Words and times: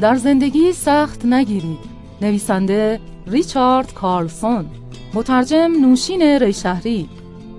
در 0.00 0.14
زندگی 0.14 0.72
سخت 0.72 1.24
نگیرید. 1.24 1.78
نویسنده 2.22 3.00
ریچارد 3.26 3.94
کارلسون. 3.94 4.66
مترجم 5.14 5.72
نوشین 5.80 6.22
ریشهری 6.22 7.08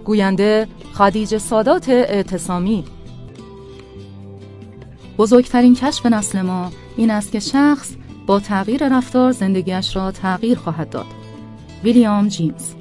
گوینده 0.05 0.67
خدیج 0.94 1.37
سادات 1.37 1.90
اعتصامی. 1.90 2.83
بزرگترین 5.17 5.76
کشف 5.76 6.06
نسل 6.06 6.42
ما 6.42 6.71
این 6.97 7.12
است 7.12 7.31
که 7.31 7.40
شخص 7.40 7.92
با 8.28 8.40
تغییر 8.40 8.97
رفتار 8.97 9.31
زندگیش 9.31 9.96
را 9.96 10.12
تغییر 10.12 10.58
خواهد 10.58 10.90
داد. 10.90 11.06
ویلیام 11.83 12.28
جیمز. 12.28 12.74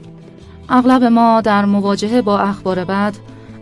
اغلب 0.68 1.05
ما 1.05 1.41
در 1.41 1.64
مواجهه 1.64 2.23
با 2.23 2.39
اخبار 2.39 2.84
بد 2.84 3.14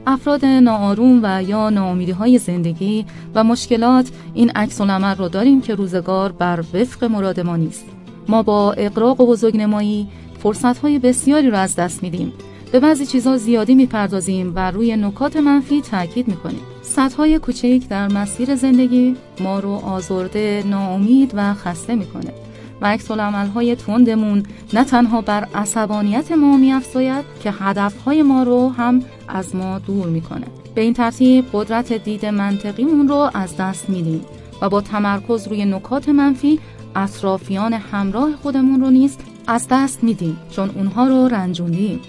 افراد 0.06 0.44
ناآروم 0.44 1.20
و 1.22 1.42
یا 1.42 1.70
ناامیدی 1.70 2.12
های 2.12 2.38
زندگی 2.38 3.04
و 3.34 3.44
مشکلات 3.44 4.10
این 4.34 4.50
عکس 4.50 4.80
العمل 4.80 5.14
را 5.14 5.28
داریم 5.28 5.60
که 5.60 5.74
روزگار 5.74 6.32
بر 6.32 6.64
وفق 6.74 7.04
مراد 7.04 7.40
ما 7.40 7.56
نیست. 7.56 7.84
ما 8.28 8.42
با 8.42 8.72
اقراق 8.72 9.20
و 9.20 9.26
بزرگنمایی 9.26 10.08
فرصت 10.38 10.78
های 10.78 10.98
بسیاری 10.98 11.50
را 11.50 11.58
از 11.58 11.76
دست 11.76 12.02
میدیم. 12.02 12.32
به 12.72 12.80
بعضی 12.80 13.06
چیزها 13.06 13.36
زیادی 13.36 13.74
می‌پردازیم 13.74 14.52
و 14.54 14.70
روی 14.70 14.96
نکات 14.96 15.36
منفی 15.36 15.80
تاکید 15.80 16.28
می‌کنیم. 16.28 16.60
سطح 16.82 17.38
کوچک 17.38 17.80
در 17.88 18.08
مسیر 18.08 18.54
زندگی 18.54 19.16
ما 19.40 19.60
رو 19.60 19.70
آزرده 19.70 20.62
ناامید 20.66 21.32
و 21.34 21.54
خسته 21.54 21.94
می‌کنه. 21.94 22.41
و 22.82 22.86
عکس 22.86 23.10
های 23.10 23.76
تندمون 23.76 24.42
نه 24.72 24.84
تنها 24.84 25.20
بر 25.20 25.48
عصبانیت 25.54 26.32
ما 26.32 26.56
میافزاید 26.56 27.24
که 27.42 27.50
هدفهای 27.50 28.22
ما 28.22 28.42
رو 28.42 28.68
هم 28.68 29.02
از 29.28 29.56
ما 29.56 29.78
دور 29.78 30.06
می‌کنه. 30.06 30.46
به 30.74 30.80
این 30.80 30.94
ترتیب 30.94 31.44
قدرت 31.52 31.92
دید 31.92 32.26
منطقیمون 32.26 33.08
رو 33.08 33.30
از 33.34 33.56
دست 33.56 33.90
میدیم 33.90 34.24
و 34.62 34.68
با 34.68 34.80
تمرکز 34.80 35.48
روی 35.48 35.64
نکات 35.64 36.08
منفی 36.08 36.60
اطرافیان 36.96 37.72
همراه 37.72 38.36
خودمون 38.42 38.80
رو 38.80 38.90
نیست 38.90 39.20
از 39.46 39.66
دست 39.70 40.04
میدیم 40.04 40.36
چون 40.50 40.70
اونها 40.70 41.06
رو 41.06 41.28
رنجوندیم. 41.28 42.00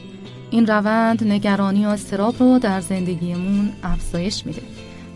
این 0.52 0.68
روند 0.68 1.24
نگرانی 1.28 1.86
و 1.86 1.90
استراب 1.90 2.36
رو 2.40 2.60
در 2.60 2.82
زندگیمون 2.82 3.70
افزایش 3.84 4.46
میده 4.46 4.62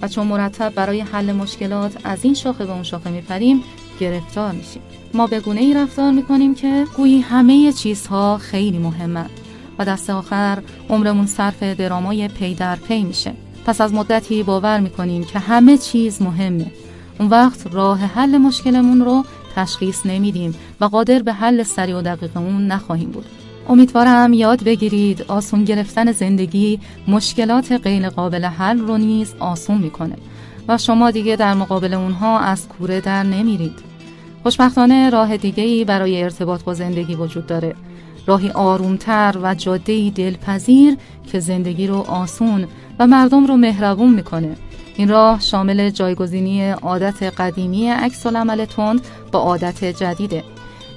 و 0.01 0.07
چون 0.07 0.27
مرتب 0.27 0.73
برای 0.75 1.01
حل 1.01 1.31
مشکلات 1.31 1.97
از 2.03 2.19
این 2.25 2.33
شاخه 2.33 2.65
به 2.65 2.71
اون 2.71 2.83
شاخه 2.83 3.09
میپریم 3.09 3.63
گرفتار 3.99 4.51
میشیم. 4.51 4.81
ما 5.13 5.27
به 5.27 5.39
گونه 5.39 5.61
ای 5.61 5.73
رفتار 5.73 6.11
می‌کنیم 6.11 6.55
که 6.55 6.85
گویی 6.97 7.19
همه 7.19 7.73
چیزها 7.73 8.37
خیلی 8.37 8.77
مهمند 8.77 9.29
و 9.79 9.85
دست 9.85 10.09
آخر 10.09 10.61
عمرمون 10.89 11.25
صرف 11.25 11.63
درامای 11.63 12.27
پی 12.27 12.55
در 12.55 12.75
پی 12.75 13.03
میشه. 13.03 13.33
پس 13.65 13.81
از 13.81 13.93
مدتی 13.93 14.43
باور 14.43 14.79
می‌کنیم 14.79 15.23
که 15.23 15.39
همه 15.39 15.77
چیز 15.77 16.21
مهمه. 16.21 16.71
اون 17.19 17.29
وقت 17.29 17.67
راه 17.73 17.99
حل 17.99 18.37
مشکلمون 18.37 19.01
رو 19.01 19.25
تشخیص 19.55 20.05
نمیدیم 20.05 20.55
و 20.81 20.85
قادر 20.85 21.19
به 21.19 21.33
حل 21.33 21.63
سریع 21.63 21.97
و 21.97 22.01
دقیق 22.01 22.37
اون 22.37 22.67
نخواهیم 22.67 23.11
بود. 23.11 23.25
امیدوارم 23.69 24.33
یاد 24.33 24.63
بگیرید 24.63 25.25
آسون 25.27 25.63
گرفتن 25.63 26.11
زندگی 26.11 26.79
مشکلات 27.07 27.71
غیر 27.71 28.09
قابل 28.09 28.45
حل 28.45 28.79
رو 28.79 28.97
نیز 28.97 29.33
آسون 29.39 29.77
می‌کنه 29.77 30.15
و 30.67 30.77
شما 30.77 31.11
دیگه 31.11 31.35
در 31.35 31.53
مقابل 31.53 31.93
اونها 31.93 32.39
از 32.39 32.67
کوره 32.67 33.01
در 33.01 33.23
نمیرید. 33.23 33.79
خوشبختانه 34.47 35.09
راه 35.09 35.37
دیگه 35.37 35.63
ای 35.63 35.85
برای 35.85 36.23
ارتباط 36.23 36.63
با 36.63 36.73
زندگی 36.73 37.15
وجود 37.15 37.45
داره. 37.47 37.75
راهی 38.27 38.49
آرومتر 38.49 39.35
و 39.41 39.55
جاده 39.55 40.09
دلپذیر 40.09 40.97
که 41.31 41.39
زندگی 41.39 41.87
رو 41.87 41.95
آسون 41.95 42.67
و 42.99 43.07
مردم 43.07 43.45
رو 43.45 43.57
مهربون 43.57 44.13
می‌کنه. 44.13 44.55
این 44.95 45.09
راه 45.09 45.41
شامل 45.41 45.89
جایگزینی 45.89 46.69
عادت 46.69 47.23
قدیمی 47.23 47.87
عکس 47.87 48.25
العمل 48.25 48.65
تند 48.65 49.01
با 49.31 49.39
عادت 49.39 49.83
جدیده. 49.83 50.43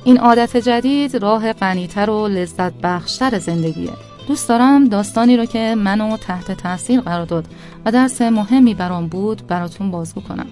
این 0.05 0.19
عادت 0.19 0.57
جدید 0.57 1.17
راه 1.17 1.53
غنیتر 1.53 2.11
و 2.11 2.29
لذت 2.29 2.73
بخشتر 2.73 3.39
زندگیه. 3.39 3.91
دوست 4.29 4.49
دارم 4.49 4.85
داستانی 4.85 5.37
رو 5.37 5.45
که 5.45 5.75
منو 5.75 6.17
تحت 6.17 6.53
تاثیر 6.53 7.01
قرار 7.01 7.27
داد 7.27 7.45
و 7.85 7.93
درس 7.93 8.23
مهمی 8.23 8.75
برام 8.75 9.07
بود 9.07 9.47
براتون 9.47 9.91
بازگو 9.91 10.21
کنم. 10.21 10.47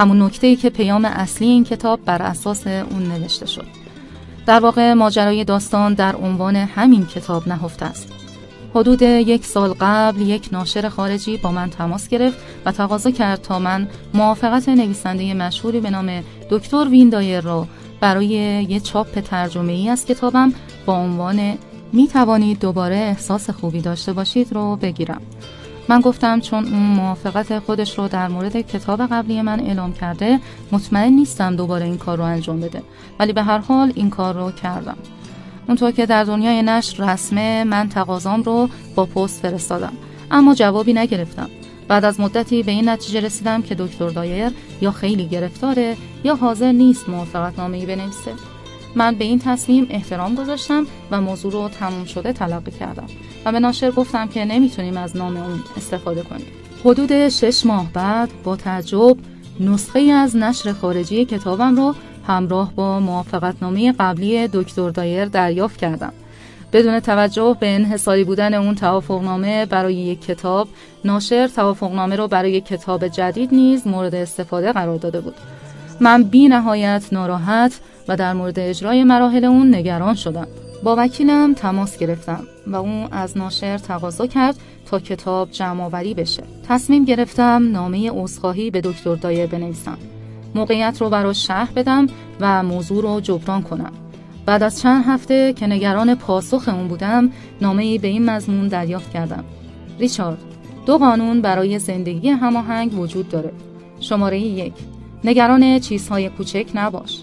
همون 0.00 0.22
نکته 0.22 0.46
ای 0.46 0.56
که 0.56 0.70
پیام 0.70 1.04
اصلی 1.04 1.48
این 1.48 1.64
کتاب 1.64 2.00
بر 2.04 2.22
اساس 2.22 2.66
اون 2.66 3.02
نوشته 3.02 3.46
شد. 3.46 3.66
در 4.46 4.60
واقع 4.60 4.92
ماجرای 4.92 5.44
داستان 5.44 5.94
در 5.94 6.16
عنوان 6.16 6.56
همین 6.56 7.06
کتاب 7.06 7.48
نهفته 7.48 7.86
است. 7.86 8.12
حدود 8.74 9.02
یک 9.02 9.46
سال 9.46 9.74
قبل 9.80 10.20
یک 10.20 10.48
ناشر 10.52 10.88
خارجی 10.88 11.36
با 11.36 11.52
من 11.52 11.70
تماس 11.70 12.08
گرفت 12.08 12.38
و 12.64 12.72
تقاضا 12.72 13.10
کرد 13.10 13.42
تا 13.42 13.58
من 13.58 13.88
موافقت 14.14 14.68
نویسنده 14.68 15.34
مشهوری 15.34 15.80
به 15.80 15.90
نام 15.90 16.22
دکتر 16.50 16.88
ویندایر 16.88 17.40
را 17.40 17.66
برای 18.00 18.26
یه 18.68 18.80
چاپ 18.80 19.20
ترجمه 19.20 19.72
ای 19.72 19.88
از 19.88 20.06
کتابم 20.06 20.52
با 20.86 20.96
عنوان 20.96 21.58
می 21.92 22.08
توانید 22.08 22.60
دوباره 22.60 22.96
احساس 22.96 23.50
خوبی 23.50 23.80
داشته 23.80 24.12
باشید 24.12 24.52
رو 24.52 24.76
بگیرم. 24.76 25.22
من 25.88 26.00
گفتم 26.00 26.40
چون 26.40 26.64
اون 26.64 26.82
موافقت 26.82 27.58
خودش 27.58 27.98
رو 27.98 28.08
در 28.08 28.28
مورد 28.28 28.60
کتاب 28.60 29.06
قبلی 29.06 29.42
من 29.42 29.60
اعلام 29.60 29.92
کرده 29.92 30.40
مطمئن 30.72 31.12
نیستم 31.12 31.56
دوباره 31.56 31.84
این 31.84 31.98
کار 31.98 32.18
رو 32.18 32.24
انجام 32.24 32.60
بده. 32.60 32.82
ولی 33.18 33.32
به 33.32 33.42
هر 33.42 33.58
حال 33.58 33.92
این 33.94 34.10
کار 34.10 34.34
رو 34.34 34.50
کردم. 34.50 34.96
اونطور 35.68 35.90
که 35.90 36.06
در 36.06 36.24
دنیای 36.24 36.62
نشر 36.62 37.12
رسمه 37.12 37.64
من 37.64 37.88
تقاضام 37.88 38.42
رو 38.42 38.68
با 38.94 39.06
پست 39.06 39.42
فرستادم. 39.42 39.92
اما 40.30 40.54
جوابی 40.54 40.92
نگرفتم. 40.92 41.50
بعد 41.88 42.04
از 42.04 42.20
مدتی 42.20 42.62
به 42.62 42.72
این 42.72 42.88
نتیجه 42.88 43.20
رسیدم 43.20 43.62
که 43.62 43.74
دکتر 43.74 44.08
دایر 44.08 44.52
یا 44.80 44.90
خیلی 44.90 45.26
گرفتاره 45.26 45.96
یا 46.24 46.34
حاضر 46.34 46.72
نیست 46.72 47.08
موافقت 47.08 47.58
نامه 47.58 47.78
ای 47.78 47.86
بنویسه. 47.86 48.49
من 48.94 49.14
به 49.14 49.24
این 49.24 49.38
تصمیم 49.38 49.86
احترام 49.90 50.34
گذاشتم 50.34 50.86
و 51.10 51.20
موضوع 51.20 51.52
رو 51.52 51.68
تموم 51.68 52.04
شده 52.04 52.32
تلقی 52.32 52.70
کردم. 52.70 53.06
و 53.44 53.52
به 53.52 53.60
ناشر 53.60 53.90
گفتم 53.90 54.26
که 54.26 54.44
نمی‌تونیم 54.44 54.96
از 54.96 55.16
نام 55.16 55.36
اون 55.36 55.60
استفاده 55.76 56.22
کنیم. 56.22 56.46
حدود 56.84 57.28
شش 57.28 57.66
ماه 57.66 57.92
بعد 57.92 58.30
با 58.44 58.56
تعجب 58.56 59.16
نسخه 59.60 60.00
از 60.00 60.36
نشر 60.36 60.72
خارجی 60.72 61.24
کتابم 61.24 61.76
رو 61.76 61.94
همراه 62.26 62.74
با 62.74 63.00
موافقتنامه 63.00 63.92
قبلی 63.92 64.48
دکتر 64.48 64.90
دایر 64.90 65.24
دریافت 65.24 65.76
کردم. 65.76 66.12
بدون 66.72 67.00
توجه 67.00 67.56
به 67.60 67.74
انحصاری 67.74 68.24
بودن 68.24 68.54
اون 68.54 68.74
توافقنامه 68.74 69.66
برای 69.66 69.94
یک 69.94 70.22
کتاب 70.22 70.68
ناشر 71.04 71.48
توافقنامه 71.48 72.16
رو 72.16 72.28
برای 72.28 72.60
کتاب 72.60 73.08
جدید 73.08 73.54
نیز 73.54 73.86
مورد 73.86 74.14
استفاده 74.14 74.72
قرار 74.72 74.98
داده 74.98 75.20
بود. 75.20 75.34
من 76.00 76.22
بی 76.22 76.48
نهایت 76.48 77.04
ناراحت 77.12 77.80
و 78.10 78.16
در 78.16 78.32
مورد 78.32 78.58
اجرای 78.58 79.04
مراحل 79.04 79.44
اون 79.44 79.74
نگران 79.74 80.14
شدم. 80.14 80.46
با 80.82 80.94
وکیلم 80.98 81.54
تماس 81.54 81.98
گرفتم 81.98 82.44
و 82.66 82.76
اون 82.76 83.08
از 83.10 83.38
ناشر 83.38 83.78
تقاضا 83.78 84.26
کرد 84.26 84.56
تا 84.86 84.98
کتاب 84.98 85.50
جمع 85.50 85.84
آوری 85.84 86.14
بشه. 86.14 86.42
تصمیم 86.68 87.04
گرفتم 87.04 87.68
نامه 87.72 88.10
عذرخواهی 88.10 88.70
به 88.70 88.80
دکتر 88.80 89.14
دایر 89.14 89.46
بنویسم. 89.46 89.98
موقعیت 90.54 91.00
رو 91.00 91.10
براش 91.10 91.46
شهر 91.46 91.72
بدم 91.76 92.06
و 92.40 92.62
موضوع 92.62 93.02
رو 93.02 93.20
جبران 93.20 93.62
کنم. 93.62 93.92
بعد 94.46 94.62
از 94.62 94.80
چند 94.80 95.04
هفته 95.06 95.52
که 95.52 95.66
نگران 95.66 96.14
پاسخ 96.14 96.68
اون 96.68 96.88
بودم 96.88 97.30
نامه 97.60 97.98
به 97.98 98.08
این 98.08 98.30
مضمون 98.30 98.68
دریافت 98.68 99.10
کردم. 99.10 99.44
ریچارد 99.98 100.38
دو 100.86 100.98
قانون 100.98 101.40
برای 101.40 101.78
زندگی 101.78 102.28
هماهنگ 102.28 102.98
وجود 102.98 103.28
داره. 103.28 103.52
شماره 104.00 104.40
یک 104.40 104.74
نگران 105.24 105.78
چیزهای 105.78 106.28
کوچک 106.28 106.66
نباش. 106.74 107.22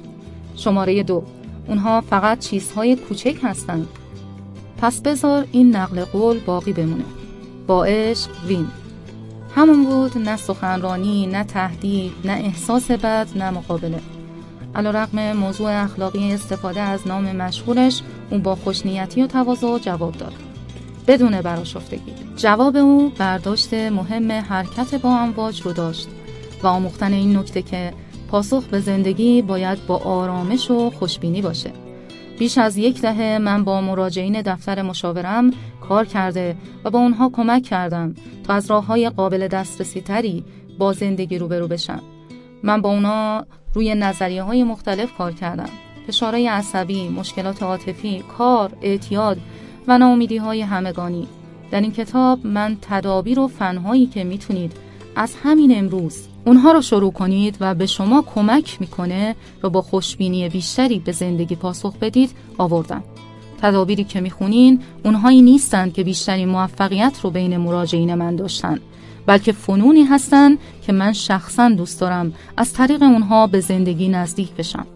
شماره 0.57 1.03
دو. 1.03 1.23
اونها 1.68 2.01
فقط 2.01 2.40
چیزهای 2.40 2.95
کوچک 2.95 3.38
هستند. 3.44 3.88
پس 4.78 5.01
بذار 5.01 5.45
این 5.51 5.75
نقل 5.75 6.03
قول 6.03 6.40
باقی 6.40 6.73
بمونه. 6.73 7.06
با 7.67 7.85
عشق 7.85 8.29
وین. 8.47 8.67
همون 9.55 9.85
بود 9.85 10.17
نه 10.17 10.35
سخنرانی 10.37 11.28
نه 11.28 11.43
تهدید 11.43 12.11
نه 12.26 12.31
احساس 12.31 12.91
بد 12.91 13.28
نه 13.35 13.49
مقابله. 13.49 13.99
علا 14.76 14.91
رقم 14.91 15.34
موضوع 15.34 15.84
اخلاقی 15.84 16.34
استفاده 16.34 16.81
از 16.81 17.08
نام 17.08 17.35
مشهورش 17.35 18.02
اون 18.29 18.41
با 18.41 18.55
خوشنیتی 18.55 19.23
و 19.23 19.28
تواضع 19.28 19.79
جواب 19.79 20.17
داد. 20.17 20.34
بدون 21.08 21.41
براشفتگی. 21.41 22.14
جواب 22.35 22.76
او 22.76 23.11
برداشت 23.17 23.73
مهم 23.73 24.31
حرکت 24.31 24.96
با 24.96 25.17
امواج 25.17 25.61
رو 25.61 25.73
داشت 25.73 26.08
و 26.64 26.67
آموختن 26.67 27.14
این 27.14 27.37
نکته 27.37 27.61
که 27.61 27.93
پاسخ 28.28 28.64
به 28.64 28.79
زندگی 28.79 29.41
باید 29.41 29.85
با 29.88 29.97
آرامش 29.97 30.72
و 30.72 30.90
خوشبینی 30.90 31.41
باشه. 31.41 31.72
بیش 32.40 32.58
از 32.58 32.78
یک 32.78 33.02
دهه 33.02 33.38
من 33.38 33.64
با 33.64 33.82
مراجعین 33.82 34.41
دفتر 34.41 34.82
مشاورم 34.82 35.52
کار 35.82 36.06
کرده 36.06 36.56
و 36.84 36.90
با 36.90 37.00
اونها 37.00 37.29
کمک 37.29 37.64
کردم 37.64 38.16
تا 38.44 38.53
از 38.53 38.72
راه 38.72 38.85
های 38.85 39.09
قابل 39.09 39.47
دسترسی 39.47 40.02
تری 40.02 40.44
با 40.78 40.94
زندگی 40.94 41.38
روبرو 41.38 41.68
بشن 41.68 42.00
من 42.64 42.82
با 42.82 42.90
اونا 42.90 43.46
روی 43.74 43.96
نظریه 43.96 44.44
های 44.44 44.64
مختلف 44.64 45.14
کار 45.18 45.32
کردم. 45.32 45.70
فشارهای 46.08 46.47
عصبی، 46.47 47.09
مشکلات 47.09 47.64
عاطفی، 47.64 48.24
کار، 48.38 48.72
اعتیاد 48.82 49.38
و 49.88 49.97
ناامیدی 49.97 50.38
های 50.38 50.62
همگانی. 50.62 51.28
در 51.72 51.82
این 51.82 51.91
کتاب 51.91 52.47
من 52.47 52.78
تدابیر 52.82 53.40
و 53.40 53.47
فنهایی 53.47 54.06
که 54.06 54.24
می‌تونید 54.24 54.74
از 55.16 55.35
همین 55.44 55.78
امروز 55.78 56.28
اونها 56.47 56.72
رو 56.72 56.82
شروع 56.82 57.11
کنید 57.11 57.58
و 57.59 57.76
به 57.76 57.85
شما 57.85 58.22
کمک 58.35 58.78
می‌کنه 58.82 59.35
و 59.64 59.70
با 59.70 59.82
خوشبینی 59.82 60.49
بیشتری 60.49 60.99
به 60.99 61.11
زندگی 61.11 61.55
پاسخ 61.55 61.97
بدید 61.97 62.32
آوردم. 62.58 63.03
تدابیری 63.61 64.03
که 64.03 64.22
می‌خونین 64.22 64.79
اونهایی 65.05 65.41
نیستند 65.41 65.94
که 65.94 66.03
بیشترین 66.03 66.49
موفقیت 66.49 67.20
رو 67.23 67.29
بین 67.29 67.58
مراجعین 67.58 68.16
من 68.16 68.35
داشتن 68.35 68.79
بلکه 69.26 69.52
فنونی 69.52 70.03
هستند 70.03 70.58
که 70.85 70.94
من 70.94 71.14
شخصا 71.14 71.70
دوست 71.70 72.02
دارم 72.02 72.34
از 72.58 72.73
طریق 72.73 73.03
اونها 73.03 73.47
به 73.47 73.59
زندگی 73.59 74.09
نزدیک 74.09 74.52
بشم 74.52 74.88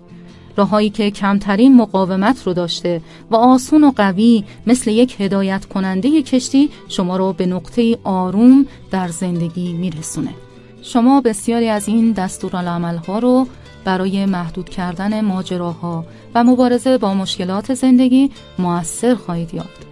راههایی 0.57 0.89
که 0.89 1.11
کمترین 1.11 1.77
مقاومت 1.77 2.47
رو 2.47 2.53
داشته 2.53 3.01
و 3.31 3.35
آسون 3.35 3.83
و 3.83 3.91
قوی 3.91 4.43
مثل 4.67 4.91
یک 4.91 5.21
هدایت 5.21 5.65
کننده 5.65 6.21
کشتی 6.21 6.69
شما 6.87 7.17
رو 7.17 7.33
به 7.33 7.45
نقطه 7.45 7.97
آروم 8.03 8.65
در 8.91 9.07
زندگی 9.07 9.73
میرسونه 9.73 10.33
شما 10.81 11.21
بسیاری 11.21 11.69
از 11.69 11.87
این 11.87 12.11
دستورالعمل 12.11 12.97
ها 12.97 13.19
رو 13.19 13.47
برای 13.85 14.25
محدود 14.25 14.69
کردن 14.69 15.21
ماجراها 15.21 16.05
و 16.35 16.43
مبارزه 16.43 16.97
با 16.97 17.13
مشکلات 17.13 17.73
زندگی 17.73 18.31
موثر 18.59 19.15
خواهید 19.15 19.53
یافت. 19.53 19.87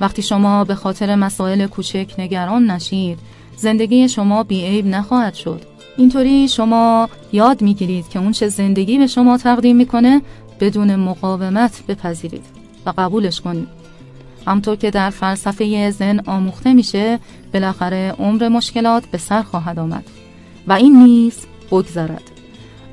وقتی 0.00 0.22
شما 0.22 0.64
به 0.64 0.74
خاطر 0.74 1.14
مسائل 1.14 1.66
کوچک 1.66 2.14
نگران 2.18 2.70
نشید، 2.70 3.18
زندگی 3.56 4.08
شما 4.08 4.42
بیعیب 4.42 4.86
نخواهد 4.86 5.34
شد. 5.34 5.60
اینطوری 5.96 6.48
شما 6.48 7.08
یاد 7.32 7.62
می‌گیرید 7.62 8.08
که 8.08 8.18
اون 8.18 8.32
چه 8.32 8.48
زندگی 8.48 8.98
به 8.98 9.06
شما 9.06 9.38
تقدیم 9.38 9.76
می‌کنه 9.76 10.22
بدون 10.60 10.96
مقاومت 10.96 11.82
بپذیرید 11.88 12.44
و 12.86 12.92
قبولش 12.98 13.40
کنید. 13.40 13.68
همطور 14.46 14.76
که 14.76 14.90
در 14.90 15.10
فلسفه 15.10 15.90
زن 15.90 16.20
آموخته 16.26 16.72
میشه 16.72 17.18
بالاخره 17.54 18.14
عمر 18.18 18.48
مشکلات 18.48 19.06
به 19.06 19.18
سر 19.18 19.42
خواهد 19.42 19.78
آمد 19.78 20.04
و 20.66 20.72
این 20.72 21.02
نیز 21.02 21.46
بگذرد. 21.70 22.30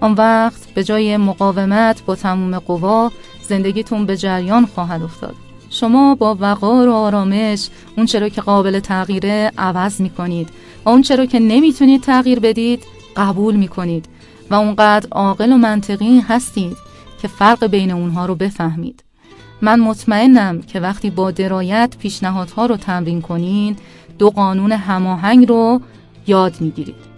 آن 0.01 0.13
وقت 0.13 0.65
به 0.73 0.83
جای 0.83 1.17
مقاومت 1.17 2.05
با 2.05 2.15
تموم 2.15 2.59
قوا 2.59 3.11
زندگیتون 3.41 4.05
به 4.05 4.17
جریان 4.17 4.65
خواهد 4.65 5.03
افتاد. 5.03 5.35
شما 5.69 6.15
با 6.15 6.37
وقار 6.39 6.87
و 6.87 6.93
آرامش 6.93 7.69
اون 7.97 8.05
چرا 8.05 8.29
که 8.29 8.41
قابل 8.41 8.79
تغییره 8.79 9.51
عوض 9.57 10.01
می 10.01 10.09
کنید 10.09 10.49
و 10.85 10.89
اون 10.89 11.01
چرا 11.01 11.25
که 11.25 11.39
نمی‌تونید 11.39 12.01
تغییر 12.01 12.39
بدید 12.39 12.83
قبول 13.17 13.55
می 13.55 13.67
کنید 13.67 14.05
و 14.49 14.55
اونقدر 14.55 15.07
عاقل 15.11 15.51
و 15.51 15.57
منطقی 15.57 16.19
هستید 16.19 16.77
که 17.21 17.27
فرق 17.27 17.65
بین 17.65 17.91
اونها 17.91 18.25
رو 18.25 18.35
بفهمید. 18.35 19.03
من 19.61 19.79
مطمئنم 19.79 20.61
که 20.61 20.79
وقتی 20.79 21.09
با 21.09 21.31
درایت 21.31 21.95
پیشنهادها 21.99 22.65
رو 22.65 22.77
تمرین 22.77 23.21
کنین 23.21 23.75
دو 24.19 24.29
قانون 24.29 24.71
هماهنگ 24.71 25.49
رو 25.49 25.81
یاد 26.27 26.61
می‌گیرید. 26.61 27.10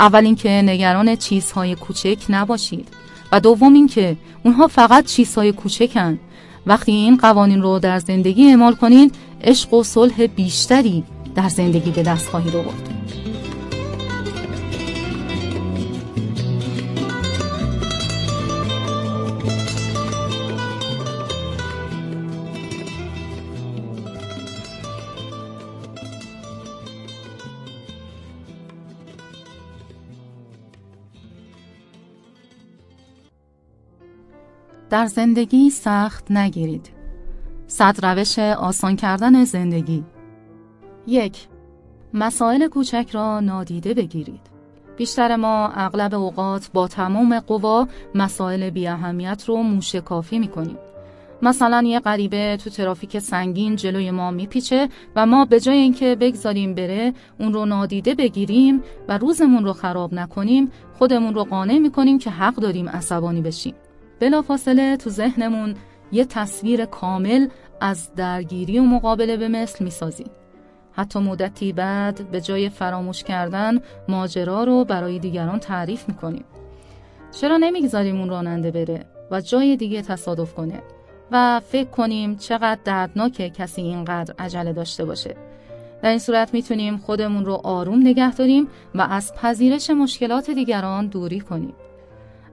اول 0.00 0.24
اینکه 0.24 0.48
نگران 0.48 1.16
چیزهای 1.16 1.74
کوچک 1.74 2.18
نباشید 2.28 2.88
و 3.32 3.40
دوم 3.40 3.74
اینکه 3.74 4.16
اونها 4.44 4.66
فقط 4.66 5.04
چیزهای 5.04 5.52
کوچکن. 5.52 6.18
وقتی 6.66 6.92
این 6.92 7.16
قوانین 7.16 7.62
رو 7.62 7.78
در 7.78 7.98
زندگی 7.98 8.48
اعمال 8.50 8.74
کنید 8.74 9.14
عشق 9.44 9.74
و 9.74 9.82
صلح 9.82 10.26
بیشتری 10.26 11.04
در 11.34 11.48
زندگی 11.48 11.90
به 11.90 12.02
دست 12.02 12.28
خواهید 12.28 12.56
آورد. 12.56 12.99
در 34.90 35.06
زندگی 35.06 35.70
سخت 35.70 36.30
نگیرید. 36.30 36.90
صد 37.66 38.04
روش 38.04 38.38
آسان 38.38 38.96
کردن 38.96 39.44
زندگی 39.44 40.04
یک 41.06 41.48
مسائل 42.14 42.68
کوچک 42.68 43.08
را 43.12 43.40
نادیده 43.40 43.94
بگیرید. 43.94 44.40
بیشتر 44.96 45.36
ما 45.36 45.68
اغلب 45.68 46.14
اوقات 46.14 46.70
با 46.72 46.88
تمام 46.88 47.40
قوا 47.40 47.88
مسائل 48.14 48.70
بی 48.70 48.88
اهمیت 48.88 49.44
رو 49.46 49.56
موشکافی 49.56 50.38
می‌کنیم. 50.38 50.78
مثلا 51.42 51.82
یه 51.86 52.00
غریبه 52.00 52.58
تو 52.64 52.70
ترافیک 52.70 53.18
سنگین 53.18 53.76
جلوی 53.76 54.10
ما 54.10 54.30
میپیچه 54.30 54.88
و 55.16 55.26
ما 55.26 55.44
به 55.44 55.60
جای 55.60 55.76
اینکه 55.76 56.16
بگذاریم 56.20 56.74
بره 56.74 57.14
اون 57.38 57.52
رو 57.52 57.64
نادیده 57.64 58.14
بگیریم 58.14 58.82
و 59.08 59.18
روزمون 59.18 59.64
رو 59.64 59.72
خراب 59.72 60.14
نکنیم 60.14 60.70
خودمون 60.98 61.34
رو 61.34 61.44
قانع 61.44 61.78
می‌کنیم 61.78 62.18
که 62.18 62.30
حق 62.30 62.54
داریم 62.54 62.88
عصبانی 62.88 63.40
بشیم. 63.40 63.74
بلافاصله 64.20 64.96
تو 64.96 65.10
ذهنمون 65.10 65.74
یه 66.12 66.24
تصویر 66.24 66.84
کامل 66.84 67.48
از 67.80 68.14
درگیری 68.14 68.78
و 68.78 68.82
مقابله 68.82 69.36
به 69.36 69.48
مثل 69.48 69.84
می‌سازیم. 69.84 70.30
حتی 70.92 71.18
مدتی 71.18 71.72
بعد 71.72 72.30
به 72.30 72.40
جای 72.40 72.68
فراموش 72.68 73.24
کردن 73.24 73.80
ماجرا 74.08 74.64
رو 74.64 74.84
برای 74.84 75.18
دیگران 75.18 75.58
تعریف 75.58 76.08
می‌کنیم. 76.08 76.44
چرا 77.40 77.56
نمی‌گذاریم 77.56 78.20
اون 78.20 78.28
راننده 78.28 78.70
بره 78.70 79.06
و 79.30 79.40
جای 79.40 79.76
دیگه 79.76 80.02
تصادف 80.02 80.54
کنه 80.54 80.82
و 81.30 81.60
فکر 81.60 81.88
کنیم 81.88 82.36
چقدر 82.36 82.80
دردناکه 82.84 83.50
کسی 83.50 83.82
اینقدر 83.82 84.34
عجله 84.38 84.72
داشته 84.72 85.04
باشه. 85.04 85.36
در 86.02 86.10
این 86.10 86.18
صورت 86.18 86.54
می‌تونیم 86.54 86.96
خودمون 86.96 87.44
رو 87.44 87.60
آروم 87.64 88.00
نگه 88.00 88.34
داریم 88.34 88.68
و 88.94 89.00
از 89.10 89.34
پذیرش 89.34 89.90
مشکلات 89.90 90.50
دیگران 90.50 91.06
دوری 91.06 91.40
کنیم. 91.40 91.74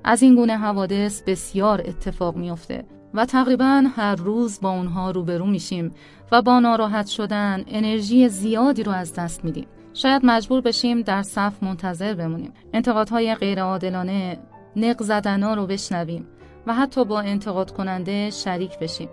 از 0.10 0.24
این 0.24 0.36
گونه 0.36 0.58
حوادث 0.58 1.22
بسیار 1.22 1.82
اتفاق 1.86 2.36
میافته 2.36 2.84
و 3.14 3.26
تقریبا 3.26 3.84
هر 3.96 4.16
روز 4.16 4.60
با 4.62 4.72
اونها 4.72 5.12
روبرو 5.12 5.46
میشیم 5.46 5.94
و 6.32 6.42
با 6.42 6.60
ناراحت 6.60 7.08
شدن 7.08 7.64
انرژی 7.68 8.30
زیادی 8.30 8.84
رو 8.84 8.92
از 8.92 9.14
دست 9.14 9.46
میدیم. 9.46 9.68
شاید 9.94 10.22
مجبور 10.26 10.62
بشیم 10.62 11.02
در 11.02 11.22
صف 11.22 11.64
منتظر 11.64 12.14
بمونیم. 12.14 12.54
انتقادهای 12.74 13.36
غیرعادلانه، 13.36 14.38
نق 14.76 15.04
زدنا 15.04 15.54
رو 15.54 15.66
بشنویم 15.68 16.28
و 16.68 16.74
حتی 16.74 17.06
با 17.06 17.20
انتقاد 17.20 17.72
کننده 17.72 18.30
شریک 18.30 18.80
بشیم. 18.80 19.10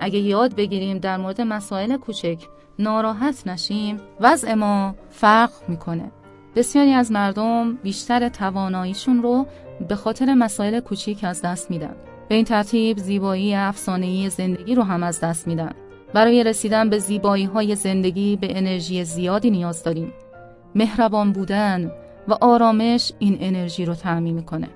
اگه 0.00 0.18
یاد 0.18 0.54
بگیریم 0.54 0.98
در 0.98 1.16
مورد 1.16 1.40
مسائل 1.40 1.96
کوچک 1.96 2.38
ناراحت 2.78 3.46
نشیم، 3.46 4.00
وضع 4.20 4.54
ما 4.54 4.94
فرق 5.10 5.50
می‌کنه. 5.68 6.10
بسیاری 6.56 6.92
از 6.92 7.12
مردم 7.12 7.74
بیشتر 7.74 8.28
تواناییشون 8.28 9.22
رو 9.22 9.46
به 9.88 9.96
خاطر 9.96 10.34
مسائل 10.34 10.80
کوچیک 10.80 11.24
از 11.24 11.42
دست 11.42 11.70
میدن. 11.70 11.94
به 12.28 12.34
این 12.34 12.44
ترتیب 12.44 12.98
زیبایی 12.98 13.54
افسانه‌ای 13.54 14.30
زندگی 14.30 14.74
رو 14.74 14.82
هم 14.82 15.02
از 15.02 15.20
دست 15.20 15.48
میدن. 15.48 15.72
برای 16.14 16.44
رسیدن 16.44 16.90
به 16.90 16.98
زیبایی 16.98 17.44
های 17.44 17.74
زندگی 17.74 18.36
به 18.36 18.58
انرژی 18.58 19.04
زیادی 19.04 19.50
نیاز 19.50 19.82
داریم. 19.82 20.12
مهربان 20.74 21.32
بودن 21.32 21.92
و 22.28 22.32
آرامش 22.40 23.12
این 23.18 23.36
انرژی 23.40 23.84
رو 23.84 23.94
تعمین 23.94 24.34
می‌کنه. 24.34 24.68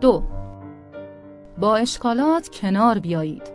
دو 0.00 0.22
با 1.58 1.76
اشکالات 1.76 2.48
کنار 2.48 2.98
بیایید. 2.98 3.52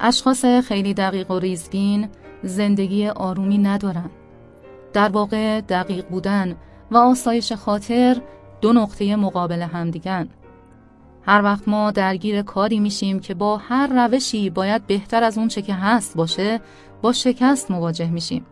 اشخاص 0.00 0.44
خیلی 0.44 0.94
دقیق 0.94 1.30
و 1.30 1.38
ریزبین 1.38 2.08
زندگی 2.42 3.08
آرومی 3.08 3.58
ندارند. 3.58 4.10
در 4.92 5.08
واقع 5.08 5.60
دقیق 5.60 6.08
بودن 6.08 6.56
و 6.90 6.96
آسایش 6.96 7.52
خاطر 7.52 8.16
دو 8.60 8.72
نقطه 8.72 9.16
مقابل 9.16 9.62
همدیگن. 9.62 10.28
هر 11.26 11.42
وقت 11.42 11.68
ما 11.68 11.90
درگیر 11.90 12.42
کاری 12.42 12.80
میشیم 12.80 13.20
که 13.20 13.34
با 13.34 13.56
هر 13.56 14.06
روشی 14.06 14.50
باید 14.50 14.86
بهتر 14.86 15.22
از 15.22 15.38
اون 15.38 15.48
چه 15.48 15.62
که 15.62 15.74
هست 15.74 16.16
باشه 16.16 16.60
با 17.02 17.12
شکست 17.12 17.70
مواجه 17.70 18.10
میشیم. 18.10 18.46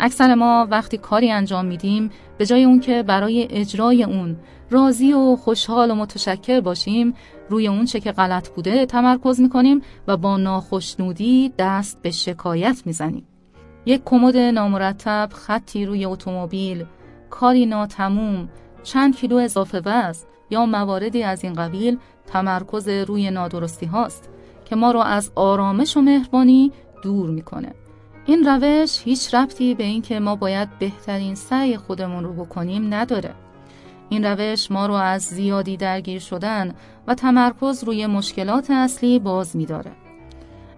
اکثر 0.00 0.34
ما 0.34 0.66
وقتی 0.70 0.98
کاری 0.98 1.30
انجام 1.30 1.66
میدیم 1.66 2.10
به 2.38 2.46
جای 2.46 2.64
اون 2.64 2.80
که 2.80 3.02
برای 3.02 3.48
اجرای 3.50 4.04
اون 4.04 4.36
راضی 4.70 5.12
و 5.12 5.36
خوشحال 5.36 5.90
و 5.90 5.94
متشکر 5.94 6.60
باشیم 6.60 7.14
روی 7.48 7.68
اون 7.68 7.84
چه 7.84 8.00
که 8.00 8.12
غلط 8.12 8.48
بوده 8.48 8.86
تمرکز 8.86 9.40
می‌کنیم 9.40 9.82
و 10.06 10.16
با 10.16 10.36
ناخشنودی 10.36 11.52
دست 11.58 12.02
به 12.02 12.10
شکایت 12.10 12.82
می‌زنیم. 12.86 13.26
یک 13.86 14.02
کمد 14.04 14.36
نامرتب 14.36 15.28
خطی 15.32 15.86
روی 15.86 16.04
اتومبیل 16.04 16.84
کاری 17.30 17.66
ناتموم 17.66 18.48
چند 18.82 19.16
کیلو 19.16 19.36
اضافه 19.36 19.82
وزن 19.84 20.26
یا 20.50 20.66
مواردی 20.66 21.22
از 21.22 21.44
این 21.44 21.52
قبیل 21.52 21.98
تمرکز 22.26 22.88
روی 22.88 23.30
نادرستی 23.30 23.86
هاست 23.86 24.30
که 24.64 24.76
ما 24.76 24.90
را 24.90 25.02
از 25.04 25.32
آرامش 25.34 25.96
و 25.96 26.00
مهربانی 26.00 26.72
دور 27.02 27.30
می‌کنه. 27.30 27.74
این 28.26 28.44
روش 28.44 29.02
هیچ 29.04 29.34
ربطی 29.34 29.74
به 29.74 29.84
اینکه 29.84 30.20
ما 30.20 30.36
باید 30.36 30.78
بهترین 30.78 31.34
سعی 31.34 31.76
خودمون 31.76 32.24
رو 32.24 32.32
بکنیم 32.32 32.94
نداره. 32.94 33.34
این 34.08 34.24
روش 34.24 34.70
ما 34.70 34.86
رو 34.86 34.94
از 34.94 35.22
زیادی 35.22 35.76
درگیر 35.76 36.20
شدن 36.20 36.74
و 37.06 37.14
تمرکز 37.14 37.84
روی 37.84 38.06
مشکلات 38.06 38.70
اصلی 38.70 39.18
باز 39.18 39.56
میداره. 39.56 39.92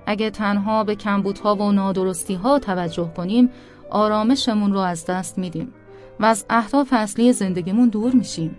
اگه 0.06 0.30
تنها 0.30 0.84
به 0.84 0.94
کمبودها 0.94 1.54
و 1.54 1.72
نادرستی 1.72 2.34
ها 2.34 2.58
توجه 2.58 3.10
کنیم 3.16 3.50
آرامشمون 3.90 4.72
رو 4.72 4.78
از 4.78 5.06
دست 5.06 5.38
میدیم 5.38 5.74
و 6.20 6.24
از 6.24 6.44
اهداف 6.50 6.92
اصلی 6.92 7.32
زندگیمون 7.32 7.88
دور 7.88 8.12
میشیم. 8.12 8.58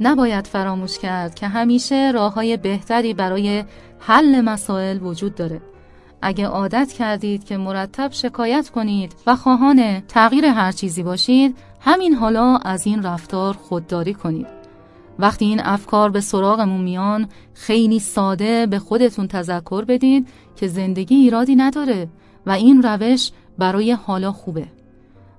نباید 0.00 0.46
فراموش 0.46 0.98
کرد 0.98 1.34
که 1.34 1.48
همیشه 1.48 2.10
راه 2.14 2.34
های 2.34 2.56
بهتری 2.56 3.14
برای 3.14 3.64
حل 3.98 4.40
مسائل 4.40 5.02
وجود 5.02 5.34
داره. 5.34 5.60
اگه 6.22 6.46
عادت 6.46 6.92
کردید 6.92 7.44
که 7.44 7.56
مرتب 7.56 8.12
شکایت 8.12 8.70
کنید 8.70 9.14
و 9.26 9.36
خواهان 9.36 10.00
تغییر 10.00 10.44
هر 10.44 10.72
چیزی 10.72 11.02
باشید 11.02 11.56
همین 11.80 12.14
حالا 12.14 12.56
از 12.56 12.86
این 12.86 13.02
رفتار 13.02 13.54
خودداری 13.54 14.14
کنید. 14.14 14.61
وقتی 15.18 15.44
این 15.44 15.60
افکار 15.60 16.10
به 16.10 16.20
سراغمون 16.20 16.80
میان 16.80 17.28
خیلی 17.54 17.98
ساده 17.98 18.66
به 18.66 18.78
خودتون 18.78 19.26
تذکر 19.28 19.84
بدید 19.84 20.28
که 20.56 20.68
زندگی 20.68 21.14
ایرادی 21.14 21.56
نداره 21.56 22.08
و 22.46 22.50
این 22.50 22.82
روش 22.82 23.30
برای 23.58 23.92
حالا 23.92 24.32
خوبه. 24.32 24.66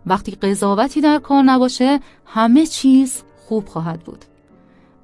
وقتی 0.06 0.32
قضاوتی 0.32 1.02
در 1.02 1.20
کار 1.20 1.44
نباشه 1.44 2.00
همه 2.26 2.66
چیز 2.66 3.24
خوب 3.48 3.68
خواهد 3.68 4.00
بود. 4.00 4.26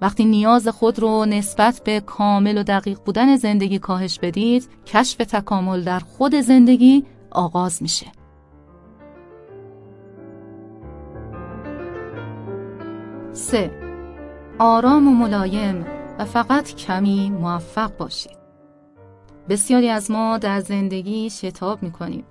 وقتی 0.01 0.25
نیاز 0.25 0.67
خود 0.67 0.99
رو 0.99 1.25
نسبت 1.25 1.81
به 1.85 1.99
کامل 1.99 2.57
و 2.57 2.63
دقیق 2.63 2.99
بودن 3.05 3.35
زندگی 3.35 3.79
کاهش 3.79 4.19
بدید 4.19 4.69
کشف 4.85 5.17
تکامل 5.17 5.83
در 5.83 5.99
خود 5.99 6.35
زندگی 6.35 7.05
آغاز 7.31 7.81
میشه. 7.81 8.07
سه. 13.33 13.88
آرام 14.61 15.07
و 15.07 15.11
ملایم 15.11 15.85
و 16.19 16.25
فقط 16.25 16.75
کمی 16.75 17.29
موفق 17.29 17.97
باشید 17.97 18.37
بسیاری 19.49 19.89
از 19.89 20.11
ما 20.11 20.37
در 20.37 20.59
زندگی 20.59 21.29
شتاب 21.29 21.83
می‌کنیم 21.83 22.23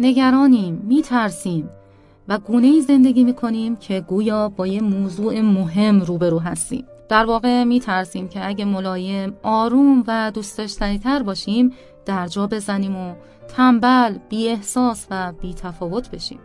نگرانیم 0.00 0.74
میترسیم 0.74 1.70
و 2.28 2.38
گونه 2.38 2.80
زندگی 2.80 3.24
می‌کنیم 3.24 3.76
که 3.76 4.00
گویا 4.00 4.48
با 4.48 4.66
یه 4.66 4.80
موضوع 4.80 5.40
مهم 5.40 6.00
روبرو 6.00 6.38
هستیم 6.38 6.84
در 7.08 7.24
واقع 7.24 7.64
می 7.64 7.80
ترسیم 7.80 8.28
که 8.28 8.46
اگه 8.46 8.64
ملایم، 8.64 9.36
آروم 9.42 10.04
و 10.06 10.30
دوست 10.34 10.58
داشتنی 10.58 10.98
تر 10.98 11.22
باشیم 11.22 11.72
در 12.06 12.26
جا 12.26 12.46
بزنیم 12.46 12.96
و 12.96 13.14
تنبل، 13.48 14.18
بی 14.28 14.48
احساس 14.48 15.06
و 15.10 15.32
بی 15.32 15.54
تفاوت 15.54 16.10
بشیم 16.10 16.40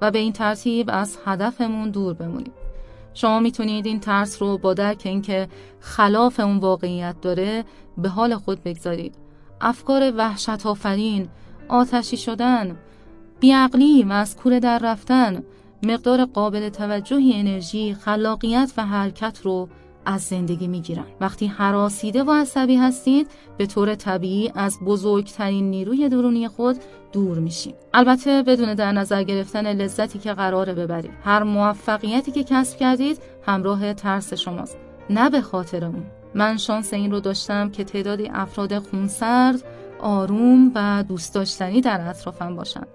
و 0.00 0.10
به 0.10 0.18
این 0.18 0.32
ترتیب 0.32 0.90
از 0.92 1.18
هدفمون 1.24 1.90
دور 1.90 2.14
بمونیم. 2.14 2.52
شما 3.14 3.40
می‌تونید 3.40 3.86
این 3.86 4.00
ترس 4.00 4.42
رو 4.42 4.58
با 4.58 4.74
درک 4.74 5.02
اینکه 5.04 5.48
خلاف 5.80 6.40
اون 6.40 6.58
واقعیت 6.58 7.20
داره 7.20 7.64
به 7.98 8.08
حال 8.08 8.36
خود 8.36 8.62
بگذارید. 8.62 9.14
افکار 9.60 10.12
وحشت 10.16 10.66
آفرین، 10.66 11.28
آتشی 11.68 12.16
شدن، 12.16 12.76
بیعقلی 13.40 14.06
کوره 14.36 14.60
در 14.60 14.78
رفتن، 14.78 15.42
مقدار 15.82 16.24
قابل 16.24 16.68
توجهی 16.68 17.32
انرژی، 17.34 17.94
خلاقیت 17.94 18.72
و 18.76 18.86
حرکت 18.86 19.40
رو 19.42 19.68
از 20.06 20.22
زندگی 20.22 20.66
می‌گیرن. 20.66 21.04
وقتی 21.20 21.46
حراسیده 21.46 22.24
و 22.24 22.30
عصبی 22.30 22.76
هستید 22.76 23.30
به 23.56 23.66
طور 23.66 23.94
طبیعی 23.94 24.52
از 24.54 24.78
بزرگترین 24.86 25.70
نیروی 25.70 26.08
درونی 26.08 26.48
خود 26.48 26.76
دور 27.12 27.38
میشید 27.38 27.74
البته 27.94 28.42
بدون 28.42 28.74
در 28.74 28.92
نظر 28.92 29.22
گرفتن 29.22 29.72
لذتی 29.72 30.18
که 30.18 30.32
قراره 30.32 30.74
ببرید. 30.74 31.12
هر 31.24 31.42
موفقیتی 31.42 32.32
که 32.32 32.44
کسب 32.44 32.78
کردید 32.78 33.18
همراه 33.46 33.94
ترس 33.94 34.34
شماست 34.34 34.78
نه 35.10 35.30
به 35.30 35.40
خاطر 35.40 35.84
اون. 35.84 36.02
من 36.34 36.56
شانس 36.56 36.92
این 36.92 37.10
رو 37.10 37.20
داشتم 37.20 37.70
که 37.70 37.84
تعدادی 37.84 38.28
افراد 38.28 38.78
خونسرد 38.78 39.62
آروم 40.00 40.72
و 40.74 41.04
دوست 41.08 41.34
داشتنی 41.34 41.80
در 41.80 42.08
اطرافم 42.08 42.56
باشند 42.56 42.86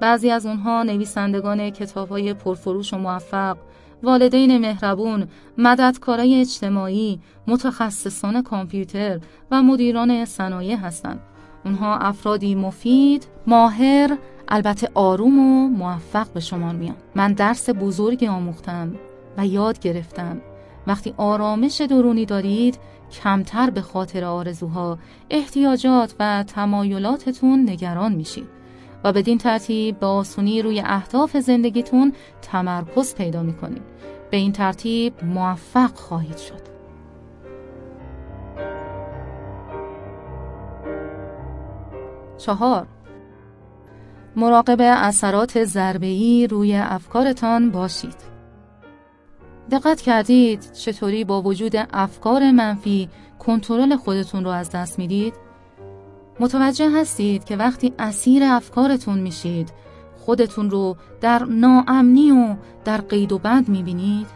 بعضی 0.00 0.30
از 0.30 0.46
اونها 0.46 0.82
نویسندگان 0.82 1.70
کتاب 1.70 2.08
های 2.08 2.34
پرفروش 2.34 2.94
و 2.94 2.98
موفق 2.98 3.56
والدین 4.02 4.58
مهربون، 4.58 5.26
مددکارای 5.58 6.40
اجتماعی، 6.40 7.20
متخصصان 7.46 8.42
کامپیوتر 8.42 9.20
و 9.50 9.62
مدیران 9.62 10.24
صنایع 10.24 10.76
هستند. 10.76 11.20
اونها 11.64 11.96
افرادی 11.96 12.54
مفید، 12.54 13.26
ماهر، 13.46 14.16
البته 14.48 14.88
آروم 14.94 15.38
و 15.38 15.68
موفق 15.68 16.32
به 16.32 16.40
شما 16.40 16.72
میان. 16.72 16.96
من 17.14 17.32
درس 17.32 17.70
بزرگی 17.70 18.26
آموختم 18.26 18.94
و 19.38 19.46
یاد 19.46 19.80
گرفتم. 19.80 20.40
وقتی 20.86 21.14
آرامش 21.16 21.80
درونی 21.80 22.24
دارید، 22.24 22.78
کمتر 23.22 23.70
به 23.70 23.80
خاطر 23.80 24.24
آرزوها، 24.24 24.98
احتیاجات 25.30 26.14
و 26.20 26.42
تمایلاتتون 26.42 27.70
نگران 27.70 28.12
میشید. 28.12 28.59
و 29.04 29.12
بدین 29.12 29.38
ترتیب 29.38 29.98
به 29.98 30.06
آسونی 30.06 30.62
روی 30.62 30.82
اهداف 30.86 31.36
زندگیتون 31.36 32.12
تمرکز 32.42 33.14
پیدا 33.14 33.42
می‌کنید. 33.42 33.82
به 34.30 34.36
این 34.36 34.52
ترتیب 34.52 35.24
موفق 35.24 35.94
خواهید 35.94 36.36
شد. 36.36 36.70
چهار. 42.38 42.86
مراقب 44.36 44.76
اثرات 44.80 45.64
ضربه‌ای 45.64 46.46
روی 46.46 46.76
افکارتان 46.76 47.70
باشید. 47.70 48.16
دقت 49.70 50.00
کردید 50.00 50.72
چطوری 50.72 51.24
با 51.24 51.42
وجود 51.42 51.72
افکار 51.92 52.50
منفی 52.50 53.08
کنترل 53.38 53.96
خودتون 53.96 54.44
رو 54.44 54.50
از 54.50 54.70
دست 54.70 54.98
می‌دید؟ 54.98 55.49
متوجه 56.40 56.90
هستید 56.90 57.44
که 57.44 57.56
وقتی 57.56 57.92
اسیر 57.98 58.42
افکارتون 58.44 59.18
میشید 59.18 59.72
خودتون 60.18 60.70
رو 60.70 60.96
در 61.20 61.44
ناامنی 61.44 62.30
و 62.30 62.56
در 62.84 63.00
قید 63.00 63.32
و 63.32 63.38
بند 63.38 63.68
می‌بینید؟ 63.68 64.26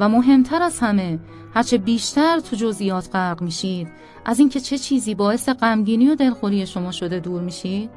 و 0.00 0.08
مهمتر 0.08 0.62
از 0.62 0.78
همه 0.78 1.18
هرچه 1.54 1.78
بیشتر 1.78 2.40
تو 2.40 2.56
جزئیات 2.56 3.08
غرق 3.12 3.42
میشید 3.42 3.88
از 4.24 4.38
اینکه 4.38 4.60
چه 4.60 4.78
چیزی 4.78 5.14
باعث 5.14 5.48
غمگینی 5.48 6.10
و 6.10 6.14
دلخوری 6.14 6.66
شما 6.66 6.92
شده 6.92 7.20
دور 7.20 7.42
میشید؟ 7.42 7.90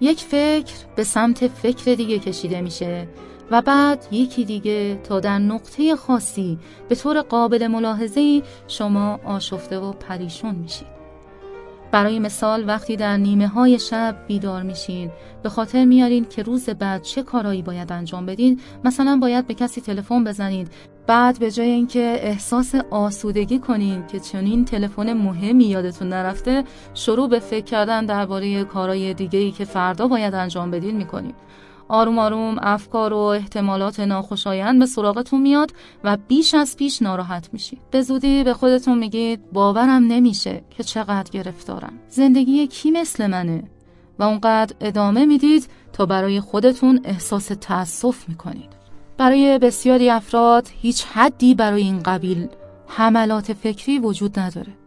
یک 0.00 0.20
فکر 0.20 0.74
به 0.96 1.04
سمت 1.04 1.48
فکر 1.48 1.94
دیگه 1.94 2.18
کشیده 2.18 2.60
میشه 2.60 3.08
و 3.50 3.62
بعد 3.62 4.06
یکی 4.10 4.44
دیگه 4.44 5.00
تا 5.04 5.20
در 5.20 5.38
نقطه 5.38 5.96
خاصی 5.96 6.58
به 6.88 6.94
طور 6.94 7.20
قابل 7.20 7.66
ملاحظه 7.66 8.42
شما 8.68 9.20
آشفته 9.24 9.78
و 9.78 9.92
پریشون 9.92 10.54
میشید. 10.54 10.99
برای 11.92 12.18
مثال 12.18 12.68
وقتی 12.68 12.96
در 12.96 13.16
نیمه 13.16 13.48
های 13.48 13.78
شب 13.78 14.16
بیدار 14.26 14.62
میشین 14.62 15.10
به 15.42 15.48
خاطر 15.48 15.84
میارین 15.84 16.24
که 16.24 16.42
روز 16.42 16.68
بعد 16.68 17.02
چه 17.02 17.22
کارایی 17.22 17.62
باید 17.62 17.92
انجام 17.92 18.26
بدین 18.26 18.60
مثلا 18.84 19.16
باید 19.16 19.46
به 19.46 19.54
کسی 19.54 19.80
تلفن 19.80 20.24
بزنید. 20.24 20.68
بعد 21.06 21.38
به 21.38 21.50
جای 21.50 21.68
اینکه 21.68 22.18
احساس 22.22 22.74
آسودگی 22.90 23.58
کنین 23.58 24.06
که 24.06 24.20
چنین 24.20 24.64
تلفن 24.64 25.12
مهمی 25.12 25.64
یادتون 25.64 26.08
نرفته 26.08 26.64
شروع 26.94 27.28
به 27.28 27.38
فکر 27.38 27.64
کردن 27.64 28.06
درباره 28.06 28.64
کارهای 28.64 29.14
دیگه 29.14 29.38
ای 29.38 29.50
که 29.50 29.64
فردا 29.64 30.08
باید 30.08 30.34
انجام 30.34 30.70
بدین 30.70 30.96
می‌کنید 30.96 31.34
آروم 31.90 32.18
آروم 32.18 32.56
افکار 32.62 33.12
و 33.12 33.16
احتمالات 33.16 34.00
ناخوشایند 34.00 34.78
به 34.78 34.86
سراغتون 34.86 35.40
میاد 35.40 35.72
و 36.04 36.16
بیش 36.28 36.54
از 36.54 36.76
پیش 36.76 37.02
ناراحت 37.02 37.48
میشید 37.52 37.80
به 37.90 38.02
زودی 38.02 38.44
به 38.44 38.54
خودتون 38.54 38.98
میگید 38.98 39.52
باورم 39.52 40.02
نمیشه 40.06 40.62
که 40.70 40.82
چقدر 40.82 41.30
گرفتارم. 41.30 41.92
زندگی 42.08 42.66
کی 42.66 42.90
مثل 42.90 43.26
منه؟ 43.26 43.62
و 44.18 44.22
اونقدر 44.22 44.76
ادامه 44.80 45.26
می‌دید 45.26 45.68
تا 45.92 46.06
برای 46.06 46.40
خودتون 46.40 47.00
احساس 47.04 47.46
تأسف 47.60 48.28
می‌کنید. 48.28 48.72
برای 49.16 49.58
بسیاری 49.58 50.10
افراد 50.10 50.68
هیچ 50.80 51.04
حدی 51.04 51.54
برای 51.54 51.82
این 51.82 52.02
قبیل 52.02 52.48
حملات 52.86 53.52
فکری 53.52 53.98
وجود 53.98 54.38
نداره. 54.38 54.79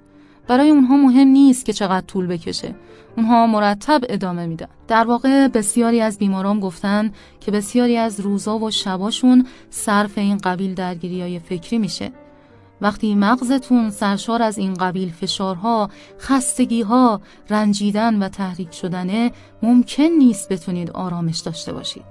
برای 0.47 0.69
اونها 0.69 0.97
مهم 0.97 1.27
نیست 1.27 1.65
که 1.65 1.73
چقدر 1.73 2.05
طول 2.05 2.27
بکشه 2.27 2.75
اونها 3.17 3.47
مرتب 3.47 4.01
ادامه 4.09 4.45
میدن 4.45 4.67
در 4.87 5.03
واقع 5.03 5.47
بسیاری 5.47 6.01
از 6.01 6.17
بیماران 6.17 6.59
گفتن 6.59 7.11
که 7.39 7.51
بسیاری 7.51 7.97
از 7.97 8.19
روزا 8.19 8.59
و 8.59 8.71
شباشون 8.71 9.47
صرف 9.69 10.17
این 10.17 10.37
قبیل 10.37 10.73
درگیری 10.73 11.21
های 11.21 11.39
فکری 11.39 11.77
میشه 11.77 12.11
وقتی 12.81 13.15
مغزتون 13.15 13.89
سرشار 13.89 14.41
از 14.41 14.57
این 14.57 14.73
قبیل 14.73 15.11
فشارها، 15.11 15.89
خستگیها، 16.19 17.21
رنجیدن 17.49 18.23
و 18.23 18.29
تحریک 18.29 18.73
شدنه 18.73 19.31
ممکن 19.61 20.03
نیست 20.03 20.49
بتونید 20.49 20.91
آرامش 20.91 21.39
داشته 21.39 21.73
باشید. 21.73 22.03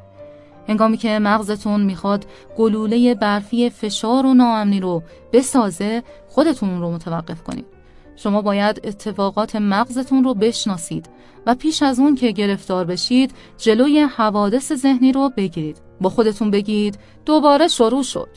هنگامی 0.68 0.96
که 0.96 1.18
مغزتون 1.18 1.82
می‌خواد 1.82 2.26
گلوله 2.56 3.14
برفی 3.14 3.70
فشار 3.70 4.26
و 4.26 4.34
ناامنی 4.34 4.80
رو 4.80 5.02
بسازه 5.32 6.02
خودتون 6.28 6.80
رو 6.80 6.90
متوقف 6.92 7.42
کنید. 7.42 7.81
شما 8.16 8.42
باید 8.42 8.80
اتفاقات 8.84 9.56
مغزتون 9.56 10.24
رو 10.24 10.34
بشناسید 10.34 11.08
و 11.46 11.54
پیش 11.54 11.82
از 11.82 11.98
اون 11.98 12.14
که 12.14 12.30
گرفتار 12.30 12.84
بشید 12.84 13.30
جلوی 13.58 14.00
حوادث 14.00 14.72
ذهنی 14.72 15.12
رو 15.12 15.30
بگیرید 15.36 15.80
با 16.00 16.08
خودتون 16.08 16.50
بگید 16.50 16.98
دوباره 17.26 17.68
شروع 17.68 18.02
شد 18.02 18.28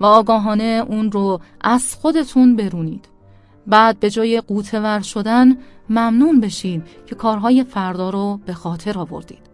و 0.00 0.06
آگاهانه 0.06 0.84
اون 0.88 1.12
رو 1.12 1.40
از 1.60 1.94
خودتون 1.94 2.56
برونید 2.56 3.08
بعد 3.66 4.00
به 4.00 4.10
جای 4.10 4.40
قوتور 4.40 5.00
شدن 5.00 5.56
ممنون 5.90 6.40
بشید 6.40 6.82
که 7.06 7.14
کارهای 7.14 7.64
فردا 7.64 8.10
رو 8.10 8.40
به 8.46 8.52
خاطر 8.54 8.98
آوردید. 8.98 9.46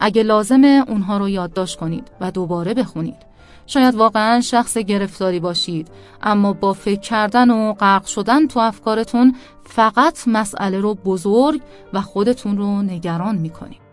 اگه 0.00 0.22
لازمه 0.22 0.84
اونها 0.88 1.18
رو 1.18 1.28
یادداشت 1.28 1.78
کنید 1.78 2.10
و 2.20 2.30
دوباره 2.30 2.74
بخونید. 2.74 3.33
شاید 3.66 3.94
واقعا 3.94 4.40
شخص 4.40 4.78
گرفتاری 4.78 5.40
باشید 5.40 5.88
اما 6.22 6.52
با 6.52 6.72
فکر 6.72 7.00
کردن 7.00 7.50
و 7.50 7.72
غرق 7.72 8.04
شدن 8.06 8.46
تو 8.46 8.60
افکارتون 8.60 9.36
فقط 9.64 10.28
مسئله 10.28 10.80
رو 10.80 10.94
بزرگ 10.94 11.62
و 11.92 12.00
خودتون 12.00 12.58
رو 12.58 12.82
نگران 12.82 13.36
می‌کنید. 13.38 13.84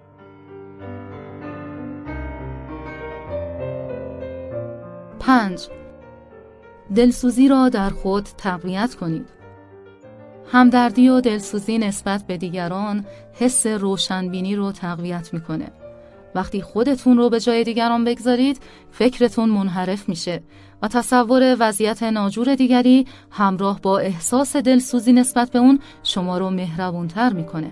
پنج 5.19 5.67
دلسوزی 6.95 7.47
را 7.47 7.69
در 7.69 7.89
خود 7.89 8.23
تقویت 8.37 8.95
کنید. 8.95 9.29
همدردی 10.51 11.09
و 11.09 11.21
دلسوزی 11.21 11.77
نسبت 11.77 12.27
به 12.27 12.37
دیگران 12.37 13.05
حس 13.33 13.67
روشنبینی 13.67 14.55
رو 14.55 14.71
تقویت 14.71 15.33
می‌کنه. 15.33 15.71
وقتی 16.35 16.61
خودتون 16.61 17.17
رو 17.17 17.29
به 17.29 17.39
جای 17.39 17.63
دیگران 17.63 18.03
بگذارید 18.03 18.59
فکرتون 18.91 19.49
منحرف 19.49 20.09
میشه 20.09 20.43
و 20.81 20.87
تصور 20.87 21.57
وضعیت 21.59 22.03
ناجور 22.03 22.55
دیگری 22.55 23.07
همراه 23.31 23.81
با 23.81 23.99
احساس 23.99 24.55
دلسوزی 24.55 25.13
نسبت 25.13 25.51
به 25.51 25.59
اون 25.59 25.79
شما 26.03 26.37
رو 26.37 26.49
مهربونتر 26.49 27.33
می‌کنه. 27.33 27.71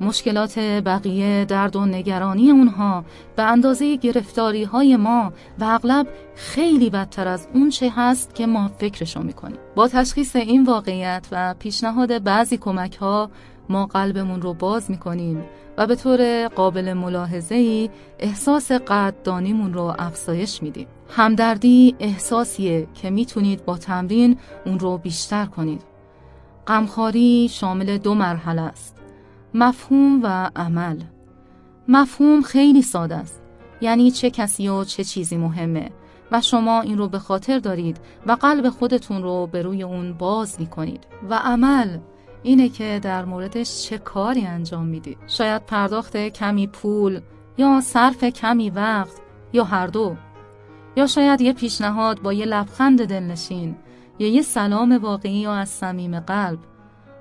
مشکلات 0.00 0.58
بقیه 0.58 1.44
درد 1.44 1.76
و 1.76 1.86
نگرانی 1.86 2.50
اونها 2.50 3.04
به 3.36 3.42
اندازه 3.42 3.96
گرفتاری 3.96 4.64
های 4.64 4.96
ما 4.96 5.32
و 5.58 5.64
اغلب 5.64 6.06
خیلی 6.34 6.90
بدتر 6.90 7.28
از 7.28 7.48
اون 7.54 7.70
چه 7.70 7.92
هست 7.96 8.34
که 8.34 8.46
ما 8.46 8.68
فکرشو 8.68 9.22
می‌کنیم 9.22 9.58
با 9.74 9.88
تشخیص 9.88 10.36
این 10.36 10.64
واقعیت 10.64 11.26
و 11.32 11.54
پیشنهاد 11.58 12.22
بعضی 12.22 12.56
کمک 12.56 12.96
ها 12.96 13.30
ما 13.68 13.86
قلبمون 13.86 14.42
رو 14.42 14.54
باز 14.54 14.90
می‌کنیم 14.90 15.44
و 15.76 15.86
به 15.86 15.96
طور 15.96 16.48
قابل 16.48 16.92
ملاحظه 16.92 17.54
ای 17.54 17.90
احساس 18.18 18.72
قدردانیمون 18.72 19.74
رو 19.74 19.94
افزایش 19.98 20.62
میدیم. 20.62 20.86
همدردی 21.10 21.96
احساسیه 21.98 22.86
که 22.94 23.10
می‌تونید 23.10 23.64
با 23.64 23.76
تمرین 23.76 24.38
اون 24.66 24.78
رو 24.78 24.98
بیشتر 24.98 25.46
کنید. 25.46 25.82
غمخواری 26.66 27.48
شامل 27.50 27.98
دو 27.98 28.14
مرحله 28.14 28.62
است 28.62 28.96
مفهوم 29.54 30.20
و 30.22 30.50
عمل. 30.56 31.00
مفهوم 31.88 32.42
خیلی 32.42 32.82
ساده 32.82 33.16
است. 33.16 33.42
یعنی 33.80 34.10
چه 34.10 34.30
کسی 34.30 34.68
و 34.68 34.84
چه 34.84 35.04
چیزی 35.04 35.36
مهمه 35.36 35.90
و 36.32 36.40
شما 36.40 36.80
این 36.80 36.98
رو 36.98 37.08
به 37.08 37.18
خاطر 37.18 37.58
دارید 37.58 38.00
و 38.26 38.32
قلب 38.32 38.68
خودتون 38.68 39.22
رو 39.22 39.46
به 39.46 39.62
روی 39.62 39.82
اون 39.82 40.12
باز 40.12 40.60
می 40.60 40.66
کنید 40.66 41.06
و 41.30 41.34
عمل 41.34 41.98
اینه 42.42 42.68
که 42.68 43.00
در 43.02 43.24
موردش 43.24 43.82
چه 43.82 43.98
کاری 43.98 44.46
انجام 44.46 44.86
می‌دید 44.86 45.18
شاید 45.26 45.66
پرداخت 45.66 46.16
کمی 46.16 46.66
پول 46.66 47.20
یا 47.58 47.80
صرف 47.80 48.24
کمی 48.24 48.70
وقت 48.70 49.20
یا 49.52 49.64
هر 49.64 49.86
دو. 49.86 50.16
یا 50.96 51.06
شاید 51.06 51.40
یه 51.40 51.52
پیشنهاد 51.52 52.22
با 52.22 52.32
یه 52.32 52.46
لبخند 52.46 53.04
دلنشین 53.04 53.76
یا 54.18 54.28
یه 54.28 54.42
سلام 54.42 54.98
واقعی 55.02 55.32
یا 55.32 55.54
از 55.54 55.68
صمیم 55.68 56.20
قلب. 56.20 56.58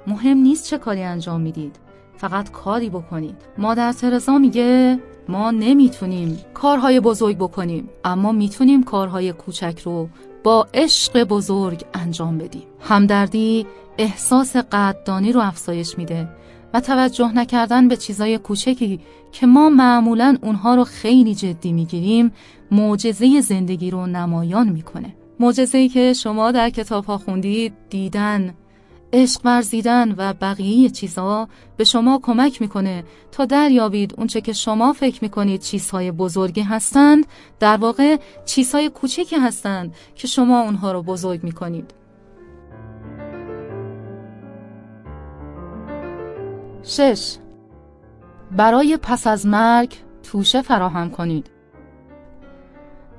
مهم 0.08 0.38
نیست 0.38 0.66
چه 0.66 0.78
کاری 0.78 1.04
انجام 1.04 1.42
می‌دید 1.42 1.80
فقط 2.18 2.52
کاری 2.52 2.90
بکنید. 2.90 3.36
مادر 3.58 3.92
ترزا 3.92 4.38
میگه 4.38 5.00
ما 5.30 5.52
نمی‌تونیم 5.52 6.40
کارهای 6.54 7.00
بزرگ 7.00 7.38
بکنیم 7.38 7.90
اما 8.04 8.32
می‌تونیم 8.32 8.84
کارهای 8.84 9.34
کوچک 9.34 9.82
رو 9.86 10.10
با 10.48 10.68
عشق 10.74 11.24
بزرگ 11.24 11.86
انجام 11.94 12.38
بدیم. 12.38 12.64
همدردی 12.80 13.66
احساس 13.98 14.56
قدردانی 14.56 15.32
رو 15.32 15.42
افزایش 15.42 15.98
میده 15.98 16.28
و 16.74 16.82
توجه 16.82 17.32
نکردن 17.34 17.88
به 17.88 17.98
چیزای 17.98 18.38
کوچکی 18.38 19.00
که 19.32 19.48
ما 19.48 19.70
معمولا 19.70 20.38
اونها 20.42 20.76
رو 20.76 20.84
خیلی 20.84 21.36
جدی 21.36 21.74
می‌گیریم 21.74 22.32
معجزه 22.72 23.42
زندگی 23.42 23.92
رو 23.92 24.06
نمایان 24.06 24.70
می‌کنه. 24.70 25.16
معجزه‌ای 25.40 25.90
که 25.90 26.14
شما 26.14 26.52
در 26.52 26.70
کتاب 26.70 27.06
ها 27.06 27.18
خوندید 27.18 27.74
دیدن 27.90 28.54
عشق 29.14 29.42
ورزیدن 29.46 30.16
و 30.18 30.34
بقیه 30.34 30.90
چیزها 30.90 31.48
به 31.78 31.84
شما 31.84 32.20
کمک 32.24 32.62
می‌کنه 32.62 33.04
تا 33.32 33.46
دریابید 33.46 34.14
اونچه 34.18 34.42
که 34.42 34.54
شما 34.54 34.94
فکر 34.94 35.20
می‌کنید 35.24 35.62
چیزهای 35.62 36.12
بزرگی 36.12 36.62
هستند 36.62 37.26
در 37.60 37.78
واقع 37.78 38.18
چیزهای 38.46 38.90
کوچکی 38.90 39.36
هستند 39.36 39.96
که 40.16 40.28
شما 40.28 40.62
اونها 40.62 40.92
رو 40.92 41.04
بزرگ 41.04 41.44
می‌کنید. 41.44 41.94
شش. 46.84 47.38
برای 48.52 48.98
پس 48.98 49.28
از 49.28 49.46
مرگ 49.46 49.94
توشه 50.24 50.62
فراهم 50.62 51.10
کنید. 51.10 51.50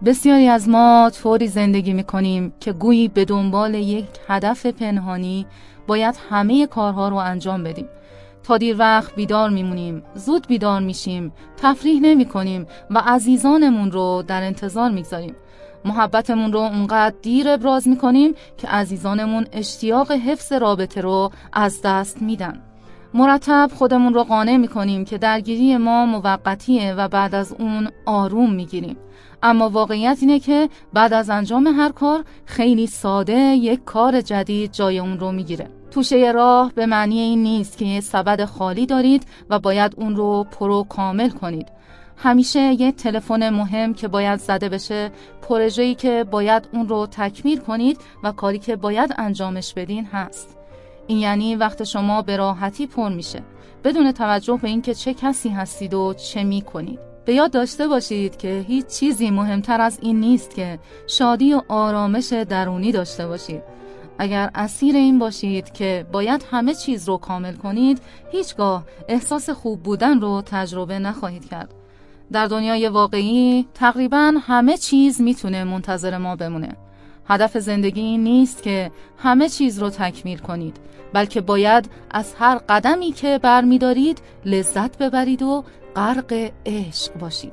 بسیاری 0.05 0.49
از 0.49 0.69
ما 0.69 1.11
طوری 1.23 1.47
زندگی 1.47 1.93
می 1.93 2.05
کنیم 2.05 2.53
که 2.61 2.73
گویی 2.73 3.09
به 3.09 3.25
دنبال 3.25 3.75
یک 3.75 4.07
هدف 4.29 4.67
پنهانی 4.67 5.47
باید 5.89 6.15
همه 6.31 6.67
کارها 6.67 7.09
رو 7.09 7.17
انجام 7.17 7.63
بدیم. 7.63 7.89
تا 8.43 8.59
دیر 8.59 8.77
وقت 8.79 9.15
بیدار 9.15 9.51
میمونیم 9.51 10.03
زود 10.15 10.47
بیدار 10.47 10.81
میشیم 10.81 11.33
تفریح 11.57 12.01
نمی 12.01 12.25
کنیم 12.25 12.67
و 12.91 13.03
عزیزانمون 13.07 13.91
رو 13.91 14.25
در 14.27 14.43
انتظار 14.43 14.91
می‌گذاریم. 14.91 15.35
محبتمون 15.85 16.53
رو 16.53 16.59
اونقدر 16.59 17.15
دیر 17.23 17.49
ابراز 17.49 17.89
می‌کنیم 17.89 18.35
که 18.59 18.69
عزیزانمون 18.69 19.47
اشتیاق 19.53 20.13
حفظ 20.13 20.53
رابطه 20.53 21.01
رو 21.01 21.31
از 21.53 21.81
دست 21.85 22.23
میدن. 22.23 22.61
مرتب 23.15 23.71
خودمون 23.75 24.15
رو 24.15 24.25
قانع 24.25 24.57
می‌کنیم 24.57 25.05
که 25.05 25.19
درگیری 25.19 25.77
ما 25.77 26.07
موقتیه 26.07 26.95
و 26.95 27.09
بعد 27.09 27.35
از 27.35 27.53
اون 27.59 27.89
آروم 28.07 28.53
می‌گیریم. 28.53 28.97
اما 29.43 29.69
واقعیت 29.69 30.19
اینه 30.21 30.39
که 30.39 30.69
بعد 30.93 31.13
از 31.13 31.31
انجام 31.31 31.67
هر 31.67 31.93
کار 31.93 32.25
خیلی 32.45 32.87
ساده 32.87 33.35
یک 33.39 33.85
کار 33.85 34.21
جدید 34.21 34.73
جای 34.73 34.99
اون 34.99 35.21
رو 35.21 35.33
می‌گیره. 35.33 35.71
توشه 35.91 36.33
راه 36.35 36.73
به 36.75 36.87
معنی 36.87 37.19
این 37.19 37.43
نیست 37.43 37.79
که 37.79 37.85
یه 37.85 38.01
سبد 38.01 38.45
خالی 38.45 38.87
دارید 38.87 39.27
و 39.51 39.59
باید 39.59 39.95
اون 39.97 40.17
رو 40.17 40.47
پرو 40.51 40.85
کامل 40.89 41.31
کنید. 41.31 41.69
همیشه 42.17 42.61
یه 42.61 42.93
تلفن 42.93 43.51
مهم 43.51 43.95
که 43.95 44.09
باید 44.09 44.41
زده 44.41 44.69
بشه 44.69 45.11
پروژه‌ای 45.43 45.95
که 45.95 46.25
باید 46.31 46.69
اون 46.73 46.89
رو 46.89 47.07
تکمیل 47.07 47.59
کنید 47.59 48.01
و 48.25 48.33
کاری 48.33 48.59
که 48.59 48.77
باید 48.77 49.15
انجامش 49.19 49.75
بدین 49.75 50.05
هست. 50.05 50.57
این 51.07 51.19
یعنی 51.19 51.57
وقت 51.57 51.85
شما 51.85 52.23
به 52.23 52.37
راحتی 52.37 52.87
پر 52.87 53.09
میشه 53.09 53.43
بدون 53.85 54.13
توجه 54.13 54.59
به 54.63 54.69
اینکه 54.69 54.95
چه 54.95 55.15
کسی 55.15 55.49
هستید 55.49 55.95
و 55.95 56.15
چه 56.15 56.45
می‌کنید. 56.45 56.99
به 57.29 57.35
یاد 57.35 57.51
داشته 57.51 57.89
باشید 57.89 58.37
که 58.37 58.65
هیچ 58.69 58.87
چیزی 58.87 59.31
مهمتر 59.31 59.81
از 59.81 59.99
این 60.03 60.21
نیست 60.21 60.55
که 60.55 60.79
شادی 61.07 61.55
و 61.55 61.63
آرامش 61.69 62.33
درونی 62.33 62.93
داشته 62.93 63.27
باشید. 63.27 63.63
اگر 64.19 64.51
اسیر 64.55 64.97
این 64.97 65.19
باشید 65.19 65.73
که 65.73 66.07
باید 66.13 66.45
همه 66.51 66.75
چیز 66.75 67.09
رو 67.09 67.17
کامل 67.17 67.55
کنید 67.55 68.01
هیچگاه 68.33 68.85
احساس 69.09 69.51
خوب 69.51 69.83
بودن 69.83 70.21
رو 70.21 70.43
تجربه 70.47 70.99
نخواهید 70.99 71.49
کرد. 71.49 71.75
در 72.33 72.47
دنیای 72.47 72.89
واقعی 72.89 73.67
تقریبا 73.75 74.35
همه 74.43 74.77
چیز 74.77 75.21
می‌تونه 75.21 75.65
منتظر 75.65 76.19
ما 76.19 76.37
بمونه. 76.37 76.77
هدف 77.27 77.59
زندگی 77.59 78.01
این 78.01 78.25
نیست 78.25 78.63
که 78.63 78.91
همه 79.19 79.49
چیز 79.49 79.79
رو 79.79 79.91
تکمیل 79.91 80.39
کنید 80.39 80.77
بلکه 81.13 81.41
باید 81.41 81.91
از 82.11 82.35
هر 82.39 82.59
قدمی 82.69 83.13
که 83.13 83.39
برمیدارید 83.43 84.19
لذت 84.45 84.99
ببرید 84.99 85.43
و 85.43 85.65
غرق 85.99 86.51
عشق 86.67 87.19
باشید. 87.19 87.53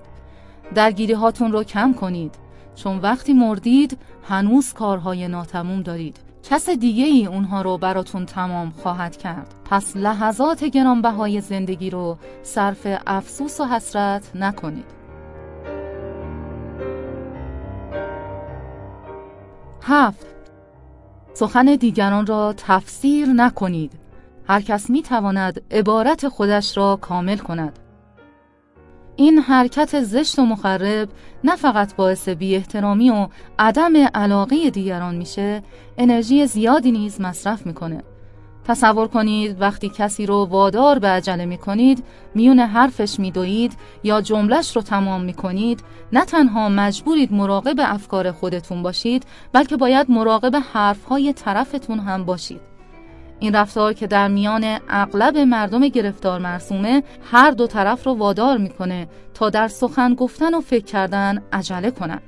درگیری 0.76 1.14
هاتون 1.14 1.52
رو 1.52 1.64
کم 1.64 1.94
کنید. 1.94 2.36
چون 2.76 2.98
وقتی 2.98 3.34
مردید 3.34 3.98
هنوز 4.30 4.74
کارهای 4.74 5.28
ناتموم 5.28 5.82
دارید. 5.82 6.20
کس 6.44 6.70
دیگه 6.70 7.04
ای 7.04 7.26
اونها 7.26 7.62
رو 7.62 7.78
براتون 7.78 8.26
تمام 8.26 8.70
خواهد 8.70 9.18
کرد. 9.18 9.54
پس 9.70 9.98
لحظات 9.98 10.64
گرانبهای 10.64 11.42
زندگی 11.42 11.90
رو 11.90 12.18
صرف 12.44 12.88
افسوس 13.08 13.60
و 13.60 13.66
حسرت 13.66 14.36
نکنید. 14.36 14.86
هفت. 19.82 20.26
سخن 21.34 21.66
دیگران 21.66 22.26
را 22.26 22.54
تفسیر 22.58 23.28
نکنید. 23.28 23.92
هر 24.48 24.62
کس 24.62 24.90
می 24.90 25.02
تواند 25.02 25.62
عبارت 25.72 26.28
خودش 26.28 26.78
را 26.78 26.96
کامل 27.02 27.38
کند. 27.38 27.80
این 29.18 29.40
حرکت 29.40 30.02
زشت 30.02 30.40
و 30.40 30.46
مخرب 30.46 31.10
نه 31.44 31.56
فقط 31.56 31.96
باعث 31.96 32.30
بی 32.30 32.56
احترامی 32.56 33.10
و 33.10 33.28
عدم 33.60 33.98
علاقه 33.98 34.70
دیگران 34.70 35.16
میشه 35.16 35.64
انرژی 35.98 36.48
زیادی 36.48 36.92
نیز 36.92 37.22
مصرف 37.22 37.66
می‌کنه. 37.66 38.04
تصور 38.68 39.08
کنید 39.08 39.62
وقتی 39.62 39.90
کسی 39.90 40.26
رو 40.26 40.46
وادار 40.46 41.00
به 41.00 41.08
عجله 41.08 41.46
می 41.46 41.58
کنید 41.58 42.04
میون 42.36 42.60
حرفش 42.60 43.20
میدوید 43.20 43.78
یا 44.04 44.22
جملش 44.22 44.76
رو 44.76 44.82
تمام 44.82 45.24
می 45.24 45.34
کنید 45.34 45.84
نه 46.14 46.26
تنها 46.26 46.70
مجبورید 46.70 47.34
مراقب 47.34 47.76
افکار 47.80 48.32
خودتون 48.32 48.84
باشید 48.84 49.26
بلکه 49.54 49.78
باید 49.78 50.12
مراقب 50.12 50.64
حرفهای 50.74 51.34
طرفتون 51.34 52.00
هم 52.00 52.26
باشید. 52.26 52.75
این 53.40 53.56
رفتار 53.56 53.94
که 53.94 54.08
در 54.08 54.28
میان 54.28 54.80
اغلب 54.90 55.38
مردم 55.38 55.88
گرفتار 55.88 56.40
مرسومه 56.40 57.04
هر 57.32 57.52
دو 57.52 57.68
طرف 57.68 58.04
رو 58.04 58.14
وادار 58.14 58.58
می‌کنه 58.58 59.08
تا 59.34 59.50
در 59.50 59.68
سخن 59.68 60.14
گفتن 60.14 60.54
و 60.54 60.62
فکر 60.62 60.86
کردن 60.86 61.44
عجله 61.54 61.92
کنن. 61.92 62.22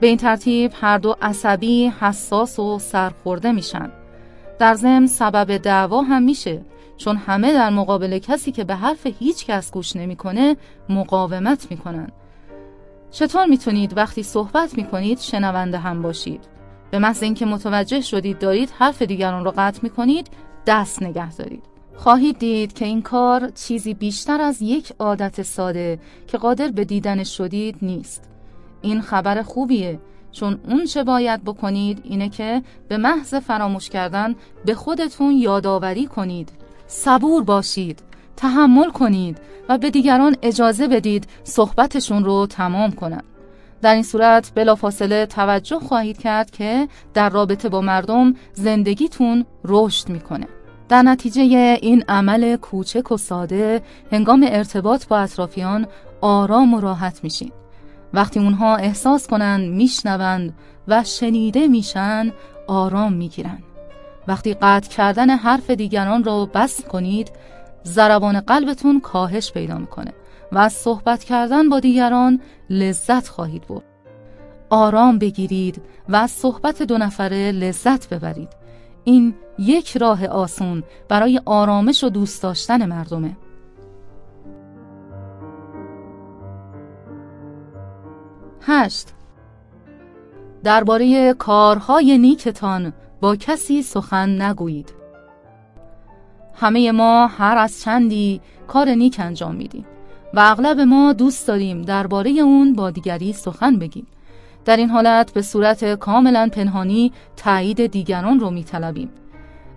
به 0.00 0.06
این 0.06 0.16
ترتیب 0.16 0.72
هر 0.80 0.98
دو 0.98 1.16
عصبی، 1.22 1.92
حساس 2.00 2.58
و 2.58 2.78
سرخورده 2.78 3.52
میشن. 3.52 3.90
در 4.58 4.74
ضمن 4.74 5.06
سبب 5.06 5.56
دعوا 5.56 6.02
هم 6.02 6.22
میشه 6.22 6.60
چون 6.96 7.16
همه 7.16 7.52
در 7.52 7.70
مقابل 7.70 8.18
کسی 8.18 8.52
که 8.52 8.64
به 8.64 8.74
حرف 8.74 9.06
هیچ 9.06 9.46
کس 9.46 9.70
گوش 9.70 9.96
نمی‌کنه 9.96 10.56
مقاومت 10.88 11.66
می‌کنن. 11.70 12.08
چطور 13.10 13.46
می‌تونید 13.46 13.96
وقتی 13.96 14.22
صحبت 14.22 14.78
می‌کنید 14.78 15.18
شنونده 15.18 15.78
هم 15.78 16.02
باشید؟ 16.02 16.55
به 16.90 16.98
محض 16.98 17.22
اینکه 17.22 17.46
متوجه 17.46 18.00
شدید 18.00 18.38
دارید 18.38 18.70
حرف 18.78 19.02
دیگران 19.02 19.44
را 19.44 19.54
قطع 19.56 19.80
می‌کنید 19.82 20.28
دست 20.66 21.02
نگه 21.02 21.32
دارید. 21.32 21.62
خواهید 21.96 22.38
دید 22.38 22.72
که 22.72 22.84
این 22.84 23.02
کار 23.02 23.50
چیزی 23.50 23.94
بیشتر 23.94 24.40
از 24.40 24.62
یک 24.62 24.92
عادت 24.98 25.42
ساده 25.42 25.98
که 26.26 26.38
قادر 26.38 26.68
به 26.68 26.84
دیدنش 26.84 27.36
شدید 27.36 27.76
نیست. 27.82 28.28
این 28.82 29.00
خبر 29.00 29.42
خوبیه 29.42 30.00
چون 30.32 30.58
اون 30.68 30.84
چه 30.84 31.04
باید 31.04 31.44
بکنید 31.44 32.00
اینه 32.04 32.28
که 32.28 32.62
به 32.88 32.96
محض 32.96 33.34
فراموش 33.34 33.88
کردن 33.88 34.34
به 34.64 34.74
خودتون 34.74 35.32
یادآوری 35.32 36.06
کنید. 36.06 36.52
صبور 36.86 37.44
باشید 37.44 38.02
تحمل 38.36 38.90
کنید 38.90 39.38
و 39.68 39.78
به 39.78 39.90
دیگران 39.90 40.36
اجازه 40.42 40.88
بدید 40.88 41.26
صحبتشون 41.44 42.24
رو 42.24 42.46
تمام 42.46 42.92
کنند 42.92 43.24
در 43.82 43.94
این 43.94 44.02
صورت 44.02 44.52
بلافاصله 44.54 45.26
توجه 45.26 45.78
خواهید 45.78 46.18
کرد 46.18 46.50
که 46.50 46.88
در 47.14 47.28
رابطه 47.28 47.68
با 47.68 47.80
مردم 47.80 48.34
زندگیتون 48.52 49.46
رشد 49.64 50.08
می‌کنه. 50.08 50.46
در 50.88 51.02
نتیجه 51.02 51.42
این 51.82 52.04
عمل 52.08 52.56
کوچک 52.56 53.12
و 53.12 53.16
ساده 53.16 53.82
هنگام 54.12 54.46
ارتباط 54.48 55.06
با 55.06 55.18
اطرافیان 55.18 55.86
آرام 56.20 56.74
و 56.74 56.80
راحت 56.80 57.20
میشین. 57.24 57.52
وقتی 58.12 58.40
اونها 58.40 58.76
احساس 58.76 59.26
کنند 59.26 59.70
میشنوند 59.70 60.54
و 60.88 61.04
شنیده 61.04 61.68
میشن 61.68 62.32
آرام 62.66 63.12
می‌گیرن. 63.12 63.58
وقتی 64.28 64.54
قطع 64.54 64.90
کردن 64.90 65.30
حرف 65.30 65.70
دیگران 65.70 66.24
را 66.24 66.46
بس 66.46 66.84
کنید 66.84 67.32
ضربان 67.84 68.40
قلبتون 68.40 69.00
کاهش 69.00 69.52
پیدا 69.52 69.78
می‌کنه. 69.78 70.12
و 70.52 70.58
از 70.58 70.72
صحبت 70.72 71.24
کردن 71.24 71.68
با 71.68 71.80
دیگران 71.80 72.40
لذت 72.70 73.28
خواهید 73.28 73.66
برد. 73.66 73.84
آرام 74.70 75.18
بگیرید 75.18 75.82
و 76.08 76.16
از 76.16 76.30
صحبت 76.30 76.82
دو 76.82 76.98
نفره 76.98 77.52
لذت 77.52 78.14
ببرید. 78.14 78.48
این 79.04 79.34
یک 79.58 79.96
راه 79.96 80.26
آسون 80.26 80.82
برای 81.08 81.40
آرامش 81.44 82.04
و 82.04 82.08
دوست 82.08 82.42
داشتن 82.42 82.86
مردمه. 82.86 83.36
هشت. 88.60 89.12
درباره 90.64 91.34
کارهای 91.34 92.18
نیکتان 92.18 92.92
با 93.20 93.36
کسی 93.36 93.82
سخن 93.82 94.42
نگویید. 94.42 94.94
همه 96.54 96.92
ما 96.92 97.26
هر 97.26 97.56
از 97.58 97.80
چندی 97.80 98.40
کار 98.66 98.88
نیک 98.88 99.16
انجام 99.20 99.54
میدیم. 99.54 99.86
و 100.36 100.38
اغلب 100.38 100.80
ما 100.80 101.12
دوست 101.12 101.48
داریم 101.48 101.82
درباره 101.82 102.30
اون 102.30 102.72
با 102.72 102.90
دیگری 102.90 103.32
سخن 103.32 103.78
بگیم. 103.78 104.06
در 104.64 104.76
این 104.76 104.90
حالت 104.90 105.32
به 105.32 105.42
صورت 105.42 105.94
کاملا 105.94 106.48
پنهانی 106.52 107.12
تایید 107.36 107.86
دیگران 107.86 108.40
رو 108.40 108.50
میطلبیم. 108.50 109.10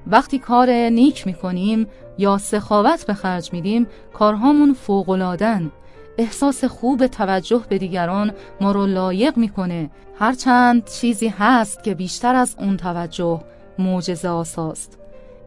وقتی 0.07 0.39
کار 0.39 0.69
نیک 0.69 1.27
می‌کنیم 1.27 1.87
یا 2.17 2.37
سخاوت 2.37 3.05
به 3.05 3.13
خرج 3.13 3.53
میدیم 3.53 3.87
کارهامون 4.13 4.73
فوقلادن 4.73 5.71
احساس 6.17 6.63
خوب 6.63 7.07
توجه 7.07 7.61
به 7.69 7.77
دیگران 7.77 8.31
ما 8.61 8.71
رو 8.71 8.85
لایق 8.85 9.37
می‌کنه. 9.37 9.89
هرچند 10.19 10.89
چیزی 10.89 11.27
هست 11.27 11.83
که 11.83 11.95
بیشتر 11.95 12.35
از 12.35 12.55
اون 12.59 12.77
توجه 12.77 13.41
معجزه 13.79 14.27
آساست. 14.27 14.97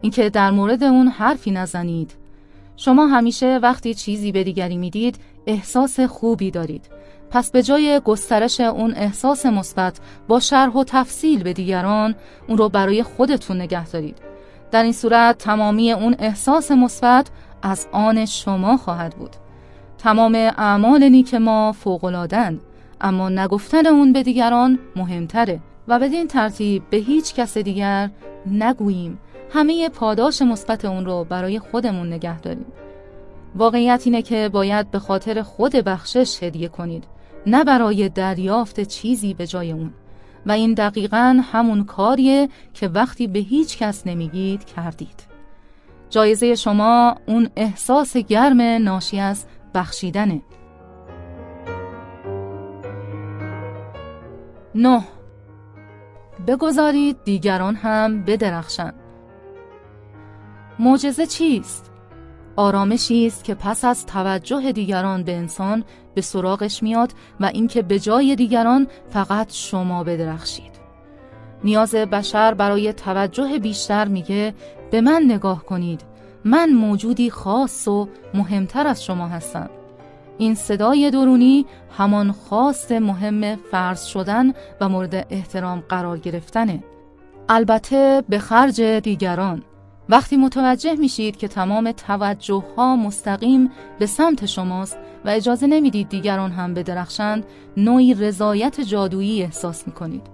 اینکه 0.01 0.29
در 0.29 0.51
مورد 0.51 0.83
اون 0.83 1.07
حرفی 1.07 1.51
نزنید. 1.51 2.22
شما 2.77 3.07
همیشه 3.07 3.59
وقتی 3.63 3.93
چیزی 3.93 4.31
به 4.31 4.43
دیگری 4.43 4.77
می‌دید 4.77 5.17
احساس 5.47 5.99
خوبی 5.99 6.51
دارید. 6.51 6.89
پس 7.29 7.51
به 7.51 7.63
جای 7.63 8.01
گسترش 8.05 8.59
اون 8.59 8.93
احساس 8.95 9.45
مثبت 9.45 9.99
با 10.27 10.39
شرح 10.39 10.73
و 10.73 10.83
تفصیل 10.83 11.43
به 11.43 11.53
دیگران 11.53 12.15
اون 12.47 12.57
رو 12.57 12.69
برای 12.69 13.03
خودتون 13.03 13.61
نگه 13.61 13.89
دارید. 13.89 14.17
در 14.71 14.83
این 14.83 14.93
صورت 14.93 15.37
تمامی 15.37 15.91
اون 15.91 16.15
احساس 16.19 16.71
مثبت 16.71 17.27
از 17.61 17.87
آن 17.91 18.25
شما 18.25 18.77
خواهد 18.77 19.15
بود. 19.15 19.35
تمام 19.97 20.35
اعمال 20.35 21.09
نیک 21.09 21.33
ما 21.33 21.71
فوقلادن 21.71 22.59
اما 23.01 23.29
نگفتن 23.29 23.87
اون 23.87 24.13
به 24.13 24.23
دیگران 24.23 24.79
مهمتره 24.95 25.59
و 25.87 25.99
بدین 25.99 26.27
ترتیب 26.27 26.83
به 26.89 26.97
هیچ 26.97 27.33
کس 27.33 27.57
دیگر 27.57 28.09
نگوییم. 28.51 29.19
همه 29.53 29.89
پاداش 29.89 30.41
مثبت 30.41 30.85
اون 30.85 31.05
رو 31.05 31.23
برای 31.23 31.59
خودمون 31.59 32.13
نگه 32.13 32.39
داریم. 32.39 32.65
واقعیت 33.55 34.01
اینه 34.05 34.21
که 34.21 34.49
باید 34.53 34.91
به 34.91 34.99
خاطر 34.99 35.41
خود 35.41 35.71
بخشش 35.71 36.43
هدیه 36.43 36.67
کنید 36.67 37.03
نه 37.47 37.63
برای 37.63 38.09
دریافت 38.09 38.79
چیزی 38.79 39.33
به 39.33 39.47
جای 39.47 39.71
اون. 39.71 39.93
و 40.45 40.51
این 40.51 40.73
دقیقا 40.73 41.41
همون 41.51 41.83
کاریه 41.83 42.49
که 42.73 42.87
وقتی 42.87 43.27
به 43.27 43.39
هیچ 43.39 43.77
کس 43.77 44.07
نمیگید 44.07 44.65
کردید. 44.65 45.23
جایزه 46.09 46.55
شما 46.55 47.15
اون 47.25 47.49
احساس 47.55 48.17
گرم 48.17 48.61
ناشی 48.61 49.19
از 49.19 49.45
بخشیدنه. 49.73 50.41
نه. 54.75 55.03
بگذارید 56.47 57.23
دیگران 57.23 57.75
هم 57.75 58.23
بدرخشند. 58.23 59.02
معجزه 60.79 61.25
چیست؟ 61.25 61.91
آرامشی 62.55 63.27
است 63.27 63.43
که 63.43 63.55
پس 63.55 63.85
از 63.85 64.05
توجه 64.05 64.71
دیگران 64.71 65.23
به 65.23 65.35
انسان 65.35 65.83
به 66.15 66.21
سراغش 66.21 66.83
میاد 66.83 67.13
و 67.39 67.45
اینکه 67.45 67.81
به 67.81 67.99
جای 67.99 68.35
دیگران 68.35 68.87
فقط 69.09 69.53
شما 69.53 70.03
بدرخشید. 70.03 70.73
نیاز 71.63 71.95
بشر 71.95 72.53
برای 72.53 72.93
توجه 72.93 73.59
بیشتر 73.59 74.07
میگه 74.07 74.53
به 74.91 75.01
من 75.01 75.23
نگاه 75.27 75.65
کنید 75.65 76.01
من 76.45 76.69
موجودی 76.69 77.29
خاص 77.29 77.87
و 77.87 78.07
مهمتر 78.33 78.87
از 78.87 79.03
شما 79.05 79.27
هستم 79.27 79.69
این 80.37 80.55
صدای 80.55 81.11
درونی 81.11 81.65
همان 81.97 82.31
خواست 82.31 82.91
مهم 82.91 83.55
فرض 83.55 84.05
شدن 84.05 84.53
و 84.81 84.89
مورد 84.89 85.27
احترام 85.29 85.83
قرار 85.89 86.17
گرفتنه 86.17 86.83
البته 87.49 88.23
به 88.29 88.39
خرج 88.39 88.81
دیگران 88.81 89.63
وقتی 90.09 90.37
متوجه 90.37 90.93
میشید 90.93 91.37
که 91.37 91.47
تمام 91.47 91.91
توجه 91.91 92.63
ها 92.77 92.95
مستقیم 92.95 93.71
به 93.99 94.05
سمت 94.05 94.45
شماست 94.45 94.97
و 95.25 95.29
اجازه 95.29 95.67
نمی‌دید 95.67 96.09
دیگران 96.09 96.51
هم 96.51 96.73
بدرخشند 96.73 97.45
نوعی 97.77 98.13
رضایت 98.13 98.81
جادویی 98.81 99.43
احساس 99.43 99.87
می‌کنید. 99.87 100.27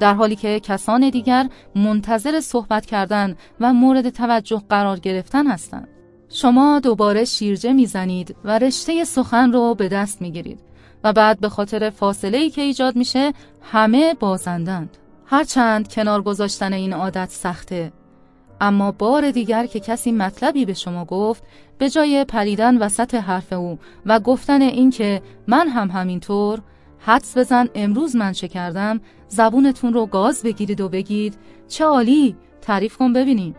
در 0.00 0.14
حالی 0.14 0.36
که 0.36 0.60
کسان 0.60 1.10
دیگر 1.10 1.48
منتظر 1.76 2.40
صحبت 2.40 2.86
کردن 2.86 3.36
و 3.60 3.72
مورد 3.72 4.10
توجه 4.10 4.62
قرار 4.68 4.98
گرفتن 4.98 5.46
هستند. 5.46 5.88
شما 6.28 6.80
دوباره 6.80 7.24
شیرجه 7.24 7.72
می‌زنید 7.72 8.36
و 8.44 8.58
رشته 8.58 9.04
سخن 9.04 9.52
رو 9.52 9.74
به 9.74 9.88
دست 9.88 10.22
می‌گیرید 10.22 10.60
و 11.04 11.12
بعد 11.12 11.40
به 11.40 11.48
خاطر 11.48 11.90
فاصله 11.90 12.38
ای 12.38 12.50
که 12.50 12.62
ایجاد 12.62 12.96
میشه 12.96 13.32
همه 13.62 14.14
بازندند. 14.14 14.96
هرچند 15.26 15.92
کنار 15.92 16.22
گذاشتن 16.22 16.72
این 16.72 16.92
عادت 16.92 17.30
سخته 17.30 17.92
اما 18.62 18.92
بار 18.92 19.30
دیگر 19.30 19.66
که 19.66 19.80
کسی 19.80 20.12
مطلبی 20.12 20.64
به 20.64 20.74
شما 20.74 21.04
گفت 21.04 21.42
به 21.78 21.90
جای 21.90 22.24
پریدن 22.24 22.78
وسط 22.78 23.14
حرف 23.14 23.52
او 23.52 23.78
و 24.06 24.20
گفتن 24.20 24.62
این 24.62 24.90
که 24.90 25.22
من 25.46 25.68
هم 25.68 25.90
همینطور 25.90 26.62
حدس 26.98 27.38
بزن 27.38 27.68
امروز 27.74 28.16
من 28.16 28.32
چه 28.32 28.48
کردم 28.48 29.00
زبونتون 29.28 29.92
رو 29.92 30.06
گاز 30.06 30.42
بگیرید 30.42 30.80
و 30.80 30.88
بگید 30.88 31.38
چه 31.68 31.84
عالی 31.84 32.36
تعریف 32.60 32.96
کن 32.96 33.12
ببینیم. 33.12 33.54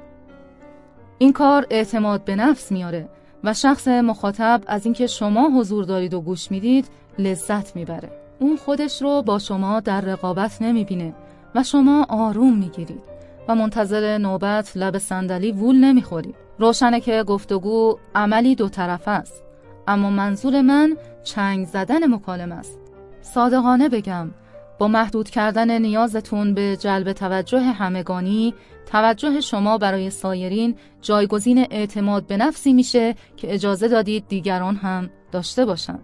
این 1.17 1.33
کار 1.33 1.67
اعتماد 1.69 2.23
به 2.23 2.35
نفس 2.35 2.71
میاره 2.71 3.09
و 3.43 3.53
شخص 3.53 3.87
مخاطب 3.87 4.61
از 4.67 4.85
اینکه 4.85 5.07
شما 5.07 5.49
حضور 5.59 5.83
دارید 5.83 6.13
و 6.13 6.21
گوش 6.21 6.51
می‌دید 6.51 6.87
لذت 7.19 7.75
می‌بره. 7.75 8.11
اون 8.39 8.57
خودش 8.57 9.01
رو 9.01 9.21
با 9.21 9.39
شما 9.39 9.79
در 9.79 10.01
رقابت 10.01 10.61
نمی‌بینه 10.61 11.13
و 11.55 11.63
شما 11.63 12.05
آروم 12.09 12.57
می‌گیرید. 12.57 13.12
و 13.47 13.55
منتظر 13.55 14.17
نوبت 14.17 14.77
لب 14.77 14.97
صندلی 14.97 15.51
وول 15.51 15.75
نمی‌خورید 15.75 16.35
روشنه 16.59 16.99
که 16.99 17.23
گفتگو 17.23 17.97
عملی 18.15 18.55
دو 18.55 18.69
طرف 18.69 19.07
است. 19.07 19.43
اما 19.87 20.09
منظور 20.09 20.61
من 20.61 20.97
چنگ 21.23 21.65
زدن 21.65 22.13
مکالمه 22.13 22.55
است. 22.55 22.79
صادقانه 23.21 23.89
بگم 23.89 24.31
با 24.79 24.87
محدود 24.87 25.29
کردن 25.29 25.81
نیازتون 25.81 26.53
به 26.53 26.77
جلب 26.77 27.13
توجه 27.13 27.59
همگانی 27.59 28.53
توجه 28.85 29.41
شما 29.41 29.77
برای 29.77 30.09
سایرین 30.09 30.75
جایگزین 31.01 31.67
اعتماد 31.71 32.27
به 32.27 32.37
نفسی 32.37 32.73
میشه 32.73 33.15
که 33.37 33.53
اجازه 33.53 33.87
دادید 33.87 34.27
دیگران 34.27 34.75
هم 34.75 35.09
داشته 35.31 35.65
باشند. 35.65 35.99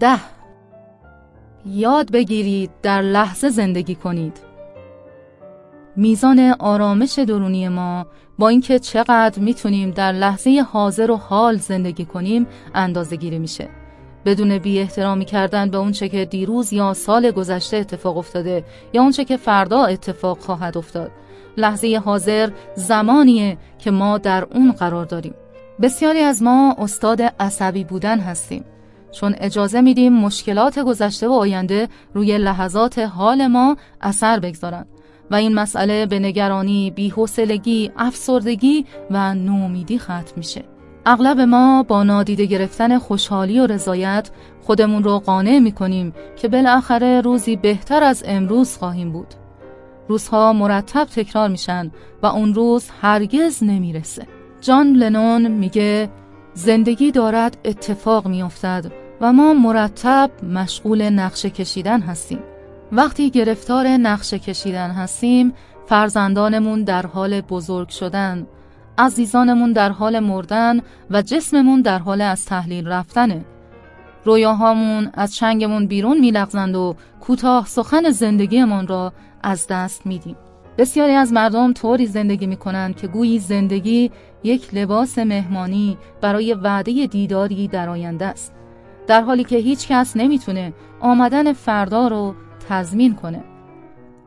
ده. 0.00 0.41
یاد 1.66 2.12
بگیرید 2.12 2.70
در 2.82 3.02
لحظه 3.02 3.48
زندگی 3.48 3.94
کنید. 3.94 4.38
میزان 5.96 6.54
آرامش 6.58 7.18
درونی 7.18 7.68
ما 7.68 8.06
با 8.38 8.48
اینکه 8.48 8.78
چقدر 8.78 9.38
می‌تونیم 9.38 9.90
در 9.90 10.12
لحظه 10.12 10.64
حاضر 10.72 11.10
و 11.10 11.16
حال 11.16 11.56
زندگی 11.56 12.04
کنیم 12.04 12.46
اندازه 12.74 13.16
گیری 13.16 13.38
میشه. 13.38 13.68
بدون 14.24 14.58
بی 14.58 14.78
احترامی 14.78 15.24
کردن 15.24 15.70
به 15.70 15.78
اونچه 15.78 16.08
که 16.08 16.24
دیروز 16.24 16.72
یا 16.72 16.94
سال 16.94 17.30
گذشته 17.30 17.76
اتفاق 17.76 18.16
افتاده 18.16 18.64
یا 18.92 19.02
اونچه 19.02 19.24
که 19.24 19.36
فردا 19.36 19.84
اتفاق 19.84 20.38
خواهد 20.38 20.78
افتاد. 20.78 21.10
لحظه 21.56 22.02
حاضر 22.04 22.50
زمانیه 22.74 23.58
که 23.78 23.90
ما 23.90 24.18
در 24.18 24.44
اون 24.44 24.72
قرار 24.72 25.04
داریم. 25.04 25.34
بسیاری 25.82 26.20
از 26.20 26.42
ما 26.42 26.76
استاد 26.78 27.22
عصبی 27.22 27.84
بودن 27.84 28.18
هستیم. 28.18 28.64
چون 29.12 29.34
اجازه 29.38 29.80
میدیم 29.80 30.12
مشکلات 30.12 30.78
گذشته 30.78 31.28
و 31.28 31.32
آینده 31.32 31.88
روی 32.14 32.38
لحظات 32.38 32.98
حال 32.98 33.46
ما 33.46 33.76
اثر 34.00 34.40
بگذارند 34.40 34.86
و 35.30 35.34
این 35.34 35.54
مسئله 35.54 36.06
به 36.06 36.18
نگرانی، 36.18 36.90
بی‌حوصلگی، 36.90 37.90
افسردگی 37.96 38.86
و 39.10 39.34
نومیدی 39.34 39.98
ختم 39.98 40.32
میشه. 40.36 40.64
اغلب 41.06 41.40
ما 41.40 41.82
با 41.82 42.02
نادیده 42.02 42.44
گرفتن 42.44 42.98
خوشحالی 42.98 43.60
و 43.60 43.66
رضایت 43.66 44.30
خودمون 44.60 45.04
رو 45.04 45.18
قانع 45.18 45.58
می‌کنیم 45.58 46.12
که 46.36 46.48
بالاخره 46.48 47.20
روزی 47.20 47.56
بهتر 47.56 48.02
از 48.02 48.24
امروز 48.26 48.76
خواهیم 48.76 49.12
بود. 49.12 49.34
روزها 50.08 50.52
مرتب 50.52 51.04
تکرار 51.04 51.48
میشن 51.48 51.90
و 52.22 52.26
اون 52.26 52.54
روز 52.54 52.88
هرگز 53.00 53.62
نمی‌رسه. 53.62 54.26
جان 54.60 54.92
لنون 54.92 55.48
میگه 55.48 56.10
زندگی 56.54 57.10
دارد 57.10 57.56
اتفاق 57.64 58.28
میافتد 58.28 59.01
و 59.22 59.32
ما 59.32 59.54
مرتب 59.54 60.30
مشغول 60.44 61.10
نقشه 61.10 61.50
کشیدن 61.50 62.00
هستیم. 62.00 62.38
وقتی 62.92 63.30
گرفتار 63.30 63.86
نقشه 63.88 64.38
کشیدن 64.38 64.90
هستیم 64.90 65.52
فرزندانمون 65.86 66.84
در 66.84 67.06
حال 67.06 67.40
بزرگ 67.40 67.88
شدن 67.88 68.46
عزیزانمون 68.98 69.72
در 69.72 69.90
حال 69.90 70.18
مردن 70.18 70.80
و 71.10 71.22
جسممون 71.22 71.80
در 71.80 71.98
حال 71.98 72.20
از 72.20 72.46
تحلیل 72.46 72.88
رفتنه. 72.88 73.44
رویاهامون 74.24 75.10
از 75.14 75.34
چنگمون 75.34 75.86
بیرون 75.86 76.20
میلغزند 76.20 76.74
و 76.76 76.96
کوتاه 77.20 77.66
سخن 77.66 78.10
زندگیمون 78.10 78.86
را 78.86 79.12
از 79.42 79.66
دست 79.66 80.06
میدیم. 80.06 80.36
بسیاری 80.78 81.12
از 81.12 81.32
مردم 81.32 81.72
طوری 81.72 82.06
زندگی 82.06 82.46
می‌کنند 82.46 82.96
که 82.96 83.06
گویی 83.06 83.38
زندگی 83.38 84.10
یک 84.42 84.74
لباس 84.74 85.18
مهمانی 85.18 85.98
برای 86.20 86.54
وعده 86.54 87.06
دیداری 87.06 87.68
در 87.68 87.88
آینده 87.88 88.26
است. 88.26 88.61
در 89.12 89.22
حالی 89.22 89.44
که 89.44 89.56
هیچ 89.56 89.88
کس 89.88 90.16
نمی‌تونه 90.16 90.72
آمدن 91.00 91.52
فردا 91.52 92.08
رو 92.08 92.34
تضمین 92.68 93.14
کنه. 93.14 93.44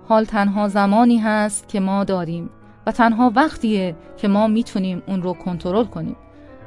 حال 0.10 0.26
تنها 0.26 0.67
زمانی 0.67 1.17
هست 1.17 1.69
که 1.69 1.80
ما 1.80 2.04
داریم 2.04 2.50
و 2.88 2.91
تنها 2.91 3.32
وقتیه 3.36 3.95
که 4.17 4.28
ما 4.28 4.48
می‌تونیم 4.48 5.04
اون 5.08 5.21
رو 5.21 5.34
کنترل 5.34 5.86
کنیم. 5.86 6.15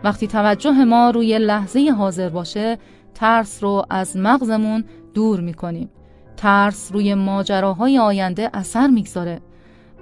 وقتی 0.05 0.27
توجه 0.27 0.85
ما 0.85 1.11
روی 1.11 1.39
لحظه 1.39 1.91
حاضر 1.99 2.29
باشه 2.29 2.79
ترس 3.15 3.63
رو 3.63 3.85
از 3.91 4.17
مغزمون 4.17 4.85
دور 5.15 5.41
می‌کنیم. 5.41 5.91
ترس 6.37 6.93
روی 6.93 7.15
ماجراهای 7.15 7.99
آینده 7.99 8.51
اثر 8.55 8.87
می‌گذاره. 8.87 9.41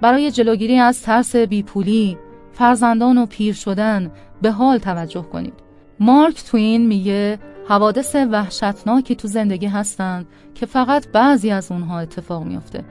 برای 0.00 0.30
جلوگیری 0.30 0.78
از 0.78 1.02
ترس 1.02 1.36
بیپولی 1.36 2.18
فرزندان 2.52 3.18
و 3.18 3.26
پیر 3.26 3.54
شدن 3.54 4.10
به 4.42 4.50
حال 4.50 4.78
توجه 4.78 5.22
کنید. 5.22 5.54
مارک 6.00 6.44
توین 6.44 6.86
میگه 6.86 7.38
حوادث 7.68 8.16
وحشتناکی 8.16 9.14
تو 9.14 9.28
زندگی 9.28 9.66
هستند 9.66 10.26
که 10.54 10.66
فقط 10.66 11.08
بعضی 11.08 11.50
از 11.50 11.72
اونها 11.72 12.00
اتفاق 12.00 12.44
میافته. 12.44 12.84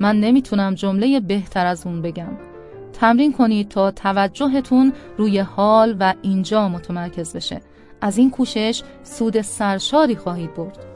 من 0.00 0.20
نمی‌تونم 0.20 0.74
جمله 0.74 1.20
بهتر 1.20 1.66
از 1.66 1.86
اون 1.86 2.02
بگم. 2.02 2.38
تمرین 2.92 3.32
کنید 3.32 3.68
تا 3.68 3.90
توجهتون 3.90 4.92
روی 5.18 5.38
حال 5.38 5.96
و 6.00 6.14
اینجا 6.22 6.68
متمرکز 6.68 7.36
بشه. 7.36 7.60
از 8.00 8.18
این 8.18 8.30
کوشش 8.30 8.82
سود 9.02 9.40
سرشاری 9.40 10.16
خواهید 10.16 10.54
برد. 10.54 10.91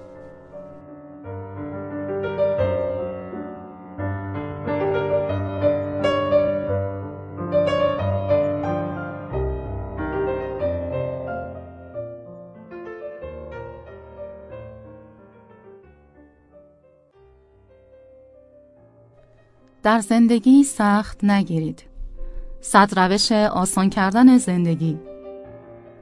در 19.86 20.00
زندگی 20.00 20.64
سخت 20.64 21.24
نگیرید. 21.24 21.82
صد 22.60 22.98
روش 22.98 23.32
آسان 23.32 23.90
کردن 23.90 24.38
زندگی. 24.38 24.98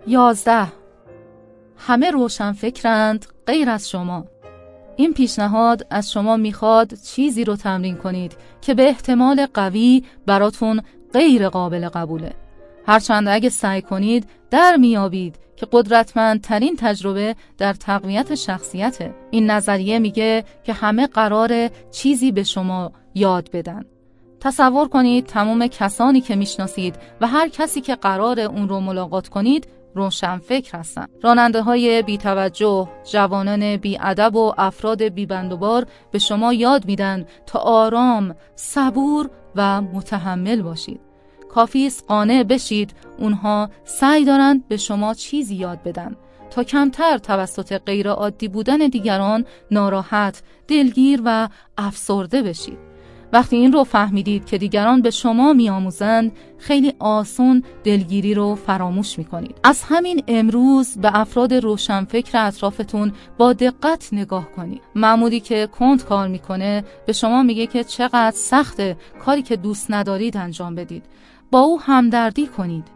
یازده. 0.06 0.66
همه 1.76 2.10
روشن 2.10 2.52
فکرند 2.52 3.26
غیر 3.46 3.70
از 3.70 3.90
شما. 3.90 4.24
این 4.96 5.14
پیشنهاد 5.14 5.86
از 5.90 6.12
شما 6.12 6.36
می‌خواد 6.36 6.94
چیزی 6.94 7.44
رو 7.44 7.56
تمرین 7.56 7.96
کنید 7.96 8.36
که 8.60 8.74
به 8.74 8.88
احتمال 8.88 9.46
قوی 9.54 10.04
براتون 10.26 10.82
غیر 11.12 11.48
قابل 11.48 11.88
قبوله. 11.88 12.32
هرچند 12.86 13.28
اگه 13.28 13.48
سعی 13.48 13.82
کنید 13.82 14.26
در 14.50 14.76
میابید 14.76 15.36
که 15.56 15.66
قدرتمندترین 15.72 16.76
تجربه 16.78 17.36
در 17.58 17.72
تقویت 17.72 18.34
شخصیته 18.34 19.14
این 19.30 19.50
نظریه 19.50 19.98
میگه 19.98 20.44
که 20.64 20.72
همه 20.72 21.06
قرار 21.06 21.68
چیزی 21.90 22.32
به 22.32 22.42
شما 22.42 22.92
یاد 23.14 23.50
بدن 23.52 23.84
تصور 24.40 24.88
کنید 24.88 25.26
تمام 25.26 25.66
کسانی 25.66 26.20
که 26.20 26.36
می‌شناسید 26.36 26.96
و 27.20 27.26
هر 27.26 27.48
کسی 27.48 27.80
که 27.80 27.94
قرار 27.94 28.40
اون 28.40 28.68
رو 28.68 28.80
ملاقات 28.80 29.28
کنید 29.28 29.68
روشن 29.94 30.38
فکر 30.38 30.78
هستند. 30.78 31.08
راننده 31.22 31.62
های 31.62 32.02
بی 32.02 32.18
توجه، 32.18 32.88
جوانان 33.12 33.76
بی 33.76 33.98
ادب 34.00 34.36
و 34.36 34.52
افراد 34.58 35.02
بی 35.02 35.26
بندوبار 35.26 35.86
به 36.10 36.18
شما 36.18 36.52
یاد 36.52 36.86
میدن 36.86 37.26
تا 37.46 37.58
آرام، 37.58 38.34
صبور 38.56 39.30
و 39.56 39.80
متحمل 39.80 40.62
باشید. 40.62 41.00
کافی 41.54 41.86
است 41.86 42.04
قانع 42.08 42.42
بشید 42.42 42.94
اونها 43.18 43.70
سعی 43.84 44.24
دارند 44.24 44.68
به 44.68 44.76
شما 44.76 45.14
چیزی 45.14 45.54
یاد 45.54 45.82
بدن. 45.82 46.16
تا 46.50 46.64
کمتر 46.64 47.18
توسط 47.18 47.78
غیر 47.78 48.08
عادی 48.08 48.48
بودن 48.48 48.78
دیگران 48.78 49.44
ناراحت، 49.70 50.42
دلگیر 50.68 51.22
و 51.24 51.48
افسرده 51.78 52.42
بشید. 52.42 52.78
وقتی 53.32 53.56
این 53.56 53.72
رو 53.72 53.84
فهمیدید 53.84 54.46
که 54.46 54.58
دیگران 54.58 55.02
به 55.02 55.10
شما 55.10 55.52
میآموزند 55.52 56.32
خیلی 56.58 56.92
آسون 56.98 57.62
دلگیری 57.84 58.34
رو 58.34 58.54
فراموش 58.54 59.18
می‌کنید. 59.18 59.56
از 59.64 59.82
همین 59.82 60.22
امروز 60.28 60.98
به 60.98 61.10
افراد 61.18 61.54
روشنفکر 61.54 62.46
اطرافتون 62.46 63.12
با 63.38 63.52
دقت 63.52 64.08
نگاه 64.12 64.52
کنید. 64.56 64.82
معمولی 64.94 65.40
که 65.40 65.66
کند 65.78 66.04
کار 66.04 66.28
می‌کنه 66.28 66.84
به 67.06 67.12
شما 67.12 67.42
میگه 67.42 67.66
که 67.66 67.84
چقدر 67.84 68.36
سخته 68.36 68.96
کاری 69.24 69.42
که 69.42 69.56
دوست 69.56 69.90
ندارید 69.90 70.36
انجام 70.36 70.74
بدید. 70.74 71.04
با 71.54 71.60
او 71.60 71.80
همدردی 71.80 72.46
کنید. 72.46 72.88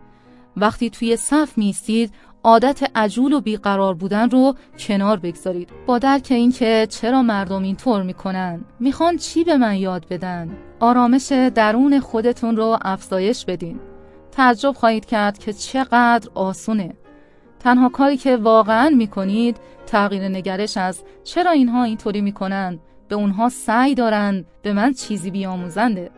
وقتی 0.56 0.90
توی 0.90 1.16
صف 1.16 1.58
میستید 1.58 2.12
عادت 2.42 2.90
عجول 2.94 3.32
و 3.32 3.40
بیقرار 3.40 3.94
بودن 3.94 4.30
رو 4.30 4.54
کنار 4.78 5.16
بگذارید. 5.16 5.70
با 5.86 5.98
درک 5.98 6.26
اینکه 6.30 6.86
چرا 6.90 7.22
مردم 7.22 7.62
اینطور 7.62 8.02
می‌کنن. 8.02 8.64
می‌خوان 8.80 9.16
چی 9.16 9.44
به 9.44 9.56
من 9.56 9.76
یاد 9.76 10.06
بدن؟ 10.10 10.50
آرامش 10.80 11.32
درون 11.32 12.00
خودتون 12.00 12.56
رو 12.56 12.78
افزایش 12.82 13.44
بدین. 13.44 13.80
تعجب 14.32 14.72
خواهید 14.72 15.06
کرد 15.06 15.38
که 15.38 15.52
چقدر 15.52 16.30
آسونه. 16.34 16.94
تنها 17.60 17.88
کاری 17.88 18.16
که 18.16 18.36
واقعا 18.36 18.88
می‌کنید 18.88 19.56
تغییر 19.86 20.28
نگرش 20.28 20.76
از 20.76 21.02
چرا 21.24 21.50
اینها 21.50 21.84
اینطوری 21.84 22.20
می‌کنن؟ 22.20 22.78
به 23.08 23.14
اونها 23.14 23.48
سعی 23.48 23.94
دارن 23.94 24.44
به 24.62 24.72
من 24.72 24.92
چیزی 24.92 25.30
بیاموزنده. 25.30 26.10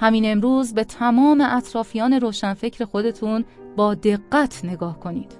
همین 0.00 0.32
امروز 0.32 0.74
به 0.74 0.84
تمام 0.84 1.40
اطرافیان 1.40 2.12
روشنفکر 2.12 2.84
خودتون 2.84 3.44
با 3.76 3.94
دقت 3.94 4.64
نگاه 4.64 5.00
کنید. 5.00 5.32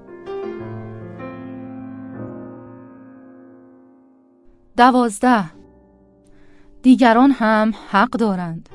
دوازده. 4.76 5.44
دیگران 6.82 7.30
هم 7.30 7.74
حق 7.90 8.10
دارند. 8.10 8.68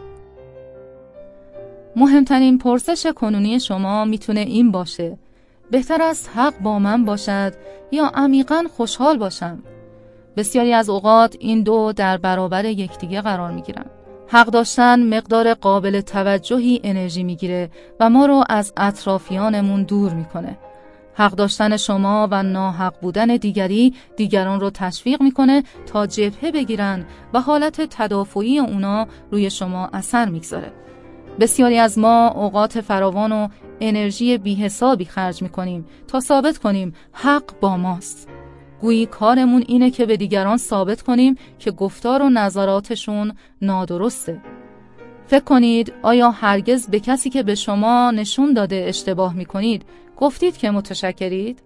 مهمترین 1.95 2.58
پرسش 2.58 3.06
کنونی 3.06 3.60
شما 3.60 4.06
می‌تونه 4.06 4.39
این 4.39 4.71
باشه. 4.71 5.17
بهتر 5.71 6.02
است 6.02 6.30
حق 6.36 6.60
با 6.60 6.80
من 6.80 7.06
باشد 7.06 7.54
یا 7.91 8.06
عمیقا 8.06 8.63
خوشحال 8.78 9.17
باشم؟ 9.17 9.63
بسیاری 10.38 10.74
از 10.74 10.89
اوقات 10.89 11.36
این 11.39 11.63
دو 11.63 11.93
در 11.95 12.17
برابر 12.17 12.65
یکدیگه 12.65 13.21
قرار 13.21 13.52
می 13.52 13.62
گیرن. 13.62 13.86
حق 14.27 14.45
داشتن 14.45 15.17
مقدار 15.17 15.53
قابل 15.53 16.01
توجهی 16.01 16.81
انرژی 16.83 17.23
می‌گیره 17.23 17.69
و 17.99 18.09
ما 18.09 18.25
رو 18.25 18.43
از 18.49 18.73
اطرافیانمون 18.77 19.83
دور 19.83 20.13
می‌کنه. 20.13 20.57
حق 21.13 21.31
داشتن 21.31 21.77
شما 21.77 22.27
و 22.31 22.43
ناحق 22.43 22.99
بودن 23.01 23.27
دیگری 23.27 23.93
دیگران 24.17 24.59
رو 24.59 24.69
تشویق 24.69 25.21
می‌کنه 25.21 25.63
تا 25.85 26.07
جبهه 26.07 26.51
بگیرن 26.51 27.05
و 27.33 27.41
حالت 27.41 27.81
تدافعی 27.81 28.59
اونا 28.59 29.07
روی 29.31 29.49
شما 29.49 29.89
اثر 29.93 30.29
می‌گذاره. 30.29 30.71
بسیاری 31.39 31.77
از 31.77 31.99
ما 31.99 32.27
اوقات 32.27 32.81
فراوان 32.81 33.31
و 33.31 33.47
انرژی 33.81 34.38
بیحسابی 34.38 35.05
خرج 35.05 35.41
می‌کنیم 35.41 35.85
تا 36.07 36.19
ثابت 36.19 36.57
کنیم 36.57 36.93
حق 37.11 37.59
با 37.61 37.77
ماست. 37.77 38.35
گویی 38.81 39.05
کارمون 39.05 39.63
اینه 39.67 39.91
که 39.91 40.05
به 40.05 40.17
دیگران 40.17 40.57
ثابت 40.57 41.01
کنیم 41.01 41.35
که 41.59 41.71
گفتار 41.71 42.21
و 42.21 42.29
نظراتشون 42.29 43.33
نادرسته. 43.61 44.41
فکر 45.27 45.43
کنید 45.43 45.93
آیا 46.01 46.31
هرگز 46.31 46.89
به 46.89 46.99
کسی 46.99 47.29
که 47.29 47.43
به 47.43 47.55
شما 47.55 48.11
نشون 48.11 48.53
داده 48.53 48.85
اشتباه 48.88 49.33
می‌کنید 49.33 49.85
گفتید 50.17 50.57
که 50.57 50.71
متشکرید؟ 50.71 51.63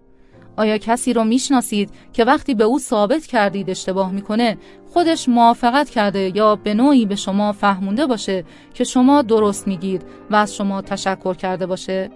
آیا 0.56 0.78
کسی 0.78 1.12
رو 1.12 1.24
می‌شناسید 1.24 1.90
که 2.12 2.24
وقتی 2.24 2.54
به 2.54 2.64
او 2.64 2.78
ثابت 2.78 3.26
کردید 3.26 3.70
اشتباه 3.70 4.12
می‌کنه 4.12 4.58
خودش 4.92 5.28
موافقت 5.28 5.90
کرده 5.90 6.32
یا 6.34 6.56
به 6.56 6.74
نوعی 6.74 7.06
به 7.06 7.16
شما 7.16 7.52
فهمونده 7.52 8.06
باشه 8.06 8.44
که 8.74 8.84
شما 8.84 9.22
درست 9.22 9.68
میگید 9.68 10.02
و 10.30 10.36
از 10.36 10.56
شما 10.56 10.82
تشکر 10.82 11.34
کرده 11.34 11.66
باشه؟ 11.66 12.10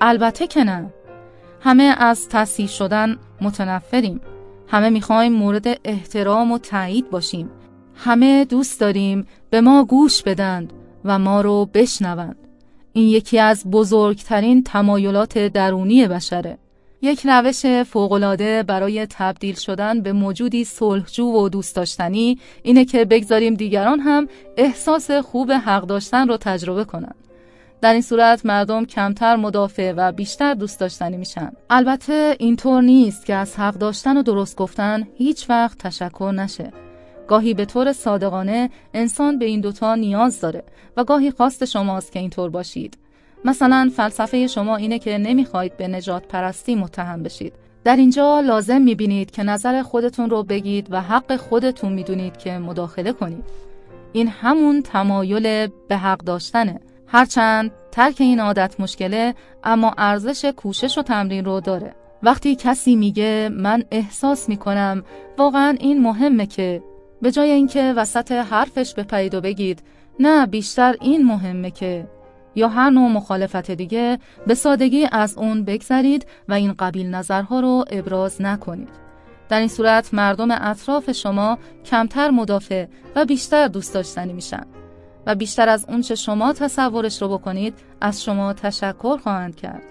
البته 0.00 0.46
که 0.46 0.64
نه. 0.64 0.92
همه 1.60 1.94
از 1.98 2.28
تصحیح 2.28 2.68
شدن 2.68 3.16
متنفریم. 3.42 4.20
همه 4.68 4.90
می‌خوایم 4.90 5.32
مورد 5.32 5.66
احترام 5.84 6.52
و 6.52 6.58
تایید 6.58 7.10
باشیم. 7.10 7.50
همه 7.96 8.44
دوست 8.44 8.80
داریم 8.80 9.26
به 9.50 9.60
ما 9.60 9.84
گوش 9.84 10.22
بدند 10.22 10.72
و 11.04 11.18
ما 11.18 11.40
رو 11.40 11.68
بشنوند. 11.74 12.36
این 12.92 13.08
یکی 13.08 13.38
از 13.38 13.70
بزرگترین 13.70 14.62
تمایلات 14.62 15.38
درونی 15.38 16.08
بشره. 16.08 16.58
یک 17.02 17.20
روش 17.24 17.66
فوقالعاده 17.66 18.62
برای 18.62 19.06
تبدیل 19.10 19.54
شدن 19.54 20.00
به 20.00 20.12
موجودی 20.12 20.64
صلحجو 20.64 21.24
و 21.24 21.48
دوست 21.48 21.76
داشتنی 21.76 22.38
اینه 22.62 22.84
که 22.84 23.04
بگذاریم 23.04 23.54
دیگران 23.54 24.00
هم 24.00 24.28
احساس 24.56 25.10
خوب 25.10 25.52
حق 25.52 25.86
داشتن 25.86 26.28
رو 26.28 26.36
تجربه 26.36 26.84
کنند. 26.84 27.14
در 27.82 27.92
این 27.92 28.02
صورت 28.02 28.46
مردم 28.46 28.84
کمتر 28.84 29.36
مدافع 29.36 29.92
و 29.96 30.12
بیشتر 30.12 30.54
دوست 30.54 30.80
داشتنی 30.80 31.16
میشن. 31.16 31.52
البته 31.70 32.36
اینطور 32.38 32.82
نیست 32.82 33.26
که 33.26 33.34
از 33.34 33.56
حق 33.56 33.74
داشتن 33.74 34.16
و 34.16 34.22
درست 34.22 34.56
گفتن 34.56 35.08
هیچ 35.14 35.50
وقت 35.50 35.78
تشکر 35.78 36.32
نشه. 36.36 36.70
گاهی 37.28 37.54
به 37.54 37.64
طور 37.64 37.92
صادقانه 37.92 38.70
انسان 38.94 39.38
به 39.38 39.44
این 39.44 39.60
دوتا 39.60 39.94
نیاز 39.94 40.40
داره 40.40 40.64
و 40.96 41.04
گاهی 41.04 41.30
خواست 41.30 41.64
شماست 41.64 42.12
که 42.12 42.18
اینطور 42.18 42.50
باشید. 42.50 42.98
مثلا 43.44 43.90
فلسفه 43.96 44.46
شما 44.46 44.76
اینه 44.76 44.98
که 44.98 45.18
نمی‌خواید 45.18 45.76
به 45.76 45.88
نجات 45.88 46.26
پرستی 46.26 46.74
متهم 46.74 47.22
بشید. 47.22 47.52
در 47.84 47.96
اینجا 47.96 48.40
لازم 48.40 48.82
می‌بینید 48.82 49.30
که 49.30 49.42
نظر 49.42 49.82
خودتون 49.82 50.30
رو 50.30 50.42
بگید 50.42 50.86
و 50.90 51.00
حق 51.00 51.36
خودتون 51.36 51.92
می‌دونید 51.92 52.36
که 52.36 52.58
مداخله 52.58 53.12
کنید. 53.12 53.44
این 54.12 54.28
همون 54.28 54.82
تمایل 54.82 55.68
به 55.88 55.96
حق 55.96 56.18
داشتنه. 56.18 56.80
هرچند 57.12 57.70
ترک 57.90 58.16
این 58.18 58.40
عادت 58.40 58.80
مشکله 58.80 59.34
اما 59.64 59.94
ارزش 59.98 60.44
کوشش 60.44 60.98
و 60.98 61.02
تمرین 61.02 61.44
رو 61.44 61.60
داره. 61.60 61.94
وقتی 62.22 62.56
کسی 62.56 62.96
میگه 62.96 63.50
من 63.52 63.84
احساس 63.90 64.48
می‌کنم 64.48 65.04
واقعا 65.38 65.76
این 65.80 66.02
مهمه 66.02 66.46
که 66.46 66.82
به 67.22 67.30
جای 67.30 67.50
اینکه 67.50 67.94
وسط 67.96 68.32
حرفش 68.32 68.94
بپرید 68.94 69.34
و 69.34 69.40
بگید 69.40 69.82
نه 70.20 70.46
بیشتر 70.46 70.96
این 71.00 71.26
مهمه 71.26 71.70
که 71.70 72.08
یا 72.54 72.68
هر 72.68 72.90
نوع 72.90 73.10
مخالفت 73.10 73.70
دیگه 73.70 74.18
به 74.46 74.54
سادگی 74.54 75.08
از 75.12 75.38
اون 75.38 75.64
بگذرید 75.64 76.26
و 76.48 76.52
این 76.52 76.72
قبیل 76.72 77.10
نظرها 77.10 77.60
رو 77.60 77.84
ابراز 77.90 78.42
نکنید. 78.42 79.02
در 79.48 79.58
این 79.58 79.68
صورت 79.68 80.14
مردم 80.14 80.50
اطراف 80.50 81.12
شما 81.12 81.58
کمتر 81.84 82.30
مدافع 82.30 82.86
و 83.16 83.24
بیشتر 83.24 83.68
دوست 83.68 83.94
داشتنی 83.94 84.32
میشن 84.32 84.66
و 85.26 85.34
بیشتر 85.34 85.68
از 85.68 85.86
اونچه 85.88 86.14
شما 86.14 86.52
تصورش 86.52 87.22
رو 87.22 87.28
بکنید 87.28 87.74
از 88.00 88.24
شما 88.24 88.52
تشکر 88.52 89.16
خواهند 89.16 89.56
کرد. 89.56 89.82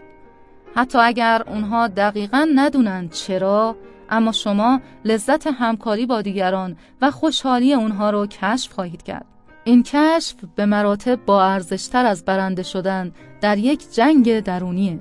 حتی 0.75 0.97
اگر 0.97 1.43
اونها 1.47 1.87
دقیقا 1.87 2.47
ندونن 2.55 3.09
چرا 3.09 3.75
اما 4.09 4.31
شما 4.31 4.81
لذت 5.05 5.47
همکاری 5.47 6.05
با 6.05 6.21
دیگران 6.21 6.77
و 7.01 7.11
خوشحالی 7.11 7.73
اونها 7.73 8.09
رو 8.09 8.25
کشف 8.25 8.73
خواهید 8.73 9.03
کرد. 9.03 9.25
این 9.63 9.83
کشف 9.83 10.35
به 10.55 10.65
مراتب 10.65 11.25
با 11.25 11.43
ارزشتر 11.43 12.05
از 12.05 12.25
برنده 12.25 12.63
شدن 12.63 13.11
در 13.41 13.57
یک 13.57 13.93
جنگ 13.93 14.39
درونیه. 14.39 14.99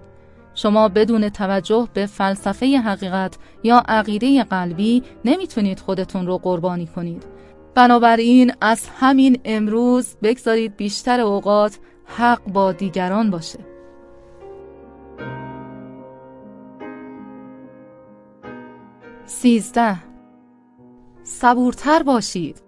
شما 0.54 0.88
بدون 0.88 1.28
توجه 1.28 1.88
به 1.94 2.06
فلسفه 2.06 2.66
حقیقت 2.78 3.38
یا 3.62 3.82
عقیده 3.88 4.44
قلبی 4.44 5.02
نمی‌تونید 5.24 5.80
خودتون 5.80 6.26
رو 6.26 6.38
قربانی 6.38 6.86
کنید. 6.86 7.39
بنابراین 7.80 8.52
از 8.60 8.88
همین 9.00 9.40
امروز 9.44 10.16
بگذارید 10.22 10.76
بیشتر 10.76 11.20
اوقات 11.20 11.78
حق 12.04 12.44
با 12.44 12.72
دیگران 12.72 13.30
باشه. 13.30 13.58
سیزده. 19.26 19.96
صبورتر 21.22 22.02
باشید. 22.02 22.62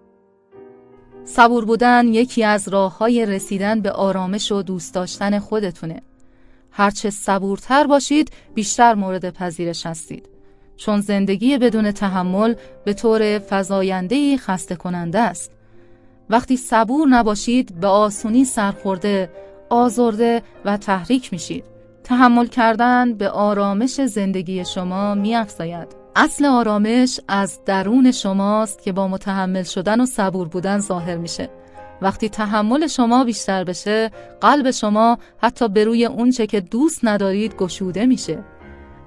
صبور 1.23 1.65
بودن 1.65 2.07
یکی 2.07 2.43
از 2.43 2.67
راه 2.67 2.97
های 2.97 3.25
رسیدن 3.25 3.81
به 3.81 3.91
آرامش 3.91 4.51
و 4.51 4.61
دوست 4.61 4.93
داشتن 4.93 5.39
خودتونه. 5.39 6.01
هرچه 6.71 7.09
صبورتر 7.09 7.87
باشید 7.87 8.31
بیشتر 8.53 8.93
مورد 8.93 9.29
پذیرش 9.29 9.85
هستید. 9.85 10.32
چون 10.77 11.01
زندگی 11.01 11.57
بدون 11.57 11.91
تحمل 11.91 12.55
به 12.85 12.93
طور 12.93 13.39
فضاینده 13.39 14.37
خسته 14.37 14.75
کننده 14.75 15.19
است. 15.19 15.51
وقتی 16.29 16.57
صبور 16.57 17.07
نباشید 17.07 17.79
به 17.79 17.87
آسونی 17.87 18.45
سرخورده 18.45 19.29
آزرده 19.69 20.41
و 20.65 20.77
تحریک 20.77 21.33
میشید. 21.33 21.63
تحمل 22.03 22.47
کردن 22.47 23.13
به 23.13 23.29
آرامش 23.29 24.01
زندگی 24.01 24.65
شما 24.65 25.15
میافزاید. 25.15 25.87
اصل 26.15 26.45
آرامش 26.45 27.19
از 27.27 27.59
درون 27.65 28.11
شماست 28.11 28.83
که 28.83 28.91
با 28.91 29.07
متحمل 29.07 29.63
شدن 29.63 30.01
و 30.01 30.05
صبور 30.05 30.47
بودن 30.47 30.79
ظاهر 30.79 31.17
میشه. 31.17 31.49
وقتی 32.01 32.29
تحمل 32.29 32.87
شما 32.87 33.23
بیشتر 33.23 33.63
بشه 33.63 34.11
قلب 34.41 34.71
شما 34.71 35.17
حتی 35.37 35.69
به 35.69 35.83
روی 35.83 36.05
اونچه 36.05 36.47
که 36.47 36.61
دوست 36.61 36.99
ندارید 37.05 37.55
گشوده 37.55 38.05
میشه. 38.05 38.43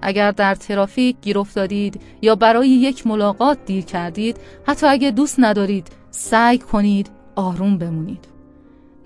اگر 0.02 0.30
در 0.30 0.54
ترافیک 0.54 1.16
گیر 1.22 1.38
افتادید 1.38 2.00
یا 2.22 2.34
برای 2.34 2.68
یک 2.68 3.06
ملاقات 3.06 3.58
دیر 3.66 3.84
کردید 3.84 4.36
حتی 4.66 4.86
اگه 4.86 5.10
دوست 5.10 5.36
ندارید 5.38 5.88
سعی 6.10 6.58
کنید 6.58 7.10
آروم 7.34 7.78
بمونید. 7.78 8.24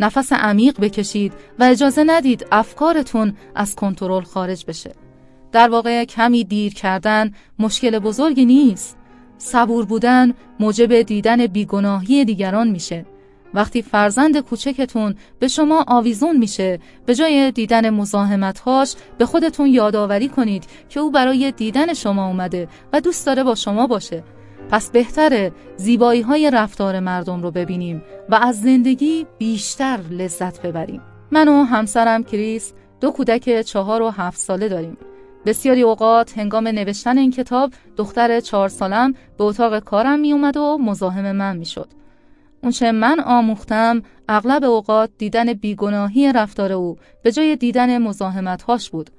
نفس 0.00 0.33
عمیق 0.33 0.81
بکشید 0.81 1.33
و 1.59 1.64
اجازه 1.64 2.05
ندید 2.05 2.46
افکارتون 2.53 3.37
از 3.55 3.76
کنترل 3.76 4.22
خارج 4.22 4.64
بشه. 4.68 4.94
در 5.53 5.68
واقع 5.68 6.05
کمی 6.05 6.44
دیر 6.44 6.74
کردن 6.74 7.33
مشکل 7.59 7.98
بزرگی 7.98 8.44
نیست. 8.44 8.96
صبور 9.38 9.85
بودن 9.85 10.35
موجب 10.61 11.03
دیدن 11.03 11.46
بیگناهی 11.46 12.24
دیگران 12.24 12.68
میشه. 12.70 13.07
وقتی 13.55 13.83
فرزند 13.83 14.41
کوچکتون 14.41 15.15
به 15.39 15.49
شما 15.49 15.85
آویزون 15.89 16.37
میشه 16.37 16.79
به 17.07 17.15
جای 17.15 17.53
دیدن 17.53 17.91
مزاحمتهاش 17.91 18.95
به 19.19 19.27
خودتون 19.27 19.67
یادآوری 19.67 20.29
کنید 20.29 20.65
که 20.89 21.01
او 21.01 21.11
برای 21.11 21.53
دیدن 21.53 21.95
شما 21.95 22.27
اومده 22.27 22.69
و 22.93 23.01
دوست 23.01 23.27
داره 23.27 23.45
با 23.45 23.55
شما 23.55 23.87
باشه. 23.87 24.24
پس 24.70 24.91
بهتره 24.91 25.53
زیبایی 25.77 26.20
های 26.20 26.51
رفتار 26.51 27.01
مردم 27.01 27.43
رو 27.43 27.51
ببینیم 27.51 28.03
و 28.29 28.35
از 28.35 28.61
زندگی 28.61 29.27
بیشتر 29.39 29.99
لذت 30.11 30.62
ببریم. 30.62 31.03
من 31.31 31.49
و 31.49 31.64
همسرم 31.64 32.24
کریس 32.24 32.72
دو 33.01 33.11
کودک 33.11 33.61
چهار 33.62 34.03
و 34.03 34.11
هفت 34.11 34.39
ساله 34.39 34.68
داریم. 34.68 34.97
بسیاری 35.47 35.83
اوقات 35.83 36.39
هنگام 36.39 36.68
نوشتن 36.68 37.18
این 37.18 37.31
کتاب 37.31 37.72
دختر 37.97 38.41
چهار 38.41 38.68
سالم 38.68 39.14
به 39.39 39.45
اتاق 39.45 39.79
کارم 39.79 40.20
می 40.20 40.33
اومد 40.33 40.57
و 40.57 40.79
مزاحم 40.79 41.33
من 41.33 41.57
می 41.57 41.66
شد. 41.66 41.99
اونچه 42.63 42.93
من 42.93 43.21
آموختم 43.21 44.03
اغلب 44.29 44.65
اوقات 44.65 45.11
دیدن 45.19 45.53
بیگناهی 45.53 46.33
رفتار 46.33 46.73
او 46.73 46.97
به 47.23 47.33
جای 47.33 47.57
دیدن 47.57 47.99
مزاحمتهاش 47.99 48.91
بود. 48.91 49.11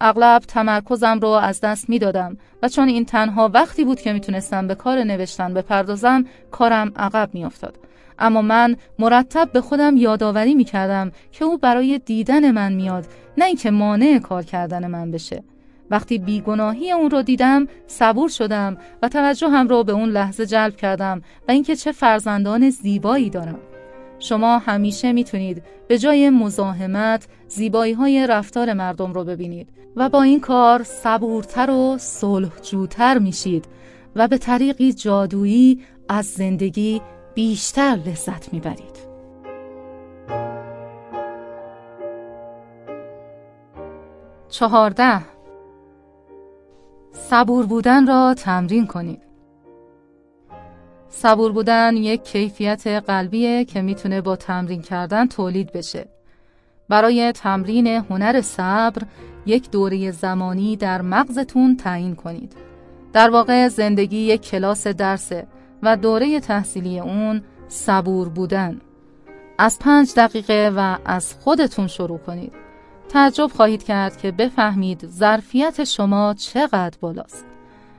اغلب 0.00 0.42
تمرکزم 0.42 1.18
رو 1.18 1.28
از 1.28 1.60
دست 1.60 1.88
می 1.88 1.98
دادم 1.98 2.36
و 2.62 2.68
چون 2.68 2.88
این 2.88 3.04
تنها 3.04 3.50
وقتی 3.54 3.84
بود 3.84 4.00
که 4.00 4.12
می‌تونستم 4.12 4.66
به 4.66 4.74
کار 4.74 4.98
نوشتن 4.98 5.54
بپردازم 5.54 6.24
کارم 6.50 6.92
عقب 6.96 7.30
می 7.32 7.44
افتاد. 7.44 7.78
اما 8.18 8.42
من 8.42 8.76
مرتب 8.98 9.50
به 9.52 9.60
خودم 9.60 9.96
یادآوری 9.96 10.54
می 10.54 10.64
کردم 10.64 11.12
که 11.32 11.44
او 11.44 11.58
برای 11.58 11.98
دیدن 11.98 12.50
من 12.50 12.72
میاد 12.72 13.06
نه 13.38 13.44
اینکه 13.44 13.70
مانع 13.70 14.18
کار 14.18 14.42
کردن 14.42 14.86
من 14.86 15.10
بشه 15.10 15.44
وقتی 15.90 16.18
بیگناهی 16.18 16.92
اون 16.92 17.10
رو 17.10 17.22
دیدم 17.22 17.66
صبور 17.86 18.28
شدم 18.28 18.76
و 19.02 19.08
توجه 19.08 19.48
هم 19.48 19.68
رو 19.68 19.84
به 19.84 19.92
اون 19.92 20.08
لحظه 20.08 20.46
جلب 20.46 20.76
کردم 20.76 21.22
و 21.48 21.52
اینکه 21.52 21.76
چه 21.76 21.92
فرزندان 21.92 22.70
زیبایی 22.70 23.30
دارم 23.30 23.58
شما 24.18 24.58
همیشه 24.58 25.12
می‌تونید 25.12 25.62
به 25.88 25.98
جای 25.98 26.30
مزاحمت 26.30 27.26
زیبایی 27.48 27.92
های 27.92 28.26
رفتار 28.26 28.72
مردم 28.72 29.12
رو 29.12 29.24
ببینید 29.24 29.68
و 29.96 30.08
با 30.08 30.22
این 30.22 30.40
کار 30.40 30.82
صبورتر 30.82 31.70
و 31.70 31.98
صلحجوتر 31.98 33.18
میشید 33.18 33.64
و 34.16 34.28
به 34.28 34.38
طریقی 34.38 34.92
جادویی 34.92 35.80
از 36.08 36.26
زندگی 36.26 37.00
بیشتر 37.34 37.98
لذت 38.06 38.52
می‌برید. 38.52 39.06
چهارده 44.48 45.35
صبور 47.16 47.66
بودن 47.66 48.06
را 48.06 48.34
تمرین 48.34 48.86
کنید. 48.86 49.22
صبور 51.08 51.52
بودن 51.52 51.96
یک 51.96 52.24
کیفیت 52.24 52.86
قلبیه 52.86 53.64
که 53.64 53.82
می‌تونه 53.82 54.20
با 54.20 54.36
تمرین 54.36 54.82
کردن 54.82 55.26
تولید 55.26 55.72
بشه. 55.72 56.08
برای 56.88 57.32
تمرین 57.32 57.86
هنر 57.86 58.40
صبر 58.40 59.02
یک 59.46 59.70
دوره 59.70 60.10
زمانی 60.10 60.76
در 60.76 61.02
مغزتون 61.02 61.76
تعیین 61.76 62.14
کنید. 62.14 62.52
در 63.12 63.30
واقع 63.30 63.68
زندگی 63.68 64.16
یک 64.16 64.42
کلاس 64.42 64.86
درسه 64.86 65.46
و 65.82 65.96
دوره 65.96 66.40
تحصیلی 66.40 67.00
اون 67.00 67.42
صبور 67.68 68.28
بودن. 68.28 68.80
از 69.58 69.78
پنج 69.78 70.14
دقیقه 70.16 70.72
و 70.76 70.96
از 71.04 71.34
خودتون 71.34 71.86
شروع 71.86 72.18
کنید. 72.18 72.65
تعجب 73.08 73.46
خواهید 73.46 73.82
کرد 73.82 74.16
که 74.16 74.30
بفهمید 74.30 75.06
ظرفیت 75.06 75.84
شما 75.84 76.34
چقدر 76.34 76.98
بالاست. 77.00 77.46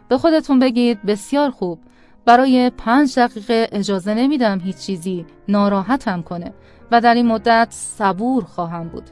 به 0.10 0.18
خودتون 0.18 0.60
بگید 0.60 1.02
بسیار 1.04 1.50
خوب 1.50 1.80
برای 2.26 2.70
پنج 2.70 3.20
دقیقه 3.20 3.68
اجازه 3.72 4.14
نمیدم 4.14 4.60
هیچ 4.60 4.78
چیزی 4.78 5.26
ناراحتم 5.48 6.22
کنه 6.22 6.54
و 6.92 7.02
در 7.02 7.14
این 7.14 7.28
مدت 7.28 7.68
صبور 7.72 8.44
خواهم 8.44 8.88
بود. 8.88 9.10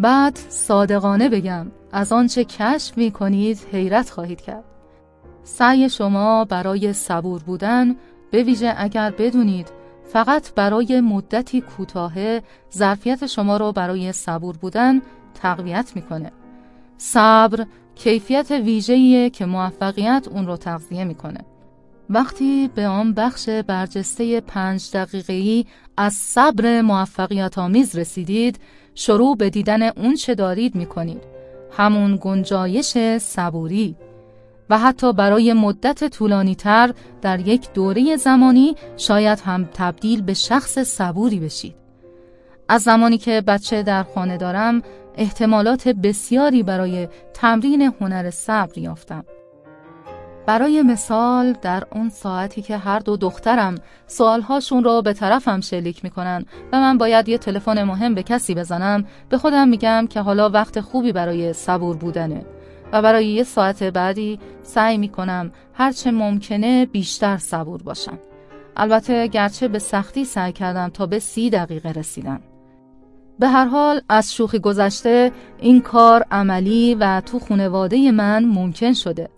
بعد 0.00 0.36
صادقانه 0.48 1.28
بگم 1.28 1.66
از 1.92 2.12
آنچه 2.12 2.44
کشف 2.44 2.98
می 2.98 3.10
کنید 3.10 3.66
حیرت 3.72 4.10
خواهید 4.10 4.40
کرد. 4.40 4.64
سعی 5.42 5.88
شما 5.88 6.44
برای 6.44 6.92
صبور 6.92 7.42
بودن 7.42 7.96
به 8.30 8.42
ویژه 8.42 8.74
اگر 8.76 9.10
بدونید 9.10 9.83
فقط 10.12 10.54
برای 10.54 11.00
مدتی 11.00 11.60
کوتاه 11.60 12.12
ظرفیت 12.74 13.26
شما 13.26 13.56
رو 13.56 13.72
برای 13.72 14.12
صبور 14.12 14.56
بودن 14.56 15.02
تقویت 15.34 15.92
می‌کنه. 15.94 16.32
صبر 16.98 17.66
کیفیت 17.94 18.50
ویژه‌ایه 18.50 19.30
که 19.30 19.46
موفقیت 19.46 20.28
اون 20.30 20.46
رو 20.46 20.56
تغذیه 20.56 21.04
می‌کنه. 21.04 21.40
وقتی 22.10 22.70
به 22.74 22.86
آن 22.86 23.14
بخش 23.14 23.48
برجسته 23.48 24.40
پنج 24.40 24.90
دقیقه‌ای 24.92 25.66
از 25.96 26.14
صبر 26.14 26.80
موفقیت 26.80 27.58
آمیز 27.58 27.96
رسیدید، 27.96 28.58
شروع 28.94 29.36
به 29.36 29.50
دیدن 29.50 29.82
اون 29.82 30.14
چه 30.14 30.34
دارید 30.34 30.74
می‌کنید. 30.74 31.22
همون 31.72 32.18
گنجایش 32.22 32.98
صبوری. 33.18 33.96
و 34.70 34.78
حتی 34.78 35.12
برای 35.12 35.52
مدت 35.52 36.04
طولانی 36.04 36.54
تر 36.54 36.94
در 37.22 37.40
یک 37.40 37.72
دوره 37.72 38.16
زمانی 38.16 38.76
شاید 38.96 39.40
هم 39.40 39.68
تبدیل 39.74 40.22
به 40.22 40.34
شخص 40.34 40.78
صبوری 40.78 41.40
بشید. 41.40 41.74
از 42.68 42.82
زمانی 42.82 43.18
که 43.18 43.40
بچه 43.40 43.82
در 43.82 44.02
خانه 44.02 44.36
دارم 44.36 44.82
احتمالات 45.16 45.88
بسیاری 45.88 46.62
برای 46.62 47.08
تمرین 47.34 47.92
هنر 48.00 48.30
صبر 48.30 48.78
یافتم. 48.78 49.24
برای 50.46 50.82
مثال 50.82 51.52
در 51.62 51.84
اون 51.92 52.08
ساعتی 52.08 52.62
که 52.62 52.76
هر 52.76 52.98
دو 52.98 53.16
دخترم 53.16 53.74
سوالهاشون 54.06 54.84
رو 54.84 55.02
به 55.02 55.12
طرفم 55.12 55.60
شلیک 55.60 56.04
می‌کنن 56.04 56.44
و 56.72 56.80
من 56.80 56.98
باید 56.98 57.28
یه 57.28 57.38
تلفن 57.38 57.82
مهم 57.82 58.14
به 58.14 58.22
کسی 58.22 58.54
بزنم 58.54 59.06
به 59.28 59.38
خودم 59.38 59.68
میگم 59.68 60.06
که 60.10 60.20
حالا 60.20 60.50
وقت 60.50 60.80
خوبی 60.80 61.12
برای 61.12 61.52
صبور 61.52 61.96
بودنه 61.96 62.44
و 62.94 63.02
برای 63.02 63.26
یه 63.26 63.42
ساعت 63.42 63.82
بعدی 63.82 64.38
سعی 64.62 64.98
می 64.98 65.08
کنم 65.08 65.52
هرچه 65.74 66.10
ممکنه 66.10 66.86
بیشتر 66.86 67.36
صبور 67.36 67.82
باشم. 67.82 68.18
البته 68.76 69.26
گرچه 69.26 69.68
به 69.68 69.78
سختی 69.78 70.24
سعی 70.24 70.52
کردم 70.52 70.88
تا 70.88 71.06
به 71.06 71.18
سی 71.18 71.50
دقیقه 71.50 71.92
رسیدم. 71.92 72.40
به 73.38 73.48
هر 73.48 73.64
حال 73.64 74.00
از 74.08 74.34
شوخی 74.34 74.58
گذشته 74.58 75.32
این 75.58 75.80
کار 75.80 76.24
عملی 76.30 76.94
و 76.94 77.20
تو 77.20 77.38
خونواده 77.38 78.10
من 78.10 78.44
ممکن 78.44 78.92
شده. 78.92 79.28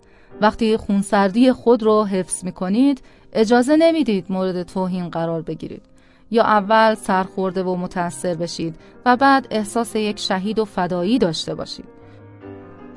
وقتی 0.41 0.77
خونسردی 0.77 1.51
خود 1.51 1.83
رو 1.83 2.03
حفظ 2.03 2.43
می 2.43 2.51
کنید 2.51 3.01
اجازه 3.33 3.75
نمی‌دید 3.75 4.25
مورد 4.29 4.63
توهین 4.63 5.09
قرار 5.09 5.41
بگیرید. 5.41 5.83
یا 6.31 6.43
اول 6.43 6.95
سرخورده 6.95 7.63
و 7.63 7.75
متأثر 7.75 8.33
بشید 8.33 8.75
و 9.05 9.15
بعد 9.15 9.47
احساس 9.51 9.95
یک 9.95 10.19
شهید 10.19 10.59
و 10.59 10.65
فدایی 10.65 11.19
داشته 11.19 11.55
باشید. 11.55 11.96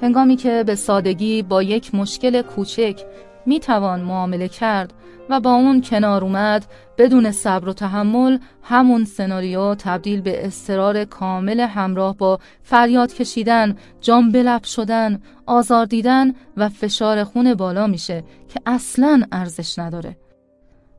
هنگامی 0.03 0.37
که 0.37 0.65
به 0.67 0.75
سادگی 0.75 1.43
با 1.43 1.63
یک 1.63 1.95
مشکل 1.95 2.43
کوچک 2.43 3.05
می 3.47 3.61
توان 3.61 4.01
معامله 4.01 4.49
کرد 4.49 4.93
و 5.29 5.41
با 5.41 5.55
اون 5.55 5.81
کنار 5.81 6.25
اومد 6.25 6.67
بدون 6.99 7.31
صبر 7.31 7.69
و 7.69 7.73
تحمل 7.73 8.39
همون 8.63 9.05
سناریو 9.05 9.75
تبدیل 9.75 10.21
به 10.21 10.47
استرار 10.47 11.05
کامل 11.05 11.61
همراه 11.61 12.17
با 12.17 12.39
فریاد 12.63 13.15
کشیدن، 13.15 13.77
جام 14.01 14.33
بلب 14.33 14.65
شدن، 14.65 15.23
آزار 15.47 15.87
دیدن 15.87 16.35
و 16.57 16.69
فشار 16.69 17.25
خون 17.25 17.55
بالا 17.55 17.87
میشه 17.87 18.25
که 18.49 18.61
اصلا 18.67 19.23
ارزش 19.33 19.79
نداره. 19.79 20.17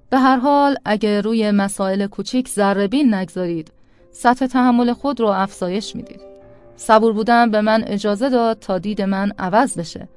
به 0.10 0.20
هر 0.20 0.38
حال 0.38 0.76
اگر 0.86 1.22
روی 1.22 1.52
مسائل 1.52 2.08
کوچیک 2.08 2.49
ذربین 2.49 3.14
نگذارید 3.14 3.72
سطح 4.12 4.47
تحمل 4.47 4.93
خود 4.93 5.20
رو 5.20 5.28
افزایش 5.28 5.95
می‌دید. 5.95 6.30
صبور 6.76 7.13
بودن 7.13 7.51
به 7.51 7.61
من 7.61 7.84
اجازه 7.84 8.30
داد 8.30 8.59
تا 8.59 8.78
دید 8.78 9.01
من 9.01 9.32
عوض 9.39 9.80
بشه. 9.80 10.07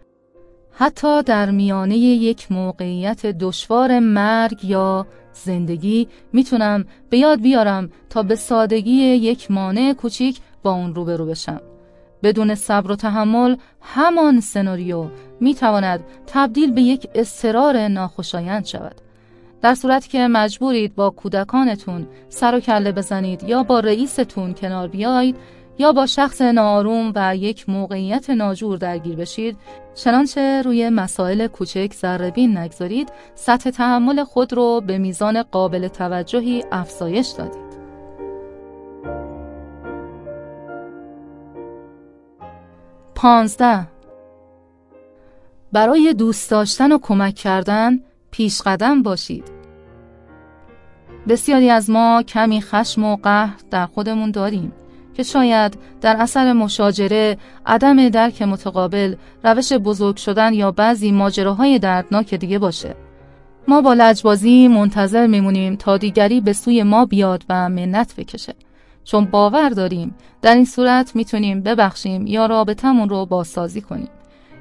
حتی 0.73 1.23
در 1.23 1.51
میانه 1.51 1.97
یک 1.97 2.53
موقعیت 2.53 3.27
دشوار 3.27 3.99
مرگ 3.99 4.65
یا 4.65 5.07
زندگی 5.33 6.09
می‌تونم 6.33 6.85
به 7.11 7.19
یاد 7.19 7.41
بیارم 7.41 7.91
تا 8.11 8.23
به 8.23 8.37
سادگی 8.37 8.93
یک 8.93 9.51
مانع 9.51 9.93
کوچیک 9.93 10.41
با 10.63 10.73
اون 10.73 10.95
روبرو 10.95 11.27
بشم. 11.27 11.61
بدون 12.23 12.55
صبر 12.55 12.91
و 12.91 12.97
تحمل 12.97 13.57
همان 13.81 14.41
سناریو 14.41 15.07
می‌تواند 15.41 16.05
تبدیل 16.27 16.73
به 16.73 16.83
یک 16.83 17.09
استرار 17.15 17.89
ناخوشایند 17.89 18.65
شود. 18.65 19.01
در 19.63 19.75
صورتی 19.75 20.09
که 20.09 20.29
مجبورید 20.29 20.95
با 20.95 21.11
کودکانتون 21.11 22.07
سر 22.29 22.55
و 22.55 22.61
کله 22.61 22.93
بزنید 22.93 23.43
یا 23.43 23.63
با 23.63 23.81
رئیستون 23.81 24.55
کنار 24.55 24.89
بیایید 24.89 25.37
یا 25.79 25.93
با 25.93 26.07
شخص 26.07 26.41
ناروم 26.41 27.13
و 27.15 27.37
یک 27.37 27.69
موقعیت 27.69 28.31
ناجور 28.31 28.79
درگیر 28.79 29.17
بشید 29.17 29.57
چنانچه 29.95 30.63
روی 30.63 30.89
مسائل 30.89 31.47
کوچک 31.47 31.93
ذربین 31.95 32.59
نگذارید 32.59 33.13
سطح 33.35 33.71
تحمل 33.71 34.25
خود 34.25 34.53
رو 34.53 34.83
به 34.87 34.99
میزان 34.99 35.43
قابل 35.43 35.89
توجهی 35.89 36.65
افزایش 36.73 37.29
دادید. 37.29 37.75
پانزده. 43.15 43.87
برای 45.73 46.15
دوست 46.15 46.51
داشتن 46.51 46.93
و 46.93 46.99
کمک 47.03 47.35
کردن 47.35 48.01
پیش 48.31 48.63
قدم 48.63 49.03
باشید. 49.03 49.45
بسیاری 51.29 51.71
از 51.71 51.91
ما 51.91 52.23
کمی 52.23 52.61
خشم 52.61 53.05
و 53.05 53.17
قهر 53.17 53.57
در 53.71 53.87
خودمون 53.87 54.31
داریم. 54.31 54.73
که 55.15 55.23
شاید 55.23 55.79
در 56.01 56.17
اثر 56.17 56.53
مشاجره، 56.53 57.39
عدم 57.67 58.09
درک 58.09 58.43
متقابل، 58.43 59.15
روش 59.45 59.73
بزرگ 59.73 60.17
شدن 60.17 60.53
یا 60.53 60.71
بعضی 60.71 61.13
ماجراهای 61.13 61.79
دردناک 61.79 62.35
دیگه 62.35 62.59
باشه. 62.59 62.95
ما 63.69 63.81
با 63.81 63.95
لجبازی 63.95 64.69
منتظر 64.69 65.27
میمونیم 65.27 65.77
تا 65.77 65.97
دیگری 65.97 66.41
به 66.41 66.53
سوی 66.53 66.83
ما 66.83 67.05
بیاد 67.05 67.45
و 67.49 67.69
منت 67.69 68.17
بکشه. 68.17 68.55
چون 69.05 69.25
باور 69.25 69.69
داریم 69.69 70.15
در 70.43 70.55
این 70.55 70.65
صورت 70.65 71.17
می‌تونیم 71.17 71.63
ببخشیم 71.63 72.27
یا 72.27 72.47
رابطمون 72.47 73.09
رو 73.09 73.27
بازسازی 73.27 73.81
کنیم. 73.81 74.09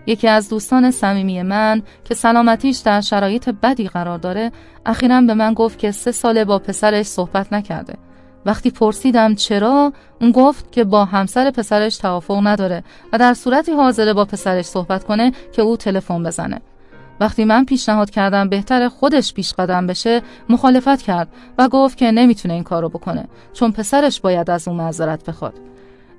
یکی 0.06 0.28
از 0.28 0.50
دوستان 0.50 0.92
صمیمی 0.92 1.42
من 1.42 1.82
که 2.06 2.16
سلامتیش 2.16 2.78
در 2.78 3.02
شرایط 3.02 3.50
بدی 3.50 3.88
قرار 3.88 4.18
داره 4.18 4.52
اخیرا 4.86 5.22
به 5.22 5.34
من 5.34 5.54
گفت 5.54 5.80
که 5.80 5.92
سه 5.92 6.12
ساله 6.12 6.46
با 6.46 6.60
پسرش 6.60 7.06
صحبت 7.06 7.54
نکرده 7.54 7.94
وقتی 8.46 8.72
پرسیدم 8.72 9.36
چرا 9.36 9.94
اون 10.22 10.32
گفت 10.32 10.72
که 10.72 10.84
با 10.84 11.06
همسر 11.06 11.52
پسرش 11.52 11.98
توافق 11.98 12.40
نداره 12.48 12.84
و 13.14 13.18
در 13.18 13.34
صورتی 13.34 13.72
حاضره 13.72 14.14
با 14.14 14.26
پسرش 14.26 14.66
صحبت 14.66 15.04
کنه 15.04 15.32
که 15.52 15.62
او 15.62 15.78
تلفن 15.78 16.24
بزنه. 16.24 16.62
وقتی 17.20 17.46
من 17.46 17.66
پیشنهاد 17.66 18.10
کردم 18.10 18.50
بهتر 18.50 18.88
خودش 18.88 19.34
پیش 19.34 19.54
قدم 19.54 19.88
بشه 19.88 20.22
مخالفت 20.50 21.02
کرد 21.02 21.28
و 21.58 21.70
گفت 21.70 21.98
که 21.98 22.12
نمی‌تونه 22.12 22.54
این 22.54 22.64
کارو 22.64 22.90
بکنه 22.90 23.28
چون 23.54 23.72
پسرش 23.72 24.22
باید 24.22 24.50
از 24.50 24.68
اون 24.68 24.78
معذرت 24.78 25.26
بخواد. 25.26 25.54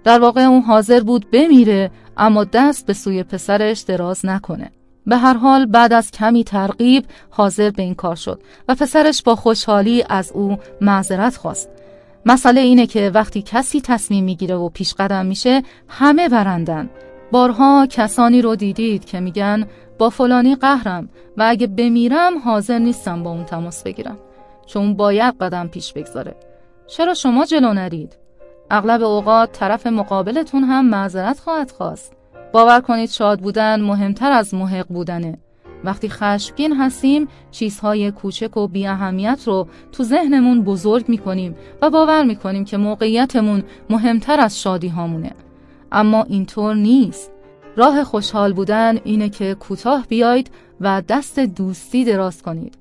در 0.05 0.21
واقع 0.21 0.41
اون 0.41 0.63
حاضر 0.63 1.01
بود 1.01 1.31
بمیره 1.31 1.91
اما 2.17 2.45
دست 2.45 2.87
به 2.87 2.93
سوی 2.93 3.23
پسرش 3.23 3.81
دراز 3.81 4.27
نکنه. 4.27 4.71
به 5.07 5.17
هر 5.17 5.35
حال 5.35 5.67
بعد 5.67 5.93
از 5.93 6.11
کمی 6.11 6.45
ترغیب 6.45 7.07
حاضر 7.31 7.71
به 7.71 7.83
این 7.83 7.95
کار 7.95 8.17
شد 8.17 8.43
و 8.69 8.75
پسرش 8.75 9.23
با 9.23 9.37
خوشحالی 9.37 10.05
از 10.09 10.33
او 10.33 10.59
معذرت 10.81 11.37
خواست. 11.37 11.69
مسئله 12.27 12.61
اینه 12.61 12.87
که 12.87 13.11
وقتی 13.15 13.43
کسی 13.43 13.81
تصمیم 13.81 14.25
می‌گیره 14.25 14.55
و 14.55 14.69
پیش 14.69 14.95
قدم 14.95 15.27
میشه 15.27 15.63
همه 15.89 16.29
برندن. 16.29 16.91
بارها 17.33 17.87
کسانی 17.91 18.43
رو 18.43 18.57
دیدید 18.57 19.05
که 19.05 19.21
میگن 19.21 19.67
با 19.99 20.11
فلانی 20.11 20.55
قهرم 20.55 21.09
و 21.37 21.45
اگه 21.49 21.67
بمیرم 21.67 22.39
حاضر 22.39 22.79
نیستم 22.79 23.23
با 23.23 23.31
اون 23.31 23.45
تماس 23.45 23.83
بگیرم. 23.83 24.19
چون 24.67 24.95
باید 24.95 25.35
قدم 25.41 25.69
پیش 25.69 25.93
بگذاره. 25.93 26.37
چرا 26.87 27.15
شما 27.15 27.45
جلو 27.45 27.73
نرید؟ 27.73 28.17
اغلب 28.71 29.03
اوقات 29.03 29.53
طرف 29.53 29.87
مقابلتون 29.87 30.65
هم 30.65 30.87
معذرت 30.87 31.41
خواهد 31.41 31.71
خواست. 31.71 32.13
باور 32.53 32.81
کنید 32.81 33.11
شاد 33.11 33.41
بودن 33.41 33.81
مهمتر 33.81 34.33
از 34.33 34.55
محق 34.55 34.87
بودنه. 34.89 35.39
وقتی 35.85 36.09
خشمگین 36.09 36.77
هستیم 36.77 37.29
چیزهای 37.51 38.11
کوچک 38.11 38.57
و 38.57 38.69
بی 38.69 38.87
اهمیت 38.87 39.43
رو 39.47 39.69
تو 39.93 40.05
ذهنمون 40.05 40.63
بزرگ 40.63 41.09
می‌کنیم 41.09 41.55
و 41.83 41.91
باور 41.91 42.25
می‌کنیم 42.25 42.65
که 42.65 42.77
موقعیتمون 42.77 43.63
مهمتر 43.91 44.41
از 44.41 44.61
شادی 44.61 44.89
هامونه 44.89 45.33
اما 45.93 46.23
اینطور 46.23 46.75
نیست. 46.75 47.31
راه 47.77 48.05
خوشحال 48.05 48.53
بودن 48.53 48.99
اینه 49.05 49.29
که 49.29 49.55
کوتاه 49.55 50.07
بیایید 50.09 50.51
و 50.81 51.03
دست 51.09 51.39
دوستی 51.39 52.05
دراز 52.05 52.43
کنید. 52.43 52.75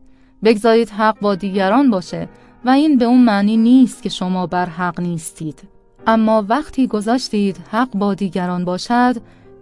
بگذارید 0.44 0.90
حق 0.90 1.20
با 1.20 1.36
دیگران 1.36 1.90
باشه 1.90 2.30
و 2.66 2.70
این 2.70 2.98
به 2.98 3.06
اون 3.06 3.24
معنی 3.24 3.58
نیست 3.58 4.04
که 4.04 4.10
شما 4.10 4.48
بر 4.48 4.66
حق 4.66 5.00
نیستید. 5.00 5.64
اما 6.08 6.46
وقتی 6.50 6.88
گذاشتید 6.88 7.58
حق 7.72 7.90
با 7.94 8.14
دیگران 8.14 8.66
باشد 8.66 9.16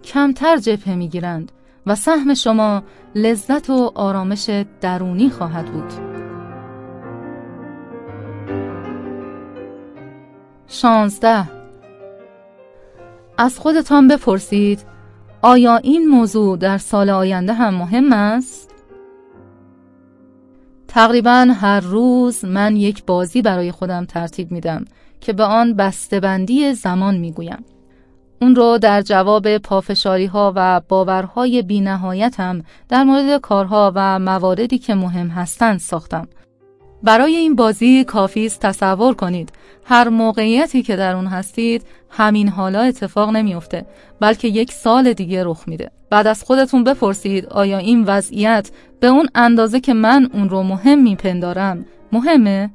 کمتر 0.03 0.57
جبهه 0.57 0.95
می‌گیرند. 0.95 1.51
و 1.85 1.95
سهم 1.95 2.33
شما 2.33 2.83
لذت 3.15 3.69
و 3.69 3.91
آرامش 3.95 4.49
درونی 4.81 5.29
خواهد 5.29 5.65
بود 5.65 5.93
شانزده 10.67 11.49
از 13.37 13.59
خودتان 13.59 14.07
بپرسید 14.07 14.85
آیا 15.41 15.77
این 15.77 16.07
موضوع 16.07 16.57
در 16.57 16.77
سال 16.77 17.09
آینده 17.09 17.53
هم 17.53 17.73
مهم 17.73 18.13
است؟ 18.13 18.71
تقریبا 20.87 21.47
هر 21.61 21.79
روز 21.79 22.45
من 22.45 22.75
یک 22.75 23.05
بازی 23.05 23.41
برای 23.41 23.71
خودم 23.71 24.05
ترتیب 24.05 24.51
میدم 24.51 24.85
که 25.21 25.33
به 25.33 25.43
آن 25.43 25.73
بسته‌بندی 25.73 26.73
زمان 26.73 27.17
می‌گویم. 27.17 27.65
اون 28.41 28.55
رو 28.55 28.77
در 28.77 29.01
جواب 29.01 29.57
پافشاری 29.57 30.25
ها 30.25 30.53
و 30.55 30.81
باورهای 30.87 31.61
بی 31.61 31.79
هم 31.79 32.63
در 32.89 33.03
مورد 33.03 33.41
کارها 33.41 33.91
و 33.95 34.19
مواردی 34.19 34.77
که 34.77 34.95
مهم 34.95 35.27
هستند 35.27 35.79
ساختم. 35.79 36.27
برای 37.03 37.35
این 37.35 37.55
بازی 37.55 38.03
کافی 38.03 38.45
است 38.45 38.59
تصور 38.59 39.13
کنید. 39.13 39.51
هر 39.85 40.09
موقعیتی 40.09 40.83
که 40.83 40.95
در 40.95 41.15
اون 41.15 41.27
هستید 41.27 41.85
همین 42.09 42.49
حالا 42.49 42.81
اتفاق 42.81 43.29
نمیافته 43.29 43.85
بلکه 44.19 44.47
یک 44.47 44.71
سال 44.71 45.13
دیگه 45.13 45.43
رخ 45.43 45.67
میده. 45.67 45.91
بعد 46.09 46.27
از 46.27 46.43
خودتون 46.43 46.83
بپرسید 46.83 47.45
آیا 47.45 47.77
این 47.77 48.03
وضعیت 48.03 48.71
به 48.99 49.07
اون 49.07 49.29
اندازه 49.35 49.79
که 49.79 49.93
من 49.93 50.29
اون 50.33 50.49
رو 50.49 50.63
مهم 50.63 51.03
میپندارم 51.03 51.85
مهمه؟ 52.11 52.69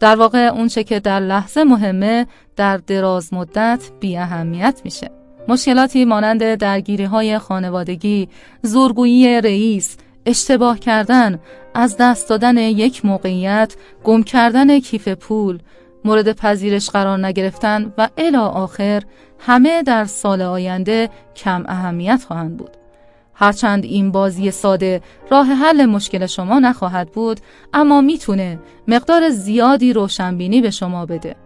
در 0.00 0.16
واقع 0.16 0.38
اون 0.38 0.68
چه 0.68 0.84
که 0.84 1.00
در 1.00 1.20
لحظه 1.20 1.64
مهمه 1.64 2.26
در 2.56 2.76
دراز 2.76 3.34
مدت 3.34 3.90
بی 4.00 4.16
اهمیت 4.16 4.80
میشه 4.84 5.10
مشکلاتی 5.48 6.04
مانند 6.04 6.54
درگیری 6.54 7.04
های 7.04 7.38
خانوادگی، 7.38 8.28
زورگویی 8.62 9.40
رئیس، 9.40 9.96
اشتباه 10.26 10.78
کردن، 10.78 11.38
از 11.74 11.96
دست 11.96 12.28
دادن 12.28 12.56
یک 12.56 13.04
موقعیت، 13.04 13.74
گم 14.04 14.22
کردن 14.22 14.80
کیف 14.80 15.08
پول، 15.08 15.58
مورد 16.04 16.32
پذیرش 16.32 16.90
قرار 16.90 17.26
نگرفتن 17.26 17.92
و 17.98 18.08
الی 18.18 18.36
آخر 18.36 19.02
همه 19.38 19.82
در 19.82 20.04
سال 20.04 20.42
آینده 20.42 21.10
کم 21.36 21.64
اهمیت 21.68 22.24
خواهند 22.28 22.56
بود. 22.56 22.83
هرچند 23.34 23.84
این 23.84 24.10
بازی 24.10 24.50
ساده 24.50 25.02
راه 25.30 25.46
حل 25.46 25.86
مشکل 25.86 26.26
شما 26.26 26.58
نخواهد 26.58 27.12
بود 27.12 27.40
اما 27.74 28.00
می‌تونه 28.00 28.58
مقدار 28.88 29.28
زیادی 29.28 29.92
روشنبینی 29.92 30.60
به 30.60 30.70
شما 30.70 31.06
بده. 31.06 31.36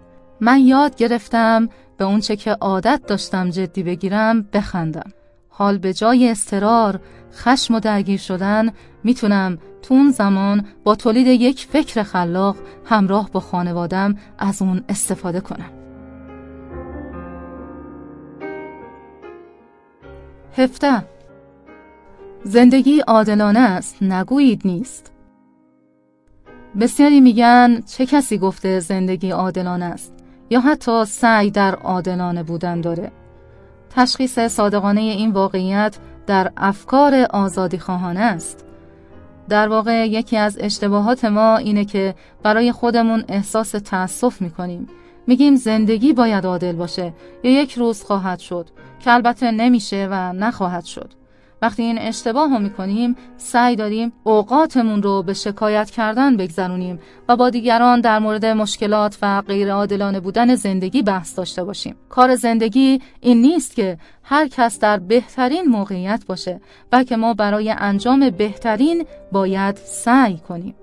من 0.40 0.60
یاد 0.60 0.96
گرفتم 0.96 1.68
به 1.96 2.04
اونچه 2.04 2.36
که 2.36 2.50
عادت 2.50 3.00
داشتم 3.06 3.50
جدی 3.50 3.82
بگیرم 3.82 4.42
بخندم. 4.52 5.12
حال 5.48 5.78
به 5.78 5.92
جای 5.92 6.30
استرار، 6.30 7.00
خشم 7.32 7.74
و 7.74 7.80
درگیر 7.80 8.18
شدن 8.18 8.72
می‌تونم 9.04 9.58
تو 9.82 9.94
اون 9.94 10.10
زمان 10.10 10.66
با 10.84 10.94
تولید 10.94 11.26
یک 11.26 11.66
فکر 11.70 12.02
خلاق 12.02 12.56
همراه 12.84 13.30
با 13.30 13.40
خانوادم 13.40 14.14
از 14.38 14.62
اون 14.62 14.84
استفاده 14.88 15.40
کنم. 15.40 15.70
هفته 20.56 21.04
زندگی 22.44 23.00
عادلانه 23.00 23.58
است 23.58 24.02
نگویید 24.02 24.62
نیست. 24.64 25.12
بسیاری 26.80 27.20
میگن 27.20 27.80
چه 27.80 28.06
کسی 28.06 28.38
گفته 28.38 28.80
زندگی 28.80 29.30
عادلانه 29.30 29.84
است 29.84 30.14
یا 30.50 30.60
حتی 30.60 31.04
سعی 31.04 31.50
در 31.50 31.74
عادلانه 31.74 32.42
بودن 32.42 32.80
داره. 32.80 33.12
تشخیص 33.90 34.38
صادقانه 34.38 35.00
این 35.00 35.30
واقعیت 35.30 35.96
در 36.26 36.52
افکار 36.56 37.26
آزادی 37.30 37.78
خواهانه 37.78 38.20
است. 38.20 38.64
در 39.48 39.68
واقع 39.68 40.08
یکی 40.08 40.36
از 40.36 40.58
اشتباهات 40.60 41.24
ما 41.24 41.56
اینه 41.56 41.84
که 41.84 42.14
برای 42.42 42.72
خودمون 42.72 43.24
احساس 43.28 43.70
تأسف 43.70 44.42
می‌کنیم. 44.42 44.86
میگیم 45.26 45.56
زندگی 45.56 46.12
باید 46.12 46.46
عادل 46.46 46.72
باشه 46.72 47.12
یا 47.42 47.50
یک 47.50 47.72
روز 47.72 48.02
خواهد 48.02 48.38
شد 48.38 48.68
که 49.00 49.12
البته 49.12 49.50
نمیشه 49.50 50.08
و 50.10 50.32
نخواهد 50.32 50.84
شد. 50.84 51.10
وقتی 51.62 51.82
این 51.82 51.98
اشتباه 51.98 52.50
رو 52.50 52.58
می‌کنیم 52.58 53.16
سعی 53.36 53.76
داریم 53.76 54.12
اوقاتمون 54.24 55.02
رو 55.02 55.22
به 55.22 55.34
شکایت 55.34 55.90
کردن 55.90 56.36
بگذرونیم 56.36 56.98
و 57.28 57.36
با 57.36 57.50
دیگران 57.50 58.00
در 58.00 58.18
مورد 58.18 58.46
مشکلات 58.46 59.18
و 59.22 59.42
غیر 59.42 59.72
عادلانه 59.72 60.20
بودن 60.20 60.54
زندگی 60.54 61.02
بحث 61.02 61.38
داشته 61.38 61.64
باشیم. 61.64 61.96
کار 62.08 62.34
زندگی 62.34 63.00
این 63.20 63.40
نیست 63.40 63.76
که 63.76 63.98
هر 64.22 64.48
کس 64.48 64.78
در 64.78 64.98
بهترین 64.98 65.64
موقعیت 65.64 66.24
باشه 66.26 66.60
بلکه 66.90 67.16
ما 67.16 67.34
برای 67.34 67.74
انجام 67.78 68.30
بهترین 68.30 69.06
باید 69.32 69.76
سعی 69.76 70.38
کنیم. 70.48 70.74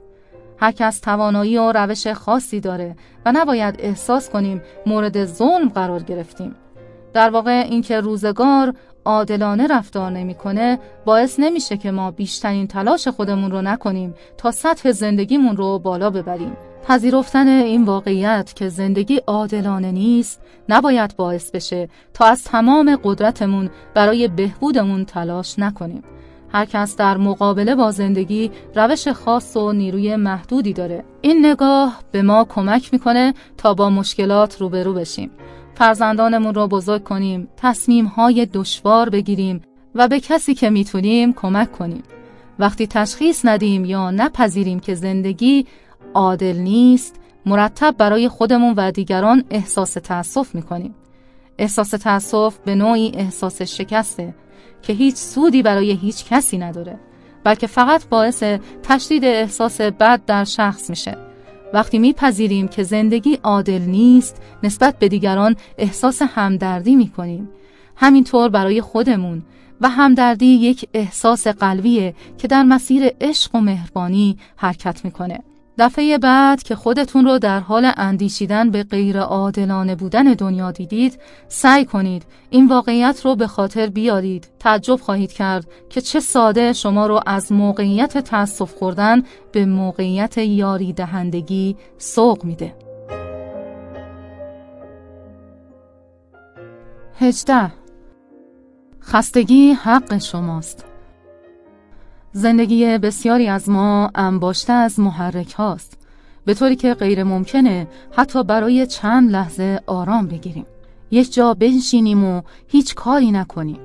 هر 0.58 0.72
کس 0.72 1.00
توانایی 1.00 1.58
و 1.58 1.72
روش 1.72 2.08
خاصی 2.08 2.60
داره 2.60 2.96
و 3.26 3.32
نباید 3.32 3.76
احساس 3.80 4.30
کنیم 4.30 4.62
مورد 4.86 5.26
ظلم 5.26 5.70
قرار 5.70 6.04
گرفتیم. 6.04 6.56
در 7.14 7.30
واقع 7.30 7.66
اینکه 7.70 8.00
روزگار 8.00 8.74
عادلانه 9.06 9.68
رفتار 9.68 10.12
نمی‌کنه 10.12 10.80
باعث 11.06 11.40
نمیشه 11.40 11.78
که 11.78 11.92
ما 11.92 12.12
بیشترین 12.12 12.68
تلاش 12.68 13.08
خودمون 13.08 13.52
رو 13.52 13.62
نکنیم 13.62 14.14
تا 14.38 14.52
سطح 14.52 14.92
زندگیمون 14.92 15.58
رو 15.58 15.80
بالا 15.80 16.10
ببریم. 16.10 16.58
پذیرفتن 16.88 17.48
این 17.48 17.84
واقعیت 17.84 18.54
که 18.56 18.70
زندگی 18.70 19.18
عادلانه 19.28 19.92
نیست 19.92 20.42
نباید 20.70 21.16
باعث 21.16 21.52
بشه 21.52 21.90
تا 22.14 22.26
از 22.26 22.44
تمام 22.44 23.00
قدرتمون 23.04 23.70
برای 23.94 24.28
بهبودمون 24.28 25.06
تلاش 25.06 25.60
نکنیم. 25.60 26.04
هر 26.50 26.66
کس 26.66 26.96
در 26.96 27.18
مقابله 27.18 27.76
با 27.76 27.92
زندگی 27.92 28.52
روش 28.76 29.08
خاص 29.08 29.58
و 29.58 29.72
نیروی 29.72 30.16
محدودی 30.16 30.74
داره. 30.74 31.04
این 31.22 31.46
نگاه 31.46 32.00
به 32.12 32.22
ما 32.22 32.46
کمک 32.50 32.94
می‌کنه 32.94 33.34
تا 33.58 33.74
با 33.74 33.90
مشکلات 33.90 34.62
روبرو 34.62 34.94
بشیم. 34.94 35.32
فرزندانمون 35.76 36.56
رو 36.56 36.68
بزرگ 36.68 37.04
کنیم 37.04 37.48
تصمیم 37.58 38.06
های 38.06 38.46
دشوار 38.46 39.10
بگیریم 39.10 39.62
و 39.96 40.08
به 40.08 40.20
کسی 40.20 40.54
که 40.54 40.70
می‌تونیم 40.70 41.34
کمک 41.34 41.72
کنیم. 41.72 42.04
وقتی 42.60 42.88
تشخیص 42.88 43.46
ندیم 43.46 43.86
یا 43.86 44.12
نپذیریم 44.12 44.80
که 44.80 44.96
زندگی 44.96 45.66
عادل 46.14 46.58
نیست 46.58 47.16
مرتب 47.46 47.96
برای 47.98 48.28
خودمون 48.28 48.74
و 48.78 48.92
دیگران 48.92 49.44
احساس 49.50 49.94
تأسف 49.94 50.56
می‌کنیم. 50.56 50.96
احساس 51.58 51.90
تأسف 51.90 52.58
به 52.66 52.76
نوعی 52.76 53.12
احساس 53.16 53.62
شکسته 53.62 54.36
که 54.82 54.94
هیچ 54.94 55.16
سودی 55.16 55.64
برای 55.64 55.92
هیچ 55.92 56.26
کسی 56.26 56.58
نداره 56.58 57.00
بلکه 57.44 57.68
فقط 57.68 58.08
باعث 58.08 58.44
تشدید 58.84 59.26
احساس 59.26 59.82
بد 59.82 60.26
در 60.26 60.44
شخص 60.44 60.90
میشه. 60.90 61.18
وقتی 61.74 62.00
میپذیریم 62.00 62.68
که 62.68 62.84
زندگی 62.84 63.40
عادل 63.44 63.82
نیست 63.82 64.42
نسبت 64.64 65.00
به 65.00 65.08
دیگران 65.08 65.56
احساس 65.78 66.22
همدردی 66.22 66.96
می‌کنیم. 66.96 67.50
همینطور 67.96 68.50
برای 68.50 68.82
خودمون. 68.82 69.44
و 69.82 69.90
همدردی 69.90 70.46
یک 70.46 70.90
احساس 70.94 71.48
قلبیه 71.48 72.16
که 72.38 72.48
در 72.48 72.64
مسیر 72.64 73.12
عشق 73.22 73.56
و 73.56 73.60
مهربانی 73.60 74.38
حرکت 74.56 75.06
می‌کنه. 75.06 75.40
دفعه 75.78 76.18
بعد 76.18 76.64
که 76.64 76.76
خودتون 76.76 77.26
رو 77.26 77.40
در 77.40 77.60
حال 77.60 77.92
اندیشیدن 77.98 78.72
به 78.72 78.84
غیر 78.84 79.20
عادلانه 79.20 79.96
بودن 79.96 80.24
دنیا 80.24 80.72
دیدید 80.72 81.20
سعی 81.48 81.86
کنید 81.86 82.26
این 82.50 82.68
واقعیت 82.68 83.22
رو 83.26 83.36
به 83.36 83.48
خاطر 83.48 83.88
بیارید. 83.88 84.48
تعجب 84.60 84.96
خواهید 84.96 85.32
کرد 85.32 85.68
که 85.90 86.02
چه 86.02 86.20
ساده 86.20 86.74
شما 86.74 87.08
رو 87.08 87.20
از 87.26 87.52
موقعیت 87.52 88.18
تأسف 88.18 88.74
خوردن 88.74 89.24
به 89.52 89.66
موقعیت 89.66 90.38
یاری 90.38 90.94
دهندگی 90.94 91.76
سوق 91.98 92.46
میده. 92.46 92.76
هجده. 97.20 97.72
خستگی 99.02 99.72
حق 99.72 100.18
شماست. 100.18 100.95
زندگی 102.38 102.98
بسیاری 102.98 103.48
از 103.48 103.70
ما 103.70 104.12
انباشته 104.16 104.74
از 104.74 105.00
محرک 105.00 105.52
هاست. 105.54 105.98
به 106.46 106.54
طوری 106.54 106.76
که 106.76 106.94
غیر 106.94 107.24
ممکنه 107.24 107.88
حتی 108.12 108.44
برای 108.44 108.88
چند 108.88 109.32
لحظه 109.32 109.80
آرام 109.88 110.28
بگیریم. 110.28 110.66
یک 111.12 111.34
جا 111.34 111.54
بنشینیم 111.54 112.24
و 112.24 112.42
هیچ 112.68 112.96
کاری 112.96 113.32
نکنیم. 113.32 113.80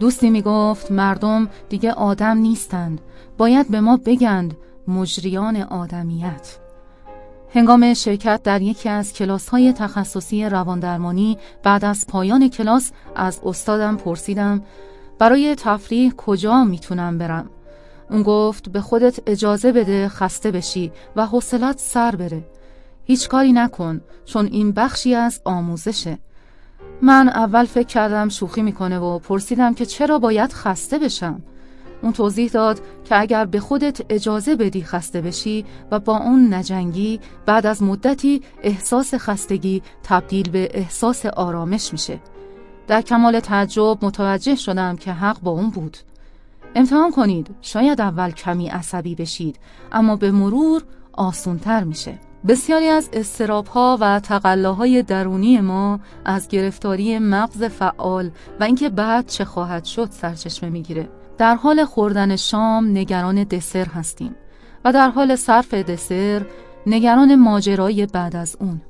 دوستی 0.00 0.30
می 0.30 0.42
گفت 0.42 0.92
مردم 0.92 1.48
دیگه 1.68 1.92
آدم 1.92 2.38
نیستند. 2.38 3.00
باید 3.38 3.70
به 3.70 3.80
ما 3.80 3.96
بگند 3.96 4.56
مجریان 4.88 5.56
آدمیت. 5.56 6.58
هنگام 7.54 7.94
شرکت 7.94 8.42
در 8.42 8.62
یکی 8.62 8.88
از 8.88 9.12
کلاس 9.12 9.48
های 9.48 9.72
تخصصی 9.72 10.44
رواندرمانی 10.44 11.38
بعد 11.62 11.84
از 11.84 12.06
پایان 12.06 12.48
کلاس 12.48 12.90
از 13.16 13.40
استادم 13.44 13.96
پرسیدم 13.96 14.62
برای 15.18 15.54
تفریح 15.54 16.12
کجا 16.12 16.64
می‌تونم 16.64 17.18
برم؟ 17.18 17.50
اون 18.10 18.22
گفت 18.22 18.68
به 18.68 18.80
خودت 18.80 19.20
اجازه 19.26 19.72
بده 19.72 20.08
خسته 20.08 20.50
بشی 20.50 20.92
و 21.16 21.26
حوصلت 21.26 21.78
سر 21.78 22.16
بره. 22.16 22.44
هیچ 23.04 23.28
کاری 23.28 23.52
نکن 23.52 24.00
چون 24.24 24.46
این 24.46 24.72
بخشی 24.72 25.14
از 25.14 25.40
آموزشه. 25.44 26.18
من 27.02 27.28
اول 27.28 27.64
فکر 27.64 27.86
کردم 27.86 28.28
شوخی 28.28 28.62
می‌کنه 28.62 28.98
و 28.98 29.18
پرسیدم 29.18 29.74
که 29.74 29.86
چرا 29.86 30.18
باید 30.18 30.52
خسته 30.52 30.98
بشم. 30.98 31.42
اون 32.02 32.12
توضیح 32.12 32.50
داد 32.50 32.80
که 33.04 33.20
اگر 33.20 33.44
به 33.44 33.60
خودت 33.60 34.00
اجازه 34.08 34.56
بدی 34.56 34.82
خسته 34.82 35.20
بشی 35.20 35.64
و 35.90 35.98
با 35.98 36.16
اون 36.16 36.54
نجنگی 36.54 37.20
بعد 37.46 37.66
از 37.66 37.82
مدتی 37.82 38.42
احساس 38.62 39.14
خستگی 39.14 39.82
تبدیل 40.02 40.50
به 40.50 40.68
احساس 40.74 41.26
آرامش 41.26 41.92
میشه. 41.92 42.20
در 42.86 43.02
کمال 43.02 43.40
تعجب 43.40 43.98
متوجه 44.02 44.54
شدم 44.54 44.96
که 44.96 45.12
حق 45.12 45.40
با 45.40 45.50
اون 45.50 45.70
بود. 45.70 45.96
امتحان 46.74 47.10
کنید. 47.10 47.50
شاید 47.60 48.00
اول 48.00 48.30
کمی 48.30 48.68
عصبی 48.68 49.14
بشید 49.14 49.58
اما 49.92 50.16
به 50.16 50.30
مرور 50.30 50.82
آسونتر 51.12 51.84
میشه. 51.84 52.18
بسیاری 52.48 52.86
از 52.86 53.10
استراب 53.12 53.66
ها 53.66 53.98
و 54.00 54.20
تقلاهای 54.20 55.02
درونی 55.02 55.60
ما 55.60 56.00
از 56.24 56.48
گرفتاری 56.48 57.18
مغز 57.18 57.64
فعال 57.64 58.30
و 58.60 58.64
اینکه 58.64 58.88
بعد 58.88 59.26
چه 59.26 59.44
خواهد 59.44 59.84
شد 59.84 60.08
سرچشمه 60.10 60.70
می‌گیره. 60.70 61.08
در 61.38 61.54
حال 61.54 61.84
خوردن 61.84 62.36
شام 62.36 62.90
نگران 62.90 63.44
دسر 63.44 63.84
هستیم 63.86 64.34
و 64.84 64.92
در 64.92 65.10
حال 65.10 65.36
صرف 65.36 65.74
دسر 65.74 66.46
نگران 66.86 67.34
ماجرای 67.34 68.06
بعد 68.06 68.36
از 68.36 68.56
اون. 68.60 68.80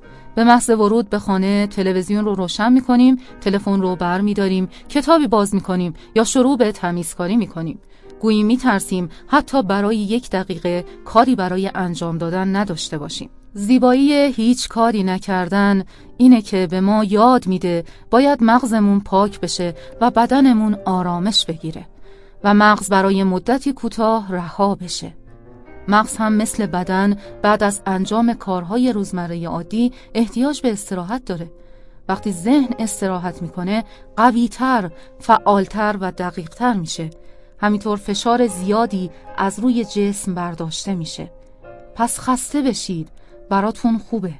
به 0.40 0.44
محض 0.44 0.70
ورود 0.70 1.10
به 1.10 1.18
خانه 1.18 1.66
تلویزیون 1.66 2.24
رو 2.24 2.34
روشن 2.34 2.72
می 2.72 2.80
کنیم 2.80 3.16
تلفن 3.40 3.80
رو 3.80 3.96
بر 3.96 4.20
می 4.20 4.34
داریم 4.34 4.68
کتابی 4.88 5.26
باز 5.26 5.54
می 5.54 5.60
کنیم 5.60 5.94
یا 6.14 6.24
شروع 6.24 6.56
به 6.56 6.72
تمیزکاری 6.72 7.36
می 7.36 7.46
کنیم 7.46 7.78
گویی 8.20 8.42
می 8.42 8.56
ترسیم 8.56 9.08
حتی 9.26 9.62
برای 9.62 9.96
یک 9.96 10.30
دقیقه 10.30 10.84
کاری 11.04 11.36
برای 11.36 11.70
انجام 11.74 12.18
دادن 12.18 12.56
نداشته 12.56 12.98
باشیم. 12.98 13.30
زیبایی 13.54 14.12
هیچ 14.12 14.68
کاری 14.68 15.02
نکردن 15.02 15.84
اینه 16.16 16.42
که 16.42 16.66
به 16.70 16.80
ما 16.80 17.04
یاد 17.04 17.46
میده 17.46 17.84
باید 18.10 18.38
مغزمون 18.42 19.00
پاک 19.00 19.40
بشه 19.40 19.74
و 20.00 20.10
بدنمون 20.10 20.76
آرامش 20.84 21.46
بگیره 21.46 21.86
و 22.44 22.54
مغز 22.54 22.88
برای 22.88 23.24
مدتی 23.24 23.72
کوتاه 23.72 24.32
رها 24.32 24.74
بشه. 24.74 25.12
مغز 25.90 26.16
هم 26.16 26.32
مثل 26.32 26.66
بدن 26.66 27.16
بعد 27.42 27.62
از 27.62 27.80
انجام 27.86 28.34
کارهای 28.34 28.92
روزمره 28.92 29.48
عادی 29.48 29.92
احتیاج 30.14 30.62
به 30.62 30.72
استراحت 30.72 31.24
داره. 31.24 31.50
وقتی 32.08 32.32
ذهن 32.32 32.68
استراحت 32.78 33.42
می‌کنه 33.42 33.84
قویتر، 34.16 34.90
فعالتر 35.18 35.96
و 36.00 36.12
دقیقتر 36.12 36.72
میشه. 36.72 37.10
همینطور 37.58 37.96
فشار 37.98 38.46
زیادی 38.46 39.10
از 39.36 39.58
روی 39.58 39.84
جسم 39.84 40.34
برداشته 40.34 40.94
میشه. 40.94 41.30
پس 41.94 42.18
خسته 42.18 42.62
بشید. 42.62 43.08
براتون 43.50 43.98
خوبه. 43.98 44.34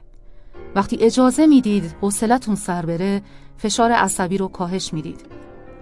وقتی 0.75 0.97
اجازه 1.01 1.47
می‌دید 1.47 1.97
حوصلتون 2.01 2.55
سر 2.55 2.87
بره 2.87 3.23
فشار 3.57 3.93
عصبی 3.93 4.39
رو 4.39 4.49
کاهش 4.49 4.93
می‌دید. 4.93 5.21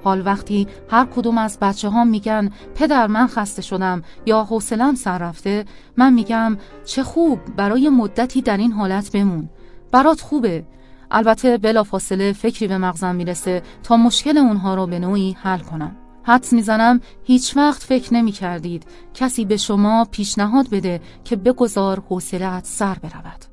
حال 0.05 0.26
وقتی 0.26 0.66
هر 0.90 1.05
کدوم 1.05 1.38
از 1.38 1.59
بچه 1.59 1.88
ها 1.88 2.05
میگن 2.05 2.51
پدر 2.74 3.07
من 3.07 3.26
خسته 3.26 3.62
شدم 3.62 4.03
یا 4.26 4.44
حوصلم 4.44 4.94
سر 4.94 5.18
رفته 5.18 5.64
من 5.96 6.12
میگم 6.12 6.57
چه 6.84 7.03
خوب 7.03 7.40
برای 7.57 7.88
مدتی 7.88 8.42
در 8.42 8.57
این 8.57 8.72
حالت 8.72 9.12
بمون. 9.12 9.49
برات 9.92 10.20
خوبه. 10.20 10.64
البته 11.11 11.59
بلا 11.59 11.82
فاصله 11.82 12.32
فکری 12.32 12.68
به 12.68 12.78
مغزم 12.78 13.14
می‌رسه 13.14 13.62
تا 13.82 13.96
مشکل 13.96 14.38
اونها 14.38 14.74
رو 14.74 14.86
به 14.86 14.99
نوعی 14.99 15.36
حل 15.42 15.59
کنم. 15.59 15.96
حدس 16.22 16.53
می‌زنم 16.53 17.01
هیچ 17.24 17.57
وقت 17.57 17.82
فکر 17.82 18.14
نمی 18.14 18.32
کردید 18.32 18.86
کسی 19.14 19.44
به 19.44 19.57
شما 19.57 20.05
پیشنهاد 20.11 20.68
بده 20.70 21.01
که 21.24 21.36
بگذار 21.36 22.03
حوصلت 22.09 22.64
سر 22.64 22.94
برود. 22.94 23.44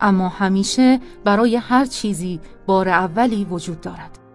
اما 0.00 0.28
همیشه 0.28 1.00
برای 1.24 1.56
هر 1.56 1.84
چیزی 1.84 2.40
بار 2.66 2.88
اولی 2.88 3.44
وجود 3.44 3.80
دارد. 3.80 4.25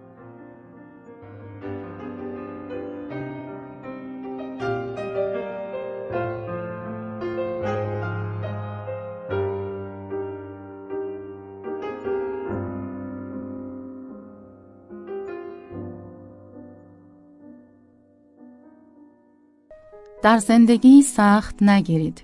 در 20.22 20.38
زندگی 20.38 21.02
سخت 21.02 21.62
نگیرید. 21.62 22.22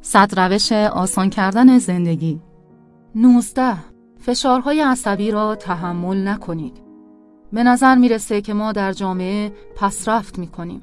صد 0.00 0.40
روش 0.40 0.72
آسان 0.72 1.30
کردن 1.30 1.78
زندگی 1.78 2.40
19. 3.14 3.76
فشارهای 4.18 4.80
عصبی 4.80 5.30
را 5.30 5.54
تحمل 5.54 6.28
نکنید. 6.28 6.82
به 7.52 7.62
نظر 7.62 7.94
می‌رسه 7.94 8.40
که 8.40 8.54
ما 8.54 8.72
در 8.72 8.92
جامعه 8.92 9.52
پسرفت 9.76 10.38
می‌کنیم. 10.38 10.82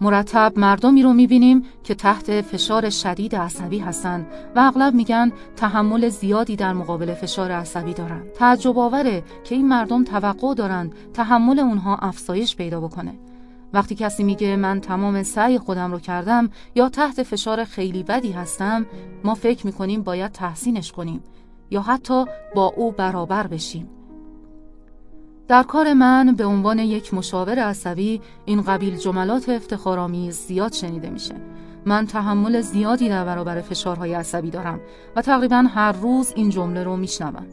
مرتب 0.00 0.52
مردمی 0.56 1.02
رو 1.02 1.12
می‌بینیم 1.12 1.62
که 1.82 1.94
تحت 1.94 2.40
فشار 2.40 2.90
شدید 2.90 3.36
عصبی 3.36 3.78
هستند 3.78 4.26
و 4.56 4.60
اغلب 4.60 4.94
میگن 4.94 5.32
تحمل 5.56 6.08
زیادی 6.08 6.56
در 6.56 6.72
مقابل 6.72 7.14
فشار 7.14 7.50
عصبی 7.50 7.94
دارن. 7.94 8.22
تعجب 8.34 8.78
آوره 8.78 9.22
که 9.44 9.54
این 9.54 9.68
مردم 9.68 10.04
توقع 10.04 10.54
دارند 10.54 10.94
تحمل 11.14 11.58
اونها 11.58 11.96
افزایش 11.96 12.56
پیدا 12.56 12.80
بکنه. 12.80 13.18
وقتی 13.72 13.94
کسی 13.94 14.24
میگه 14.24 14.56
من 14.56 14.80
تمام 14.80 15.22
سعی 15.22 15.58
خودم 15.58 15.92
رو 15.92 15.98
کردم 15.98 16.50
یا 16.74 16.88
تحت 16.88 17.22
فشار 17.22 17.64
خیلی 17.64 18.02
بدی 18.02 18.32
هستم 18.32 18.86
ما 19.24 19.34
فکر 19.34 19.66
می‌کنیم 19.66 20.02
باید 20.02 20.32
تحسینش 20.32 20.92
کنیم 20.92 21.22
یا 21.70 21.80
حتی 21.82 22.24
با 22.54 22.72
او 22.76 22.92
برابر 22.92 23.46
بشیم. 23.46 23.88
در 25.48 25.62
کار 25.62 25.92
من 25.92 26.34
به 26.34 26.44
عنوان 26.44 26.78
یک 26.78 27.14
مشاور 27.14 27.58
عصبی 27.58 28.20
این 28.44 28.62
قبیل 28.62 28.96
جملات 28.96 29.48
افتخارآمیز 29.48 30.36
زیاد 30.36 30.72
شنیده 30.72 31.10
میشه. 31.10 31.34
من 31.86 32.06
تحمل 32.06 32.60
زیادی 32.60 33.08
در 33.08 33.24
برابر 33.24 33.60
فشارهای 33.60 34.14
عصبی 34.14 34.50
دارم 34.50 34.80
و 35.16 35.22
تقریبا 35.22 35.56
هر 35.56 35.92
روز 35.92 36.32
این 36.36 36.50
جمله 36.50 36.84
رو 36.84 36.96
میشنوم. 36.96 37.46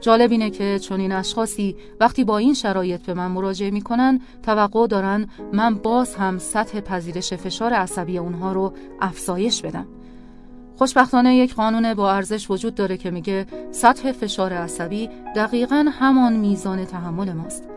جالب 0.00 0.30
اینه 0.30 0.50
که 0.50 0.80
این 0.90 1.12
اشخاصی 1.12 1.76
وقتی 2.00 2.24
با 2.24 2.38
این 2.38 2.54
شرایط 2.54 3.02
به 3.02 3.14
من 3.14 3.26
مراجعه 3.26 3.70
می‌کنن 3.70 4.20
توقع 4.42 4.86
دارن 4.86 5.26
من 5.52 5.74
باز 5.74 6.14
هم 6.14 6.38
سطح 6.38 6.80
پذیرش 6.80 7.34
فشار 7.34 7.72
عصبی 7.72 8.18
اونها 8.18 8.52
رو 8.52 8.72
افزایش 9.00 9.62
بدم. 9.62 9.86
خوشبختانه 10.76 11.36
یک 11.36 11.54
قانون 11.54 11.94
با 11.94 12.12
ارزش 12.12 12.50
وجود 12.50 12.74
داره 12.74 12.96
که 12.96 13.10
میگه 13.10 13.46
سطح 13.70 14.12
فشار 14.12 14.52
عصبی 14.52 15.10
دقیقا 15.36 15.86
همان 15.92 16.36
میزان 16.36 16.84
تحمل 16.84 17.32
ماست. 17.32 17.68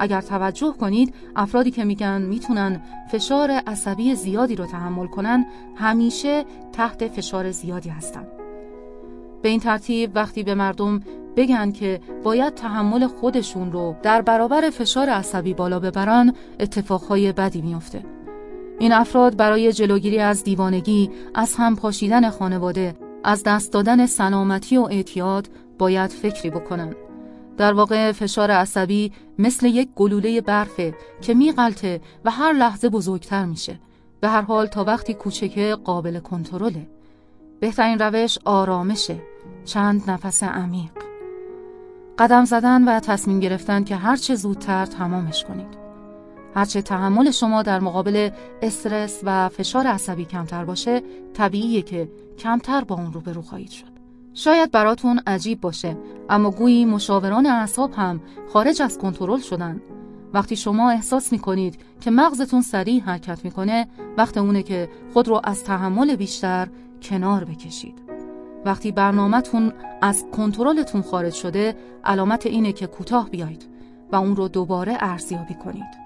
اگر 0.00 0.20
توجه 0.20 0.74
کنید 0.80 1.14
افرادی 1.36 1.70
که 1.70 1.84
میگن 1.84 2.22
می‌تونن 2.22 2.80
فشار 3.12 3.50
عصبی 3.50 4.14
زیادی 4.14 4.56
رو 4.56 4.66
تحمل 4.66 5.06
کنن 5.06 5.46
همیشه 5.76 6.44
تحت 6.72 7.08
فشار 7.08 7.50
زیادی 7.50 7.88
هستن. 7.88 8.26
به 9.42 9.48
این 9.48 9.60
ترتیب 9.60 10.10
وقتی 10.14 10.42
به 10.42 10.54
مردم 10.54 11.00
بگن 11.36 11.72
که 11.72 12.00
باید 12.24 12.54
تحمل 12.54 13.06
خودشون 13.06 13.72
رو 13.72 13.96
در 14.02 14.22
برابر 14.22 14.70
فشار 14.70 15.08
عصبی 15.08 15.54
بالا 15.54 15.80
ببرن 15.80 16.34
اتفاقهای 16.60 17.32
بدی 17.32 17.62
میافته 17.62 18.04
این 18.78 18.92
افراد 18.92 19.36
برای 19.36 19.72
جلوگیری 19.72 20.18
از 20.18 20.44
دیوانگی، 20.44 21.10
از 21.34 21.54
هم 21.54 21.76
پاشیدن 21.76 22.30
خانواده، 22.30 22.94
از 23.24 23.42
دست 23.42 23.72
دادن 23.72 24.06
سلامتی 24.06 24.76
و 24.76 24.82
اعتیاد 24.82 25.48
باید 25.78 26.10
فکری 26.10 26.50
بکنن. 26.50 26.94
در 27.56 27.72
واقع 27.72 28.12
فشار 28.12 28.50
عصبی 28.50 29.12
مثل 29.38 29.66
یک 29.66 29.88
گلوله 29.96 30.40
برفه 30.40 30.94
که 31.20 31.34
میغلطه 31.34 32.00
و 32.24 32.30
هر 32.30 32.52
لحظه 32.52 32.88
بزرگتر 32.88 33.44
میشه. 33.44 33.78
به 34.20 34.28
هر 34.28 34.42
حال 34.42 34.66
تا 34.66 34.84
وقتی 34.84 35.14
کوچکه 35.14 35.76
قابل 35.84 36.18
کنترله. 36.18 36.86
بهترین 37.60 37.98
روش 37.98 38.38
آرامشه. 38.44 39.31
چند 39.64 40.10
نفس 40.10 40.42
عمیق. 40.42 40.90
قدم 42.18 42.44
زدن 42.44 42.84
و 42.88 43.00
تصمیم 43.00 43.40
گرفتن 43.40 43.84
که 43.84 43.96
هرچه 43.96 44.34
زودتر 44.34 44.86
تمامش 44.86 45.44
کنید. 45.44 45.82
هرچه 46.54 46.82
تحمل 46.82 47.30
شما 47.30 47.62
در 47.62 47.80
مقابل 47.80 48.30
استرس 48.62 49.20
و 49.24 49.48
فشار 49.48 49.86
عصبی 49.86 50.24
کمتر 50.24 50.64
باشه 50.64 51.02
طبیعیه 51.34 51.82
که 51.82 52.08
کمتر 52.38 52.84
با 52.84 52.94
اون 52.94 53.12
روبرو 53.12 53.42
خواهید 53.42 53.70
شد 53.70 53.92
شاید 54.34 54.70
براتون 54.70 55.20
عجیب 55.26 55.60
باشه 55.60 55.96
اما 56.30 56.50
گویی 56.50 56.84
مشاوران 56.84 57.46
اعصاب 57.46 57.92
هم 57.92 58.20
خارج 58.52 58.82
از 58.82 58.98
کنترل 58.98 59.40
شدن 59.40 59.80
وقتی 60.34 60.56
شما 60.56 60.90
احساس 60.90 61.32
می‌کنید 61.32 61.78
که 62.00 62.10
مغزتون 62.10 62.62
سریع 62.62 63.02
حرکت 63.02 63.44
می‌کنه 63.44 63.86
وقت 64.16 64.38
اونه 64.38 64.62
که 64.62 64.88
خود 65.12 65.28
رو 65.28 65.40
از 65.44 65.64
تحمل 65.64 66.16
بیشتر 66.16 66.68
کنار 67.02 67.44
بکشید 67.44 68.01
وقتی 68.64 68.92
برنامهتون 68.92 69.72
از 70.02 70.24
کنترلتون 70.32 71.02
خارج 71.02 71.32
شده 71.32 71.76
علامت 72.04 72.46
اینه 72.46 72.72
که 72.72 72.86
کوتاه 72.86 73.30
بیایید 73.30 73.66
و 74.12 74.16
اون 74.16 74.36
رو 74.36 74.48
دوباره 74.48 74.96
ارزیابی 75.00 75.54
کنید. 75.54 76.02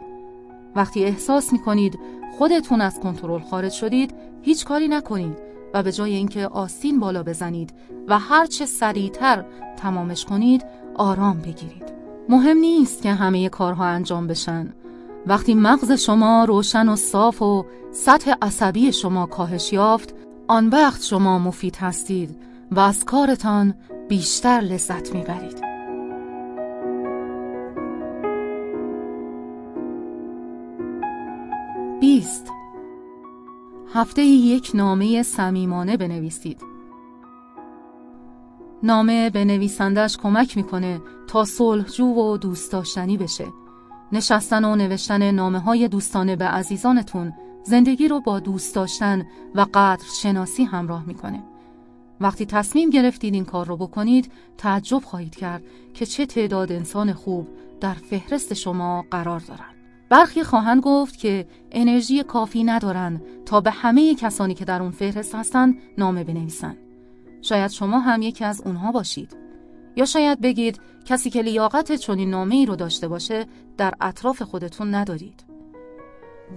وقتی 0.77 1.05
احساس 1.05 1.53
می 1.53 1.59
کنید 1.59 1.99
خودتون 2.39 2.81
از 2.81 3.01
کنترل 3.01 3.41
خارج 3.41 3.73
شدید 3.73 4.15
هیچ 4.43 4.65
کاری 4.65 4.89
نکنید 4.89 5.39
و 5.75 5.83
به 5.83 5.93
جای 5.93 6.15
اینکه 6.15 6.47
آستین 6.47 7.01
بالا 7.01 7.23
بزنید 7.23 7.75
و 8.09 8.19
هرچه 8.19 8.67
سریعتر 8.67 9.45
تمامش 9.77 10.25
کنید 10.25 10.65
آرام 10.95 11.39
بگیرید. 11.39 11.93
مهم 12.29 12.59
نیست 12.59 13.03
که 13.03 13.13
همه 13.13 13.49
کارها 13.49 13.85
انجام 13.85 14.27
بشن. 14.27 14.73
وقتی 15.27 15.55
مغز 15.55 15.93
شما 15.93 16.45
روشن 16.45 16.89
و 16.89 16.97
صاف 16.97 17.43
و 17.43 17.65
سطح 17.93 18.35
عصبی 18.43 18.93
شما 18.93 19.27
کاهش 19.27 19.73
یافت 19.73 20.15
آن 20.49 20.69
وقت 20.69 21.03
شما 21.03 21.39
مفید 21.39 21.77
هستید. 21.77 22.37
و 22.71 22.81
از 22.81 23.05
کارتان 23.05 23.75
بیشتر 24.09 24.61
لذت 24.61 25.15
می‌برید 25.15 25.67
بیست 32.01 32.53
هفته 33.95 34.23
یک 34.23 34.71
نامه 34.75 35.23
صمیمانه 35.23 35.97
بنویسید. 35.97 36.63
نامه 38.83 39.31
به 39.31 39.45
نویسندش 39.45 40.17
کمک 40.17 40.57
می‌کنه 40.57 41.01
تا 41.29 41.45
صلحجو 41.45 42.07
و 42.07 42.37
دوست 42.37 42.73
داشتنی 42.73 43.17
بشه. 43.17 43.47
نشستن 44.13 44.65
و 44.65 44.77
نوشتن 44.77 45.31
نامه 45.31 45.59
های 45.59 45.89
دوستانه 45.89 46.37
به 46.37 46.45
عزیزانتون 46.45 47.33
زندگی 47.63 48.09
رو 48.09 48.21
با 48.21 48.39
دوست 48.41 48.75
داشتن 48.75 49.27
و 49.55 49.67
قدر 49.75 50.05
شناسی 50.23 50.65
همراه 50.65 51.07
می‌کنه. 51.07 51.43
وقتی 52.21 52.47
تصمیم 52.47 52.91
گرفتید 52.91 53.35
این 53.35 53.45
کار 53.45 53.67
رو 53.67 53.77
بکنید 53.77 54.33
تعجب 54.59 54.99
خواهید 54.99 55.37
کرد 55.37 55.63
که 55.95 56.07
چه 56.07 56.27
تعداد 56.27 56.73
انسان 56.73 57.13
خوب 57.13 57.49
در 57.81 57.95
فهرست 57.95 58.55
شما 58.55 59.05
قرار 59.11 59.41
دارند. 59.41 59.75
برخی 60.09 60.43
خواهند 60.43 60.83
گفت 60.83 61.19
که 61.19 61.47
انرژی 61.73 62.23
کافی 62.23 62.65
ندارن 62.65 63.23
تا 63.47 63.61
به 63.61 63.71
همه 63.71 64.15
کسانی 64.15 64.55
که 64.55 64.65
در 64.65 64.83
اون 64.83 64.91
فهرست 64.91 65.35
هستند 65.35 65.79
نامه 65.99 66.25
بنویسن. 66.25 66.77
شاید 67.43 67.71
شما 67.71 67.99
هم 67.99 68.23
یکی 68.23 68.45
از 68.45 68.63
اونها 68.65 68.93
باشید. 68.93 69.37
یا 69.97 70.05
شاید 70.05 70.41
بگید 70.41 70.81
کسی 71.05 71.31
که 71.31 71.43
لیاقت 71.43 71.93
چنین 71.93 72.31
نامه 72.31 72.55
ای 72.55 72.67
رو 72.67 72.77
داشته 72.77 73.09
باشه 73.09 73.47
در 73.77 73.95
اطراف 74.01 74.43
خودتون 74.43 74.95
ندارید. 74.95 75.45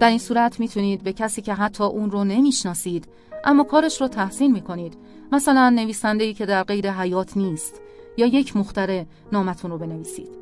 در 0.00 0.08
این 0.08 0.18
صورت 0.18 0.60
می‌تونید 0.60 1.02
به 1.02 1.12
کسی 1.12 1.42
که 1.42 1.54
حتی 1.54 1.84
اون 1.84 2.10
رو 2.10 2.24
نمی‌شناسید 2.24 3.08
اما 3.44 3.64
کارش 3.64 4.00
رو 4.00 4.08
تحسین 4.08 4.52
می‌کنید 4.52 4.96
مثلا 5.32 5.70
نویسنده 5.70 6.24
ای 6.24 6.34
که 6.34 6.46
در 6.46 6.62
غیر 6.62 6.90
حیات 6.90 7.36
نیست 7.36 7.80
یا 8.16 8.26
یک 8.26 8.56
مختره 8.56 9.06
نامتون 9.32 9.70
رو 9.70 9.78
بنویسید. 9.78 10.38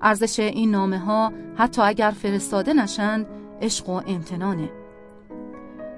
ارزش 0.00 0.40
این 0.40 0.70
نامه 0.70 0.98
ها 0.98 1.32
حتی 1.56 1.82
اگر 1.82 2.10
فرستاده 2.10 2.72
نشند 2.72 3.26
عشق 3.62 3.88
و 3.88 4.02
امتنانه. 4.06 4.70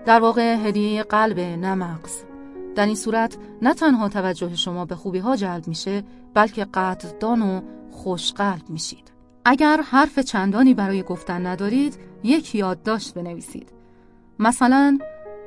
در 0.06 0.20
واقع 0.20 0.54
هدیه 0.54 1.02
قلب 1.02 1.40
نه 1.40 1.74
مغز 1.74 2.22
در 2.74 2.86
این 2.86 2.94
صورت 2.94 3.36
نه 3.62 3.74
تنها 3.74 4.08
توجه 4.08 4.56
شما 4.56 4.84
به 4.84 4.94
خوبی 4.94 5.18
ها 5.18 5.36
جلب 5.36 5.68
میشه 5.68 6.02
بلکه 6.34 6.64
قدردان 6.64 7.42
و 7.42 7.60
خوشقلب 7.90 8.70
میشید. 8.70 9.10
اگر 9.44 9.80
حرف 9.80 10.18
چندانی 10.18 10.74
برای 10.74 11.02
گفتن 11.02 11.46
ندارید 11.46 11.98
یک 12.22 12.54
یادداشت 12.54 13.14
بنویسید. 13.14 13.72
مثلا 14.38 14.98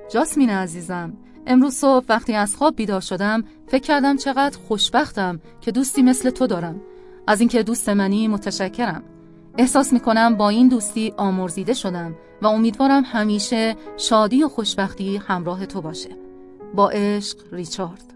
جاسمین 0.10 0.50
عزیزم 0.50 1.14
امروز 1.48 1.74
صبح 1.74 2.06
وقتی 2.10 2.34
از 2.34 2.56
خواب 2.56 2.76
بیدار 2.76 3.02
شدم 3.02 3.44
فکر 3.68 3.82
کردم 3.82 4.18
چقدر 4.18 4.58
خوشبختم 4.68 5.40
که 5.62 5.72
دوستی 5.72 6.02
مثل 6.02 6.30
تو 6.30 6.48
دارم. 6.48 6.82
از 7.28 7.40
اینکه 7.40 7.64
دوست 7.64 7.90
منی 7.90 8.28
متشکرم. 8.28 9.04
احساس 9.58 9.94
می‌کنم 9.94 10.36
با 10.36 10.50
این 10.50 10.68
دوستی 10.68 11.14
آمرزیده 11.18 11.74
شدم 11.74 12.16
و 12.42 12.48
امیدوارم 12.48 13.04
همیشه 13.06 13.76
شادی 13.98 14.44
و 14.44 14.48
خوشبختی 14.48 15.18
همراه 15.18 15.66
تو 15.66 15.82
باشه. 15.82 16.10
با 16.76 16.90
عشق 16.90 17.38
ریچارد. 17.52 18.14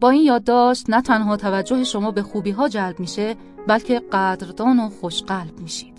با 0.00 0.10
این 0.10 0.22
یادداشت 0.22 0.90
نه 0.90 1.02
تنها 1.02 1.36
توجه 1.36 1.84
شما 1.84 2.10
به 2.10 2.22
خوبی 2.22 2.50
ها 2.50 2.68
جلب 2.68 3.00
میشه 3.00 3.36
بلکه 3.66 4.02
قدردان 4.12 4.80
و 4.80 4.88
خوشقلب 4.88 5.60
میشید 5.60 5.95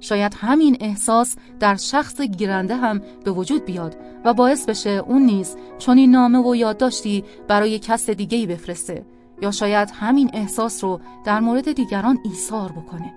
شاید 0.00 0.36
همین 0.40 0.76
احساس 0.80 1.36
در 1.60 1.76
شخص 1.76 2.20
گیرنده 2.20 2.76
هم 2.76 3.00
به 3.24 3.30
وجود 3.30 3.64
بیاد 3.64 3.96
و 4.24 4.34
باعث 4.34 4.68
بشه 4.68 4.90
اون 4.90 5.22
نیز 5.22 5.56
چون 5.78 5.98
این 5.98 6.10
نامه 6.10 6.38
و 6.38 6.56
یادداشتی 6.56 7.24
برای 7.48 7.78
کس 7.78 8.10
دیگه 8.10 8.38
ای 8.38 8.46
بفرسته 8.46 9.04
یا 9.42 9.50
شاید 9.50 9.90
همین 9.94 10.30
احساس 10.32 10.84
رو 10.84 11.00
در 11.24 11.40
مورد 11.40 11.72
دیگران 11.72 12.18
ایثار 12.24 12.72
بکنه. 12.72 13.14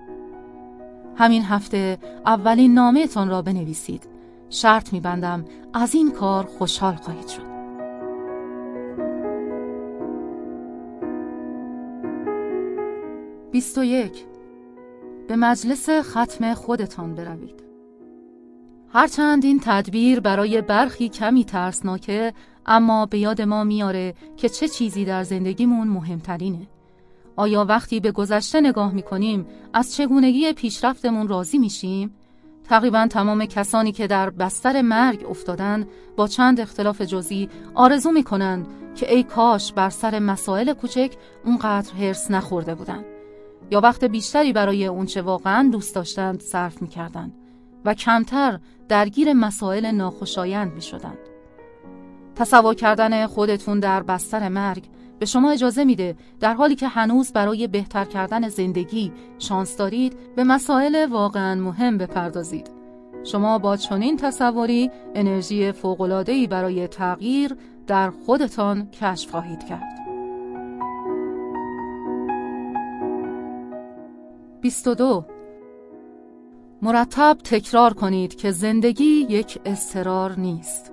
همین 1.16 1.42
هفته 1.42 1.98
اولین 2.26 2.74
نامهتان 2.74 3.28
را 3.28 3.42
بنویسید. 3.42 4.08
شرط 4.50 4.92
میبندم 4.92 5.44
از 5.74 5.94
این 5.94 6.10
کار 6.10 6.44
خوشحال 6.44 6.94
خواهید 6.94 7.28
شد. 7.28 7.50
بیست 13.50 13.78
و 13.78 13.84
یک. 13.84 14.29
به 15.30 15.36
مجلس 15.36 15.88
ختم 15.90 16.54
خودتان 16.54 17.14
بروید. 17.14 17.62
هرچند 18.92 19.44
این 19.44 19.60
تدبیر 19.64 20.20
برای 20.20 20.60
برخی 20.60 21.08
کمی 21.08 21.44
ترسناکه 21.44 22.32
اما 22.66 23.06
به 23.06 23.18
یاد 23.18 23.42
ما 23.42 23.64
میاره 23.64 24.14
که 24.36 24.48
چه 24.48 24.68
چیزی 24.68 25.04
در 25.04 25.22
زندگیمون 25.22 25.88
مهمترینه. 25.88 26.66
آیا 27.36 27.64
وقتی 27.64 28.00
به 28.00 28.12
گذشته 28.12 28.60
نگاه 28.60 28.92
می‌کنیم 28.92 29.46
از 29.72 29.94
چگونگی 29.94 30.52
پیشرفتمون 30.52 31.28
راضی 31.28 31.58
میشیم؟ 31.58 32.14
تقریبا 32.64 33.06
تمام 33.06 33.44
کسانی 33.44 33.92
که 33.92 34.06
در 34.06 34.30
بستر 34.30 34.82
مرگ 34.82 35.26
افتادن 35.30 35.86
با 36.16 36.28
چند 36.28 36.60
اختلاف 36.60 37.02
جزئی 37.02 37.48
آرزو 37.74 38.10
می‌کنند 38.10 38.66
که 38.94 39.14
ای 39.14 39.22
کاش 39.22 39.72
بر 39.72 39.90
سر 39.90 40.18
مسائل 40.18 40.72
کوچک 40.72 41.12
اونقدر 41.44 41.94
هرس 41.94 42.30
نخورده 42.30 42.74
بودند 42.74 43.19
یا 43.70 43.80
وقت 43.80 44.04
بیشتری 44.04 44.52
برای 44.52 44.86
اونچه 44.86 45.22
واقعا 45.22 45.68
دوست 45.72 45.94
داشتند 45.94 46.40
صرف 46.40 46.82
می‌کردند 46.82 47.32
و 47.84 47.94
کمتر 47.94 48.58
درگیر 48.88 49.32
مسائل 49.32 49.86
ناخوشایند 49.86 50.72
می‌شدند 50.72 51.18
تصور 52.34 52.74
کردن 52.74 53.26
خودتون 53.26 53.80
در 53.80 54.02
بستر 54.02 54.48
مرگ 54.48 54.84
به 55.18 55.26
شما 55.26 55.50
اجازه 55.50 55.84
میده 55.84 56.16
در 56.40 56.54
حالی 56.54 56.74
که 56.74 56.88
هنوز 56.88 57.32
برای 57.32 57.66
بهتر 57.66 58.04
کردن 58.04 58.48
زندگی 58.48 59.12
شانس 59.38 59.76
دارید 59.76 60.16
به 60.36 60.44
مسائل 60.44 61.06
واقعا 61.10 61.54
مهم 61.60 61.98
بپردازید. 61.98 62.70
شما 63.24 63.58
با 63.58 63.76
چنین 63.76 64.16
تصوری 64.16 64.90
انرژی 65.14 65.72
فوق‌العاده‌ای 65.72 66.46
برای 66.46 66.88
تغییر 66.88 67.56
در 67.86 68.10
خودتان 68.10 68.90
کشف 68.90 69.30
خواهید 69.30 69.64
کرد. 69.66 69.99
22 74.60 75.24
مرتب 76.82 77.36
تکرار 77.44 77.94
کنید 77.94 78.34
که 78.34 78.50
زندگی 78.50 79.26
یک 79.28 79.60
استرار 79.64 80.38
نیست. 80.38 80.92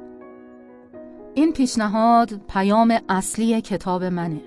این 1.34 1.54
پیشنهاد 1.54 2.42
پیام 2.50 3.00
اصلی 3.10 3.62
کتاب 3.62 4.04
منه. 4.04 4.42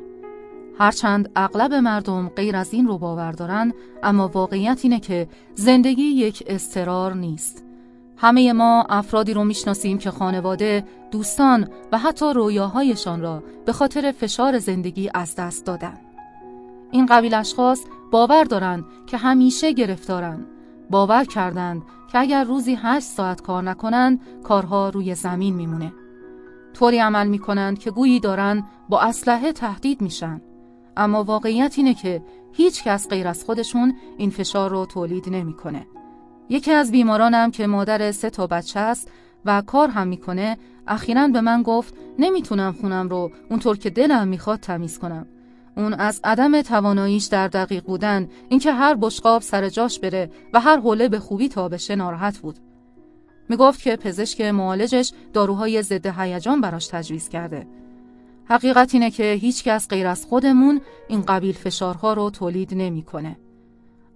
هرچند 0.78 1.30
اغلب 1.36 1.74
مردم 1.74 2.28
غیر 2.28 2.56
از 2.56 2.74
این 2.74 2.86
رو 2.86 2.98
باور 2.98 3.32
دارن 3.32 3.72
اما 4.02 4.28
واقعیت 4.28 4.80
اینه 4.82 5.00
که 5.00 5.28
زندگی 5.54 6.02
یک 6.02 6.44
استرار 6.46 7.14
نیست. 7.14 7.64
همه 8.16 8.52
ما 8.52 8.86
افرادی 8.88 9.34
رو 9.34 9.44
می‌شناسیم 9.44 9.98
که 9.98 10.10
خانواده، 10.10 10.84
دوستان 11.10 11.68
و 11.92 11.98
حتی 11.98 12.32
رویاهایشان 12.32 13.20
را 13.20 13.42
به 13.64 13.72
خاطر 13.72 14.12
فشار 14.12 14.58
زندگی 14.58 15.10
از 15.14 15.34
دست 15.34 15.66
دادن. 15.66 15.98
این 16.90 17.06
قبیل 17.06 17.34
اشخاص 17.34 17.80
باور 18.10 18.44
دارند 18.44 18.84
که 19.06 19.16
همیشه 19.16 19.72
گرفتارند. 19.72 20.46
باور 20.90 21.24
کردند 21.24 21.82
که 22.12 22.18
اگر 22.18 22.44
روزی 22.44 22.78
هشت 22.82 23.06
ساعت 23.06 23.42
کار 23.42 23.62
نکنند 23.62 24.20
کارها 24.42 24.88
روی 24.88 25.14
زمین 25.14 25.54
میمونه. 25.54 25.92
طوری 26.74 26.98
عمل 26.98 27.26
می‌کنند 27.26 27.78
که 27.78 27.90
گویی 27.90 28.20
دارن 28.20 28.64
با 28.88 29.00
اسلحه 29.00 29.52
تهدید 29.52 30.00
میشن. 30.00 30.40
اما 30.96 31.24
واقعیت 31.24 31.74
اینه 31.76 31.94
که 31.94 32.22
هیچ 32.52 32.84
کس 32.84 33.08
غیر 33.08 33.28
از 33.28 33.44
خودشون 33.44 33.94
این 34.18 34.30
فشار 34.30 34.70
رو 34.70 34.86
تولید 34.86 35.28
نمی‌کنه. 35.28 35.86
یکی 36.48 36.72
از 36.72 36.90
بیمارانم 36.90 37.50
که 37.50 37.66
مادر 37.66 38.12
سه 38.12 38.30
تا 38.30 38.46
بچه 38.46 38.80
است 38.80 39.10
و 39.44 39.62
کار 39.62 39.88
هم 39.88 40.08
می‌کنه 40.08 40.58
اخیرا 40.86 41.28
به 41.28 41.40
من 41.40 41.62
گفت 41.62 41.94
نمی‌تونم 42.18 42.72
خونم 42.72 43.08
رو 43.08 43.30
اونطور 43.50 43.78
که 43.78 43.90
دلم 43.90 44.28
می‌خواد 44.28 44.60
تمیز 44.60 44.98
کنم. 44.98 45.26
اون 45.80 45.94
از 45.94 46.20
عدم 46.24 46.62
تواناییش 46.62 47.24
در 47.24 47.48
دقیق 47.48 47.84
بودن 47.84 48.28
اینکه 48.48 48.72
هر 48.72 48.94
بشقاب 48.94 49.42
سر 49.42 49.68
جاش 49.68 50.00
بره 50.00 50.30
و 50.52 50.60
هر 50.60 50.80
حوله 50.80 51.08
به 51.08 51.18
خوبی 51.18 51.48
تا 51.48 51.68
بشه 51.68 51.96
ناراحت 51.96 52.38
بود. 52.38 52.58
می‌گفت 53.48 53.82
که 53.82 53.96
پزشک 53.96 54.40
معالجش 54.40 55.12
داروهای 55.32 55.82
ضد 55.82 56.06
هیجان 56.06 56.60
براش 56.60 56.86
تجویز 56.86 57.28
کرده. 57.28 57.66
حقیقت 58.44 58.94
اینه 58.94 59.10
که 59.10 59.32
هیچ 59.32 59.64
کس 59.64 59.88
غیر 59.88 60.06
از 60.06 60.26
خودمون 60.26 60.80
این 61.08 61.22
قبیل 61.22 61.54
فشارها 61.54 62.12
رو 62.12 62.30
تولید 62.30 62.74
نمی‌کنه. 62.74 63.36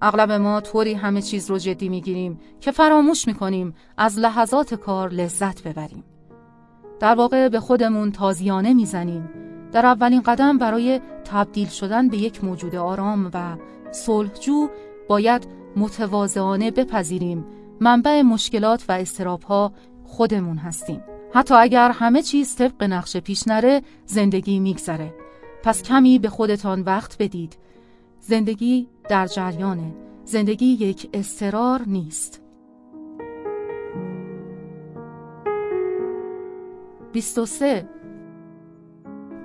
اغلب 0.03 0.33
ما 0.33 0.61
طوری 0.61 0.95
همه 0.95 1.23
چیز 1.23 1.51
رو 1.51 1.59
جدی 1.59 1.89
می‌گیریم 1.89 2.41
که 2.61 2.71
فراموش 2.71 3.27
می‌کنیم 3.27 3.75
از 3.97 4.19
لحظات 4.19 4.75
کار 4.75 5.11
لذت 5.11 5.63
ببریم. 5.63 6.05
در 7.01 7.15
واقع 7.15 7.49
به 7.49 7.61
خودمون 7.61 8.13
تازیانه 8.13 8.75
می‌زنیم. 8.75 9.29
در 9.73 9.87
اولین 9.87 10.21
قدم 10.21 10.59
برای 10.59 11.01
تبدیل 11.25 11.69
شدن 11.69 12.09
به 12.09 12.17
یک 12.17 12.45
موجود 12.45 12.75
آرام 12.75 13.31
و 13.35 13.57
صلحجو 13.93 14.69
باید 15.09 15.47
متواضعانه 15.77 16.71
بپذیریم 16.71 17.45
منبع 17.81 18.23
مشکلات 18.23 18.85
و 18.89 18.93
استرابها 18.93 19.73
خودمون 20.05 20.57
هستیم. 20.57 21.05
حتی 21.35 21.55
اگر 21.55 21.91
همه 21.91 22.23
چیز 22.23 22.57
طبق 22.57 22.85
نقشه 22.85 23.21
پیش 23.21 23.49
نره 23.49 23.83
زندگی 24.07 24.61
میگذره. 24.61 25.15
پس 25.63 25.83
کمی 25.83 26.19
به 26.19 26.29
خودتان 26.29 26.81
وقت 26.81 27.17
بدید. 27.19 27.57
زندگی 28.21 28.89
در 29.09 29.27
جریانه. 29.27 29.95
زندگی 30.25 30.67
یک 30.67 31.09
استرار 31.13 31.83
نیست. 31.87 32.41
23 37.13 37.89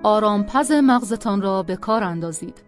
آرامپز 0.03 0.71
مغزتان 0.71 1.41
را 1.41 1.63
به 1.63 1.75
کار 1.75 2.03
اندازید. 2.03 2.63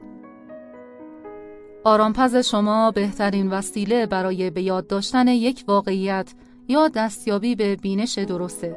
آرامپز 1.84 2.36
شما 2.36 2.92
بهترین 2.92 3.50
وسیله 3.50 4.06
برای 4.06 4.50
به 4.50 4.62
یاد 4.62 4.88
داشتن 4.88 5.28
یک 5.28 5.64
واقعیت 5.68 6.34
یا 6.68 6.88
دستیابی 6.88 7.56
به 7.56 7.76
بینش 7.76 8.18
درسته 8.18 8.76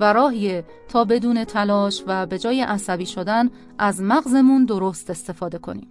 و 0.00 0.12
راهیه 0.12 0.64
تا 0.88 1.04
بدون 1.04 1.44
تلاش 1.44 2.04
و 2.06 2.26
به 2.26 2.38
جای 2.38 2.60
عصبی 2.60 3.06
شدن 3.06 3.50
از 3.78 4.02
مغزمون 4.02 4.64
درست 4.64 5.10
استفاده 5.10 5.58
کنیم. 5.58 5.88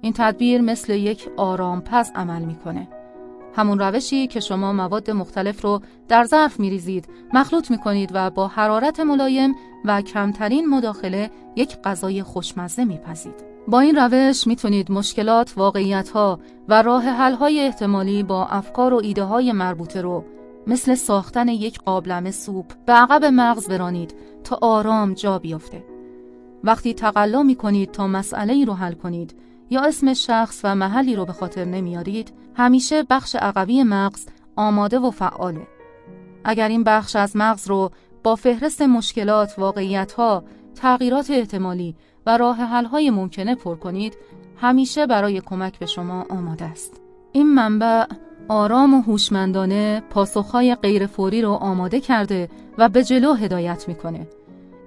این 0.00 0.12
تدبیر 0.12 0.60
مثل 0.60 0.92
یک 0.92 1.28
آرامپز 1.36 2.10
عمل 2.14 2.42
می‌کنه. 2.42 2.88
همون 3.56 3.78
روشی 3.78 4.26
که 4.26 4.40
شما 4.40 4.72
مواد 4.72 5.10
مختلف 5.10 5.64
رو 5.64 5.80
در 6.08 6.24
ظرف 6.24 6.60
میریزید، 6.60 7.08
مخلوط 7.32 7.70
می‌کنید 7.70 8.10
و 8.14 8.30
با 8.30 8.48
حرارت 8.48 9.00
ملایم 9.00 9.54
و 9.84 10.02
کمترین 10.02 10.66
مداخله 10.66 11.30
یک 11.56 11.76
غذای 11.84 12.22
خوشمزه 12.22 12.84
میپزید. 12.84 13.44
با 13.68 13.80
این 13.80 13.96
روش 13.96 14.46
می‌تونید 14.46 14.92
مشکلات، 14.92 15.52
واقعیت 15.56 16.08
ها 16.08 16.40
و 16.68 16.82
راه 16.82 17.02
حل 17.02 17.34
های 17.34 17.60
احتمالی 17.60 18.22
با 18.22 18.46
افکار 18.46 18.94
و 18.94 19.00
ایده 19.04 19.22
های 19.22 19.52
مربوطه 19.52 20.00
رو 20.00 20.24
مثل 20.66 20.94
ساختن 20.94 21.48
یک 21.48 21.78
قابلمه 21.78 22.30
سوپ 22.30 22.72
به 22.86 22.92
عقب 22.92 23.24
مغز 23.24 23.68
برانید 23.68 24.14
تا 24.44 24.58
آرام 24.62 25.14
جا 25.14 25.38
بیفته. 25.38 25.84
وقتی 26.64 26.94
تقلا 26.94 27.42
می 27.42 27.54
کنید 27.54 27.90
تا 27.90 28.06
مسئله 28.06 28.52
ای 28.52 28.64
رو 28.64 28.74
حل 28.74 28.92
کنید 28.92 29.34
یا 29.70 29.80
اسم 29.80 30.14
شخص 30.14 30.60
و 30.64 30.74
محلی 30.74 31.16
رو 31.16 31.24
به 31.24 31.32
خاطر 31.32 31.64
نمیارید، 31.64 32.32
همیشه 32.56 33.02
بخش 33.02 33.36
عقبی 33.36 33.82
مغز 33.82 34.26
آماده 34.56 34.98
و 34.98 35.10
فعاله. 35.10 35.66
اگر 36.44 36.68
این 36.68 36.84
بخش 36.84 37.16
از 37.16 37.36
مغز 37.36 37.68
رو 37.68 37.90
با 38.22 38.36
فهرست 38.36 38.82
مشکلات، 38.82 39.54
واقعیت 39.58 40.12
ها، 40.12 40.44
تغییرات 40.74 41.30
احتمالی 41.30 41.94
و 42.26 42.36
راه 42.36 42.56
های 42.66 43.10
ممکنه 43.10 43.54
پر 43.54 43.76
کنید 43.76 44.16
همیشه 44.56 45.06
برای 45.06 45.40
کمک 45.40 45.78
به 45.78 45.86
شما 45.86 46.26
آماده 46.30 46.64
است. 46.64 47.00
این 47.32 47.54
منبع 47.54 48.04
آرام 48.48 48.94
و 48.94 49.02
هوشمندانه 49.02 50.02
پاسخهای 50.10 50.74
غیرفوری 50.74 51.42
رو 51.42 51.52
آماده 51.52 52.00
کرده 52.00 52.48
و 52.78 52.88
به 52.88 53.04
جلو 53.04 53.34
هدایت 53.34 53.88
می‌کنه. 53.88 54.28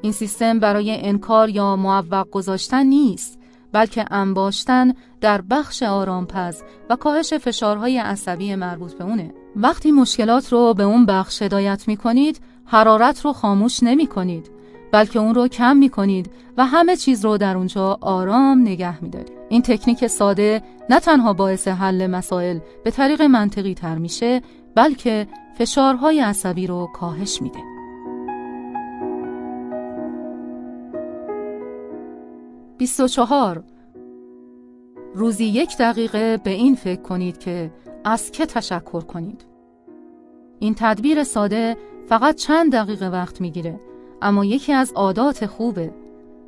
این 0.01 0.11
سیستم 0.11 0.59
برای 0.59 1.07
انکار 1.07 1.49
یا 1.49 1.75
موفق 1.75 2.29
گذاشتن 2.29 2.85
نیست 2.85 3.38
بلکه 3.71 4.05
انباشتن 4.11 4.93
در 5.21 5.41
بخش 5.41 5.83
آرامپز 5.83 6.61
و 6.89 6.95
کاهش 6.95 7.33
فشارهای 7.33 7.97
عصبی 7.97 8.55
مربوط 8.55 8.93
به 8.93 9.03
اونه. 9.03 9.33
وقتی 9.55 9.91
مشکلات 9.91 10.53
رو 10.53 10.73
به 10.73 10.83
اون 10.83 11.05
بخش 11.05 11.41
هدایت 11.41 11.87
می 11.87 11.97
کنید، 11.97 12.41
حرارت 12.65 13.25
رو 13.25 13.33
خاموش 13.33 13.83
نمی 13.83 14.07
کنید 14.07 14.51
بلکه 14.91 15.19
اون 15.19 15.35
رو 15.35 15.47
کم 15.47 15.77
می 15.77 15.89
کنید 15.89 16.31
و 16.57 16.65
همه 16.65 16.95
چیز 16.95 17.25
رو 17.25 17.37
در 17.37 17.57
اونجا 17.57 17.97
آرام 18.01 18.61
نگه 18.61 19.03
می 19.03 19.09
دارید. 19.09 19.31
این 19.49 19.61
تکنیک 19.61 20.07
ساده 20.07 20.61
نه 20.89 20.99
تنها 20.99 21.33
باعث 21.33 21.67
حل 21.67 22.07
مسائل 22.07 22.59
به 22.83 22.91
طریق 22.91 23.21
منطقی 23.21 23.73
تر 23.73 23.97
میشه 23.97 24.41
بلکه 24.75 25.27
فشارهای 25.57 26.19
عصبی 26.19 26.67
رو 26.67 26.89
کاهش 26.93 27.41
میده. 27.41 27.78
بیست 32.79 32.99
و 32.99 33.07
چهار. 33.07 33.63
روزی 35.15 35.45
یک 35.45 35.77
دقیقه 35.77 36.37
به 36.37 36.49
این 36.49 36.75
فکر 36.75 37.01
کنید 37.01 37.37
که 37.37 37.71
از 38.03 38.31
که 38.31 38.45
تشکر 38.45 39.01
کنید. 39.01 39.45
این 40.59 40.75
تدبیر 40.77 41.23
ساده 41.23 41.77
فقط 42.07 42.35
چند 42.35 42.71
دقیقه 42.71 43.09
وقت 43.09 43.41
می‌گیره 43.41 43.79
اما 44.21 44.45
یکی 44.45 44.73
از 44.73 44.91
عادات 44.95 45.45
خوبه. 45.45 45.93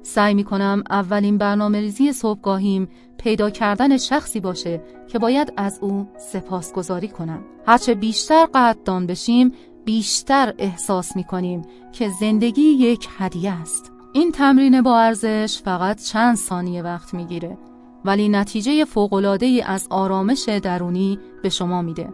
سعی 0.04 0.34
می 0.34 0.44
کنم 0.44 0.84
اولین 0.90 1.38
برنامه 1.38 1.80
ریزی 1.80 2.14
صبحگاهیم 2.14 2.88
پیدا 3.18 3.50
کردن 3.50 3.98
شخصی 3.98 4.40
باشه 4.40 4.82
که 5.08 5.20
باید 5.20 5.54
از 5.58 5.80
او 5.82 6.08
سپاسگزاری 6.18 7.08
کنم. 7.08 7.44
هرچه 7.68 7.96
بیشتر 7.96 8.46
قدردان 8.46 9.08
بشیم 9.08 9.52
بیشتر 9.86 10.54
احساس 10.58 11.16
می 11.16 11.24
کنیم 11.24 11.62
که 11.92 12.10
زندگی 12.20 12.62
یک 12.62 13.08
هدیه 13.18 13.52
است. 13.52 13.92
این 14.14 14.32
تمرین 14.32 14.82
با 14.82 15.00
ارزش 15.00 15.62
فقط 15.62 16.04
چند 16.04 16.36
ثانیه 16.36 16.82
وقت 16.82 17.14
می‌گیره 17.14 17.58
ولی 18.06 18.30
نتیجه 18.30 18.86
فوق‌العاده‌ای 18.86 19.62
از 19.62 19.88
آرامش 19.90 20.50
درونی 20.50 21.20
به 21.44 21.50
شما 21.50 21.82
میده 21.82 22.14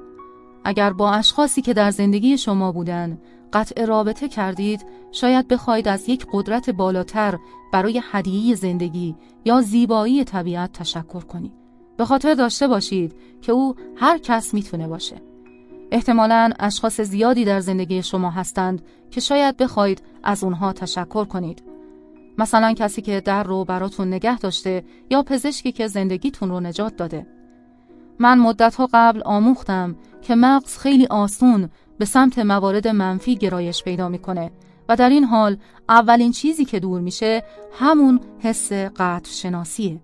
اگر 0.63 0.93
با 0.93 1.11
اشخاصی 1.11 1.61
که 1.61 1.73
در 1.73 1.91
زندگی 1.91 2.37
شما 2.37 2.71
بودن 2.71 3.17
قطع 3.53 3.85
رابطه 3.85 4.27
کردید 4.27 4.85
شاید 5.11 5.47
بخواید 5.47 5.87
از 5.87 6.09
یک 6.09 6.27
قدرت 6.33 6.69
بالاتر 6.69 7.37
برای 7.73 8.01
هدیه 8.11 8.55
زندگی 8.55 9.15
یا 9.45 9.61
زیبایی 9.61 10.23
طبیعت 10.23 10.71
تشکر 10.71 11.21
کنید. 11.21 11.53
به 11.97 12.05
خاطر 12.05 12.33
داشته 12.33 12.67
باشید 12.67 13.15
که 13.41 13.51
او 13.51 13.75
هر 13.95 14.17
کس 14.17 14.53
می‌تونه 14.53 14.87
باشه. 14.87 15.15
احتمالا 15.91 16.51
اشخاص 16.59 17.01
زیادی 17.01 17.45
در 17.45 17.59
زندگی 17.59 18.03
شما 18.03 18.29
هستند 18.29 18.81
که 19.11 19.21
شاید 19.21 19.57
بخواید 19.57 20.01
از 20.23 20.43
اونها 20.43 20.73
تشکر 20.73 21.25
کنید. 21.25 21.66
مثلا 22.37 22.73
کسی 22.73 23.01
که 23.01 23.21
در 23.21 23.43
رو 23.43 23.65
براتون 23.65 24.07
نگه 24.07 24.37
داشته 24.37 24.83
یا 25.09 25.23
پزشکی 25.23 25.71
که 25.71 25.87
زندگیتون 25.87 26.49
رو 26.49 26.59
نجات 26.59 26.95
داده. 26.95 27.27
من 28.19 28.39
مدتها 28.39 28.89
قبل 28.93 29.21
آموختم 29.25 29.95
که 30.21 30.35
مغز 30.35 30.77
خیلی 30.77 31.07
آسون 31.07 31.69
به 31.97 32.05
سمت 32.05 32.39
موارد 32.39 32.87
منفی 32.87 33.35
گرایش 33.35 33.83
پیدا 33.83 34.09
می‌کنه 34.09 34.51
و 34.89 34.95
در 34.95 35.09
این 35.09 35.23
حال 35.23 35.57
اولین 35.89 36.31
چیزی 36.31 36.65
که 36.65 36.79
دور 36.79 37.01
میشه 37.01 37.43
همون 37.79 38.19
حس 38.39 38.73
قطع 38.73 39.31
شناسیه. 39.31 40.01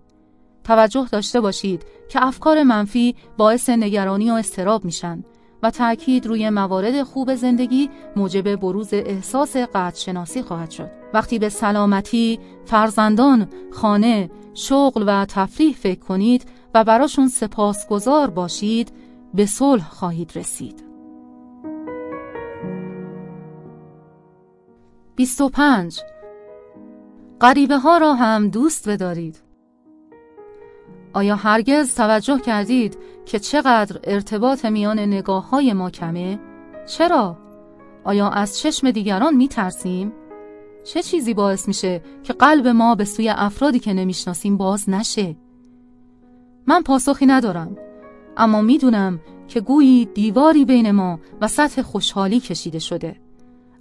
توجه 0.64 1.06
داشته 1.12 1.40
باشید 1.40 1.84
که 2.08 2.26
افکار 2.26 2.62
منفی 2.62 3.14
باعث 3.36 3.68
نگرانی 3.68 4.30
و 4.30 4.34
استراب 4.34 4.84
میشن 4.84 5.24
و 5.62 5.70
تأکید 5.70 6.26
روی 6.26 6.50
موارد 6.50 7.02
خوب 7.02 7.34
زندگی 7.34 7.90
موجب 8.16 8.56
بروز 8.56 8.88
احساس 8.92 9.56
قطع 9.56 9.98
شناسی 9.98 10.42
خواهد 10.42 10.70
شد. 10.70 11.03
وقتی 11.14 11.38
به 11.38 11.48
سلامتی، 11.48 12.40
فرزندان، 12.64 13.48
خانه، 13.72 14.30
شغل 14.54 15.04
و 15.06 15.24
تفریح 15.24 15.74
فکر 15.74 16.00
کنید 16.00 16.44
و 16.74 16.84
براشون 16.84 17.28
سپاسگزار 17.28 18.30
باشید 18.30 18.92
به 19.34 19.46
صلح 19.46 19.90
خواهید 19.90 20.32
رسید. 20.34 20.84
25 25.16 26.00
غریبه 27.40 27.78
ها 27.78 27.98
را 27.98 28.14
هم 28.14 28.48
دوست 28.48 28.88
بدارید 28.88 29.40
آیا 31.12 31.36
هرگز 31.36 31.94
توجه 31.94 32.38
کردید 32.38 32.98
که 33.26 33.38
چقدر 33.38 34.00
ارتباط 34.04 34.64
میان 34.64 34.98
نگاه 34.98 35.50
های 35.50 35.72
ما 35.72 35.90
کمه؟ 35.90 36.38
چرا؟ 36.86 37.36
آیا 38.04 38.28
از 38.28 38.58
چشم 38.58 38.90
دیگران 38.90 39.36
می 39.36 39.48
ترسیم؟ 39.48 40.12
چه 40.84 41.02
چیزی 41.02 41.34
باعث 41.34 41.68
میشه 41.68 42.02
که 42.22 42.32
قلب 42.32 42.68
ما 42.68 42.94
به 42.94 43.04
سوی 43.04 43.28
افرادی 43.28 43.78
که 43.78 43.92
نمی‌شناسیم 43.92 44.56
باز 44.56 44.90
نشه؟ 44.90 45.36
من 46.66 46.82
پاسخی 46.82 47.26
ندارم 47.26 47.76
اما 48.36 48.62
می‌دونم 48.62 49.20
که 49.48 49.60
گویی 49.60 50.04
دیواری 50.04 50.64
بین 50.64 50.90
ما 50.90 51.18
و 51.40 51.48
سطح 51.48 51.82
خوشحالی 51.82 52.40
کشیده 52.40 52.78
شده. 52.78 53.16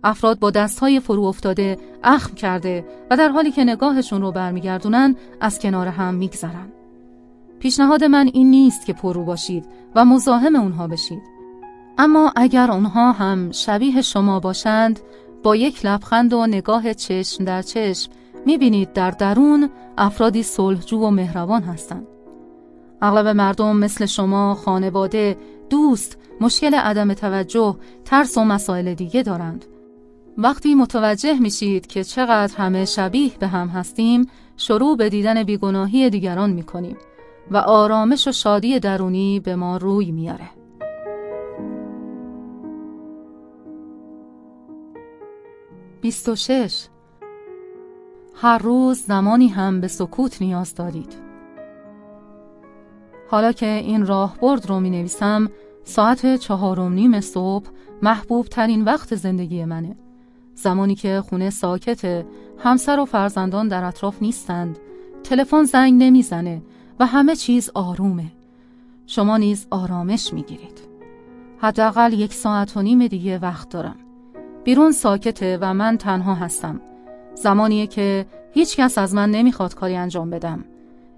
افراد 0.04 0.40
با 0.40 0.52
دستهای 0.52 1.00
فرو 1.00 1.24
افتاده 1.24 1.78
اخم 2.04 2.36
کرده 2.36 2.86
و 3.12 3.18
در 3.18 3.30
حالی 3.30 3.52
که 3.52 3.64
نگاهشون 3.64 4.22
رو 4.22 4.32
برمیگردونن 4.32 5.16
از 5.42 5.60
کنار 5.60 5.88
هم 5.88 6.14
میگذرن. 6.14 6.72
پیشنهاد 7.60 8.04
من 8.04 8.30
این 8.34 8.50
نیست 8.50 8.86
که 8.86 8.94
پرو 8.94 9.24
باشید 9.24 9.66
و 9.96 10.06
مزاحم 10.06 10.56
اونها 10.56 10.88
بشید. 10.88 11.22
اما 11.98 12.34
اگر 12.36 12.72
اونها 12.72 13.12
هم 13.12 13.52
شبیه 13.52 14.02
شما 14.02 14.40
باشند 14.40 15.00
با 15.44 15.56
یک 15.56 15.86
لبخند 15.86 16.34
و 16.34 16.48
نگاه 16.48 16.94
چشم 16.94 17.46
در 17.46 17.62
چشم 17.62 18.12
می‌بینید 18.46 18.94
در 18.94 19.12
درون 19.12 19.70
افرادی 19.98 20.44
صلحجو 20.44 21.00
و 21.00 21.10
مهربان 21.10 21.64
هستند 21.64 22.08
اغلب 23.02 23.28
مردم 23.28 23.78
مثل 23.78 24.06
شما 24.06 24.56
خانواده، 24.56 25.38
دوست، 25.70 26.18
مشکل 26.42 26.76
عدم 26.76 27.14
توجه، 27.14 27.76
ترس 28.06 28.38
و 28.38 28.44
مسائل 28.44 28.94
دیگه 28.94 29.24
دارند. 29.24 29.66
وقتی 30.38 30.76
متوجه 30.76 31.40
میشید 31.40 31.88
که 31.88 32.04
چقدر 32.04 32.56
همه 32.58 32.86
شبیه 32.86 33.32
به 33.40 33.48
هم 33.48 33.68
هستیم، 33.68 34.28
شروع 34.58 34.98
به 34.98 35.10
دیدن 35.10 35.44
بیگناهی 35.44 36.10
دیگران 36.10 36.50
می‌کنیم 36.50 36.98
و 37.52 37.58
آرامش 37.58 38.28
و 38.28 38.32
شادی 38.32 38.80
درونی 38.80 39.40
به 39.40 39.56
ما 39.56 39.78
روی 39.78 40.12
میاره. 40.12 40.50
بیست 46.04 46.30
و 46.30 46.36
شش. 46.36 46.88
هر 48.36 48.58
روز 48.58 48.98
زمانی 48.98 49.48
هم 49.48 49.82
به 49.82 49.88
سکوت 49.88 50.42
نیاز 50.42 50.76
دارید. 50.76 51.16
حالا 53.30 53.52
که 53.52 53.66
این 53.66 54.06
راهبرد 54.06 54.70
رو 54.70 54.80
می 54.80 54.90
نویسم 54.90 55.50
ساعت 55.84 56.36
چهارم 56.36 56.94
نیم 56.94 57.22
صبح 57.22 57.70
محبوب 58.02 58.46
ترین 58.46 58.84
وقت 58.84 59.16
زندگی 59.16 59.66
منه. 59.66 59.96
زمانی 60.56 60.96
که 60.96 61.24
خونه 61.30 61.50
ساکته 61.50 62.26
همسر 62.60 63.00
و 63.00 63.06
فرزندان 63.06 63.68
در 63.68 63.84
اطراف 63.84 64.22
نیستند 64.22 64.80
تلفن 65.24 65.64
زنگ 65.64 66.04
نمی‌زنه 66.04 66.62
و 67.00 67.06
همه 67.06 67.36
چیز 67.36 67.70
آرومه. 67.74 68.32
شما 69.08 69.38
نیز 69.38 69.68
آرامش 69.72 70.34
می‌گیرید. 70.34 70.82
حداقل 71.58 72.14
یک 72.14 72.34
ساعت 72.34 72.78
و 72.78 72.82
نیم 72.82 73.08
دیگه 73.08 73.40
وقت 73.40 73.70
دارم. 73.70 73.96
بیرون 74.64 74.92
ساکته 74.92 75.58
و 75.62 75.74
من 75.74 75.98
تنها 75.98 76.34
هستم 76.34 76.82
زمانیه 77.36 77.88
که 77.88 78.26
هیچ 78.54 78.78
کس 78.78 78.98
از 78.98 79.16
من 79.16 79.32
نمی‌خواد 79.32 79.76
کاری 79.76 79.96
انجام 79.96 80.30
بدم 80.30 80.66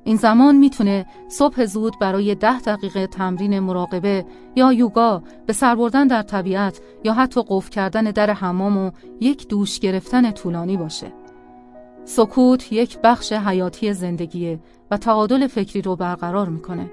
این 0.04 0.18
زمان 0.18 0.56
می‌تونه 0.56 1.06
صبح 1.28 1.66
زود 1.66 1.94
برای 2.02 2.36
ده 2.36 2.60
دقیقه 2.60 3.08
تمرین 3.08 3.60
مراقبه 3.60 4.26
یا 4.56 4.74
یوگا 4.74 5.24
به 5.46 5.54
سر 5.54 5.76
بردن 5.76 6.08
در 6.08 6.22
طبیعت 6.22 6.80
یا 7.04 7.14
حتی 7.14 7.44
قفل 7.48 7.70
کردن 7.70 8.04
در 8.04 8.30
حمام 8.30 8.78
و 8.78 8.92
یک 9.22 9.48
دوش 9.48 9.80
گرفتن 9.80 10.32
طولانی 10.32 10.78
باشه. 10.78 11.08
سکوت 12.06 12.72
یک 12.74 13.00
بخش 13.04 13.34
حیاتی 13.34 13.94
زندگیه 13.94 14.60
و 14.92 14.98
تعادل 14.98 15.48
فکری 15.48 15.82
رو 15.82 15.96
برقرار 15.96 16.50
می‌کنه. 16.50 16.92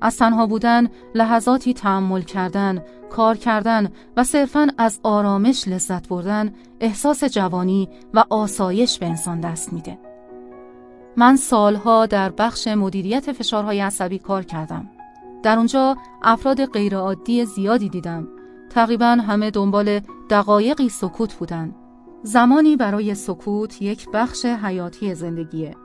از 0.00 0.16
تنها 0.16 0.46
بودن، 0.46 0.88
لحظاتی 1.14 1.74
تحمل 1.74 2.22
کردن، 2.22 2.82
کار 3.10 3.36
کردن 3.36 3.88
و 4.16 4.24
صرفا 4.24 4.68
از 4.78 5.00
آرامش 5.02 5.68
لذت 5.68 6.08
بردن 6.08 6.54
احساس 6.80 7.24
جوانی 7.24 7.88
و 8.14 8.24
آسایش 8.30 8.98
به 8.98 9.06
انسان 9.06 9.40
دست 9.40 9.72
میده. 9.72 9.98
من 11.16 11.36
سالها 11.36 12.06
در 12.06 12.30
بخش 12.30 12.68
مدیریت 12.68 13.32
فشارهای 13.32 13.80
عصبی 13.80 14.18
کار 14.18 14.42
کردم. 14.42 14.90
در 15.42 15.56
اونجا 15.56 15.96
افراد 16.22 16.66
غیرعادی 16.66 17.44
زیادی 17.44 17.88
دیدم. 17.88 18.28
تقریبا 18.70 19.06
همه 19.06 19.50
دنبال 19.50 20.00
دقایقی 20.30 20.88
سکوت 20.88 21.34
بودن. 21.34 21.74
زمانی 22.22 22.76
برای 22.76 23.14
سکوت 23.14 23.82
یک 23.82 24.08
بخش 24.12 24.44
حیاتی 24.44 25.14
زندگیه. 25.14 25.76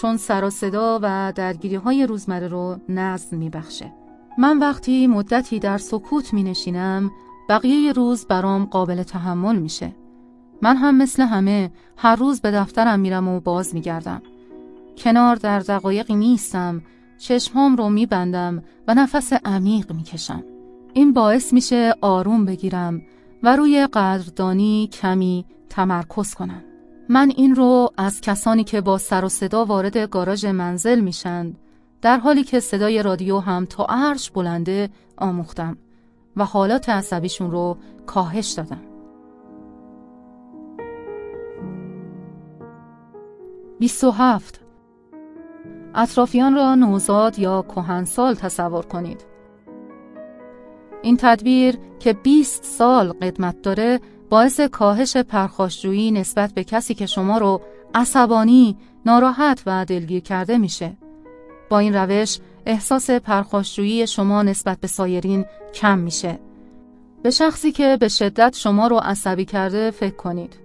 چون 0.00 0.16
سر 0.16 0.44
و 0.44 0.50
صدا 0.50 1.00
و 1.02 1.32
درگیری 1.36 1.74
های 1.74 2.06
روزمره 2.06 2.48
رو 2.48 2.76
نظم 2.88 3.36
میبخشه. 3.36 3.92
من 4.38 4.58
وقتی 4.58 5.06
مدتی 5.06 5.58
در 5.58 5.78
سکوت 5.78 6.32
می 6.32 6.42
نشینم 6.42 7.10
بقیه 7.48 7.92
روز 7.92 8.26
برام 8.26 8.64
قابل 8.64 9.02
تحمل 9.02 9.56
میشه. 9.56 9.96
من 10.62 10.76
هم 10.76 10.96
مثل 10.96 11.22
همه 11.22 11.70
هر 11.96 12.16
روز 12.16 12.40
به 12.40 12.50
دفترم 12.50 13.00
میرم 13.00 13.28
و 13.28 13.40
باز 13.40 13.74
میگردم. 13.74 14.22
کنار 14.98 15.36
در 15.36 15.58
دقایقی 15.58 16.14
نیستم 16.14 16.82
چشمام 17.18 17.76
رو 17.76 17.88
میبندم 17.88 18.62
و 18.88 18.94
نفس 18.94 19.32
عمیق 19.32 19.92
می‌کشم 19.92 20.44
این 20.92 21.12
باعث 21.12 21.52
میشه 21.52 21.94
آروم 22.00 22.44
بگیرم 22.44 23.02
و 23.42 23.56
روی 23.56 23.86
قدردانی 23.86 24.88
کمی 24.92 25.44
تمرکز 25.68 26.34
کنم 26.34 26.62
من 27.12 27.32
این 27.36 27.54
رو 27.54 27.90
از 27.96 28.20
کسانی 28.20 28.64
که 28.64 28.80
با 28.80 28.98
سر 28.98 29.24
و 29.24 29.28
صدا 29.28 29.64
وارد 29.64 29.96
گاراژ 29.98 30.44
منزل 30.44 31.00
میشن 31.00 31.54
در 32.02 32.18
حالی 32.18 32.44
که 32.44 32.60
صدای 32.60 33.02
رادیو 33.02 33.38
هم 33.38 33.64
تا 33.64 33.86
عرش 33.88 34.30
بلنده 34.30 34.90
آموختم 35.16 35.76
و 36.36 36.44
حالات 36.44 36.88
عصبیشون 36.88 37.50
رو 37.50 37.76
کاهش 38.06 38.50
دادم 38.50 38.80
27 43.78 44.60
اطرافیان 45.94 46.54
را 46.54 46.74
نوزاد 46.74 47.38
یا 47.38 47.62
کهنسال 47.62 48.34
تصور 48.34 48.84
کنید. 48.86 49.24
این 51.02 51.16
تدبیر 51.16 51.78
که 51.98 52.12
20 52.12 52.64
سال 52.64 53.12
قدمت 53.12 53.62
داره 53.62 54.00
باعث 54.30 54.60
کاهش 54.60 55.16
پرخاشجویی 55.16 56.10
نسبت 56.10 56.54
به 56.54 56.64
کسی 56.64 56.94
که 56.94 57.06
شما 57.06 57.38
رو 57.38 57.60
عصبانی، 57.94 58.76
ناراحت 59.06 59.62
و 59.66 59.84
دلگیر 59.84 60.22
کرده 60.22 60.58
میشه. 60.58 60.92
با 61.70 61.78
این 61.78 61.94
روش 61.94 62.38
احساس 62.66 63.10
پرخاشجویی 63.10 64.06
شما 64.06 64.42
نسبت 64.42 64.80
به 64.80 64.86
سایرین 64.86 65.44
کم 65.74 65.98
میشه. 65.98 66.38
به 67.22 67.30
شخصی 67.30 67.72
که 67.72 67.96
به 68.00 68.08
شدت 68.08 68.56
شما 68.56 68.86
رو 68.86 68.96
عصبی 68.96 69.44
کرده 69.44 69.90
فکر 69.90 70.14
کنید. 70.14 70.56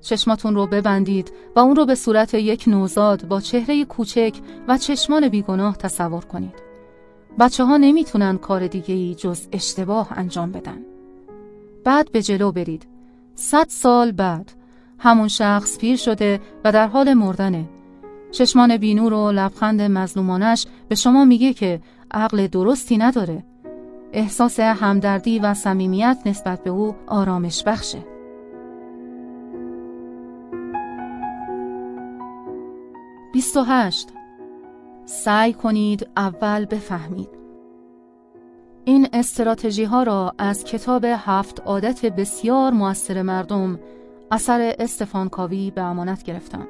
چشماتون 0.00 0.54
رو 0.54 0.66
ببندید 0.66 1.32
و 1.56 1.60
اون 1.60 1.76
رو 1.76 1.86
به 1.86 1.94
صورت 1.94 2.34
یک 2.34 2.64
نوزاد 2.66 3.28
با 3.28 3.40
چهره 3.40 3.84
کوچک 3.84 4.34
و 4.68 4.78
چشمان 4.78 5.28
بیگناه 5.28 5.76
تصور 5.76 6.24
کنید. 6.24 6.54
بچه 7.38 7.64
ها 7.64 7.76
نمی‌تونن 7.76 8.38
کار 8.38 8.66
دیگه 8.66 8.94
ای 8.94 9.14
جز 9.14 9.46
اشتباه 9.52 10.08
انجام 10.10 10.52
بدن. 10.52 10.78
بعد 11.84 12.12
به 12.12 12.22
جلو 12.22 12.52
برید. 12.52 12.95
صد 13.38 13.68
سال 13.68 14.12
بعد 14.12 14.52
همون 14.98 15.28
شخص 15.28 15.78
پیر 15.78 15.96
شده 15.96 16.40
و 16.64 16.72
در 16.72 16.86
حال 16.86 17.14
مردنه. 17.14 17.68
چشمان 18.32 18.76
بینور 18.76 19.12
و 19.12 19.32
لبخند 19.32 19.82
مظلومانش 19.82 20.66
به 20.88 20.94
شما 20.94 21.24
میگه 21.24 21.52
که 21.52 21.80
عقل 22.10 22.46
درستی 22.46 22.98
نداره. 22.98 23.44
احساس 24.12 24.60
همدردی 24.60 25.38
و 25.38 25.54
صمیمیت 25.54 26.18
نسبت 26.26 26.64
به 26.64 26.70
او 26.70 26.94
آرامش 27.06 27.64
بخشه. 27.64 27.98
28 33.32 34.08
سعی 35.04 35.52
کنید 35.52 36.08
اول 36.16 36.64
بفهمید 36.64 37.35
این 38.88 39.08
استراتژی 39.12 39.84
ها 39.84 40.02
را 40.02 40.34
از 40.38 40.64
کتاب 40.64 41.04
هفت 41.04 41.60
عادت 41.60 42.06
بسیار 42.06 42.72
موثر 42.72 43.22
مردم 43.22 43.78
اثر 44.30 44.74
استفان 44.78 45.28
کاوی 45.28 45.70
به 45.70 45.80
امانت 45.80 46.22
گرفتم. 46.22 46.68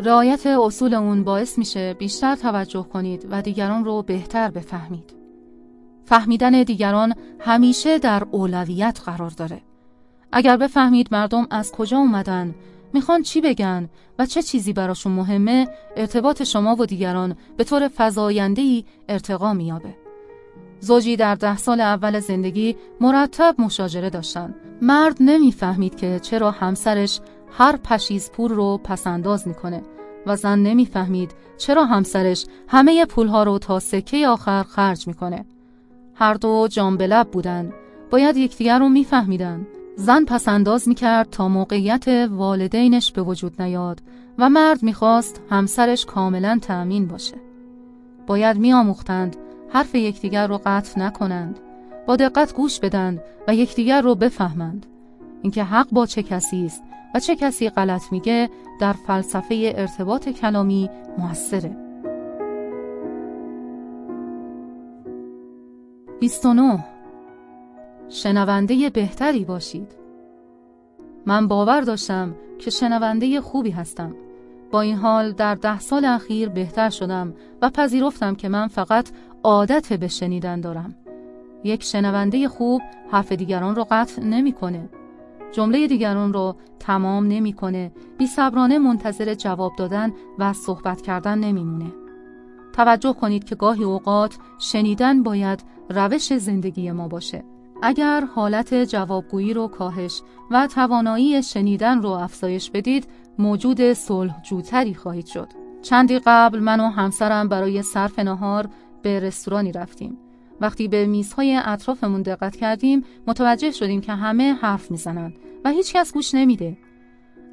رعایت 0.00 0.46
اصول 0.46 0.94
اون 0.94 1.24
باعث 1.24 1.58
میشه 1.58 1.94
بیشتر 1.94 2.34
توجه 2.34 2.82
کنید 2.82 3.26
و 3.30 3.42
دیگران 3.42 3.84
رو 3.84 4.02
بهتر 4.02 4.50
بفهمید. 4.50 5.14
فهمیدن 6.04 6.62
دیگران 6.62 7.14
همیشه 7.40 7.98
در 7.98 8.22
اولویت 8.30 9.00
قرار 9.04 9.30
داره. 9.30 9.60
اگر 10.32 10.56
بفهمید 10.56 11.08
مردم 11.12 11.46
از 11.50 11.72
کجا 11.72 11.98
اومدن 11.98 12.54
می‌خوان 12.92 13.22
چی 13.22 13.40
بگن 13.40 13.88
و 14.18 14.26
چه 14.26 14.42
چیزی 14.42 14.72
براشون 14.72 15.12
مهمه 15.12 15.68
ارتباط 15.96 16.42
شما 16.42 16.76
و 16.78 16.86
دیگران 16.86 17.36
به 17.56 17.64
طور 17.64 17.88
فضایندهی 17.88 18.84
ارتقا 19.08 19.52
میابه. 19.52 20.05
زوجی 20.80 21.16
در 21.16 21.34
ده 21.34 21.56
سال 21.56 21.80
اول 21.80 22.20
زندگی 22.20 22.76
مرتب 23.00 23.54
مشاجره 23.58 24.10
داشتن. 24.10 24.54
مرد 24.82 25.16
نمی‌فهمید 25.20 25.96
که 25.96 26.18
چرا 26.22 26.50
همسرش 26.50 27.20
هر 27.50 27.76
پشیز 27.76 28.30
پول 28.30 28.50
رو 28.50 28.80
پسنداز 28.84 29.48
می‌کنه 29.48 29.82
و 30.26 30.36
زن 30.36 30.58
نمی‌فهمید 30.58 31.34
چرا 31.58 31.84
همسرش 31.84 32.46
همه 32.68 33.04
پولها 33.04 33.42
رو 33.42 33.58
تا 33.58 33.78
سکه 33.78 34.28
آخر 34.28 34.62
خرج 34.62 35.06
می‌کنه. 35.06 35.44
هر 36.14 36.34
دو 36.34 36.68
جانبلب 36.70 37.30
بودن. 37.30 37.72
باید 38.10 38.36
یکدیگر 38.36 38.78
رو 38.78 38.88
میفهمیدن. 38.88 39.66
زن 39.96 40.24
پسنداز 40.24 40.88
می‌کرد 40.88 41.30
تا 41.30 41.48
موقعیت 41.48 42.08
والدینش 42.30 43.12
به 43.12 43.22
وجود 43.22 43.62
نیاد 43.62 44.02
و 44.38 44.48
مرد 44.48 44.82
می‌خواست 44.82 45.40
همسرش 45.50 46.06
کاملا 46.06 46.58
تأمین 46.62 47.06
باشه. 47.06 47.36
باید 48.26 48.56
میآموختند 48.56 49.36
حرف 49.76 49.94
یکدیگر 49.94 50.46
رو 50.46 50.60
قطع 50.66 51.00
نکنند. 51.00 51.60
با 52.06 52.16
دقت 52.16 52.54
گوش 52.54 52.80
بدند 52.80 53.22
و 53.48 53.54
یکدیگر 53.54 54.00
رو 54.00 54.14
بفهمند. 54.14 54.86
اینکه 55.42 55.64
حق 55.64 55.86
با 55.92 56.06
چه 56.06 56.22
کسی 56.22 56.66
است 56.66 56.82
و 57.14 57.20
چه 57.20 57.36
کسی 57.36 57.68
غلط 57.68 58.12
میگه 58.12 58.50
در 58.80 58.92
فلسفه 58.92 59.72
ارتباط 59.76 60.28
کلامی 60.28 60.90
موثره. 61.18 61.76
29 66.20 66.84
شنونده 68.08 68.90
بهتری 68.90 69.44
باشید. 69.44 69.92
من 71.26 71.48
باور 71.48 71.80
داشتم 71.80 72.34
که 72.58 72.70
شنونده 72.70 73.40
خوبی 73.40 73.70
هستم. 73.70 74.14
با 74.70 74.80
این 74.80 74.96
حال 74.96 75.32
در 75.32 75.54
ده 75.54 75.80
سال 75.80 76.04
اخیر 76.04 76.48
بهتر 76.48 76.90
شدم 76.90 77.34
و 77.62 77.70
پذیرفتم 77.70 78.34
که 78.34 78.48
من 78.48 78.68
فقط 78.68 79.08
عادت 79.46 79.92
به 79.92 80.08
شنیدن 80.08 80.60
دارم. 80.60 80.94
یک 81.64 81.82
شنونده 81.82 82.48
خوب 82.48 82.82
حرف 83.10 83.32
دیگران 83.32 83.74
رو 83.74 83.86
قطع 83.90 84.22
نمی‌کنه. 84.22 84.88
جمله 85.52 85.86
دیگران 85.86 86.32
رو 86.32 86.56
تمام 86.78 87.26
نمی‌کنه. 87.26 87.92
بی 88.18 88.26
صبرانه 88.26 88.78
منتظر 88.78 89.34
جواب 89.34 89.72
دادن 89.76 90.12
و 90.38 90.52
صحبت 90.52 91.02
کردن 91.02 91.38
نمیمونه. 91.38 91.92
توجه 92.72 93.12
کنید 93.12 93.44
که 93.44 93.54
گاهی 93.54 93.84
اوقات 93.84 94.38
شنیدن 94.58 95.22
باید 95.22 95.64
روش 95.90 96.36
زندگی 96.36 96.90
ما 96.92 97.08
باشه. 97.08 97.44
اگر 97.82 98.24
حالت 98.34 98.74
جوابگویی 98.74 99.54
رو 99.54 99.68
کاهش 99.68 100.22
و 100.50 100.66
توانایی 100.66 101.42
شنیدن 101.42 102.02
رو 102.02 102.10
افزایش 102.10 102.70
بدید، 102.70 103.06
موجود 103.38 103.92
صلح 103.92 104.42
جوتری 104.42 104.94
خواهید 104.94 105.26
شد. 105.26 105.48
چندی 105.82 106.18
قبل 106.18 106.58
من 106.58 106.80
و 106.80 106.88
همسرم 106.88 107.48
برای 107.48 107.82
صرف 107.82 108.18
نهار 108.18 108.68
به 109.06 109.20
رستورانی 109.20 109.72
رفتیم. 109.72 110.18
وقتی 110.60 110.88
به 110.88 111.06
میزهای 111.06 111.60
اطرافمون 111.64 112.22
دقت 112.22 112.56
کردیم 112.56 113.04
متوجه 113.26 113.70
شدیم 113.70 114.00
که 114.00 114.12
همه 114.12 114.52
حرف 114.52 114.90
می‌زنند 114.90 115.38
و 115.64 115.70
هیچ 115.70 115.92
کس 115.92 116.12
گوش 116.12 116.34
نمیده. 116.34 116.76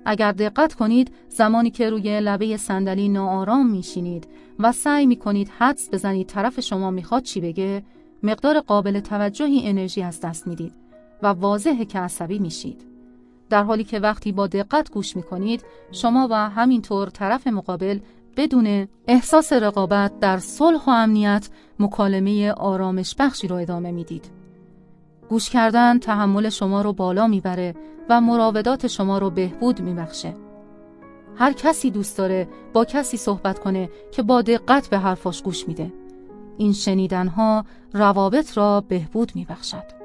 اگر 0.05 0.31
دقت 0.31 0.73
کنید 0.73 1.11
زمانی 1.29 1.71
که 1.71 1.89
روی 1.89 2.19
لبه 2.19 2.57
صندلی 2.57 3.09
ناآرام 3.09 3.69
میشینید 3.69 4.27
و 4.59 4.71
سعی 4.71 5.05
می‌کنید 5.05 5.51
حدس 5.57 5.89
بزنید 5.89 6.27
طرف 6.27 6.59
شما 6.59 6.91
می‌خواد 6.91 7.23
چی 7.23 7.41
بگه 7.41 7.83
مقدار 8.23 8.59
قابل 8.59 8.99
توجهی 8.99 9.69
انرژی 9.69 10.03
از 10.03 10.19
دست 10.19 10.47
می‌دید 10.47 10.73
و 11.23 11.27
واضحه 11.27 11.85
که 11.85 11.99
عصبی 11.99 12.39
میشید. 12.39 12.81
در 13.49 13.63
حالی 13.63 13.83
که 13.83 13.99
وقتی 13.99 14.31
با 14.31 14.47
دقت 14.47 14.91
گوش 14.91 15.15
می‌کنید 15.15 15.63
شما 15.91 16.27
و 16.31 16.49
همینطور 16.49 17.09
طرف 17.09 17.47
مقابل 17.47 17.99
بدون 18.37 18.87
احساس 19.07 19.53
رقابت 19.53 20.19
در 20.19 20.37
صلح 20.37 20.85
و 20.85 20.89
امنیت 20.89 21.49
مکالمه 21.79 22.51
آرامش 22.51 23.15
بخشی 23.19 23.47
رو 23.47 23.55
ادامه 23.55 23.91
می‌دید. 23.91 24.31
گوش 25.29 25.49
کردن 25.49 25.99
تحمل 25.99 26.49
شما 26.49 26.81
رو 26.81 26.93
بالا 26.93 27.27
می‌بره 27.27 27.75
و 28.09 28.21
مراودات 28.21 28.87
شما 28.87 29.17
رو 29.17 29.29
بهبود 29.29 29.81
میبخشه. 29.81 30.33
هر 31.35 31.53
کسی 31.53 31.91
دوست 31.91 32.17
داره 32.17 32.47
با 32.73 32.85
کسی 32.85 33.17
صحبت 33.17 33.59
کنه 33.59 33.89
که 34.11 34.23
با 34.23 34.41
دقت 34.41 34.87
به 34.89 34.97
حرفاش 34.99 35.41
گوش 35.41 35.67
میده. 35.67 35.93
این 36.57 36.73
شنیدنها 36.73 37.65
روابط 37.93 38.57
را 38.57 38.81
بهبود 38.81 39.31
میبخشد. 39.35 40.02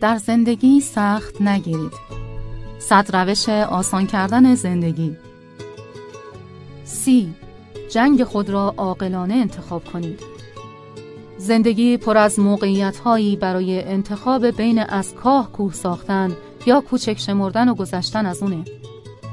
در 0.00 0.16
زندگی 0.16 0.80
سخت 0.80 1.42
نگیرید. 1.42 1.92
صد 2.78 3.16
روش 3.16 3.48
آسان 3.48 4.06
کردن 4.06 4.54
زندگی. 4.54 5.16
سی 6.84 7.34
جنگ 7.90 8.24
خود 8.24 8.50
را 8.50 8.74
عاقلانه 8.76 9.34
انتخاب 9.34 9.84
کنید. 9.84 10.20
زندگی 11.38 11.96
پر 11.96 12.16
از 12.16 12.38
موقعیت 12.38 12.98
هایی 12.98 13.36
برای 13.36 13.84
انتخاب 13.84 14.46
بین 14.46 14.78
از 14.78 15.14
کاه 15.14 15.52
کوه 15.52 15.72
ساختن 15.72 16.36
یا 16.66 16.80
کوچک 16.80 17.18
شمردن 17.18 17.68
و 17.68 17.74
گذشتن 17.74 18.26
از 18.26 18.42
اونه. 18.42 18.64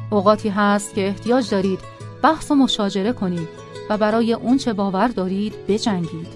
اوقاتی 0.10 0.50
هست 0.50 0.96
که 0.96 1.08
احتیاج 1.08 1.50
دارید 1.50 1.80
بحث 2.22 2.52
و 2.52 2.56
مشاجره 2.56 3.14
کنید 3.14 3.48
و 3.90 3.98
برای 3.98 4.34
اونچه 4.34 4.74
باور 4.74 5.08
دارید 5.08 5.54
بجنگید. 5.68 6.28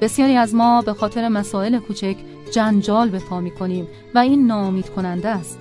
بسیاری 0.00 0.36
از 0.36 0.54
ما 0.54 0.82
به 0.82 0.94
خاطر 0.94 1.28
مسائل 1.28 1.78
کوچک 1.78 2.16
جنجال 2.52 3.08
به 3.08 3.18
پا 3.18 3.40
می 3.40 3.50
کنیم 3.50 3.88
و 4.14 4.18
این 4.18 4.46
ناامید 4.46 4.90
کننده 4.90 5.28
است. 5.28 5.58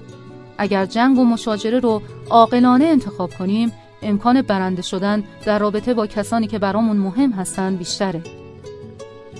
اگر 0.57 0.85
جنگ 0.85 1.19
و 1.19 1.25
مشاجره 1.25 1.79
رو 1.79 2.01
عاقلانه 2.29 2.85
انتخاب 2.85 3.33
کنیم، 3.33 3.71
امکان 4.01 4.41
برنده 4.41 4.81
شدن 4.81 5.23
در 5.45 5.59
رابطه 5.59 5.93
با 5.93 6.07
کسانی 6.07 6.47
که 6.47 6.59
برامون 6.59 6.97
مهم 6.97 7.31
هستند 7.31 7.77
بیشتره. 7.77 8.21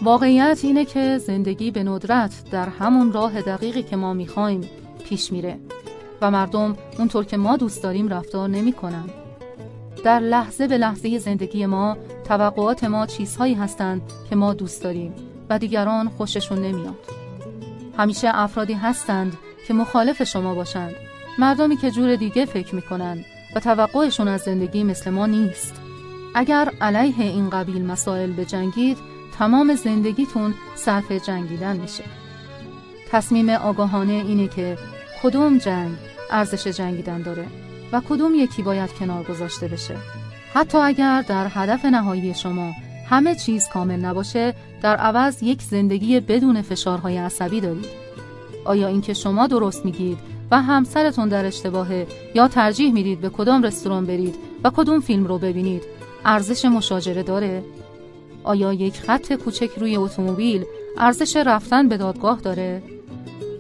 واقعیت 0.01 0.59
اینه 0.63 0.85
که 0.85 1.17
زندگی 1.17 1.71
به 1.71 1.83
ندرت 1.83 2.43
در 2.51 2.69
همون 2.69 3.13
راه 3.13 3.41
دقیقی 3.41 3.83
که 3.83 3.95
ما 3.95 4.13
می‌خوایم 4.13 4.61
پیش 5.05 5.31
میره 5.31 5.59
و 6.21 6.31
مردم 6.31 6.77
اونطور 6.97 7.25
که 7.25 7.37
ما 7.37 7.57
دوست 7.57 7.83
داریم 7.83 8.07
رفتار 8.07 8.49
نمی‌کنن. 8.49 9.09
در 10.03 10.19
لحظه 10.19 10.67
به 10.67 10.77
لحظه 10.77 11.17
زندگی 11.17 11.65
ما 11.65 11.97
توقعات 12.23 12.83
ما 12.83 13.05
چیزهایی 13.05 13.53
هستند 13.53 14.01
که 14.29 14.35
ما 14.35 14.53
دوست 14.53 14.83
داریم 14.83 15.13
و 15.49 15.59
دیگران 15.59 16.09
خوششون 16.09 16.61
نمیاد. 16.61 16.95
همیشه 17.97 18.29
افرادی 18.33 18.73
هستند 18.73 19.37
که 19.67 19.73
مخالف 19.73 20.23
شما 20.23 20.55
باشند. 20.55 20.95
مردمی 21.39 21.77
که 21.77 21.91
جور 21.91 22.15
دیگه 22.15 22.45
فکر 22.45 22.75
می‌کنند 22.75 23.25
و 23.55 23.59
توقعشون 23.59 24.27
از 24.27 24.41
زندگی 24.41 24.83
مثل 24.83 25.09
ما 25.09 25.25
نیست. 25.25 25.81
اگر 26.35 26.71
علیه 26.81 27.25
این 27.25 27.49
قبیل 27.49 27.85
مسائل 27.85 28.31
بجنگید 28.31 28.97
تمام 29.39 29.75
زندگیتون 29.75 30.53
صرف 30.75 31.11
جنگیدن 31.11 31.77
میشه. 31.77 32.03
تصمیم 33.11 33.49
آگاهانه 33.49 34.13
اینه 34.13 34.47
که 34.47 34.77
کدوم 35.23 35.57
جنگ 35.57 35.95
ارزش 36.31 36.67
جنگیدن 36.67 37.21
داره 37.21 37.45
و 37.91 38.01
کدوم 38.09 38.35
یکی 38.35 38.63
باید 38.63 38.93
کنار 38.93 39.23
گذاشته 39.23 39.67
بشه. 39.67 39.95
حتی 40.53 40.77
اگر 40.77 41.21
در 41.21 41.47
هدف 41.53 41.85
نهایی 41.85 42.33
شما 42.33 42.71
همه 43.09 43.35
چیز 43.35 43.69
کامل 43.69 43.99
نباشه 43.99 44.53
در 44.81 44.95
عوض 44.95 45.43
یک 45.43 45.61
زندگی 45.61 46.19
بدون 46.19 46.61
فشارهای 46.61 47.17
عصبی 47.17 47.61
دارید. 47.61 47.85
آیا 48.65 48.87
اینکه 48.87 49.13
شما 49.13 49.47
درست 49.47 49.85
میگید 49.85 50.17
و 50.51 50.61
همسرتون 50.61 51.29
در 51.29 51.45
اشتباهه 51.45 52.07
یا 52.35 52.47
ترجیح 52.47 52.93
می‌دید 52.93 53.21
به 53.21 53.29
کدام 53.29 53.63
رستوران 53.63 54.05
برید 54.05 54.35
و 54.63 54.69
کدوم 54.69 54.99
فیلم 54.99 55.25
رو 55.25 55.37
ببینید 55.37 55.83
ارزش 56.25 56.65
مشاجره 56.65 57.23
داره؟ 57.23 57.63
آیا 58.43 58.73
یک 58.73 58.99
خط 58.99 59.33
کوچک 59.33 59.69
روی 59.77 59.97
اتومبیل 59.97 60.65
ارزش 60.97 61.35
رفتن 61.35 61.87
به 61.87 61.97
دادگاه 61.97 62.39
داره؟ 62.39 62.83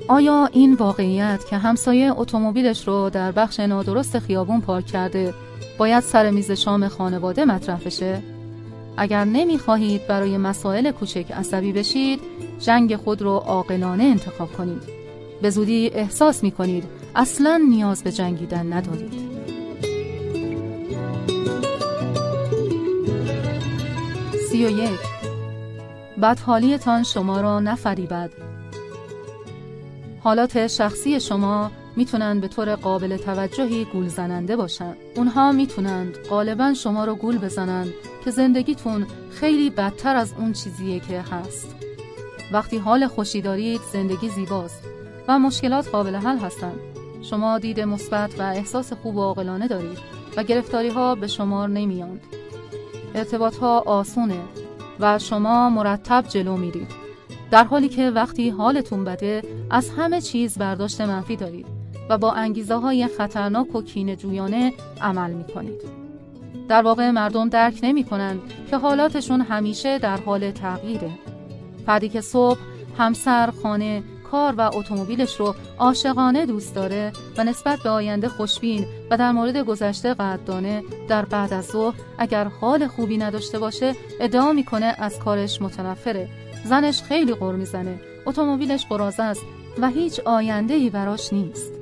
آیا 0.07 0.49
این 0.51 0.73
واقعیت 0.73 1.45
که 1.49 1.57
همسایه 1.57 2.19
اتومبیلش 2.19 2.87
رو 2.87 3.09
در 3.09 3.31
بخش 3.31 3.59
نادرست 3.59 4.19
خیابون 4.19 4.61
پارک 4.61 4.85
کرده 4.85 5.33
باید 5.77 6.03
سر 6.03 6.29
میز 6.29 6.51
شام 6.51 6.87
خانواده 6.87 7.45
مطرح 7.45 7.79
بشه؟ 7.85 8.21
اگر 8.97 9.25
نمی‌خواهید 9.25 10.07
برای 10.07 10.37
مسائل 10.37 10.91
کوچک 10.91 11.31
عصبی 11.31 11.71
بشید 11.71 12.19
جنگ 12.59 12.95
خود 12.95 13.21
رو 13.21 13.31
عاقلانه 13.31 14.03
انتخاب 14.03 14.53
کنید. 14.53 14.83
به 15.41 15.49
زودی 15.49 15.89
احساس 15.93 16.43
می 16.43 16.51
کنید 16.51 16.83
اصلا 17.15 17.61
نیاز 17.69 18.03
به 18.03 18.11
جنگیدن 18.11 18.73
ندارید. 18.73 19.13
سی 24.49 24.65
و 24.65 24.69
یک. 24.69 24.99
بدحالیتان 26.21 27.03
شما 27.03 27.41
را 27.41 27.59
نفریبد. 27.59 28.31
حالات 30.19 30.67
شخصی 30.67 31.19
شما 31.19 31.71
می‌تونن 31.95 32.39
به 32.39 32.47
طور 32.47 32.75
قابل 32.75 33.17
توجهی 33.17 33.85
گول 33.85 34.07
زننده 34.07 34.55
باشن 34.55 34.93
اونها 35.15 35.51
می‌تونند 35.51 36.17
غالبا 36.29 36.73
شما 36.73 37.05
رو 37.05 37.15
گول 37.15 37.37
بزنند 37.37 37.93
که 38.27 38.31
زندگیتون 38.31 39.05
خیلی 39.31 39.69
بدتر 39.69 40.15
از 40.15 40.33
اون 40.37 40.53
چیزیه 40.53 40.99
که 40.99 41.21
هست 41.21 41.75
وقتی 42.51 42.77
حال 42.77 43.07
خوشی 43.07 43.41
دارید 43.41 43.81
زندگی 43.93 44.29
زیباست 44.29 44.83
و 45.27 45.39
مشکلات 45.39 45.87
قابل 45.87 46.15
حل 46.15 46.37
هستند. 46.37 46.79
شما 47.21 47.59
دید 47.59 47.79
مثبت 47.79 48.39
و 48.39 48.41
احساس 48.41 48.93
خوب 48.93 49.15
و 49.15 49.21
عاقلانه 49.21 49.67
دارید 49.67 49.97
و 50.37 50.43
گرفتاری 50.43 50.89
ها 50.89 51.15
به 51.15 51.27
شمار 51.27 51.69
نمیاند. 51.69 52.21
ارتباط 53.15 53.57
ها 53.57 53.79
آسونه 53.79 54.41
و 54.99 55.19
شما 55.19 55.69
مرتب 55.69 56.25
جلو 56.27 56.57
میرید. 56.57 56.91
در 57.51 57.63
حالی 57.63 57.89
که 57.89 58.09
وقتی 58.09 58.49
حالتون 58.49 59.03
بده 59.03 59.41
از 59.69 59.89
همه 59.89 60.21
چیز 60.21 60.57
برداشت 60.57 61.01
منفی 61.01 61.35
دارید 61.35 61.67
و 62.09 62.17
با 62.17 62.31
انگیزه 62.31 62.75
های 62.75 63.07
خطرناک 63.07 63.75
و 63.75 63.81
کینه 63.81 64.15
جویانه 64.15 64.73
عمل 65.01 65.33
می 65.33 65.43
کنید. 65.43 66.06
در 66.67 66.81
واقع 66.81 67.11
مردم 67.11 67.49
درک 67.49 67.79
نمی 67.83 68.03
کنند 68.03 68.41
که 68.69 68.77
حالاتشون 68.77 69.41
همیشه 69.41 69.99
در 69.99 70.17
حال 70.17 70.51
تغییره. 70.51 71.09
فردی 71.85 72.09
که 72.09 72.21
صبح 72.21 72.59
همسر، 72.97 73.49
خانه، 73.63 74.03
کار 74.31 74.55
و 74.57 74.61
اتومبیلش 74.73 75.35
رو 75.35 75.55
عاشقانه 75.79 76.45
دوست 76.45 76.75
داره 76.75 77.11
و 77.37 77.43
نسبت 77.43 77.79
به 77.79 77.89
آینده 77.89 78.29
خوشبین 78.29 78.85
و 79.11 79.17
در 79.17 79.31
مورد 79.31 79.57
گذشته 79.57 80.13
قدردانه 80.13 80.83
در 81.07 81.25
بعد 81.25 81.53
از 81.53 81.65
ظهر 81.65 81.95
اگر 82.17 82.43
حال 82.43 82.87
خوبی 82.87 83.17
نداشته 83.17 83.59
باشه 83.59 83.95
ادعا 84.19 84.53
می‌کنه 84.53 84.95
از 84.97 85.19
کارش 85.19 85.61
متنفره. 85.61 86.29
زنش 86.65 87.01
خیلی 87.01 87.33
غر 87.33 87.55
می‌زنه. 87.55 87.99
اتومبیلش 88.25 88.85
قرازه 88.85 89.23
است 89.23 89.41
و 89.81 89.89
هیچ 89.89 90.19
آینده 90.19 90.73
ای 90.73 90.89
براش 90.89 91.33
نیست. 91.33 91.73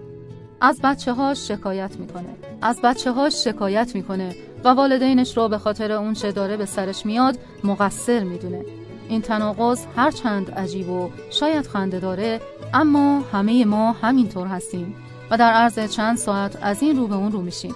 از 0.61 0.79
بچه 0.83 1.13
هاش 1.13 1.47
شکایت 1.47 1.95
می‌کنه. 1.99 2.29
از 2.61 2.81
بچه 2.81 3.11
هاش 3.11 3.43
شکایت 3.43 3.95
می‌کنه. 3.95 4.35
و 4.65 4.69
والدینش 4.69 5.37
رو 5.37 5.47
به 5.49 5.57
خاطر 5.57 5.91
اون 5.91 6.13
چه 6.13 6.31
داره 6.31 6.57
به 6.57 6.65
سرش 6.65 7.05
میاد 7.05 7.37
مقصر 7.63 8.23
می‌دونه. 8.23 8.65
این 9.09 9.21
تناقض 9.21 9.85
هر 9.95 10.11
چند 10.11 10.51
عجیب 10.51 10.89
و 10.89 11.09
شاید 11.31 11.67
خنده 11.67 11.99
داره 11.99 12.41
اما 12.73 13.19
همه 13.19 13.65
ما 13.65 13.91
همینطور 13.91 14.47
هستیم 14.47 14.95
و 15.31 15.37
در 15.37 15.51
عرض 15.51 15.79
چند 15.91 16.17
ساعت 16.17 16.57
از 16.61 16.83
این 16.83 16.97
رو 16.97 17.07
به 17.07 17.15
اون 17.15 17.31
رو 17.31 17.41
میشیم. 17.41 17.75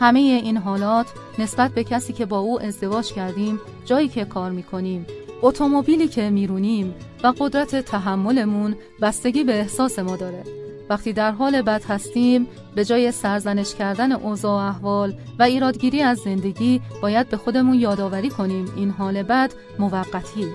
همه 0.00 0.18
این 0.18 0.56
حالات 0.56 1.06
نسبت 1.38 1.70
به 1.70 1.84
کسی 1.84 2.12
که 2.12 2.26
با 2.26 2.38
او 2.38 2.62
ازدواج 2.62 3.12
کردیم 3.12 3.60
جایی 3.84 4.08
که 4.08 4.24
کار 4.24 4.50
می‌کنیم 4.50 5.06
اتومبیلی 5.42 6.08
که 6.08 6.30
میرونیم 6.30 6.94
و 7.24 7.32
قدرت 7.38 7.76
تحملمون 7.76 8.76
بستگی 9.00 9.44
به 9.44 9.58
احساس 9.58 9.98
ما 9.98 10.16
داره. 10.16 10.44
وقتی 10.92 11.12
در 11.12 11.32
حال 11.32 11.62
بد 11.62 11.84
هستیم 11.88 12.46
به 12.74 12.84
جای 12.84 13.12
سرزنش 13.12 13.74
کردن 13.74 14.12
اوضاع 14.12 14.52
و 14.52 14.66
احوال 14.68 15.14
و 15.38 15.42
ایرادگیری 15.42 16.02
از 16.02 16.18
زندگی 16.18 16.80
باید 17.02 17.28
به 17.28 17.36
خودمون 17.36 17.74
یادآوری 17.74 18.30
کنیم 18.30 18.72
این 18.76 18.90
حال 18.90 19.22
بد 19.22 19.52
موقتی. 19.78 20.46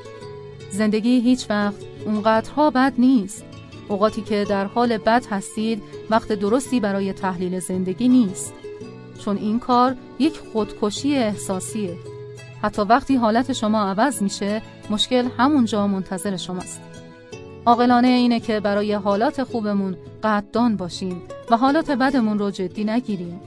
زندگی 0.72 1.20
هیچ 1.22 1.50
وقت 1.50 1.76
اونقدرها 2.06 2.70
بد 2.70 2.94
نیست. 2.98 3.46
اوقاتی 3.88 4.22
که 4.22 4.46
در 4.50 4.66
حال 4.66 4.98
بد 4.98 5.26
هستید 5.30 5.84
وقت 6.10 6.32
درستی 6.32 6.80
برای 6.80 7.14
تحلیل 7.14 7.60
زندگی 7.60 8.08
نیست. 8.08 8.54
چون 9.26 9.38
این 9.38 9.60
کار 9.60 9.96
یک 10.20 10.40
خودکشی 10.54 11.16
احساسیه. 11.16 11.98
حتی 12.62 12.82
وقتی 12.82 13.16
حالت 13.16 13.54
شما 13.54 13.84
عوض 13.84 14.22
میشه 14.22 14.62
مشکل 14.90 15.28
همونجا 15.38 15.88
منتظر 15.88 16.38
شماست. 16.38 16.82
عاقلانه 17.68 18.08
اینه 18.08 18.40
که 18.40 18.60
برای 18.60 18.94
حالات 18.94 19.44
خوبمون 19.44 19.98
قدردان 20.24 20.76
باشیم 20.76 21.22
و 21.50 21.58
حالات 21.58 21.92
بدمون 21.92 22.40
رو 22.40 22.52
جدی 22.52 22.84
نگیریم. 22.84 23.42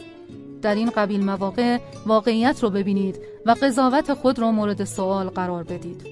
در 0.62 0.74
این 0.74 0.90
قبیل 0.90 1.24
مواقع 1.24 1.78
واقعیت 2.06 2.62
رو 2.62 2.70
ببینید 2.70 3.20
و 3.46 3.54
قضاوت 3.62 4.14
خود 4.14 4.38
رو 4.38 4.52
مورد 4.52 4.84
سوال 4.84 5.28
قرار 5.28 5.62
بدید. 5.62 6.06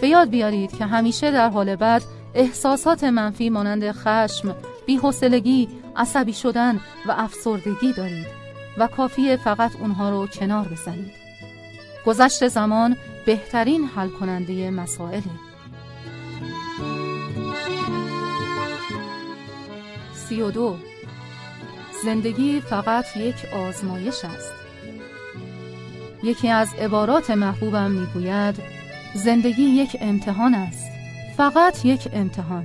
به 0.00 0.08
یاد 0.08 0.28
بیارید 0.28 0.78
که 0.78 0.84
همیشه 0.86 1.30
در 1.30 1.48
حال 1.48 1.76
بد 1.76 2.02
احساسات 2.34 3.04
منفی 3.04 3.50
مانند 3.50 3.92
خشم، 3.92 4.54
بی‌حوصلگی، 4.86 5.68
عصبی 5.96 6.32
شدن 6.32 6.80
و 7.06 7.14
افسردگی 7.18 7.92
دارید 7.96 8.26
و 8.78 8.86
کافیه 8.86 9.36
فقط 9.36 9.70
اونها 9.80 10.10
رو 10.10 10.26
کنار 10.26 10.68
بزنید. 10.68 11.12
گذشت 12.06 12.48
زمان 12.48 12.96
بهترین 13.26 13.84
حل 13.84 14.08
کننده 14.08 14.70
مسائله. 14.70 15.49
سی 20.30 20.42
و 20.42 20.50
دو 20.50 20.76
زندگی 22.04 22.60
فقط 22.60 23.16
یک 23.16 23.34
آزمایش 23.68 24.24
است. 24.24 24.52
یکی 26.22 26.48
از 26.48 26.74
عبارات 26.74 27.30
محبوبم 27.30 27.90
می‌گوید 27.90 28.54
زندگی 29.14 29.62
یک 29.62 29.96
امتحان 30.00 30.54
است. 30.54 30.84
فقط 31.36 31.84
یک 31.84 32.08
امتحان. 32.12 32.64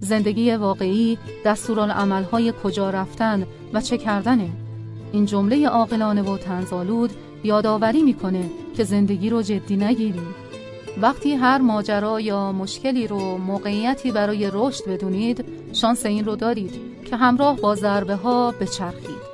زندگی 0.00 0.54
واقعی 0.54 1.18
دستورالعملهای 1.44 2.52
کجا 2.62 2.90
رفتن 2.90 3.46
و 3.72 3.80
چه 3.80 3.98
کردنه؟ 3.98 4.50
این 5.12 5.26
جمله 5.26 5.68
عاقلانه 5.68 6.22
و 6.22 6.38
تنزالود 6.38 7.10
یادآوری 7.44 8.02
می‌کنه 8.02 8.50
که 8.76 8.84
زندگی 8.84 9.30
رو 9.30 9.42
جدی 9.42 9.76
نگیریم. 9.76 10.34
وقتی 11.02 11.34
هر 11.34 11.58
ماجرا 11.58 12.20
یا 12.20 12.52
مشکلی 12.52 13.06
رو 13.06 13.38
موقعیتی 13.38 14.12
برای 14.12 14.50
رشد 14.52 14.88
بدونید 14.88 15.44
شانس 15.72 16.06
این 16.06 16.24
رو 16.24 16.36
دارید 16.36 16.80
که 17.04 17.16
همراه 17.16 17.56
با 17.56 17.74
ضربه 17.74 18.14
ها 18.14 18.54
بچرخید. 18.60 19.26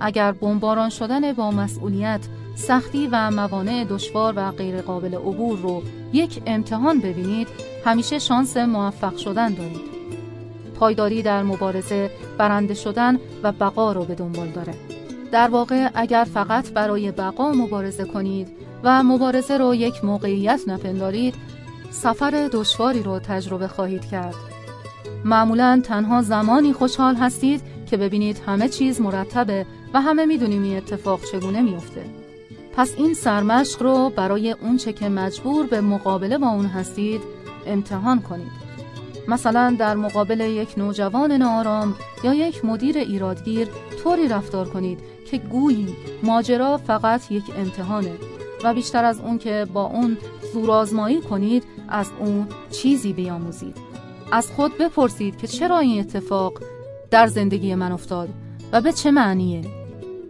اگر 0.00 0.32
بمباران 0.32 0.88
شدن 0.88 1.32
با 1.32 1.50
مسئولیت 1.50 2.20
سختی 2.54 3.08
و 3.12 3.30
موانع 3.30 3.84
دشوار 3.84 4.34
و 4.36 4.50
غیرقابل 4.50 5.14
عبور 5.14 5.58
رو 5.58 5.82
یک 6.12 6.42
امتحان 6.46 7.00
ببینید 7.00 7.48
همیشه 7.84 8.18
شانس 8.18 8.56
موفق 8.56 9.16
شدن 9.16 9.54
دارید. 9.54 9.90
پایداری 10.78 11.22
در 11.22 11.42
مبارزه 11.42 12.10
برنده 12.38 12.74
شدن 12.74 13.18
و 13.42 13.52
بقا 13.52 13.92
رو 13.92 14.04
به 14.04 14.14
دنبال 14.14 14.48
داره. 14.48 14.74
در 15.32 15.48
واقع 15.48 15.88
اگر 15.94 16.26
فقط 16.34 16.70
برای 16.70 17.10
بقا 17.10 17.52
مبارزه 17.52 18.04
کنید 18.04 18.48
و 18.84 19.02
مبارزه 19.02 19.58
رو 19.58 19.74
یک 19.74 20.04
موقعیت 20.04 20.60
نپندارید 20.66 21.34
سفر 21.90 22.48
دشواری 22.52 23.02
رو 23.02 23.18
تجربه 23.18 23.68
خواهید 23.68 24.04
کرد. 24.04 24.34
معمولا 25.24 25.82
تنها 25.84 26.22
زمانی 26.22 26.72
خوشحال 26.72 27.14
هستید 27.14 27.62
که 27.90 27.96
ببینید 27.96 28.42
همه 28.46 28.68
چیز 28.68 29.00
مرتبه 29.00 29.66
و 29.94 30.00
همه 30.00 30.26
می‌دونیم 30.26 30.62
این 30.62 30.76
اتفاق 30.76 31.20
چگونه 31.32 31.62
میفته 31.62 32.04
پس 32.76 32.94
این 32.96 33.14
سرمشق 33.14 33.82
رو 33.82 34.12
برای 34.16 34.50
اونچه 34.52 34.92
که 34.92 35.08
مجبور 35.08 35.66
به 35.66 35.80
مقابله 35.80 36.38
با 36.38 36.48
اون 36.48 36.66
هستید 36.66 37.20
امتحان 37.66 38.20
کنید. 38.20 38.70
مثلا 39.28 39.76
در 39.78 39.96
مقابل 39.96 40.40
یک 40.40 40.78
نوجوان 40.78 41.32
نارام 41.32 41.94
یا 42.24 42.34
یک 42.34 42.64
مدیر 42.64 42.98
ایرادگیر 42.98 43.68
طوری 44.02 44.28
رفتار 44.28 44.68
کنید 44.68 44.98
که 45.30 45.38
گویی 45.38 45.88
ماجرا 46.22 46.76
فقط 46.76 47.32
یک 47.32 47.44
امتحانه 47.58 48.12
و 48.64 48.74
بیشتر 48.74 49.04
از 49.04 49.20
اون 49.20 49.38
که 49.38 49.66
با 49.72 49.84
اون 49.84 50.18
زورآزمایی 50.52 51.20
کنید 51.20 51.64
از 51.88 52.10
اون 52.20 52.46
چیزی 52.70 53.12
بیاموزید 53.12 53.76
از 54.32 54.50
خود 54.50 54.78
بپرسید 54.78 55.36
که 55.36 55.46
چرا 55.46 55.78
این 55.78 56.00
اتفاق 56.00 56.52
در 57.10 57.26
زندگی 57.26 57.74
من 57.74 57.92
افتاد 57.92 58.28
و 58.72 58.80
به 58.80 58.92
چه 58.92 59.10
معنیه 59.10 59.64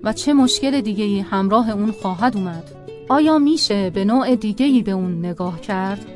و 0.04 0.12
چه 0.12 0.32
مشکل 0.32 0.80
دیگهی 0.80 1.20
همراه 1.20 1.70
اون 1.70 1.92
خواهد 1.92 2.36
اومد 2.36 2.64
آیا 3.08 3.38
میشه 3.38 3.90
به 3.90 4.04
نوع 4.04 4.36
دیگهی 4.36 4.82
به 4.82 4.92
اون 4.92 5.18
نگاه 5.18 5.60
کرد؟ 5.60 6.06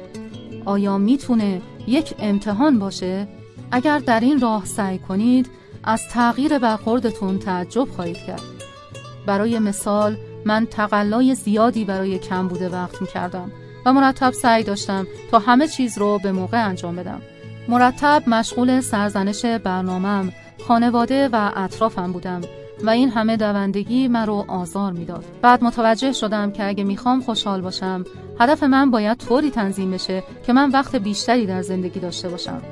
آیا 0.64 0.98
می‌تونه 0.98 1.60
یک 1.86 2.14
امتحان 2.18 2.78
باشه؟ 2.78 3.28
اگر 3.70 3.98
در 3.98 4.20
این 4.20 4.40
راه 4.40 4.64
سعی 4.64 4.98
کنید 4.98 5.50
از 5.84 6.08
تغییر 6.08 6.58
برخوردتون 6.58 7.38
تعجب 7.38 7.88
خواهید 7.88 8.16
کرد 8.16 8.53
برای 9.26 9.58
مثال 9.58 10.16
من 10.44 10.66
تقلای 10.66 11.34
زیادی 11.34 11.84
برای 11.84 12.18
کم 12.18 12.48
بوده 12.48 12.68
وقت 12.68 13.02
می 13.02 13.08
کردم 13.08 13.52
و 13.86 13.92
مرتب 13.92 14.30
سعی 14.30 14.62
داشتم 14.62 15.06
تا 15.30 15.38
همه 15.38 15.68
چیز 15.68 15.98
رو 15.98 16.18
به 16.22 16.32
موقع 16.32 16.66
انجام 16.66 16.96
بدم. 16.96 17.20
مرتب 17.68 18.22
مشغول 18.26 18.80
سرزنش 18.80 19.44
برنامهم، 19.44 20.32
خانواده 20.68 21.28
و 21.32 21.50
اطرافم 21.56 22.12
بودم 22.12 22.40
و 22.82 22.90
این 22.90 23.10
همه 23.10 23.36
دوندگی 23.36 24.08
مرا 24.08 24.44
آزار 24.48 24.92
می‌داد. 24.92 25.24
بعد 25.42 25.64
متوجه 25.64 26.12
شدم 26.12 26.50
که 26.50 26.68
اگه 26.68 26.84
می‌خوام 26.84 27.20
خوشحال 27.20 27.60
باشم، 27.60 28.04
هدف 28.40 28.62
من 28.62 28.90
باید 28.90 29.18
طوری 29.18 29.50
تنظیم 29.50 29.90
بشه 29.90 30.22
که 30.46 30.52
من 30.52 30.70
وقت 30.70 30.96
بیشتری 30.96 31.46
در 31.46 31.62
زندگی 31.62 32.00
داشته 32.00 32.28
باشم. 32.28 32.62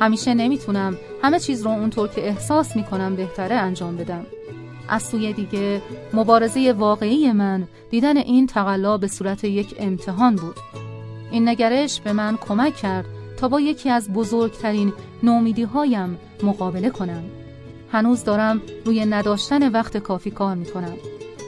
همیشه 0.00 0.34
نمی‌تونم 0.34 0.96
همه 1.22 1.40
چیز 1.40 1.62
رو 1.62 1.70
اونطور 1.70 2.08
که 2.08 2.28
احساس 2.28 2.76
می‌کنم 2.76 3.16
بهتره 3.16 3.54
انجام 3.54 3.96
بدم. 3.96 4.26
از 4.88 5.02
سوی 5.02 5.32
دیگه 5.32 5.82
مبارزه 6.14 6.72
واقعی 6.72 7.32
من 7.32 7.68
دیدن 7.90 8.16
این 8.16 8.46
تقلا 8.46 8.98
به 8.98 9.08
صورت 9.08 9.44
یک 9.44 9.74
امتحان 9.78 10.36
بود. 10.36 10.56
این 11.30 11.48
نگرش 11.48 12.00
به 12.00 12.12
من 12.12 12.36
کمک 12.36 12.76
کرد 12.76 13.04
تا 13.36 13.48
با 13.48 13.60
یکی 13.60 13.90
از 13.90 14.12
بزرگترین 14.12 14.92
نومیدی 15.22 15.62
هایم 15.62 16.18
مقابله 16.42 16.90
کنم. 16.90 17.24
هنوز 17.92 18.24
دارم 18.24 18.62
روی 18.84 19.04
نداشتن 19.04 19.68
وقت 19.72 19.96
کافی 19.96 20.30
کار 20.30 20.54
می 20.54 20.66
کنم 20.66 20.94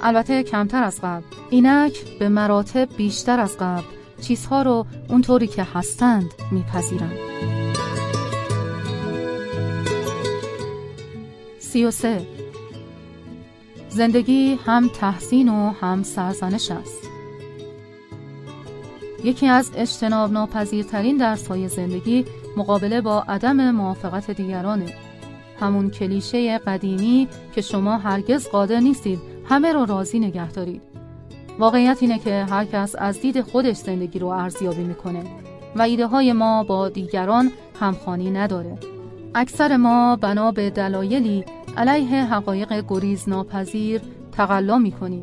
البته 0.02 0.42
کمتر 0.42 0.84
از 0.84 1.00
قبل. 1.00 1.22
اینک 1.50 2.18
به 2.18 2.28
مراتب 2.28 2.88
بیشتر 2.96 3.40
از 3.40 3.56
قبل 3.58 3.82
چیزها 4.20 4.62
رو 4.62 4.86
اونطوری 5.08 5.46
که 5.46 5.66
هستند 5.74 6.30
میپذیرم. 6.50 7.12
سی 11.58 11.84
و 11.84 11.90
سه. 11.90 12.26
زندگی 13.94 14.58
هم 14.66 14.88
تحسین 14.88 15.48
و 15.48 15.70
هم 15.70 16.02
سرزنش 16.02 16.70
است. 16.70 17.08
یکی 19.24 19.46
از 19.46 19.70
اجتناب 19.76 20.32
ناپذیرترین 20.32 21.16
درس 21.16 21.48
های 21.48 21.68
زندگی 21.68 22.24
مقابله 22.56 23.00
با 23.00 23.24
عدم 23.28 23.70
موافقت 23.70 24.30
دیگرانه. 24.30 24.86
همون 25.60 25.90
کلیشه 25.90 26.58
قدیمی 26.58 27.28
که 27.54 27.60
شما 27.60 27.98
هرگز 27.98 28.48
قادر 28.48 28.80
نیستید 28.80 29.18
همه 29.48 29.72
رو 29.72 29.84
راضی 29.84 30.18
نگه 30.18 30.52
دارید. 30.52 30.82
واقعیت 31.58 31.98
اینه 32.00 32.18
که 32.18 32.44
هر 32.50 32.64
کس 32.64 32.94
از 32.98 33.20
دید 33.20 33.40
خودش 33.40 33.76
زندگی 33.76 34.18
رو 34.18 34.26
ارزیابی 34.26 34.82
می‌کنه 34.82 35.24
و 35.76 35.82
ایده 35.82 36.06
های 36.06 36.32
ما 36.32 36.64
با 36.64 36.88
دیگران 36.88 37.52
همخوانی 37.80 38.30
نداره. 38.30 38.93
اکثر 39.34 39.76
ما 39.76 40.16
بنا 40.16 40.50
به 40.50 40.70
دلایلی 40.70 41.44
علیه 41.76 42.24
حقایق 42.24 42.84
گریز 42.88 43.28
ناپذیر 43.28 44.00
تقلا 44.32 44.78
می‌کنیم. 44.78 45.22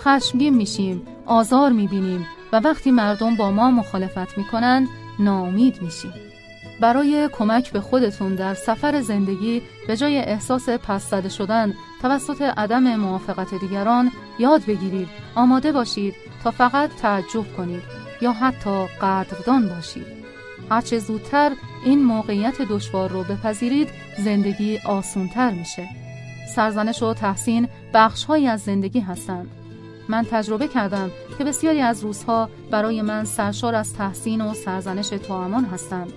خشمگین 0.00 0.54
میشیم 0.54 1.02
آزار 1.26 1.72
می‌بینیم 1.72 2.26
و 2.52 2.60
وقتی 2.60 2.90
مردم 2.90 3.36
با 3.36 3.50
ما 3.50 3.70
مخالفت 3.70 4.38
می‌کنن 4.38 4.88
ناامید 5.18 5.82
میشیم. 5.82 6.12
برای 6.80 7.28
کمک 7.32 7.72
به 7.72 7.80
خودتون 7.80 8.34
در 8.34 8.54
سفر 8.54 9.00
زندگی 9.00 9.62
به 9.86 9.96
جای 9.96 10.18
احساس 10.18 10.68
پس 10.68 11.34
شدن 11.36 11.74
توسط 12.02 12.42
عدم 12.42 12.96
موافقت 12.96 13.54
دیگران 13.54 14.10
یاد 14.38 14.66
بگیرید. 14.66 15.08
آماده 15.34 15.72
باشید 15.72 16.14
تا 16.44 16.50
فقط 16.50 16.90
تعجب 16.90 17.56
کنید 17.56 17.82
یا 18.20 18.32
حتی 18.32 18.86
قدردان 18.86 19.68
باشید. 19.68 20.06
هرچه 20.70 20.98
زودتر 20.98 21.52
این 21.84 22.04
موقعیت 22.04 22.62
دشوار 22.62 23.10
رو 23.10 23.22
بپذیرید 23.22 23.88
زندگی 24.18 24.78
آسونتر 24.78 25.50
میشه. 25.50 25.88
سرزنش 26.54 27.02
و 27.02 27.14
تحسین 27.14 27.68
بخشهایی 27.94 28.46
از 28.46 28.60
زندگی 28.60 29.00
هستند. 29.00 29.50
من 30.08 30.26
تجربه 30.30 30.68
کردم 30.68 31.10
که 31.38 31.44
بسیاری 31.44 31.80
از 31.80 32.02
روزها 32.02 32.48
برای 32.70 33.02
من 33.02 33.24
سرشار 33.24 33.74
از 33.74 33.94
تحسین 33.94 34.40
و 34.40 34.54
سرزنش 34.54 35.08
توامان 35.08 35.64
هستند. 35.64 36.12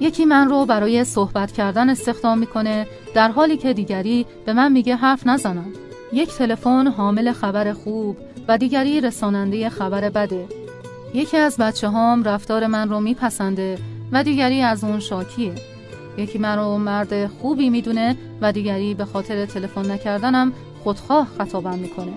یکی 0.00 0.24
من 0.24 0.48
رو 0.48 0.66
برای 0.66 1.04
صحبت 1.04 1.52
کردن 1.52 1.90
استخدام 1.90 2.38
می‌کنه 2.38 2.86
در 3.14 3.30
حالی 3.30 3.56
که 3.56 3.72
دیگری 3.72 4.26
به 4.46 4.52
من 4.52 4.72
میگه 4.72 4.96
حرف 4.96 5.26
نزنم. 5.26 5.72
یک 6.12 6.34
تلفن 6.34 6.86
حامل 6.86 7.32
خبر 7.32 7.72
خوب 7.72 8.16
و 8.48 8.58
دیگری 8.58 9.00
رساننده 9.00 9.68
خبر 9.68 10.10
بده. 10.10 10.46
یکی 11.14 11.36
از 11.36 11.56
بچه 11.56 11.88
هام 11.88 12.22
رفتار 12.22 12.66
من 12.66 12.88
رو 12.88 13.00
میپسنده 13.00 13.78
و 14.14 14.22
دیگری 14.22 14.62
از 14.62 14.84
اون 14.84 15.00
شاکیه. 15.00 15.52
یکی 16.18 16.38
من 16.38 16.58
رو 16.58 16.78
مرد 16.78 17.26
خوبی 17.26 17.70
می‌دونه 17.70 18.16
و 18.40 18.52
دیگری 18.52 18.94
به 18.94 19.04
خاطر 19.04 19.46
تلفن 19.46 19.90
نکردنم 19.90 20.52
خودخواه 20.84 21.28
خطابم 21.38 21.78
می‌کنه. 21.78 22.12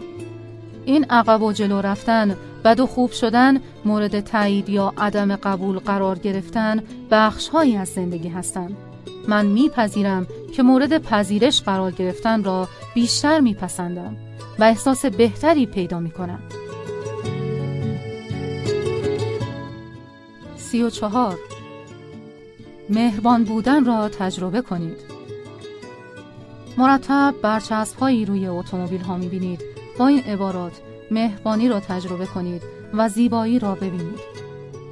این 0.85 1.05
عقب 1.09 1.41
و 1.41 1.51
جلو 1.51 1.81
رفتن 1.81 2.37
بد 2.65 2.79
و 2.79 2.87
خوب 2.87 3.11
شدن 3.11 3.61
مورد 3.85 4.19
تایید 4.19 4.69
یا 4.69 4.93
عدم 4.97 5.35
قبول 5.35 5.79
قرار 5.79 6.19
گرفتن 6.19 6.83
بخش 7.11 7.47
هایی 7.47 7.77
از 7.77 7.87
زندگی 7.87 8.29
هستند 8.29 8.77
من 9.27 9.45
میپذیرم 9.45 10.27
که 10.55 10.63
مورد 10.63 10.97
پذیرش 10.97 11.61
قرار 11.61 11.91
گرفتن 11.91 12.43
را 12.43 12.67
بیشتر 12.95 13.39
میپسندم 13.39 14.17
و 14.59 14.63
احساس 14.63 15.05
بهتری 15.05 15.65
پیدا 15.65 15.99
می‌کنم. 15.99 16.39
سی 20.57 20.83
و 20.83 20.89
چهار 20.89 21.37
مهربان 22.89 23.43
بودن 23.43 23.85
را 23.85 24.09
تجربه 24.09 24.61
کنید. 24.61 24.97
مرتب 26.77 27.35
برچسب 27.41 27.99
هایی 27.99 28.25
روی 28.25 28.47
اتومبیل 28.47 29.01
ها 29.01 29.17
می‌بینید. 29.17 29.61
با 29.99 30.07
این 30.07 30.19
عبارات 30.19 30.71
مهربانی 31.11 31.69
را 31.69 31.79
تجربه 31.79 32.25
کنید 32.25 32.61
و 32.93 33.09
زیبایی 33.09 33.59
را 33.59 33.75
ببینید. 33.75 34.19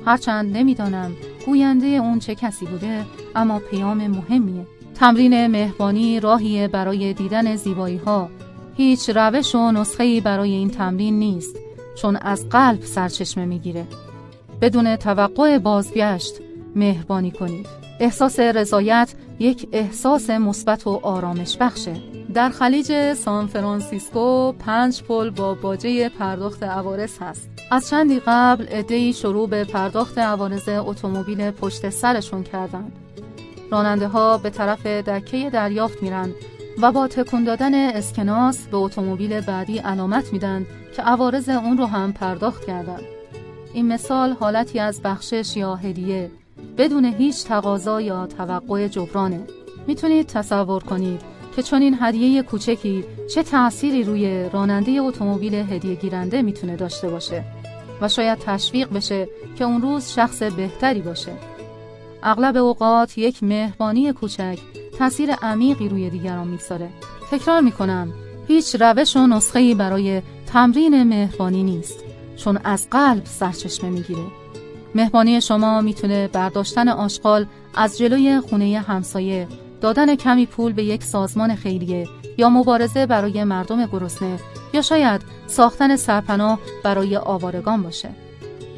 هرچند 0.06 0.58
نمی‌دانم 0.58 1.12
گوینده 1.46 1.88
اون 1.88 2.20
چه 2.20 2.36
کسی 2.36 2.66
بوده 2.66 3.06
اما 3.36 3.60
پیام 3.60 4.08
مهمیه. 4.08 4.68
تمرین 4.96 5.48
مهربانی 5.48 6.20
راهی 6.20 6.68
برای 6.68 7.14
دیدن 7.14 7.56
زیبایی 7.56 7.98
ها 7.98 8.30
هیچ 8.78 9.10
روش 9.10 9.56
و 9.56 9.72
نسخه 9.72 10.22
برای 10.22 10.52
این 10.52 10.70
تمرین 10.70 11.20
نیست 11.20 11.56
چون 11.96 12.16
از 12.16 12.50
قلب 12.50 12.82
سرچشمه 12.82 13.46
می‌گیره. 13.46 13.88
بدون 14.62 14.96
توقع 14.96 15.58
بازگشت 15.58 16.34
مهربانی 16.76 17.32
کنید. 17.32 17.85
احساس 18.00 18.40
رضایت 18.40 19.14
یک 19.40 19.68
احساس 19.72 20.30
مثبت 20.30 20.88
و 20.88 21.00
آرامش 21.04 21.58
بخشه. 21.58 21.96
در 22.34 22.50
خلیج 22.50 23.14
سان 23.14 23.48
فرانسیسکو 23.48 24.52
پنج 24.52 25.04
پل 25.04 25.30
با 25.30 25.54
باجه 25.54 26.10
پرداخت 26.10 26.64
عوارض 26.64 27.18
هست. 27.22 27.50
از 27.72 27.90
چندی 27.90 28.22
قبل 28.28 28.66
ادهی 28.70 29.14
شروع 29.14 29.50
به 29.50 29.64
پرداخت 29.64 30.18
عوارض 30.18 30.70
اتومبیل 30.70 31.52
پشت 31.52 31.90
سرشون 31.90 32.44
کردند. 32.44 32.92
راننده 33.72 34.08
ها 34.08 34.38
به 34.38 34.50
طرف 34.50 34.86
دکه 34.86 35.50
دریافت 35.50 36.04
میرن 36.04 36.32
و 36.82 36.92
با 36.92 37.08
تکون 37.08 37.44
دادن 37.44 37.74
اسکناس 37.74 38.68
به 38.68 38.78
اتومبیل 38.78 39.42
بعدی 39.42 39.78
علامت 39.78 40.34
میدن 40.34 40.66
که 40.96 41.02
عوارض 41.02 41.50
اون 41.50 41.78
رو 41.78 41.86
هم 41.86 42.14
پرداخت 42.14 42.66
کردند. 42.66 43.04
این 43.74 43.88
مثال 43.88 44.32
حالتی 44.32 44.80
از 44.80 45.02
بخشش 45.02 45.58
یا 45.58 45.76
هدیه 45.76 46.32
بدون 46.78 47.06
هیچ 47.06 47.44
تقاضا 47.44 48.02
یا 48.02 48.28
توقع 48.28 48.88
جبرانه. 48.88 49.42
می‌تونید 49.88 50.28
تصور 50.28 50.84
کنید 50.84 51.22
که 51.56 51.64
چون 51.64 51.82
این 51.82 51.98
هدیه 52.02 52.44
کوچکی 52.44 53.04
چه 53.34 53.44
تأثیری 53.44 54.04
روی 54.04 54.50
راننده 54.54 54.92
اتومبیل 54.92 55.56
هدیه 55.56 55.96
گیرنده 55.96 56.42
می‌تونه 56.42 56.76
داشته 56.76 57.10
باشه 57.10 57.44
و 58.02 58.10
شاید 58.10 58.40
تشویق 58.40 58.94
بشه 58.94 59.28
که 59.58 59.66
اون 59.66 59.82
روز 59.82 60.10
شخص 60.10 60.44
بهتری 60.44 61.02
باشه. 61.02 61.32
اغلب 62.24 62.58
اوقات 62.58 63.18
یک 63.18 63.44
مهربانی 63.44 64.14
کوچک 64.14 64.60
تاثیر 64.98 65.32
عمیقی 65.32 65.90
روی 65.90 66.10
دیگران 66.10 66.48
می‌گذاره. 66.48 66.90
تکرار 67.32 67.62
می‌کنم 67.62 68.14
هیچ 68.48 68.76
روش 68.76 69.16
و 69.16 69.28
نسخه‌ای 69.28 69.76
برای 69.76 70.22
تمرین 70.48 71.04
مهربانی 71.04 71.64
نیست 71.64 72.04
چون 72.38 72.60
از 72.64 72.88
قلب 72.90 73.26
سرچشمه 73.26 73.90
می‌گیره. 73.90 74.45
مهمانی 74.96 75.42
شما 75.42 75.82
می‌تونه 75.82 76.28
برداشتن 76.28 76.90
آشغال 76.90 77.46
از 77.76 77.98
جلوی 77.98 78.40
خونه 78.40 78.80
همسایه 78.80 79.48
دادن 79.82 80.16
کمی 80.16 80.46
پول 80.46 80.74
به 80.74 80.84
یک 80.84 81.04
سازمان 81.04 81.56
خیریه 81.56 82.08
یا 82.38 82.50
مبارزه 82.50 83.06
برای 83.06 83.44
مردم 83.44 83.86
گرسنه 83.86 84.40
یا 84.74 84.82
شاید 84.82 85.22
ساختن 85.48 85.96
سرپناه 85.96 86.60
برای 86.84 87.18
آوارگان 87.18 87.84
باشه. 87.84 88.10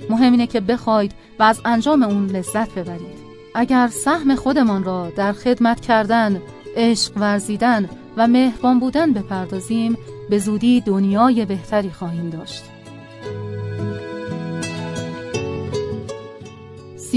مهم 0.09 0.31
اینه 0.31 0.47
که 0.47 0.59
بخواید 0.59 1.11
و 1.39 1.43
از 1.43 1.61
انجام 1.65 2.03
اون 2.03 2.25
لذت 2.25 2.75
ببرید. 2.75 3.17
اگر 3.55 3.87
سهم 3.87 4.35
خودمان 4.35 4.83
را 4.83 5.09
در 5.15 5.33
خدمت 5.33 5.79
کردن 5.79 6.41
عشق 6.75 7.11
ورزیدن 7.17 7.89
و 8.17 8.27
مهربان 8.27 8.79
بودن 8.79 9.13
بپردازیم 9.13 9.97
به 10.29 10.39
زودی 10.39 10.81
دنیای 10.81 11.45
بهتری 11.45 11.89
خواهیم 11.89 12.29
داشت. 12.29 12.63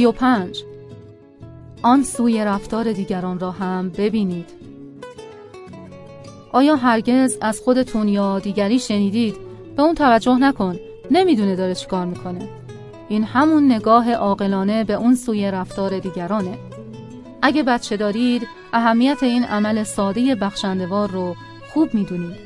سی 0.00 0.06
و 0.06 0.12
پنج. 0.12 0.64
آن 1.82 2.02
سوی 2.02 2.44
رفتار 2.44 2.92
دیگران 2.92 3.38
را 3.38 3.50
هم 3.50 3.88
ببینید. 3.88 4.50
آیا 6.52 6.76
هرگز 6.76 7.38
از 7.40 7.60
خودتون 7.60 8.08
یا 8.08 8.38
دیگری 8.38 8.78
شنیدید؟ 8.78 9.36
به 9.76 9.82
اون 9.82 9.94
توجه 9.94 10.38
نکن. 10.38 10.76
نمی‌دونه 11.10 11.56
داره 11.56 11.74
چیکار 11.74 12.06
می‌کنه. 12.06 12.48
این 13.08 13.24
همون 13.24 13.72
نگاه 13.72 14.12
عاقلانه 14.12 14.84
به 14.84 14.94
اون 14.94 15.14
سوی 15.14 15.50
رفتار 15.50 15.98
دیگرانه. 15.98 16.58
اگه 17.42 17.62
بچه 17.62 17.96
دارید 17.96 18.46
اهمیت 18.72 19.22
این 19.22 19.44
عمل 19.44 19.82
ساده 19.82 20.34
بخشندوار 20.34 21.10
رو 21.10 21.34
خوب 21.74 21.94
می‌دونید. 21.94 22.36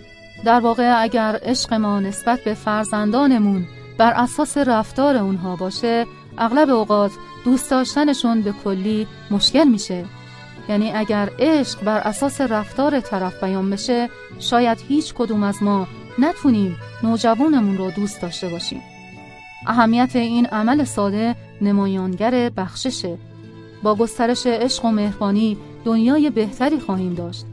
در 0.44 0.60
واقع 0.60 1.02
اگر 1.02 1.40
عشق 1.42 1.74
ما 1.74 2.00
نسبت 2.00 2.40
به 2.44 2.54
فرزندانمون 2.54 3.66
بر 3.98 4.12
اساس 4.12 4.56
رفتار 4.56 5.16
اونها 5.16 5.56
باشه 5.56 6.06
اغلب 6.38 6.70
اوقات 6.70 7.10
دوست 7.44 7.70
داشتنشون 7.70 8.40
به 8.42 8.54
کلی 8.64 9.06
مشکل 9.30 9.64
میشه. 9.64 10.04
یعنی 10.68 10.92
اگر 10.92 11.30
عشق 11.38 11.84
بر 11.84 11.98
اساس 11.98 12.40
رفتار 12.40 13.00
طرف 13.00 13.44
بیان 13.44 13.70
بشه 13.70 14.08
شاید 14.38 14.78
هیچ 14.88 15.14
کدوم 15.14 15.42
از 15.42 15.62
ما 15.62 15.86
نتونیم 16.18 16.76
نوجوانمون 17.02 17.78
رو 17.78 17.90
دوست 17.90 18.22
داشته 18.22 18.48
باشیم. 18.48 18.82
اهمیت 19.66 20.16
این 20.16 20.46
عمل 20.46 20.84
ساده 20.84 21.36
نمایانگر 21.60 22.50
بخششه. 22.56 23.18
با 23.82 23.94
گسترش 23.94 24.46
عشق 24.46 24.84
و 24.84 24.90
مهربانی 24.90 25.56
دنیای 25.84 26.30
بهتری 26.30 26.80
خواهیم 26.80 27.14
داشت. 27.14 27.44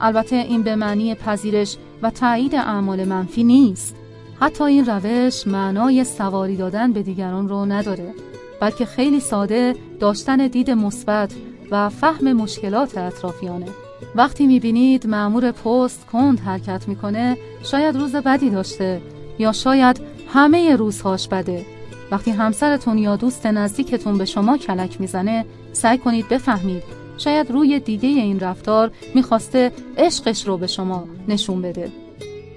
البته 0.00 0.36
این 0.36 0.62
به 0.62 0.76
معنی 0.76 1.14
پذیرش 1.14 1.76
و 2.02 2.10
تایید 2.10 2.54
اعمال 2.54 3.04
منفی 3.04 3.44
نیست. 3.44 3.96
حتی 4.40 4.64
این 4.64 4.86
روش 4.86 5.46
معنای 5.46 6.04
سواری 6.04 6.56
دادن 6.56 6.92
به 6.92 7.02
دیگران 7.02 7.48
رو 7.48 7.64
نداره 7.64 8.14
بلکه 8.60 8.84
خیلی 8.84 9.20
ساده 9.20 9.74
داشتن 10.00 10.46
دید 10.46 10.70
مثبت 10.70 11.34
و 11.70 11.88
فهم 11.88 12.32
مشکلات 12.32 12.98
اطرافیانه. 12.98 13.66
وقتی 14.14 14.46
می‌بینید 14.46 15.06
معمور 15.06 15.50
پست 15.50 16.06
کند 16.06 16.40
حرکت 16.40 16.88
می‌کنه 16.88 17.36
شاید 17.62 17.96
روز 17.96 18.16
بدی 18.16 18.50
داشته 18.50 19.00
یا 19.38 19.52
شاید 19.52 20.00
همه 20.28 20.76
روزهاش 20.76 21.28
بده. 21.28 21.66
وقتی 22.10 22.30
همسرتون 22.30 22.98
یا 22.98 23.16
دوست 23.16 23.46
نزدیکتون 23.46 24.18
به 24.18 24.24
شما 24.24 24.56
کلک 24.56 25.00
می‌زنه 25.00 25.44
سعی 25.72 25.98
کنید 25.98 26.28
بفهمید. 26.28 26.82
شاید 27.18 27.50
روی 27.50 27.80
دیده 27.80 28.06
این 28.06 28.40
رفتار 28.40 28.90
می‌خواسته 29.14 29.72
عشقش 29.98 30.46
رو 30.46 30.56
به 30.56 30.66
شما 30.66 31.04
نشون 31.28 31.62
بده. 31.62 32.05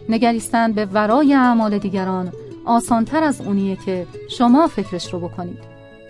نگریستن 0.09 0.71
به 0.71 0.85
ورای 0.85 1.33
اعمال 1.33 1.77
دیگران 1.77 2.33
آسانتر 2.65 3.23
از 3.23 3.41
اونیه 3.41 3.75
که 3.75 4.07
شما 4.29 4.67
فکرش 4.67 5.13
رو 5.13 5.19
بکنید. 5.19 5.59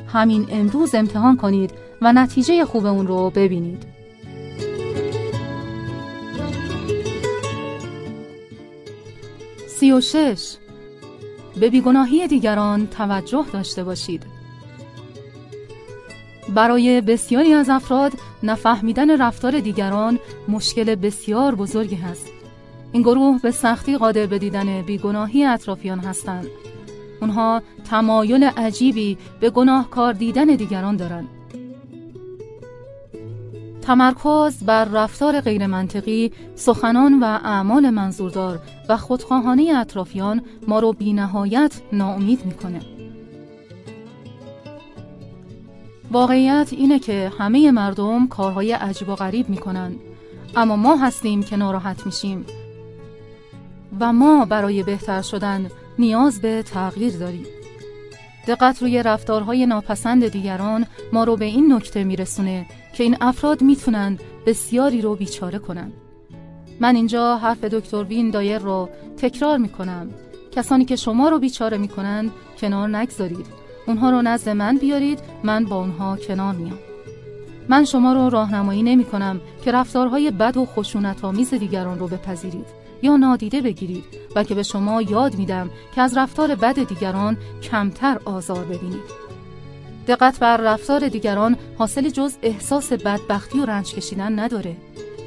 همین 0.07 0.47
امروز 0.51 0.95
امتحان 0.95 1.37
کنید 1.37 1.71
و 2.01 2.13
نتیجه 2.13 2.65
خوب 2.65 2.85
اون 2.85 3.07
رو 3.07 3.29
ببینید. 3.29 3.83
سی 9.67 9.91
و 9.91 10.01
شش. 10.01 10.55
به 11.59 11.69
بیگناهی 11.69 12.27
دیگران 12.27 12.87
توجه 12.87 13.45
داشته 13.53 13.83
باشید. 13.83 14.23
برای 16.55 17.01
بسیاری 17.01 17.53
از 17.53 17.69
افراد 17.69 18.11
نفهمیدن 18.43 19.21
رفتار 19.21 19.59
دیگران 19.59 20.19
مشکل 20.47 20.95
بسیار 20.95 21.55
بزرگی 21.55 21.95
هست. 21.95 22.38
این 22.91 23.01
گروه 23.01 23.41
به 23.41 23.51
سختی 23.51 23.97
قادر 23.97 24.25
به 24.25 24.39
دیدن 24.39 24.81
بیگناهی 24.81 25.45
اطرافیان 25.45 25.99
هستند. 25.99 26.47
اونها 27.21 27.61
تمایل 27.89 28.43
عجیبی 28.43 29.17
به 29.39 29.49
گناهکار 29.49 30.13
دیدن 30.13 30.45
دیگران 30.45 30.95
دارند. 30.95 31.27
تمرکز 33.81 34.63
بر 34.63 34.85
رفتار 34.85 35.41
غیرمنطقی، 35.41 36.31
سخنان 36.55 37.19
و 37.19 37.23
اعمال 37.23 37.89
منظوردار 37.89 38.59
و 38.89 38.97
خودخواهانه 38.97 39.73
اطرافیان 39.77 40.41
ما 40.67 40.79
رو 40.79 40.93
بی 40.93 41.13
نهایت 41.13 41.81
ناامید 41.93 42.45
می‌کنه. 42.45 42.81
واقعیت 46.11 46.69
اینه 46.71 46.99
که 46.99 47.31
همه 47.39 47.71
مردم 47.71 48.27
کارهای 48.27 48.71
عجیب 48.71 49.09
و 49.09 49.15
غریب 49.15 49.49
می‌کنن. 49.49 49.95
اما 50.55 50.75
ما 50.75 50.95
هستیم 50.95 51.43
که 51.43 51.55
ناراحت 51.55 52.05
میشیم. 52.05 52.45
و 53.99 54.13
ما 54.13 54.45
برای 54.45 54.83
بهتر 54.83 55.21
شدن 55.21 55.71
نیاز 55.99 56.41
به 56.41 56.63
تغییر 56.63 57.17
داریم. 57.17 57.45
دقت 58.47 58.81
روی 58.81 59.03
رفتارهای 59.03 59.65
ناپسند 59.65 60.27
دیگران 60.27 60.85
ما 61.13 61.23
رو 61.23 61.37
به 61.37 61.45
این 61.45 61.73
نکته 61.73 62.03
میرسونه 62.03 62.65
که 62.93 63.03
این 63.03 63.17
افراد 63.21 63.61
می‌تونن 63.61 64.17
بسیاری 64.45 65.01
رو 65.01 65.15
بیچاره 65.15 65.59
کنن. 65.59 65.91
من 66.79 66.95
اینجا 66.95 67.37
حرف 67.37 67.63
دکتر 67.63 68.03
وین 68.03 68.29
دایر 68.29 68.57
رو 68.57 68.89
تکرار 69.17 69.57
می‌کنم. 69.57 70.09
کسانی 70.51 70.85
که 70.85 70.95
شما 70.95 71.29
رو 71.29 71.39
بیچاره 71.39 71.77
می‌کنن 71.77 72.29
کنار 72.61 72.97
نگذارید. 72.97 73.45
اونها 73.87 74.09
رو 74.09 74.21
نزد 74.21 74.49
من 74.49 74.77
بیارید 74.77 75.19
من 75.43 75.65
با 75.65 75.75
اونها 75.75 76.17
کنار 76.17 76.55
میام. 76.55 76.79
من 77.69 77.85
شما 77.85 78.13
رو 78.13 78.29
راهنمایی 78.29 78.83
نمی 78.83 79.05
کنم 79.05 79.41
که 79.63 79.71
رفتارهای 79.71 80.31
بد 80.31 80.57
و 80.57 80.65
خشونت 80.65 81.25
آمیز 81.25 81.53
دیگران 81.53 81.99
رو 81.99 82.07
بپذیرید. 82.07 82.78
یا 83.01 83.17
نادیده 83.17 83.61
بگیرید 83.61 84.03
بلکه 84.35 84.55
به 84.55 84.63
شما 84.63 85.01
یاد 85.01 85.35
میدم 85.35 85.69
که 85.95 86.01
از 86.01 86.17
رفتار 86.17 86.55
بد 86.55 86.87
دیگران 86.87 87.37
کمتر 87.61 88.19
آزار 88.25 88.63
ببینید. 88.63 89.29
دقت 90.07 90.39
بر 90.39 90.57
رفتار 90.57 91.07
دیگران 91.07 91.57
حاصل 91.77 92.09
جز 92.09 92.35
احساس 92.41 92.93
بدبختی 92.93 93.59
و 93.59 93.65
رنج 93.65 93.93
کشیدن 93.93 94.39
نداره 94.39 94.75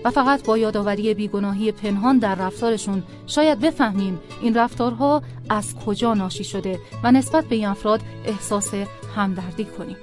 و 0.05 0.11
فقط 0.11 0.47
با 0.47 0.59
یادآوری 0.59 1.15
بیگناهی 1.15 1.73
پنهان 1.73 2.19
در 2.19 2.35
رفتارشون 2.35 3.03
شاید 3.27 3.61
بفهمیم 3.61 4.21
این 4.41 4.55
رفتارها 4.55 5.23
از 5.49 5.75
کجا 5.87 6.15
ناشی 6.15 6.45
شده 6.45 6.79
و 7.05 7.13
نسبت 7.13 7.45
به 7.45 7.55
این 7.57 7.67
افراد 7.67 8.01
احساس 8.25 8.71
همدردی 9.17 9.65
کنیم. 9.65 9.97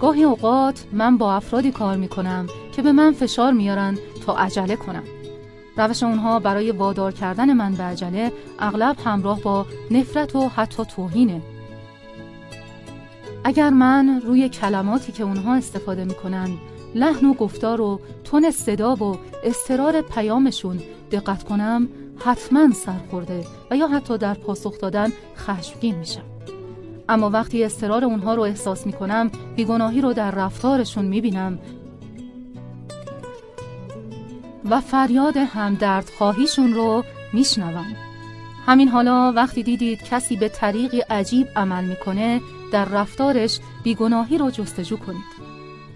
گاهی 0.00 0.24
اوقات 0.24 0.84
من 0.92 1.18
با 1.18 1.34
افرادی 1.34 1.72
کار 1.72 1.96
می‌کنم 1.96 2.46
که 2.76 2.82
به 2.82 2.92
من 2.92 3.12
فشار 3.12 3.52
میارن 3.52 3.98
تا 4.26 4.36
عجله 4.36 4.76
کنم. 4.76 5.02
روش 5.76 6.02
اونها 6.02 6.38
برای 6.38 6.70
وادار 6.70 7.12
کردن 7.12 7.52
من 7.52 7.74
به 7.74 7.82
عجله 7.82 8.32
اغلب 8.58 8.96
همراه 9.04 9.40
با 9.40 9.66
نفرت 9.90 10.36
و 10.36 10.48
حتی 10.48 10.84
توهینه. 10.84 11.42
اگر 13.44 13.70
من 13.70 14.20
روی 14.26 14.48
کلماتی 14.48 15.12
که 15.12 15.24
اونها 15.24 15.54
استفاده 15.54 16.04
می‌کنن 16.04 16.50
لحن 16.94 17.26
و 17.26 17.34
گفتار 17.34 17.80
و 17.80 18.00
تون 18.24 18.50
صدا 18.50 18.94
و 18.94 19.18
استرار 19.44 20.00
پیامشون 20.00 20.80
دقت 21.10 21.42
کنم 21.42 21.88
حتما 22.18 22.72
سرخورده 22.72 23.44
و 23.70 23.76
یا 23.76 23.88
حتی 23.88 24.18
در 24.18 24.34
پاسخ 24.34 24.78
دادن 24.78 25.12
خشمگین 25.36 25.94
میشم. 25.94 26.22
اما 27.08 27.30
وقتی 27.30 27.64
استرار 27.64 28.04
اونها 28.04 28.34
رو 28.34 28.42
احساس 28.42 28.86
می‌کنم 28.86 29.30
بیگناهی 29.56 30.00
رو 30.00 30.12
در 30.12 30.30
رفتارشون 30.30 31.04
می‌بینم 31.04 31.58
و 34.70 34.80
فریاد 34.80 35.36
همدرد 35.36 36.10
خواهیشون 36.18 36.74
رو 36.74 37.04
میشنوم. 37.32 37.96
همین 38.66 38.88
حالا 38.88 39.32
وقتی 39.32 39.62
دیدید 39.62 40.02
کسی 40.02 40.36
به 40.36 40.48
طریقی 40.48 41.00
عجیب 41.00 41.48
عمل 41.56 41.84
می‌کنه 41.84 42.40
در 42.72 42.84
رفتارش 42.84 43.60
بیگناهی 43.82 44.38
رو 44.38 44.50
جستجو 44.50 44.96
کنید. 44.96 45.34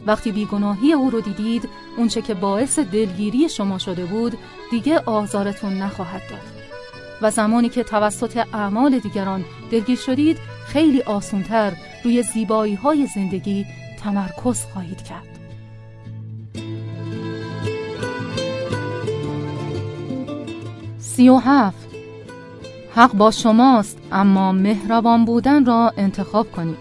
وقتی 0.07 0.33
بیگناهی 0.33 0.93
او 0.93 1.11
رو 1.11 1.21
دیدید 1.21 1.69
اونچه 1.97 2.23
که 2.23 2.35
باعث 2.35 2.79
دلگیری 2.79 3.49
شما 3.49 3.79
شده 3.79 4.05
بود 4.05 4.39
دیگه 4.71 4.99
آزارتون 4.99 5.73
نخواهد 5.73 6.23
داد. 6.31 6.59
و 7.23 7.31
زمانی 7.31 7.69
که 7.69 7.83
توسط 7.83 8.47
اعمال 8.55 8.99
دیگران 8.99 9.45
دلگیر 9.71 9.99
شدید 9.99 10.39
خیلی 10.67 11.03
آسونتر 11.03 11.73
روی 12.05 12.23
زیبایی 12.23 12.75
های 12.75 13.07
زندگی 13.07 13.67
تمرکز 14.05 14.65
خواهید 14.65 15.03
کرد. 15.03 15.28
سی 21.19 21.29
و 21.29 21.37
هفت. 21.37 21.89
حق 22.95 23.13
با 23.13 23.31
شماست 23.31 23.99
اما 24.13 24.53
مهربان 24.53 25.25
بودن 25.25 25.65
را 25.65 25.93
انتخاب 25.97 26.53
کنید. 26.53 26.77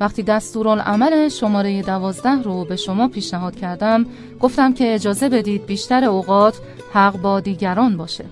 وقتی 0.00 0.22
دستورالعمل 0.22 1.28
شماره 1.28 1.82
دوازده 1.82 2.42
رو 2.42 2.64
به 2.64 2.76
شما 2.76 3.08
پیشنهاد 3.08 3.56
کردم 3.56 4.06
گفتم 4.40 4.74
که 4.74 4.94
اجازه 4.94 5.28
بدید 5.28 5.66
بیشتر 5.66 6.04
اوقات 6.04 6.60
حق 6.92 7.16
با 7.16 7.40
دیگران 7.40 7.96
باشه. 7.96 8.24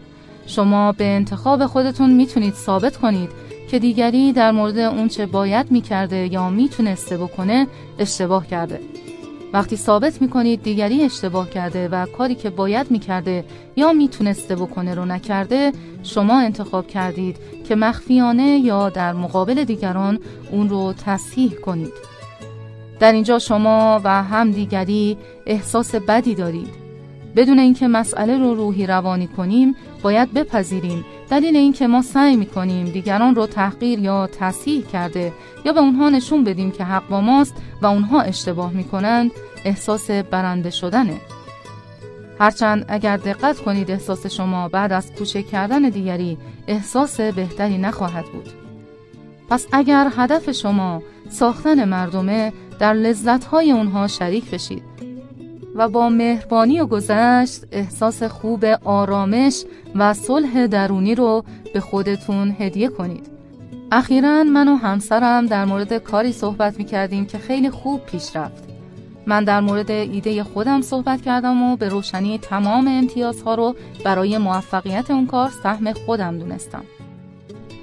شما 0.47 0.93
به 0.93 1.05
انتخاب 1.05 1.67
خودتون 1.67 2.11
می‌تونید 2.11 2.55
ثابت 2.55 2.97
کنید 2.97 3.31
که 3.71 3.79
دیگری 3.79 4.33
در 4.33 4.51
مورد 4.53 4.79
اونچه 4.79 5.27
باید 5.27 5.71
می‌کرده 5.71 6.33
یا 6.33 6.51
می‌تونسته 6.51 7.17
بکنه 7.17 7.67
اشتباه 7.99 8.47
کرده. 8.47 8.81
وقتی 9.53 9.77
ثابت 9.77 10.23
می‌کنید 10.23 10.63
دیگری 10.63 11.03
اشتباه 11.03 11.51
کرده 11.51 11.89
و 11.89 12.07
کاری 12.07 12.35
که 12.35 12.51
باید 12.51 12.91
می‌کرده 12.91 13.45
یا 13.77 13.93
می‌تونسته 13.93 14.57
بکنه 14.57 14.95
رو 14.95 15.05
نکرده 15.05 15.73
شما 16.03 16.41
انتخاب 16.41 16.87
کردید 16.87 17.37
که 17.69 17.75
مخفیانه 17.77 18.59
یا 18.59 18.89
در 18.89 19.13
مقابل 19.13 19.65
دیگران 19.65 20.19
اون 20.51 20.69
رو 20.69 20.93
تصحیح 20.93 21.53
کنید. 21.53 21.93
در 23.01 23.13
اینجا 23.13 23.39
شما 23.39 24.01
و 24.05 24.23
هم 24.23 24.51
دیگری 24.51 25.19
احساس 25.47 25.95
بدی 25.95 26.35
دارید. 26.35 26.69
بدون 27.37 27.59
اینکه 27.59 27.89
مسئله 27.89 28.39
رو 28.39 28.55
روحی 28.55 28.87
روانی 28.87 29.27
کنیم 29.27 29.77
باید 30.03 30.33
بپذیریم 30.33 31.05
دلیل 31.33 31.57
اینکه 31.57 31.87
ما 31.87 32.03
سعی 32.03 32.37
می‌کنیم 32.37 32.87
دیگران 32.87 33.35
رو 33.35 33.47
تحقیر 33.47 33.99
یا 33.99 34.27
تصحیح 34.27 34.87
کرده 34.87 35.33
یا 35.65 35.73
به 35.73 35.81
اونها 35.81 36.11
نشون 36.11 36.45
بدیم 36.45 36.71
که 36.71 36.85
حق 36.85 37.09
با 37.09 37.21
ماست 37.21 37.55
و 37.83 37.87
اونها 37.87 38.21
اشتباه 38.21 38.73
می‌کنند 38.73 39.31
احساس 39.65 40.11
برنده 40.11 40.71
شدنه 40.71 41.21
هرچند 42.39 42.85
اگر 42.89 43.17
دقت 43.17 43.59
کنید 43.59 43.91
احساس 43.91 44.27
شما 44.27 44.69
بعد 44.69 44.93
از 44.93 45.13
کوچک 45.13 45.47
کردن 45.47 45.83
دیگری 45.83 46.39
احساس 46.67 47.21
بهتری 47.21 47.79
نخواهد 47.79 48.25
بود. 48.25 48.49
پس 49.49 49.67
اگر 49.73 50.13
هدف 50.17 50.51
شما 50.51 51.03
ساختن 51.31 51.85
مردمه 51.89 52.53
در 52.79 52.93
لذتهای 52.93 53.73
اونها 53.73 54.07
شریک 54.07 54.51
بشید. 54.51 54.92
و 55.75 55.89
با 55.89 56.09
مهربانی 56.09 56.81
و 56.81 56.87
گذشت 56.87 57.65
احساس 57.73 58.23
خوب 58.23 58.65
آرامش 58.85 59.65
و 59.95 60.15
صلح 60.15 60.67
درونی 60.67 61.15
رو 61.15 61.45
به 61.75 61.81
خودتون 61.81 62.57
هدیه 62.59 62.89
کنید. 62.89 63.27
اخیرا 63.93 64.45
من 64.45 64.69
و 64.69 64.77
همسرم 64.77 65.47
در 65.47 65.65
مورد 65.65 65.99
کاری 65.99 66.33
صحبت 66.33 66.79
می 66.79 66.85
کردیم 66.85 67.27
که 67.27 67.39
خیلی 67.39 67.71
خوب 67.71 68.01
پیش 68.01 68.37
رفت. 68.37 68.65
من 69.27 69.45
در 69.45 69.61
مورد 69.61 69.91
ایده 69.91 70.45
خودم 70.45 70.81
صحبت 70.81 71.23
کردم 71.23 71.63
و 71.63 71.77
به 71.77 71.89
روشنی 71.89 72.39
تمام 72.39 72.89
امتیازها 72.89 73.55
رو 73.55 73.75
برای 74.05 74.39
موفقیت 74.39 75.11
اون 75.11 75.27
کار 75.27 75.51
سهم 75.63 75.93
خودم 75.93 76.39
دونستم. 76.39 76.85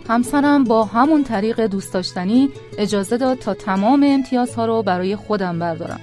همسرم 0.09 0.63
با 0.63 0.83
همون 0.85 1.23
طریق 1.23 1.61
دوست 1.61 1.93
داشتنی 1.93 2.49
اجازه 2.77 3.17
داد 3.17 3.37
تا 3.37 3.53
تمام 3.53 4.03
امتیازها 4.07 4.65
رو 4.65 4.83
برای 4.83 5.15
خودم 5.15 5.59
بردارم. 5.59 5.99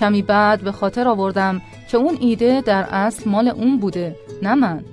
کمی 0.00 0.22
بعد 0.22 0.60
به 0.60 0.72
خاطر 0.72 1.08
آوردم 1.08 1.62
که 1.90 1.96
اون 1.96 2.18
ایده 2.20 2.60
در 2.60 2.82
اصل 2.82 3.30
مال 3.30 3.48
اون 3.48 3.78
بوده 3.78 4.16
نه 4.42 4.54
من. 4.54 4.84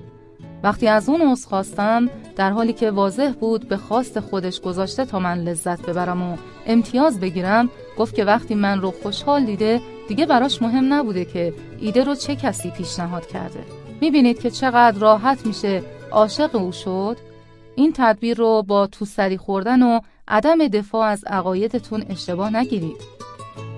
وقتی 0.64 0.88
از 0.88 1.10
اون 1.10 1.22
عذر 1.22 1.48
خواستم 1.48 2.10
در 2.36 2.52
حالی 2.52 2.73
که 2.73 2.91
واضح 2.91 3.32
بود 3.40 3.68
به 3.68 3.77
خواست 3.77 4.19
خودش 4.19 4.61
گذاشته 4.61 5.06
تا 5.06 5.19
من 5.19 5.38
لذت 5.38 5.82
ببرم 5.86 6.22
و 6.22 6.38
امتیاز 6.65 7.19
بگیرم 7.19 7.69
گفت 7.98 8.15
که 8.15 8.26
وقتی 8.26 8.56
من 8.56 8.82
رو 8.82 8.91
خوشحال 9.03 9.45
دیده 9.45 9.82
دیگه 10.07 10.26
براش 10.26 10.61
مهم 10.61 10.94
نبوده 10.94 11.26
که 11.26 11.53
ایده 11.80 12.03
رو 12.03 12.15
چه 12.15 12.36
کسی 12.36 12.72
پیشنهاد 12.72 13.27
کرده. 13.27 13.60
می‌بینید 14.02 14.40
که 14.40 14.52
چقدر 14.52 14.99
راحت 14.99 15.45
میشه 15.45 15.84
عاشق 16.11 16.56
او 16.56 16.72
شد؟ 16.72 17.18
این 17.76 17.94
تدبیر 17.95 18.38
رو 18.38 18.64
با 18.68 18.88
توسری 18.88 19.38
خوردن 19.38 19.84
و 19.84 19.99
عدم 20.27 20.68
دفاع 20.68 21.07
از 21.07 21.23
عقایدتون 21.23 22.06
اشتباه 22.10 22.56
نگیرید. 22.56 23.24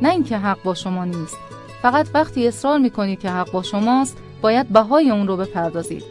نه 0.01 0.09
اینکه 0.09 0.37
حق 0.37 0.63
با 0.63 0.73
شما 0.73 1.05
نیست. 1.05 1.37
فقط 1.81 2.07
وقتی 2.13 2.47
اصرار 2.47 2.79
می‌کنید 2.79 3.19
که 3.19 3.29
حق 3.29 3.51
با 3.51 3.63
شماست 3.63 4.17
باید 4.41 4.69
بهای 4.69 5.11
اون 5.11 5.27
رو 5.27 5.37
بپردازید. 5.37 6.03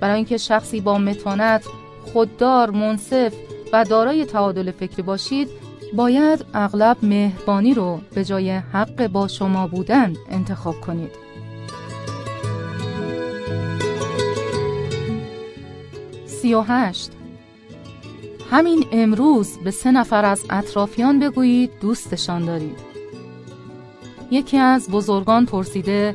برای 0.00 0.16
اینکه 0.16 0.36
شخصی 0.36 0.80
با 0.80 0.98
متانت 0.98 1.64
خوددار 2.12 2.70
منصف 2.70 3.34
و 3.72 3.84
دارای 3.84 4.24
تعادل 4.24 4.70
فکری 4.70 5.02
باشید 5.02 5.48
باید 5.92 6.44
اغلب 6.54 6.96
مهربانی 7.02 7.74
رو 7.74 8.00
به 8.14 8.24
جای 8.24 8.50
حق 8.50 9.06
با 9.06 9.28
شما 9.28 9.66
بودن 9.66 10.14
انتخاب 10.30 10.80
کنید. 10.80 11.10
سی 16.26 16.54
و 16.54 16.60
هشت 16.60 17.10
همین 18.50 18.84
امروز 18.92 19.58
به 19.64 19.70
سه 19.70 19.90
نفر 19.90 20.24
از 20.24 20.44
اطرافیان 20.50 21.18
بگویید 21.18 21.70
دوستشان 21.80 22.44
دارید. 22.44 22.87
یکی 24.30 24.56
از 24.58 24.90
بزرگان 24.90 25.46
پرسیده 25.46 26.14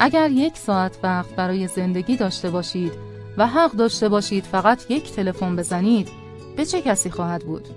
اگر 0.00 0.30
یک 0.30 0.56
ساعت 0.56 0.98
وقت 1.02 1.36
برای 1.36 1.66
زندگی 1.66 2.16
داشته 2.16 2.50
باشید 2.50 2.92
و 3.36 3.46
حق 3.46 3.72
داشته 3.72 4.08
باشید 4.08 4.44
فقط 4.44 4.90
یک 4.90 5.12
تلفن 5.12 5.56
بزنید 5.56 6.08
به 6.56 6.64
چه 6.64 6.82
کسی 6.82 7.10
خواهد 7.10 7.44
بود؟ 7.44 7.68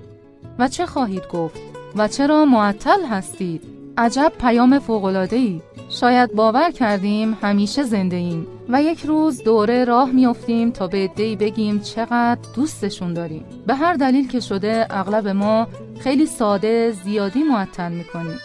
و 0.59 0.67
چه 0.67 0.85
خواهید 0.85 1.27
گفت؟ 1.27 1.59
و 1.95 2.07
چرا 2.07 2.45
معطل 2.45 3.05
هستید؟ 3.05 3.63
عجب 3.97 4.31
پیام 4.39 4.79
فوقلاده 4.79 5.35
ای 5.35 5.61
شاید 5.89 6.33
باور 6.33 6.71
کردیم 6.71 7.37
همیشه 7.41 7.83
زنده 7.83 8.15
ایم 8.15 8.47
و 8.69 8.83
یک 8.83 9.05
روز 9.05 9.43
دوره 9.43 9.85
راه 9.85 10.11
میافتیم 10.11 10.71
تا 10.71 10.87
به 10.87 11.07
دی 11.07 11.35
بگیم 11.35 11.79
چقدر 11.79 12.39
دوستشون 12.55 13.13
داریم. 13.13 13.45
به 13.67 13.75
هر 13.75 13.93
دلیل 13.93 14.27
که 14.27 14.39
شده 14.39 14.87
اغلب 14.89 15.27
ما 15.27 15.67
خیلی 15.99 16.25
ساده 16.25 16.91
زیادی 16.91 17.43
معطل 17.43 17.91
می‌کنیم. 17.91 18.39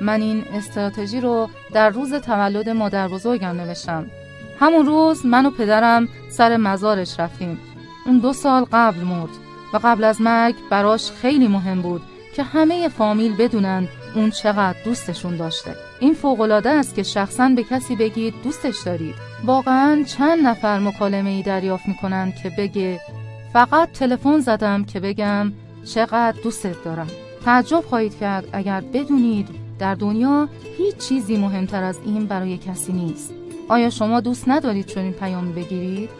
من 0.00 0.22
این 0.22 0.44
استراتژی 0.54 1.20
رو 1.20 1.48
در 1.72 1.88
روز 1.88 2.14
تولد 2.14 2.68
مادر 2.68 3.08
بزرگم 3.08 3.48
نوشتم. 3.48 4.06
همون 4.60 4.86
روز 4.86 5.26
من 5.26 5.46
و 5.46 5.50
پدرم 5.50 6.08
سر 6.30 6.56
مزارش 6.56 7.20
رفتیم. 7.20 7.58
اون 8.06 8.18
دو 8.18 8.32
سال 8.32 8.66
قبل 8.72 9.00
مرد 9.00 9.30
و 9.72 9.80
قبل 9.84 10.04
از 10.04 10.20
مرگ 10.20 10.54
براش 10.70 11.10
خیلی 11.10 11.48
مهم 11.48 11.82
بود 11.82 12.02
که 12.36 12.42
همه 12.42 12.88
فامیل 12.88 13.36
بدونن 13.36 13.88
اون 14.14 14.30
چقدر 14.30 14.76
دوستشون 14.84 15.36
داشته. 15.36 15.74
این 16.00 16.14
فوقالعاده 16.14 16.70
است 16.70 16.94
که 16.94 17.02
شخصا 17.02 17.48
به 17.48 17.62
کسی 17.62 17.96
بگید 17.96 18.34
دوستش 18.44 18.76
دارید. 18.86 19.14
واقعا 19.44 20.02
چند 20.02 20.46
نفر 20.46 20.78
مکالمه 20.78 21.30
ای 21.30 21.42
دریافت 21.42 21.88
می‌کنن 21.88 22.32
که 22.42 22.52
بگه 22.58 23.00
فقط 23.52 23.92
تلفن 23.92 24.40
زدم 24.40 24.84
که 24.84 25.00
بگم 25.00 25.52
چقدر 25.94 26.36
دوستت 26.44 26.84
دارم. 26.84 27.10
تعجب 27.44 27.80
خواهید 27.80 28.18
کرد 28.18 28.44
اگر 28.52 28.80
بدونید 28.80 29.48
در 29.78 29.94
دنیا 29.94 30.48
هیچ 30.78 30.96
چیزی 30.96 31.36
مهمتر 31.36 31.82
از 31.82 31.98
این 32.06 32.26
برای 32.26 32.58
کسی 32.58 32.92
نیست. 32.92 33.34
آیا 33.68 33.90
شما 33.90 34.20
دوست 34.20 34.48
ندارید 34.48 34.86
چنین 34.86 35.12
پیامی 35.12 35.52
بگیرید؟ 35.52 36.10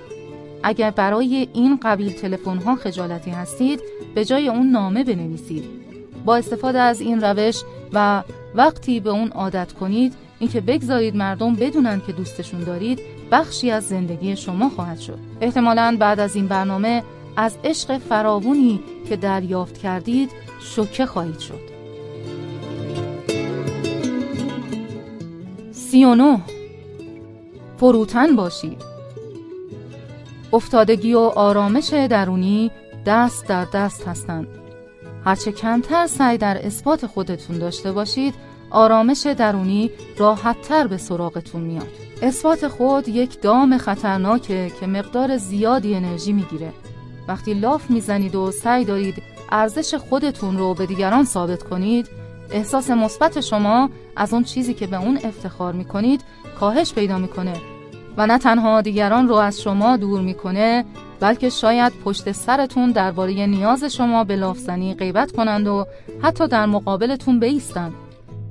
اگر 0.62 0.90
برای 0.90 1.48
این 1.52 1.78
قبیل 1.82 2.12
تلفن 2.12 2.58
ها 2.58 2.76
خجالتی 2.76 3.30
هستید 3.30 3.80
به 4.14 4.24
جای 4.24 4.48
اون 4.48 4.70
نامه 4.70 5.04
بنویسید. 5.04 5.64
با 6.24 6.36
استفاده 6.36 6.80
از 6.80 7.00
این 7.00 7.20
روش 7.20 7.62
و 7.92 8.22
وقتی 8.54 9.00
به 9.00 9.10
اون 9.10 9.28
عادت 9.28 9.72
کنید 9.72 10.14
اینکه 10.38 10.60
بگذارید 10.60 11.16
مردم 11.16 11.54
بدونن 11.54 12.02
که 12.06 12.12
دوستشون 12.12 12.64
دارید 12.64 13.00
بخشی 13.30 13.70
از 13.70 13.88
زندگی 13.88 14.36
شما 14.36 14.68
خواهد 14.68 14.98
شد. 14.98 15.18
احتمالا 15.40 15.96
بعد 16.00 16.20
از 16.20 16.36
این 16.36 16.46
برنامه 16.46 17.02
از 17.36 17.56
عشق 17.64 17.98
فراوونی 17.98 18.80
که 19.08 19.16
دریافت 19.16 19.78
کردید 19.78 20.30
شوکه 20.60 21.06
خواهید 21.06 21.38
شد. 21.38 21.73
سی 25.94 26.06
فروتن 27.76 28.36
باشید 28.36 28.82
افتادگی 30.52 31.14
و 31.14 31.18
آرامش 31.18 31.88
درونی 31.88 32.70
دست 33.06 33.48
در 33.48 33.64
دست 33.64 34.08
هستند. 34.08 34.48
هرچه 35.24 35.52
کمتر 35.52 36.06
سعی 36.06 36.38
در 36.38 36.66
اثبات 36.66 37.06
خودتون 37.06 37.58
داشته 37.58 37.92
باشید 37.92 38.34
آرامش 38.70 39.26
درونی 39.26 39.90
راحتتر 40.18 40.86
به 40.86 40.96
سراغتون 40.96 41.60
میاد. 41.60 41.88
اثبات 42.22 42.68
خود 42.68 43.08
یک 43.08 43.40
دام 43.40 43.78
خطرناکه 43.78 44.72
که 44.80 44.86
مقدار 44.86 45.36
زیادی 45.36 45.94
انرژی 45.94 46.32
می‌گیره. 46.32 46.72
وقتی 47.28 47.54
لاف 47.54 47.90
می‌زنید 47.90 48.34
و 48.34 48.50
سعی 48.50 48.84
دارید 48.84 49.22
ارزش 49.52 49.94
خودتون 49.94 50.58
رو 50.58 50.74
به 50.74 50.86
دیگران 50.86 51.24
ثابت 51.24 51.62
کنید 51.62 52.23
احساس 52.54 52.90
مثبت 52.90 53.40
شما 53.40 53.90
از 54.16 54.32
اون 54.32 54.44
چیزی 54.44 54.74
که 54.74 54.86
به 54.86 54.96
اون 54.96 55.18
افتخار 55.24 55.72
می‌کنید 55.72 56.20
کاهش 56.60 56.92
پیدا 56.92 57.18
می‌کنه 57.18 57.52
و 58.16 58.26
نه 58.26 58.38
تنها 58.38 58.80
دیگران 58.80 59.28
رو 59.28 59.34
از 59.34 59.60
شما 59.60 59.96
دور 59.96 60.20
می‌کنه 60.20 60.84
بلکه 61.20 61.48
شاید 61.48 61.92
پشت 62.04 62.32
سرتون 62.32 62.90
درباره 62.90 63.46
نیاز 63.46 63.84
شما 63.84 64.24
به 64.24 64.36
لافزنی 64.36 64.94
غیبت 64.94 65.32
کنند 65.32 65.66
و 65.66 65.86
حتی 66.22 66.48
در 66.48 66.66
مقابلتون 66.66 67.40
بیستند 67.40 67.92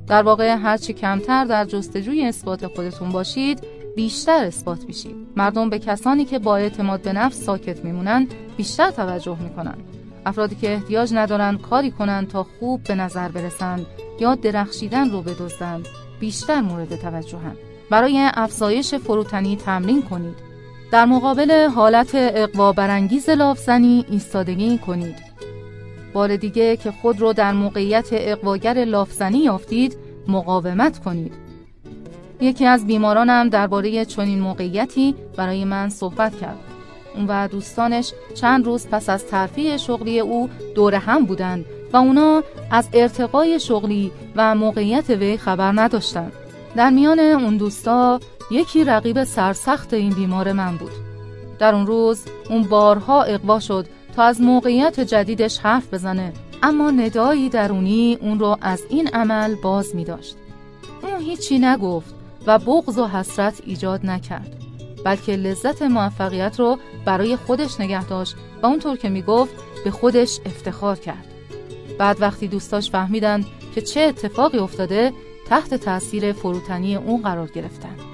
در 0.08 0.24
واقع 0.24 0.56
هرچی 0.56 0.94
کمتر 0.94 1.46
در 1.46 1.66
جستجوی 1.66 2.26
اثبات 2.26 2.68
خودتون 2.68 3.10
باشید 3.10 3.64
بیشتر 3.96 4.44
اثبات 4.46 4.86
میشید. 4.88 5.16
مردم 5.36 5.70
به 5.70 5.80
کسانی 5.80 6.26
که 6.26 6.40
با 6.40 6.58
اعتماد 6.58 7.02
به 7.02 7.14
نفس 7.14 7.44
ساکت 7.44 7.86
میمونن 7.86 8.28
بیشتر 8.58 8.92
توجه 8.92 9.38
می‌کنن. 9.40 9.76
افرادی 10.26 10.56
که 10.56 10.74
احتیاج 10.74 11.14
ندارن 11.14 11.58
کاری 11.58 11.92
کنند 11.92 12.28
تا 12.28 12.44
خوب 12.60 12.84
به 12.84 12.96
نظر 12.96 13.28
برسند 13.28 13.86
یا 14.20 14.36
درخشیدن 14.36 15.10
رو 15.12 15.22
بدزدند 15.22 15.88
بیشتر 16.20 16.62
مورد 16.62 16.96
توجهند 16.96 17.58
برای 17.90 18.30
افزایش 18.34 18.96
فروتنی 18.96 19.56
تمرین 19.56 20.02
کنید. 20.02 20.36
در 20.92 21.06
مقابل 21.06 21.68
حالت 21.70 22.12
اقوا 22.14 22.72
برانگیز 22.72 23.30
لافزنی 23.30 24.06
ایستادگی 24.10 24.78
کنید. 24.78 25.16
بار 26.14 26.36
دیگه 26.36 26.78
که 26.78 26.92
خود 26.92 27.22
رو 27.22 27.34
در 27.34 27.52
موقعیت 27.52 28.08
اقواگر 28.12 28.74
لافزنی 28.74 29.38
یافتید 29.38 29.98
مقاومت 30.28 31.00
کنید. 31.00 31.34
یکی 32.42 32.66
از 32.66 32.88
بیمارانم 32.88 33.50
درباره 33.50 34.06
چنین 34.06 34.40
موقعیتی 34.40 35.16
برای 35.38 35.66
من 35.66 35.90
صحبت 35.90 36.40
کرد. 36.40 36.73
اون 37.16 37.26
و 37.28 37.48
دوستانش 37.48 38.14
چند 38.36 38.66
روز 38.66 38.88
پس 38.88 39.10
از 39.10 39.26
ترفیع 39.26 39.78
شغلی 39.78 40.20
او 40.20 40.50
دور 40.76 40.96
هم 40.96 41.26
بودند 41.26 41.66
و 41.94 41.98
اونا 41.98 42.44
از 42.72 42.90
ارتقای 42.94 43.60
شغلی 43.60 44.12
و 44.36 44.56
موقعیت 44.56 45.10
وی 45.10 45.38
خبر 45.38 45.72
نداشتند. 45.76 46.34
در 46.76 46.90
میان 46.90 47.20
اون 47.20 47.58
دوستا 47.58 48.20
یکی 48.52 48.84
رقیب 48.84 49.24
سرسخت 49.24 49.94
این 49.94 50.14
بیمار 50.14 50.52
من 50.52 50.78
بود. 50.78 50.92
در 51.60 51.76
اون 51.76 51.88
روز 51.88 52.26
اون 52.50 52.64
بارها 52.64 53.24
اقوا 53.24 53.60
شد 53.60 53.86
تا 54.16 54.24
از 54.24 54.42
موقعیت 54.42 55.00
جدیدش 55.00 55.60
حرف 55.60 55.94
بزنه 55.94 56.34
اما 56.64 56.92
ندایی 56.92 57.50
درونی 57.50 58.18
اون 58.22 58.40
رو 58.40 58.58
از 58.62 58.84
این 58.90 59.08
عمل 59.08 59.56
باز 59.56 59.96
می 59.96 60.06
داشت 60.06 60.36
اون 61.04 61.22
هیچی 61.22 61.60
نگفت 61.60 62.16
و 62.48 62.60
بغض 62.60 62.98
و 62.98 63.08
حسرت 63.08 63.62
ایجاد 63.66 64.06
نکرد. 64.06 64.63
بلکه 65.04 65.36
لذت 65.36 65.82
موفقیت 65.82 66.60
رو 66.60 66.78
برای 67.06 67.36
خودش 67.36 67.80
نگه 67.80 68.06
داشت 68.06 68.36
و 68.62 68.66
اونطور 68.66 68.98
که 68.98 69.10
می‌گفت 69.10 69.54
به 69.84 69.92
خودش 69.92 70.40
افتخار 70.46 70.96
کرد. 70.96 71.28
بعد 72.00 72.22
وقتی 72.22 72.48
دوستاش 72.48 72.92
فهمیدن 72.92 73.46
که 73.76 73.82
چه 73.82 74.02
اتفاقی 74.02 74.58
افتاده 74.58 75.14
تحت 75.48 75.74
تاثیر 75.74 76.32
فروتنی 76.32 76.96
اون 76.96 77.22
قرار 77.22 77.48
گرفتن. 77.48 78.13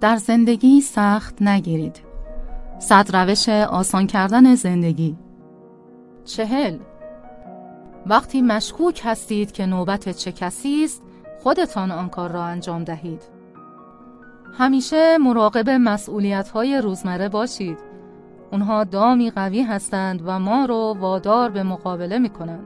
در 0.00 0.16
زندگی 0.16 0.80
سخت 0.80 1.42
نگیرید. 1.42 1.96
صد 2.78 3.16
روش 3.16 3.48
آسان 3.48 4.06
کردن 4.06 4.54
زندگی. 4.54 5.16
چهل. 6.24 6.78
وقتی 8.06 8.42
مشکوک 8.42 9.00
هستید 9.04 9.52
که 9.52 9.66
نوبت 9.66 10.08
چه 10.08 10.32
کسی 10.32 10.84
است 10.84 11.02
خودتان 11.42 11.90
آن 11.90 12.08
کار 12.08 12.30
را 12.30 12.44
انجام 12.44 12.84
دهید. 12.84 13.22
همیشه 14.58 15.18
مراقب 15.18 15.70
مسئولیت 15.70 16.48
های 16.48 16.80
روزمره 16.80 17.28
باشید. 17.28 17.78
اونها 18.52 18.84
دامی 18.84 19.30
قوی 19.30 19.62
هستند 19.62 20.22
و 20.24 20.38
ما 20.38 20.64
رو 20.64 20.96
وادار 21.00 21.50
به 21.50 21.62
مقابله 21.62 22.18
می 22.18 22.28
کنند 22.30 22.64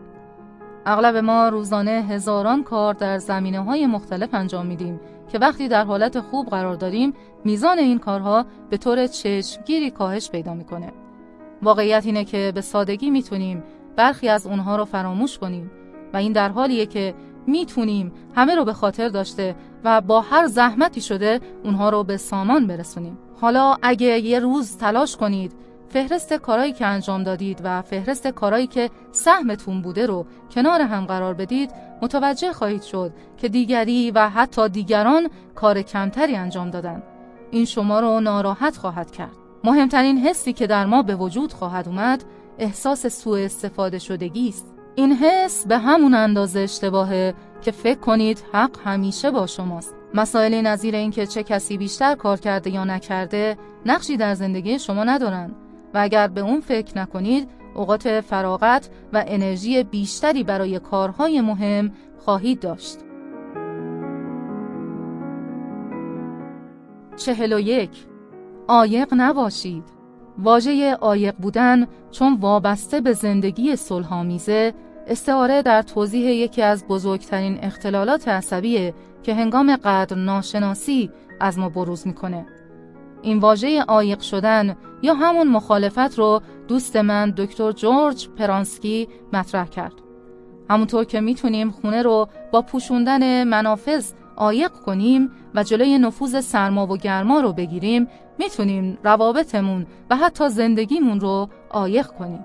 اغلب 0.87 1.17
ما 1.17 1.49
روزانه 1.49 1.91
هزاران 1.91 2.65
کار 2.65 2.95
در 2.95 3.19
زمینه 3.19 3.61
های 3.61 3.87
مختلف 3.87 4.35
انجام 4.35 4.67
میدیم 4.67 5.01
که 5.33 5.39
وقتی 5.39 5.69
در 5.69 5.85
حالت 5.85 6.21
خوب 6.21 6.47
قرار 6.47 6.75
داریم 6.75 7.15
میزان 7.45 7.79
این 7.79 7.99
کارها 7.99 8.45
به 8.71 8.77
طور 8.77 9.07
چشمگیری 9.07 9.91
کاهش 9.91 10.31
پیدا 10.31 10.55
می‌کنه. 10.55 10.93
واقعیت 11.63 12.07
اینه 12.07 12.25
که 12.25 12.53
به 12.55 12.61
سادگی 12.61 13.11
می‌تونیم 13.11 13.63
برخی 13.97 14.29
از 14.29 14.47
اونها 14.47 14.77
رو 14.77 14.85
فراموش 14.85 15.39
کنیم 15.39 15.71
و 16.13 16.17
این 16.17 16.33
در 16.33 16.49
حالیه 16.49 16.87
که 16.87 17.15
می‌تونیم 17.47 18.13
همه 18.35 18.55
رو 18.55 18.65
به 18.65 18.73
خاطر 18.73 19.09
داشته 19.09 19.55
و 19.85 20.01
با 20.01 20.21
هر 20.21 20.47
زحمتی 20.47 21.01
شده 21.01 21.41
اونها 21.65 21.91
رو 21.91 22.05
به 22.05 22.17
سامان 22.17 22.67
برسونیم. 22.67 23.19
حالا 23.41 23.77
اگه 23.83 24.19
یه 24.19 24.39
روز 24.39 24.77
تلاش 24.77 25.17
کنید 25.17 25.53
فهرست 25.89 26.33
کارایی 26.33 26.73
که 26.73 26.87
انجام 26.87 27.23
دادید 27.23 27.61
و 27.65 27.83
فهرست 27.83 28.27
کارایی 28.27 28.67
که 28.67 28.91
سهمتون 29.13 29.83
بوده 29.83 30.07
رو 30.07 30.27
کنار 30.55 30.81
هم 30.81 31.07
قرار 31.07 31.35
بدید 31.35 31.71
متوجه 32.03 32.53
خواهید 32.53 32.83
شد 32.83 33.13
که 33.37 33.49
دیگری 33.49 34.11
و 34.11 34.29
حتی 34.29 34.69
دیگران 34.69 35.29
کار 35.55 35.83
کمتری 35.83 36.37
انجام 36.37 36.71
دادن 36.71 37.03
این 37.51 37.65
شما 37.65 38.01
رو 38.01 38.21
ناراحت 38.21 38.77
خواهد 38.77 39.11
کرد. 39.11 39.37
مهمترین 39.65 40.19
حسی 40.19 40.53
که 40.53 40.67
در 40.67 40.87
ما 40.87 41.03
به 41.03 41.17
وجود 41.17 41.53
خواهد 41.53 41.89
اومد 41.89 42.25
احساس 42.59 43.07
سوء 43.07 43.45
استفاده 43.45 43.99
شدگی 43.99 44.49
است. 44.49 44.75
این 44.95 45.13
حس 45.13 45.67
به 45.67 45.79
همون 45.79 46.15
اندازه 46.15 46.61
اشتباهه 46.61 47.35
که 47.63 47.71
فکر 47.71 47.99
کنید 47.99 48.45
حق 48.53 48.79
همیشه 48.85 49.31
با 49.31 49.47
شماست. 49.47 49.95
مسائلی 50.15 50.63
نظیر 50.63 50.95
اینکه 50.95 51.27
چه 51.27 51.43
کسی 51.43 51.77
بیشتر 51.77 52.15
کار 52.15 52.41
کرده 52.41 52.71
یا 52.71 52.85
نکرده 52.85 53.57
نقشی 53.87 54.17
در 54.17 54.35
زندگی 54.35 54.79
شما 54.79 55.05
ندارن 55.05 55.55
و 55.95 55.99
اگر 55.99 56.29
به 56.29 56.41
اون 56.41 56.61
فکر 56.61 56.99
نکنید 56.99 57.49
اوقات 57.75 58.21
فراغت 58.21 58.91
و 59.13 59.25
انرژی 59.27 59.83
بیشتری 59.83 60.45
برای 60.45 60.79
کارهای 60.79 61.41
مهم 61.41 61.93
خواهید 62.19 62.61
داشت. 62.61 62.99
چهل 67.17 67.53
و 67.53 67.61
یک 67.61 68.07
آیق 68.69 69.09
نباشید 69.17 69.85
واژه 70.39 70.95
آیق 71.01 71.35
بودن 71.37 71.87
چون 72.11 72.37
وابسته 72.41 73.01
به 73.01 73.13
زندگی 73.13 73.77
صلحآمیزه 73.77 74.75
استعاره 75.07 75.63
در 75.63 75.83
توضیح 75.83 76.31
یکی 76.31 76.63
از 76.63 76.87
بزرگترین 76.87 77.59
اختلالات 77.63 78.29
عصبیه 78.29 78.95
که 79.23 79.35
هنگام 79.35 79.77
قدر 79.77 80.17
ناشناسی 80.17 81.11
از 81.41 81.59
ما 81.59 81.69
بروز 81.69 82.07
می‌کنه. 82.07 82.47
این 83.23 83.39
واژه 83.39 83.83
عایق 83.83 84.21
شدن 84.21 84.77
یا 85.03 85.15
همون 85.15 85.49
مخالفت 85.49 86.19
رو 86.19 86.43
دوست 86.69 86.97
من 86.97 87.31
دکتر 87.37 87.73
جورج 87.73 88.29
پرانسکی 88.29 89.09
مطرح 89.33 89.67
کرد. 89.67 89.93
همونطور 90.71 91.05
که 91.05 91.21
می‌تونیم 91.21 91.71
خونه 91.71 92.03
رو 92.03 92.29
با 92.53 92.63
پوشوندن 92.63 93.45
منافذ 93.45 94.13
عایق 94.37 94.71
کنیم 94.71 95.31
و 95.55 95.63
جلوی 95.63 95.99
نفوذ 95.99 96.41
سرما 96.41 96.87
و 96.87 96.97
گرما 96.97 97.41
رو 97.41 97.53
بگیریم 97.53 98.09
می‌تونیم 98.39 98.99
روابطمون 99.05 99.87
و 100.11 100.17
حتی 100.17 100.49
زندگیمون 100.49 101.21
رو 101.21 101.49
عایق 101.71 102.07
کنیم. 102.07 102.45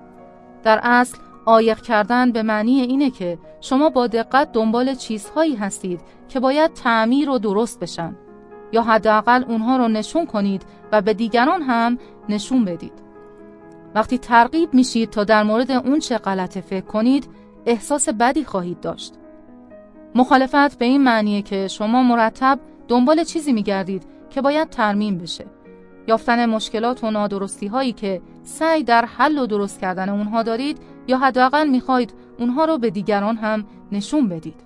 در 0.63 0.79
اصل 0.83 1.17
عایق 1.45 1.81
کردن 1.81 2.31
به 2.31 2.43
معنی 2.43 2.81
اینه 2.81 3.09
که 3.09 3.37
شما 3.61 3.89
با 3.89 4.07
دقت 4.07 4.51
دنبال 4.51 4.95
چیزهایی 4.95 5.55
هستید 5.55 6.01
که 6.29 6.39
باید 6.39 6.73
تعمیر 6.73 7.29
و 7.29 7.37
درست 7.37 7.79
بشن. 7.79 8.15
یا 8.71 8.81
حداقل 8.81 9.43
اونها 9.47 9.77
رو 9.77 9.87
نشون 9.87 10.25
کنید 10.25 10.65
و 10.91 11.01
به 11.01 11.13
دیگران 11.13 11.61
هم 11.61 11.97
نشون 12.29 12.65
بدید. 12.65 13.06
وقتی 13.97 14.17
ترغیب 14.17 14.73
میشید 14.73 15.09
تا 15.09 15.23
در 15.23 15.43
مورد 15.43 15.71
اون 15.71 15.99
چه 15.99 16.17
غلطه 16.17 16.61
فکر 16.61 16.85
کنید، 16.85 17.29
احساس 17.65 18.09
بدی 18.09 18.43
خواهید 18.43 18.79
داشت. 18.79 19.13
مخالفت 20.15 20.77
به 20.77 20.85
این 20.85 21.03
معنیه 21.03 21.41
که 21.41 21.67
شما 21.67 22.03
مرتب 22.03 22.59
دنبال 22.87 23.23
چیزی 23.23 23.53
میگردید 23.53 24.03
که 24.29 24.41
باید 24.41 24.69
ترمیم 24.69 25.17
بشه. 25.17 25.45
یافتن 26.07 26.45
مشکلات 26.45 27.03
و 27.03 27.11
نادرستی 27.11 27.67
هایی 27.67 27.93
که 27.93 28.21
سعی 28.43 28.83
در 28.83 29.05
حل 29.05 29.37
و 29.37 29.45
درست 29.45 29.79
کردن 29.79 30.09
اونها 30.09 30.43
دارید 30.43 30.77
یا 31.07 31.17
حداقل 31.17 31.67
می‌خواهید 31.67 32.13
اونها 32.39 32.65
رو 32.65 32.77
به 32.77 32.89
دیگران 32.89 33.37
هم 33.37 33.65
نشون 33.91 34.29
بدید. 34.29 34.61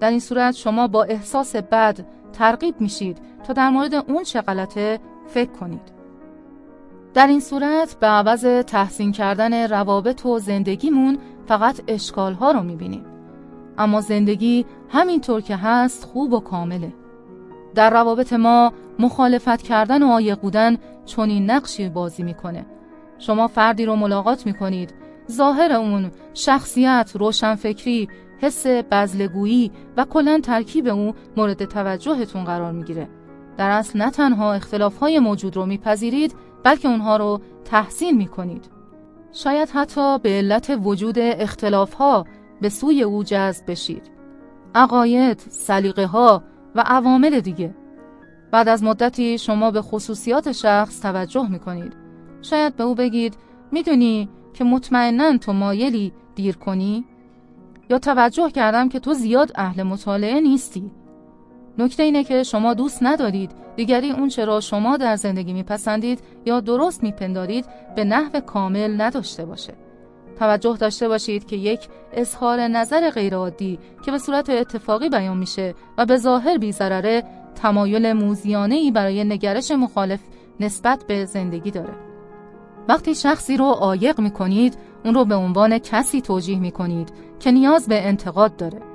در 0.00 0.10
این 0.10 0.20
صورت 0.20 0.54
شما 0.54 0.86
با 0.88 1.04
احساس 1.04 1.56
بد 1.56 2.06
ترغیب 2.32 2.80
میشید 2.80 3.18
تا 3.46 3.52
در 3.52 3.70
مورد 3.70 3.94
اون 3.94 4.22
چه 4.22 4.40
غلطه 4.40 5.00
فکر 5.26 5.50
کنید. 5.50 5.97
در 7.14 7.26
این 7.26 7.40
صورت 7.40 7.96
به 8.00 8.06
عوض 8.06 8.44
تحسین 8.44 9.12
کردن 9.12 9.68
روابط 9.70 10.26
و 10.26 10.38
زندگیمون 10.38 11.18
فقط 11.46 11.80
اشکالها 11.88 12.50
رو 12.50 12.62
می‌بینیم. 12.62 13.04
اما 13.78 14.00
زندگی 14.00 14.66
همینطور 14.88 15.40
که 15.40 15.56
هست 15.56 16.04
خوب 16.04 16.32
و 16.32 16.40
کامله. 16.40 16.92
در 17.74 17.90
روابط 17.90 18.32
ما 18.32 18.72
مخالفت 18.98 19.62
کردن 19.62 20.02
و 20.02 20.06
آیق 20.06 20.40
بودن 20.40 20.76
چنین 21.06 21.50
نقشی 21.50 21.88
بازی 21.88 22.22
می‌کنه. 22.22 22.66
شما 23.18 23.46
فردی 23.46 23.86
رو 23.86 23.96
ملاقات 23.96 24.46
می‌کنید 24.46 24.94
ظاهر 25.30 25.72
اون 25.72 26.10
شخصیت، 26.34 27.12
روشنفکری، 27.14 28.08
حس 28.38 28.66
بزلگویی 28.66 29.72
و 29.96 30.04
کلا 30.04 30.40
ترکیب 30.40 30.86
او 30.86 31.14
مورد 31.36 31.64
توجهتون 31.64 32.44
قرار 32.44 32.72
می‌گیره. 32.72 33.08
در 33.56 33.70
اصل 33.70 33.98
نه 33.98 34.10
تنها 34.10 34.52
اختلافهای 34.52 35.18
موجود 35.18 35.56
رو 35.56 35.66
میپذیرید 35.66 36.34
بلکه 36.64 36.88
اونها 36.88 37.16
رو 37.16 37.40
تحسین 37.64 38.16
می‌کنید. 38.16 38.70
شاید 39.32 39.68
حتی 39.70 40.18
به 40.18 40.28
علت 40.28 40.78
وجود 40.82 41.18
اختلافها 41.18 42.24
به 42.60 42.68
سوی 42.68 43.02
او 43.02 43.22
جذب 43.22 43.70
بشید. 43.70 44.10
عقاید، 44.74 45.38
سلیقه 45.38 46.06
ها 46.06 46.42
و 46.74 46.84
عوامل 46.86 47.40
دیگه. 47.40 47.74
بعد 48.50 48.68
از 48.68 48.82
مدتی 48.82 49.38
شما 49.38 49.70
به 49.70 49.82
خصوصیات 49.82 50.52
شخص 50.52 51.00
توجه 51.00 51.48
می‌کنید. 51.50 51.92
شاید 52.42 52.76
به 52.76 52.84
او 52.84 52.94
بگید 52.94 53.36
می‌دونی 53.72 54.28
که 54.54 54.64
مطمئنا 54.64 55.38
تو 55.38 55.52
مایلی 55.52 56.12
دیر 56.34 56.56
کنی 56.56 57.04
یا 57.90 57.98
توجه 57.98 58.50
کردم 58.50 58.88
که 58.88 59.00
تو 59.00 59.14
زیاد 59.14 59.52
اهل 59.54 59.82
مطالعه 59.82 60.40
نیستی 60.40 60.90
نکته 61.78 62.02
اینه 62.02 62.24
که 62.24 62.42
شما 62.42 62.74
دوست 62.74 62.98
ندارید 63.02 63.50
دیگری 63.76 64.10
اون 64.10 64.28
چرا 64.28 64.60
شما 64.60 64.96
در 64.96 65.16
زندگی 65.16 65.52
میپسندید 65.52 66.20
یا 66.46 66.60
درست 66.60 67.02
میپندارید 67.02 67.64
به 67.96 68.04
نحو 68.04 68.40
کامل 68.40 69.00
نداشته 69.00 69.44
باشه 69.44 69.74
توجه 70.38 70.76
داشته 70.76 71.08
باشید 71.08 71.46
که 71.46 71.56
یک 71.56 71.88
اظهار 72.12 72.60
نظر 72.60 73.10
غیرعادی 73.10 73.78
که 74.04 74.10
به 74.10 74.18
صورت 74.18 74.50
اتفاقی 74.50 75.08
بیان 75.08 75.36
میشه 75.36 75.74
و 75.98 76.06
به 76.06 76.16
ظاهر 76.16 76.58
بیزرره 76.58 77.22
تمایل 77.54 78.12
موزیانه 78.12 78.74
ای 78.74 78.90
برای 78.90 79.24
نگرش 79.24 79.70
مخالف 79.70 80.20
نسبت 80.60 81.04
به 81.06 81.24
زندگی 81.24 81.70
داره 81.70 81.94
وقتی 82.88 83.14
شخصی 83.14 83.56
رو 83.56 83.64
عایق 83.64 84.20
می‌کنید 84.20 84.78
اون 85.04 85.14
رو 85.14 85.24
به 85.24 85.34
عنوان 85.34 85.78
کسی 85.78 86.20
توجیه 86.20 86.58
می 86.58 86.70
کنید 86.70 87.12
که 87.40 87.50
نیاز 87.50 87.88
به 87.88 88.06
انتقاد 88.06 88.56
داره. 88.56 88.87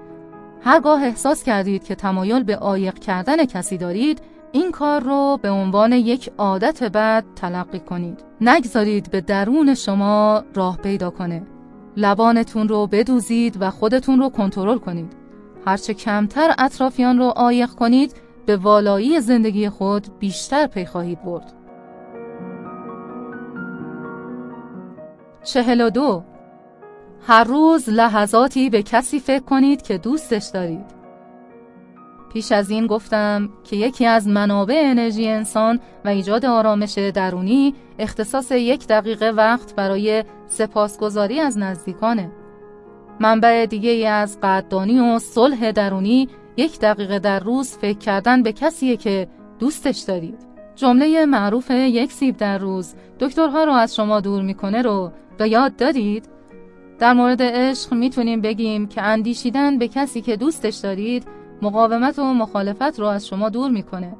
هرگاه 0.65 1.03
احساس 1.03 1.44
کردید 1.44 1.84
که 1.84 1.95
تمایل 1.95 2.44
به 2.44 2.56
عایق 2.56 2.99
کردن 2.99 3.45
کسی 3.45 3.77
دارید، 3.77 4.22
این 4.52 4.72
کار 4.72 5.02
رو 5.02 5.40
به 5.41 5.49
عنوان 5.49 5.94
یک 5.94 6.31
عادت 6.38 6.84
بد 6.84 7.23
تلقی 7.35 7.80
کنید. 7.80 8.23
نگذارید 8.41 9.11
به 9.11 9.22
درون 9.22 9.76
شما 9.76 10.44
راه 10.56 10.77
پیدا 10.77 11.10
کنه. 11.10 11.44
لبانتون 11.98 12.68
رو 12.68 12.88
بدوزید 12.88 13.57
و 13.60 13.69
خودتون 13.69 14.19
رو 14.19 14.30
کنترل 14.30 14.77
کنید. 14.77 15.14
هرچه 15.65 15.94
کمتر 15.94 16.56
اطرافیان 16.57 17.18
رو 17.18 17.26
عایق 17.26 17.69
کنید، 17.69 18.14
به 18.45 18.57
والایی 18.57 19.22
زندگی 19.22 19.69
خود 19.69 20.19
بیشتر 20.19 20.68
پی 20.68 20.85
خواهید 20.85 21.23
برد. 21.23 21.53
چهل 25.44 25.81
و 25.81 25.90
دو 25.90 26.23
هر 27.28 27.44
روز 27.44 27.90
لحظاتی 27.90 28.70
به 28.70 28.84
کسی 28.84 29.20
فکر 29.20 29.44
کنید 29.44 29.82
که 29.82 29.98
دوستش 29.98 30.45
دارید. 30.54 31.04
پیش 32.34 32.52
از 32.52 32.70
این 32.70 32.88
گفتم 32.88 33.50
که 33.64 33.76
یکی 33.76 34.06
از 34.06 34.28
منابع 34.28 34.82
انرژی 34.86 35.28
انسان 35.28 35.80
و 36.06 36.10
ایجاد 36.10 36.45
آرامش 36.45 36.98
درونی 36.98 37.74
اختصاص 38.00 38.52
یک 38.52 38.88
دقیقه 38.88 39.30
وقت 39.30 39.76
برای 39.76 40.24
سپاسگزاری 40.48 41.40
از 41.40 41.58
نزدیکانه. 41.58 42.32
منبع 43.20 43.66
دیگه 43.66 44.10
از 44.10 44.40
قدردانی 44.41 45.00
و 45.00 45.20
صلح 45.20 45.72
درونی 45.72 46.30
یک 46.58 46.80
دقیقه 46.80 47.20
در 47.20 47.40
روز 47.40 47.78
فکر 47.78 47.98
کردن 47.98 48.44
به 48.44 48.52
کسی 48.52 48.98
که 48.98 49.28
دوستش 49.60 50.00
دارید. 50.00 50.38
جمله 50.76 51.26
معروف 51.26 51.72
یک 51.72 52.12
سیب 52.12 52.38
در 52.38 52.58
روز 52.58 52.94
دکترها 53.20 53.64
رو 53.64 53.72
از 53.72 53.95
شما 53.95 54.20
دور 54.20 54.41
می‌کنه 54.41 54.82
رو 54.82 55.12
به 55.38 55.50
یاد 55.50 55.76
دادید؟ 55.76 56.32
در 57.04 57.14
مورد 57.14 57.42
عشق 57.42 57.94
می‌تونیم 57.94 58.42
بگیم 58.42 58.88
که 58.88 59.02
اندیشیدن 59.02 59.78
به 59.78 59.88
کسی 59.88 60.22
که 60.22 60.36
دوستش 60.36 60.76
دارید 60.76 61.28
مقاومت 61.62 62.20
و 62.20 62.34
مخالفت 62.34 63.00
رو 63.00 63.06
از 63.06 63.28
شما 63.28 63.50
دور 63.50 63.72
می‌کنه. 63.72 64.16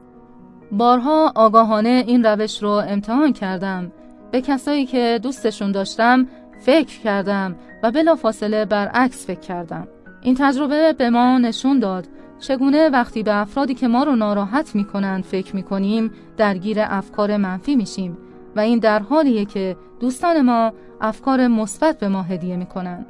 بارها 0.72 1.32
آگاهانه 1.36 2.04
این 2.08 2.26
روش 2.26 2.64
رو 2.64 2.70
امتحان 2.70 3.34
کردم. 3.34 3.92
به 4.32 4.42
کسایی 4.42 4.86
که 4.86 5.20
دوستشون 5.24 5.72
داشتم 5.72 6.28
فکر 6.60 7.00
کردم 7.00 7.56
و 7.84 7.92
بلا 7.92 8.16
فاصله 8.16 8.66
برعکس 8.66 9.26
فکر 9.28 9.40
کردم. 9.40 9.88
این 10.22 10.36
تجربه 10.40 10.94
به 10.94 11.10
ما 11.10 11.38
نشون 11.38 11.80
داد 11.80 12.08
چگونه 12.40 12.90
وقتی 12.90 13.24
به 13.24 13.36
افرادی 13.36 13.74
که 13.76 13.88
ما 13.88 14.04
رو 14.04 14.16
ناراحت 14.16 14.76
می‌کنن 14.76 15.22
فکر 15.22 15.56
می‌کنیم 15.56 16.12
درگیر 16.38 16.78
افکار 16.80 17.38
منفی 17.38 17.76
میشیم 17.76 18.18
و 18.56 18.60
این 18.60 18.80
در 18.80 19.00
حالیه 19.00 19.46
که 19.46 19.78
دوستان 20.00 20.42
ما 20.42 20.74
افکار 21.02 21.48
مثبت 21.48 22.00
به 22.00 22.08
ما 22.08 22.22
هدیه 22.22 22.56
می‌کنن. 22.56 23.06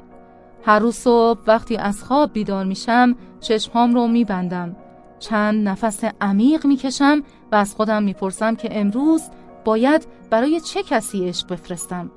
هر 0.64 0.78
روز 0.78 0.94
صبح 0.94 1.40
وقتی 1.46 1.76
از 1.76 2.04
خواب 2.04 2.32
بیدار 2.32 2.64
میشم 2.64 3.14
چشمهام 3.40 3.94
رو 3.94 4.06
میبندم. 4.06 4.76
چند 5.18 5.68
نفس 5.68 6.04
عمیق 6.20 6.66
می‌کشم 6.66 7.22
و 7.52 7.56
از 7.56 7.74
خودم 7.74 8.02
می‌پرسم 8.02 8.54
که 8.54 8.80
امروز 8.80 9.22
باید 9.64 10.06
برای 10.30 10.60
چه 10.60 10.82
کسی 10.82 11.28
عشق 11.28 11.48
بفرستم. 11.52 12.10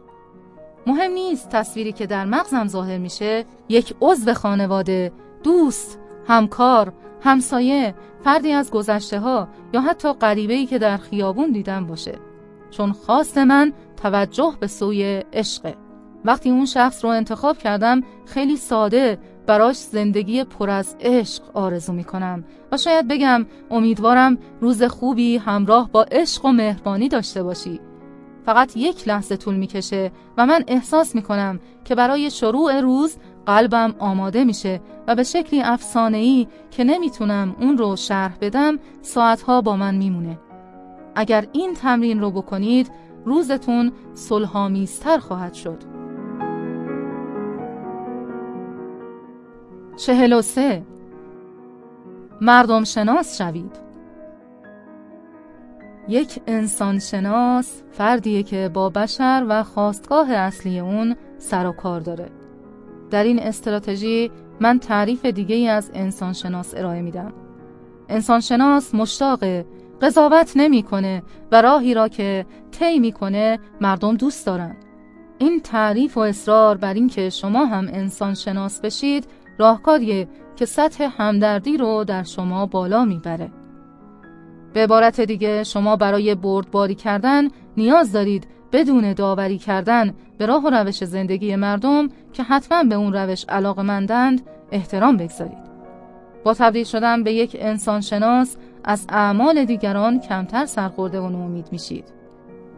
مهم 0.87 1.11
نیست 1.11 1.49
تصویری 1.49 1.91
که 1.91 2.05
در 2.05 2.25
مغزم 2.25 2.67
ظاهر 2.67 2.97
میشه 2.97 3.45
یک 3.69 3.95
عضو 4.01 4.33
خانواده 4.33 5.11
دوست 5.43 5.99
همکار 6.27 6.93
همسایه 7.21 7.95
فردی 8.23 8.51
از 8.51 8.71
گذشته 8.71 9.19
ها 9.19 9.47
یا 9.73 9.81
حتی 9.81 10.13
غریبه‌ای 10.13 10.65
که 10.65 10.79
در 10.79 10.97
خیابون 10.97 11.51
دیدم 11.51 11.85
باشه. 11.85 12.19
چون 12.71 12.91
خواست 12.91 13.37
من 13.37 13.73
توجه 14.03 14.53
به 14.59 14.67
سوی 14.67 15.23
عشقه 15.33 15.75
وقتی 16.25 16.49
اون 16.49 16.65
شخص 16.65 17.05
رو 17.05 17.11
انتخاب 17.11 17.57
کردم 17.57 18.01
خیلی 18.25 18.57
ساده 18.57 19.17
براش 19.47 19.75
زندگی 19.75 20.43
پر 20.43 20.69
از 20.69 20.95
عشق 20.99 21.43
آرزو 21.53 21.93
می 21.93 22.03
کنم 22.03 22.43
و 22.71 22.77
شاید 22.77 23.07
بگم 23.07 23.45
امیدوارم 23.71 24.37
روز 24.61 24.83
خوبی 24.83 25.37
همراه 25.37 25.91
با 25.91 26.03
عشق 26.03 26.45
و 26.45 26.51
مهربانی 26.51 27.09
داشته 27.09 27.43
باشی. 27.43 27.79
فقط 28.45 28.77
یک 28.77 29.07
لحظه 29.07 29.37
طول 29.37 29.55
می‌کشه 29.55 30.11
و 30.37 30.45
من 30.45 30.63
احساس 30.67 31.15
می 31.15 31.21
کنم 31.21 31.59
که 31.85 31.95
برای 31.95 32.31
شروع 32.31 32.81
روز 32.81 33.17
قلبم 33.45 33.95
آماده 33.99 34.43
میشه 34.43 34.81
و 35.07 35.15
به 35.15 35.23
شکلی 35.23 35.61
افسانه‌ای 35.61 36.47
که 36.71 36.83
نمی‌تونم 36.83 37.55
اون 37.59 37.77
رو 37.77 37.95
شرح 37.95 38.37
بدم 38.41 38.79
ساعتها 39.01 39.61
با 39.61 39.75
من 39.75 39.95
میمونه. 39.95 40.39
اگر 41.17 41.47
این 41.51 41.73
تمرین 41.73 42.21
رو 42.21 42.31
بکنید 42.31 42.91
روزتون 43.25 43.91
صلحآمیزتر 44.13 45.17
خواهد 45.17 45.53
شد. 45.53 45.83
چهل 49.97 50.33
و 50.33 50.41
سه. 50.41 50.83
مردم 52.41 52.83
شناس 52.83 53.37
شوید. 53.37 53.71
یک 56.07 56.39
انسان 56.47 56.99
شناس 56.99 57.81
فردیه 57.91 58.43
که 58.43 58.69
با 58.73 58.89
بشر 58.89 59.45
و 59.49 59.63
خواستگاه 59.63 60.31
اصلی 60.31 60.79
اون 60.79 61.15
سر 61.37 61.67
و 61.67 61.71
کار 61.71 61.99
داره. 61.99 62.29
در 63.09 63.23
این 63.23 63.39
استراتژی 63.39 64.31
من 64.59 64.79
تعریف 64.79 65.25
دیگه 65.25 65.55
ای 65.55 65.67
از 65.67 65.91
انسان 65.93 66.33
شناس 66.33 66.73
ارائه 66.77 67.01
میدم. 67.01 67.33
انسان 68.09 68.39
شناس 68.39 68.95
مشتاقه 68.95 69.65
قضاوت 70.01 70.51
نمی‌کنه 70.55 71.23
و 71.51 71.61
راهی 71.61 71.93
را 71.93 72.07
که 72.07 72.45
طی 72.71 72.99
می‌کنه 72.99 73.59
مردم 73.81 74.15
دوست 74.15 74.45
دارن 74.45 74.75
این 75.37 75.59
تعریف 75.59 76.17
و 76.17 76.19
اصرار 76.19 76.77
بر 76.77 76.93
اینکه 76.93 77.29
شما 77.29 77.65
هم 77.65 77.87
انسان 77.93 78.33
شناس 78.33 78.81
بشید 78.81 79.27
راهکاریه 79.57 80.27
که 80.55 80.65
سطح 80.65 81.09
همدردی 81.17 81.77
رو 81.77 82.03
در 82.03 82.23
شما 82.23 82.65
بالا 82.65 83.05
می‌بره 83.05 83.51
به 84.73 84.83
عبارت 84.83 85.21
دیگه 85.21 85.63
شما 85.63 85.95
برای 85.95 86.35
بردباری 86.35 86.95
کردن 86.95 87.47
نیاز 87.77 88.11
دارید 88.11 88.47
بدون 88.71 89.13
داوری 89.13 89.57
کردن 89.57 90.13
به 90.37 90.45
راه 90.45 90.63
و 90.63 90.69
روش 90.69 91.03
زندگی 91.03 91.55
مردم 91.55 92.09
که 92.33 92.43
حتما 92.43 92.83
به 92.83 92.95
اون 92.95 93.13
روش 93.13 93.45
علاقه 93.49 93.81
مندند 93.81 94.41
احترام 94.71 95.17
بگذارید. 95.17 95.67
با 96.43 96.53
تبدیل 96.53 96.83
شدن 96.83 97.23
به 97.23 97.33
یک 97.33 97.57
انسان 97.59 98.01
شناس 98.01 98.57
از 98.89 99.05
اعمال 99.09 99.65
دیگران 99.65 100.19
کمتر 100.19 100.65
سرخورده 100.65 101.19
و 101.19 101.29
نومید 101.29 101.67
میشید. 101.71 102.13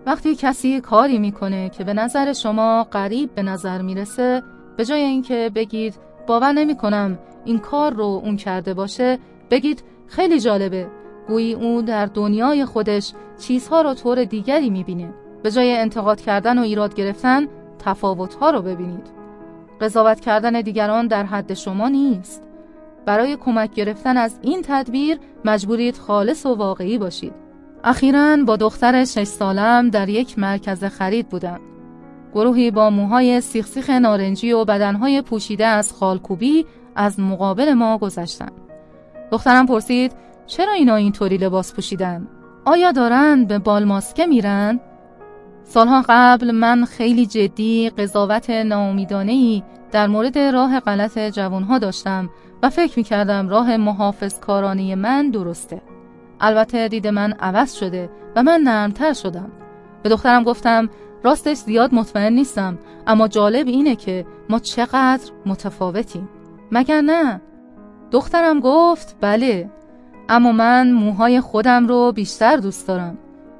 وقتی 0.06 0.36
کسی 0.36 0.81
کاری 0.81 1.18
می‌کنه 1.18 1.69
که 1.69 1.84
به 1.84 1.94
نظر 1.94 2.34
شما 2.34 2.84
قریب 2.84 3.36
به 3.36 3.44
نظر 3.44 3.81
می‌رسه 3.81 4.44
به 4.77 4.86
جای 4.86 5.02
اینکه 5.02 5.52
بگید 5.56 5.95
باور 6.27 6.52
نمی 6.52 6.76
کنم 6.76 7.19
این 7.45 7.60
کار 7.60 7.94
رو 7.94 8.22
اون 8.23 8.38
کرده 8.38 8.73
باشه 8.73 9.18
بگید 9.52 9.84
خیلی 10.07 10.40
جالبه. 10.40 10.88
گویی 11.27 11.53
اون 11.53 11.86
در 11.86 12.06
دنیای 12.06 12.65
خودش 12.65 13.14
چیزها 13.40 13.81
رو 13.81 13.94
طور 13.94 14.23
دیگری 14.23 14.69
می‌بینه. 14.69 15.14
به 15.44 15.52
جای 15.52 15.77
انتقاد 15.77 16.22
کردن 16.22 16.57
و 16.57 16.61
ایراد 16.61 16.95
گرفتن 16.95 17.48
تفاوتها 17.80 18.49
رو 18.49 18.61
ببینید. 18.61 19.07
قضاوت 19.81 20.19
کردن 20.19 20.61
دیگران 20.61 21.07
در 21.07 21.23
حد 21.23 21.53
شما 21.53 21.90
نیست. 21.90 22.49
برای 23.10 23.38
کمک 23.38 23.73
گرفتن 23.73 24.18
از 24.18 24.40
این 24.41 24.61
تدبیر 24.61 25.19
مجبورید 25.45 25.98
خالص 25.98 26.45
و 26.45 26.56
واقعی 26.56 26.98
باشید 26.98 27.34
اخیرا 27.84 28.38
با 28.48 28.56
دختر 28.56 29.06
شش 29.06 29.23
سالم 29.23 29.90
در 29.90 30.10
یک 30.10 30.40
مرکز 30.40 30.84
خرید 30.84 31.30
بودم 31.30 31.60
گروهی 32.34 32.72
با 32.72 32.90
موهای 32.90 33.41
سیخسیخ 33.41 33.90
نارنجی 33.90 34.52
و 34.52 34.65
بدنهای 34.65 35.22
پوشیده 35.22 35.65
از 35.65 35.94
خالکوبی 35.94 36.65
از 36.95 37.19
مقابل 37.19 37.73
ما 37.73 37.98
گذشتند. 37.98 38.52
دخترم 39.31 39.65
پرسید 39.65 40.11
چرا 40.48 40.72
اینا 40.72 40.95
اینطوری 40.95 41.38
لباس 41.38 41.73
پوشیدن؟ 41.73 42.27
آیا 42.65 42.91
دارن 42.91 43.45
به 43.45 43.60
بالماسکه 43.60 44.26
میرن؟ 44.26 44.80
سالها 45.64 46.03
قبل 46.10 46.52
من 46.52 46.86
خیلی 46.86 47.26
جدی 47.26 47.90
قضاوت 47.90 48.49
ناامیدانه 48.49 49.31
ای 49.31 49.64
در 49.91 50.07
مورد 50.07 50.38
راه 50.38 50.80
غلط 50.80 51.19
جوانها 51.19 51.80
داشتم 51.80 52.30
و 52.64 52.69
فکر 52.69 52.99
می 52.99 53.03
کردم 53.03 53.49
راه 53.49 53.77
محافظ 53.77 54.40
کارانی 54.40 54.95
من 54.95 55.30
درسته. 55.30 55.81
البته 56.40 56.88
دید 56.88 57.07
من 57.07 57.31
عوض 57.31 57.73
شده 57.73 58.10
و 58.36 58.44
من 58.44 58.61
نرمتر 58.61 59.14
شدم. 59.14 59.52
به 60.03 60.10
دخترم 60.10 60.44
گفتم 60.44 60.90
راستش 61.23 61.57
زیاد 61.57 61.94
مطمئن 61.94 62.34
نیستم 62.34 62.77
اما 63.07 63.27
جالب 63.27 63.68
اینه 63.68 63.95
که 63.95 64.26
ما 64.49 64.60
چقدر 64.60 65.31
متفاوتیم. 65.45 66.30
مگر 66.72 67.02
نه؟ 67.02 67.41
دخترم 68.11 68.60
گفت 68.60 69.15
بله 69.22 69.69
اما 70.30 70.52
من 70.52 70.91
موهای 70.91 71.41
خودم 71.41 71.88
رو 71.88 72.11
بیشتر 72.11 72.57
دوست 72.57 72.88
دارم. 72.88 73.18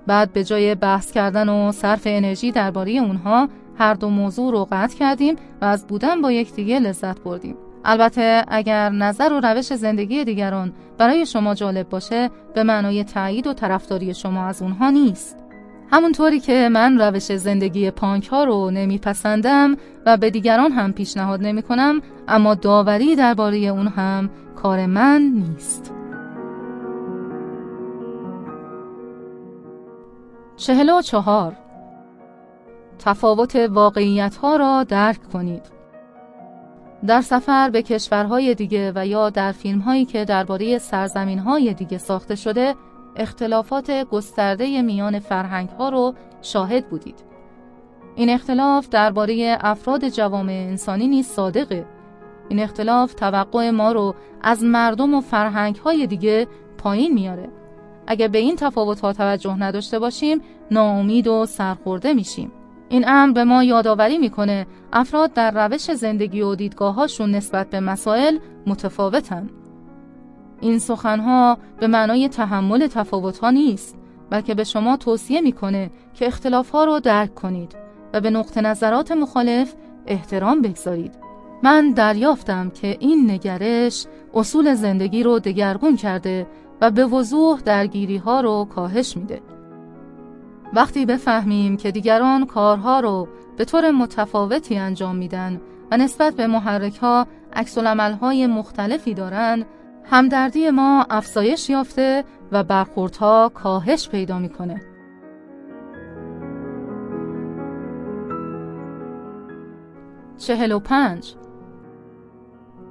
بعد 0.07 0.34
به 0.34 0.43
جای 0.43 0.76
بحث 0.76 1.11
کردن 1.11 1.49
و 1.49 1.71
صرف 1.71 2.01
انرژی 2.05 2.51
درباره 2.51 2.91
اونها 2.91 3.49
هر 3.77 3.93
دو 3.93 4.09
موضوع 4.09 4.51
رو 4.51 4.67
قطع 4.71 4.97
کردیم 4.97 5.35
و 5.61 5.65
از 5.65 5.88
بودن 5.88 6.21
با 6.21 6.31
یکدیگه 6.31 6.80
لذت 6.80 7.19
بردیم. 7.19 7.55
البته 7.85 8.45
اگر 8.47 8.89
نظر 8.89 9.34
و 9.34 9.39
روش 9.39 9.73
زندگی 9.73 10.23
دیگران 10.23 10.73
برای 10.97 11.26
شما 11.26 11.56
جالب 11.56 11.89
باشه 11.89 12.30
به 12.53 12.64
معنای 12.64 13.03
تایید 13.03 13.47
و 13.47 13.53
طرفداری 13.53 14.14
شما 14.14 14.45
از 14.45 14.61
اونها 14.61 14.89
نیست. 14.89 15.38
همونطوری 15.91 16.39
که 16.39 16.69
من 16.72 17.01
روش 17.01 17.35
زندگی 17.35 17.91
پانک 17.91 18.27
ها 18.27 18.43
رو 18.43 18.72
نمیپسندم 18.72 19.77
و 20.06 20.18
به 20.18 20.30
دیگران 20.30 20.72
هم 20.72 20.93
پیشنهاد 20.93 21.41
نمی 21.41 21.61
کنم 21.61 22.01
اما 22.27 22.56
داوری 22.56 23.15
درباره 23.15 23.57
اون 23.57 23.88
هم 23.88 24.30
کار 24.56 24.85
من 24.85 25.22
نیست. 25.22 25.93
چهل 30.57 30.89
و 30.89 31.01
چهار 31.01 31.56
تفاوت 32.99 33.56
واقعیت 33.56 34.35
ها 34.35 34.56
را 34.56 34.84
درک 34.84 35.30
کنید 35.34 35.78
در 37.07 37.21
سفر 37.21 37.69
به 37.69 37.81
کشورهای 37.81 38.55
دیگه 38.55 38.91
و 38.95 39.07
یا 39.07 39.30
در 39.30 39.51
فیلم 39.51 39.80
هایی 39.80 40.05
که 40.05 40.26
درباره 40.26 40.77
سرزمین 40.77 41.39
های 41.39 41.73
دیگه 41.73 41.97
ساخته 41.97 42.35
شده 42.35 42.76
اختلافات 43.15 43.91
گسترده 43.91 44.81
میان 44.81 45.19
فرهنگ 45.19 45.69
ها 45.69 45.89
رو 45.89 46.13
شاهد 46.41 46.89
بودید. 46.89 47.23
این 48.15 48.30
اختلاف 48.30 48.89
درباره 48.89 49.57
افراد 49.61 50.09
جوامع 50.09 50.65
انسانی 50.69 51.07
نیز 51.07 51.27
صادقه. 51.27 51.85
این 52.49 52.59
اختلاف 52.59 53.13
توقع 53.13 53.69
ما 53.69 53.91
رو 53.91 54.15
از 54.41 54.63
مردم 54.63 55.13
و 55.13 55.21
فرهنگ 55.21 55.76
های 55.76 56.07
دیگه 56.07 56.47
پایین 56.77 57.13
میاره. 57.13 57.49
اگر 58.07 58.27
به 58.27 58.38
این 58.38 58.55
تفاوت 58.55 58.99
ها 58.99 59.13
توجه 59.13 59.55
نداشته 59.55 59.99
باشیم 59.99 60.41
ناامید 60.71 61.27
و 61.27 61.45
سرخورده 61.45 62.13
میشیم. 62.13 62.51
این 62.90 63.10
امر 63.10 63.34
به 63.34 63.44
ما 63.44 63.64
یادآوری 63.64 64.18
می‌کنه 64.18 64.68
افراد 64.94 65.34
در 65.34 65.68
روش 65.68 65.91
زندگی 65.91 66.41
و 66.41 66.56
دیدگاهاشون 66.56 67.32
نسبت 67.32 67.70
به 67.70 67.80
مسائل 67.80 68.38
متفاوتن 68.68 69.49
این 70.61 70.80
سخنها 70.80 71.57
به 71.80 71.88
معنای 71.88 72.30
تحمل 72.30 72.88
تفاوت 72.88 73.38
ها 73.38 73.49
نیست 73.49 73.95
بلکه 74.30 74.53
به 74.53 74.64
شما 74.64 74.98
توصیه 74.98 75.41
می‌کنه 75.41 75.91
که 76.14 76.28
اختلاف 76.28 76.70
ها 76.70 76.84
رو 76.84 76.99
درک 76.99 77.36
کنید 77.36 77.76
و 78.14 78.22
به 78.22 78.30
نقطه 78.30 78.61
نظرات 78.61 79.11
مخالف 79.11 79.74
احترام 80.07 80.61
بگذارید. 80.61 81.14
من 81.64 81.91
دریافتم 81.91 82.70
که 82.70 82.98
این 82.99 83.32
نگرش 83.32 84.06
اصول 84.34 84.74
زندگی 84.74 85.24
رو 85.24 85.40
دگرگون 85.40 85.95
کرده 85.95 86.48
و 86.82 86.91
به 86.91 87.06
وضوح 87.06 87.60
درگیری 87.60 88.18
ها 88.18 88.41
رو 88.41 88.68
کاهش 88.76 89.18
میده. 89.18 89.41
وقتی 90.74 91.06
بفهمیم 91.06 91.78
که 91.78 91.91
دیگران 91.91 92.46
کارها 92.46 93.00
رو 93.00 93.28
به 93.58 93.66
طور 93.66 93.91
متفاوتی 93.91 94.78
انجام 94.78 95.16
میدن 95.16 95.62
و 95.91 95.98
نسبت 95.98 96.36
به 96.36 96.48
محرک 96.48 96.98
ها 96.98 97.28
های 98.22 98.48
مختلفی 98.48 99.14
دارن 99.14 99.66
همدردی 100.04 100.70
ما 100.70 101.06
افزایش 101.10 101.70
یافته 101.70 102.24
و 102.52 102.64
برخوردها 102.64 103.52
کاهش 103.54 104.10
پیدا 104.10 104.40
می‌کنه. 104.40 104.82
چهل 110.38 110.72
و 110.72 110.80
پنج 110.80 111.36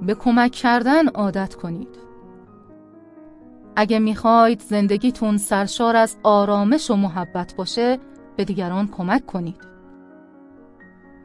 به 0.01 0.15
کمک 0.15 0.51
کردن 0.51 1.07
عادت 1.07 1.55
کنید. 1.55 2.08
اگه 3.79 3.99
می‌خواید 3.99 4.61
زندگیتون 4.61 5.37
سرشار 5.37 5.95
از 5.95 6.17
آرامش 6.23 6.91
و 6.91 6.95
محبت 6.95 7.53
باشه 7.55 7.97
به 8.37 8.45
دیگران 8.45 8.87
کمک 8.87 9.25
کنید. 9.25 9.67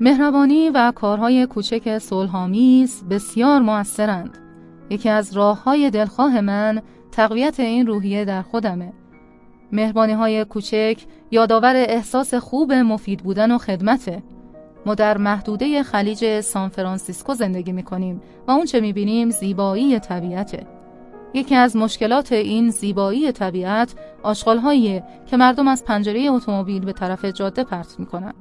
مهربانی 0.00 0.70
و 0.70 0.92
کارهای 0.94 1.46
کوچک 1.46 1.98
صلحآمیز 1.98 3.04
بسیار 3.10 3.60
موثرند. 3.60 4.38
یکی 4.90 5.08
از 5.08 5.36
راه 5.36 5.62
های 5.62 5.90
دلخواه 5.90 6.40
من 6.40 6.82
تقویت 7.12 7.60
این 7.60 7.86
روحیه 7.86 8.24
در 8.24 8.42
خودمه. 8.42 8.92
مهربانی 9.72 10.12
های 10.12 10.44
کوچک 10.44 10.96
یادآور 11.30 11.76
احساس 11.76 12.34
خوب 12.34 12.72
مفید 12.72 13.22
بودن 13.22 13.50
و 13.50 13.58
خدمته. 13.58 14.22
ما 14.86 14.94
در 14.94 15.18
محدوده 15.18 15.82
خلیج 15.82 16.40
سان 16.40 16.68
فرانسیسکو 16.68 17.34
زندگی 17.34 17.72
می 17.72 17.82
کنیم 17.82 18.20
و 18.48 18.50
اون 18.50 18.64
چه 18.64 18.80
می 18.80 18.92
بینیم 18.92 19.30
زیبایی 19.30 19.98
طبیعته. 19.98 20.73
یکی 21.34 21.54
از 21.54 21.76
مشکلات 21.76 22.32
این 22.32 22.70
زیبایی 22.70 23.32
طبیعت 23.32 23.94
آشغالهایی 24.22 25.02
که 25.26 25.36
مردم 25.36 25.68
از 25.68 25.84
پنجره 25.84 26.30
اتومبیل 26.30 26.84
به 26.84 26.92
طرف 26.92 27.24
جاده 27.24 27.64
پرت 27.64 27.94
می‌کنن. 27.98 28.34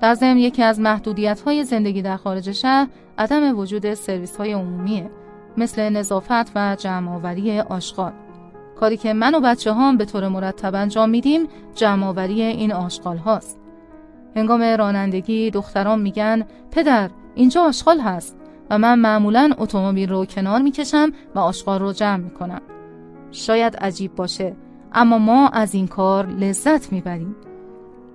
در 0.00 0.14
ضمن 0.14 0.38
یکی 0.38 0.62
از 0.62 0.80
محدودیت 0.80 1.40
های 1.40 1.64
زندگی 1.64 2.02
در 2.02 2.16
خارج 2.16 2.52
شهر 2.52 2.88
عدم 3.18 3.58
وجود 3.58 3.94
سرویس 3.94 4.36
های 4.36 4.52
عمومیه 4.52 5.10
مثل 5.56 5.88
نظافت 5.88 6.56
و 6.56 6.76
جمع 6.78 7.14
آوری 7.14 7.60
آشغال. 7.60 8.12
کاری 8.80 8.96
که 8.96 9.12
من 9.12 9.34
و 9.34 9.40
بچه 9.40 9.72
هام 9.72 9.96
به 9.96 10.04
طور 10.04 10.28
مرتب 10.28 10.74
انجام 10.74 11.10
میدیم 11.10 11.48
جمع 11.74 12.06
آوری 12.06 12.42
این 12.42 12.72
آشغال 12.72 13.16
هاست. 13.16 13.60
هنگام 14.36 14.62
رانندگی 14.62 15.50
دختران 15.50 16.00
میگن 16.00 16.44
پدر 16.70 17.10
اینجا 17.34 17.62
آشغال 17.62 18.00
هست 18.00 18.39
و 18.70 18.78
من 18.78 18.98
معمولا 18.98 19.50
اتومبیل 19.58 20.08
رو 20.08 20.24
کنار 20.24 20.62
می‌کشم 20.62 21.12
و 21.34 21.38
آشغال 21.38 21.80
رو 21.80 21.92
جمع 21.92 22.16
می‌کنم. 22.16 22.60
شاید 23.30 23.76
عجیب 23.76 24.14
باشه 24.14 24.56
اما 24.92 25.18
ما 25.18 25.48
از 25.48 25.74
این 25.74 25.86
کار 25.86 26.26
لذت 26.26 26.92
می‌بریم. 26.92 27.36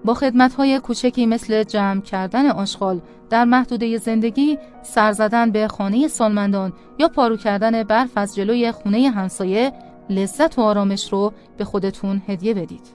با 0.06 0.14
خدمتهای 0.14 0.80
کوچکی 0.80 1.26
مثل 1.26 1.64
جمع 1.64 2.02
کردن 2.02 2.49
آشغال 2.49 3.02
در 3.30 3.45
محدوده 3.45 3.98
زندگی 3.98 4.57
سر 4.84 5.11
زدن 5.11 5.52
به 5.52 5.68
خانه 5.68 6.07
سالمندان 6.07 6.73
یا 6.99 7.07
پارو 7.07 7.38
کردن 7.38 7.84
برف 7.84 8.11
از 8.15 8.36
جلوی 8.36 8.72
خونه 8.72 9.10
همسایه 9.10 9.73
لذت 10.10 10.60
و 10.60 10.61
آرامش 10.61 11.14
رو 11.14 11.34
به 11.57 11.64
خودتون 11.65 12.22
هدیه 12.27 12.53
بدید. 12.53 12.88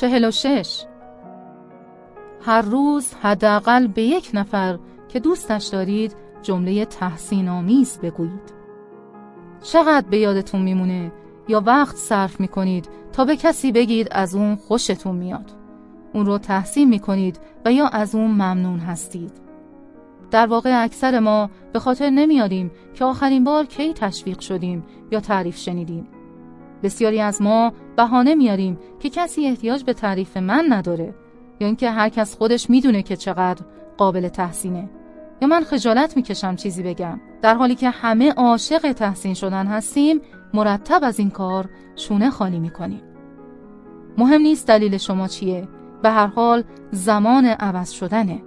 چهل 0.00 0.24
و 0.24 0.30
شش 0.30 0.84
هر 2.46 2.62
روز 2.62 3.14
حداقل 3.14 3.86
به 3.86 4.02
یک 4.02 4.30
نفر 4.34 4.78
که 5.08 5.20
دوستش 5.20 5.66
دارید 5.66 6.16
جمله 6.42 6.84
تحسین 6.84 7.48
آمیز 7.48 7.98
بگویید. 8.02 8.54
چقدر 9.62 10.06
به 10.10 10.18
یادتون 10.18 10.62
میمونه 10.62 11.12
یا 11.48 11.62
وقت 11.66 11.96
صرف 11.96 12.40
می‌کنید 12.40 12.88
تا 13.12 13.24
به 13.24 13.36
کسی 13.36 13.72
بگید 13.72 14.08
از 14.10 14.34
اون 14.34 14.56
خوشتون 14.56 15.16
میاد. 15.16 15.52
اون 16.12 16.26
رو 16.26 16.38
تحسین 16.38 16.88
می‌کنید 16.88 17.40
و 17.64 17.72
یا 17.72 17.88
از 17.88 18.14
اون 18.14 18.30
ممنون 18.30 18.78
هستید. 18.78 19.32
در 20.30 20.46
واقع 20.46 20.84
اکثر 20.84 21.18
ما 21.18 21.50
به 21.72 21.78
خاطر 21.78 22.10
نمیاریم 22.10 22.70
که 22.94 23.04
آخرین 23.04 23.44
بار 23.44 23.64
کی 23.64 23.92
تشویق 23.92 24.40
شدیم 24.40 24.84
یا 25.10 25.20
تعریف 25.20 25.56
شنیدیم. 25.56 26.08
بسیاری 26.82 27.20
از 27.20 27.42
ما 27.42 27.72
بهانه 27.96 28.34
میاریم 28.34 28.78
که 29.00 29.10
کسی 29.10 29.46
احتیاج 29.46 29.84
به 29.84 29.92
تعریف 29.92 30.36
من 30.36 30.66
نداره 30.68 31.14
یا 31.60 31.66
اینکه 31.66 31.90
هر 31.90 32.08
کس 32.08 32.36
خودش 32.36 32.70
می‌دونه 32.70 33.02
که 33.02 33.16
چقدر 33.16 33.64
قابل 33.96 34.28
تحسینه. 34.28 34.90
یا 35.42 35.48
من 35.48 35.64
خجالت 35.64 36.16
می‌کشم 36.16 36.56
چیزی 36.56 36.82
بگم. 36.82 37.20
در 37.42 37.54
حالی 37.54 37.74
که 37.74 37.90
همه 37.90 38.32
عاشق 38.32 38.92
تحسین 38.92 39.34
شدن 39.34 39.66
هستیم 39.66 40.20
مرتب 40.54 41.00
از 41.02 41.18
این 41.18 41.30
کار 41.30 41.68
شونه 41.96 42.30
خالی 42.30 42.58
می‌کنیم. 42.58 43.02
مهم 44.18 44.40
نیست 44.40 44.66
دلیل 44.66 44.96
شما 44.96 45.28
چیه. 45.28 45.68
به 46.02 46.10
هر 46.10 46.26
حال 46.26 46.62
زمان 46.90 47.46
عوض 47.46 47.90
شدنه. 47.90 48.42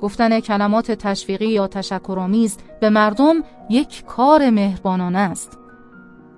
گفتن 0.00 0.40
کلمات 0.40 0.90
تشویقی 0.90 1.48
یا 1.48 1.66
تشکرآمیز 1.66 2.58
به 2.80 2.90
مردم 2.90 3.34
یک 3.70 4.04
کار 4.04 4.50
مهربانانه 4.50 5.18
است. 5.18 5.58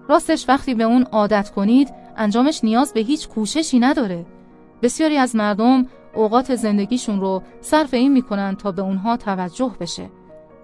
راستش 0.08 0.48
وقتی 0.48 0.74
به 0.74 0.84
اون 0.84 1.02
عادت 1.02 1.50
کنید 1.50 1.94
انجامش 2.16 2.64
نیاز 2.64 2.92
به 2.92 3.00
هیچ 3.00 3.28
کوششی 3.28 3.78
نداره. 3.78 4.26
بسیاری 4.82 5.16
از 5.16 5.36
مردم 5.36 5.86
اوقات 6.14 6.54
زندگیشون 6.54 7.20
رو 7.20 7.42
صرف 7.60 7.94
این 7.94 8.12
می‌کنن 8.12 8.56
تا 8.56 8.72
به 8.72 8.82
اونها 8.82 9.16
توجه 9.16 9.72
بشه. 9.80 10.10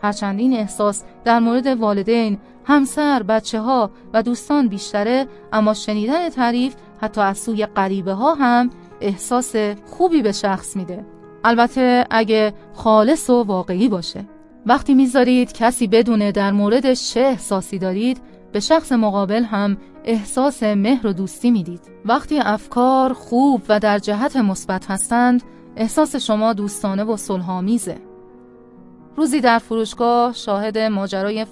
هرچند 0.02 0.40
این 0.40 0.52
احساس 0.52 1.02
در 1.24 1.38
مورد 1.38 1.66
والدین، 1.66 2.38
همسر، 2.64 3.22
بچه 3.22 3.60
ها 3.60 3.90
و 4.12 4.22
دوستان 4.22 4.68
بیشتره 4.68 5.26
اما 5.52 5.74
شنیدن 5.74 6.28
تعریف 6.28 6.74
حتی 7.00 7.20
از 7.20 7.38
سوی 7.38 7.66
غریبه 7.66 8.12
ها 8.12 8.34
هم 8.34 8.70
احساس 9.00 9.54
خوبی 9.86 10.22
به 10.22 10.32
شخص 10.32 10.76
میده. 10.76 11.06
البته 11.44 12.06
اگه 12.10 12.54
خالص 12.74 13.30
و 13.30 13.42
واقعی 13.42 13.88
باشه. 13.88 14.24
وقتی 14.66 14.94
می‌ذارید 14.94 15.52
کسی 15.52 15.86
بدونه 15.86 16.32
در 16.32 16.52
موردش 16.52 17.14
چه 17.14 17.20
احساسی 17.20 17.78
دارید 17.78 18.20
به 18.52 18.60
شخص 18.60 18.92
مقابل 18.92 19.44
هم 19.44 19.76
احساس 20.04 20.62
مهر 20.62 21.06
و 21.06 21.12
دوستی 21.12 21.50
می‌دید. 21.50 21.80
وقتی 22.04 22.38
افکار 22.38 23.12
خوب 23.12 23.62
و 23.68 23.80
در 23.80 23.98
جهت 23.98 24.36
مثبت 24.36 24.90
هستند 24.90 25.42
احساس 25.76 26.16
شما 26.16 26.52
دوستانه 26.52 27.04
و 27.04 27.16
صلحآمیزه. 27.16 27.98
روزی 29.16 29.40
در 29.40 29.58
فروشگاه 29.58 30.32
شاهد 30.32 30.78
ماجرای 30.78 31.46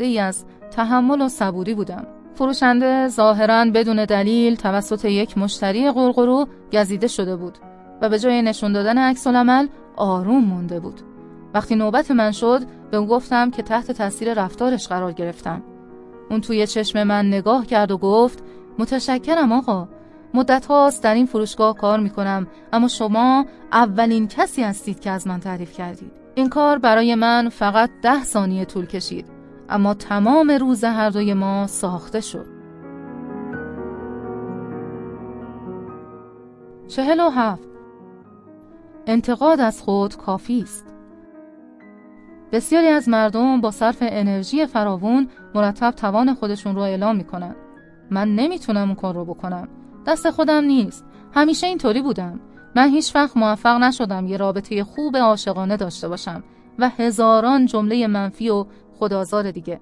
ای 0.00 0.18
از 0.18 0.44
تحمل 0.70 1.20
و 1.20 1.28
صبوری 1.28 1.74
بودم. 1.74 2.06
فروشنده 2.34 3.08
ظاهرا 3.08 3.64
بدون 3.64 4.04
دلیل 4.04 4.56
توسط 4.56 5.04
یک 5.04 5.38
مشتری 5.38 5.90
قرقرو 5.90 6.46
گزیده 6.72 7.06
شده 7.06 7.36
بود 7.36 7.58
و 8.02 8.08
به 8.08 8.18
جای 8.18 8.42
نشون 8.42 8.72
دادن 8.72 8.98
عکس 8.98 9.26
العمل 9.26 9.68
آروم 9.96 10.44
مونده 10.44 10.80
بود. 10.80 11.00
وقتی 11.54 11.74
نوبت 11.74 12.10
من 12.10 12.32
شد 12.32 12.62
به 12.90 12.96
او 12.96 13.06
گفتم 13.06 13.50
که 13.50 13.62
تحت 13.62 13.92
تاثیر 13.92 14.34
رفتارش 14.34 14.88
قرار 14.88 15.12
گرفتم. 15.12 15.62
اون 16.30 16.40
توی 16.40 16.66
چشم 16.66 17.02
من 17.02 17.28
نگاه 17.28 17.66
کرد 17.66 17.90
و 17.90 17.98
گفت 17.98 18.44
متشکرم 18.78 19.52
آقا. 19.52 19.88
مدت 20.34 20.66
هاست 20.66 21.02
در 21.02 21.14
این 21.14 21.26
فروشگاه 21.26 21.74
کار 21.74 22.00
می‌کنم 22.00 22.46
اما 22.72 22.88
شما 22.88 23.46
اولین 23.72 24.28
کسی 24.28 24.62
هستید 24.62 25.00
که 25.00 25.10
از 25.10 25.26
من 25.26 25.40
تعریف 25.40 25.72
کردید. 25.72 26.12
این 26.34 26.48
کار 26.48 26.78
برای 26.78 27.14
من 27.14 27.48
فقط 27.48 27.90
ده 28.02 28.24
ثانیه 28.24 28.64
طول 28.64 28.86
کشید 28.86 29.26
اما 29.68 29.94
تمام 29.94 30.50
روز 30.50 30.84
هر 30.84 31.10
دوی 31.10 31.34
ما 31.34 31.66
ساخته 31.66 32.20
شد. 32.20 32.46
چهل 36.88 37.20
و 37.20 37.30
هفت. 37.30 37.68
انتقاد 39.06 39.60
از 39.60 39.82
خود 39.82 40.16
کافی 40.16 40.60
است. 40.62 40.86
بسیاری 42.52 42.88
از 42.88 43.08
مردم 43.08 43.60
با 43.60 43.70
صرف 43.70 43.98
انرژی 44.00 44.66
فراوون 44.66 45.28
مرتب 45.56 45.90
توان 45.90 46.34
خودشون 46.34 46.74
رو 46.74 46.80
اعلام 46.80 47.16
می‌کنن. 47.16 47.56
من 48.10 48.34
نمی‌تونم 48.34 48.86
اون 48.86 48.94
کار 48.94 49.14
رو 49.14 49.24
بکنم. 49.24 49.68
دست 50.06 50.30
خودم 50.30 50.64
نیست. 50.64 51.04
همیشه 51.34 51.66
اینطوری 51.66 52.02
بودم. 52.02 52.40
من 52.74 52.88
هیچ 52.88 53.16
وقت 53.16 53.36
موفق 53.36 53.78
نشدم 53.78 54.26
یه 54.26 54.36
رابطه 54.36 54.84
خوب 54.84 55.16
عاشقانه 55.16 55.76
داشته 55.76 56.08
باشم 56.08 56.44
و 56.78 56.88
هزاران 56.88 57.66
جمله 57.66 58.06
منفی 58.06 58.48
و 58.48 58.64
خدازار 58.98 59.50
دیگه. 59.50 59.80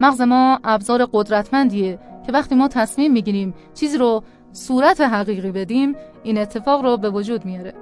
مغز 0.00 0.20
ما 0.20 0.58
ابزار 0.64 1.08
قدرتمندیه 1.12 1.98
که 2.26 2.32
وقتی 2.32 2.54
ما 2.54 2.68
تصمیم 2.68 3.12
می‌گیریم 3.12 3.54
چیزی 3.74 3.98
رو 3.98 4.22
صورت 4.52 5.00
حقیقی 5.00 5.52
بدیم 5.52 5.94
این 6.22 6.38
اتفاق 6.38 6.84
رو 6.84 6.96
به 6.96 7.10
وجود 7.10 7.44
میاره. 7.44 7.74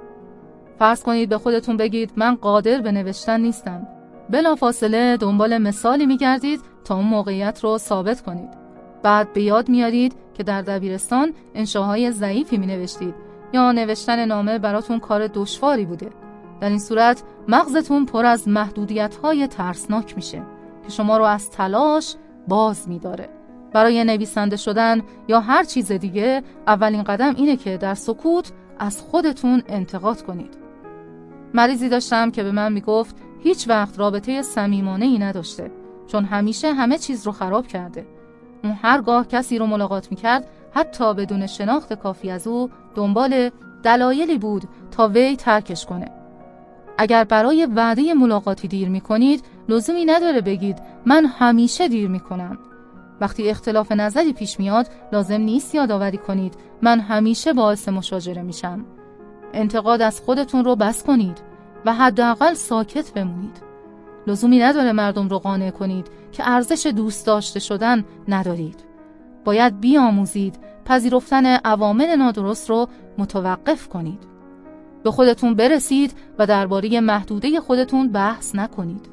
فرض 0.79 1.03
کنید 1.03 1.29
به 1.29 1.37
خودتون 1.37 1.77
بگید 1.77 2.11
من 2.15 2.35
قادر 2.35 2.81
به 2.81 2.91
نوشتن 2.91 3.41
نیستم. 3.41 3.87
بلا 4.29 4.55
فاصله 4.55 5.17
دنبال 5.17 5.57
مثالی 5.57 6.05
میگردید 6.05 6.61
تا 6.85 6.95
اون 6.95 7.05
موقعیت 7.05 7.63
رو 7.63 7.77
ثابت 7.77 8.21
کنید. 8.21 8.49
بعد 9.03 9.33
به 9.33 9.41
یاد 9.41 9.69
میارید 9.69 10.15
که 10.33 10.43
در 10.43 10.61
دبیرستان 10.61 11.33
انشاهای 11.55 12.11
ضعیفی 12.11 12.57
می 12.57 12.65
نوشتید 12.65 13.15
یا 13.53 13.71
نوشتن 13.71 14.25
نامه 14.25 14.59
براتون 14.59 14.99
کار 14.99 15.27
دشواری 15.27 15.85
بوده. 15.85 16.09
در 16.61 16.69
این 16.69 16.79
صورت 16.79 17.23
مغزتون 17.47 18.05
پر 18.05 18.25
از 18.25 18.47
محدودیت 18.47 19.15
های 19.15 19.47
ترسناک 19.47 20.15
میشه 20.15 20.41
که 20.83 20.89
شما 20.89 21.17
رو 21.17 21.23
از 21.23 21.49
تلاش 21.49 22.15
باز 22.47 22.89
میداره. 22.89 23.29
برای 23.73 24.03
نویسنده 24.03 24.57
شدن 24.57 25.01
یا 25.27 25.39
هر 25.39 25.63
چیز 25.63 25.91
دیگه 25.91 26.43
اولین 26.67 27.03
قدم 27.03 27.35
اینه 27.35 27.55
که 27.55 27.77
در 27.77 27.93
سکوت 27.93 28.51
از 28.79 29.01
خودتون 29.01 29.63
انتقاد 29.67 30.21
کنید. 30.21 30.57
مریضی 31.53 31.89
داشتم 31.89 32.31
که 32.31 32.43
به 32.43 32.51
من 32.51 32.73
می‌گفت 32.73 33.15
هیچ 33.43 33.69
وقت 33.69 33.99
رابطه 33.99 34.41
صمیمانه 34.41 35.05
ای 35.05 35.19
نداشته. 35.19 35.71
چون 36.07 36.25
همیشه 36.25 36.73
همه 36.73 36.97
چیز 36.97 37.25
رو 37.25 37.31
خراب 37.31 37.67
کرده. 37.67 38.05
اون 38.63 38.73
هرگاه 38.81 39.27
کسی 39.27 39.57
رو 39.57 39.65
ملاقات 39.65 40.11
می‌کرد 40.11 40.47
حتی 40.73 41.13
بدون 41.13 41.47
شناخت 41.47 41.93
کافی 41.93 42.31
از 42.31 42.47
او 42.47 42.69
دنبال 42.95 43.49
دلایلی 43.83 44.37
بود 44.37 44.63
تا 44.91 45.07
وی 45.07 45.35
ترکش 45.35 45.85
کنه. 45.85 46.11
اگر 46.97 47.23
برای 47.23 47.65
وعده 47.75 48.13
ملاقاتی 48.13 48.67
دیر 48.67 48.89
می‌کنید 48.89 49.43
لزومی 49.69 50.05
نداره 50.05 50.41
بگید 50.41 50.79
من 51.05 51.25
همیشه 51.25 51.87
دیر 51.87 52.09
می‌کنم. 52.09 52.57
وقتی 53.21 53.49
اختلاف 53.49 53.91
نظری 53.91 54.33
پیش 54.33 54.59
میاد 54.59 54.87
لازم 55.11 55.41
نیست 55.41 55.75
یادآوری 55.75 56.17
کنید 56.17 56.53
من 56.81 56.99
همیشه 56.99 57.53
باعث 57.53 57.89
مشاجره 57.89 58.41
میشم. 58.41 58.85
انتقاد 59.53 60.01
از 60.01 60.21
خودتون 60.21 60.65
رو 60.65 60.75
بس 60.75 61.03
کنید 61.03 61.37
و 61.85 61.93
حداقل 61.93 62.53
ساکت 62.53 63.13
بمونید. 63.13 63.70
لزومی 64.27 64.59
نداره 64.59 64.91
مردم 64.91 65.27
رو 65.27 65.39
قانع 65.39 65.69
کنید 65.69 66.07
که 66.31 66.49
ارزش 66.49 66.85
دوست 66.85 67.25
داشته 67.25 67.59
شدن 67.59 68.05
ندارید. 68.27 68.85
باید 69.45 69.79
بیاموزید 69.79 70.59
پذیرفتن 70.85 71.45
عوامل 71.45 72.15
نادرست 72.15 72.69
رو 72.69 72.87
متوقف 73.17 73.87
کنید. 73.87 74.19
به 75.03 75.11
خودتون 75.11 75.55
برسید 75.55 76.13
و 76.39 76.45
درباره 76.45 76.99
محدوده 76.99 77.59
خودتون 77.59 78.07
بحث 78.07 78.55
نکنید. 78.55 79.09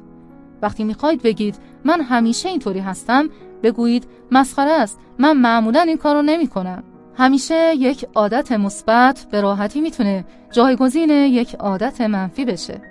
وقتی 0.61 0.83
می‌خواید 0.83 1.21
بگید 1.21 1.55
من 1.83 2.01
همیشه 2.01 2.49
اینطوری 2.49 2.79
هستم 2.79 3.29
بگویید 3.63 4.07
مسخره 4.31 4.71
است 4.71 4.99
من 5.19 5.37
معمولا 5.37 5.81
این 5.81 5.97
کار 5.97 6.15
رو 6.15 6.21
نمی 6.21 6.47
کنم 6.47 6.83
همیشه 7.17 7.73
یک 7.75 8.05
عادت 8.15 8.51
مثبت 8.51 9.25
به 9.31 9.41
راحتی 9.41 9.81
می‌تونه 9.81 10.25
جایگزین 10.51 11.09
یک 11.09 11.55
عادت 11.55 12.01
منفی 12.01 12.45
بشه. 12.45 12.81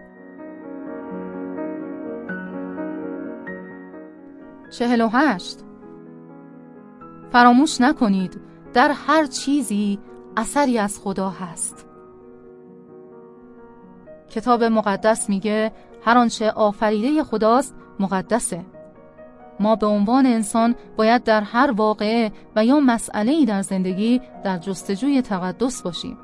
چهل 4.70 5.00
و 5.00 5.08
هشت. 5.08 5.58
فراموش 7.32 7.80
نکنید 7.80 8.40
در 8.74 8.90
هر 9.06 9.26
چیزی 9.26 9.98
اثری 10.36 10.78
از 10.78 11.00
خدا 11.00 11.30
هست. 11.30 11.86
کتاب 14.30 14.64
مقدس 14.64 15.28
میگه 15.28 15.72
هر 16.04 16.18
آنچه 16.18 16.50
آفریده 16.50 17.24
خداست 17.24 17.74
مقدسه. 18.00 18.64
ما 19.60 19.76
به 19.76 19.86
عنوان 19.86 20.26
انسان 20.26 20.74
باید 20.96 21.24
در 21.24 21.40
هر 21.40 21.70
واقعه 21.70 22.32
و 22.56 22.64
یا 22.64 22.80
مسئله 22.80 23.44
در 23.44 23.62
زندگی 23.62 24.20
در 24.44 24.58
جستجوی 24.58 25.22
تقدس 25.22 25.82
باشیم. 25.82 26.18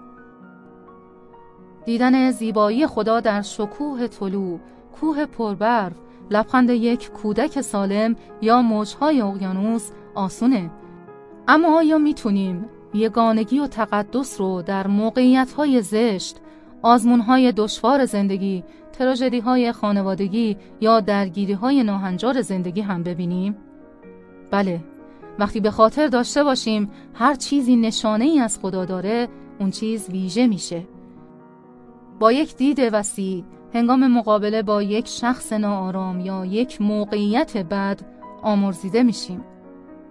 دیدن 1.84 2.30
زیبایی 2.30 2.86
خدا 2.86 3.20
در 3.20 3.42
شکوه 3.42 4.06
طلوع 4.06 4.60
کوه 5.00 5.26
پربرف 5.26 5.96
لبخند 6.30 6.70
یک 6.70 7.10
کودک 7.10 7.60
سالم 7.60 8.16
یا 8.42 8.62
موجهای 8.62 9.20
اقیانوس 9.20 9.90
آسونه 10.14 10.70
اما 11.48 11.78
آیا 11.78 11.98
می‌تونیم 11.98 12.64
یگانگی 12.94 13.58
و 13.58 13.66
تقدس 13.66 14.40
رو 14.40 14.62
در 14.62 14.86
موقعیت 14.86 15.80
زشت 15.80 16.40
آزمون 16.82 17.20
های 17.20 17.52
دشوار 17.52 18.04
زندگی، 18.04 18.64
تراژدی 18.92 19.40
های 19.40 19.72
خانوادگی 19.72 20.56
یا 20.80 21.00
درگیری 21.00 21.52
های 21.52 21.82
ناهنجار 21.82 22.40
زندگی 22.40 22.80
هم 22.80 23.02
ببینیم؟ 23.02 23.56
بله، 24.50 24.80
وقتی 25.38 25.60
به 25.60 25.70
خاطر 25.70 26.06
داشته 26.06 26.44
باشیم 26.44 26.90
هر 27.14 27.34
چیزی 27.34 27.76
نشانه 27.76 28.24
ای 28.24 28.38
از 28.38 28.58
خدا 28.58 28.84
داره، 28.84 29.28
اون 29.60 29.70
چیز 29.70 30.10
ویژه 30.10 30.46
میشه. 30.46 30.86
با 32.18 32.32
یک 32.32 32.56
دید 32.56 32.78
وسیع، 32.92 33.44
هنگام 33.74 34.06
مقابله 34.06 34.62
با 34.62 34.82
یک 34.82 35.08
شخص 35.08 35.52
ناآرام 35.52 36.20
یا 36.20 36.44
یک 36.44 36.80
موقعیت 36.80 37.56
بد 37.56 38.00
آمرزیده 38.42 39.02
میشیم. 39.02 39.44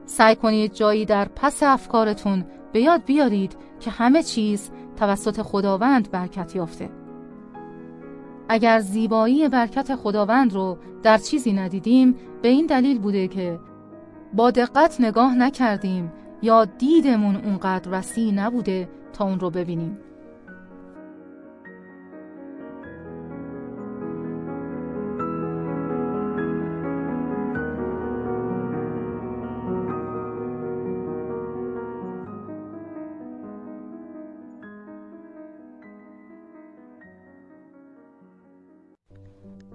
سعی 0.06 0.35
کنید 0.35 0.73
جایی 0.73 1.06
در 1.06 1.26
پس 1.26 1.64
افکارتون 1.64 2.45
به 2.73 2.81
یاد 2.81 3.06
بیارید 3.06 3.57
که 3.80 3.91
همه 3.91 4.23
چیز 4.23 4.72
توسط 4.95 5.41
خداوند 5.41 6.11
برکت 6.11 6.56
یافته 6.56 6.90
اگر 8.49 8.80
زیبایی 8.80 9.49
برکت 9.49 9.95
خداوند 9.95 10.53
رو 10.53 10.77
در 11.03 11.18
چیزی 11.18 11.53
ندیدیم 11.53 12.15
به 12.41 12.48
این 12.48 12.65
دلیل 12.65 12.99
بوده 12.99 13.27
که 13.27 13.60
با 14.34 14.52
دقت 14.52 15.02
نگاه 15.02 15.35
نکردیم 15.35 16.11
یا 16.41 16.65
دیدمون 16.65 17.35
اونقدر 17.35 17.90
وسیع 17.91 18.34
نبوده 18.34 18.90
تا 19.14 19.26
اون 19.26 19.40
رو 19.40 19.49
ببینیم 19.49 19.98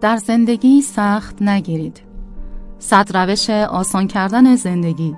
در 0.01 0.17
زندگی 0.17 0.83
سخت 0.83 1.43
نگیرید. 1.43 2.01
صد 2.79 3.17
روش 3.17 3.51
آسان 3.51 4.07
کردن 4.07 4.57
زندگی 4.57 5.17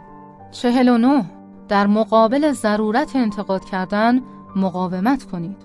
چهل 0.51 0.89
و 0.89 0.98
نو 0.98 1.23
در 1.69 1.86
مقابل 1.86 2.52
ضرورت 2.52 3.16
انتقاد 3.16 3.65
کردن 3.65 4.20
مقاومت 4.57 5.24
کنید. 5.24 5.57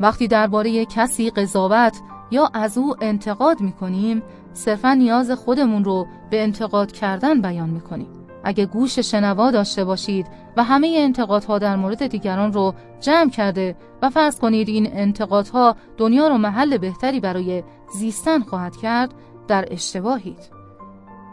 وقتی 0.00 0.28
درباره 0.28 0.84
کسی 0.84 1.30
قضاوت 1.30 2.00
یا 2.30 2.50
از 2.54 2.78
او 2.78 2.94
انتقاد 3.00 3.60
می 3.60 3.72
کنیم 3.72 4.22
صرفا 4.52 4.94
نیاز 4.94 5.30
خودمون 5.30 5.84
رو 5.84 6.06
به 6.30 6.42
انتقاد 6.42 6.92
کردن 6.92 7.40
بیان 7.40 7.70
می 7.70 7.80
کنیم. 7.80 8.08
اگه 8.44 8.66
گوش 8.66 8.98
شنوا 8.98 9.50
داشته 9.50 9.84
باشید 9.84 10.26
و 10.56 10.64
همه 10.64 10.94
انتقادها 10.96 11.58
در 11.58 11.76
مورد 11.76 12.06
دیگران 12.06 12.52
رو 12.52 12.74
جمع 13.00 13.30
کرده 13.30 13.76
و 14.02 14.10
فرض 14.10 14.40
کنید 14.40 14.68
این 14.68 14.88
انتقادها 14.92 15.76
دنیا 15.96 16.28
رو 16.28 16.38
محل 16.38 16.78
بهتری 16.78 17.20
برای 17.20 17.62
زیستن 17.92 18.40
خواهد 18.40 18.76
کرد 18.76 19.14
در 19.48 19.64
اشتباهید. 19.70 20.50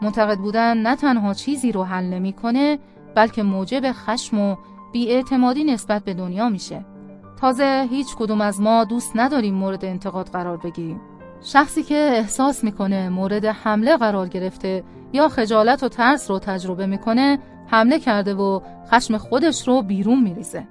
منتقد 0.02 0.38
بودن 0.38 0.76
نه 0.76 0.96
تنها 0.96 1.34
چیزی 1.34 1.72
رو 1.72 1.84
حل 1.84 2.04
نمی‌کنه 2.04 2.78
بلکه 3.14 3.42
موجب 3.42 3.92
خشم 3.92 4.38
و 4.38 4.56
بیاعتمادی 4.92 5.64
نسبت 5.64 6.04
به 6.04 6.14
دنیا 6.14 6.48
میشه. 6.48 6.84
تازه 7.40 7.86
هیچ 7.90 8.16
کدوم 8.16 8.40
از 8.40 8.60
ما 8.60 8.84
دوست 8.84 9.12
نداریم 9.14 9.54
مورد 9.54 9.84
انتقاد 9.84 10.28
قرار 10.28 10.56
بگیریم. 10.56 11.00
شخصی 11.42 11.82
که 11.82 11.94
احساس 11.94 12.64
می‌کنه 12.64 13.08
مورد 13.08 13.44
حمله 13.44 13.96
قرار 13.96 14.28
گرفته 14.28 14.84
یا 15.12 15.28
خجالت 15.28 15.82
و 15.82 15.88
ترس 15.88 16.30
رو 16.30 16.38
تجربه 16.38 16.86
می‌کنه 16.86 17.38
حمله 17.66 17.98
کرده 17.98 18.34
و 18.34 18.60
خشم 18.90 19.16
خودش 19.16 19.68
رو 19.68 19.82
بیرون 19.82 20.22
میریزه. 20.22 20.68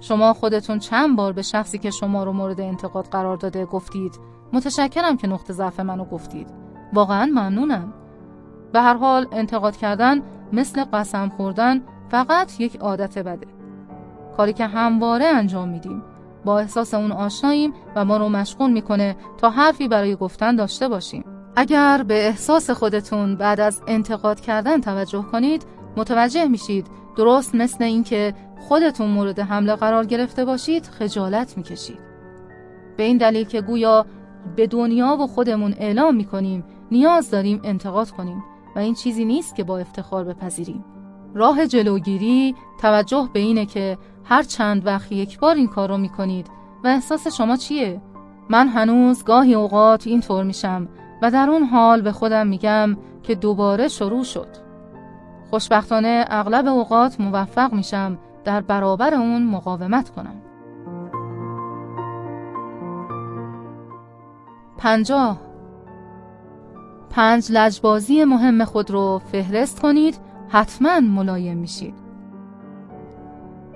شما 0.00 0.32
خودتون 0.32 0.78
چند 0.78 1.16
بار 1.16 1.32
به 1.32 1.42
شخصی 1.42 1.78
که 1.78 1.90
شما 1.90 2.24
رو 2.24 2.32
مورد 2.32 2.60
انتقاد 2.60 3.06
قرار 3.06 3.36
داده 3.36 3.64
گفتید 3.64 4.18
متشکرم 4.52 5.16
که 5.16 5.28
نقطه 5.28 5.52
ضعف 5.52 5.80
منو 5.80 6.04
گفتید. 6.04 6.48
واقعا 6.92 7.26
ممنونم. 7.26 7.92
به 8.72 8.80
هر 8.80 8.94
حال 8.94 9.26
انتقاد 9.32 9.76
کردن 9.76 10.22
مثل 10.52 10.84
قسم 10.84 11.28
خوردن 11.28 11.82
فقط 12.10 12.60
یک 12.60 12.76
عادت 12.76 13.18
بده. 13.18 13.46
کاری 14.36 14.52
که 14.52 14.66
همواره 14.66 15.24
انجام 15.24 15.68
میدیم. 15.68 16.02
با 16.44 16.58
احساس 16.58 16.94
اون 16.94 17.12
آشناییم 17.12 17.72
و 17.96 18.04
ما 18.04 18.16
رو 18.16 18.28
مشغول 18.28 18.70
می‌کنه 18.70 19.16
تا 19.38 19.50
حرفی 19.50 19.88
برای 19.88 20.16
گفتن 20.16 20.56
داشته 20.56 20.88
باشیم. 20.88 21.24
اگر 21.56 22.04
به 22.08 22.26
احساس 22.26 22.70
خودتون 22.70 23.36
بعد 23.36 23.60
از 23.60 23.82
انتقاد 23.86 24.40
کردن 24.40 24.80
توجه 24.80 25.22
کنید 25.22 25.66
متوجه 25.96 26.48
میشید. 26.48 26.86
درست 27.16 27.54
مثل 27.54 27.84
اینکه 27.84 28.34
خودتون 28.60 29.10
مورد 29.10 29.40
حمله 29.40 29.74
قرار 29.74 30.06
گرفته 30.06 30.44
باشید 30.44 30.86
خجالت 30.86 31.56
می‌کشید. 31.56 31.98
به 32.96 33.02
این 33.02 33.16
دلیل 33.16 33.44
که 33.44 33.60
گویا 33.60 34.06
به 34.56 34.66
دنیا 34.66 35.16
و 35.20 35.26
خودمون 35.26 35.74
اعلام 35.78 36.16
می‌کنیم 36.16 36.64
نیاز 36.90 37.30
داریم 37.30 37.60
انتقاد 37.64 38.10
کنیم 38.10 38.44
و 38.76 38.78
این 38.78 38.94
چیزی 38.94 39.24
نیست 39.24 39.54
که 39.56 39.64
با 39.64 39.78
افتخار 39.78 40.24
بپذیریم. 40.24 40.84
راه 41.34 41.66
جلوگیری 41.66 42.54
توجه 42.80 43.28
به 43.32 43.40
اینه 43.40 43.66
که 43.66 43.98
هر 44.24 44.42
چند 44.42 44.86
وقت 44.86 45.12
یک 45.12 45.38
بار 45.38 45.54
این 45.54 45.66
کار 45.66 45.88
رو 45.88 45.98
می‌کنید 45.98 46.46
و 46.84 46.88
احساس 46.88 47.36
شما 47.36 47.56
چیه؟ 47.56 48.00
من 48.48 48.68
هنوز 48.68 49.24
گاهی 49.24 49.54
اوقات 49.54 50.06
اینطور 50.06 50.44
میشم 50.44 50.88
و 51.22 51.30
در 51.30 51.50
اون 51.50 51.62
حال 51.62 52.02
به 52.02 52.12
خودم 52.12 52.46
میگم 52.46 52.96
که 53.22 53.34
دوباره 53.34 53.88
شروع 53.88 54.24
شد. 54.24 54.48
خوشبختانه 55.50 56.24
اغلب 56.28 56.66
اوقات 56.66 57.20
موفق 57.20 57.72
میشم 57.72 58.18
در 58.44 58.60
برابر 58.60 59.14
اون 59.14 59.46
مقاومت 59.46 60.10
کنم. 60.10 60.34
پنجاه. 64.78 65.40
پنج 67.10 67.52
لجبازی 67.52 68.24
مهم 68.24 68.64
خود 68.64 68.90
رو 68.90 69.20
فهرست 69.32 69.80
کنید 69.80 70.18
حتما 70.48 71.00
ملایم 71.00 71.58
میشید. 71.58 71.94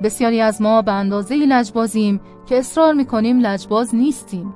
بسیاری 0.03 0.41
از 0.41 0.63
ما 0.63 0.83
به 0.83 0.93
اندازه 0.93 1.35
لجبازیم 1.35 2.21
که 2.47 2.59
اصرار 2.59 2.93
می‌کنیم 2.93 3.41
لجباز 3.41 3.95
نیستیم. 3.95 4.55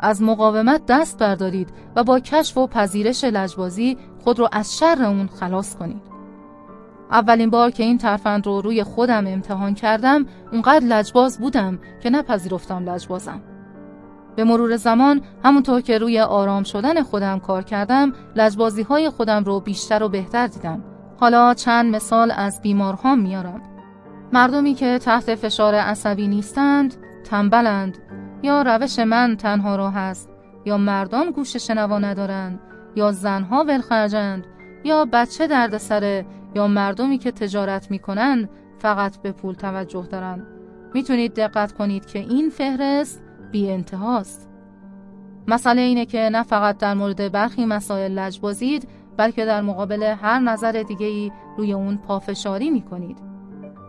از 0.00 0.22
مقاومت 0.22 0.86
دست 0.86 1.18
بردارید 1.18 1.68
و 1.96 2.04
با 2.04 2.20
کشف 2.20 2.58
و 2.58 2.66
پذیرش 2.66 3.24
لجبازی 3.24 3.96
خود 4.24 4.38
رو 4.38 4.48
از 4.52 4.78
شر 4.78 5.04
اون 5.04 5.26
خلاص 5.26 5.76
کنید. 5.76 6.02
اولین 7.10 7.50
بار 7.50 7.70
که 7.70 7.82
این 7.82 7.98
ترفند 7.98 8.46
رو 8.46 8.60
روی 8.60 8.84
خودم 8.84 9.26
امتحان 9.26 9.74
کردم 9.74 10.26
اونقدر 10.52 10.86
لجباز 10.86 11.38
بودم 11.38 11.78
که 12.02 12.10
نپذیرفتم 12.10 12.90
لجبازم. 12.90 13.40
به 14.36 14.44
مرور 14.44 14.76
زمان 14.76 15.20
همونطور 15.44 15.80
که 15.80 15.98
روی 15.98 16.20
آرام 16.20 16.62
شدن 16.62 17.02
خودم 17.02 17.38
کار 17.38 17.62
کردم 17.62 18.12
لجبازی 18.36 18.82
های 18.82 19.10
خودم 19.10 19.44
رو 19.44 19.60
بیشتر 19.60 20.02
و 20.02 20.08
بهتر 20.08 20.46
دیدم. 20.46 20.84
حالا 21.20 21.54
چند 21.54 21.94
مثال 21.94 22.32
از 22.36 22.62
بیمارها 22.62 23.14
میارم. 23.14 23.60
مردمی 24.32 24.74
که 24.74 24.98
تحت 24.98 25.34
فشار 25.34 25.74
عصبی 25.74 26.28
نیستند 26.28 26.94
تنبلند. 27.24 27.98
یا 28.42 28.62
روش 28.62 28.98
من 28.98 29.36
تنها 29.36 29.76
راه 29.76 29.96
است. 29.96 30.30
یا 30.64 30.76
مردان 30.76 31.30
گوش 31.30 31.56
شنوا 31.56 31.98
ندارند. 31.98 32.60
یا 32.96 33.12
زنها 33.12 33.64
ولخرجند. 33.64 34.46
یا 34.84 35.04
بچه 35.12 35.46
دردسره. 35.46 36.26
یا 36.54 36.66
مردمی 36.66 37.18
که 37.18 37.32
تجارت 37.32 37.90
می‌کنند 37.90 38.48
فقط 38.78 39.22
به 39.22 39.32
پول 39.32 39.54
توجه 39.54 40.06
دارند. 40.10 40.46
می‌تونید 40.94 41.34
دقت 41.34 41.72
کنید 41.72 42.06
که 42.06 42.18
این 42.18 42.50
فهرست 42.50 43.22
بی 43.52 43.70
انتهاست 43.70 44.48
مسئله 45.48 45.80
اینه 45.80 46.06
که 46.06 46.18
نه 46.32 46.42
فقط 46.42 46.78
در 46.78 46.94
مورد 46.94 47.32
برخی 47.32 47.64
مسائل 47.64 48.18
لجبازید 48.18 48.88
بلکه 49.16 49.44
در 49.44 49.60
مقابل 49.60 50.02
هر 50.02 50.38
نظر 50.38 50.84
دیگهی 50.88 51.32
روی 51.56 51.72
اون 51.72 51.96
پافشاری 51.96 52.70
می‌کنید. 52.70 53.18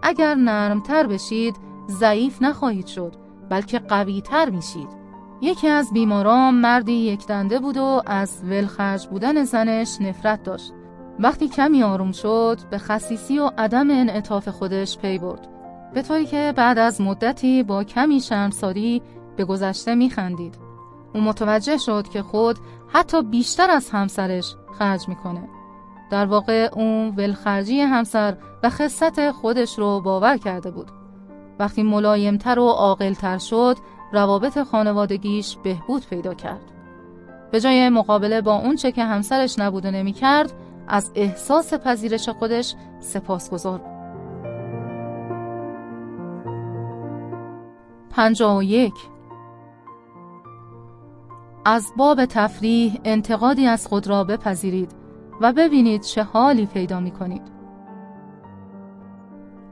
اگر 0.03 0.35
نرمتر 0.35 1.07
بشید 1.07 1.55
ضعیف 1.89 2.41
نخواهید 2.41 2.87
شد 2.87 3.15
بلکه 3.49 3.79
قویتر 3.79 4.49
میشید. 4.49 5.01
یکی 5.41 5.67
از 5.67 5.93
بیماران 5.93 6.53
مردی 6.53 6.91
یک 6.91 7.27
دنده 7.27 7.59
بود 7.59 7.77
و 7.77 8.01
از 8.05 8.41
ولخرج 8.43 9.07
بودن 9.07 9.43
زنش 9.43 10.01
نفرت 10.01 10.43
داشت. 10.43 10.73
وقتی 11.19 11.47
کمی 11.47 11.83
آروم 11.83 12.11
شد 12.11 12.57
به 12.69 12.77
خصیصی 12.77 13.39
و 13.39 13.51
عدم 13.57 13.91
انعطاف 13.91 14.47
خودش 14.47 14.97
پی 14.97 15.17
برد. 15.17 15.47
به 15.93 16.01
طوری 16.01 16.25
که 16.25 16.53
بعد 16.55 16.77
از 16.77 17.01
مدتی 17.01 17.63
با 17.63 17.83
کمی 17.83 18.19
شرمساری 18.19 19.01
به 19.35 19.45
گذشته 19.45 19.95
میخندید. 19.95 20.57
او 21.13 21.21
متوجه 21.21 21.77
شد 21.77 22.07
که 22.07 22.21
خود 22.21 22.59
حتی 22.87 23.21
بیشتر 23.21 23.69
از 23.69 23.89
همسرش 23.89 24.55
خرج 24.79 25.09
می‌کنه. 25.09 25.49
در 26.11 26.25
واقع 26.25 26.69
اون 26.73 27.09
ولخرجی 27.09 27.81
همسر 27.81 28.37
و 28.63 28.69
خصت 28.69 29.31
خودش 29.31 29.79
رو 29.79 30.01
باور 30.01 30.37
کرده 30.37 30.71
بود. 30.71 30.91
وقتی 31.59 31.83
ملایمتر 31.83 32.59
و 32.59 32.67
عاقلتر 32.67 33.37
شد 33.37 33.77
روابط 34.13 34.63
خانوادگیش 34.63 35.57
بهبود 35.63 36.05
پیدا 36.05 36.33
کرد. 36.33 36.71
به 37.51 37.59
جای 37.59 37.89
مقابله 37.89 38.41
با 38.41 38.55
اون 38.55 38.75
چه 38.75 38.91
که 38.91 39.03
همسرش 39.03 39.59
نبوده 39.59 39.91
نمی 39.91 40.13
کرد 40.13 40.53
از 40.87 41.11
احساس 41.15 41.73
پذیرش 41.73 42.29
خودش 42.29 42.75
سپاسگزار 42.99 43.77
بود. 43.77 43.91
پنجا 48.09 48.57
و 48.57 48.63
یک 48.63 48.93
از 51.65 51.93
باب 51.97 52.25
تفریح 52.25 52.99
انتقادی 53.03 53.67
از 53.67 53.87
خود 53.87 54.07
را 54.07 54.23
بپذیرید 54.23 54.91
و 55.41 55.53
ببینید 55.53 56.01
چه 56.01 56.23
حالی 56.23 56.65
پیدا 56.65 56.99
می 56.99 57.11
کنید. 57.11 57.41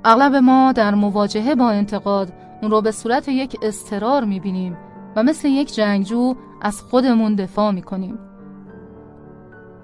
اغلب 0.05 0.35
ما 0.35 0.71
در 0.71 0.95
مواجهه 0.95 1.55
با 1.55 1.69
انتقاد 1.69 2.33
اون 2.61 2.71
رو 2.71 2.81
به 2.81 2.91
صورت 2.91 3.27
یک 3.27 3.57
استرار 3.61 4.23
می 4.23 4.39
بینیم 4.39 4.77
و 5.15 5.23
مثل 5.23 5.47
یک 5.47 5.75
جنگجو 5.75 6.35
از 6.61 6.81
خودمون 6.81 7.35
دفاع 7.35 7.71
می 7.71 7.81
کنیم. 7.81 8.19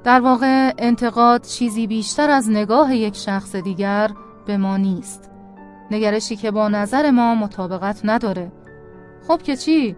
در 0.03 0.19
واقع 0.19 0.73
انتقاد 0.77 1.41
چیزی 1.41 1.87
بیشتر 1.87 2.29
از 2.29 2.49
نگاه 2.49 2.95
یک 2.95 3.15
شخص 3.15 3.55
دیگر 3.55 4.11
به 4.45 4.57
ما 4.57 4.77
نیست. 4.77 5.31
نگرشی 5.91 6.35
که 6.35 6.51
با 6.51 6.69
نظر 6.69 7.11
ما 7.11 7.35
مطابقت 7.35 8.01
نداره. 8.03 8.51
خب 9.27 9.41
که 9.41 9.55
چی؟ 9.55 9.95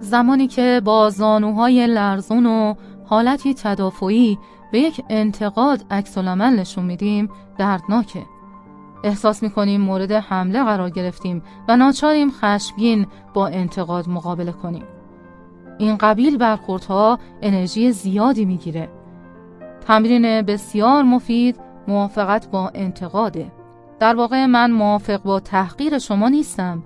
زمانی 0.00 0.46
که 0.46 0.82
با 0.84 1.10
زانوهای 1.10 1.86
لرزون 1.86 2.46
و 2.46 2.74
حالتی 3.04 3.54
تدافعی 3.54 4.38
به 4.72 4.78
یک 4.78 5.04
انتقاد 5.08 5.84
عکس 5.90 6.18
نشون 6.18 6.84
میدیم 6.84 7.28
دردناکه. 7.58 8.22
احساس 9.04 9.42
می‌کنیم 9.42 9.80
مورد 9.80 10.12
حمله 10.12 10.64
قرار 10.64 10.90
گرفتیم 10.90 11.42
و 11.68 11.76
ناچاریم 11.76 12.30
خشمگین 12.30 13.06
با 13.34 13.48
انتقاد 13.48 14.08
مقابله 14.08 14.52
کنیم. 14.52 14.84
این 15.78 15.96
قبیل 15.96 16.36
برخوردها 16.38 17.18
انرژی 17.42 17.92
زیادی 17.92 18.44
می‌گیره. 18.44 18.88
تمرین 19.86 20.42
بسیار 20.42 21.02
مفید 21.02 21.60
موافقت 21.88 22.50
با 22.50 22.70
انتقاده. 22.74 23.52
در 24.00 24.14
واقع 24.14 24.46
من 24.46 24.70
موافق 24.70 25.22
با 25.22 25.40
تحقیر 25.40 25.98
شما 25.98 26.28
نیستم. 26.28 26.82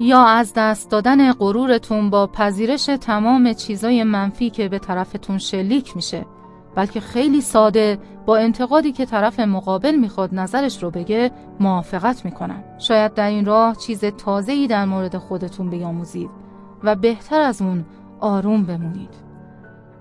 یا 0.00 0.24
از 0.24 0.52
دست 0.56 0.90
دادن 0.90 1.32
غرورتون 1.32 2.10
با 2.10 2.26
پذیرش 2.26 2.84
تمام 2.84 3.52
چیزای 3.52 4.04
منفی 4.04 4.50
که 4.50 4.68
به 4.68 4.78
طرفتون 4.78 5.38
شلیک 5.38 5.96
میشه 5.96 6.26
بلکه 6.74 7.00
خیلی 7.00 7.40
ساده 7.40 7.98
با 8.26 8.36
انتقادی 8.36 8.92
که 8.92 9.06
طرف 9.06 9.40
مقابل 9.40 9.94
می‌خواد 9.94 10.34
نظرش 10.34 10.82
رو 10.82 10.90
بگه 10.90 11.30
موافقت 11.60 12.24
می‌کنم. 12.24 12.64
شاید 12.78 13.14
در 13.14 13.28
این 13.28 13.44
راه 13.44 13.76
چیز 13.76 14.04
تازه‌ای 14.04 14.66
در 14.66 14.84
مورد 14.84 15.16
خودتون 15.16 15.70
بیاموزید 15.70 16.30
و 16.84 16.96
بهتر 16.96 17.40
از 17.40 17.62
اون 17.62 17.84
آروم 18.20 18.62
بمونید. 18.62 19.14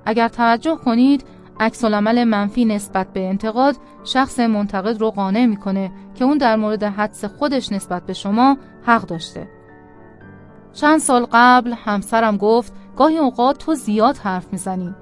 اگر 0.05 0.27
توجه 0.27 0.75
کنید 0.75 1.25
عکس 1.59 1.83
منفی 1.83 2.65
نسبت 2.65 3.13
به 3.13 3.27
انتقاد 3.29 3.75
شخص 4.03 4.39
منتقد 4.39 4.99
رو 4.99 5.11
قانع 5.11 5.45
می‌کنه 5.45 5.91
که 6.15 6.25
اون 6.25 6.37
در 6.37 6.55
مورد 6.55 6.83
حدس 6.83 7.25
خودش 7.25 7.71
نسبت 7.71 8.05
به 8.05 8.13
شما 8.13 8.57
حق 8.85 9.01
داشته. 9.01 9.56
چند 10.73 10.99
سال 10.99 11.27
قبل 11.31 11.73
همسرم 11.73 12.37
گفت 12.37 12.73
گاهی 12.97 13.17
اوقات 13.17 13.57
تو 13.57 13.73
زیاد 13.73 14.17
حرف 14.17 14.45
می‌زنی. 14.51 14.95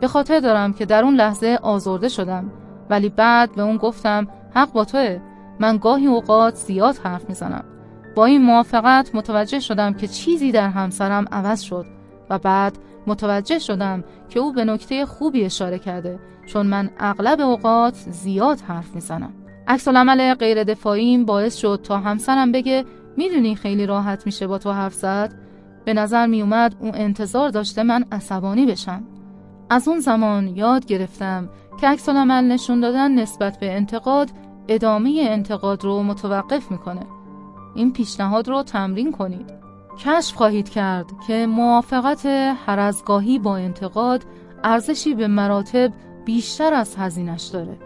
به 0.00 0.08
خاطر 0.08 0.40
دارم 0.40 0.72
که 0.72 0.86
در 0.86 1.04
اون 1.04 1.14
لحظه 1.14 1.58
آزرده 1.62 2.08
شدم. 2.08 2.50
ولی 2.90 3.08
بعد 3.08 3.54
به 3.54 3.62
اون 3.62 3.76
گفتم 3.76 4.28
حق 4.54 4.72
با 4.72 4.84
توه. 4.84 5.20
من 5.60 5.76
گاهی 5.76 6.06
اوقات 6.06 6.54
زیاد 6.54 6.96
حرف 6.96 7.28
می‌زنم. 7.28 7.64
با 8.14 8.24
این 8.24 8.42
موافقت 8.42 9.14
متوجه 9.14 9.60
شدم 9.60 9.94
که 9.94 10.08
چیزی 10.08 10.52
در 10.52 10.68
همسرم 10.68 11.24
عوض 11.32 11.60
شد 11.60 11.86
و 12.30 12.38
بعد 12.38 12.78
متوجه 13.06 13.58
شدم 13.58 14.04
که 14.28 14.40
او 14.40 14.52
به 14.52 14.64
نکته 14.64 15.06
خوبی 15.06 15.44
اشاره 15.44 15.78
کرده 15.78 16.18
چون 16.46 16.66
من 16.66 16.90
اغلب 16.98 17.40
اوقات 17.40 17.94
زیاد 17.94 18.60
حرف 18.60 18.94
می‌زنم. 18.94 19.32
عکس 19.68 19.88
العمل 19.88 20.34
غیر 20.34 20.64
دفاعیم 20.64 21.24
باعث 21.24 21.56
شد 21.56 21.80
تا 21.84 21.98
همسرم 21.98 22.52
بگه 22.52 22.84
می‌دونی 23.20 23.54
خیلی 23.54 23.86
راحت 23.86 24.26
میشه 24.26 24.46
با 24.46 24.58
تو 24.58 24.72
حرف 24.72 24.94
زد؟ 24.94 25.34
به 25.84 25.94
نظر 25.94 26.26
میومد 26.26 26.76
اون 26.80 26.90
انتظار 26.94 27.48
داشته 27.48 27.82
من 27.82 28.04
عصبانی 28.12 28.66
بشم. 28.66 29.02
از 29.70 29.88
اون 29.88 30.00
زمان 30.00 30.48
یاد 30.48 30.86
گرفتم 30.86 31.48
که 31.80 31.88
عکس 31.88 32.08
عمل 32.08 32.44
نشون 32.44 32.80
دادن 32.80 33.10
نسبت 33.10 33.60
به 33.60 33.72
انتقاد 33.76 34.30
ادامه 34.68 35.26
انتقاد 35.28 35.84
رو 35.84 36.02
متوقف 36.02 36.70
می‌کنه. 36.70 37.06
این 37.74 37.92
پیشنهاد 37.92 38.48
رو 38.48 38.62
تمرین 38.62 39.12
کنید. 39.12 39.50
کشف 39.98 40.36
خواهید 40.36 40.68
کرد 40.68 41.06
که 41.26 41.46
موافقت 41.46 42.26
هر 42.66 42.78
از 42.78 43.04
گاهی 43.04 43.38
با 43.38 43.56
انتقاد 43.56 44.24
ارزشی 44.64 45.14
به 45.14 45.28
مراتب 45.28 45.92
بیشتر 46.24 46.74
از 46.74 46.96
هزینش 46.96 47.42
داره. 47.42 47.78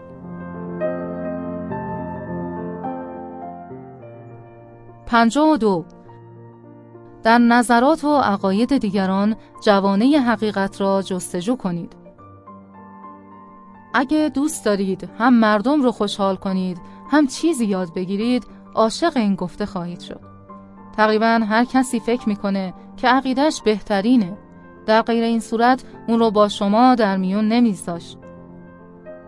پنجاه 5.05 5.57
دو 5.57 5.85
در 7.23 7.37
نظرات 7.37 8.03
و 8.03 8.17
عقاید 8.17 8.77
دیگران 8.77 9.35
جوانه 9.63 10.05
حقیقت 10.05 10.81
را 10.81 11.01
جستجو 11.01 11.55
کنید. 11.55 11.93
اگه 13.93 14.31
دوست 14.33 14.65
دارید 14.65 15.09
هم 15.19 15.33
مردم 15.33 15.81
رو 15.81 15.91
خوشحال 15.91 16.35
کنید 16.35 16.81
هم 17.11 17.27
چیزی 17.27 17.65
یاد 17.65 17.93
بگیرید 17.93 18.47
عاشق 18.75 19.17
این 19.17 19.35
گفته 19.35 19.65
خواهید 19.65 19.99
شد. 19.99 20.19
تقریبا 20.97 21.39
هر 21.49 21.65
کسی 21.65 21.99
فکر 21.99 22.29
می‌کنه 22.29 22.73
که 22.97 23.07
عقیدش 23.07 23.61
بهترینه 23.61 24.37
در 24.85 25.01
غیر 25.01 25.23
این 25.23 25.39
صورت 25.39 25.83
اون 26.07 26.19
رو 26.19 26.31
با 26.31 26.47
شما 26.49 26.95
در 26.95 27.17
میون 27.17 27.47
نمیذاشت. 27.47 28.17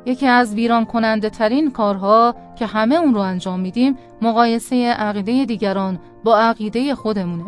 یکی 0.08 0.28
از 0.28 0.54
ویران 0.54 0.86
کننده 0.86 1.30
ترین 1.30 1.72
کارها 1.72 2.36
که 2.56 2.66
همه 2.66 2.96
اون 2.96 3.14
رو 3.14 3.20
انجام 3.20 3.60
میدیم 3.60 3.98
مقایسه 4.22 4.76
عقیده 4.86 5.46
دیگران 5.46 6.00
با 6.24 6.38
عقیده 6.40 6.96
خودمونه. 6.96 7.46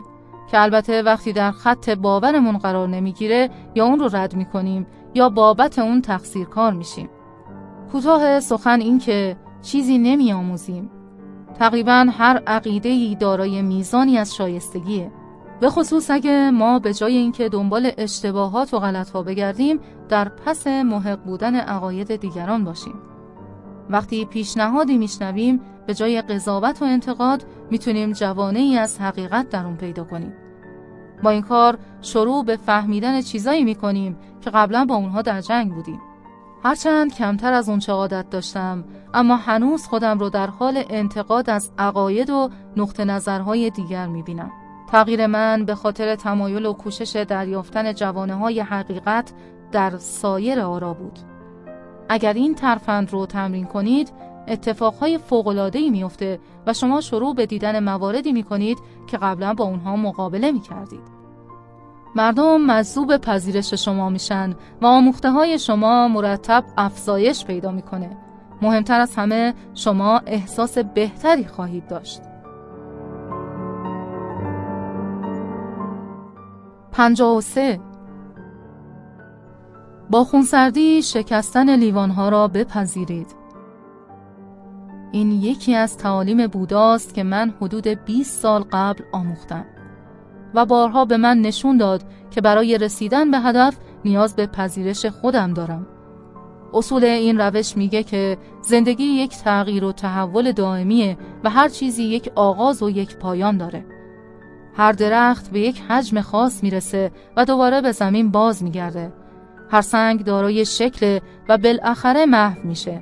که 0.51 0.61
البته 0.61 1.01
وقتی 1.01 1.33
در 1.33 1.51
خط 1.51 1.89
باورمون 1.89 2.57
قرار 2.57 2.87
نمی‌گیره 2.87 3.49
یا 3.75 3.85
اون 3.85 3.99
رو 3.99 4.09
رد 4.13 4.35
می‌کنیم 4.35 4.87
یا 5.13 5.29
بابت 5.29 5.79
اون 5.79 6.01
تقصیر 6.01 6.45
کار 6.45 6.73
میشیم. 6.73 7.09
کوتاه 7.91 8.39
سخن 8.39 8.81
این 8.81 8.99
که 8.99 9.37
چیزی 9.61 9.97
نمیآموزیم. 9.97 10.89
تقریبا 11.59 12.05
هر 12.17 12.41
عقیده 12.47 12.89
ای 12.89 13.15
دارای 13.15 13.61
میزانی 13.61 14.17
از 14.17 14.35
شایستگیه. 14.35 15.11
به 15.59 15.69
خصوص 15.69 16.11
اگه 16.11 16.51
ما 16.51 16.79
به 16.79 16.93
جای 16.93 17.17
اینکه 17.17 17.49
دنبال 17.49 17.91
اشتباهات 17.97 18.73
و 18.73 18.79
غلطها 18.79 19.23
بگردیم 19.23 19.79
در 20.09 20.29
پس 20.29 20.67
محق 20.67 21.19
بودن 21.19 21.55
عقاید 21.55 22.15
دیگران 22.15 22.63
باشیم. 22.63 22.95
وقتی 23.89 24.25
پیشنهادی 24.25 24.97
میشنویم 24.97 25.61
به 25.87 25.93
جای 25.93 26.21
قضاوت 26.21 26.81
و 26.81 26.85
انتقاد 26.85 27.45
می‌تونیم 27.71 28.11
جوانه 28.11 28.59
ای 28.59 28.77
از 28.77 29.01
حقیقت 29.01 29.49
در 29.49 29.65
اون 29.65 29.75
پیدا 29.75 30.03
کنیم. 30.03 30.33
با 31.23 31.29
این 31.29 31.41
کار 31.41 31.77
شروع 32.01 32.45
به 32.45 32.57
فهمیدن 32.57 33.21
چیزایی 33.21 33.63
می‌کنیم 33.63 34.17
که 34.41 34.49
قبلا 34.49 34.85
با 34.85 34.95
اونها 34.95 35.21
در 35.21 35.41
جنگ 35.41 35.73
بودیم. 35.73 35.99
هرچند 36.63 37.13
کمتر 37.13 37.53
از 37.53 37.69
اون 37.69 37.81
عادت 37.87 38.29
داشتم 38.29 38.83
اما 39.13 39.35
هنوز 39.35 39.85
خودم 39.85 40.19
رو 40.19 40.29
در 40.29 40.47
حال 40.47 40.83
انتقاد 40.89 41.49
از 41.49 41.71
عقاید 41.77 42.29
و 42.29 42.49
نقطه 42.77 43.05
نظرهای 43.05 43.69
دیگر 43.69 44.07
می‌بینم. 44.07 44.51
تغییر 44.91 45.27
من 45.27 45.65
به 45.65 45.75
خاطر 45.75 46.15
تمایل 46.15 46.65
و 46.65 46.73
کوشش 46.73 47.15
دریافتن 47.15 47.93
جوانه 47.93 48.35
های 48.35 48.59
حقیقت 48.59 49.33
در 49.71 49.97
سایر 49.97 50.59
آرا 50.59 50.93
بود 50.93 51.19
اگر 52.09 52.33
این 52.33 52.55
ترفند 52.55 53.11
رو 53.11 53.25
تمرین 53.25 53.65
کنید 53.65 54.11
اتفاقهای 54.47 55.17
فوقلادهی 55.17 55.89
میفته 55.89 56.39
و 56.67 56.73
شما 56.73 57.01
شروع 57.01 57.35
به 57.35 57.45
دیدن 57.45 57.83
مواردی 57.83 58.31
می 58.31 58.43
کنید 58.43 58.77
که 59.07 59.17
قبلا 59.17 59.53
با 59.53 59.65
اونها 59.65 59.95
مقابله 59.95 60.51
می 60.51 60.61
کردید. 60.61 61.19
مردم 62.15 62.61
مزوب 62.61 63.17
پذیرش 63.17 63.73
شما 63.73 64.09
میشن 64.09 64.55
و 64.81 64.85
آموخته 64.85 65.31
های 65.31 65.59
شما 65.59 66.07
مرتب 66.07 66.63
افزایش 66.77 67.45
پیدا 67.45 67.71
می‌کنه. 67.71 68.17
مهمتر 68.61 68.99
از 68.99 69.15
همه 69.15 69.53
شما 69.73 70.21
احساس 70.25 70.77
بهتری 70.77 71.45
خواهید 71.45 71.87
داشت. 71.87 72.21
پنجا 76.99 77.41
سه 77.41 77.79
با 80.09 80.23
خونسردی 80.23 81.01
شکستن 81.01 81.75
لیوانها 81.75 82.29
را 82.29 82.47
بپذیرید. 82.47 83.35
این 85.11 85.31
یکی 85.31 85.75
از 85.75 85.97
تعالیم 85.97 86.47
بوداست 86.47 87.13
که 87.13 87.23
من 87.23 87.53
حدود 87.61 87.87
20 87.87 88.41
سال 88.41 88.63
قبل 88.71 89.03
آموختم 89.11 89.65
و 90.53 90.65
بارها 90.65 91.05
به 91.05 91.17
من 91.17 91.37
نشون 91.37 91.77
داد 91.77 92.03
که 92.31 92.41
برای 92.41 92.77
رسیدن 92.77 93.31
به 93.31 93.39
هدف 93.39 93.77
نیاز 94.05 94.35
به 94.35 94.47
پذیرش 94.47 95.05
خودم 95.05 95.53
دارم. 95.53 95.87
اصول 96.73 97.03
این 97.03 97.41
روش 97.41 97.77
میگه 97.77 98.03
که 98.03 98.37
زندگی 98.61 99.03
یک 99.03 99.37
تغییر 99.37 99.83
و 99.83 99.91
تحول 99.91 100.51
دائمیه 100.51 101.17
و 101.43 101.49
هر 101.49 101.69
چیزی 101.69 102.03
یک 102.03 102.31
آغاز 102.35 102.83
و 102.83 102.89
یک 102.89 103.17
پایان 103.17 103.57
داره. 103.57 103.98
هر 104.79 104.91
درخت 104.91 105.51
به 105.51 105.59
یک 105.59 105.81
حجم 105.81 106.21
خاص 106.21 106.63
می‌رسه 106.63 107.11
و 107.37 107.45
دوباره 107.45 107.81
به 107.81 107.91
زمین 107.91 108.31
باز 108.31 108.63
میگرده. 108.63 109.13
هر 109.69 109.81
سنگ 109.81 110.23
دارای 110.23 110.65
شکل 110.65 111.19
و 111.49 111.57
بالاخره 111.57 112.25
محو 112.25 112.67
میشه. 112.67 113.01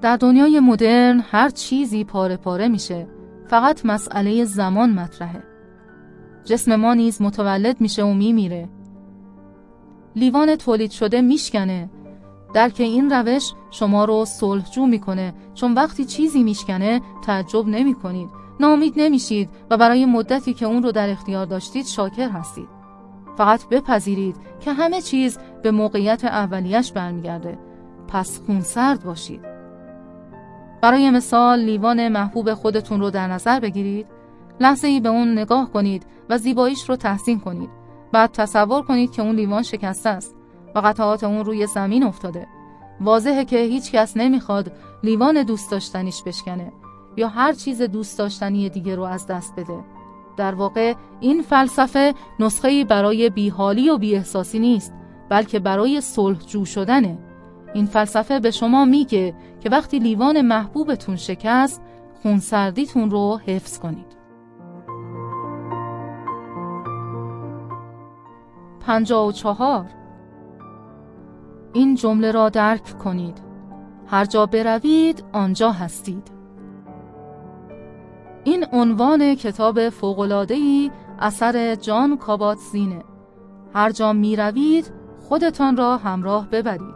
در 0.00 0.16
دنیای 0.16 0.60
مدرن 0.60 1.24
هر 1.30 1.48
چیزی 1.48 2.04
پاره 2.04 2.36
پاره 2.36 2.68
میشه. 2.68 3.06
فقط 3.46 3.86
مسئله 3.86 4.44
زمان 4.44 4.90
مطرحه. 4.90 5.42
جسم 6.44 6.76
ما 6.76 6.94
نیز 6.94 7.22
متولد 7.22 7.80
میشه 7.80 8.04
و 8.04 8.14
میمیره. 8.14 8.68
لیوان 10.16 10.56
تولید 10.56 10.90
شده 10.90 11.20
میشکنه. 11.20 11.90
درک 12.54 12.76
این 12.78 13.10
روش 13.10 13.52
شما 13.70 14.04
رو 14.04 14.24
صلحجو 14.24 14.86
می‌کنه 14.86 15.34
چون 15.54 15.74
وقتی 15.74 16.04
چیزی 16.04 16.42
میشکنه 16.42 17.00
تعجب 17.26 17.68
نمی‌کنید 17.68 18.28
نامید 18.60 18.94
نمیشید 18.96 19.50
و 19.70 19.76
برای 19.76 20.06
مدتی 20.06 20.54
که 20.54 20.66
اون 20.66 20.82
رو 20.82 20.92
در 20.92 21.10
اختیار 21.10 21.46
داشتید 21.46 21.86
شاکر 21.86 22.28
هستید. 22.28 22.68
فقط 23.36 23.68
بپذیرید 23.68 24.36
که 24.60 24.72
همه 24.72 25.00
چیز 25.00 25.38
به 25.62 25.70
موقعیت 25.70 26.24
اولیش 26.24 26.92
برمیگرده. 26.92 27.58
پس 28.08 28.40
خونسرد 28.46 29.04
باشید. 29.04 29.40
برای 30.82 31.10
مثال 31.10 31.58
لیوان 31.58 32.08
محبوب 32.08 32.54
خودتون 32.54 33.00
رو 33.00 33.10
در 33.10 33.28
نظر 33.28 33.60
بگیرید. 33.60 34.06
لحظه 34.60 34.88
ای 34.88 35.00
به 35.00 35.08
اون 35.08 35.32
نگاه 35.32 35.70
کنید 35.72 36.06
و 36.28 36.38
زیباییش 36.38 36.88
رو 36.88 36.96
تحسین 36.96 37.40
کنید. 37.40 37.70
بعد 38.12 38.32
تصور 38.32 38.82
کنید 38.82 39.12
که 39.12 39.22
اون 39.22 39.36
لیوان 39.36 39.62
شکسته 39.62 40.08
است 40.08 40.34
و 40.74 40.78
قطعات 40.78 41.24
اون 41.24 41.44
روی 41.44 41.66
زمین 41.66 42.04
افتاده. 42.04 42.46
واضحه 43.00 43.44
که 43.44 43.58
هیچ 43.58 43.92
کس 43.92 44.16
نمی‌خواد 44.16 44.72
لیوان 45.02 45.42
دوست 45.42 45.70
داشتنیش 45.70 46.22
بشکنه 46.22 46.72
یا 47.18 47.28
هر 47.28 47.52
چیز 47.52 47.82
دوست 47.82 48.18
داشتنی 48.18 48.68
دیگه 48.68 48.96
رو 48.96 49.02
از 49.02 49.26
دست 49.26 49.54
بده. 49.56 49.84
در 50.36 50.54
واقع 50.54 50.94
این 51.20 51.42
فلسفه 51.42 52.14
نسخه 52.40 52.84
برای 52.84 53.30
بیحالی 53.30 53.90
و 53.90 53.98
بیاحساسی 53.98 54.58
نیست 54.58 54.94
بلکه 55.28 55.58
برای 55.58 56.00
صلحجو 56.00 56.64
شدنه. 56.64 57.18
این 57.74 57.86
فلسفه 57.86 58.40
به 58.40 58.50
شما 58.50 58.84
میگه 58.84 59.34
که 59.60 59.70
وقتی 59.70 59.98
لیوان 59.98 60.40
محبوبتون 60.40 61.16
شکست 61.16 61.82
خونسردیتون 62.22 63.10
رو 63.10 63.40
حفظ 63.46 63.78
کنید. 63.78 64.18
پنجا 68.80 69.26
و 69.26 69.32
چهار 69.32 69.86
این 71.72 71.94
جمله 71.94 72.30
را 72.30 72.48
درک 72.48 72.98
کنید 72.98 73.42
هر 74.06 74.24
جا 74.24 74.46
بروید 74.46 75.24
آنجا 75.32 75.72
هستید 75.72 76.37
این 78.48 78.66
عنوان 78.72 79.34
کتاب 79.34 79.88
فوقلادهی 79.88 80.90
اثر 81.18 81.74
جان 81.74 82.16
کابات 82.16 82.58
زینه 82.58 83.04
هر 83.74 83.90
جا 83.90 84.12
می 84.12 84.36
روید 84.36 84.92
خودتان 85.28 85.76
را 85.76 85.96
همراه 85.96 86.48
ببرید. 86.50 86.94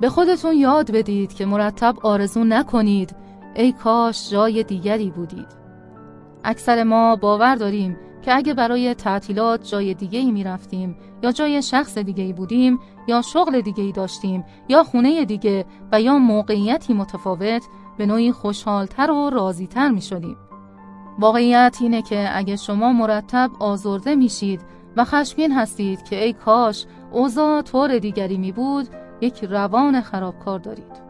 به 0.00 0.08
خودتون 0.08 0.56
یاد 0.56 0.90
بدید 0.90 1.34
که 1.34 1.46
مرتب 1.46 1.96
آرزو 2.02 2.44
نکنید 2.44 3.16
ای 3.54 3.72
کاش 3.72 4.30
جای 4.30 4.62
دیگری 4.62 5.10
بودید. 5.10 5.48
اکثر 6.44 6.82
ما 6.82 7.16
باور 7.16 7.54
داریم 7.54 7.96
که 8.22 8.36
اگه 8.36 8.54
برای 8.54 8.94
تعطیلات 8.94 9.68
جای 9.68 9.94
دیگه 9.94 10.18
ای 10.18 10.30
می 10.32 10.44
رفتیم 10.44 10.96
یا 11.22 11.32
جای 11.32 11.62
شخص 11.62 11.98
دیگه 11.98 12.24
ای 12.24 12.32
بودیم 12.32 12.78
یا 13.08 13.22
شغل 13.22 13.60
دیگه 13.60 13.84
ای 13.84 13.92
داشتیم 13.92 14.44
یا 14.68 14.82
خونه 14.82 15.24
دیگه 15.24 15.64
و 15.92 16.00
یا 16.00 16.18
موقعیتی 16.18 16.94
متفاوت 16.94 17.62
به 17.98 18.06
نوعی 18.06 18.32
خوشحالتر 18.32 19.10
و 19.10 19.30
راضیتر 19.30 19.88
می 19.88 20.00
شدیم. 20.00 20.36
واقعیت 21.18 21.78
اینه 21.80 22.02
که 22.02 22.28
اگه 22.32 22.56
شما 22.56 22.92
مرتب 22.92 23.50
آزرده 23.58 24.14
میشید 24.14 24.60
و 24.96 25.04
خشمگین 25.04 25.52
هستید 25.52 26.02
که 26.02 26.24
ای 26.24 26.32
کاش 26.32 26.86
اوضاع 27.12 27.62
طور 27.62 27.98
دیگری 27.98 28.38
می 28.38 28.52
بود 28.52 28.88
یک 29.20 29.44
روان 29.44 30.00
خرابکار 30.00 30.58
دارید. 30.58 31.06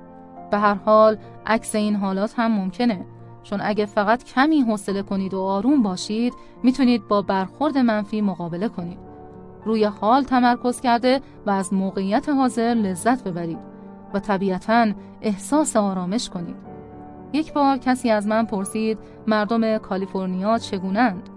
به 0.50 0.58
هر 0.58 0.74
حال 0.74 1.16
عکس 1.46 1.74
این 1.74 1.96
حالات 1.96 2.34
هم 2.36 2.52
ممکنه 2.52 3.06
چون 3.42 3.60
اگه 3.62 3.86
فقط 3.86 4.24
کمی 4.24 4.60
حوصله 4.60 5.02
کنید 5.02 5.34
و 5.34 5.40
آروم 5.40 5.82
باشید 5.82 6.34
می‌تونید 6.62 7.08
با 7.08 7.22
برخورد 7.22 7.78
منفی 7.78 8.20
مقابله 8.20 8.68
کنید. 8.68 8.98
روی 9.64 9.84
حال 9.84 10.22
تمرکز 10.22 10.80
کرده 10.80 11.20
و 11.46 11.50
از 11.50 11.72
موقعیت 11.72 12.28
حاضر 12.28 12.74
لذت 12.74 13.24
ببرید 13.24 13.58
و 14.14 14.20
طبیعتا 14.20 14.86
احساس 15.20 15.76
آرامش 15.76 16.30
کنید. 16.30 16.75
یک 17.36 17.52
بار 17.52 17.76
کسی 17.76 18.10
از 18.10 18.26
من 18.26 18.44
پرسید 18.44 18.98
مردم 19.26 19.78
کالیفرنیا 19.78 20.58
چگونند؟ 20.58 21.28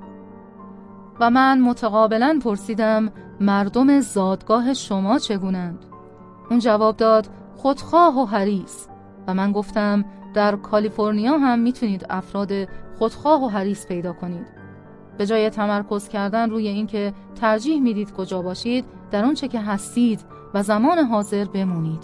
و 1.19 1.30
من 1.30 1.61
متقابلا 1.61 2.39
پرسیدم 2.43 3.11
مردم 3.39 3.99
زادگاه 3.99 4.73
شما 4.73 5.19
چگونند؟ 5.19 5.85
اون 6.49 6.59
جواب 6.59 6.97
داد 6.97 7.27
خودخواه 7.55 8.21
و 8.21 8.26
حریص 8.26 8.88
و 9.27 9.34
من 9.34 9.51
گفتم 9.51 10.05
در 10.34 10.55
کالیفرنیا 10.55 11.38
هم 11.38 11.59
می‌تونید 11.59 12.05
افراد 12.09 12.51
خودخواه 12.97 13.43
و 13.43 13.47
حریص 13.47 13.88
پیدا 13.88 14.13
کنید. 14.13 14.47
به 15.17 15.26
جای 15.26 15.49
تمرکز 15.49 16.07
کردن 16.07 16.49
روی 16.49 16.67
اینکه 16.67 17.13
ترجیح 17.41 17.81
می‌دید 17.81 18.13
کجا 18.13 18.41
باشید 18.41 18.85
در 19.11 19.26
اونچه 19.26 19.47
که 19.47 19.59
هستید 19.59 20.26
و 20.53 20.63
زمان 20.63 20.99
حاضر 20.99 21.45
بمونید. 21.45 22.03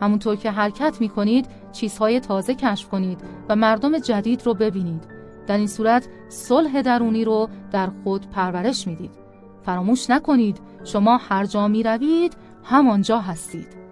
همونطور 0.00 0.36
که 0.36 0.50
حرکت 0.50 1.00
می 1.00 1.08
کنید 1.08 1.46
چیزهای 1.72 2.20
تازه 2.20 2.54
کشف 2.54 2.88
کنید 2.88 3.20
و 3.48 3.56
مردم 3.56 3.98
جدید 3.98 4.46
رو 4.46 4.54
ببینید. 4.54 5.04
در 5.46 5.56
این 5.56 5.66
صورت 5.66 6.08
صلح 6.28 6.82
درونی 6.82 7.24
رو 7.24 7.48
در 7.72 7.88
خود 8.04 8.30
پرورش 8.30 8.86
می‌دید. 8.86 9.22
فراموش 9.62 10.10
نکنید 10.10 10.60
شما 10.84 11.16
هر 11.16 11.44
جا 11.44 11.68
می 11.68 11.82
روید 11.82 12.36
همانجا 12.64 13.18
هستید 13.18 13.82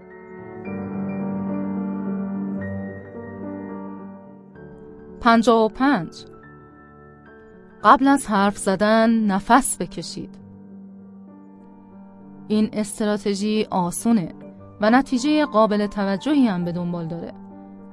پنجا 5.20 5.64
و 5.64 5.68
پنج 5.68 6.24
قبل 7.84 8.08
از 8.08 8.26
حرف 8.26 8.58
زدن 8.58 9.10
نفس 9.10 9.76
بکشید 9.76 10.38
این 12.48 12.70
استراتژی 12.72 13.66
آسونه 13.70 14.34
و 14.80 14.90
نتیجه 14.90 15.46
قابل 15.46 15.86
توجهی 15.86 16.46
هم 16.46 16.64
به 16.64 16.72
دنبال 16.72 17.06
داره 17.06 17.32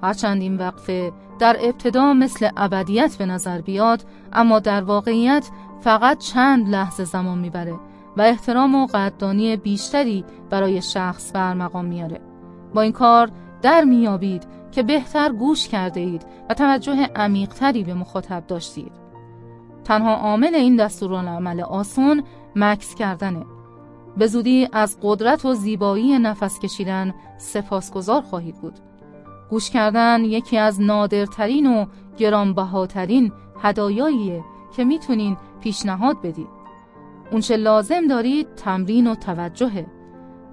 هرچند 0.08 0.42
این 0.42 0.58
وقفه 0.58 1.12
در 1.40 1.58
ابتدا 1.62 2.14
مثل 2.14 2.50
ابدیت 2.58 3.16
به 3.16 3.26
نظر 3.26 3.62
بیاد 3.62 4.06
اما 4.34 4.60
در 4.60 4.84
واقعیت 4.84 5.50
فقط 5.82 6.18
چند 6.18 6.70
لحظه 6.70 7.04
زمان 7.04 7.38
می‌بره 7.38 7.76
و 8.18 8.22
احترام 8.22 8.76
و 8.76 8.86
قدردانی 8.86 9.58
بیشتری 9.58 10.26
برای 10.50 10.82
شخص 10.82 11.32
برمقام 11.34 11.86
میاره 11.86 12.22
با 12.74 12.82
این 12.82 12.92
کار 12.92 13.32
در 13.62 13.84
میابید 13.84 14.44
که 14.72 14.84
بهتر 14.84 15.32
گوش 15.32 15.68
کرده 15.68 16.00
اید 16.00 16.26
و 16.50 16.54
توجه 16.54 17.10
عمیقتری 17.16 17.84
به 17.84 17.94
مخاطب 17.94 18.44
داشتید. 18.48 18.92
تنها 19.84 20.16
عامل 20.16 20.56
این 20.56 20.76
دستورالعمل 20.76 21.62
آسون 21.62 22.24
مکس 22.56 22.96
کردنه. 22.96 23.46
به 24.18 24.28
زودی 24.28 24.68
از 24.74 24.98
قدرت 25.02 25.46
و 25.46 25.54
زیبایی 25.54 26.20
نفس 26.20 26.60
کشیدن 26.60 27.14
سپاسگزار 27.38 28.22
خواهید 28.22 28.56
بود. 28.56 28.80
گوش 29.50 29.70
کردن 29.70 30.26
یکی 30.26 30.58
از 30.58 30.82
نادرترین 30.82 31.68
و 31.68 31.86
گرانبهاترین 32.18 33.32
هدایاییه 33.62 34.44
که 34.76 34.84
می‌تونین 34.84 35.38
پیشنهاد 35.62 36.22
بدید. 36.22 36.48
اونچه 37.32 37.58
لازم 37.58 38.08
دارید 38.08 38.56
تمرین 38.56 39.08
و 39.08 39.16
توجهه. 39.16 39.86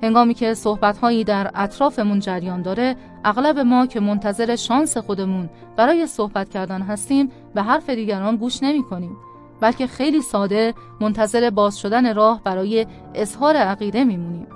هنگامی 0.02 0.34
که 0.34 0.54
صحبتهایی 0.54 1.24
در 1.24 1.50
اطرافمون 1.54 2.20
جریان 2.20 2.62
داره، 2.62 2.96
اغلب 3.24 3.58
ما 3.58 3.86
که 3.86 4.00
منتظر 4.00 4.56
شانس 4.56 4.96
خودمون 4.96 5.50
برای 5.76 6.06
صحبت 6.06 6.48
کردن 6.48 6.82
هستیم 6.82 7.30
به 7.54 7.62
حرف 7.62 7.90
دیگران 7.90 8.36
گوش 8.36 8.62
نمی 8.62 8.82
کنیم. 8.82 9.16
بلکه 9.60 9.86
خیلی 9.86 10.22
ساده 10.22 10.74
منتظر 11.00 11.50
باز 11.50 11.78
شدن 11.78 12.14
راه 12.14 12.40
برای 12.44 12.86
اظهار 13.14 13.56
عقیده 13.56 14.04
میمونیم. 14.04 14.46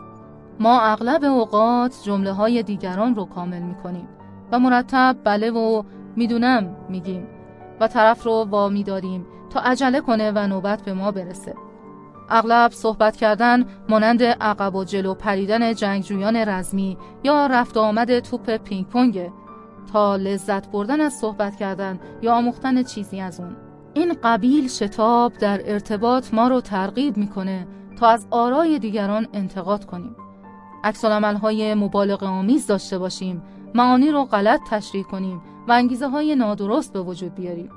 ما 0.61 0.81
اغلب 0.81 1.25
اوقات 1.25 2.03
جمله 2.05 2.33
های 2.33 2.63
دیگران 2.63 3.15
رو 3.15 3.25
کامل 3.25 3.63
می 3.63 3.75
کنیم. 3.75 4.09
و 4.53 4.59
مرتب 4.59 5.17
بله 5.25 5.51
و 5.51 5.83
می‌دونم 6.17 6.77
میگیم 6.89 7.27
و 7.81 7.89
طرف 7.89 8.27
رو 8.27 8.47
وا 8.51 8.69
میداریم 8.69 9.27
تا 9.51 9.61
عجله 9.61 10.01
کنه 10.01 10.33
و 10.35 10.47
نوبت 10.47 10.83
به 10.83 10.93
ما 10.93 11.11
برسه. 11.11 11.55
اغلب 12.31 12.71
صحبت 12.71 13.17
کردن 13.17 13.65
مانند 13.89 14.23
عقب 14.23 14.75
و 14.75 14.85
جلو 14.85 15.15
پریدن 15.15 15.75
جنگجویان 15.75 16.37
رزمی 16.37 16.99
یا 17.25 17.47
رفت 17.47 17.77
آمد 17.77 18.19
توپ 18.21 18.57
پینگ 18.57 18.87
پونگ 18.87 19.31
تا 19.93 20.17
لذت 20.17 20.71
بردن 20.71 21.01
از 21.01 21.13
صحبت 21.13 21.57
کردن 21.57 22.01
یا 22.23 22.35
آموختن 22.35 22.83
چیزی 22.83 23.21
از 23.21 23.41
اون. 23.41 23.57
این 23.95 24.17
قبیل 24.23 24.69
شتاب 24.69 25.33
در 25.33 25.61
ارتباط 25.73 26.35
ما 26.35 26.49
رو 26.49 26.61
ترغیب 26.61 27.17
می‌کنه 27.17 27.67
تا 27.99 28.09
از 28.09 28.27
آرای 28.31 28.79
دیگران 28.79 29.27
انتقاد 29.33 29.85
کنیم. 29.85 30.17
عکس 30.85 31.05
های 31.05 31.75
مبالغه 31.75 32.27
آمیز 32.27 32.67
داشته 32.67 32.99
باشیم 32.99 33.43
معانی 33.75 34.11
رو 34.11 34.25
غلط 34.25 34.61
تشریح 34.71 35.05
کنیم 35.05 35.41
و 35.69 35.73
انگیزه 35.73 36.09
های 36.09 36.35
نادرست 36.35 36.93
به 36.93 37.01
وجود 37.01 37.35
بیاریم. 37.35 37.71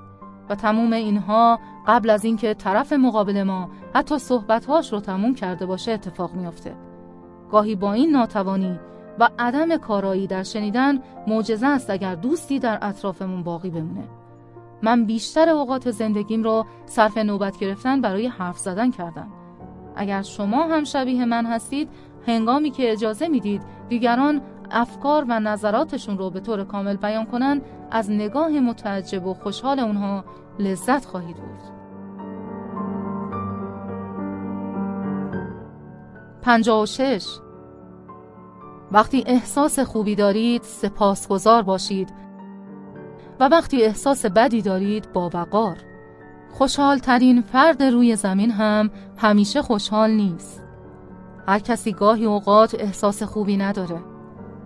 و 0.49 0.55
تموم 0.55 0.93
اینها 0.93 1.59
قبل 1.87 2.09
از 2.09 2.25
اینکه 2.25 2.53
طرف 2.53 2.93
مقابل 2.93 3.43
ما 3.43 3.69
حتی 3.93 4.19
صحبتهاش 4.19 4.93
رو 4.93 4.99
تموم 4.99 5.35
کرده 5.35 5.65
باشه 5.65 5.91
اتفاق 5.91 6.33
میافته. 6.33 6.75
گاهی 7.51 7.75
با 7.75 7.93
این 7.93 8.11
ناتوانی 8.11 8.79
و 9.19 9.29
عدم 9.39 9.77
کارایی 9.77 10.27
در 10.27 10.43
شنیدن 10.43 10.99
معجزه 11.27 11.67
است 11.67 11.89
اگر 11.89 12.15
دوستی 12.15 12.59
در 12.59 12.79
اطرافمون 12.81 13.43
باقی 13.43 13.69
بمونه. 13.69 14.03
من 14.81 15.05
بیشتر 15.05 15.49
اوقات 15.49 15.91
زندگیم 15.91 16.43
رو 16.43 16.65
صرف 16.85 17.17
نوبت 17.17 17.57
گرفتن 17.57 18.01
برای 18.01 18.27
حرف 18.27 18.57
زدن 18.57 18.91
کردم. 18.91 19.27
اگر 19.95 20.21
شما 20.21 20.63
هم 20.63 20.83
شبیه 20.83 21.25
من 21.25 21.45
هستید 21.45 21.89
هنگامی 22.27 22.71
که 22.71 22.91
اجازه 22.91 23.27
می‌دید 23.27 23.61
دیگران 23.89 24.41
افکار 24.71 25.25
و 25.29 25.39
نظراتشون 25.39 26.17
رو 26.17 26.29
به 26.29 26.39
طور 26.39 26.63
کامل 26.63 26.95
بیان 26.95 27.25
کنن 27.25 27.61
از 27.91 28.11
نگاه 28.11 28.49
متعجب 28.49 29.25
و 29.25 29.33
خوشحال 29.33 29.79
اونها 29.79 30.25
لذت 30.59 31.05
خواهید 31.05 31.35
بود. 31.35 31.59
پنجا 36.41 36.81
و 36.81 36.85
شش. 36.85 37.27
وقتی 38.91 39.23
احساس 39.27 39.79
خوبی 39.79 40.15
دارید 40.15 40.63
سپاسگزار 40.63 41.61
باشید. 41.61 42.09
و 43.39 43.47
وقتی 43.47 43.83
احساس 43.83 44.25
بدی 44.25 44.61
دارید 44.61 45.13
با 45.13 45.29
وقار. 45.33 45.77
خوشحال 46.51 46.97
ترین 46.97 47.41
فرد 47.41 47.83
روی 47.83 48.15
زمین 48.15 48.51
هم 48.51 48.91
همیشه 49.17 49.61
خوشحال 49.61 50.11
نیست. 50.11 50.63
هر 51.47 51.59
کسی 51.59 51.93
گاهی 51.93 52.25
اوقات 52.25 52.75
احساس 52.79 53.23
خوبی 53.23 53.57
نداره. 53.57 54.10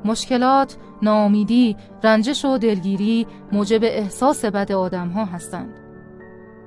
مشکلات، 0.06 0.77
ناامیدی، 1.02 1.76
رنجش 2.03 2.45
و 2.45 2.57
دلگیری 2.57 3.27
موجب 3.52 3.84
احساس 3.84 4.45
بد 4.45 4.72
آدم 4.72 5.07
ها 5.07 5.26
هستند. 5.26 5.73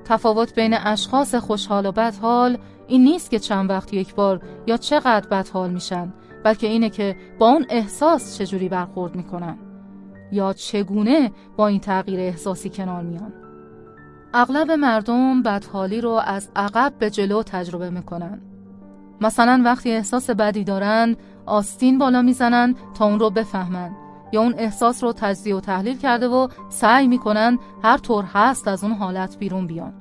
تفاوت 0.05 0.55
بین 0.55 0.73
اشخاص 0.73 1.35
خوشحال 1.35 1.85
و 1.85 1.91
بدحال 1.91 2.57
این 2.87 3.03
نیست 3.03 3.31
که 3.31 3.39
چند 3.39 3.69
وقت 3.69 3.93
یک 3.93 4.15
بار 4.15 4.41
یا 4.67 4.77
چقدر 4.77 5.27
بدحال 5.27 5.69
میشن 5.69 6.13
بلکه 6.43 6.67
اینه 6.67 6.89
که 6.89 7.15
با 7.39 7.49
اون 7.49 7.65
احساس 7.69 8.37
چجوری 8.37 8.69
برخورد 8.69 9.15
می‌کنن 9.15 9.57
یا 10.31 10.53
چگونه 10.53 11.31
با 11.57 11.67
این 11.67 11.79
تغییر 11.79 12.19
احساسی 12.19 12.69
کنار 12.69 13.03
میان 13.03 13.33
اغلب 14.33 14.71
مردم 14.71 15.43
بدحالی 15.43 16.01
رو 16.01 16.09
از 16.09 16.49
عقب 16.55 16.93
به 16.99 17.09
جلو 17.09 17.43
تجربه 17.43 17.89
می‌کنن 17.89 18.41
مثلا 19.21 19.61
وقتی 19.65 19.91
احساس 19.91 20.29
بدی 20.29 20.63
دارن 20.63 21.15
آستین 21.49 21.97
بالا 21.97 22.21
می‌زنن 22.21 22.75
تا 22.93 23.05
اون 23.05 23.19
رو 23.19 23.29
بفهمن. 23.29 23.91
یا 24.31 24.41
اون 24.41 24.55
احساس 24.57 25.03
رو 25.03 25.13
تجزیه 25.13 25.55
و 25.55 25.59
تحلیل 25.59 25.97
کرده 25.97 26.27
و 26.27 26.47
سعی 26.69 27.07
می‌کنن 27.07 27.59
هر 27.83 27.97
طور 27.97 28.23
هست 28.33 28.67
از 28.67 28.83
اون 28.83 28.93
حالت 28.93 29.37
بیرون 29.37 29.67
بیان. 29.67 29.93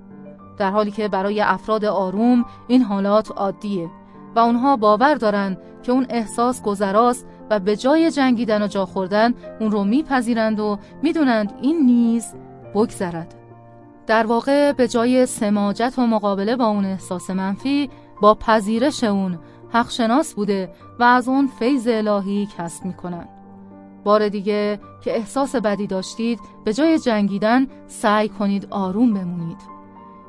در 0.59 0.70
حالی 0.70 0.91
که 0.91 1.09
برای 1.09 1.41
افراد 1.41 1.85
آروم 1.85 2.45
این 2.69 2.83
حالات 2.83 3.31
عادیه 3.31 3.91
و 4.37 4.39
اونها 4.39 4.77
باور 4.77 5.15
دارن 5.15 5.57
که 5.83 5.93
اون 5.93 6.07
احساس 6.09 6.62
گذراست 6.62 7.27
و 7.51 7.59
به 7.61 7.77
جای 7.77 8.11
جنگیدن 8.11 8.62
و 8.62 8.66
جا 8.66 8.87
خوردن 8.87 9.35
اون 9.61 9.70
رو 9.70 9.85
میپذیرند 9.85 10.61
و 10.61 10.79
می‌دونند 11.03 11.53
این 11.62 11.87
نیز 11.87 12.35
بگذرد. 12.75 13.35
در 14.07 14.27
واقع 14.27 14.73
به 14.73 14.89
جای 14.89 15.27
سماجت 15.27 15.95
و 15.99 16.07
مقابله 16.07 16.57
با 16.57 16.66
اون 16.66 16.85
احساس 16.85 17.31
منفی 17.31 17.91
با 18.20 18.35
پذیرش 18.35 19.05
اون 19.05 19.39
حق 19.70 19.90
شناس 19.90 20.35
بوده 20.35 20.70
و 20.99 21.03
از 21.05 21.28
اون 21.28 21.47
فیض 21.47 21.89
الهی 21.90 22.49
کسب 22.59 22.85
می‌کنن. 22.85 23.28
بار 24.05 24.28
دیگه 24.28 24.81
که 25.01 25.16
احساس 25.16 25.57
بدی 25.57 25.86
داشتید 25.86 26.40
به 26.65 26.73
جای 26.73 26.99
جنگیدن 26.99 27.66
سعی 27.86 28.28
کنید 28.28 28.66
آروم 28.70 29.15
بمونید. 29.15 29.59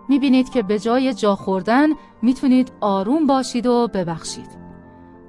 می‌بینید 0.10 0.50
که 0.50 0.64
به 0.64 0.80
جای 0.80 1.14
جا 1.14 1.36
خوردن 1.36 1.88
می‌تونید 2.22 2.72
آروم 2.82 3.28
باشید 3.28 3.68
و 3.68 3.88
ببخشید. 3.88 4.60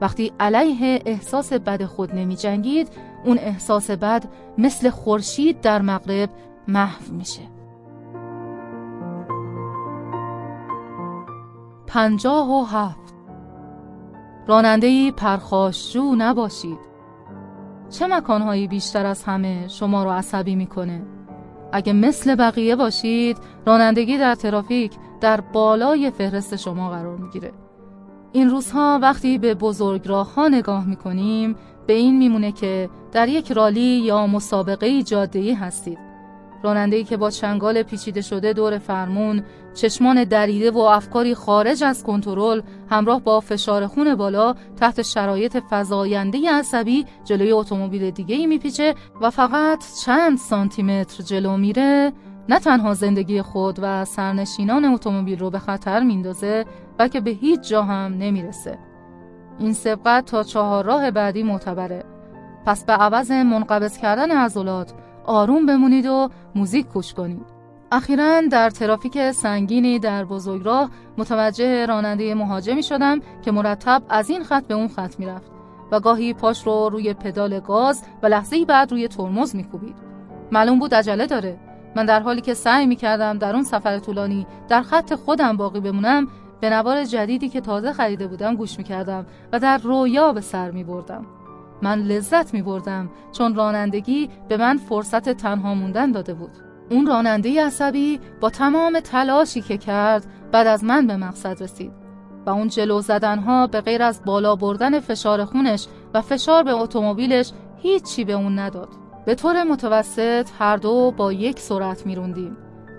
وقتی 0.01 0.33
علیه 0.41 1.03
احساس 1.07 1.53
بد 1.53 1.85
خود 1.85 2.15
نمی 2.15 2.37
جنگید 2.37 2.89
اون 3.25 3.39
احساس 3.39 3.91
بد 3.91 4.25
مثل 4.59 4.91
خورشید 4.91 5.61
در 5.61 5.83
مغرب 5.83 6.31
محو 6.69 7.13
میشه. 7.13 7.43
پنجاه 11.87 12.51
و 12.51 12.65
هفت 12.65 13.00
رانندهی 14.51 15.13
پرخاشجو 15.13 16.15
نباشید. 16.19 16.79
چه 17.91 18.07
مکانهایی 18.07 18.69
بیشتر 18.69 19.07
از 19.07 19.25
همه 19.25 19.69
شما 19.69 20.05
رو 20.05 20.11
عصبی 20.11 20.57
می‌کنه؟ 20.57 21.03
اگه 21.73 21.93
مثل 21.93 22.35
بقیه 22.35 22.77
باشید 22.77 23.39
رانندگی 23.67 24.19
در 24.19 24.35
ترافیک 24.35 24.93
در 25.21 25.41
بالای 25.41 26.11
فهرست 26.11 26.57
شما 26.57 26.91
قرار 26.91 27.17
می‌گیره. 27.17 27.53
این 28.33 28.51
روزها 28.51 28.99
وقتی 29.03 29.39
به 29.39 29.55
بزرگ 29.55 30.09
راه 30.09 30.35
ها 30.35 30.49
نگاه 30.49 30.87
می‌کنیم 30.87 31.57
به 31.87 31.93
این 31.93 32.19
میمونه 32.19 32.53
که 32.53 32.91
در 33.13 33.29
یک 33.29 33.53
رالی 33.53 34.01
یا 34.01 34.27
مسابقه 34.27 35.03
جادهی 35.03 35.55
هستید. 35.55 36.10
راننده‌ای 36.63 37.05
که 37.05 37.17
با 37.17 37.31
چنگال 37.31 37.83
پیچیده 37.83 38.21
شده 38.21 38.53
دور 38.53 38.79
فرمون 38.79 39.43
چشمان 39.75 40.25
دریده 40.25 40.71
و 40.71 40.79
افکاری 40.79 41.35
خارج 41.35 41.85
از 41.85 42.05
کنترل 42.05 42.63
همراه 42.91 43.21
با 43.21 43.41
فشار 43.41 43.87
خون 43.87 44.15
بالا 44.15 44.55
تحت 44.77 45.03
شرایط 45.03 45.59
فزاینده 45.71 46.51
عصبی 46.51 47.07
جلوی 47.25 47.53
اتومبیل 47.53 48.11
دیگه 48.11 48.37
ای 48.37 48.47
میپیچه 48.47 48.95
و 49.21 49.31
فقط 49.31 49.85
چند 50.05 50.39
سانتی 50.39 50.83
متر 50.83 51.23
جلو 51.23 51.57
میره 51.57 52.13
نه 52.49 52.59
تنها 52.59 52.95
زندگی 52.95 53.43
خود 53.43 53.79
و 53.83 54.05
سرنشینان 54.05 54.85
اتومبیل 54.85 55.39
رو 55.39 55.51
به 55.51 55.59
خطر 55.59 56.01
میندازه 56.01 56.65
بلکه 56.99 57.21
به 57.21 57.31
هیچ 57.31 57.69
جا 57.69 57.83
هم 57.83 58.15
نمی‌رسه. 58.19 58.79
این 59.59 59.73
سبقت 59.73 60.25
تا 60.25 60.43
چهار 60.43 60.85
راه 60.85 61.11
بعدی 61.11 61.43
معتبره. 61.43 62.05
پس 62.67 62.85
به 62.85 62.93
عوض 62.93 63.31
منقبض 63.31 63.99
کردن 63.99 64.31
عضلات 64.31 64.93
آروم 65.25 65.67
بمونید 65.67 66.07
و 66.07 66.29
موزیک 66.55 66.87
گوش 66.87 67.15
کنید. 67.15 67.61
اخیرا 67.93 68.41
در 68.51 68.71
ترافیک 68.71 69.31
سنگینی 69.31 69.99
در 69.99 70.25
بزرگراه 70.25 70.91
متوجه 71.19 71.87
راننده 71.87 72.35
مهاجمی 72.35 72.83
شدم 72.83 73.21
که 73.45 73.51
مرتب 73.51 74.03
از 74.09 74.31
این 74.31 74.45
خط 74.45 74.67
به 74.67 74.75
اون 74.75 74.89
خط 74.89 75.21
می‌رفت 75.21 75.51
و 75.93 76.01
گاهی 76.01 76.35
پاش 76.35 76.67
رو 76.67 76.89
روی 76.89 77.15
پدال 77.15 77.61
گاز 77.61 78.03
و 78.23 78.27
لحظه 78.27 78.65
بعد 78.65 78.93
روی 78.93 79.09
ترمز 79.09 79.57
میکوبید. 79.57 79.97
معلوم 80.53 80.79
بود 80.79 80.95
عجله 80.95 81.27
داره. 81.27 81.59
من 81.97 82.07
در 82.07 82.21
حالی 82.21 82.41
که 82.41 82.55
سعی 82.55 82.87
می‌کردم 82.87 83.39
در 83.39 83.55
اون 83.55 83.65
سفر 83.65 83.99
طولانی 83.99 84.47
در 84.69 84.83
خط 84.83 85.15
خودم 85.15 85.57
باقی 85.57 85.81
بمونم 85.81 86.29
به 86.61 86.71
نوار 86.71 87.05
جدیدی 87.05 87.49
که 87.49 87.61
تازه 87.61 87.93
خریده 87.93 88.27
بودم 88.27 88.57
گوش 88.57 88.79
می‌کردم 88.79 89.27
و 89.53 89.59
در 89.59 89.79
رویا 89.79 90.33
به 90.33 90.41
سر 90.41 90.71
میبردم. 90.71 91.27
من 91.83 91.99
لذت 91.99 92.55
میبردم 92.55 93.11
چون 93.33 93.55
رانندگی 93.55 94.31
به 94.49 94.57
من 94.57 94.77
فرصت 94.77 95.29
تنها 95.29 95.75
موندن 95.75 96.13
داده 96.13 96.35
بود. 96.35 96.51
اون 96.91 97.07
راننده 97.07 97.67
عصبی 97.67 98.21
با 98.41 98.51
تمام 98.51 99.01
تلاشی 99.01 99.61
که 99.61 99.79
کرد 99.79 100.27
بعد 100.53 100.67
از 100.67 100.85
من 100.85 101.07
به 101.07 101.17
مقصد 101.17 101.63
رسید 101.63 101.93
و 102.47 102.51
اون 102.51 102.69
جلو 102.69 103.01
زدنها 103.01 103.67
به 103.67 103.81
غیر 103.81 104.03
از 104.03 104.21
بالا 104.25 104.57
بردن 104.57 105.01
فشار 105.01 105.45
خونش 105.45 105.87
و 106.15 106.21
فشار 106.21 106.63
به 106.63 106.73
اتومبیلش 106.73 107.53
هیچی 107.77 108.25
به 108.25 108.33
اون 108.33 108.59
نداد. 108.59 108.89
به 109.27 109.35
طور 109.35 109.63
متوسط 109.63 110.49
هر 110.59 110.77
دو 110.77 111.15
با 111.17 111.33
یک 111.33 111.59
سرعت 111.59 112.07
میروندیم. 112.07 112.57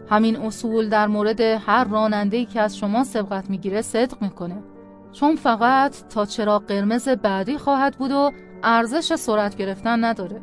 همین 0.09 0.37
اصول 0.37 0.89
در 0.89 1.07
مورد 1.07 1.41
هر 1.41 1.83
راننده‌ای 1.83 2.45
که 2.45 2.61
از 2.61 2.77
شما 2.77 3.03
سبقت 3.03 3.49
می‌گیره 3.49 3.81
صدق 3.81 4.21
می‌کنه. 4.21 4.63
چون 5.11 5.35
فقط 5.35 6.07
تا 6.09 6.25
چراغ 6.25 6.65
قرمز 6.65 7.09
بعدی 7.09 7.57
خواهد 7.57 7.95
بود 7.97 8.11
و 8.11 8.31
ارزش 8.63 9.15
سرعت 9.15 9.55
گرفتن 9.55 10.05
نداره. 10.05 10.41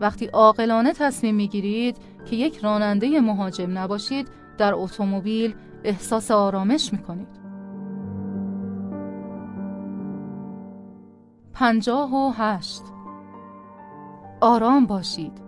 وقتی 0.00 0.26
عاقلانه 0.26 0.92
تصمیم 0.92 1.34
می‌گیرید 1.34 1.96
که 2.24 2.36
یک 2.36 2.58
راننده 2.58 3.20
مهاجم 3.20 3.78
نباشید 3.78 4.28
در 4.58 4.74
اتومبیل 4.74 5.54
احساس 5.84 6.30
آرامش 6.30 6.92
می‌کنید. 6.92 7.44
پنجاه 11.52 12.14
و 12.14 12.32
هشت 12.36 12.82
آرام 14.40 14.86
باشید 14.86 15.42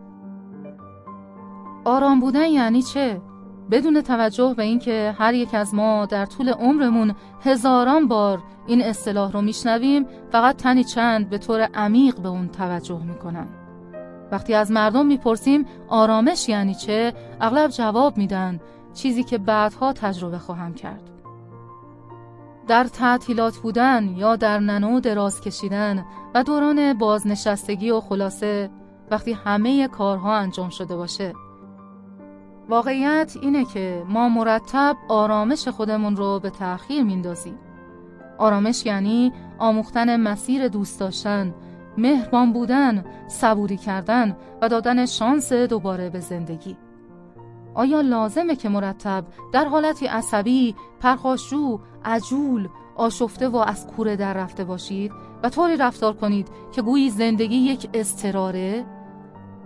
آرام 1.84 2.20
بودن 2.20 2.46
یعنی 2.46 2.82
چه؟ 2.82 3.20
بدون 3.70 4.00
توجه 4.00 4.54
به 4.56 4.62
اینکه 4.62 5.14
هر 5.18 5.34
یک 5.34 5.54
از 5.54 5.74
ما 5.74 6.06
در 6.06 6.26
طول 6.26 6.48
عمرمون 6.48 7.14
هزاران 7.44 8.08
بار 8.08 8.42
این 8.66 8.82
اصطلاح 8.82 9.32
رو 9.32 9.42
میشنویم 9.42 10.06
فقط 10.32 10.56
تنی 10.56 10.84
چند 10.84 11.30
به 11.30 11.38
طور 11.38 11.60
عمیق 11.60 12.18
به 12.20 12.28
اون 12.28 12.48
توجه 12.48 13.02
می‌کنن. 13.02 13.46
وقتی 14.32 14.54
از 14.54 14.70
مردم 14.70 15.06
می‌پرسیم 15.06 15.66
آرامش 15.88 16.48
یعنی 16.48 16.74
چه 16.74 17.12
اغلب 17.40 17.70
جواب 17.70 18.18
میدن 18.18 18.60
چیزی 18.94 19.24
که 19.24 19.38
بعدها 19.38 19.92
تجربه 19.92 20.38
خواهم 20.38 20.74
کرد. 20.74 21.10
در 22.68 22.84
تعطیلات 22.84 23.56
بودن 23.56 24.14
یا 24.16 24.36
در 24.36 24.58
ننو 24.58 25.00
دراز 25.00 25.40
کشیدن 25.40 26.04
و 26.34 26.42
دوران 26.42 26.92
بازنشستگی 26.92 27.90
و 27.90 28.00
خلاصه 28.00 28.70
وقتی 29.10 29.32
همه 29.32 29.88
کارها 29.88 30.36
انجام 30.36 30.70
شده 30.70 30.96
باشه 30.96 31.34
واقعیت 32.68 33.36
اینه 33.42 33.64
که 33.64 34.02
ما 34.08 34.28
مرتب 34.28 34.96
آرامش 35.08 35.68
خودمون 35.68 36.16
رو 36.16 36.40
به 36.40 36.50
تأخیر 36.50 37.02
میندازیم 37.02 37.58
آرامش 38.38 38.86
یعنی 38.86 39.32
آموختن 39.58 40.16
مسیر 40.20 40.68
دوست 40.68 41.00
داشتن 41.00 41.54
مهربان 41.98 42.52
بودن، 42.52 43.04
صبوری 43.28 43.76
کردن 43.76 44.36
و 44.62 44.68
دادن 44.68 45.06
شانس 45.06 45.52
دوباره 45.52 46.10
به 46.10 46.20
زندگی 46.20 46.76
آیا 47.74 48.00
لازمه 48.00 48.56
که 48.56 48.68
مرتب 48.68 49.24
در 49.52 49.64
حالتی 49.64 50.06
عصبی، 50.06 50.74
پرخاشجو، 51.00 51.80
عجول، 52.04 52.68
آشفته 52.96 53.48
و 53.48 53.56
از 53.56 53.86
کوره 53.86 54.16
در 54.16 54.34
رفته 54.34 54.64
باشید 54.64 55.12
و 55.42 55.48
طوری 55.48 55.76
رفتار 55.76 56.12
کنید 56.12 56.48
که 56.72 56.82
گویی 56.82 57.10
زندگی 57.10 57.56
یک 57.56 57.88
استراره؟ 57.94 58.84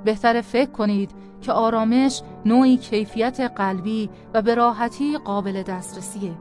بهتر 0.05 0.41
فکر 0.41 0.71
کنید 0.71 1.11
که 1.41 1.53
آرامش 1.53 2.23
نوعی 2.45 2.77
کیفیت 2.77 3.41
قلبی 3.41 4.11
و 4.35 4.43
به 4.43 4.55
راحتی 4.55 5.19
قابل 5.19 5.63
دسترسیه. 5.63 6.33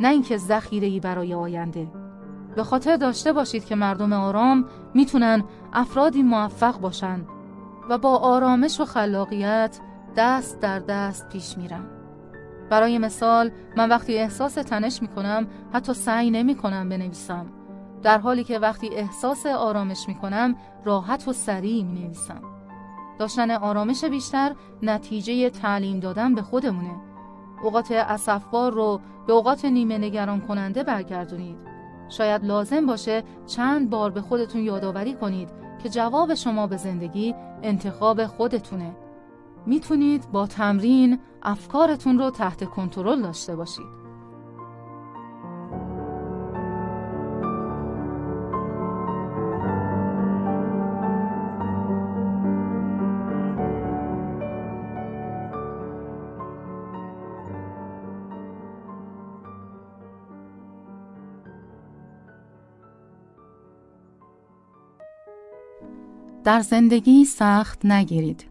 نه 0.00 0.08
اینکه 0.08 0.36
ذخیره‌ای 0.36 1.00
برای 1.00 1.34
آینده. 1.34 1.88
به 2.56 2.64
خاطر 2.64 2.96
داشته 2.96 3.32
باشید 3.32 3.64
که 3.64 3.74
مردم 3.74 4.12
آرام 4.12 4.64
می‌تونن 4.94 5.44
افرادی 5.72 6.22
موفق 6.22 6.80
باشن 6.80 7.20
و 7.88 7.98
با 7.98 8.16
آرامش 8.16 8.80
و 8.80 8.84
خلاقیت 8.84 9.80
دست 10.16 10.60
در 10.60 10.78
دست 10.78 11.28
پیش 11.28 11.58
میرن. 11.58 11.84
برای 12.70 12.98
مثال 12.98 13.50
من 13.76 13.88
وقتی 13.88 14.18
احساس 14.18 14.54
تنش 14.54 15.02
می‌کنم 15.02 15.46
حتی 15.72 15.94
سعی 15.94 16.30
نمی‌کنم 16.30 16.88
بنویسم. 16.88 17.46
در 18.02 18.18
حالی 18.18 18.44
که 18.44 18.58
وقتی 18.58 18.88
احساس 18.88 19.46
آرامش 19.46 20.08
می‌کنم 20.08 20.56
راحت 20.84 21.28
و 21.28 21.32
سریع 21.32 21.84
می‌نویسم. 21.84 22.40
داشتن 23.18 23.50
آرامش 23.50 24.04
بیشتر 24.04 24.54
نتیجه 24.82 25.50
تعلیم 25.50 26.00
دادن 26.00 26.34
به 26.34 26.42
خودمونه 26.42 27.00
اوقات 27.62 27.92
اصفبار 27.92 28.72
رو 28.72 29.00
به 29.26 29.32
اوقات 29.32 29.64
نیمه 29.64 29.98
نگران 29.98 30.40
کننده 30.40 30.82
برگردونید 30.82 31.56
شاید 32.08 32.44
لازم 32.44 32.86
باشه 32.86 33.22
چند 33.46 33.90
بار 33.90 34.10
به 34.10 34.20
خودتون 34.20 34.60
یادآوری 34.60 35.14
کنید 35.14 35.48
که 35.82 35.88
جواب 35.88 36.34
شما 36.34 36.66
به 36.66 36.76
زندگی 36.76 37.34
انتخاب 37.62 38.26
خودتونه. 38.26 38.96
می‌تونید 39.66 40.32
با 40.32 40.46
تمرین 40.46 41.18
افکارتون 41.42 42.18
رو 42.18 42.30
تحت 42.30 42.64
کنترل 42.64 43.22
داشته 43.22 43.56
باشید. 43.56 44.05
در 66.46 66.60
زندگی 66.60 67.24
سخت 67.24 67.86
نگیرید. 67.86 68.44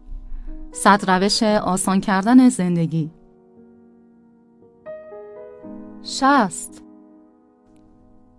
صد 0.72 1.10
روش 1.10 1.42
آسان 1.42 2.00
کردن 2.00 2.48
زندگی 2.48 3.10
شست 6.02 6.82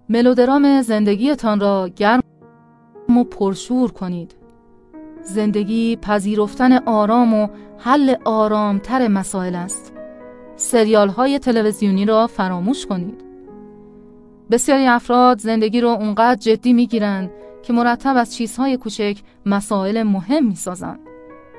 ملودرام 0.10 0.82
زندگیتان 0.82 1.60
را 1.60 1.90
گرم 1.96 2.22
و 3.10 3.24
پرشور 3.24 3.92
کنید. 3.92 4.36
زندگی 5.24 5.96
پذیرفتن 5.96 6.74
آرام 6.74 7.34
و 7.34 7.48
حل 7.78 8.16
آرامتر 8.26 9.08
مسائل 9.08 9.56
است. 9.56 9.94
سریال 10.56 11.10
های 11.10 11.40
تلویزیونی 11.40 12.06
را 12.06 12.28
فراموش 12.28 12.86
کنید. 12.86 13.22
بسیاری 14.52 14.86
افراد 14.86 15.40
زندگی 15.40 15.82
را 15.82 15.92
اونقدر 15.94 16.40
جدی 16.40 16.74
می‌گیرند 16.74 17.32
که 17.68 17.74
مرتب 17.74 18.18
از 18.18 18.36
چیزهای 18.36 18.78
کوچک 18.78 19.18
مسائل 19.46 20.04
مهم 20.04 20.46
می‌سازند. 20.46 21.00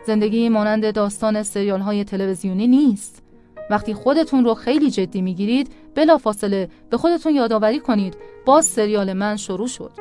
زندگی 0.06 0.48
مانند 0.48 0.94
داستان 0.94 1.42
سریال 1.42 1.80
های 1.80 2.04
تلویزیونی 2.04 2.66
نیست. 2.66 3.22
وقتی 3.70 3.94
خودتون 3.94 4.44
رو 4.44 4.54
خیلی 4.54 4.90
جدی 4.90 5.22
می‌گیرید 5.22 5.72
بلافاصله 5.94 6.68
به 6.90 6.96
خودتون 6.96 7.34
یادآوری 7.34 7.80
کنید 7.80 8.16
باز 8.44 8.64
سریال 8.64 9.12
من 9.12 9.36
شروع 9.36 9.66
شد. 9.66 9.92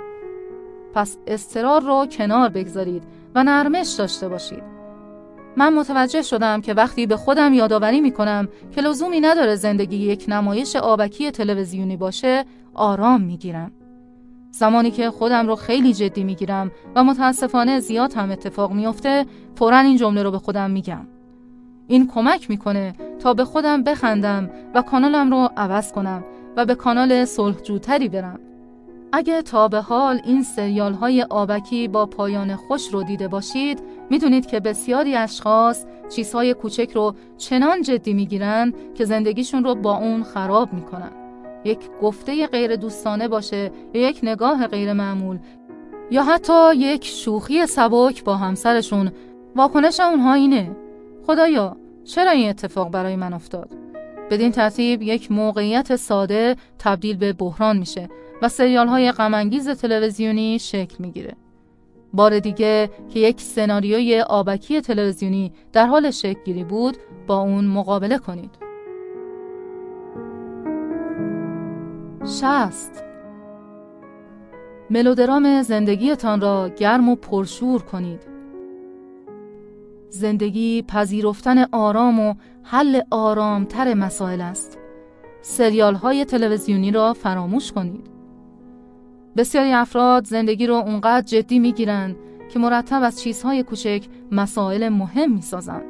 پس 0.94 1.18
استرار 1.28 1.82
رو 1.82 2.06
کنار 2.12 2.50
بگذارید 2.50 3.04
و 3.36 3.44
نرمش 3.44 3.90
داشته 3.90 4.30
باشید. 4.30 4.64
من 5.58 5.74
متوجه 5.74 6.22
شدم 6.22 6.62
که 6.62 6.74
وقتی 6.74 7.06
به 7.06 7.18
خودم 7.18 7.54
یادآوری 7.54 8.02
می‌کنم 8.02 8.48
که 8.72 8.82
لزومی 8.82 9.20
نداره 9.20 9.56
زندگی 9.56 9.98
یک 9.98 10.26
نمایش 10.28 10.76
آبکی 10.76 11.32
تلویزیونی 11.32 11.98
باشه 11.98 12.46
آرام 12.74 13.22
می‌گیرم. 13.22 13.72
زمانی 14.58 14.92
که 14.92 15.12
خودم 15.12 15.48
رو 15.48 15.56
خیلی 15.56 15.94
جدی 15.94 16.24
می‌گیرم 16.24 16.72
و 16.96 17.04
متاسفانه 17.04 17.80
زیاد 17.80 18.14
هم 18.14 18.32
اتفاق 18.32 18.72
میافته 18.72 19.26
فورا 19.56 19.80
این 19.80 19.98
جمله 19.98 20.24
رو 20.24 20.32
به 20.32 20.40
خودم 20.40 20.72
میگم. 20.72 21.08
این 21.88 22.08
کمک 22.08 22.50
می‌کنه 22.50 22.94
تا 23.20 23.34
به 23.34 23.46
خودم 23.46 23.84
بخندم 23.84 24.50
و 24.76 24.82
کانالم 24.82 25.32
رو 25.32 25.50
عوض 25.58 25.92
کنم 25.92 26.24
و 26.56 26.66
به 26.66 26.76
کانال 26.76 27.26
صلحجوتری 27.26 28.10
برم. 28.10 28.40
اگه 29.12 29.42
تا 29.42 29.68
به 29.68 29.82
حال 29.82 30.22
این 30.26 30.44
سریال 30.44 30.94
های 30.94 31.24
آبکی 31.24 31.88
با 31.88 32.06
پایان 32.06 32.56
خوش 32.56 32.88
رو 32.94 33.04
دیده 33.04 33.28
باشید 33.28 33.80
می‌دونید 34.10 34.46
که 34.46 34.60
بسیاری 34.60 35.16
اشخاص 35.16 35.86
چیزهای 36.10 36.54
کوچک 36.54 36.92
رو 36.96 37.16
چنان 37.38 37.82
جدی 37.82 38.14
می‌گیرن 38.14 38.74
که 38.96 39.06
زندگیشون 39.06 39.64
رو 39.64 39.76
با 39.76 39.98
اون 39.98 40.24
خراب 40.24 40.74
می‌کنن. 40.74 41.27
یک 41.66 41.80
گفته 42.02 42.48
غیر 42.48 42.76
دوستانه 42.76 43.28
باشه 43.28 43.72
یا 43.94 44.10
یک 44.10 44.20
نگاه 44.24 44.68
غیر 44.68 44.94
معمول 44.94 45.40
یا 46.12 46.24
حتی 46.24 46.76
یک 46.76 47.06
شوخی 47.06 47.66
سبک 47.66 48.24
با 48.24 48.38
همسرشون. 48.38 49.12
واکنش 49.56 50.00
اونها 50.00 50.34
اینه. 50.34 50.76
خدایا 51.28 51.78
چرا 52.04 52.32
این 52.32 52.50
اتفاق 52.50 52.92
برای 52.92 53.16
من 53.16 53.34
افتاد؟ 53.34 53.70
بدین 54.32 54.52
ترتیب 54.52 55.02
یک 55.02 55.32
موقعیت 55.32 55.96
ساده 55.96 56.56
تبدیل 56.80 57.18
به 57.18 57.34
بحران 57.34 57.78
میشه 57.78 58.10
و 58.42 58.50
سریال 58.50 58.88
های 58.88 59.12
غمانگیز 59.12 59.70
تلویزیونی 59.70 60.60
شکل 60.60 60.96
می‌گیره. 61.00 61.36
بار 62.14 62.40
دیگه 62.40 62.90
که 63.14 63.20
یک 63.20 63.42
سناریوی 63.42 64.20
آبکی 64.22 64.82
تلویزیونی 64.82 65.52
در 65.74 65.86
حال 65.86 66.12
شکل 66.12 66.40
گیری 66.46 66.64
بود 66.64 66.98
با 67.28 67.38
اون 67.40 67.66
مقابله 67.66 68.18
کنید. 68.18 68.67
شست 72.28 73.04
ملودرام 74.90 75.62
زندگیتان 75.62 76.42
را 76.42 76.70
گرم 76.70 77.10
و 77.10 77.16
پرشور 77.16 77.82
کنید. 77.82 78.22
زندگی 80.10 80.82
پذیرفتن 80.82 81.66
آرام 81.72 82.20
و 82.20 82.34
حل 82.64 83.02
آرامتر 83.12 83.94
مسائل 83.94 84.42
است. 84.42 84.78
سریال 85.42 85.96
های 85.96 86.26
تلویزیونی 86.26 86.92
را 86.92 87.14
فراموش 87.14 87.72
کنید. 87.72 88.08
بسیاری 89.38 89.72
افراد 89.72 90.26
زندگی 90.26 90.68
را 90.68 90.78
اونقدر 90.80 91.26
جدی 91.26 91.60
می‌گیرند 91.60 92.16
که 92.50 92.60
مرتب 92.60 93.04
از 93.04 93.22
چیزهای 93.22 93.64
کوچک 93.64 94.06
مسائل 94.32 94.90
مهم 94.90 95.32
می‌سازند. 95.32 95.86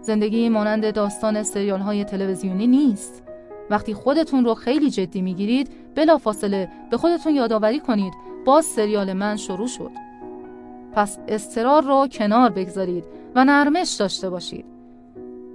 زندگی 0.00 0.48
مانند 0.48 0.94
داستان 0.94 1.42
سریال 1.42 1.80
های 1.80 2.04
تلویزیونی 2.04 2.66
نیست. 2.66 3.21
وقتی 3.70 3.94
خودتون 3.94 4.44
رو 4.44 4.54
خیلی 4.54 4.90
جدی 4.90 5.22
می‌گیرید 5.22 5.70
بلافاصله 5.94 6.68
به 6.90 6.96
خودتون 6.96 7.34
یادآوری 7.34 7.80
کنید. 7.80 8.14
باز 8.44 8.64
سریال 8.64 9.12
من 9.12 9.36
شروع 9.36 9.66
شد. 9.68 9.90
پس 10.92 11.18
استرار 11.28 11.82
رو 11.82 12.08
کنار 12.12 12.50
بگذارید 12.50 13.04
و 13.34 13.44
نرمش 13.44 13.90
داشته 13.94 14.30
باشید. 14.30 14.64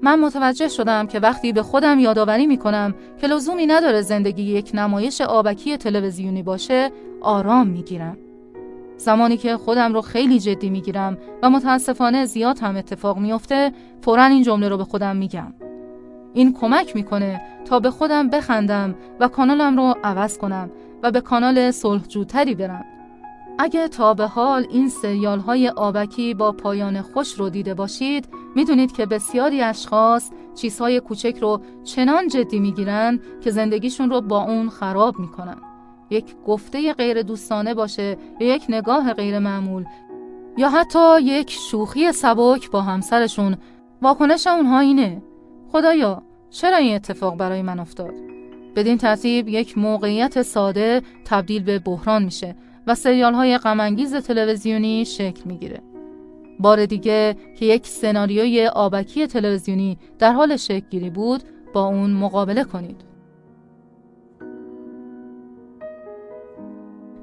من 0.02 0.20
متوجه 0.20 0.68
شدم 0.68 1.08
که 1.08 1.20
وقتی 1.20 1.54
به 1.54 1.64
خودم 1.64 2.00
یادآوری 2.00 2.48
می‌کنم 2.48 2.96
که 3.22 3.28
لزومی 3.28 3.66
نداره 3.66 4.02
زندگی 4.02 4.44
یک 4.44 4.72
نمایش 4.74 5.22
آبکی 5.22 5.78
تلویزیونی 5.78 6.44
باشه 6.44 6.92
آرام 7.22 7.68
می‌گیرم. 7.68 8.18
زمانی 8.98 9.38
که 9.38 9.58
خودم 9.58 9.94
رو 9.94 10.02
خیلی 10.02 10.40
جدی 10.40 10.70
می‌گیرم 10.70 11.18
و 11.44 11.50
متاسفانه 11.50 12.26
زیاد 12.26 12.60
هم 12.60 12.76
اتفاق 12.76 13.18
میافته 13.18 13.72
فورا 14.02 14.26
این 14.26 14.44
جمله 14.44 14.70
رو 14.70 14.78
به 14.78 14.84
خودم 14.84 15.16
میگم. 15.16 15.54
این 16.38 16.54
کمک 16.54 16.96
می‌کنه 16.96 17.42
تا 17.66 17.80
به 17.80 17.90
خودم 17.90 18.30
بخندم 18.30 18.96
و 19.20 19.28
کانالم 19.28 19.78
رو 19.78 19.96
عوض 20.04 20.38
کنم 20.38 20.70
و 21.04 21.12
به 21.12 21.22
کانال 21.22 21.72
صلحجوتری 21.72 22.56
برم. 22.56 22.86
اگه 23.60 23.88
تا 23.88 24.14
به 24.14 24.28
حال 24.28 24.66
این 24.70 24.90
سریال 24.90 25.40
های 25.40 25.70
آبکی 25.70 26.34
با 26.34 26.52
پایان 26.52 27.02
خوش 27.02 27.34
رو 27.34 27.50
دیده 27.50 27.74
باشید 27.74 28.28
می‌دونید 28.56 28.92
که 28.92 29.06
بسیاری 29.06 29.62
اشخاص 29.62 30.30
چیزهای 30.56 31.00
کوچک 31.00 31.38
رو 31.42 31.62
چنان 31.84 32.28
جدی 32.28 32.60
می‌گیرن 32.60 33.20
که 33.42 33.52
زندگیشون 33.52 34.10
رو 34.10 34.22
با 34.22 34.44
اون 34.44 34.70
خراب 34.70 35.20
می‌کنن. 35.20 35.58
یک 36.10 36.36
گفته 36.48 36.94
غیر 36.94 37.22
دوستانه 37.22 37.74
باشه 37.74 38.18
یا 38.40 38.56
یک 38.56 38.66
نگاه 38.70 39.14
غیر 39.14 39.40
معمول 39.40 39.86
یا 40.58 40.70
حتی 40.70 41.22
یک 41.22 41.52
شوخی 41.52 42.12
سبک 42.12 42.72
با 42.72 42.82
همسرشون 42.82 43.58
واکنش 44.02 44.48
اونها 44.48 44.80
اینه. 44.80 45.22
خدایا 45.72 46.24
چرا 46.50 46.78
این 46.78 46.96
اتفاق 46.96 47.38
برای 47.38 47.62
من 47.62 47.80
افتاد 47.80 48.14
بدین 48.76 48.98
ترتیب 48.98 49.48
یک 49.48 49.78
موقعیت 49.78 50.42
ساده 50.42 51.02
تبدیل 51.26 51.64
به 51.64 51.80
بحران 51.80 52.24
میشه 52.24 52.56
و 52.88 52.96
سریال 52.96 53.34
های 53.34 53.58
غمانگیز 53.58 54.16
تلویزیونی 54.16 55.06
شکل 55.06 55.42
می‌گیره. 55.46 55.82
بار 56.60 56.86
دیگه 56.86 57.38
که 57.60 57.66
یک 57.66 57.88
سناریوی 57.88 58.68
آبکی 58.68 59.28
تلویزیونی 59.28 59.98
در 60.20 60.34
حال 60.34 60.58
شکل 60.58 60.86
گیری 60.90 61.10
بود 61.10 61.44
با 61.74 61.86
اون 61.86 62.12
مقابله 62.12 62.64
کنید. 62.64 63.02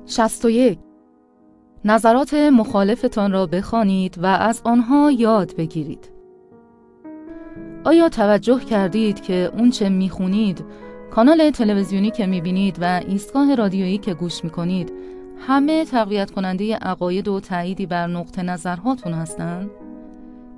61 0.07 0.79
نظرات 1.85 2.35
مخالفتان 2.35 3.33
را 3.33 3.47
بخوانید 3.47 4.19
و 4.19 4.27
از 4.27 4.63
آنها 4.65 5.11
یاد 5.11 5.57
بگیرید. 5.57 6.14
آیا 7.85 8.09
توجه 8.09 8.61
کردید 8.61 9.21
که 9.21 9.51
اون 9.59 9.71
چه 9.71 9.89
می‌خونید 9.89 10.65
کانال 11.11 11.51
تلویزیونی 11.51 12.11
که 12.11 12.27
می‌بینید 12.27 12.79
و 12.81 13.01
ایستگاه 13.09 13.55
رادیویی 13.55 13.99
که 13.99 14.15
گوش 14.15 14.45
می‌کنید 14.45 14.93
همه 15.39 15.85
تقویت 15.85 16.31
کننده 16.31 16.77
عقاید 16.77 17.29
و 17.29 17.41
تأییدی 17.41 17.87
بر 17.87 18.07
نقطه 18.07 18.43
نظرهاتون 18.43 19.13
هستند؟ 19.13 19.71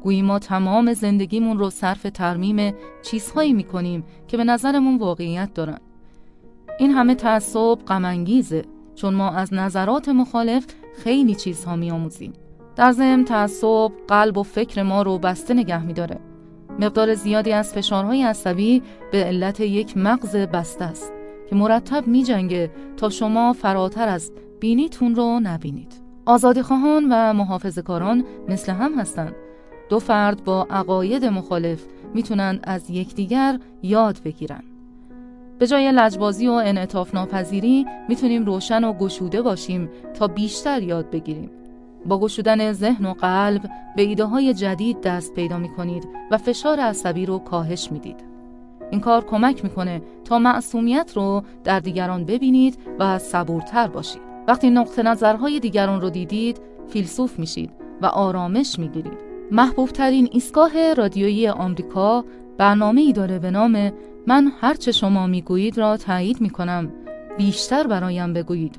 گویی 0.03 0.23
ما 0.23 0.39
تمام 0.39 0.93
زندگیمون 0.93 1.59
رو 1.59 1.71
صرف 1.71 2.03
ترمیم 2.15 2.75
چیزهایی 3.03 3.53
می‌کنیم 3.53 4.05
که 4.29 4.37
به 4.37 4.45
نظرمون 4.45 4.99
واقعیت 4.99 5.55
دارن. 5.55 5.79
این 6.79 6.91
همه 6.91 7.15
تعصب 7.15 7.79
غمانگیزه 7.89 8.65
چون 8.95 9.15
ما 9.15 9.31
از 9.31 9.55
نظرات 9.55 10.09
مخالف 10.09 10.67
خیلی 11.05 11.35
چیزها 11.35 11.77
میآموزیم. 11.77 12.33
در 12.77 12.93
ضمن 12.93 13.25
تعصب 13.25 13.93
قلب 14.09 14.39
و 14.39 14.43
فکر 14.43 14.83
ما 14.83 15.03
رو 15.03 15.19
بسته 15.19 15.55
نگه 15.55 15.85
میداره. 15.85 16.19
مقدار 16.81 17.15
زیادی 17.15 17.53
از 17.53 17.73
فشارهای 17.73 18.23
عصبی 18.23 18.83
به 19.13 19.25
علت 19.25 19.61
یک 19.61 19.97
مغز 19.97 20.37
بسته 20.37 20.85
است 20.85 21.13
که 21.51 21.57
مرتب 21.57 22.07
می 22.07 22.25
جنگه 22.25 22.71
تا 22.97 23.09
شما 23.09 23.53
فراتر 23.53 24.09
از 24.09 24.33
بینیتون 24.61 25.15
رو 25.15 25.41
نبینید. 25.43 25.93
خواهان 26.63 27.09
و 27.11 27.33
محافظ 27.33 27.79
کاران 27.79 28.25
مثل 28.49 28.73
هم 28.73 28.99
هستند. 28.99 29.35
دو 29.89 29.99
فرد 29.99 30.45
با 30.45 30.67
عقاید 30.71 31.25
مخالف 31.25 31.85
می‌تونند 32.15 32.61
از 32.65 32.91
یکدیگر 32.91 33.59
یاد 33.83 34.19
بگیرن. 34.25 34.63
به 35.59 35.67
جای 35.67 35.93
لجبازی 35.93 36.49
و 36.49 36.53
انعطاف 36.53 37.15
ناپذیری 37.15 37.87
می‌تونیم 38.09 38.45
روشن 38.45 38.85
و 38.85 38.93
گشوده 38.93 39.43
باشیم 39.43 39.89
تا 40.15 40.27
بیشتر 40.27 40.83
یاد 40.83 41.11
بگیریم. 41.11 41.51
با 42.07 42.19
گشودن 42.19 42.73
ذهن 42.73 43.07
و 43.07 43.13
قلب 43.13 43.71
به 43.97 44.03
ایده 44.03 44.25
های 44.25 44.55
جدید 44.55 45.01
دست 45.01 45.35
پیدا 45.35 45.59
می 45.59 45.69
کنید 45.69 46.09
و 46.31 46.39
فشار 46.39 46.81
عصبی 46.81 47.27
رو 47.27 47.39
کاهش 47.39 47.93
می‌دید. 47.93 48.25
این 48.91 49.01
کار 49.01 49.25
کمک 49.25 49.65
می‌کنه 49.65 50.03
تا 50.25 50.39
معصومیت 50.39 51.13
رو 51.15 51.43
در 51.65 51.81
دیگران 51.81 52.25
ببینید 52.25 52.79
و 52.99 53.19
صبورتر 53.19 53.87
باشید. 53.87 54.23
وقتی 54.49 54.71
نقطه 54.71 55.03
نظرهای 55.03 55.61
دیگران 55.61 56.01
رو 56.01 56.11
دیدید، 56.11 56.61
فیلسوف 56.89 57.39
میشید 57.39 57.71
و 58.03 58.07
آرامش 58.07 58.79
می‌گیرید. 58.79 59.19
محبوب 59.51 59.89
ترین 59.89 60.29
ایستگاه 60.33 60.95
رادیویی 60.95 61.49
آمریکا 61.49 62.25
برنامه 62.59 63.01
ای 63.01 63.13
داره 63.13 63.39
به 63.39 63.51
نام 63.51 63.93
من 64.27 64.53
هرچه 64.61 64.93
شما 64.93 65.27
می‌گویید 65.27 65.79
را 65.79 65.97
تایید 65.97 66.41
می‌کنم 66.41 66.93
بیشتر 67.39 67.87
برایم 67.87 68.33
بگویید 68.33 68.79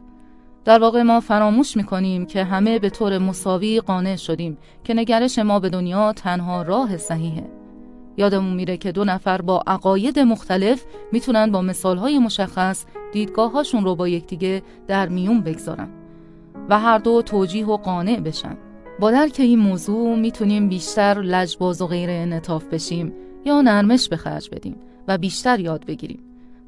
در 0.68 0.80
واقع 0.80 1.02
ما 1.02 1.20
فراموش 1.20 1.78
می‌کنیم 1.78 2.26
که 2.26 2.44
همه 2.44 2.80
به 2.80 2.90
طور 2.90 3.18
مساوی 3.18 3.80
قانع 3.80 4.16
شدیم 4.16 4.58
که 4.84 4.94
نگرش 4.94 5.40
ما 5.40 5.60
به 5.60 5.70
دنیا 5.70 6.14
تنها 6.14 6.62
راه 6.62 6.98
صحیحه. 6.98 7.44
یادمون 8.18 8.54
میره 8.54 8.78
که 8.78 8.92
دو 8.92 9.06
نفر 9.06 9.42
با 9.42 9.64
عقاید 9.68 10.20
مختلف 10.20 10.86
می‌تونن 11.12 11.52
با 11.52 11.62
مثالهای 11.62 12.20
مشخص 12.20 12.86
دیدگاهاشون 13.14 13.84
رو 13.84 13.96
با 13.96 14.08
یکدیگه 14.08 14.62
در 14.88 15.10
میون 15.10 15.42
بگذارن 15.42 15.90
و 16.70 16.80
هر 16.80 16.98
دو 16.98 17.22
توجیه 17.22 17.66
و 17.66 17.78
قانع 17.78 18.20
بشن. 18.20 18.58
با 19.00 19.12
درک 19.12 19.36
این 19.40 19.60
موضوع 19.60 20.16
می‌تونیم 20.16 20.70
بیشتر 20.70 21.22
لجباز 21.22 21.82
و 21.82 21.88
غیر 21.88 22.10
انطاف 22.10 22.66
بشیم 22.66 23.14
یا 23.46 23.62
نرمش 23.62 24.10
به 24.10 24.18
خرج 24.18 24.50
بدیم 24.50 24.76
و 25.08 25.18
بیشتر 25.18 25.60
یاد 25.60 25.86
بگیریم. 25.86 26.20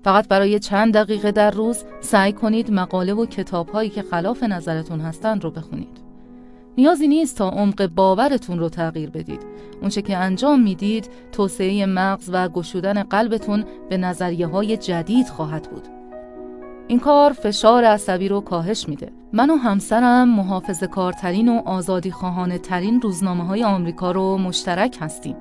فقط 0.04 0.28
برای 0.28 0.60
چند 0.60 0.94
دقیقه 0.94 1.32
در 1.32 1.52
روز 1.52 1.84
سعی 2.02 2.34
کنید 2.34 2.72
مقاله 2.72 3.14
و 3.14 3.26
کتاب 3.26 3.70
هایی 3.70 3.90
که 3.90 4.02
خلاف 4.02 4.44
نظرتون 4.44 5.00
هستند 5.00 5.44
رو 5.44 5.52
بخونید. 5.52 6.10
نیازی 6.78 7.08
نیست 7.08 7.38
تا 7.38 7.50
عمق 7.50 7.88
باورتون 7.88 8.60
رو 8.60 8.70
تغییر 8.70 9.10
بدید. 9.10 9.42
اونچه 9.82 10.02
که 10.02 10.18
انجام 10.18 10.62
می‌دید 10.62 11.10
توسعه 11.32 11.86
مغز 11.86 12.30
و 12.34 12.50
گشودن 12.50 13.04
قلبتون 13.04 13.66
به 13.90 13.98
نظریه 13.98 14.48
های 14.48 14.78
جدید 14.78 15.28
خواهد 15.28 15.70
بود. 15.72 15.88
این 16.88 17.00
کار 17.00 17.34
فشار 17.34 17.84
عصبی 17.84 18.28
رو 18.28 18.42
کاهش 18.42 18.90
میده. 18.90 19.12
من 19.34 19.50
و 19.50 19.56
همسرم 19.56 20.30
محافظ 20.30 20.84
کارترین 20.84 21.50
و 21.50 21.62
آزادی 21.66 22.14
ترین 22.64 23.02
روزنامه 23.02 23.46
های 23.46 23.64
آمریکا 23.64 24.12
رو 24.12 24.38
مشترک 24.38 24.98
هستیم. 25.02 25.36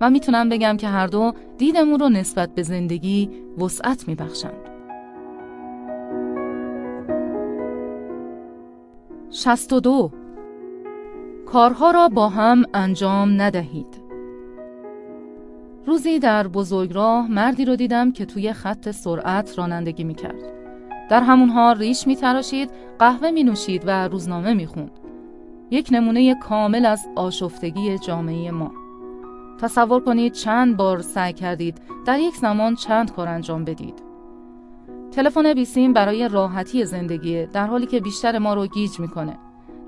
و 0.00 0.10
می‌تونم 0.10 0.48
بگم 0.48 0.76
که 0.76 0.88
هر 0.88 1.06
دو 1.06 1.32
دیدمون 1.58 2.00
رو 2.00 2.08
نسبت 2.08 2.54
به 2.54 2.62
زندگی 2.62 3.30
وسعت 3.58 4.08
میبخشند. 4.08 4.70
62 9.30 10.12
کارها 11.46 11.90
را 11.90 12.08
با 12.08 12.28
هم 12.28 12.64
انجام 12.74 13.42
ندهید. 13.42 14.00
روزی 15.86 16.18
در 16.18 16.48
بزرگراه 16.48 17.30
مردی 17.30 17.64
رو 17.64 17.76
دیدم 17.76 18.12
که 18.12 18.24
توی 18.24 18.52
خط 18.52 18.90
سرعت 18.90 19.58
رانندگی 19.58 20.04
می‌کرد. 20.04 20.52
در 21.10 21.20
همون 21.20 21.48
حال 21.48 21.78
ریش 21.78 22.06
میتراشید 22.06 22.70
قهوه 22.98 23.30
می 23.30 23.44
نوشید 23.44 23.82
و 23.86 24.08
روزنامه 24.08 24.54
می‌خوند. 24.54 24.90
یک 25.70 25.88
نمونه 25.92 26.34
کامل 26.34 26.86
از 26.86 27.06
آشفتگی 27.16 27.98
جامعه 27.98 28.50
ما. 28.50 28.79
تصور 29.60 30.00
کنید 30.00 30.32
چند 30.32 30.76
بار 30.76 31.02
سعی 31.02 31.32
کردید 31.32 31.78
در 32.06 32.18
یک 32.18 32.36
زمان 32.36 32.74
چند 32.74 33.12
کار 33.12 33.28
انجام 33.28 33.64
بدید. 33.64 34.02
تلفن 35.12 35.54
بیسیم 35.54 35.92
برای 35.92 36.28
راحتی 36.28 36.84
زندگی 36.84 37.46
در 37.46 37.66
حالی 37.66 37.86
که 37.86 38.00
بیشتر 38.00 38.38
ما 38.38 38.54
رو 38.54 38.66
گیج 38.66 39.00
می‌کنه. 39.00 39.38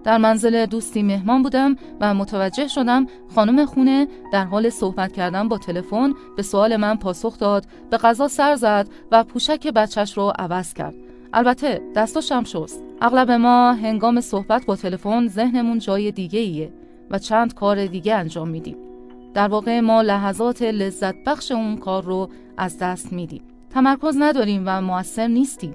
در 0.05 0.19
منزل 0.19 0.67
دوستی 0.67 1.03
مهمان 1.03 1.43
بودم 1.43 1.77
و 2.01 2.15
متوجه 2.15 2.69
شدم 2.69 3.07
خانم 3.35 3.65
خونه 3.65 4.09
در 4.33 4.45
حال 4.45 4.71
صحبت 4.71 5.13
کردن 5.13 5.49
با 5.49 5.59
تلفن 5.59 6.15
به 6.37 6.43
سوال 6.43 6.77
من 6.77 6.97
پاسخ 6.97 7.39
داد 7.39 7.67
به 7.91 7.97
غذا 7.97 8.29
سر 8.29 8.55
زد 8.57 8.89
و 9.11 9.25
پوشک 9.25 9.67
بچش 9.67 10.19
رو 10.19 10.33
عوض 10.39 10.75
کرد. 10.75 10.95
البته 11.33 11.83
دستاشم 11.97 12.45
شست. 12.45 12.83
اغلب 13.01 13.31
ما 13.31 13.73
هنگام 13.73 14.21
صحبت 14.21 14.67
با 14.67 14.77
تلفن 14.77 15.29
ذهنمون 15.29 15.79
جای 15.79 16.13
دیگه 16.13 16.41
ایه 16.41 16.73
و 17.11 17.19
چند 17.19 17.55
کار 17.55 17.87
دیگه 17.87 18.15
انجام 18.15 18.49
میدیم. 18.49 18.92
در 19.35 19.49
واقع 19.49 19.81
ما 19.81 20.03
لحظات 20.03 20.63
لذت 20.63 21.15
بخش 21.25 21.53
اون 21.53 21.77
کار 21.77 22.05
رو 22.05 22.29
از 22.57 22.79
دست 22.79 23.13
میدیم 23.13 23.43
تمرکز 23.71 24.17
نداریم 24.19 24.63
و 24.67 24.81
موثر 24.81 25.27
نیستیم 25.27 25.75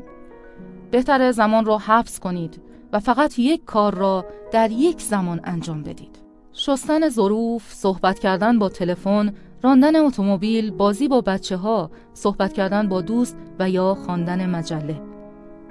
بهتر 0.91 1.31
زمان 1.31 1.65
رو 1.65 1.77
حبس 1.77 2.19
کنید 2.19 2.61
و 2.93 2.99
فقط 2.99 3.39
یک 3.39 3.65
کار 3.65 3.95
را 3.95 4.25
در 4.51 4.71
یک 4.71 5.01
زمان 5.01 5.41
انجام 5.43 5.83
بدید. 5.83 6.19
شستن 6.53 7.09
ظروف، 7.09 7.73
صحبت 7.73 8.19
کردن 8.19 8.59
با 8.59 8.69
تلفن، 8.69 9.33
راندن 9.63 9.95
اتومبیل، 9.95 10.71
بازی 10.71 11.07
با 11.07 11.21
بچه 11.21 11.57
ها، 11.57 11.91
صحبت 12.13 12.53
کردن 12.53 12.89
با 12.89 13.01
دوست 13.01 13.37
و 13.59 13.69
یا 13.69 13.93
خواندن 13.93 14.49
مجله. 14.49 15.01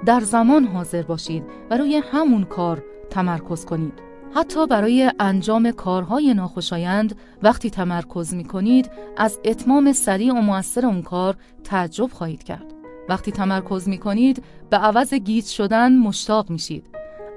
در 0.07 0.21
زمان 0.21 0.65
حاضر 0.65 1.03
باشید 1.03 1.43
و 1.71 1.77
روی 1.79 1.97
همون 1.97 2.45
کار 2.45 2.83
تمرکز 3.11 3.65
کنید. 3.65 3.93
حتی 4.35 4.67
برای 4.67 5.11
انجام 5.19 5.71
کارهای 5.71 6.35
ناخوشایند 6.35 7.15
وقتی 7.43 7.71
تمرکز 7.71 8.35
می 8.35 8.45
کنید 8.45 8.91
از 9.17 9.39
اتمام 9.45 9.93
سریع 9.93 10.33
و 10.33 10.41
موثر 10.41 10.87
اون 10.87 11.03
کار 11.03 11.37
تعجب 11.65 12.11
خواهید 12.13 12.43
کرد. 12.43 12.73
وقتی 13.09 13.33
تمرکز 13.33 13.89
می 13.89 13.99
کنید 13.99 14.45
به 14.71 14.77
عوض 14.77 15.15
گیج 15.15 15.45
شدن 15.45 15.97
مشتاق 15.97 16.51
میشید 16.51 16.87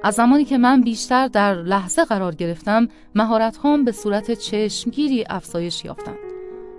از 0.03 0.15
زمانی 0.15 0.45
که 0.45 0.57
من 0.57 0.81
بیشتر 0.81 1.27
در 1.27 1.55
لحظه 1.55 2.05
قرار 2.05 2.35
گرفتم 2.35 2.87
مهارت 3.15 3.57
هام 3.57 3.85
به 3.85 3.91
صورت 3.91 4.31
چشمگیری 4.31 5.25
افزایش 5.29 5.85
یافتند. 5.85 6.15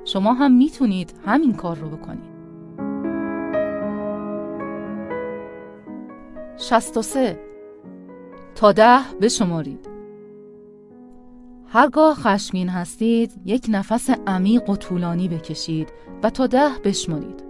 شما 0.04 0.32
هم 0.32 0.52
می‌تونید 0.52 1.14
همین 1.26 1.54
کار 1.54 1.76
رو 1.76 1.88
بکنید. 1.88 2.30
63 6.56 7.38
تا 8.54 8.72
ده 8.72 9.00
بشمارید. 9.20 9.89
هرگاه 11.72 12.14
خشمین 12.14 12.68
هستید 12.68 13.32
یک 13.44 13.66
نفس 13.68 14.10
عمیق 14.26 14.70
و 14.70 14.76
طولانی 14.76 15.28
بکشید 15.28 15.88
و 16.22 16.30
تا 16.30 16.46
ده 16.46 16.70
بشمارید. 16.84 17.44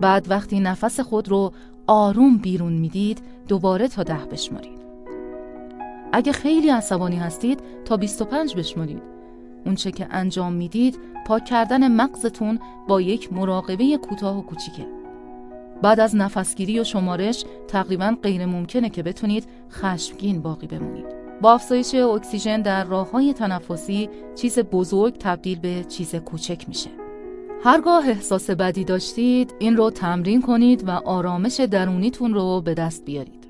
بعد 0.00 0.30
وقتی 0.30 0.60
نفس 0.60 1.00
خود 1.00 1.28
رو 1.28 1.52
آروم 1.86 2.36
بیرون 2.36 2.72
می‌دید 2.72 3.22
دوباره 3.48 3.88
تا 3.88 4.02
ده 4.02 4.26
بشمارید. 4.32 4.78
اگه 6.12 6.32
خیلی 6.32 6.68
عصبانی 6.68 7.16
هستید 7.16 7.60
تا 7.84 7.96
25 7.96 8.56
بشمارید. 8.56 9.02
اونچه 9.66 9.90
که 9.90 10.06
انجام 10.10 10.52
می‌دید 10.52 10.98
پاک 11.26 11.44
کردن 11.44 11.88
مغزتون 11.88 12.58
با 12.88 13.00
یک 13.00 13.32
مراقبه 13.32 13.96
کوتاه 13.96 14.38
و 14.38 14.42
کوچیکه. 14.42 14.86
بعد 15.82 16.00
از 16.00 16.16
نفسگیری 16.16 16.80
و 16.80 16.84
شمارش 16.84 17.44
تقریبا 17.68 18.16
غیر 18.22 18.46
ممکنه 18.46 18.90
که 18.90 19.02
بتونید 19.02 19.44
خشمگین 19.70 20.42
باقی 20.42 20.66
بمونید. 20.66 21.23
با 21.40 21.52
افزایش 21.52 21.94
اکسیژن 21.94 22.62
در 22.62 22.84
راه 22.84 23.10
های 23.10 23.32
تنفسی 23.32 24.10
چیز 24.34 24.58
بزرگ 24.58 25.14
تبدیل 25.18 25.58
به 25.58 25.84
چیز 25.84 26.14
کوچک 26.14 26.68
میشه. 26.68 26.90
هرگاه 27.64 28.08
احساس 28.08 28.50
بدی 28.50 28.84
داشتید 28.84 29.54
این 29.58 29.76
رو 29.76 29.90
تمرین 29.90 30.42
کنید 30.42 30.88
و 30.88 30.90
آرامش 30.90 31.60
درونیتون 31.60 32.34
رو 32.34 32.60
به 32.60 32.74
دست 32.74 33.04
بیارید. 33.04 33.44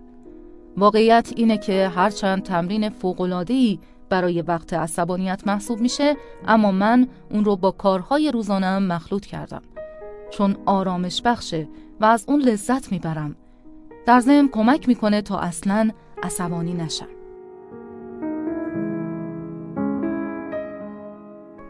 واقعیت 0.76 1.32
اینه 1.36 1.58
که 1.58 1.88
هرچند 1.88 2.42
تمرین 2.42 2.88
فوقلادهی 2.88 3.80
برای 4.08 4.42
وقت 4.42 4.72
عصبانیت 4.72 5.42
محسوب 5.46 5.80
میشه 5.80 6.16
اما 6.46 6.72
من 6.72 7.08
اون 7.30 7.44
رو 7.44 7.56
با 7.56 7.70
کارهای 7.70 8.30
روزانم 8.30 8.82
مخلوط 8.82 9.26
کردم 9.26 9.62
چون 10.30 10.56
آرامش 10.66 11.22
بخشه 11.22 11.68
و 12.00 12.04
از 12.04 12.24
اون 12.28 12.40
لذت 12.40 12.92
می‌برم 12.92 13.36
در 14.06 14.20
ضمن 14.20 14.48
کمک 14.48 14.88
می‌کنه 14.88 15.22
تا 15.22 15.38
اصلا 15.38 15.90
عصبانی 16.22 16.74
نشم 16.74 17.13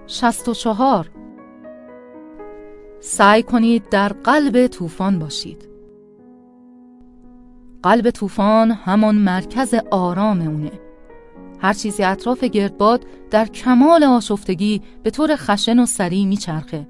شست 0.06 0.48
و 0.48 0.54
چهار. 0.54 1.10
سعی 3.00 3.42
کنید 3.42 3.88
در 3.88 4.08
قلب 4.08 4.66
طوفان 4.66 5.18
باشید. 5.18 5.68
قلب 7.82 8.10
طوفان 8.10 8.70
همان 8.70 9.14
مرکز 9.14 9.74
آرام 9.90 10.40
اونه 10.40 10.70
هر 11.60 11.72
چیزی 11.72 12.02
اطراف 12.04 12.44
گردباد 12.44 13.06
در 13.30 13.46
کمال 13.46 14.04
آشفتگی 14.04 14.82
به 15.02 15.10
طور 15.10 15.36
خشن 15.36 15.78
و 15.78 15.86
سریع 15.86 16.26
میچرخه 16.26 16.88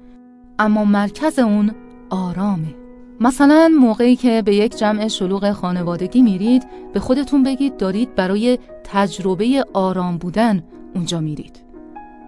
اما 0.59 0.85
مرکز 0.85 1.39
اون 1.39 1.71
آرامه. 2.09 2.75
مثلا 3.19 3.71
موقعی 3.79 4.15
که 4.15 4.41
به 4.41 4.55
یک 4.55 4.77
جمع 4.77 5.07
شلوغ 5.07 5.51
خانوادگی 5.51 6.21
میرید 6.21 6.63
به 6.93 6.99
خودتون 6.99 7.43
بگید 7.43 7.77
دارید 7.77 8.15
برای 8.15 8.59
تجربه 8.83 9.65
آرام 9.73 10.17
بودن 10.17 10.63
اونجا 10.95 11.19
میرید. 11.19 11.64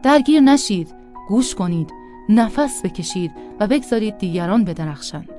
درگیر 0.08 0.40
نشید 0.40 0.96
گوش 1.28 1.56
کنید 1.56 1.94
نفس 2.30 2.82
بکشید 2.86 3.32
و 3.60 3.68
بگذارید 3.68 4.18
دیگران 4.18 4.64
بدرخشند 4.64 5.30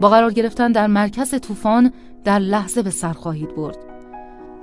با 0.00 0.08
قرار 0.08 0.32
گرفتن 0.32 0.72
در 0.72 0.86
مرکز 0.86 1.40
طوفان 1.40 1.92
در 2.24 2.38
لحظه 2.38 2.82
به 2.82 2.90
سر 2.90 3.12
خواهید 3.12 3.54
برد. 3.56 3.76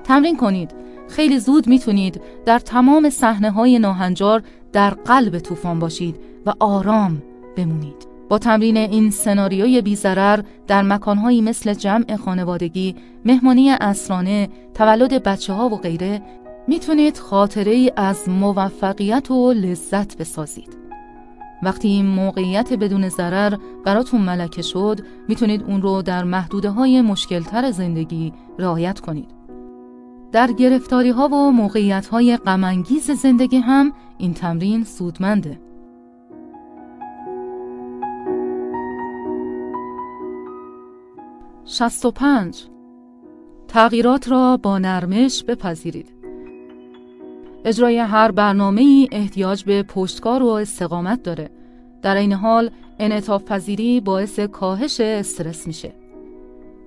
تمرین 0.04 0.38
کنید. 0.38 0.72
خیلی 1.10 1.40
زود 1.40 1.68
می‌تونید 1.68 2.22
در 2.46 2.60
تمام 2.60 3.10
صحنه 3.10 3.52
های 3.52 3.80
ناهنجار 3.80 4.44
در 4.74 4.90
قلب 4.90 5.40
طوفان 5.40 5.80
باشید 5.80 6.20
و 6.46 6.54
آرام 6.60 7.24
بمونید. 7.56 8.08
با 8.30 8.38
تمرین 8.38 8.78
این 8.78 9.12
سناریوی 9.12 9.82
بیزرر 9.82 10.42
در 10.68 10.82
مکانهایی 10.82 11.42
مثل 11.42 11.74
جمع 11.74 12.16
خانوادگی، 12.16 12.96
مهمانی 13.26 13.72
اسرانه، 13.72 14.50
تولد 14.74 15.24
بچه 15.24 15.54
ها 15.54 15.70
و 15.70 15.78
غیره 15.78 16.22
می‌تونید 16.68 17.18
خاطره 17.18 17.72
ای 17.72 17.92
از 17.96 18.30
موفقیت 18.30 19.32
و 19.32 19.54
لذت 19.54 20.18
بسازید. 20.18 20.78
وقتی 21.64 21.88
این 21.88 22.06
موقعیت 22.06 22.74
بدون 22.74 23.10
ضرر 23.10 23.58
براتون 23.86 24.22
ملکه 24.22 24.62
شد 24.62 25.00
می‌تونید 25.28 25.64
اون 25.64 25.82
رو 25.82 26.02
در 26.02 26.24
محدوده 26.24 26.70
های 26.70 27.02
مشکلتر 27.02 27.72
زندگی 27.72 28.34
رعایت 28.60 29.00
کنید. 29.00 29.30
در 30.32 30.52
گرفتاری 30.52 31.10
ها 31.10 31.28
و 31.28 31.52
موقعیت 31.52 32.08
های 32.08 32.38
غمانگیز 32.38 33.12
زندگی 33.12 33.58
هم 33.58 33.94
این 34.18 34.34
تمرین 34.34 34.84
سودمنده. 34.84 35.60
شست 41.66 42.06
و 42.06 42.12
پنج 42.12 42.64
تغییرات 43.68 44.30
را 44.30 44.58
با 44.58 44.80
نرمش 44.80 45.44
بپذیرید. 45.44 46.15
اجرای 47.68 47.98
هر 47.98 48.32
برنامه 48.32 48.82
ای 48.82 49.08
احتیاج 49.12 49.64
به 49.64 49.84
پشتکار 49.84 50.44
و 50.44 50.48
استقامت 50.48 51.24
داره. 51.24 51.50
در 52.02 52.16
این 52.16 52.34
حال 52.34 52.70
انعطاف 53.00 53.44
پذیری 53.44 54.02
باعث 54.02 54.40
کاهش 54.40 55.00
استرس 55.00 55.68
میشه. 55.68 55.94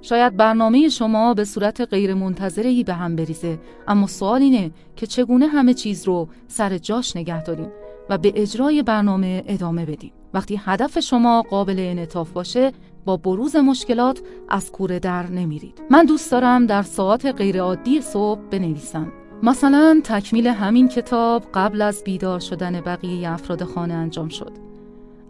شاید 0.02 0.36
برنامه 0.36 0.88
شما 0.88 1.34
به 1.34 1.44
صورت 1.44 1.80
غیر 1.80 2.14
منتظری 2.14 2.84
به 2.84 2.94
هم 2.94 3.16
بریزه 3.16 3.58
اما 3.88 4.06
سوال 4.06 4.42
اینه 4.42 4.70
که 4.96 5.06
چگونه 5.06 5.46
همه 5.46 5.74
چیز 5.74 6.04
رو 6.04 6.28
سر 6.48 6.78
جاش 6.78 7.16
نگه 7.16 7.42
داریم 7.42 7.70
و 8.10 8.18
به 8.18 8.32
اجرای 8.36 8.82
برنامه 8.82 9.44
ادامه 9.46 9.86
بدیم. 9.86 10.12
وقتی 10.34 10.60
هدف 10.64 11.00
شما 11.00 11.42
قابل 11.42 11.76
انعطاف 11.78 12.30
باشه 12.30 12.72
با 13.04 13.16
بروز 13.16 13.56
مشکلات 13.56 14.20
از 14.48 14.72
کوره 14.72 14.98
در 14.98 15.26
نمیرید. 15.26 15.82
من 15.90 16.04
دوست 16.04 16.32
دارم 16.32 16.66
در 16.66 16.82
ساعات 16.82 17.26
غیرعادی 17.26 18.00
صبح 18.00 18.40
بنویسم 18.50 19.12
مثلا 19.42 20.00
تکمیل 20.04 20.46
همین 20.46 20.88
کتاب 20.88 21.44
قبل 21.54 21.82
از 21.82 22.04
بیدار 22.04 22.40
شدن 22.40 22.80
بقیه 22.80 23.30
افراد 23.30 23.64
خانه 23.64 23.94
انجام 23.94 24.28
شد. 24.28 24.52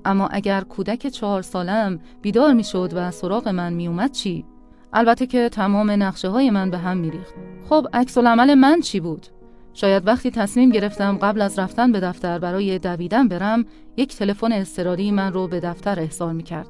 اما 0.04 0.26
اگر 0.26 0.60
کودک 0.60 1.06
چهار 1.06 1.42
سالم 1.42 2.00
بیدار 2.22 2.52
می 2.52 2.64
شد 2.64 2.92
و 2.94 3.10
سراغ 3.10 3.48
من 3.48 3.72
می 3.72 3.88
اومد 3.88 4.12
چی؟ 4.12 4.44
البته 4.92 5.26
که 5.26 5.48
تمام 5.48 5.90
نقشه 5.90 6.28
های 6.28 6.50
من 6.50 6.70
به 6.70 6.78
هم 6.78 6.96
می 6.96 7.10
ریخت. 7.10 7.34
خب 7.68 7.86
عکس 7.92 8.18
عمل 8.18 8.54
من 8.54 8.80
چی 8.80 9.00
بود؟ 9.00 9.26
شاید 9.74 10.06
وقتی 10.06 10.30
تصمیم 10.30 10.70
گرفتم 10.70 11.18
قبل 11.18 11.40
از 11.40 11.58
رفتن 11.58 11.92
به 11.92 12.00
دفتر 12.00 12.38
برای 12.38 12.78
دویدن 12.78 13.28
برم 13.28 13.64
یک 13.96 14.16
تلفن 14.16 14.52
اضطراری 14.52 15.10
من 15.10 15.32
رو 15.32 15.48
به 15.48 15.60
دفتر 15.60 16.00
احضار 16.00 16.32
می 16.32 16.42
کرد. 16.42 16.68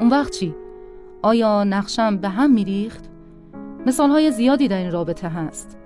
اون 0.00 0.08
وقت 0.08 0.32
چی؟ 0.32 0.54
آیا 1.22 1.64
نقشم 1.64 2.16
به 2.16 2.28
هم 2.28 2.50
می 2.50 2.64
ریخت؟ 2.64 3.04
مثال 3.86 4.10
های 4.10 4.30
زیادی 4.30 4.68
در 4.68 4.78
این 4.78 4.90
رابطه 4.90 5.28
هست. 5.28 5.79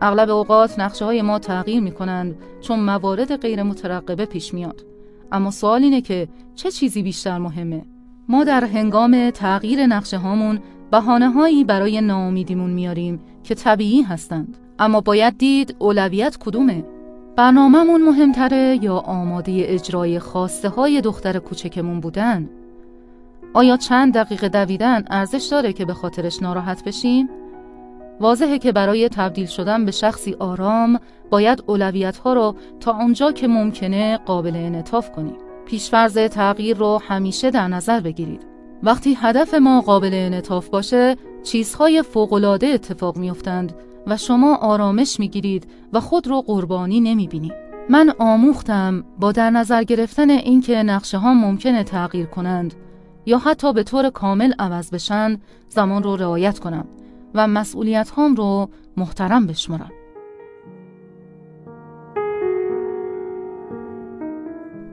اغلب 0.00 0.30
اوقات 0.30 0.78
نقشه 0.78 1.04
های 1.04 1.22
ما 1.22 1.38
تغییر 1.38 1.80
می 1.80 1.92
کنند 1.92 2.34
چون 2.60 2.80
موارد 2.80 3.36
غیر 3.36 3.62
مترقبه 3.62 4.26
پیش 4.26 4.54
میاد. 4.54 4.84
اما 5.32 5.50
سوال 5.50 5.82
اینه 5.82 6.00
که 6.00 6.28
چه 6.54 6.70
چیزی 6.70 7.02
بیشتر 7.02 7.38
مهمه؟ 7.38 7.84
ما 8.28 8.44
در 8.44 8.64
هنگام 8.64 9.30
تغییر 9.30 9.86
نقشه 9.86 10.18
هامون 10.18 10.58
بحانه 10.90 11.30
هایی 11.30 11.64
برای 11.64 12.00
ناامیدیمون 12.00 12.70
میاریم 12.70 13.20
که 13.44 13.54
طبیعی 13.54 14.02
هستند. 14.02 14.56
اما 14.78 15.00
باید 15.00 15.38
دید 15.38 15.76
اولویت 15.78 16.36
کدومه؟ 16.36 16.84
برنامهمون 17.36 18.02
مهمتره 18.02 18.78
یا 18.82 18.96
آماده 18.96 19.52
اجرای 19.56 20.18
خواسته 20.18 20.68
های 20.68 21.00
دختر 21.00 21.38
کوچکمون 21.38 22.00
بودن؟ 22.00 22.48
آیا 23.54 23.76
چند 23.76 24.14
دقیقه 24.14 24.48
دویدن 24.48 25.04
ارزش 25.10 25.48
داره 25.50 25.72
که 25.72 25.84
به 25.84 25.94
خاطرش 25.94 26.42
ناراحت 26.42 26.84
بشیم؟ 26.84 27.28
واضحه 28.20 28.58
که 28.58 28.72
برای 28.72 29.08
تبدیل 29.08 29.46
شدن 29.46 29.84
به 29.84 29.90
شخصی 29.90 30.36
آرام 30.38 31.00
باید 31.30 31.62
اولویت 31.66 32.16
ها 32.16 32.32
رو 32.32 32.54
تا 32.80 32.96
اونجا 32.96 33.32
که 33.32 33.48
ممکنه 33.48 34.16
قابل 34.16 34.56
انعطاف 34.56 35.12
کنیم. 35.12 35.36
پیشفرز 35.66 36.18
تغییر 36.18 36.76
رو 36.76 37.00
همیشه 37.08 37.50
در 37.50 37.68
نظر 37.68 38.00
بگیرید. 38.00 38.46
وقتی 38.82 39.16
هدف 39.20 39.54
ما 39.54 39.80
قابل 39.80 40.10
انعطاف 40.12 40.68
باشه، 40.68 41.16
چیزهای 41.42 42.02
فوق‌العاده 42.02 42.66
اتفاق 42.66 43.16
میافتند 43.16 43.72
و 44.06 44.16
شما 44.16 44.56
آرامش 44.56 45.20
می‌گیرید 45.20 45.66
و 45.92 46.00
خود 46.00 46.28
رو 46.28 46.40
قربانی 46.40 47.00
نمی‌بینید. 47.00 47.68
من 47.90 48.12
آموختم 48.18 49.04
با 49.20 49.32
در 49.32 49.50
نظر 49.50 49.82
گرفتن 49.82 50.30
اینکه 50.30 50.82
نقشه 50.82 51.18
ها 51.18 51.34
ممکنه 51.34 51.84
تغییر 51.84 52.26
کنند 52.26 52.74
یا 53.26 53.38
حتی 53.38 53.72
به 53.72 53.82
طور 53.82 54.10
کامل 54.10 54.52
عوض 54.58 54.90
بشن 54.90 55.38
زمان 55.68 56.02
رو 56.02 56.16
رعایت 56.16 56.58
کنم 56.58 56.84
و 57.38 57.46
مسئولیت 57.46 58.10
هام 58.10 58.34
رو 58.34 58.68
محترم 58.96 59.46
بشمارم. 59.46 59.92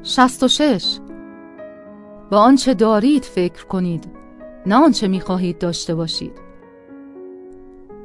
شست 0.03 0.43
و 0.43 0.47
شش. 0.47 0.99
به 2.29 2.37
آنچه 2.37 2.73
دارید 2.73 3.23
فکر 3.23 3.65
کنید 3.65 4.07
نه 4.65 4.75
آنچه 4.75 5.07
می‌خواهید 5.07 5.57
داشته 5.57 5.95
باشید. 5.95 6.31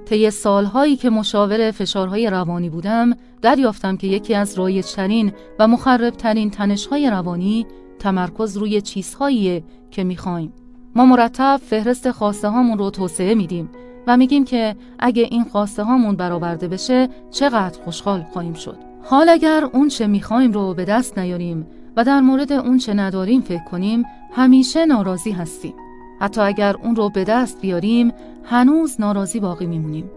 طی 0.05 0.31
سالهایی 0.31 0.97
که 0.97 1.11
مشاور 1.11 1.71
فشارهای 1.71 2.31
روانی 2.31 2.71
بودم 2.71 3.15
دریافتم 3.43 3.97
که 3.97 4.07
یکی 4.07 4.35
از 4.35 4.59
رایجترین 4.59 5.33
و 5.59 5.69
مخربترین 5.69 6.51
تنشهای 6.51 7.11
روانی 7.11 7.67
تمرکز 7.99 8.57
روی 8.57 8.81
چیزهاییه 8.81 9.63
که 9.91 10.05
می‌خوایم. 10.05 10.53
ما 10.95 11.05
مرتب 11.05 11.61
فهرست 11.65 12.11
خواسته 12.11 12.49
هامون 12.49 12.79
رو 12.79 12.91
توسعه 12.91 13.35
میدیم. 13.35 13.69
و 14.07 14.17
میگیم 14.17 14.45
که 14.45 14.77
اگه 14.99 15.23
این 15.23 15.45
خواسته 15.45 15.83
هامون 15.83 16.17
برآورده 16.17 16.69
بشه 16.69 17.09
چقدر 17.31 17.83
خوشحال 17.85 18.25
خواهیم 18.33 18.55
شد. 18.55 18.77
حال 19.03 19.29
اگر 19.29 19.65
اون 19.73 19.89
چه 19.89 20.07
می‌خوایم 20.07 20.53
رو 20.53 20.75
به 20.75 20.85
دست 20.85 21.19
نیاریم 21.19 21.67
و 21.97 22.05
در 22.05 22.21
مورد 22.21 22.53
اون 22.53 22.79
چه 22.79 22.95
نداریم 22.95 23.41
فکر 23.41 23.65
کنیم 23.65 24.05
همیشه 24.33 24.87
ناراضی 24.87 25.31
هستیم. 25.31 25.75
حتی 26.21 26.41
اگر 26.41 26.77
اون 26.83 26.97
رو 26.97 27.11
به 27.11 27.25
دست 27.25 27.61
بیاریم 27.61 28.13
هنوز 28.45 29.01
ناراضی 29.01 29.41
باقی 29.41 29.67
میمونیم. 29.67 30.11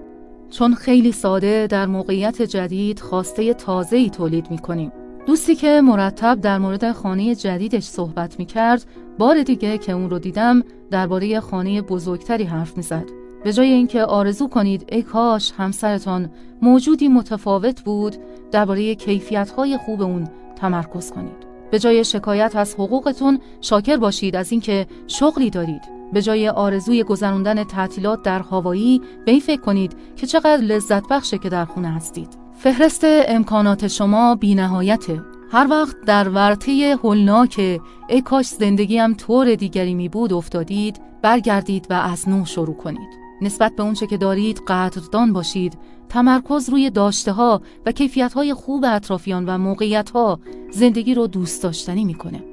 چون 0.50 0.76
خیلی 0.76 1.12
ساده 1.12 1.68
در 1.68 1.86
موقعیت 1.86 2.42
جدید 2.42 3.00
خواسته 3.00 3.54
تازه‌ای 3.54 4.10
تولید 4.10 4.52
می‌کنیم. 4.52 4.92
دوستی 5.26 5.56
که 5.56 5.82
مرتب 5.82 6.42
در 6.42 6.58
مورد 6.58 6.92
خانه 6.92 7.36
جدیدش 7.36 7.84
صحبت 7.84 8.40
می‌کرد 8.40 8.86
بار 9.18 9.44
دیگه 9.44 9.78
که 9.78 9.92
اون 9.92 10.10
رو 10.10 10.20
دیدم 10.20 10.64
درباره 10.92 11.40
خانه 11.40 11.82
بزرگتری 11.82 12.44
حرف 12.44 12.78
می‌زد. 12.78 13.23
به 13.44 13.54
جای 13.54 13.72
اینکه 13.72 14.04
آرزو 14.04 14.48
کنید 14.48 14.86
ای 14.92 15.02
کاش 15.02 15.52
همسرتان 15.58 16.30
موجودی 16.62 17.08
متفاوت 17.08 17.82
بود 17.82 18.16
درباره 18.52 18.96
کیفیت‌های 18.96 19.78
خوب 19.78 20.02
اون 20.02 20.28
تمرکز 20.56 21.12
کنید. 21.12 21.54
به 21.72 21.80
جای 21.80 22.04
شکایت 22.04 22.56
از 22.56 22.74
حقوقتون 22.74 23.40
شاکر 23.62 23.98
باشید 23.98 24.36
از 24.36 24.52
اینکه 24.52 24.88
شغلی 25.08 25.50
دارید. 25.50 25.82
به 26.14 26.22
جای 26.22 26.50
آرزوی 26.50 27.04
گذراندن 27.04 27.64
تعطیلات 27.64 28.22
در 28.24 28.40
هوایی 28.40 29.02
به 29.26 29.32
این 29.32 29.40
فکر 29.40 29.62
کنید 29.62 29.96
که 30.16 30.28
چقدر 30.28 30.62
لذت 30.62 31.08
بخشه 31.08 31.38
که 31.38 31.50
در 31.50 31.66
خونه 31.66 31.92
هستید. 31.92 32.28
فهرست 32.54 33.02
امکانات 33.04 33.88
شما 33.88 34.36
بینهایته. 34.36 35.22
هر 35.52 35.68
وقت 35.70 35.96
در 36.06 36.30
ورطه 36.30 36.98
هولناک 37.04 37.80
ای 38.10 38.22
کاش 38.22 38.46
زندگیم 38.46 39.14
طور 39.14 39.56
دیگری 39.56 39.94
می 39.94 40.10
بود 40.10 40.34
افتادید 40.34 41.02
برگردید 41.22 41.88
و 41.90 41.94
از 41.94 42.30
نو 42.30 42.46
شروع 42.46 42.76
کنید. 42.76 43.23
نسبت 43.44 43.76
به 43.76 43.84
اونچه 43.84 44.08
که 44.08 44.18
دارید 44.18 44.62
قدردان 44.68 45.34
باشید. 45.34 45.78
تمرکز 46.10 46.70
روی 46.70 46.90
داشته 46.90 47.32
ها 47.32 47.62
و 47.86 47.92
کیفیت 47.92 48.34
های 48.34 48.54
خوب 48.54 48.86
اطرافیان 48.88 49.46
و 49.46 49.58
موقعیت 49.58 50.10
ها 50.10 50.40
زندگی 50.72 51.14
رو 51.14 51.28
دوست 51.28 51.64
داشتنی 51.64 52.06
می‌کنه. 52.06 52.44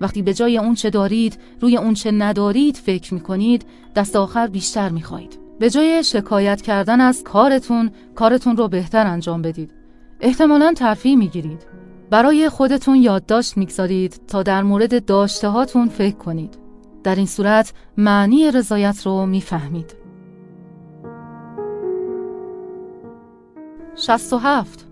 وقتی 0.00 0.22
به 0.22 0.34
جای 0.34 0.58
اونچه 0.58 0.90
دارید 0.90 1.38
روی 1.60 1.76
اونچه 1.76 2.10
ندارید 2.10 2.76
فکر 2.76 3.14
می‌کنید 3.14 3.66
دست 3.94 4.16
آخر 4.16 4.46
بیشتر 4.46 4.88
می‌خواهید. 4.88 5.38
به 5.58 5.70
جای 5.70 6.04
شکایت 6.04 6.62
کردن 6.62 7.00
از 7.00 7.22
کارتون 7.22 7.90
کارتون 8.14 8.56
رو 8.56 8.68
بهتر 8.68 9.06
انجام 9.06 9.42
بدید. 9.42 9.70
احتمالا 10.20 10.72
ترفیع 10.72 11.16
می‌گیرید. 11.16 11.66
برای 12.10 12.48
خودتون 12.48 12.96
یادداشت 12.96 13.56
می‌گذارید 13.56 14.20
تا 14.28 14.42
در 14.42 14.62
مورد 14.62 15.04
داشته 15.04 15.48
هاتون 15.48 15.88
فکر 15.88 16.16
کنید. 16.16 16.58
در 17.04 17.14
این 17.14 17.26
صورت 17.26 17.72
معنی 17.96 18.50
رضایت 18.50 19.06
رو 19.06 19.26
می‌فهمید. 19.26 19.99
67 24.00 24.86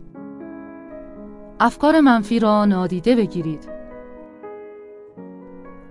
افکار 1.60 2.00
منفی 2.00 2.38
را 2.38 2.64
نادیده 2.64 3.16
بگیرید 3.16 3.68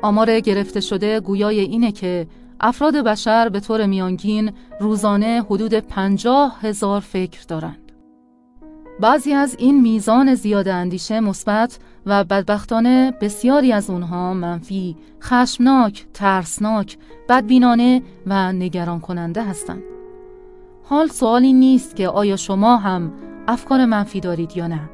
آمار 0.02 0.40
گرفته 0.40 0.80
شده 0.80 1.20
گویای 1.20 1.60
اینه 1.60 1.92
که 1.92 2.28
افراد 2.60 2.96
بشر 2.96 3.50
به 3.50 3.60
طور 3.60 3.86
میانگین 3.86 4.52
روزانه 4.80 5.44
حدود 5.50 5.74
پنجاه 5.74 6.60
هزار 6.62 7.00
فکر 7.00 7.42
دارند. 7.48 7.92
بعضی 9.00 9.34
از 9.34 9.56
این 9.60 9.82
میزان 9.82 10.36
زیاد 10.36 10.68
اندیشه 10.68 11.20
مثبت 11.20 11.80
و 12.06 12.24
بدبختانه 12.24 13.14
بسیاری 13.22 13.72
از 13.72 13.90
اونها 13.90 14.34
منفی، 14.34 14.96
خشمناک، 15.22 16.06
ترسناک، 16.14 16.98
بدبینانه 17.30 18.02
و 18.26 18.54
نگران 18.54 19.00
کننده 19.00 19.44
هستند. 19.44 19.97
حال 20.90 21.08
سوالی 21.08 21.54
نیست 21.54 21.96
که 21.96 22.08
آیا 22.10 22.36
شما 22.36 22.78
هم 22.78 23.12
افکار 23.48 23.86
منفی 23.86 24.20
دارید 24.20 24.58
یا 24.58 24.68
نه. 24.68 24.90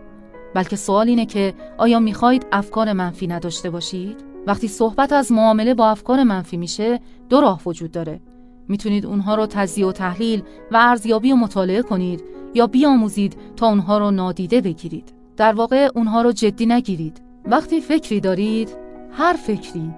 بلکه 0.54 0.76
سوال 0.76 1.08
اینه 1.08 1.26
که 1.26 1.54
آیا 1.78 2.00
می‌خواهید 2.00 2.46
افکار 2.52 2.94
منفی 2.94 3.28
نداشته 3.28 3.70
باشید؟ 3.70 4.18
وقتی 4.48 4.68
صحبت 4.68 5.14
از 5.14 5.32
معامله 5.32 5.74
با 5.74 5.90
افکار 5.90 6.24
منفی 6.24 6.58
میشه 6.58 7.00
دو 7.30 7.42
راه 7.42 7.62
وجود 7.66 7.92
داره. 7.92 8.20
می‌تونید 8.68 9.06
اونها 9.06 9.36
رو 9.36 9.46
تجزیه 9.46 9.86
و 9.86 9.92
تحلیل 9.92 10.44
و 10.72 10.78
ارزیابی 10.78 11.32
و 11.32 11.36
مطالعه 11.36 11.82
کنید 11.82 12.24
یا 12.54 12.68
بیاموزید 12.68 13.38
تا 13.56 13.68
اونها 13.68 13.98
رو 13.98 14.12
نادیده 14.12 14.62
بگیرید. 14.62 15.14
در 15.38 15.54
واقع 15.54 15.90
اونها 15.96 16.22
رو 16.22 16.32
جدی 16.32 16.66
نگیرید. 16.66 17.22
وقتی 17.46 17.82
فکری 17.82 18.20
دارید 18.20 18.76
هر 19.12 19.34
فکری 19.34 19.92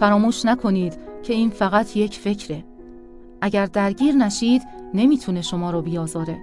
فراموش 0.00 0.44
نکنید 0.44 0.98
که 1.22 1.32
این 1.32 1.50
فقط 1.50 1.96
یک 1.96 2.14
فکره. 2.14 2.64
اگر 3.40 3.66
درگیر 3.66 4.14
نشید 4.14 4.62
نمی‌تونه 4.94 5.42
شما 5.42 5.70
رو 5.70 5.82
بیازاره. 5.82 6.38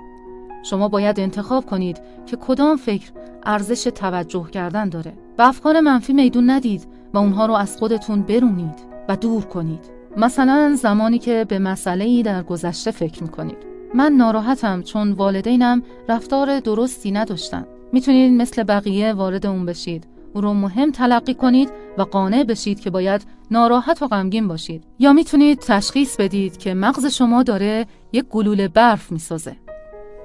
شما 0.64 0.88
باید 0.88 1.20
انتخاب 1.20 1.66
کنید 1.66 2.02
که 2.26 2.38
کدام 2.38 2.78
فکر 2.78 3.12
ارزش 3.44 3.84
توجه 3.84 4.48
کردن 4.52 4.90
داره. 4.90 5.14
و 5.38 5.42
افکار 5.42 5.80
منفی 5.80 6.14
میدون 6.14 6.50
ندید 6.50 6.88
و 7.14 7.18
اونها 7.18 7.46
رو 7.46 7.54
از 7.54 7.78
خودتون 7.78 8.22
برونید 8.22 8.80
و 9.10 9.16
دور 9.16 9.46
کنید. 9.46 9.96
مثلا 10.18 10.76
زمانی 10.76 11.20
که 11.20 11.46
به 11.50 11.60
مسئله 11.60 12.06
ای 12.06 12.24
در 12.24 12.44
گذشته 12.44 12.92
فکر 12.92 13.24
می‌کنید. 13.24 13.58
من 13.94 14.12
ناراحتم 14.12 14.82
چون 14.82 15.12
والدینم 15.12 15.84
رفتار 16.10 16.60
درستی 16.60 17.12
نداشتن. 17.12 17.66
می‌تونید 17.92 18.42
مثل 18.42 18.64
بقیه 18.64 19.14
وارد 19.14 19.46
اون 19.46 19.66
بشید. 19.66 20.08
او 20.36 20.42
رو 20.42 20.54
مهم 20.54 20.92
تلقی 20.92 21.34
کنید 21.34 21.70
و 21.98 22.02
قانع 22.02 22.44
بشید 22.44 22.80
که 22.80 22.90
باید 22.90 23.26
ناراحت 23.52 24.02
و 24.02 24.08
غمگین 24.08 24.48
باشید. 24.48 24.84
یا 25.00 25.14
می‌تونید 25.14 25.60
تشخیص 25.60 26.16
بدید 26.16 26.58
که 26.58 26.74
مغز 26.74 27.06
شما 27.06 27.44
داره 27.44 27.86
یک 28.14 28.26
گلوله 28.26 28.68
برف 28.68 29.12
می‌سازه 29.12 29.56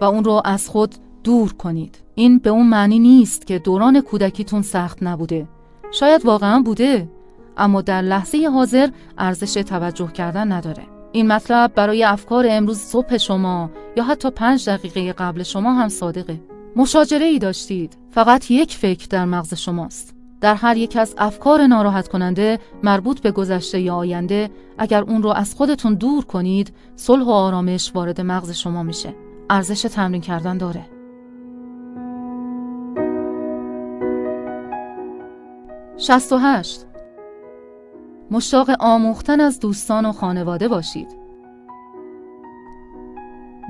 و 0.01 0.05
اون 0.05 0.25
رو 0.25 0.43
از 0.45 0.69
خود 0.69 0.95
دور 1.25 1.53
کنید. 1.53 1.99
این 2.15 2.39
به 2.39 2.51
اون 2.51 2.67
معنی 2.67 2.99
نیست 2.99 3.47
که 3.47 3.59
دوران 3.59 4.01
کودکیتون 4.01 4.63
سخت 4.63 4.99
نبوده. 5.03 5.49
شاید 5.91 6.27
واقعا 6.27 6.61
بوده 6.61 7.09
اما 7.57 7.81
در 7.81 8.03
لحظه 8.03 8.49
حاضر 8.55 8.89
ارزش 9.19 9.55
توجه 9.55 10.13
کردن 10.13 10.53
نداره. 10.53 10.83
این 11.13 11.27
مطلب 11.27 11.75
برای 11.75 12.05
افکار 12.05 12.47
امروز 12.49 12.79
صبح 12.79 13.17
شما 13.17 13.71
یا 13.97 14.05
حتی 14.05 14.31
پنج 14.31 14.69
دقیقه 14.69 15.13
قبل 15.13 15.43
شما 15.43 15.75
هم 15.75 15.89
صادقه. 15.89 16.41
مشاجره 16.77 17.27
ای 17.27 17.39
داشتید. 17.39 17.99
فقط 18.11 18.51
یک 18.51 18.77
فکر 18.77 19.07
در 19.11 19.25
مغز 19.25 19.55
شماست. 19.55 20.15
در 20.41 20.55
هر 20.55 20.77
یک 20.77 20.97
از 20.97 21.15
افکار 21.19 21.67
ناراحت 21.67 22.09
کننده 22.09 22.59
مربوط 22.83 23.21
به 23.21 23.31
گذشته 23.31 23.81
یا 23.81 23.95
آینده 23.95 24.51
اگر 24.79 25.03
اون 25.03 25.23
رو 25.23 25.31
از 25.31 25.55
خودتون 25.55 25.95
دور 25.95 26.25
کنید 26.25 26.73
صلح 26.97 27.25
و 27.25 27.31
آرامش 27.31 27.93
وارد 27.95 28.21
مغز 28.21 28.51
شما 28.51 28.83
میشه. 28.83 29.15
ارزش 29.51 29.83
تمرین 29.83 30.21
کردن 30.21 30.59
داره. 30.59 30.87
شست 35.97 36.33
و 36.33 36.37
هشت. 36.37 36.87
مشتاق 38.31 38.71
آموختن 38.81 39.41
از 39.41 39.61
دوستان 39.61 40.07
و 40.07 40.13
خانواده 40.13 40.69
باشید. 40.69 41.20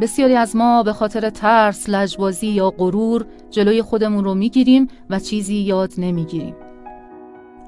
بسیاری 0.00 0.36
از 0.36 0.56
ما 0.56 0.82
به 0.82 0.92
خاطر 0.92 1.30
ترس، 1.30 1.88
لجبازی 1.88 2.46
یا 2.46 2.70
غرور 2.70 3.26
جلوی 3.50 3.82
خودمون 3.82 4.24
رو 4.24 4.34
می‌گیریم 4.34 4.88
و 5.10 5.18
چیزی 5.18 5.54
یاد 5.54 5.92
نمی‌گیریم. 5.98 6.54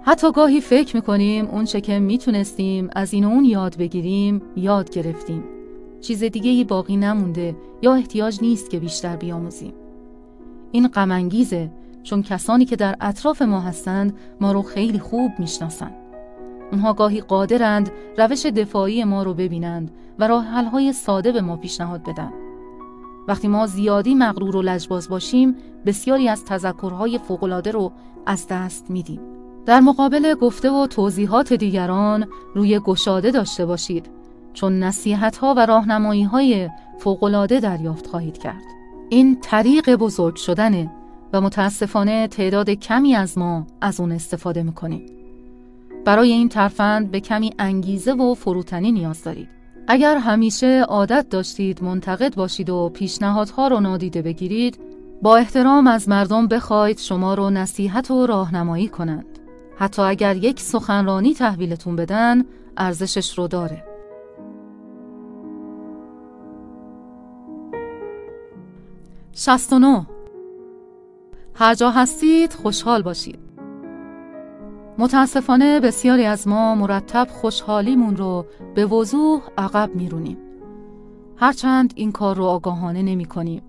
حتی 0.03 0.33
گاهی 0.33 0.61
فکر 0.61 0.97
می‌کنیم 0.97 1.47
اون 1.47 1.65
چه 1.65 1.81
که 1.81 1.99
می‌تونستیم 1.99 2.91
از 2.97 3.15
این 3.15 3.25
اون 3.25 3.45
یاد 3.45 3.77
بگیریم 3.77 4.43
یاد 4.57 4.91
گرفتیم. 4.91 5.45
چیز 6.01 6.25
دیگه 6.25 6.51
ای 6.51 6.65
باقی 6.65 6.97
نمونده 6.97 7.57
یا 7.83 7.95
احتیاج 7.95 8.39
نیست 8.43 8.71
که 8.71 8.79
بیشتر 8.79 9.17
بیاموزیم. 9.17 9.73
این 10.73 10.89
غمانگیزه 10.89 11.71
چون 12.03 12.23
کسانی 12.23 12.65
که 12.65 12.77
در 12.77 12.97
اطراف 13.01 13.43
ما 13.43 13.61
هستند 13.61 14.15
ما 14.41 14.53
رو 14.53 14.63
خیلی 14.63 14.99
خوب 14.99 15.33
می‌شناسند. 15.39 15.95
اونها 16.73 16.93
گاهی 16.93 17.21
قادرند 17.21 17.91
روش 18.19 18.47
دفاعی 18.47 19.05
ما 19.05 19.23
رو 19.23 19.35
ببینند 19.35 19.91
و 20.19 20.29
راه 20.29 20.45
حل‌های 20.45 20.93
ساده 20.93 21.33
به 21.33 21.41
ما 21.41 21.57
پیشنهاد 21.57 22.03
بدن. 22.03 22.33
وقتی 23.29 23.49
ما 23.49 23.67
زیادی 23.67 24.15
مغرور 24.15 24.57
و 24.57 24.63
لجباز 24.63 25.09
باشیم، 25.09 25.57
بسیاری 25.87 26.29
از 26.29 26.45
تذکرهای 26.45 27.19
فوق‌العاده 27.19 27.71
رو 27.71 27.93
از 28.27 28.47
دست 28.49 28.91
میدیم. 28.91 29.21
در 29.67 29.81
مقابل 29.81 30.35
گفته 30.35 30.71
و 30.71 30.87
توضیحات 30.87 31.53
دیگران 31.53 32.27
روی 32.55 32.79
گشاده 32.79 33.31
داشته 33.31 33.67
باشید 33.67 34.07
چون 34.53 34.79
نصیحت‌ها 34.79 35.55
و 35.57 35.67
راهنمایی‌های 35.67 36.71
فوق‌العاده 36.99 37.61
دریافت 37.61 38.07
خواهید 38.07 38.39
کرد. 38.39 38.63
این 39.11 39.41
طریق 39.41 39.97
بزرگ 39.97 40.37
شدنه 40.37 40.91
و 41.33 41.41
متاسفانه 41.41 42.29
تعداد 42.29 42.71
کمی 42.71 43.15
از 43.15 43.39
ما 43.39 43.67
از 43.81 44.01
اون 44.01 44.13
استفاده 44.13 44.63
می‌کنیم. 44.63 45.07
برای 46.05 46.33
این 46.33 46.49
ترفند 46.49 47.11
به 47.11 47.21
کمی 47.21 47.51
انگیزه 47.59 48.13
و 48.13 48.35
فروتنی 48.35 48.93
نیاز 48.93 49.25
دارید. 49.25 49.49
اگر 49.87 50.17
همیشه 50.17 50.83
عادت 50.89 51.27
داشتید 51.31 51.83
منتقد 51.85 52.35
باشید 52.35 52.71
و 52.71 52.89
پیشنهادها 52.89 53.69
رو 53.69 53.81
نادیده 53.81 54.23
بگیرید، 54.23 54.81
با 55.23 55.37
احترام 55.37 55.87
از 55.87 56.09
مردم 56.09 56.47
بخواید 56.47 56.99
شما 56.99 57.35
رو 57.35 57.51
نصیحت 57.51 58.11
و 58.11 58.27
راهنمایی 58.27 58.89
کنند. 58.89 59.39
حتی 59.77 60.03
اگر 60.03 60.37
یک 60.37 60.61
سخنرانی 60.61 61.35
تحویلتون 61.35 61.97
بدن، 61.97 62.45
ارزشش 62.77 63.39
رو 63.39 63.49
داره. 63.49 63.85
شستونو 69.33 70.05
هر 71.55 71.75
جا 71.75 71.91
هستید 71.91 72.53
خوشحال 72.53 73.03
باشید. 73.03 73.42
متاسفانه 75.03 75.81
بسیاری 75.81 76.25
از 76.25 76.49
ما 76.49 76.75
مرتب 76.75 77.29
خوشحالیمون 77.31 78.17
رو 78.17 78.47
به 78.75 78.87
وضوح 78.87 79.43
عقب 79.59 79.91
میرونیم. 79.95 80.37
هرچند 81.37 81.93
این 81.97 82.13
کار 82.13 82.37
رو 82.37 82.45
آگاهانه 82.45 83.03
نمی 83.03 83.25
کنیم. 83.25 83.63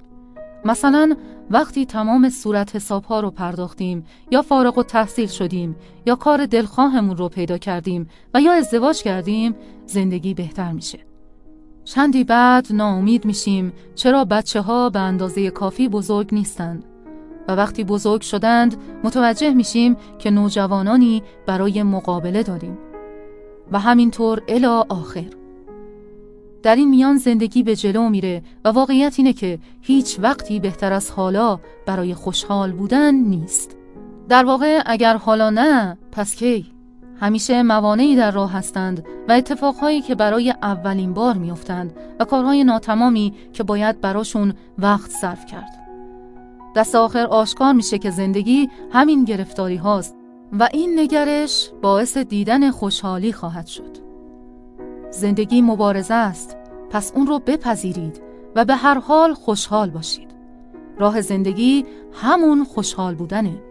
مثلا 0.66 1.16
وقتی 1.50 1.86
تمام 1.86 2.30
صورت 2.30 2.76
حساب 2.76 3.04
ها 3.04 3.20
رو 3.20 3.32
پرداختیم 3.32 4.06
یا 4.32 4.42
فارغ 4.42 4.78
و 4.78 4.84
تحصیل 4.84 5.28
شدیم 5.28 5.76
یا 6.06 6.16
کار 6.16 6.46
دلخواهمون 6.46 7.18
رو 7.18 7.30
پیدا 7.30 7.58
کردیم 7.58 8.10
و 8.34 8.42
یا 8.42 8.52
ازدواج 8.52 9.04
کردیم 9.04 9.56
زندگی 9.86 10.34
بهتر 10.34 10.72
میشه. 10.72 11.00
چندی 11.84 12.24
بعد 12.24 12.68
ناامید 12.70 13.26
میشیم 13.26 13.74
چرا 13.96 14.26
بچه 14.26 14.62
ها 14.62 14.90
به 14.90 15.00
اندازه 15.00 15.50
کافی 15.50 15.90
بزرگ 15.90 16.30
نیستند 16.32 16.86
و 17.48 17.52
وقتی 17.52 17.84
بزرگ 17.84 18.22
شدند 18.22 18.76
متوجه 19.04 19.54
میشیم 19.54 19.98
که 20.20 20.32
نوجوانانی 20.32 21.24
برای 21.46 21.84
مقابله 21.84 22.44
داریم. 22.44 22.78
و 23.72 23.80
همینطور 23.80 24.42
الا 24.48 24.84
آخر. 24.90 25.30
در 26.64 26.76
این 26.76 26.90
میان 26.90 27.18
زندگی 27.18 27.64
به 27.64 27.76
جلو 27.76 28.10
میره 28.10 28.42
و 28.66 28.70
واقعیت 28.70 29.14
اینه 29.18 29.34
که 29.34 29.60
هیچ 29.82 30.20
وقتی 30.20 30.60
بهتر 30.60 30.94
از 30.94 31.12
حالا 31.12 31.60
برای 31.86 32.14
خوشحال 32.14 32.72
بودن 32.72 33.16
نیست. 33.16 33.78
در 34.30 34.46
واقع 34.46 34.82
اگر 34.86 35.18
حالا 35.18 35.50
نه 35.50 35.98
پس 36.12 36.36
کی؟ 36.36 36.66
همیشه 37.20 37.64
موانعی 37.64 38.16
در 38.16 38.32
راه 38.32 38.52
هستند 38.52 39.06
و 39.30 39.32
اتفاقهایی 39.32 40.02
که 40.02 40.16
برای 40.16 40.54
اولین 40.62 41.14
بار 41.14 41.38
میافتند 41.38 41.94
و 42.20 42.26
کارهای 42.26 42.64
ناتمامی 42.64 43.34
که 43.54 43.64
باید 43.64 44.02
براشون 44.02 44.54
وقت 44.78 45.12
صرف 45.12 45.46
کرد. 45.46 45.83
دست 46.76 46.96
آخر 46.96 47.26
آشکار 47.26 47.74
میشه 47.74 47.98
که 47.98 48.10
زندگی 48.10 48.70
همین 48.92 49.26
گرفتاری 49.26 49.76
هاست 49.76 50.16
و 50.60 50.70
این 50.74 51.00
نگرش 51.00 51.72
باعث 51.82 52.18
دیدن 52.18 52.72
خوشحالی 52.72 53.34
خواهد 53.34 53.68
شد. 53.68 53.98
زندگی 55.12 55.62
مبارزه 55.62 56.14
است 56.14 56.58
پس 56.90 57.12
اون 57.16 57.28
رو 57.28 57.40
بپذیرید 57.40 58.22
و 58.56 58.66
به 58.66 58.76
هر 58.76 59.00
حال 59.00 59.34
خوشحال 59.34 59.90
باشید. 59.90 60.34
راه 61.00 61.22
زندگی 61.22 61.86
همون 62.14 62.64
خوشحال 62.64 63.16
بودنه. 63.16 63.62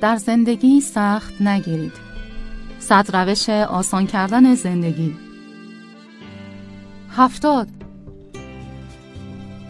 در 0.00 0.16
زندگی 0.16 0.80
سخت 0.80 1.42
نگیرید. 1.42 1.92
صد 2.78 3.16
روش 3.16 3.48
آسان 3.48 4.06
کردن 4.06 4.54
زندگی. 4.54 5.16
هفتاد. 7.16 7.68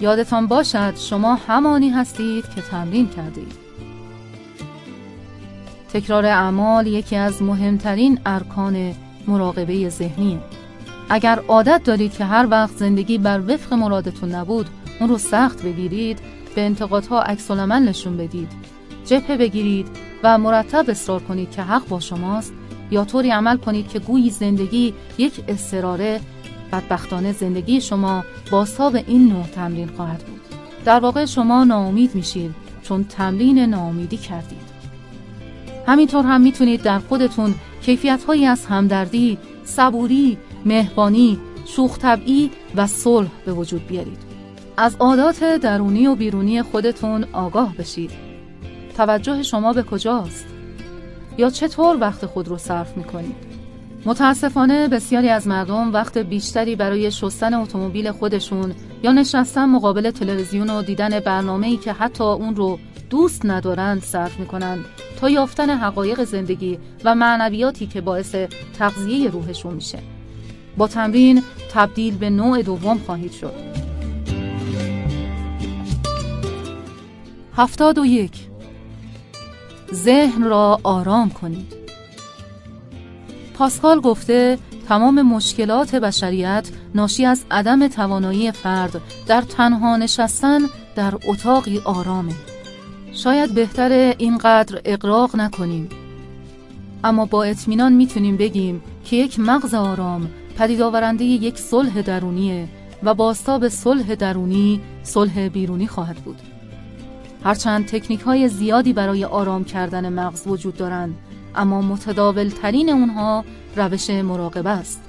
یادتان 0.01 0.47
باشد 0.47 0.97
شما 0.97 1.35
همانی 1.35 1.91
هستید 1.91 2.45
که 2.55 2.63
تمرین 2.63 3.09
کردید. 3.09 3.53
تکرار 5.93 6.27
اعمال 6.27 6.87
یکی 6.87 7.17
از 7.17 7.43
مهمترین 7.43 8.21
ارکان 8.27 8.95
مراقبه 9.27 9.89
ذهنی 9.89 10.41
اگر 11.11 11.39
عادت 11.49 11.83
دارید 11.85 12.13
که 12.13 12.25
هر 12.25 12.47
وقت 12.51 12.77
زندگی 12.77 13.19
بر 13.19 13.43
وفق 13.47 13.75
مرادتون 13.75 14.35
نبود 14.35 14.67
اون 15.01 15.09
رو 15.09 15.19
سخت 15.19 15.63
بگیرید 15.63 16.19
به 16.55 16.61
انتقادها 16.61 17.23
عکس 17.23 17.51
نشون 17.51 18.17
بدید. 18.17 18.49
جبهه 19.07 19.37
بگیرید 19.37 20.08
و 20.23 20.39
مرتب 20.39 20.91
اصرار 20.91 21.21
کنید 21.21 21.51
که 21.51 21.63
حق 21.63 21.89
با 21.89 22.01
شماست 22.01 22.53
یا 22.91 23.05
طوری 23.05 23.31
عمل 23.31 23.57
کنید 23.57 23.89
که 23.89 23.99
گویی 23.99 24.31
زندگی 24.31 24.95
یک 25.19 25.33
استراره 25.49 26.21
بدبختانه 26.73 27.33
زندگی 27.33 27.81
شما 27.81 28.25
باساب 28.51 28.97
این 28.97 29.29
نوع 29.29 29.47
تمرین 29.47 29.89
خواهد 29.97 30.19
بود. 30.19 30.41
در 30.85 31.01
واقع 31.01 31.25
شما 31.25 31.65
ناامید 31.65 32.15
میشید 32.15 32.55
چون 32.83 33.05
تمرین 33.05 33.59
ناامیدی 33.59 34.17
کردید. 34.17 34.69
همینطور 35.87 36.25
هم 36.25 36.41
می‌تونید 36.41 36.83
در 36.83 36.99
خودتون 36.99 37.55
کیفیت 37.83 38.25
هایی 38.25 38.47
از 38.47 38.67
همدردی، 38.67 39.39
صبوری، 39.65 40.39
مهربانی، 40.65 41.39
شوخ 41.67 41.99
طبعی 41.99 42.51
و 42.77 42.87
صلح 42.87 43.29
به 43.45 43.53
وجود 43.53 43.87
بیارید. 43.87 44.19
از 44.77 44.97
عادات 45.01 45.45
درونی 45.45 46.07
و 46.07 46.15
بیرونی 46.15 46.63
خودتون 46.63 47.25
آگاه 47.33 47.75
بشید. 47.77 48.28
توجه 48.99 49.43
شما 49.43 49.73
به 49.73 49.83
کجاست؟ 49.83 50.47
یا 51.39 51.51
چطور 51.51 51.97
وقت 52.01 52.27
خود 52.27 52.49
رو 52.49 52.59
صرف 52.59 52.97
می‌کنید؟ 52.97 53.37
متاسفانه 54.05 54.89
بسیاری 54.89 55.29
از 55.29 55.47
مردم 55.47 55.93
وقت 55.93 56.19
بیشتری 56.19 56.77
برای 56.77 57.11
شستن 57.11 57.55
اتومبیل 57.55 58.11
خودشون 58.11 58.75
یا 59.03 59.13
نشستن 59.13 59.65
مقابل 59.65 60.11
تلویزیون 60.11 60.71
و 60.71 60.83
دیدن 60.83 61.21
برنامه‌ای 61.21 61.77
که 61.77 61.93
حتی 61.93 62.25
اون 62.25 62.57
رو 62.57 62.79
دوست 63.11 63.47
ندارند 63.47 64.03
صرف 64.03 64.41
می‌کنند 64.41 64.85
تا 65.21 65.31
یافتن 65.31 65.71
حقایق 65.71 66.25
زندگی 66.25 66.79
و 67.05 67.15
معنویاتی 67.15 67.87
که 67.87 68.01
باعث 68.01 68.35
تغذیه 68.79 69.31
روحشون 69.31 69.75
میشه. 69.75 69.99
با 70.77 70.87
تمرین 70.87 71.43
تبدیل 71.73 72.17
به 72.17 72.31
نوع 72.31 72.63
دوم 72.63 72.99
خواهید 72.99 73.33
شد. 73.33 73.55
هفتاد 77.57 77.99
و 77.99 78.07
یک 78.07 78.48
ذهن 79.93 80.45
را 80.45 80.81
آرام 80.83 81.31
کنید 81.31 81.75
پاسکال 83.55 84.01
گفته 84.01 84.59
تمام 84.89 85.23
مشکلات 85.23 85.95
بشریت 85.95 86.69
ناشی 86.95 87.27
از 87.27 87.45
عدم 87.51 87.89
توانایی 87.89 88.53
فرد 88.53 89.01
در 89.27 89.43
تنها 89.43 89.97
نشستن 89.97 90.59
در 90.97 91.15
اتاقی 91.29 91.81
آرامه. 91.85 92.33
شاید 93.13 93.55
بهتر 93.55 94.15
اینقدر 94.19 94.81
اقراق 94.85 95.37
نکنیم. 95.37 95.89
اما 97.05 97.25
با 97.25 97.45
اطمینان 97.45 97.93
می‌تونیم 97.93 98.37
بگیم 98.37 98.83
که 99.05 99.17
یک 99.17 99.41
مغز 99.41 99.75
آرام 99.75 100.29
پدید 100.59 100.83
آورنده 100.83 101.25
یک 101.25 101.59
صلح 101.59 102.03
درونیه 102.03 102.69
و 103.03 103.15
باستاب 103.15 103.69
صلح 103.69 104.15
درونی 104.15 104.81
صلح 105.03 105.49
بیرونی 105.49 105.87
خواهد 105.87 106.17
بود. 106.17 106.58
هرچند 107.49 107.87
تکنیک 107.87 108.21
های 108.21 108.49
زیادی 108.49 108.93
برای 108.93 109.25
آرام 109.25 109.65
کردن 109.65 110.09
مغز 110.09 110.47
وجود 110.47 110.77
دارند 110.77 111.17
اما 111.55 111.83
متداول 111.83 112.49
ترین 112.49 112.91
اونها 112.91 113.45
روش 113.77 114.11
مراقبه 114.11 114.71
است. 114.71 115.03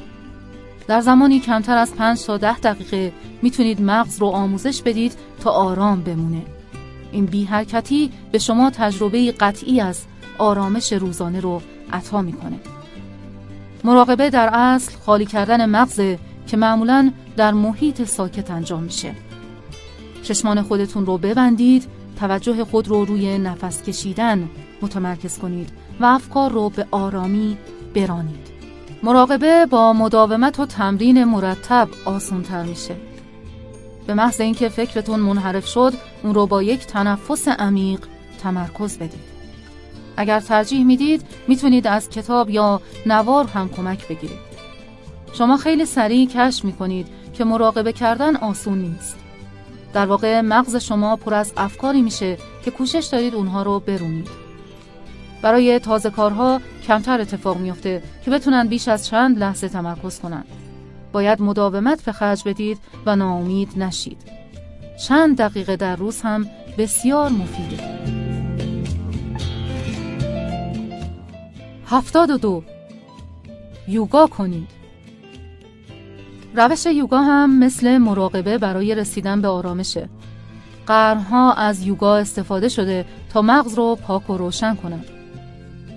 در 0.87 1.01
زمانی 1.01 1.39
کمتر 1.39 1.77
از 1.77 1.95
5 1.95 2.25
تا 2.25 2.37
10 2.37 2.57
دقیقه 2.57 3.13
می‌تونید 3.41 3.81
مغز 3.81 4.19
رو 4.21 4.27
آموزش 4.27 4.81
بدید 4.81 5.13
تا 5.43 5.51
آرام 5.51 6.01
بمونه. 6.01 6.41
این 7.11 7.25
بی 7.25 7.43
حرکتی 7.43 8.11
به 8.31 8.37
شما 8.37 8.69
تجربه 8.69 9.31
قطعی 9.31 9.81
از 9.81 10.01
آرامش 10.37 10.93
روزانه 10.93 11.39
رو 11.39 11.61
عطا 11.91 12.21
می‌کنه. 12.21 12.59
مراقبه 13.83 14.29
در 14.29 14.49
اصل 14.53 14.91
خالی 15.05 15.25
کردن 15.25 15.65
مغزه 15.65 16.19
که 16.47 16.57
معمولا 16.57 17.11
در 17.37 17.53
محیط 17.53 18.03
ساکت 18.03 18.51
انجام 18.51 18.83
میشه. 18.83 19.11
چشمان 20.23 20.61
خودتون 20.61 21.05
رو 21.05 21.17
ببندید 21.17 21.98
توجه 22.19 22.65
خود 22.65 22.87
رو 22.87 23.05
روی 23.05 23.37
نفس 23.37 23.83
کشیدن 23.83 24.49
متمرکز 24.81 25.39
کنید 25.39 25.69
و 25.99 26.05
افکار 26.05 26.51
رو 26.51 26.69
به 26.69 26.87
آرامی 26.91 27.57
برانید. 27.95 28.49
مراقبه 29.03 29.65
با 29.65 29.93
مداومت 29.93 30.59
و 30.59 30.65
تمرین 30.65 31.23
مرتب 31.23 31.87
آسانتر 32.05 32.63
میشه. 32.63 32.95
به 34.07 34.13
محض 34.13 34.41
اینکه 34.41 34.69
فکرتون 34.69 35.19
منحرف 35.19 35.67
شد 35.67 35.93
اون 36.23 36.33
رو 36.33 36.45
با 36.45 36.63
یک 36.63 36.85
تنفس 36.85 37.47
عمیق 37.47 37.99
تمرکز 38.43 38.97
بدید. 38.97 39.29
اگر 40.17 40.39
ترجیح 40.39 40.85
می‌دید 40.85 41.21
می‌تونید 41.47 41.87
از 41.87 42.09
کتاب 42.09 42.49
یا 42.49 42.81
نوار 43.05 43.45
هم 43.45 43.69
کمک 43.69 44.07
بگیرید. 44.07 44.49
شما 45.33 45.57
خیلی 45.57 45.85
سریع 45.85 46.27
کشف 46.27 46.65
می‌کنید 46.65 47.07
که 47.33 47.43
مراقبه 47.43 47.93
کردن 47.93 48.35
آسون 48.35 48.77
نیست. 48.77 49.18
در 49.93 50.05
واقع 50.05 50.41
مغز 50.41 50.75
شما 50.75 51.15
پر 51.15 51.33
از 51.33 51.53
افکاری 51.57 52.01
میشه 52.01 52.37
که 52.65 52.71
کوشش 52.71 53.05
دارید 53.11 53.35
اونها 53.35 53.63
رو 53.63 53.79
برونید 53.79 54.27
برای 55.41 55.79
تازه 55.79 56.09
کارها 56.09 56.61
کمتر 56.87 57.21
اتفاق 57.21 57.57
میفته 57.57 58.03
که 58.25 58.31
بتونن 58.31 58.67
بیش 58.67 58.87
از 58.87 59.07
چند 59.07 59.39
لحظه 59.39 59.69
تمرکز 59.69 60.19
کنند. 60.19 60.45
باید 61.11 61.41
مداومت 61.41 62.03
به 62.03 62.11
خرج 62.11 62.43
بدید 62.45 62.77
و 63.05 63.15
ناامید 63.15 63.73
نشید. 63.77 64.17
چند 65.07 65.37
دقیقه 65.37 65.75
در 65.75 65.95
روز 65.95 66.21
هم 66.21 66.47
بسیار 66.77 67.29
مفیده. 67.29 67.83
هفتاد 71.85 72.29
و 72.29 72.37
دو 72.37 72.63
یوگا 73.87 74.27
کنید 74.27 74.78
روش 76.55 76.85
یوگا 76.85 77.21
هم 77.21 77.59
مثل 77.59 77.97
مراقبه 77.97 78.57
برای 78.57 78.95
رسیدن 78.95 79.41
به 79.41 79.47
آرامشه 79.47 80.09
قرنها 80.87 81.53
از 81.53 81.87
یوگا 81.87 82.17
استفاده 82.17 82.69
شده 82.69 83.05
تا 83.33 83.41
مغز 83.41 83.73
رو 83.73 83.95
پاک 83.95 84.29
و 84.29 84.37
روشن 84.37 84.75
کنند 84.75 85.05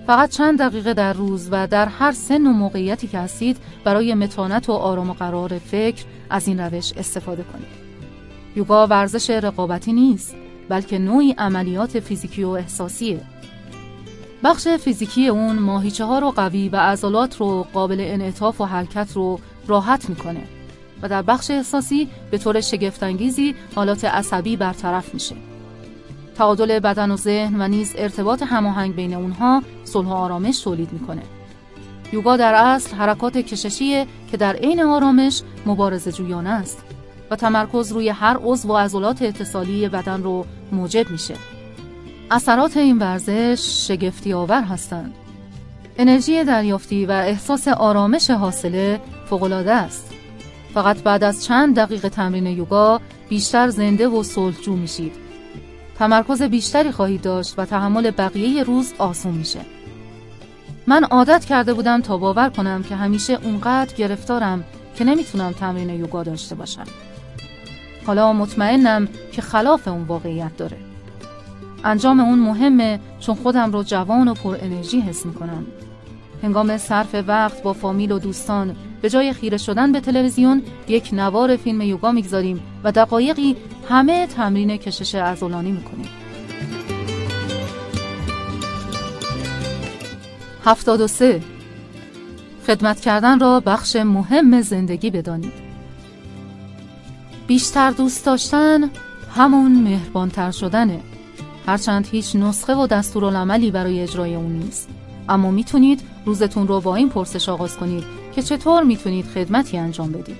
فقط 0.06 0.30
چند 0.30 0.58
دقیقه 0.58 0.94
در 0.94 1.12
روز 1.12 1.48
و 1.50 1.66
در 1.66 1.86
هر 1.86 2.12
سن 2.12 2.46
و 2.46 2.52
موقعیتی 2.52 3.08
که 3.08 3.18
هستید 3.18 3.56
برای 3.84 4.14
متانت 4.14 4.68
و 4.68 4.72
آرام 4.72 5.10
و 5.10 5.12
قرار 5.12 5.58
فکر 5.58 6.04
از 6.30 6.48
این 6.48 6.60
روش 6.60 6.92
استفاده 6.96 7.42
کنید. 7.42 7.82
یوگا 8.56 8.86
ورزش 8.86 9.30
رقابتی 9.30 9.92
نیست 9.92 10.34
بلکه 10.68 10.98
نوعی 10.98 11.34
عملیات 11.38 12.00
فیزیکی 12.00 12.44
و 12.44 12.48
احساسیه. 12.48 13.20
بخش 14.44 14.68
فیزیکی 14.68 15.28
اون 15.28 15.58
ماهیچه 15.58 16.04
ها 16.04 16.18
رو 16.18 16.30
قوی 16.30 16.68
و 16.68 16.76
عضلات 16.76 17.36
رو 17.36 17.66
قابل 17.72 17.96
انعطاف 18.00 18.60
و 18.60 18.64
حرکت 18.64 19.12
رو 19.14 19.40
راحت 19.66 20.08
می‌کنه 20.08 20.42
و 21.02 21.08
در 21.08 21.22
بخش 21.22 21.50
احساسی 21.50 22.08
به 22.30 22.38
طور 22.38 22.60
شگفتانگیزی 22.60 23.54
حالات 23.74 24.04
عصبی 24.04 24.56
برطرف 24.56 25.14
میشه. 25.14 25.34
تعادل 26.34 26.78
بدن 26.78 27.10
و 27.10 27.16
ذهن 27.16 27.62
و 27.62 27.68
نیز 27.68 27.92
ارتباط 27.96 28.42
هماهنگ 28.42 28.94
بین 28.94 29.14
اونها 29.14 29.62
صلح 29.84 30.08
و 30.08 30.12
آرامش 30.12 30.60
تولید 30.60 30.92
می‌کنه. 30.92 31.22
یوگا 32.12 32.36
در 32.36 32.54
اصل 32.54 32.96
حرکات 32.96 33.38
کششیه 33.38 34.06
که 34.30 34.36
در 34.36 34.56
عین 34.56 34.82
آرامش 34.82 35.42
مبارزه 35.66 36.12
جویانه 36.12 36.50
است 36.50 36.82
و 37.30 37.36
تمرکز 37.36 37.92
روی 37.92 38.08
هر 38.08 38.38
عضو 38.42 38.68
و 38.68 38.76
عضلات 38.76 39.22
اتصالی 39.22 39.88
بدن 39.88 40.22
رو 40.22 40.46
موجب 40.72 41.10
میشه. 41.10 41.34
اثرات 42.30 42.76
این 42.76 42.98
ورزش 42.98 43.86
شگفتی 43.88 44.32
آور 44.32 44.62
هستند. 44.62 45.14
انرژی 45.98 46.44
دریافتی 46.44 47.06
و 47.06 47.10
احساس 47.10 47.68
آرامش 47.68 48.30
حاصله 48.30 49.00
فوق‌العاده 49.26 49.72
است. 49.72 50.12
فقط 50.74 51.02
بعد 51.02 51.24
از 51.24 51.44
چند 51.44 51.76
دقیقه 51.76 52.08
تمرین 52.08 52.46
یوگا 52.46 53.00
بیشتر 53.28 53.68
زنده 53.68 54.08
و 54.08 54.22
صلحجو 54.22 54.76
میشید 54.76 55.12
تمرکز 55.98 56.42
بیشتری 56.42 56.90
خواهید 56.90 57.22
داشت 57.22 57.54
و 57.58 57.64
تحمل 57.64 58.10
بقیه 58.10 58.62
روز 58.62 58.92
آسون 58.98 59.34
میشه. 59.34 59.60
من 60.86 61.04
عادت 61.04 61.44
کرده 61.44 61.74
بودم 61.74 62.00
تا 62.00 62.16
باور 62.16 62.48
کنم 62.48 62.82
که 62.82 62.96
همیشه 62.96 63.38
اونقدر 63.42 63.94
گرفتارم 63.94 64.64
که 64.96 65.04
نمی‌تونم 65.04 65.52
تمرین 65.52 65.90
یوگا 65.90 66.22
داشته 66.22 66.54
باشم. 66.54 66.84
حالا 68.06 68.32
مطمئنم 68.32 69.08
که 69.32 69.42
خلاف 69.42 69.88
اون 69.88 70.02
واقعیت 70.02 70.56
داره. 70.56 70.76
انجام 71.84 72.20
اون 72.20 72.38
مهمه 72.38 73.00
چون 73.20 73.34
خودم 73.34 73.72
رو 73.72 73.82
جوان 73.82 74.28
و 74.28 74.34
پر 74.34 74.56
انرژی 74.60 75.00
حس 75.00 75.26
می‌کنم. 75.26 75.66
هنگام 76.42 76.78
صرف 76.78 77.14
وقت 77.26 77.62
با 77.62 77.72
فامیل 77.72 78.12
و 78.12 78.18
دوستان 78.18 78.76
به 79.02 79.10
جای 79.10 79.32
خیره 79.32 79.56
شدن 79.56 79.92
به 79.92 80.00
تلویزیون 80.00 80.62
یک 80.88 81.10
نوار 81.12 81.56
فیلم 81.56 81.80
یوگا 81.80 82.12
می‌گذاریم 82.12 82.60
و 82.84 82.92
دقایقی 82.92 83.56
همه 83.88 84.26
تمرین 84.26 84.76
کشش 84.76 85.14
عضلانی 85.14 85.72
می‌کنیم. 85.72 86.08
هفتاد 90.64 91.00
و 91.00 91.06
سه 91.06 91.42
خدمت 92.66 93.00
کردن 93.00 93.40
را 93.40 93.60
بخش 93.60 93.96
مهم 93.96 94.60
زندگی 94.60 95.10
بدانید. 95.10 95.52
بیشتر 97.46 97.90
دوست 97.90 98.26
داشتن 98.26 98.90
همون 99.36 99.72
مهربانتر 99.72 100.50
شدنه. 100.50 101.00
هرچند 101.66 102.08
هیچ 102.10 102.36
نسخه 102.36 102.74
و 102.74 102.86
دستورالعملی 102.86 103.70
برای 103.70 104.00
اجرای 104.00 104.34
اون 104.34 104.52
نیست. 104.52 104.88
اما 105.28 105.50
می‌تونید 105.50 106.00
روزتون 106.26 106.68
رو 106.68 106.80
با 106.80 106.96
این 106.96 107.08
پرسش 107.08 107.48
آغاز 107.48 107.76
کنید 107.76 108.04
که 108.34 108.42
چطور 108.42 108.82
می‌تونید 108.82 109.26
خدمتی 109.26 109.78
انجام 109.78 110.12
بدید. 110.12 110.36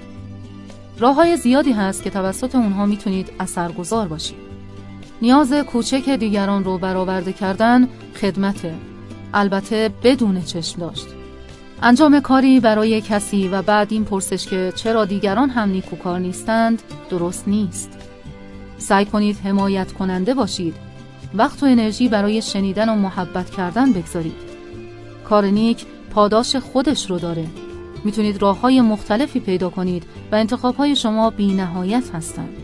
راه 0.99 1.15
های 1.15 1.37
زیادی 1.37 1.73
هست 1.73 2.03
که 2.03 2.11
توسط 2.11 2.55
اونها 2.55 2.87
می‌تونید 2.87 3.33
اثرگذار 3.41 4.09
باشید. 4.09 4.37
نیاز 5.23 5.53
کوچک 5.53 6.09
دیگران 6.09 6.65
رو 6.65 6.79
برآورده 6.79 7.33
کردن 7.33 7.89
خدمته. 8.21 8.75
البته 9.35 9.91
بدون 10.03 10.43
چشم 10.43 10.81
داشت. 10.81 11.07
انجام 11.83 12.21
کاری 12.21 12.61
برای 12.61 13.01
کسی 13.01 13.49
و 13.49 13.63
بعد 13.63 13.93
این 13.93 14.05
پرسش 14.05 14.47
که 14.47 14.73
چرا 14.77 15.05
دیگران 15.05 15.51
هم 15.51 15.69
نیکوکار 15.69 16.19
نیستند 16.19 16.83
درست 17.11 17.49
نیست. 17.49 17.91
سعی 18.79 19.05
کنید 19.05 19.37
حمایت 19.45 19.93
کننده 19.93 20.35
باشید. 20.35 20.75
وقت 21.35 21.63
و 21.63 21.67
انرژی 21.67 22.09
برای 22.09 22.43
شنیدن 22.43 22.89
و 22.89 22.95
محبت 22.95 23.51
کردن 23.51 23.93
بگذارید. 23.93 24.52
کار 25.33 25.47
نیک 25.47 25.87
پاداش 26.11 26.57
خودش 26.57 27.11
رو 27.11 27.19
داره. 27.19 27.47
می‌تونید 28.05 28.43
راه 28.43 28.61
های 28.61 28.81
مختلفی 28.81 29.41
پیدا 29.41 29.71
کنید 29.71 30.05
و 30.33 30.35
انتخاب 30.35 30.77
های 30.77 30.97
شما 30.97 31.31
بی 31.31 31.55
نهایت 31.55 32.11
هستند. 32.15 32.57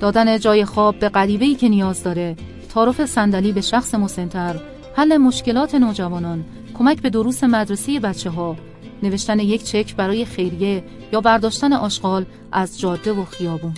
دادن 0.00 0.38
جای 0.38 0.64
خواب 0.64 0.98
به 0.98 1.08
قریبه‌ای 1.08 1.54
که 1.54 1.68
نیاز 1.68 2.02
داره 2.02 2.36
تعارف 2.74 3.06
صندلی 3.06 3.52
به 3.52 3.60
شخص 3.60 3.94
مسنتر 3.94 4.60
حل 4.96 5.16
مشکلات 5.16 5.74
نوجوانان 5.74 6.44
کمک 6.74 7.02
به 7.02 7.10
دروس 7.10 7.44
مدرسه 7.44 8.00
بچه 8.00 8.30
ها 8.30 8.56
نوشتن 9.02 9.38
یک 9.38 9.64
چک 9.64 9.96
برای 9.96 10.24
خیریه 10.24 10.84
یا 11.12 11.20
برداشتن 11.20 11.72
آشغال 11.72 12.24
از 12.52 12.80
جاده 12.80 13.12
و 13.12 13.24
خیابون. 13.24 13.74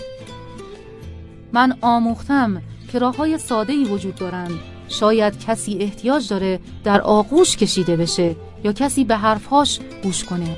من 1.52 1.76
آموختم 1.81 2.62
که 2.92 2.99
راه 2.99 3.17
های 3.17 3.39
ساده 3.39 3.73
ای 3.73 3.84
وجود 3.84 4.15
دارند 4.15 4.59
شاید 4.91 5.44
کسی 5.47 5.78
احتیاج 5.81 6.28
داره 6.28 6.60
در 6.85 7.01
آغوش 7.01 7.57
کشیده 7.57 7.97
بشه 7.97 8.36
یا 8.65 8.73
کسی 8.73 9.05
به 9.05 9.17
حرفهاش 9.17 9.81
گوش 10.02 10.25
کنه 10.25 10.57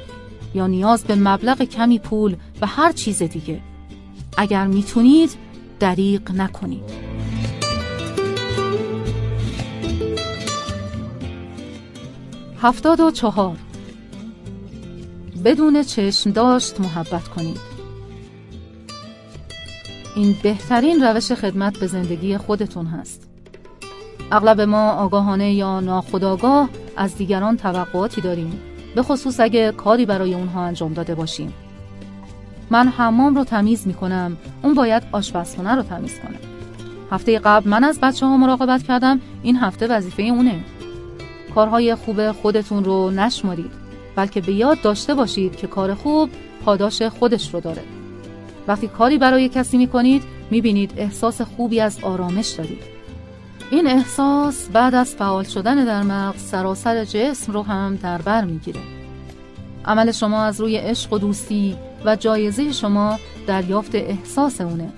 یا 0.54 0.66
نیاز 0.66 1.04
به 1.04 1.14
مبلغ 1.14 1.62
کمی 1.62 1.98
پول 1.98 2.36
و 2.60 2.66
هر 2.66 2.92
چیز 2.92 3.22
دیگه. 3.22 3.60
اگر 4.36 4.66
می‌تونید 4.66 5.30
دریق 5.80 6.30
نکنید. 6.30 7.12
هفتاد 12.62 13.00
و 13.00 13.10
چهار. 13.10 13.56
بدون 15.44 15.82
چشم 15.82 16.30
داشت 16.30 16.80
محبت 16.80 17.28
کنید. 17.28 17.60
این 20.16 20.36
بهترین 20.42 21.02
روش 21.04 21.32
خدمت 21.32 21.78
به 21.78 21.86
زندگی 21.86 22.38
خودتون 22.38 22.86
هست. 22.86 23.31
اغلب 24.32 24.60
ما 24.60 24.90
آگاهانه 24.92 25.52
یا 25.52 25.80
ناخودآگاه 25.80 26.68
از 26.96 27.16
دیگران 27.16 27.56
توقعاتی 27.56 28.20
داریم. 28.20 28.60
به 28.94 29.02
خصوص 29.02 29.40
اگه 29.40 29.72
کاری 29.72 30.06
برای 30.06 30.34
اونها 30.34 30.62
انجام 30.62 30.92
داده 30.92 31.14
باشیم. 31.14 31.52
من 32.70 32.88
حمام 32.88 33.34
رو 33.34 33.44
تمیز 33.44 33.86
می 33.86 33.94
کنم 33.94 34.36
اون 34.62 34.74
باید 34.74 35.02
آشپزخونه 35.12 35.74
رو 35.74 35.82
تمیز 35.82 36.20
کنه. 36.20 36.38
هفته 37.10 37.38
قبل 37.38 37.70
من 37.70 37.84
از 37.84 38.00
بچه 38.00 38.26
ها 38.26 38.36
مراقبت 38.36 38.82
کردم. 38.82 39.20
این 39.42 39.56
هفته 39.56 39.86
وظیفه 39.86 40.22
اونه. 40.22 40.60
کارهای 41.54 41.94
خوب 41.94 42.32
خودتون 42.32 42.84
رو 42.84 43.10
نشمارید. 43.10 43.70
بلکه 44.16 44.40
به 44.40 44.52
یاد 44.52 44.80
داشته 44.80 45.14
باشید 45.14 45.56
که 45.56 45.66
کار 45.66 45.94
خوب 45.94 46.30
پاداش 46.64 47.02
خودش 47.02 47.54
رو 47.54 47.60
داره. 47.60 47.82
وقتی 48.68 48.88
کاری 48.88 49.18
برای 49.18 49.48
کسی 49.48 49.78
می 49.78 49.86
کنید 49.86 50.22
می 50.50 50.60
بینید 50.60 50.92
احساس 50.96 51.40
خوبی 51.40 51.80
از 51.80 51.98
آرامش 52.04 52.48
دارید. 52.48 52.91
این 53.72 53.86
احساس 53.86 54.68
بعد 54.68 54.94
از 54.94 55.14
فعال 55.14 55.44
شدن 55.44 55.84
در 55.84 56.02
مغز 56.02 56.42
سراسر 56.42 57.04
جسم 57.04 57.52
رو 57.52 57.62
هم 57.62 57.96
در 57.96 58.22
بر 58.22 58.44
می‌گیره. 58.44 58.80
عمل 59.84 60.12
شما 60.12 60.44
از 60.44 60.60
روی 60.60 60.76
عشق 60.76 61.12
و 61.12 61.18
دوستی 61.18 61.76
و 62.04 62.16
جایزه 62.16 62.72
شما 62.72 63.18
دریافت 63.46 63.94
احساس 63.94 64.60
اونه. 64.60 64.92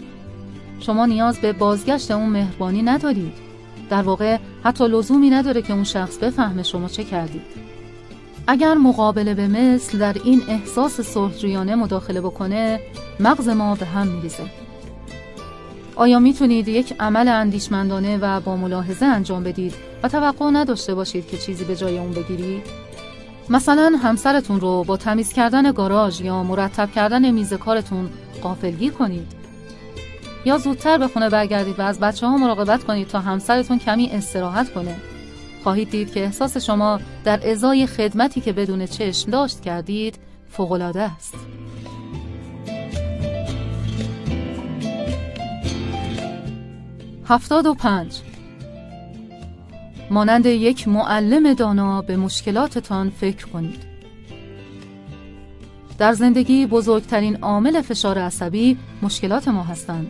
شما 0.80 1.06
نیاز 1.06 1.38
به 1.38 1.52
بازگشت 1.52 2.10
اون 2.10 2.30
مهربانی 2.30 2.82
ندارید. 2.82 3.32
در 3.90 4.02
واقع 4.02 4.38
حتی 4.64 4.88
لزومی 4.88 5.30
نداره 5.30 5.62
که 5.62 5.72
اون 5.72 5.84
شخص 5.84 6.16
بفهمه 6.16 6.62
شما 6.62 6.88
چه 6.88 7.04
کردید. 7.04 7.42
اگر 8.46 8.74
مقابله 8.74 9.34
به 9.34 9.48
مثل 9.48 9.98
در 9.98 10.16
این 10.24 10.42
احساس 10.48 11.00
صلحجویانه 11.00 11.74
مداخله 11.74 12.20
بکنه 12.20 12.80
مغز 13.20 13.48
ما 13.48 13.74
به 13.74 13.86
هم 13.86 14.06
میریزه. 14.06 14.63
آیا 15.96 16.18
می‌تونید 16.18 16.68
یک 16.68 16.94
عمل 17.00 17.28
اندیشمندانه 17.28 18.18
و 18.18 18.40
با 18.40 18.56
ملاحظه 18.56 19.06
انجام 19.06 19.44
بدید 19.44 19.74
و 20.02 20.08
توقع 20.08 20.50
نداشته 20.50 20.94
باشید 20.94 21.28
که 21.28 21.38
چیزی 21.38 21.64
به 21.64 21.76
جای 21.76 21.98
اون 21.98 22.12
بگیرید؟ 22.12 22.62
مثلا 23.50 23.98
همسرتون 24.02 24.60
رو 24.60 24.84
با 24.84 24.96
تمیز 24.96 25.32
کردن 25.32 25.72
گاراژ 25.72 26.20
یا 26.20 26.42
مرتب 26.42 26.92
کردن 26.92 27.30
میز 27.30 27.54
کارتون 27.54 28.10
قافلگیر 28.42 28.92
کنید. 28.92 29.32
یا 30.44 30.58
زودتر 30.58 30.98
به 30.98 31.08
خونه 31.08 31.30
برگردید 31.30 31.78
و 31.78 31.82
از 31.82 32.00
بچه 32.00 32.26
ها 32.26 32.36
مراقبت 32.36 32.84
کنید 32.84 33.08
تا 33.08 33.20
همسرتون 33.20 33.78
کمی 33.78 34.10
استراحت 34.10 34.72
کنه. 34.72 34.96
خواهید 35.62 35.90
دید 35.90 36.12
که 36.12 36.20
احساس 36.24 36.56
شما 36.56 37.00
در 37.24 37.50
ازای 37.50 37.86
خدمتی 37.86 38.40
که 38.40 38.52
بدون 38.52 38.86
چشم 38.86 39.30
داشت 39.30 39.60
کردید 39.60 40.18
فوق‌العاده 40.50 41.02
است. 41.02 41.34
هفتاد 47.28 47.66
و 47.66 47.74
پنج. 47.74 48.20
مانند 50.10 50.46
یک 50.46 50.88
معلم 50.88 51.54
دانا 51.54 52.02
به 52.02 52.16
مشکلاتتان 52.16 53.10
فکر 53.10 53.46
کنید. 53.46 53.82
در 55.98 56.12
زندگی 56.12 56.66
بزرگترین 56.66 57.36
عامل 57.36 57.80
فشار 57.80 58.18
عصبی 58.18 58.78
مشکلات 59.02 59.48
ما 59.48 59.62
هستند. 59.62 60.06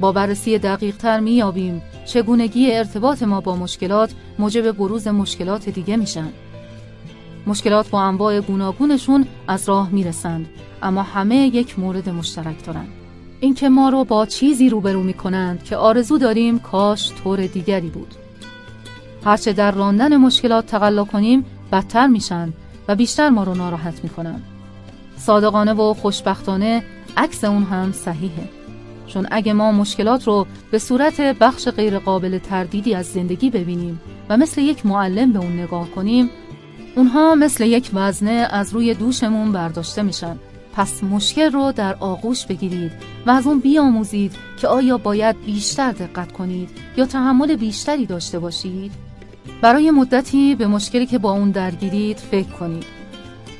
با 0.00 0.12
بررسی 0.12 0.58
دقیق 0.58 0.96
تر 0.96 1.20
می 1.20 1.30
یابیم 1.30 1.82
چگونگی 2.06 2.72
ارتباط 2.72 3.22
ما 3.22 3.40
با 3.40 3.56
مشکلات 3.56 4.14
موجب 4.38 4.72
بروز 4.72 5.08
مشکلات 5.08 5.68
دیگه 5.68 5.96
میشن. 5.96 6.28
مشکلات 7.46 7.90
با 7.90 8.02
انواع 8.02 8.40
گوناگونشون 8.40 9.26
از 9.48 9.68
راه 9.68 9.90
می‌رسند 9.90 10.48
اما 10.82 11.02
همه 11.02 11.36
یک 11.36 11.78
مورد 11.78 12.08
مشترک 12.08 12.66
دارند. 12.66 13.03
اینکه 13.44 13.68
ما 13.68 13.88
رو 13.88 14.04
با 14.04 14.26
چیزی 14.26 14.68
روبرو 14.68 15.02
می 15.02 15.14
کنند 15.14 15.64
که 15.64 15.76
آرزو 15.76 16.18
داریم 16.18 16.58
کاش 16.58 17.12
طور 17.24 17.46
دیگری 17.46 17.88
بود. 17.88 18.14
هرچه 19.24 19.52
در 19.52 19.70
راندن 19.70 20.16
مشکلات 20.16 20.66
تقلا 20.66 21.04
کنیم 21.04 21.44
بدتر 21.72 22.06
میشن 22.06 22.52
و 22.88 22.94
بیشتر 22.94 23.28
ما 23.28 23.44
رو 23.44 23.54
ناراحت 23.54 24.04
می‌کنن. 24.04 24.42
صادقانه 25.16 25.72
و 25.72 25.94
خوشبختانه 25.94 26.84
عکس 27.16 27.44
اون 27.44 27.62
هم 27.62 27.92
صحیحه. 27.92 28.48
چون 29.06 29.26
اگه 29.30 29.52
ما 29.52 29.72
مشکلات 29.72 30.26
رو 30.26 30.46
به 30.70 30.78
صورت 30.78 31.20
بخش 31.20 31.68
غیرقابل 31.68 32.38
تردیدی 32.38 32.94
از 32.94 33.06
زندگی 33.06 33.50
ببینیم 33.50 34.00
و 34.28 34.36
مثل 34.36 34.60
یک 34.60 34.86
معلم 34.86 35.32
به 35.32 35.38
اون 35.38 35.60
نگاه 35.60 35.90
کنیم 35.90 36.30
اونها 36.96 37.34
مثل 37.34 37.64
یک 37.64 37.90
وزنه 37.94 38.48
از 38.50 38.74
روی 38.74 38.94
دوشمون 38.94 39.52
برداشته 39.52 40.02
میشن 40.02 40.36
پس 40.76 41.04
مشکل 41.04 41.52
رو 41.52 41.72
در 41.72 41.96
آغوش 42.00 42.46
بگیرید 42.46 42.92
و 43.26 43.30
از 43.30 43.46
اون 43.46 43.60
بیاموزید 43.60 44.32
که 44.60 44.68
آیا 44.68 44.98
باید 44.98 45.44
بیشتر 45.44 45.92
دقت 45.92 46.32
کنید 46.32 46.68
یا 46.96 47.06
تحمل 47.06 47.56
بیشتری 47.56 48.06
داشته 48.06 48.38
باشید. 48.38 48.92
برای 49.62 49.90
مدتی 49.90 50.54
به 50.54 50.66
مشکلی 50.66 51.06
که 51.06 51.18
با 51.18 51.32
اون 51.32 51.50
درگیرید 51.50 52.18
فکر 52.18 52.48
کنید 52.48 52.84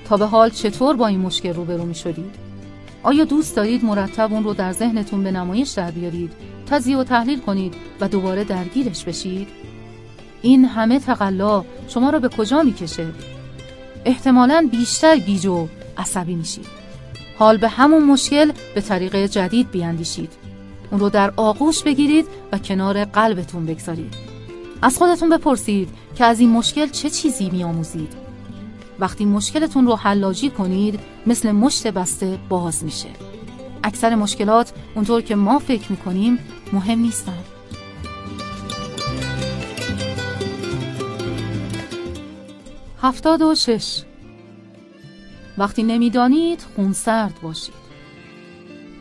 تا 0.09 0.17
به 0.17 0.27
حال 0.27 0.51
چطور 0.51 0.97
با 0.97 1.07
این 1.07 1.21
مشکل 1.21 1.55
روبرو 1.55 1.85
می 1.85 1.95
شدید. 1.95 2.35
آیا 3.03 3.25
دوست 3.25 3.57
دارید 3.57 3.85
مرتب 3.85 4.33
اون 4.33 4.45
رو 4.45 4.55
در 4.55 4.73
ذهنتون 4.73 5.23
به 5.23 5.31
نمایش 5.31 5.71
در 5.71 5.91
بیارید 5.91 6.33
تزیه 6.67 6.97
و 6.97 7.05
تحلیل 7.05 7.41
کنید 7.41 7.75
و 8.01 8.09
دوباره 8.09 8.45
درگیرش 8.45 9.05
بشید؟ 9.05 9.49
این 10.43 10.65
همه 10.65 10.99
تقلا 10.99 11.65
شما 11.89 12.11
را 12.11 12.19
به 12.19 12.29
کجا 12.29 12.63
می‌کشه؟ 12.63 13.07
احتمالا 14.05 14.69
بیشتر 14.73 15.19
گیج 15.19 15.49
عصبی 15.97 16.35
میشید. 16.35 16.74
حال 17.39 17.57
به 17.57 17.69
همون 17.69 18.05
مشکل 18.05 18.53
به 18.75 18.81
طریق 18.81 19.17
جدید 19.17 19.71
بیاندیشید. 19.71 20.33
اون 20.91 21.01
رو 21.01 21.09
در 21.11 21.33
آغوش 21.37 21.83
بگیرید 21.83 22.27
و 22.53 22.59
کنار 22.59 23.05
قلبتون 23.05 23.67
بگذارید. 23.67 24.15
از 24.83 24.99
خودتون 24.99 25.31
بپرسید 25.31 25.89
که 26.17 26.25
از 26.25 26.41
این 26.41 26.51
مشکل 26.51 26.89
چه 26.89 27.11
چیزی 27.11 27.51
میآموزید. 27.51 28.13
وقتی 28.99 29.25
مشکلتون 29.25 29.87
رو 29.87 29.97
حلاجی 29.97 30.51
کنید 30.51 31.01
مثل 31.27 31.53
مشت 31.53 31.87
بسته 31.87 32.39
باز 32.49 32.85
میشه. 32.85 33.09
اکثر 33.85 34.15
مشکلات 34.15 34.73
اونطور 34.95 35.21
که 35.21 35.35
ما 35.35 35.59
فکر 35.59 35.91
می‌کنیم 35.91 36.39
مهم 36.73 36.99
نیستن. 36.99 37.39
هفتاد 43.03 43.43
و 43.43 43.55
شش 43.55 44.03
وقتی 45.59 45.83
نمی‌دانید 45.83 46.67
خونسرد 46.77 47.35
باشید. 47.43 47.85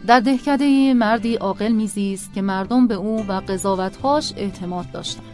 در 0.07 0.19
دهکده 0.19 0.93
مردی 0.93 1.35
عاقل 1.35 1.71
میزیست 1.71 2.33
که 2.33 2.41
مردم 2.41 2.87
به 2.87 2.93
او 2.93 3.27
و 3.27 3.41
قضاوتهاش 3.47 4.33
اعتماد 4.37 4.91
داشتند. 4.91 5.25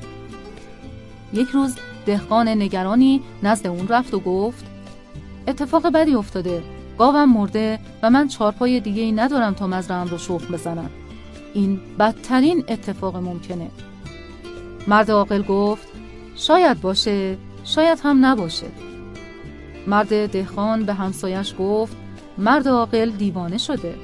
یک 1.34 1.48
روز 1.50 1.76
دهقان 2.06 2.48
نگرانی 2.48 3.22
نزد 3.44 3.68
اون 3.68 3.88
رفت 3.88 4.14
و 4.14 4.20
گفت 4.20 4.66
اتفاق 5.48 5.88
بدی 5.88 6.16
افتاده. 6.16 6.64
گاوم 6.98 7.34
مرده 7.34 7.80
و 8.04 8.10
من 8.10 8.28
چارپای 8.28 8.80
دیگه 8.80 9.02
ای 9.02 9.12
ندارم 9.12 9.54
تا 9.54 9.68
مزرعم 9.68 10.08
رو 10.08 10.18
شخم 10.18 10.54
بزنم. 10.54 10.90
این 11.54 11.80
بدترین 12.00 12.64
اتفاق 12.68 13.16
ممکنه. 13.16 13.72
مرد 14.88 15.12
عاقل 15.12 15.42
گفت 15.42 15.88
شاید 16.36 16.82
باشه 16.82 17.38
شاید 17.64 18.00
هم 18.04 18.26
نباشه. 18.26 18.68
مرد 19.90 20.32
دهخان 20.32 20.86
به 20.86 20.94
همسایش 20.94 21.56
گفت 21.60 21.98
مرد 22.38 22.68
عاقل 22.68 23.10
دیوانه 23.10 23.58
شده. 23.58 23.96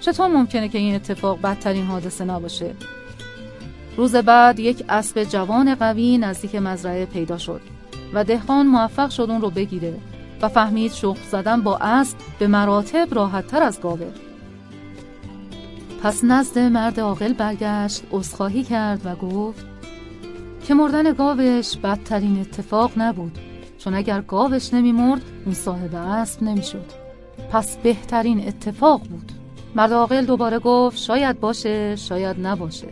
چطور 0.00 0.26
ممکنه 0.26 0.68
که 0.68 0.78
این 0.78 0.94
اتفاق 0.94 1.40
بدترین 1.40 1.86
حادثه 1.86 2.24
نباشه؟ 2.24 2.74
روز 3.96 4.16
بعد 4.16 4.60
یک 4.60 4.84
اسب 4.88 5.24
جوان 5.24 5.74
قوی 5.74 6.18
نزدیک 6.18 6.54
مزرعه 6.54 7.06
پیدا 7.06 7.38
شد 7.38 7.60
و 8.14 8.24
دهخان 8.24 8.66
موفق 8.66 9.10
شد 9.10 9.30
اون 9.30 9.40
رو 9.40 9.50
بگیره 9.50 9.94
و 10.42 10.48
فهمید 10.48 10.92
شخ 10.92 11.16
زدن 11.30 11.60
با 11.60 11.76
اسب 11.76 12.16
به 12.38 12.46
مراتب 12.46 13.08
راحت 13.14 13.46
تر 13.46 13.62
از 13.62 13.80
گاوه. 13.80 14.06
پس 16.02 16.24
نزد 16.24 16.58
مرد 16.58 17.00
عاقل 17.00 17.32
برگشت 17.32 18.02
عذرخواهی 18.12 18.62
کرد 18.62 19.00
و 19.04 19.14
گفت 19.14 19.66
که 20.66 20.74
مردن 20.74 21.12
گاوش 21.12 21.76
بدترین 21.76 22.40
اتفاق 22.40 22.92
نبود. 22.96 23.38
چون 23.84 23.94
اگر 23.94 24.20
گاوش 24.20 24.74
نمیمرد 24.74 25.22
صاحب 25.52 25.94
اسب 25.94 26.42
نمی‌شد. 26.42 26.84
پس 27.52 27.76
بهترین 27.76 28.48
اتفاق 28.48 29.00
بود. 29.00 29.32
مرد 29.74 29.92
عاقل 29.92 30.24
دوباره 30.24 30.58
گفت 30.58 30.98
شاید 30.98 31.40
باشه 31.40 31.96
شاید 31.96 32.46
نباشه. 32.46 32.86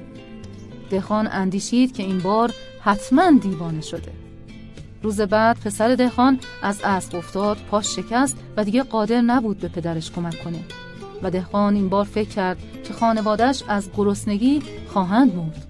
دهخان 0.90 1.28
اندیشید 1.32 1.92
که 1.92 2.02
این 2.02 2.18
بار 2.18 2.52
حتما 2.80 3.30
دیوانه 3.30 3.80
شده. 3.80 4.12
روز 5.02 5.20
بعد 5.20 5.60
پسر 5.64 5.94
دهخان 5.94 6.38
از 6.62 6.80
اسب 6.84 7.16
افتاد 7.16 7.56
پاش 7.70 7.96
شکست 7.96 8.36
و 8.56 8.64
دیگه 8.64 8.82
قادر 8.82 9.20
نبود 9.20 9.58
به 9.58 9.68
پدرش 9.68 10.10
کمک 10.10 10.44
کنه. 10.44 10.60
و 11.22 11.30
دهخان 11.30 11.74
این 11.74 11.88
بار 11.88 12.04
فکر 12.04 12.28
کرد 12.28 12.58
که 12.84 12.94
خانوادش 12.94 13.62
از 13.68 13.90
گرسنگی 13.96 14.62
خواهند 14.88 15.34
مرد. 15.34 15.66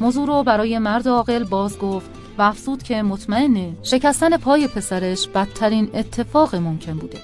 موضوع 0.00 0.26
رو 0.26 0.42
برای 0.42 0.78
مرد 0.78 1.08
عاقل 1.08 1.44
باز 1.44 1.78
گفت 1.78 2.10
و 2.38 2.42
افزود 2.42 2.82
که 2.82 3.02
مطمئنه 3.02 3.72
شکستن 3.82 4.36
پای 4.36 4.68
پسرش 4.68 5.28
بدترین 5.28 5.90
اتفاق 5.94 6.54
ممکن 6.54 6.92
بوده. 6.92 7.18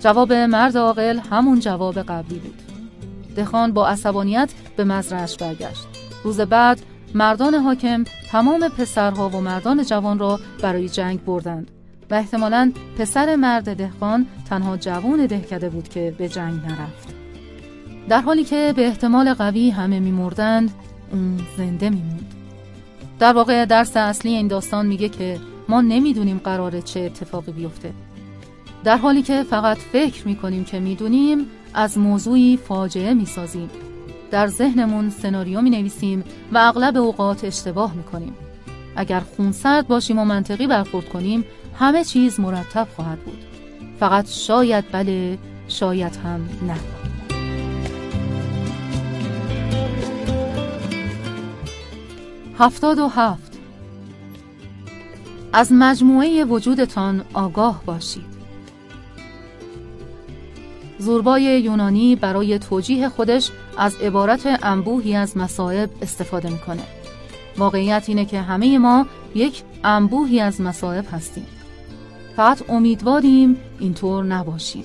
جواب 0.00 0.32
مرد 0.32 0.76
عاقل 0.76 1.18
همون 1.30 1.60
جواب 1.60 1.98
قبلی 1.98 2.38
بود. 2.38 2.62
دهخان 3.36 3.72
با 3.72 3.88
عصبانیت 3.88 4.52
به 4.76 4.84
مزرعش 4.84 5.36
برگشت. 5.36 5.86
روز 6.24 6.40
بعد 6.40 6.80
مردان 7.14 7.54
حاکم 7.54 8.04
تمام 8.30 8.68
پسرها 8.68 9.28
و 9.28 9.40
مردان 9.40 9.84
جوان 9.84 10.18
را 10.18 10.40
برای 10.62 10.88
جنگ 10.88 11.24
بردند 11.24 11.70
و 12.10 12.14
احتمالا 12.14 12.72
پسر 12.98 13.36
مرد 13.36 13.76
دهقان 13.76 14.26
تنها 14.48 14.76
جوان 14.76 15.26
دهکده 15.26 15.68
بود 15.68 15.88
که 15.88 16.14
به 16.18 16.28
جنگ 16.28 16.54
نرفت. 16.54 17.14
در 18.08 18.20
حالی 18.20 18.44
که 18.44 18.72
به 18.76 18.86
احتمال 18.86 19.34
قوی 19.34 19.70
همه 19.70 20.00
میمردند 20.00 20.70
اون 21.12 21.40
زنده 21.56 21.90
میموند. 21.90 22.43
در 23.24 23.32
واقع 23.32 23.64
درس 23.64 23.96
اصلی 23.96 24.30
این 24.30 24.48
داستان 24.48 24.86
میگه 24.86 25.08
که 25.08 25.40
ما 25.68 25.80
نمی‌دونیم 25.80 26.40
قراره 26.44 26.82
چه 26.82 27.00
اتفاقی 27.00 27.52
بیفته 27.52 27.92
در 28.84 28.96
حالی 28.96 29.22
که 29.22 29.42
فقط 29.42 29.78
فکر 29.78 30.28
می‌کنیم 30.28 30.64
که 30.64 30.80
می‌دونیم 30.80 31.46
از 31.74 31.98
موضوعی 31.98 32.56
فاجعه 32.56 33.14
می‌سازیم 33.14 33.70
در 34.30 34.46
ذهنمون 34.46 35.10
سناریو 35.10 35.60
می 35.60 35.70
نویسیم 35.70 36.24
و 36.52 36.58
اغلب 36.58 36.96
اوقات 36.96 37.44
اشتباه 37.44 37.94
می 37.94 38.02
کنیم. 38.02 38.34
اگر 38.96 39.20
خونسرد 39.20 39.86
باشیم 39.86 40.18
و 40.18 40.24
منطقی 40.24 40.66
برخورد 40.66 41.08
کنیم 41.08 41.44
همه 41.78 42.04
چیز 42.04 42.40
مرتب 42.40 42.88
خواهد 42.96 43.18
بود. 43.18 43.38
فقط 44.00 44.30
شاید 44.30 44.84
بله 44.92 45.38
شاید 45.68 46.16
هم 46.16 46.48
نه. 46.66 47.03
هفتاد 52.58 52.98
و 52.98 53.08
هفت 53.08 53.58
از 55.52 55.72
مجموعه 55.72 56.44
وجودتان 56.44 57.24
آگاه 57.34 57.82
باشید. 57.86 58.34
زوربای 60.98 61.42
یونانی 61.42 62.16
برای 62.16 62.58
توجیه 62.58 63.08
خودش 63.08 63.50
از 63.78 63.94
عبارت 63.94 64.58
انبوهی 64.62 65.16
از 65.16 65.36
مصائب 65.36 65.90
استفاده 66.02 66.50
می‌کنه. 66.50 66.82
واقعیت 67.58 68.04
اینه 68.08 68.24
که 68.24 68.40
همه 68.40 68.78
ما 68.78 69.06
یک 69.34 69.62
انبوهی 69.84 70.40
از 70.40 70.60
مصائب 70.60 71.04
هستیم. 71.12 71.46
فقط 72.36 72.70
امیدواریم 72.70 73.56
اینطور 73.78 74.24
نباشید. 74.24 74.84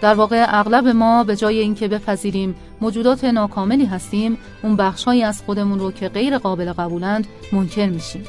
در 0.00 0.14
واقع 0.14 0.46
اغلب 0.48 0.88
ما 0.88 1.24
به 1.24 1.36
جای 1.36 1.58
اینکه 1.58 1.88
بپذیریم 1.88 2.54
موجودات 2.80 3.24
ناکاملی 3.24 3.84
هستیم، 3.84 4.38
اون 4.62 4.76
بخشهایی 4.76 5.22
از 5.22 5.42
خودمون 5.42 5.78
رو 5.78 5.92
که 5.92 6.08
غیر 6.08 6.38
قابل 6.38 6.72
قبولند 6.72 7.26
منکر 7.52 7.86
میشیم. 7.86 8.24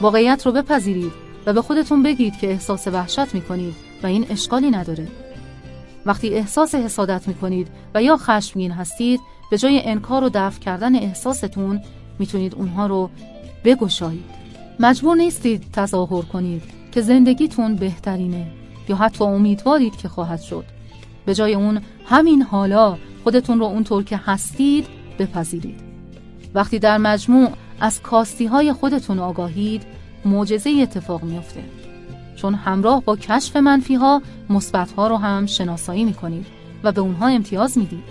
واقعیت 0.00 0.46
رو 0.46 0.52
بپذیرید 0.52 1.12
و 1.46 1.52
به 1.52 1.62
خودتون 1.62 2.02
بگید 2.02 2.38
که 2.38 2.50
احساس 2.50 2.88
وحشت 2.88 3.34
می‌کنید 3.34 3.74
و 4.02 4.06
این 4.06 4.26
اشکالی 4.30 4.70
نداره. 4.70 5.08
وقتی 6.06 6.28
احساس 6.28 6.74
حسادت 6.74 7.28
می‌کنید 7.28 7.68
و 7.94 8.02
یا 8.02 8.16
خشمگین 8.16 8.70
هستید 8.70 9.20
به 9.50 9.58
جای 9.58 9.82
انکار 9.84 10.24
و 10.24 10.30
دفع 10.34 10.60
کردن 10.60 10.96
احساستون 10.96 11.80
می‌تونید 12.18 12.54
اونها 12.54 12.86
رو 12.86 13.10
بگشایید 13.64 14.24
مجبور 14.80 15.16
نیستید 15.16 15.64
تظاهر 15.72 16.22
کنید 16.22 16.62
که 16.92 17.00
زندگیتون 17.00 17.74
بهترینه 17.74 18.46
یا 18.88 18.96
حتی 18.96 19.24
امیدوارید 19.24 19.96
که 19.96 20.08
خواهد 20.08 20.40
شد 20.40 20.64
به 21.26 21.34
جای 21.34 21.54
اون 21.54 21.80
همین 22.06 22.42
حالا 22.42 22.96
خودتون 23.26 23.58
رو 23.58 23.64
اونطور 23.64 24.04
که 24.04 24.16
هستید 24.16 24.86
بپذیرید 25.18 25.80
وقتی 26.54 26.78
در 26.78 26.98
مجموع 26.98 27.50
از 27.80 28.02
کاستی 28.02 28.46
های 28.46 28.72
خودتون 28.72 29.18
آگاهید 29.18 29.82
معجزه 30.24 30.70
اتفاق 30.82 31.22
میافته 31.22 31.60
چون 32.36 32.54
همراه 32.54 33.02
با 33.04 33.16
کشف 33.16 33.56
منفی 33.56 33.94
ها 33.94 34.22
مثبت 34.50 34.92
ها 34.92 35.08
رو 35.08 35.16
هم 35.16 35.46
شناسایی 35.46 36.04
می 36.04 36.14
کنید 36.14 36.46
و 36.82 36.92
به 36.92 37.00
اونها 37.00 37.26
امتیاز 37.26 37.78
می‌دید. 37.78 38.04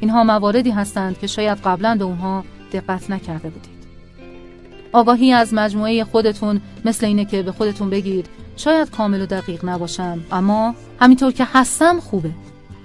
اینها 0.00 0.24
مواردی 0.24 0.70
هستند 0.70 1.18
که 1.18 1.26
شاید 1.26 1.58
قبلا 1.58 1.96
به 1.98 2.04
اونها 2.04 2.44
دقت 2.72 3.10
نکرده 3.10 3.50
بودید. 3.50 3.82
آگاهی 4.92 5.32
از 5.32 5.54
مجموعه 5.54 6.04
خودتون 6.04 6.60
مثل 6.84 7.06
اینه 7.06 7.24
که 7.24 7.42
به 7.42 7.52
خودتون 7.52 7.90
بگید 7.90 8.26
شاید 8.56 8.90
کامل 8.90 9.22
و 9.22 9.26
دقیق 9.26 9.64
نباشم 9.64 10.20
اما 10.32 10.74
همینطور 11.00 11.32
که 11.32 11.44
هستم 11.52 12.00
خوبه. 12.00 12.30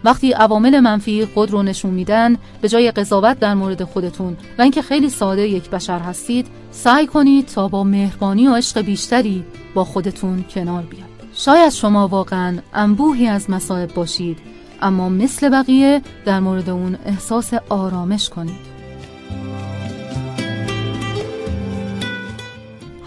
وقتی 0.04 0.32
عوامل 0.32 0.80
منفی 0.80 1.26
خود 1.26 1.52
رو 1.52 1.64
نشون 1.64 1.92
میدن 1.92 2.38
به 2.62 2.70
جای 2.70 2.92
قضاوت 2.92 3.40
در 3.40 3.54
مورد 3.54 3.84
خودتون 3.84 4.38
و 4.58 4.62
اینکه 4.62 4.82
خیلی 4.82 5.10
ساده 5.10 5.48
یک 5.48 5.70
بشر 5.70 6.00
هستید 6.00 6.48
سعی 6.72 7.08
کنید 7.08 7.46
تا 7.46 7.68
با 7.68 7.84
مهربانی 7.84 8.48
و 8.48 8.56
عشق 8.56 8.82
بیشتری 8.82 9.44
با 9.74 9.84
خودتون 9.84 10.46
کنار 10.50 10.84
بیاد 10.84 11.08
شاید 11.34 11.70
شما 11.70 12.08
واقعا 12.08 12.58
انبوهی 12.74 13.28
از 13.28 13.50
مصائب 13.50 13.94
باشید 13.94 14.38
اما 14.82 15.10
مثل 15.10 15.50
بقیه 15.50 16.02
در 16.26 16.40
مورد 16.40 16.70
اون 16.70 16.98
احساس 17.06 17.54
آرامش 17.70 18.30
کنید. 18.30 18.78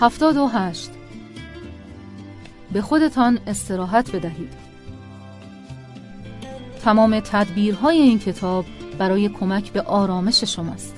هفتاد 0.00 0.36
و 0.36 0.46
هشت. 0.46 0.90
به 2.72 2.82
خودتان 2.82 3.38
استراحت 3.46 4.16
بدهید. 4.16 4.69
تمام 6.84 7.20
تدبیرهای 7.20 7.98
این 7.98 8.18
کتاب 8.18 8.64
برای 8.98 9.28
کمک 9.28 9.72
به 9.72 9.82
آرامش 9.82 10.44
شماست. 10.44 10.94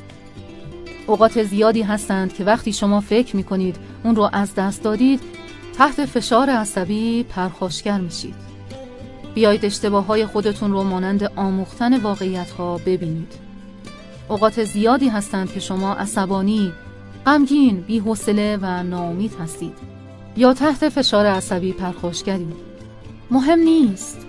اوقات 1.06 1.42
زیادی 1.42 1.82
هستند 1.82 2.32
که 2.32 2.44
وقتی 2.44 2.72
شما 2.72 3.00
فکر 3.00 3.36
می 3.36 3.44
کنید 3.44 3.76
اون 4.04 4.16
رو 4.16 4.30
از 4.32 4.54
دست 4.54 4.82
دادید 4.82 5.20
تحت 5.78 6.04
فشار 6.04 6.50
عصبی 6.50 7.22
پرخاشگر 7.22 8.00
میشید. 8.00 8.34
بیایید 9.34 9.64
اشتباه 9.64 10.06
های 10.06 10.26
خودتون 10.26 10.72
رو 10.72 10.82
مانند 10.82 11.30
آموختن 11.36 12.00
واقعیت 12.00 12.50
ها 12.50 12.78
ببینید. 12.86 13.32
اوقات 14.28 14.64
زیادی 14.64 15.08
هستند 15.08 15.52
که 15.52 15.60
شما 15.60 15.94
عصبانی، 15.94 16.72
غمگین، 17.26 17.80
بی‌حوصله 17.80 18.58
و 18.62 18.82
ناامید 18.82 19.32
هستید 19.40 19.74
یا 20.36 20.54
تحت 20.54 20.88
فشار 20.88 21.26
عصبی 21.26 21.72
پرخاشگرید 21.72 22.56
مهم 23.30 23.58
نیست. 23.58 24.21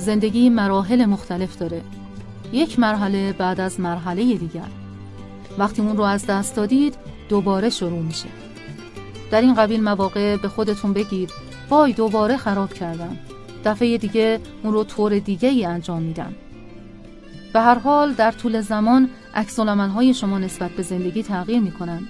زندگی 0.00 0.50
مراحل 0.50 1.04
مختلف 1.04 1.58
داره. 1.58 1.82
یک 2.52 2.78
مرحله 2.78 3.32
بعد 3.32 3.60
از 3.60 3.80
مرحله 3.80 4.34
دیگر. 4.34 4.68
وقتی 5.58 5.82
اون 5.82 5.96
رو 5.96 6.02
از 6.02 6.26
دست 6.26 6.56
دادید 6.56 6.94
دوباره 7.28 7.70
شروع 7.70 8.02
میشه. 8.02 8.28
در 9.30 9.40
این 9.40 9.54
قبیل 9.54 9.82
مواقع 9.82 10.36
به 10.36 10.48
خودتون 10.48 10.92
بگید 10.92 11.30
وای 11.70 11.92
دوباره 11.92 12.36
خراب 12.36 12.72
کردم. 12.72 13.18
دفعه 13.64 13.98
دیگه 13.98 14.40
اون 14.62 14.72
رو 14.72 14.84
طور 14.84 15.18
دیگه 15.18 15.48
ای 15.48 15.64
انجام 15.64 16.02
میدم. 16.02 16.34
به 17.52 17.60
هر 17.60 17.78
حال 17.78 18.12
در 18.12 18.32
طول 18.32 18.60
زمان 18.60 19.10
عکس 19.34 19.58
های 19.58 20.14
شما 20.14 20.38
نسبت 20.38 20.70
به 20.70 20.82
زندگی 20.82 21.22
تغییر 21.22 21.60
می‌کنن. 21.60 22.08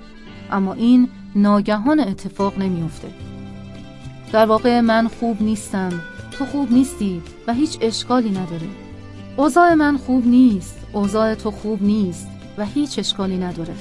اما 0.52 0.72
این 0.72 1.08
ناگهان 1.36 2.00
اتفاق 2.00 2.58
نمیافته. 2.58 3.08
در 4.32 4.46
واقع 4.46 4.80
من 4.80 5.08
خوب 5.08 5.42
نیستم. 5.42 5.92
تو 6.40 6.46
خوب 6.46 6.72
نیستی 6.72 7.22
و 7.46 7.54
هیچ 7.54 7.78
اشکالی 7.80 8.30
نداره. 8.30 8.68
اوضاع 9.36 9.74
من 9.74 9.96
خوب 9.96 10.26
نیست 10.26 10.78
اوضاع 10.92 11.34
تو 11.34 11.50
خوب 11.50 11.82
نیست 11.82 12.28
و 12.58 12.64
هیچ 12.64 12.98
اشکالی 12.98 13.36
نداره. 13.36 13.74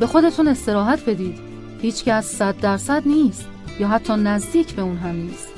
به 0.00 0.06
خودتون 0.06 0.48
استراحت 0.48 1.04
بدید. 1.04 1.38
هیچ 1.82 2.08
از 2.08 2.24
صد 2.24 2.60
درصد 2.60 3.02
نیست 3.08 3.48
یا 3.80 3.88
حتی 3.88 4.12
نزدیک 4.12 4.74
به 4.74 4.82
اون 4.82 4.96
هم 4.96 5.16
نیست. 5.16 5.48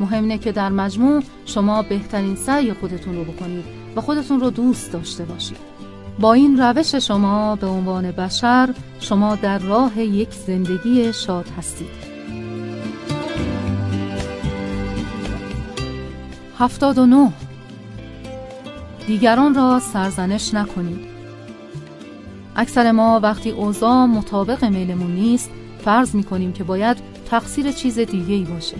مهم 0.00 0.22
اینه 0.22 0.38
که 0.38 0.52
در 0.52 0.68
مجموع 0.68 1.22
شما 1.46 1.82
بهترین 1.82 2.36
سعی 2.36 2.72
خودتون 2.72 3.16
رو 3.16 3.24
بکنید 3.24 3.64
و 3.96 4.00
خودتون 4.00 4.40
رو 4.40 4.50
دوست 4.50 4.92
داشته 4.92 5.24
باشید. 5.24 5.58
با 6.18 6.32
این 6.32 6.58
روش 6.58 6.94
شما 6.94 7.56
به 7.56 7.66
عنوان 7.66 8.10
بشر 8.10 8.74
شما 9.00 9.36
در 9.36 9.58
راه 9.58 10.00
یک 10.00 10.30
زندگی 10.32 11.12
شاد 11.12 11.48
هستید. 11.58 12.01
هفتاد 16.62 16.98
و 16.98 17.06
نه. 17.06 17.32
دیگران 19.06 19.54
را 19.54 19.80
سرزنش 19.80 20.54
نکنید. 20.54 21.00
اکثر 22.56 22.92
ما 22.92 23.20
وقتی 23.22 23.50
اوضاع 23.50 24.04
مطابق 24.04 24.64
میلمون 24.64 25.10
نیست 25.10 25.50
فرض 25.84 26.14
می‌کنیم 26.14 26.52
که 26.52 26.64
باید 26.64 26.96
تقصیر 27.30 27.72
چیز 27.72 27.98
دیگه 27.98 28.34
ای 28.34 28.44
باشه. 28.44 28.76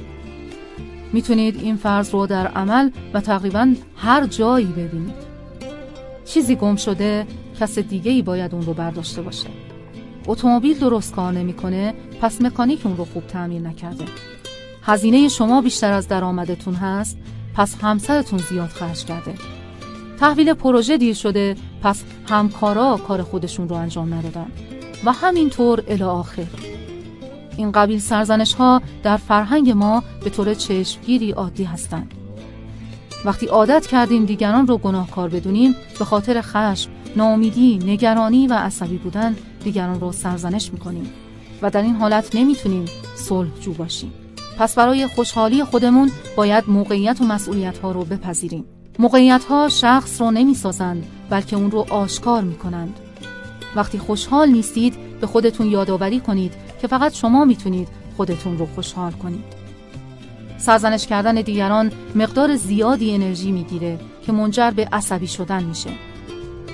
می‌تونید 1.12 1.56
این 1.56 1.76
فرض 1.76 2.10
رو 2.14 2.26
در 2.26 2.46
عمل 2.46 2.90
و 3.14 3.20
تقریبا 3.20 3.74
هر 3.96 4.26
جایی 4.26 4.66
ببینید. 4.66 5.32
چیزی 6.24 6.56
گم 6.56 6.76
شده 6.76 7.26
کس 7.60 7.78
دیگه 7.78 8.10
ای 8.10 8.22
باید 8.22 8.54
اون 8.54 8.62
رو 8.62 8.74
برداشته 8.74 9.22
باشه. 9.22 9.48
اتومبیل 10.26 10.78
درست 10.78 11.14
کار 11.14 11.32
نمی‌کنه 11.32 11.94
پس 12.20 12.42
مکانیک 12.42 12.86
اون 12.86 12.96
رو 12.96 13.04
خوب 13.04 13.26
تعمیر 13.26 13.62
نکرده. 13.62 14.04
هزینه 14.82 15.28
شما 15.28 15.60
بیشتر 15.60 15.92
از 15.92 16.08
درآمدتون 16.08 16.74
هست. 16.74 17.18
پس 17.54 17.76
همسرتون 17.82 18.38
زیاد 18.38 18.68
خرج 18.68 19.04
کرده 19.04 19.34
تحویل 20.20 20.54
پروژه 20.54 20.96
دیر 20.96 21.14
شده 21.14 21.56
پس 21.82 22.02
همکارا 22.28 23.00
کار 23.08 23.22
خودشون 23.22 23.68
رو 23.68 23.76
انجام 23.76 24.14
ندادن 24.14 24.46
و 25.04 25.12
همینطور 25.12 25.82
الی 25.88 26.02
آخر 26.02 26.46
این 27.56 27.72
قبیل 27.72 27.98
سرزنش 27.98 28.54
ها 28.54 28.82
در 29.02 29.16
فرهنگ 29.16 29.70
ما 29.70 30.02
به 30.24 30.30
طور 30.30 30.54
چشمگیری 30.54 31.30
عادی 31.30 31.64
هستند. 31.64 32.14
وقتی 33.24 33.46
عادت 33.46 33.86
کردیم 33.86 34.24
دیگران 34.24 34.66
رو 34.66 34.78
گناهکار 34.78 35.28
بدونیم 35.28 35.74
به 35.98 36.04
خاطر 36.04 36.40
خشم، 36.40 36.90
ناامیدی، 37.16 37.78
نگرانی 37.78 38.46
و 38.46 38.52
عصبی 38.52 38.96
بودن 38.96 39.36
دیگران 39.64 40.00
رو 40.00 40.12
سرزنش 40.12 40.72
می‌کنیم 40.72 41.10
و 41.62 41.70
در 41.70 41.82
این 41.82 41.96
حالت 41.96 42.34
نمی‌تونیم 42.34 42.84
صلح 43.14 43.50
جو 43.60 43.72
باشیم. 43.72 44.12
پس 44.58 44.74
برای 44.74 45.06
خوشحالی 45.06 45.64
خودمون 45.64 46.10
باید 46.36 46.64
موقعیت 46.68 47.20
و 47.20 47.24
مسئولیت 47.24 47.78
ها 47.78 47.92
رو 47.92 48.04
بپذیریم. 48.04 48.64
موقعیت 48.98 49.44
ها 49.44 49.68
شخص 49.68 50.20
رو 50.20 50.30
نمی‌سازند 50.30 51.06
بلکه 51.30 51.56
اون 51.56 51.70
رو 51.70 51.86
آشکار 51.90 52.42
می‌کنند. 52.42 52.96
وقتی 53.76 53.98
خوشحال 53.98 54.48
نیستید 54.48 54.94
به 55.20 55.26
خودتون 55.26 55.66
یادآوری 55.70 56.20
کنید 56.20 56.52
که 56.80 56.86
فقط 56.86 57.14
شما 57.14 57.44
می‌تونید 57.44 57.88
خودتون 58.16 58.58
رو 58.58 58.66
خوشحال 58.74 59.12
کنید. 59.12 59.44
سرزنش 60.58 61.06
کردن 61.06 61.34
دیگران 61.34 61.92
مقدار 62.14 62.56
زیادی 62.56 63.14
انرژی 63.14 63.52
می‌گیره 63.52 63.98
که 64.26 64.32
منجر 64.32 64.70
به 64.70 64.88
عصبی 64.92 65.26
شدن 65.26 65.64
میشه. 65.64 65.90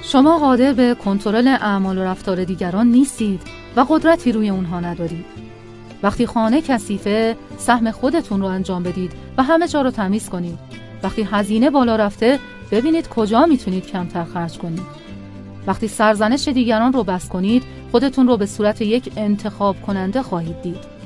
شما 0.02 0.39
قادر 0.39 0.73
به 0.73 0.94
کنترل 0.94 1.47
اعمال 1.47 1.98
و 1.98 2.02
رفتار 2.02 2.44
دیگران 2.44 2.86
نیستید 2.86 3.40
و 3.76 3.84
قدرتی 3.89 4.32
روی 4.32 4.48
اونها 4.48 4.81
ندارید. 4.81 5.48
وقتی 6.02 6.27
خانه 6.27 6.60
کثیفه 6.60 7.36
سهم 7.59 7.91
خودتون 7.91 8.41
رو 8.41 8.47
انجام 8.47 8.83
بدید 8.83 9.12
و 9.39 9.43
همه 9.43 9.68
جا 9.68 9.83
رو 9.83 9.91
تمیز 9.91 10.28
کنید. 10.28 10.59
وقتی 11.02 11.23
هزینه 11.23 11.70
بالا 11.70 11.97
رفته 11.97 12.39
ببینید 12.70 13.09
کجا 13.09 13.47
می‌تونید 13.47 13.86
کمتر 13.86 14.25
خرج 14.25 14.59
کنید. 14.59 14.83
وقتی 15.67 15.89
سرزنش 15.89 16.49
دیگران 16.49 16.93
رو 16.93 17.05
بس 17.05 17.28
کنید 17.28 17.62
خودتون 17.93 18.28
رو 18.28 18.36
به 18.36 18.47
صورت 18.47 18.81
یک 18.81 19.12
انتخاب 19.17 19.83
کننده 19.83 20.23
خواهید 20.23 20.62
دید. 20.62 20.99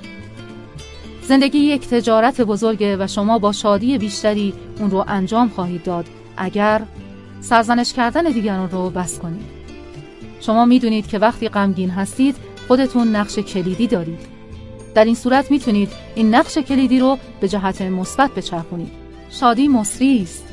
زندگی 1.23 1.59
یک 1.59 1.89
تجارت 1.89 2.41
بزرگه 2.41 2.97
و 2.97 3.07
شما 3.07 3.39
با 3.39 3.53
شادی 3.53 3.99
بیشتری 3.99 4.55
اون 4.79 4.91
رو 4.91 5.05
انجام 5.09 5.49
خواهید 5.49 5.83
داد 5.83 6.07
اگر 6.37 6.83
سرزنش 7.41 7.93
کردن 7.93 8.23
دیگران 8.23 8.71
رو 8.71 8.91
بس 8.91 9.19
کنید. 9.19 9.43
شما 10.41 10.65
می‌دونید 10.65 11.07
که 11.07 11.19
وقتی 11.19 11.49
غمگین 11.49 11.91
هستید 11.91 12.37
خودتون 12.69 13.17
نقش 13.17 13.39
کلیدی 13.39 13.87
دارید. 13.87 14.32
در 14.95 15.05
این 15.05 15.15
صورت 15.15 15.51
می‌تونید 15.51 15.93
این 16.15 16.35
نقش 16.35 16.59
کلیدی 16.59 16.99
رو 16.99 17.19
به 17.41 17.49
جهت 17.49 17.83
مثبت 17.83 18.31
بچرخونید. 18.35 18.93
شادی 19.31 19.69
مصری 19.69 20.23
است 20.23 20.45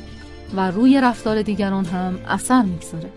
و 0.56 0.70
روی 0.70 1.00
رفتار 1.00 1.42
دیگران 1.42 1.84
هم 1.84 2.18
اثر 2.28 2.62
می‌گذاره. 2.62 3.10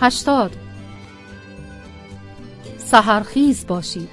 هشتاد 0.00 0.56
سهرخیز 2.78 3.66
باشید 3.66 4.08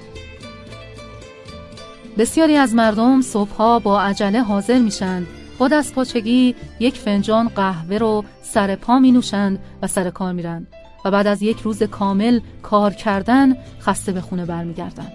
بسیاری 2.18 2.56
از 2.56 2.74
مردم 2.74 3.20
صبحها 3.20 3.78
با 3.78 4.02
عجله 4.02 4.42
حاضر 4.42 4.78
میشند 4.78 5.26
با 5.58 5.68
دست 5.68 5.94
پاچگی 5.94 6.54
یک 6.80 6.94
فنجان 6.94 7.48
قهوه 7.48 7.98
رو 7.98 8.24
سر 8.42 8.76
پا 8.76 8.98
می 8.98 9.12
نوشند 9.12 9.58
و 9.82 9.86
سر 9.86 10.10
کار 10.10 10.32
میرند 10.32 10.66
و 11.04 11.10
بعد 11.10 11.26
از 11.26 11.42
یک 11.42 11.60
روز 11.60 11.82
کامل 11.82 12.40
کار 12.62 12.92
کردن 12.92 13.56
خسته 13.80 14.12
به 14.12 14.20
خونه 14.20 14.44
برمیگردند. 14.44 15.12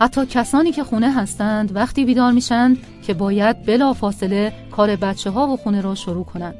حتی 0.00 0.26
کسانی 0.26 0.72
که 0.72 0.84
خونه 0.84 1.12
هستند 1.12 1.76
وقتی 1.76 2.04
بیدار 2.04 2.32
میشند 2.32 2.78
که 3.02 3.14
باید 3.14 3.62
بلا 3.66 3.92
فاصله 3.92 4.52
کار 4.70 4.96
بچه 4.96 5.30
ها 5.30 5.46
و 5.46 5.56
خونه 5.56 5.80
را 5.80 5.94
شروع 5.94 6.24
کنند. 6.24 6.54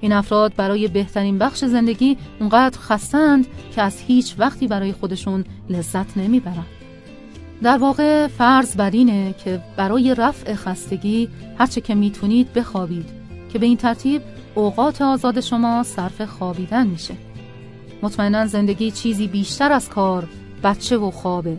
این 0.00 0.12
افراد 0.12 0.52
برای 0.56 0.88
بهترین 0.88 1.38
بخش 1.38 1.64
زندگی 1.64 2.16
اونقدر 2.40 2.78
خستند 2.78 3.46
که 3.74 3.82
از 3.82 4.00
هیچ 4.06 4.34
وقتی 4.38 4.66
برای 4.66 4.92
خودشون 4.92 5.44
لذت 5.70 6.16
نمی‌برند. 6.16 6.66
در 7.62 7.78
واقع 7.78 8.26
فرض 8.26 8.76
بر 8.76 8.90
اینه 8.90 9.34
که 9.44 9.60
برای 9.76 10.14
رفع 10.14 10.54
خستگی 10.54 11.28
هرچه 11.58 11.80
که 11.80 11.94
می‌تونید 11.94 12.52
بخوابید 12.52 13.08
که 13.52 13.58
به 13.58 13.66
این 13.66 13.76
ترتیب 13.76 14.22
اوقات 14.54 15.02
آزاد 15.02 15.40
شما 15.40 15.82
صرف 15.82 16.22
خوابیدن 16.22 16.86
میشه. 16.86 17.14
مطمئنا 18.02 18.46
زندگی 18.46 18.90
چیزی 18.90 19.26
بیشتر 19.26 19.72
از 19.72 19.88
کار، 19.88 20.28
بچه 20.64 20.96
و 20.96 21.10
خوابه. 21.10 21.56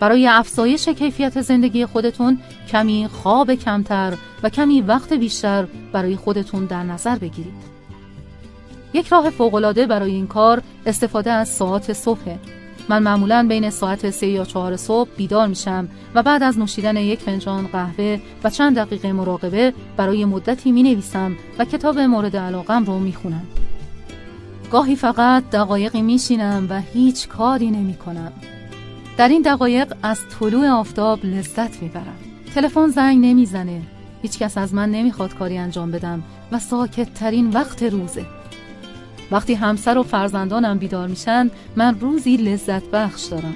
برای 0.00 0.26
افزایش 0.28 0.88
کیفیت 0.88 1.40
زندگی 1.40 1.86
خودتون 1.86 2.38
کمی 2.68 3.08
خواب 3.12 3.54
کمتر 3.54 4.14
و 4.42 4.48
کمی 4.48 4.80
وقت 4.80 5.12
بیشتر 5.12 5.66
برای 5.92 6.16
خودتون 6.16 6.64
در 6.64 6.82
نظر 6.82 7.18
بگیرید. 7.18 7.76
یک 8.94 9.08
راه 9.08 9.30
فوقالعاده 9.30 9.86
برای 9.86 10.10
این 10.10 10.26
کار 10.26 10.62
استفاده 10.86 11.32
از 11.32 11.48
ساعت 11.48 11.92
صبح. 11.92 12.36
من 12.88 13.02
معمولا 13.02 13.46
بین 13.48 13.70
ساعت 13.70 14.10
سه 14.10 14.26
یا 14.26 14.44
چهار 14.44 14.76
صبح 14.76 15.10
بیدار 15.16 15.46
میشم 15.46 15.88
و 16.14 16.22
بعد 16.22 16.42
از 16.42 16.58
نوشیدن 16.58 16.96
یک 16.96 17.20
فنجان 17.20 17.66
قهوه 17.66 18.20
و 18.44 18.50
چند 18.50 18.78
دقیقه 18.78 19.12
مراقبه 19.12 19.72
برای 19.96 20.24
مدتی 20.24 20.72
می 20.72 20.82
نویسم 20.82 21.36
و 21.58 21.64
کتاب 21.64 21.98
مورد 21.98 22.36
علاقم 22.36 22.84
رو 22.84 22.98
می 22.98 23.12
خونم. 23.12 23.46
گاهی 24.70 24.96
فقط 24.96 25.50
دقایقی 25.50 26.02
میشینم 26.02 26.66
و 26.70 26.80
هیچ 26.80 27.28
کاری 27.28 27.70
نمی 27.70 27.94
کنم. 27.94 28.32
در 29.16 29.28
این 29.28 29.42
دقایق 29.42 29.92
از 30.02 30.20
طلوع 30.28 30.68
آفتاب 30.68 31.24
لذت 31.24 31.82
می‌برم 31.82 32.16
تلفن 32.54 32.86
زنگ 32.86 33.26
نمی‌زنه 33.26 33.82
هیچکس 34.22 34.58
از 34.58 34.74
من 34.74 34.90
نمی‌خواد 34.90 35.34
کاری 35.34 35.58
انجام 35.58 35.90
بدم 35.90 36.22
و 36.52 36.58
ساکت 36.58 37.14
ترین 37.14 37.50
وقت 37.50 37.82
روزه 37.82 38.24
وقتی 39.30 39.54
همسر 39.54 39.98
و 39.98 40.02
فرزندانم 40.02 40.78
بیدار 40.78 41.08
میشن 41.08 41.50
من 41.76 42.00
روزی 42.00 42.36
لذت 42.36 42.84
بخش 42.84 43.24
دارم 43.24 43.54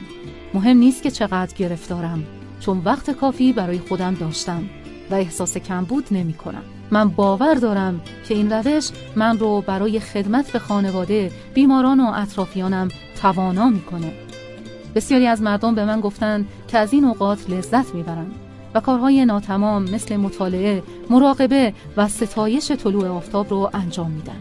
مهم 0.54 0.76
نیست 0.76 1.02
که 1.02 1.10
چقدر 1.10 1.54
گرفتارم 1.56 2.24
چون 2.60 2.82
وقت 2.84 3.10
کافی 3.10 3.52
برای 3.52 3.78
خودم 3.78 4.14
داشتم 4.14 4.64
و 5.10 5.14
احساس 5.14 5.56
کمبود 5.56 6.04
نمی 6.10 6.32
کنم. 6.32 6.62
من 6.90 7.08
باور 7.08 7.54
دارم 7.54 8.00
که 8.28 8.34
این 8.34 8.52
روش 8.52 8.90
من 9.16 9.38
رو 9.38 9.60
برای 9.60 10.00
خدمت 10.00 10.52
به 10.52 10.58
خانواده، 10.58 11.32
بیماران 11.54 12.00
و 12.00 12.12
اطرافیانم 12.14 12.88
توانا 13.22 13.68
می‌کنه. 13.68 14.12
بسیاری 14.94 15.26
از 15.26 15.42
مردم 15.42 15.74
به 15.74 15.84
من 15.84 16.00
گفتند 16.00 16.48
که 16.68 16.78
از 16.78 16.92
این 16.92 17.04
اوقات 17.04 17.50
لذت 17.50 17.94
می‌برند 17.94 18.34
و 18.74 18.80
کارهای 18.80 19.24
ناتمام 19.24 19.82
مثل 19.82 20.16
مطالعه، 20.16 20.82
مراقبه 21.10 21.74
و 21.96 22.08
ستایش 22.08 22.70
طلوع 22.72 23.08
آفتاب 23.08 23.50
رو 23.50 23.70
انجام 23.74 24.10
میدن. 24.10 24.40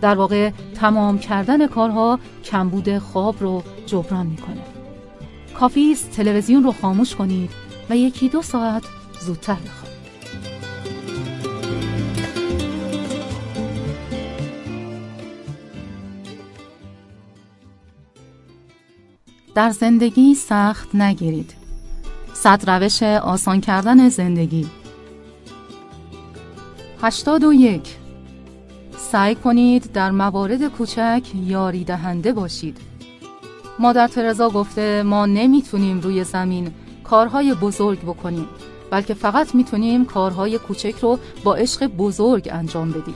در 0.00 0.14
واقع 0.14 0.50
تمام 0.74 1.18
کردن 1.18 1.66
کارها 1.66 2.18
کمبود 2.44 2.98
خواب 2.98 3.36
رو 3.40 3.62
جبران 3.86 4.26
می‌کنه. 4.26 4.62
کافی 5.58 5.92
است 5.92 6.10
تلویزیون 6.10 6.62
رو 6.64 6.72
خاموش 6.72 7.14
کنید 7.14 7.50
و 7.90 7.96
یکی 7.96 8.28
دو 8.28 8.42
ساعت 8.42 8.82
زودتر 9.20 9.54
بخوابید. 9.54 9.79
در 19.54 19.70
زندگی 19.70 20.34
سخت 20.34 20.94
نگیرید. 20.94 21.54
صد 22.32 22.70
روش 22.70 23.02
آسان 23.02 23.60
کردن 23.60 24.08
زندگی. 24.08 24.66
هشتاد 27.02 27.44
و 27.44 27.52
یک. 27.52 27.96
سعی 28.96 29.34
کنید 29.34 29.92
در 29.92 30.10
موارد 30.10 30.68
کوچک 30.68 31.22
یاری 31.46 31.84
دهنده 31.84 32.32
باشید. 32.32 32.78
مادر 33.78 34.08
ترزا 34.08 34.50
گفته 34.50 35.02
ما 35.02 35.26
نمی‌تونیم 35.26 36.00
روی 36.00 36.24
زمین 36.24 36.70
کارهای 37.04 37.54
بزرگ 37.54 38.00
بکنیم 38.00 38.46
بلکه 38.90 39.14
فقط 39.14 39.54
می‌تونیم 39.54 40.04
کارهای 40.04 40.58
کوچک 40.58 40.94
رو 41.00 41.18
با 41.44 41.54
عشق 41.54 41.86
بزرگ 41.86 42.48
انجام 42.52 42.90
بدیم. 42.90 43.14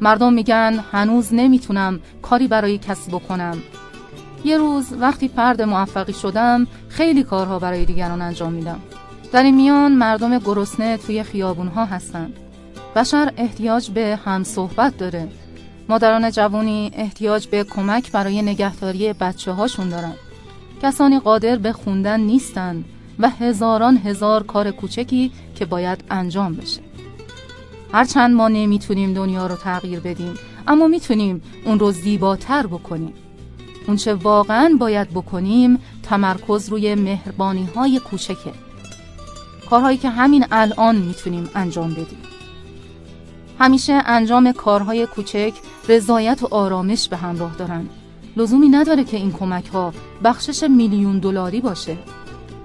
مردم 0.00 0.32
میگن 0.32 0.84
هنوز 0.92 1.34
نمی‌تونم 1.34 2.00
کاری 2.22 2.48
برای 2.48 2.78
کسی 2.78 3.10
بکنم. 3.10 3.58
یه 4.44 4.58
روز 4.58 4.86
وقتی 5.00 5.28
فرد 5.28 5.62
موفقی 5.62 6.12
شدم 6.12 6.66
خیلی 6.88 7.22
کارها 7.22 7.58
برای 7.58 7.84
دیگران 7.84 8.22
انجام 8.22 8.52
میدم. 8.52 8.80
در 9.32 9.42
این 9.42 9.54
میان 9.54 9.92
مردم 9.92 10.38
گرسنه 10.38 10.96
توی 10.96 11.22
خیابونها 11.22 11.84
هستن. 11.84 12.32
بشر 12.96 13.32
احتیاج 13.36 13.90
به 13.90 14.18
هم 14.24 14.44
صحبت 14.44 14.96
داره. 14.96 15.28
مادران 15.88 16.30
جوانی 16.30 16.90
احتیاج 16.94 17.46
به 17.46 17.64
کمک 17.64 18.12
برای 18.12 18.42
نگهداری 18.42 19.12
بچه 19.12 19.52
هاشون 19.52 19.88
دارن. 19.88 20.12
کسانی 20.82 21.18
قادر 21.18 21.56
به 21.56 21.72
خوندن 21.72 22.20
نیستن 22.20 22.84
و 23.18 23.30
هزاران 23.30 23.96
هزار 23.96 24.42
کار 24.42 24.70
کوچکی 24.70 25.32
که 25.54 25.64
باید 25.64 26.04
انجام 26.10 26.54
بشه. 26.54 26.80
هرچند 27.92 28.34
ما 28.34 28.48
نمی‌تونیم 28.48 29.14
دنیا 29.14 29.46
رو 29.46 29.56
تغییر 29.56 30.00
بدیم 30.00 30.34
اما 30.66 30.86
می‌تونیم 30.86 31.42
اون 31.64 31.78
رو 31.78 31.92
زیباتر 31.92 32.66
بکنیم. 32.66 33.14
اونچه 33.86 34.14
واقعا 34.14 34.76
باید 34.80 35.10
بکنیم 35.10 35.78
تمرکز 36.02 36.68
روی 36.68 36.94
مهربانی 36.94 37.68
های 37.74 38.00
کوچکه. 38.00 38.52
کارهایی 39.70 39.98
که 39.98 40.10
همین 40.10 40.46
الان 40.50 40.96
می‌تونیم 40.96 41.50
انجام 41.54 41.90
بدیم. 41.90 42.18
همیشه 43.58 43.92
انجام 43.92 44.52
کارهای 44.52 45.06
کوچک 45.06 45.52
رضایت 45.88 46.42
و 46.42 46.54
آرامش 46.54 47.08
به 47.08 47.16
همراه 47.16 47.56
دارن. 47.56 47.88
لزومی 48.36 48.68
نداره 48.68 49.04
که 49.04 49.16
این 49.16 49.32
کمک 49.32 49.66
ها 49.66 49.92
بخشش 50.24 50.62
میلیون 50.62 51.18
دلاری 51.18 51.60
باشه. 51.60 51.96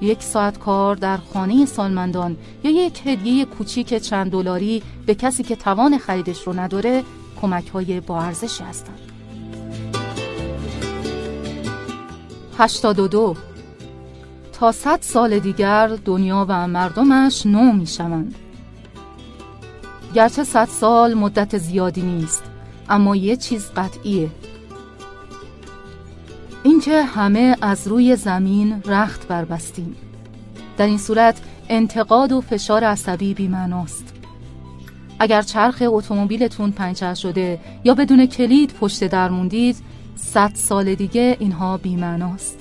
یک 0.02 0.24
ساعت 0.24 0.60
کار 0.60 0.96
در 0.96 1.18
خانه 1.18 1.66
سالمندان 1.66 2.38
یا 2.64 2.72
یک 2.72 3.08
هدیه 3.08 3.46
کوچیک 3.46 3.94
چند 3.94 4.32
دلاری 4.32 4.84
به 5.06 5.16
کسی 5.16 5.44
که 5.44 5.56
توان 5.56 5.98
خریدش 5.98 6.42
رو 6.48 6.60
نداره 6.60 7.04
کمک 7.42 7.68
های 7.68 8.00
با 8.00 8.22
ارزشی 8.22 8.64
هستند 8.64 9.00
82 12.60 13.36
تا 14.54 14.72
صد 14.72 15.02
سال 15.02 15.40
دیگر 15.40 15.88
دنیا 16.06 16.46
و 16.50 16.68
مردمش 16.68 17.46
نو 17.46 17.72
می 17.72 17.88
شوند. 17.88 18.36
گرچه 20.16 20.44
صد 20.44 20.68
سال 20.68 21.14
مدت 21.14 21.58
زیادی 21.58 22.02
نیست 22.02 22.44
اما 22.90 23.16
یه 23.16 23.36
چیز 23.36 23.72
قطعیه. 23.76 24.30
اینکه 26.64 27.04
همه 27.04 27.56
از 27.62 27.88
روی 27.88 28.16
زمین 28.16 28.82
رخت 28.86 29.28
بربستیم. 29.28 29.96
در 30.78 30.86
این 30.86 30.98
صورت 30.98 31.42
انتقاد 31.70 32.32
و 32.32 32.42
فشار 32.42 32.84
عصبی 32.84 33.34
بیمعناست. 33.34 34.14
اگر 35.20 35.42
چرخ 35.42 35.84
اتومبیلتون 35.86 36.72
پنچر 36.72 37.14
شده 37.14 37.60
یا 37.84 37.94
بدون 37.94 38.26
کلید 38.26 38.74
پشت 38.74 39.04
در 39.04 39.30
موندید 39.30 39.78
صد 40.20 40.52
سال 40.54 40.96
دیگه 40.96 41.38
اینها 41.40 41.78
بیمعناست. 41.78 42.60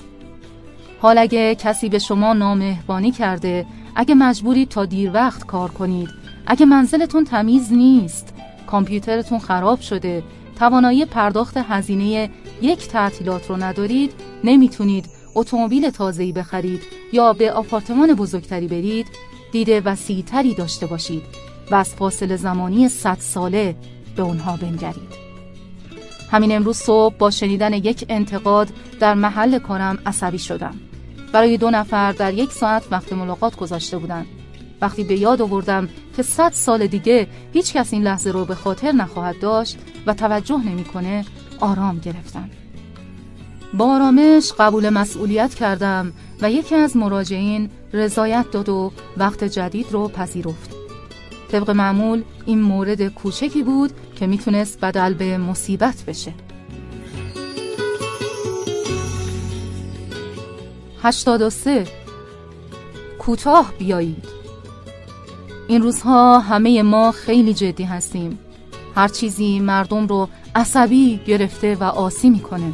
حال 1.01 1.17
اگه 1.17 1.55
کسی 1.55 1.89
به 1.89 1.99
شما 1.99 2.33
نامهربانی 2.33 3.11
کرده 3.11 3.65
اگه 3.95 4.15
مجبوری 4.15 4.65
تا 4.65 4.85
دیر 4.85 5.11
وقت 5.13 5.45
کار 5.45 5.71
کنید 5.71 6.09
اگه 6.47 6.65
منزلتون 6.65 7.23
تمیز 7.23 7.73
نیست 7.73 8.33
کامپیوترتون 8.67 9.39
خراب 9.39 9.79
شده 9.81 10.23
توانایی 10.55 11.05
پرداخت 11.05 11.57
هزینه 11.57 12.29
یک 12.61 12.87
تعطیلات 12.87 13.49
رو 13.49 13.63
ندارید 13.63 14.11
نمی‌تونید 14.43 15.09
اتومبیل 15.35 15.89
تازه‌ای 15.89 16.31
بخرید 16.31 16.81
یا 17.13 17.33
به 17.33 17.51
آپارتمان 17.51 18.13
بزرگتری 18.13 18.67
برید 18.67 19.07
دید 19.51 19.69
وسیعتری 19.85 20.53
داشته 20.53 20.85
باشید 20.85 21.23
و 21.71 21.75
از 21.75 21.95
فاصله 21.95 22.35
زمانی 22.35 22.89
صد 22.89 23.17
ساله 23.19 23.75
به 24.15 24.21
اونها 24.21 24.57
بنگرید. 24.57 25.28
همین 26.31 26.55
امروز 26.55 26.77
صبح 26.77 27.15
با 27.17 27.31
شنیدن 27.31 27.73
یک 27.73 28.05
انتقاد 28.09 28.69
در 28.99 29.13
محل 29.13 29.59
کارم 29.59 29.99
عصبی 30.05 30.39
شدم. 30.39 30.75
برای 31.33 31.57
دو 31.57 31.69
نفر 31.69 32.11
در 32.11 32.33
یک 32.33 32.51
ساعت 32.51 32.83
وقت 32.91 33.13
ملاقات 33.13 33.55
گذاشته 33.55 33.97
بودند 33.97 34.25
وقتی 34.81 35.03
به 35.03 35.19
یاد 35.19 35.41
آوردم 35.41 35.89
که 36.15 36.23
صد 36.23 36.51
سال 36.51 36.87
دیگه 36.87 37.27
هیچ 37.53 37.73
کس 37.73 37.93
این 37.93 38.03
لحظه 38.03 38.31
رو 38.31 38.45
به 38.45 38.55
خاطر 38.55 38.91
نخواهد 38.91 39.39
داشت 39.39 39.77
و 40.05 40.13
توجه 40.13 40.57
نمی‌کنه 40.57 41.25
آرام 41.59 41.99
گرفتم. 41.99 42.49
با 43.73 43.95
آرامش 43.95 44.53
قبول 44.59 44.89
مسئولیت 44.89 45.53
کردم 45.53 46.13
و 46.41 46.51
یکی 46.51 46.75
از 46.75 46.97
مراجعین 46.97 47.69
رضایت 47.93 48.51
داد 48.51 48.69
و 48.69 48.91
وقت 49.17 49.43
جدید 49.43 49.85
رو 49.91 50.07
پذیرفت. 50.07 50.75
طبق 51.51 51.69
معمول 51.69 52.23
این 52.45 52.61
مورد 52.61 53.07
کوچکی 53.07 53.63
بود 53.63 53.91
که 54.19 54.27
می‌تونست 54.27 54.79
بدل 54.79 55.13
به 55.13 55.37
مصیبت 55.37 56.03
بشه. 56.07 56.33
83 61.03 61.83
کوتاه 63.19 63.73
بیایید. 63.79 64.25
این 65.67 65.81
روزها 65.81 66.39
همه 66.39 66.83
ما 66.83 67.11
خیلی 67.11 67.53
جدی 67.53 67.83
هستیم. 67.83 68.39
هر 68.95 69.07
چیزی 69.07 69.59
مردم 69.59 70.07
رو 70.07 70.29
عصبی 70.55 71.19
گرفته 71.25 71.75
و 71.75 71.83
آسی 71.83 72.29
می‌کنه. 72.29 72.73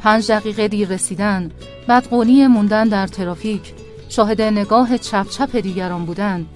پنج 0.00 0.30
دقیقه 0.30 0.68
دیر 0.68 0.88
رسیدن 0.88 1.50
بدقولی 1.88 2.46
موندن 2.46 2.88
در 2.88 3.06
ترافیک 3.06 3.72
شاهد 4.08 4.42
نگاه 4.42 4.98
چپ 4.98 5.28
چپ 5.28 5.56
دیگران 5.56 6.04
بودن. 6.04 6.46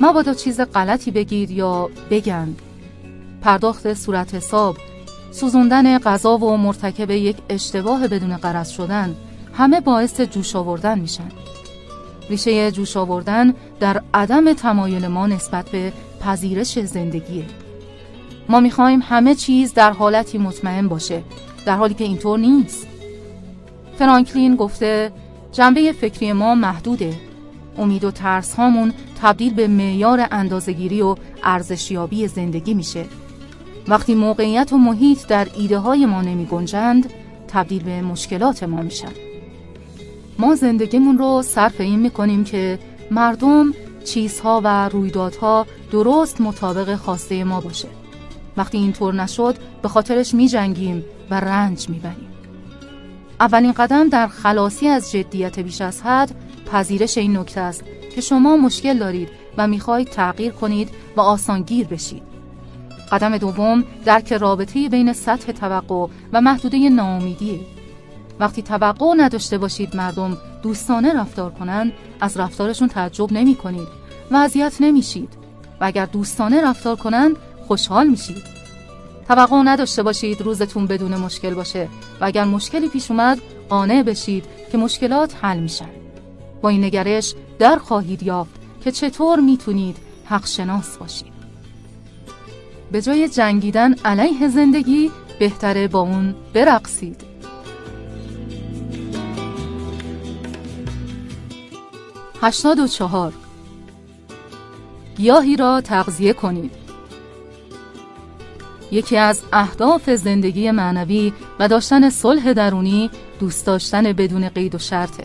مبادا 0.00 0.34
چیز 0.34 0.60
غلطی 0.60 1.10
بگید 1.10 1.50
یا 1.50 1.90
بگن 2.10 2.54
پرداخت 3.44 3.94
صورت 3.94 4.34
حساب 4.34 4.76
سوزوندن 5.30 5.98
غذا 5.98 6.38
و 6.38 6.56
مرتکب 6.56 7.10
یک 7.10 7.36
اشتباه 7.48 8.08
بدون 8.08 8.36
قرض 8.36 8.68
شدن 8.68 9.14
همه 9.54 9.80
باعث 9.80 10.20
جوش 10.20 10.56
آوردن 10.56 10.98
میشن. 10.98 11.28
ریشه 12.30 12.70
جوش 12.70 12.96
آوردن 12.96 13.54
در 13.80 14.02
عدم 14.14 14.52
تمایل 14.52 15.06
ما 15.06 15.26
نسبت 15.26 15.68
به 15.68 15.92
پذیرش 16.20 16.78
زندگیه. 16.78 17.44
ما 18.48 18.60
می‌خوایم 18.60 19.02
همه 19.02 19.34
چیز 19.34 19.74
در 19.74 19.92
حالتی 19.92 20.38
مطمئن 20.38 20.88
باشه 20.88 21.22
در 21.66 21.76
حالی 21.76 21.94
که 21.94 22.04
اینطور 22.04 22.38
نیست. 22.38 22.86
فرانکلین 23.98 24.56
گفته 24.56 25.12
جنبه 25.52 25.92
فکری 25.92 26.32
ما 26.32 26.54
محدوده. 26.54 27.14
امید 27.78 28.04
و 28.04 28.10
ترس 28.10 28.54
هامون 28.54 28.92
تبدیل 29.22 29.54
به 29.54 29.68
معیار 29.68 30.26
اندازگیری 30.30 31.02
و 31.02 31.16
ارزشیابی 31.42 32.28
زندگی 32.28 32.74
میشه. 32.74 33.04
وقتی 33.88 34.14
موقعیت 34.14 34.72
و 34.72 34.78
محیط 34.78 35.26
در 35.26 35.48
ایده 35.56 35.78
های 35.78 36.06
ما 36.06 36.22
نمی 36.22 36.46
گنجند 36.46 37.10
تبدیل 37.48 37.82
به 37.82 38.02
مشکلات 38.02 38.62
ما 38.62 38.82
میشن. 38.82 39.12
ما 40.38 40.54
زندگیمون 40.54 41.18
رو 41.18 41.42
صرف 41.42 41.80
این 41.80 42.00
می‌کنیم 42.00 42.44
که 42.44 42.78
مردم 43.10 43.74
چیزها 44.04 44.60
و 44.64 44.88
رویدادها 44.88 45.66
درست 45.92 46.40
مطابق 46.40 46.96
خواسته 46.96 47.44
ما 47.44 47.60
باشه. 47.60 47.88
وقتی 48.56 48.78
اینطور 48.78 49.14
نشد 49.14 49.56
به 49.82 49.88
خاطرش 49.88 50.34
می 50.34 50.48
جنگیم 50.48 51.04
و 51.30 51.40
رنج 51.40 51.88
می‌بریم. 51.88 52.28
اولین 53.40 53.72
قدم 53.72 54.08
در 54.08 54.26
خلاصی 54.26 54.88
از 54.88 55.12
جدیت 55.12 55.58
بیش 55.58 55.80
از 55.80 56.02
حد 56.02 56.34
پذیرش 56.72 57.18
این 57.18 57.36
نکته 57.36 57.60
است 57.60 57.84
که 58.14 58.20
شما 58.20 58.56
مشکل 58.56 58.98
دارید 58.98 59.28
و 59.58 59.68
می‌خواهید 59.68 60.08
تغییر 60.08 60.52
کنید 60.52 60.90
و 61.16 61.20
آسانگیر 61.20 61.86
بشید. 61.86 62.33
قدم 63.14 63.38
دوم 63.38 63.84
درک 64.04 64.32
رابطه 64.32 64.88
بین 64.88 65.12
سطح 65.12 65.52
توقع 65.52 66.06
و 66.32 66.40
محدوده 66.40 66.88
ناامیدیه 66.88 67.60
وقتی 68.40 68.62
توقع 68.62 69.14
نداشته 69.16 69.58
باشید 69.58 69.96
مردم 69.96 70.38
دوستانه 70.62 71.20
رفتار 71.20 71.50
کنند 71.50 71.92
از 72.20 72.36
رفتارشون 72.36 72.88
تعجب 72.88 73.32
نمی 73.32 73.54
کنید 73.54 73.88
و 74.30 74.36
اذیت 74.36 74.76
نمیشید 74.80 75.28
و 75.80 75.84
اگر 75.84 76.06
دوستانه 76.06 76.64
رفتار 76.64 76.96
کنند 76.96 77.36
خوشحال 77.68 78.06
میشید 78.06 78.42
توقع 79.28 79.62
نداشته 79.62 80.02
باشید 80.02 80.40
روزتون 80.40 80.86
بدون 80.86 81.16
مشکل 81.16 81.54
باشه 81.54 81.88
و 82.20 82.24
اگر 82.24 82.44
مشکلی 82.44 82.88
پیش 82.88 83.10
اومد 83.10 83.38
قانع 83.68 84.02
بشید 84.02 84.44
که 84.72 84.78
مشکلات 84.78 85.34
حل 85.42 85.60
میشن. 85.60 85.90
با 86.62 86.68
این 86.68 86.84
نگرش 86.84 87.34
در 87.58 87.76
خواهید 87.76 88.22
یافت 88.22 88.60
که 88.84 88.92
چطور 88.92 89.40
می‌تونید 89.40 89.96
حق 90.24 90.46
شناس 90.46 90.96
باشید. 90.96 91.33
به 92.94 93.02
جای 93.02 93.28
جنگیدن 93.28 93.94
علیه 94.04 94.48
زندگی 94.48 95.10
بهتره 95.38 95.88
با 95.88 96.00
اون 96.00 96.34
برقصید. 96.52 97.20
هشتاد 102.42 102.78
و 102.78 102.86
چهار. 102.86 103.32
گیاهی 105.16 105.56
را 105.56 105.80
تغذیه 105.80 106.32
کنید. 106.32 106.70
یکی 108.92 109.16
از 109.16 109.42
اهداف 109.52 110.10
زندگی 110.10 110.70
معنوی 110.70 111.32
و 111.58 111.68
داشتن 111.68 112.10
صلح 112.10 112.52
درونی 112.52 113.10
دوست 113.40 113.66
داشتن 113.66 114.12
بدون 114.12 114.48
قید 114.48 114.74
و 114.74 114.78
شرطه. 114.78 115.24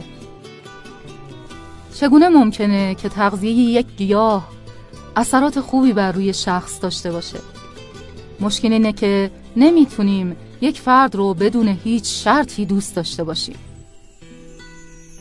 چگونه 1.93 2.30
ممکنه 2.30 2.95
که 2.95 3.09
تغذیه 3.09 3.51
یک 3.51 3.85
گیاه 3.98 4.48
اثرات 5.15 5.59
خوبی 5.59 5.93
بر 5.93 6.11
روی 6.11 6.33
شخص 6.33 6.81
داشته 6.81 7.11
باشه؟ 7.11 7.58
مشکل 8.42 8.74
اینه 8.74 8.93
که 8.93 9.32
نمی‌تونیم 9.56 10.35
یک 10.61 10.80
فرد 10.80 11.16
رو 11.16 11.34
بدون 11.34 11.68
هیچ 11.68 12.24
شرطی 12.24 12.66
دوست 12.66 12.95
داشته 12.95 13.24
باشیم. 13.24 13.56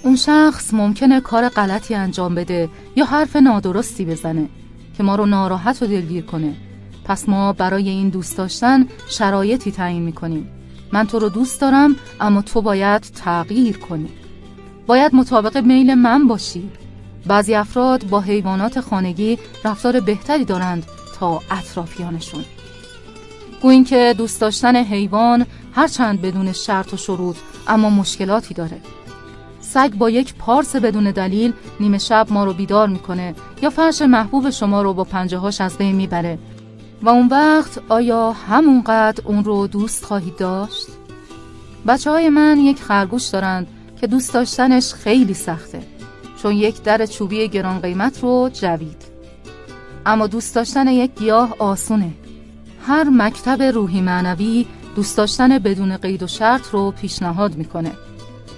اون 0.05 0.17
شخص 0.17 0.75
ممکنه 0.75 1.21
کار 1.21 1.49
غلطی 1.49 1.95
انجام 1.95 2.35
بده 2.35 2.69
یا 2.97 3.05
حرف 3.05 3.37
نادرستی 3.37 4.05
بزنه 4.05 4.49
که 4.97 5.03
ما 5.03 5.17
رو 5.17 5.27
ناراحت 5.27 5.83
و 5.83 5.87
دلگیر 5.87 6.25
کنه. 6.25 6.55
پس 7.05 7.29
ما 7.29 7.53
برای 7.53 7.89
این 7.89 8.09
دوست 8.09 8.39
داشتن 8.39 8.87
شرایطی 9.09 9.71
تعیین 9.71 10.03
می‌کنیم. 10.03 10.51
من 10.93 11.07
تو 11.07 11.19
رو 11.19 11.29
دوست 11.29 11.61
دارم 11.61 11.97
اما 12.21 12.43
تو 12.43 12.63
باید 12.63 13.03
تغییر 13.03 13.79
کنی. 13.79 14.09
باید 14.87 15.15
مطابق 15.15 15.57
میل 15.57 15.95
من 15.95 16.27
باشی. 16.29 16.71
بعضی 17.27 17.55
افراد 17.55 18.09
با 18.09 18.21
حیوانات 18.21 18.81
خانگی 18.81 19.39
رفتار 19.65 20.01
بهتری 20.01 20.45
دارند 20.45 20.87
تا 21.19 21.41
اطرافیانشون. 21.51 22.45
گوین 23.62 23.85
که 23.85 24.15
دوست 24.19 24.41
داشتن 24.41 24.77
حیوان 24.77 25.47
هرچند 25.73 26.23
بدون 26.23 26.53
شرط 26.53 26.95
و 26.95 26.97
شروط 26.97 27.37
اما 27.69 27.91
مشکلاتی 27.91 28.55
داره. 28.55 28.81
سگ 29.61 29.95
با 29.95 30.11
یک 30.11 30.35
پارس 30.35 30.77
بدون 30.77 31.11
دلیل 31.11 31.53
نیمه 31.81 31.99
شب 31.99 32.27
ما 32.31 32.45
رو 32.45 32.53
بیدار 32.53 32.89
می‌کنه 32.89 33.35
یا 33.62 33.70
فرش 33.70 34.03
محبوب 34.03 34.51
شما 34.51 34.83
رو 34.83 34.95
با 34.95 35.05
پنجه 35.05 35.39
هاش 35.39 35.61
از 35.61 35.78
بین 35.78 35.97
می‌بره. 35.97 36.39
و 37.03 37.09
اون 37.09 37.28
وقت 37.28 37.81
آیا 37.89 38.33
همونقدر 38.33 39.23
اون 39.27 39.45
رو 39.45 39.67
دوست 39.67 40.05
خواهید 40.05 40.37
داشت؟ 40.37 40.87
بچه 41.87 42.11
های 42.11 42.28
من 42.28 42.59
یک 42.59 42.83
خرگوش 42.83 43.27
دارند 43.27 43.67
که 44.01 44.07
دوست 44.07 44.35
داشتنش 44.35 44.93
خیلی 44.95 45.35
سخته 45.35 45.83
چون 46.43 46.53
یک 46.53 46.83
در 46.83 47.07
چوبی 47.07 47.49
گران 47.49 47.81
قیمت 47.81 48.23
رو 48.23 48.51
جوید. 48.53 49.03
اما 50.07 50.27
دوست 50.27 50.55
داشتن 50.55 50.89
یک 50.89 51.11
گیاه 51.15 51.55
آسونه. 51.59 52.11
هر 52.89 53.08
مکتب 53.08 53.62
روحی 53.62 54.00
معنوی 54.00 54.67
دوست 54.97 55.17
داشتن 55.17 55.58
بدون 55.58 55.97
قید 55.97 56.23
و 56.23 56.26
شرط 56.26 56.68
رو 56.70 56.91
پیشنهاد 56.91 57.55
می‌کنه. 57.55 57.92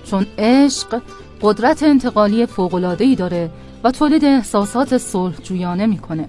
چون 0.04 0.26
عشق 0.38 1.02
قدرت 1.42 1.82
انتقالی 1.82 2.46
فوق‌العاده‌ای 2.46 3.14
داره 3.14 3.50
و 3.84 3.90
تولید 3.90 4.24
احساسات 4.24 4.98
صلح 4.98 5.34
جویانه 5.42 5.86
می‌کنه. 5.86 6.28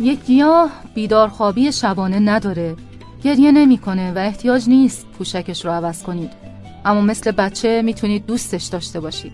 یک 0.00 0.24
گیاه 0.24 0.70
بیدارخوابی 0.94 1.72
شبانه 1.72 2.18
نداره 2.18 2.76
گریه 3.22 3.52
نمی‌کنه 3.52 4.12
و 4.12 4.18
احتیاج 4.18 4.68
نیست 4.68 5.06
پوشکش 5.18 5.64
رو 5.64 5.70
عوض 5.70 6.02
کنید. 6.02 6.30
اما 6.84 7.00
مثل 7.00 7.30
بچه 7.30 7.82
می‌تونید 7.82 8.26
دوستش 8.26 8.64
داشته 8.64 9.00
باشید. 9.00 9.32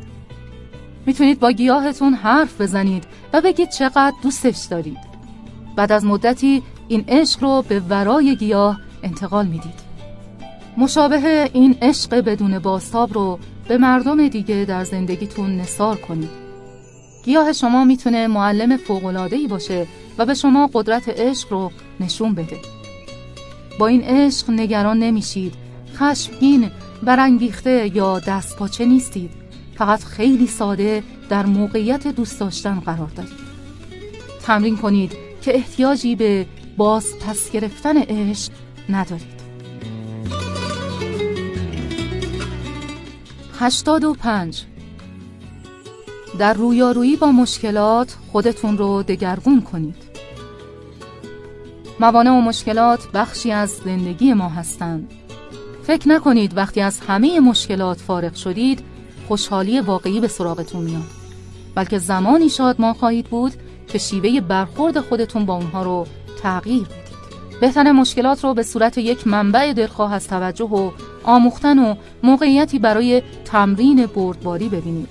می‌تونید 1.06 1.40
با 1.40 1.50
گیاهتون 1.52 2.14
حرف 2.14 2.60
بزنید 2.60 3.04
و 3.32 3.40
بگید 3.40 3.70
چقدر 3.70 4.14
دوستش 4.22 4.64
دارید. 4.70 4.98
بعد 5.76 5.92
از 5.92 6.04
مدتی 6.04 6.62
این 6.88 7.04
عشق 7.08 7.42
رو 7.42 7.64
به 7.68 7.80
ورای 7.80 8.36
گیاه 8.36 8.80
انتقال 9.02 9.46
می‌دید. 9.46 9.86
مشابه 10.76 11.50
این 11.52 11.76
عشق 11.82 12.14
بدون 12.14 12.58
باستاب 12.58 13.14
رو 13.14 13.38
به 13.68 13.78
مردم 13.78 14.28
دیگه 14.28 14.64
در 14.68 14.84
زندگیتون 14.84 15.56
نصار 15.56 15.96
کنید. 15.96 16.30
گیاه 17.24 17.52
شما 17.52 17.84
می‌تونه 17.84 18.26
معلم 18.26 18.76
فوق‌العاده‌ای 18.76 19.46
باشه 19.46 19.86
و 20.18 20.26
به 20.26 20.34
شما 20.34 20.70
قدرت 20.74 21.08
عشق 21.08 21.52
رو 21.52 21.72
نشون 22.00 22.34
بده. 22.34 22.56
با 23.78 23.86
این 23.86 24.02
عشق 24.02 24.50
نگران 24.50 24.98
نمیشید. 24.98 25.54
خشمگین 25.94 26.70
برانگیخته 27.02 27.90
یا 27.94 28.18
دست 28.18 28.56
پاچه 28.56 28.84
نیستید. 28.84 29.30
فقط 29.78 30.04
خیلی 30.04 30.46
ساده 30.46 31.02
در 31.28 31.46
موقعیت 31.46 32.06
دوست 32.06 32.40
داشتن 32.40 32.80
قرار 32.80 33.08
دارید. 33.16 33.46
تمرین 34.42 34.76
کنید 34.76 35.12
که 35.42 35.54
احتیاجی 35.54 36.14
به 36.14 36.46
باز 36.76 37.18
پس 37.18 37.50
گرفتن 37.50 37.98
عشق 37.98 38.52
ندارید. 38.88 39.36
هشتاد 43.58 44.04
و 44.04 44.14
پنج. 44.14 44.62
در 46.38 46.54
رویارویی 46.54 47.16
با 47.16 47.32
مشکلات 47.32 48.16
خودتون 48.32 48.78
رو 48.78 49.02
دگرگون 49.02 49.62
کنید. 49.62 49.96
موانع 52.00 52.30
و 52.30 52.40
مشکلات 52.40 53.08
بخشی 53.14 53.52
از 53.52 53.70
زندگی 53.70 54.34
ما 54.34 54.48
هستند. 54.48 55.10
فکر 55.82 56.08
نکنید 56.08 56.56
وقتی 56.56 56.80
از 56.80 57.00
همه 57.00 57.40
مشکلات 57.40 58.00
فارغ 58.00 58.34
شدید 58.34 58.84
خوشحالی 59.28 59.80
واقعی 59.80 60.20
به 60.20 60.28
سراغتون 60.28 60.84
میاد. 60.84 61.10
بلکه 61.74 61.98
زمانی 61.98 62.48
شاد 62.48 62.80
ما 62.80 62.92
خواهید 62.92 63.26
بود 63.26 63.52
که 63.88 63.98
شیوه 63.98 64.40
برخورد 64.40 65.00
خودتون 65.00 65.46
با 65.46 65.54
اونها 65.54 65.82
رو 65.82 66.06
تغییر 66.42 66.84
بدید. 66.84 67.16
بهتر 67.60 67.92
مشکلات 67.92 68.44
رو 68.44 68.54
به 68.54 68.62
صورت 68.62 68.98
یک 68.98 69.26
منبع 69.26 69.72
دلخواه 69.72 70.14
از 70.14 70.28
توجه 70.28 70.64
و 70.64 70.90
آموختن 71.24 71.78
و 71.78 71.94
موقعیتی 72.22 72.78
برای 72.78 73.22
تمرین 73.44 74.06
بردباری 74.06 74.68
ببینید. 74.68 75.08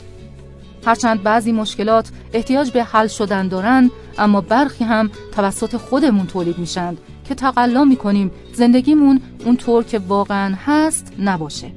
هرچند 0.86 1.24
بعضی 1.24 1.52
مشکلات 1.52 2.10
احتیاج 2.34 2.72
به 2.72 2.84
حل 2.84 3.08
شدن 3.08 3.48
دارن 3.48 3.92
اما 4.18 4.42
برخی 4.42 4.84
هم 4.84 5.12
توسط 5.36 5.78
خودمون 5.78 6.28
تولید 6.28 6.58
میشن 6.58 6.98
که 7.28 7.36
تقلا 7.36 7.84
می‌کنیم 7.84 8.32
زندگیمون 8.54 9.22
اونطور 9.46 9.84
که 9.84 10.00
واقعا 10.00 10.56
هست 10.66 11.14
نباشه. 11.20 11.72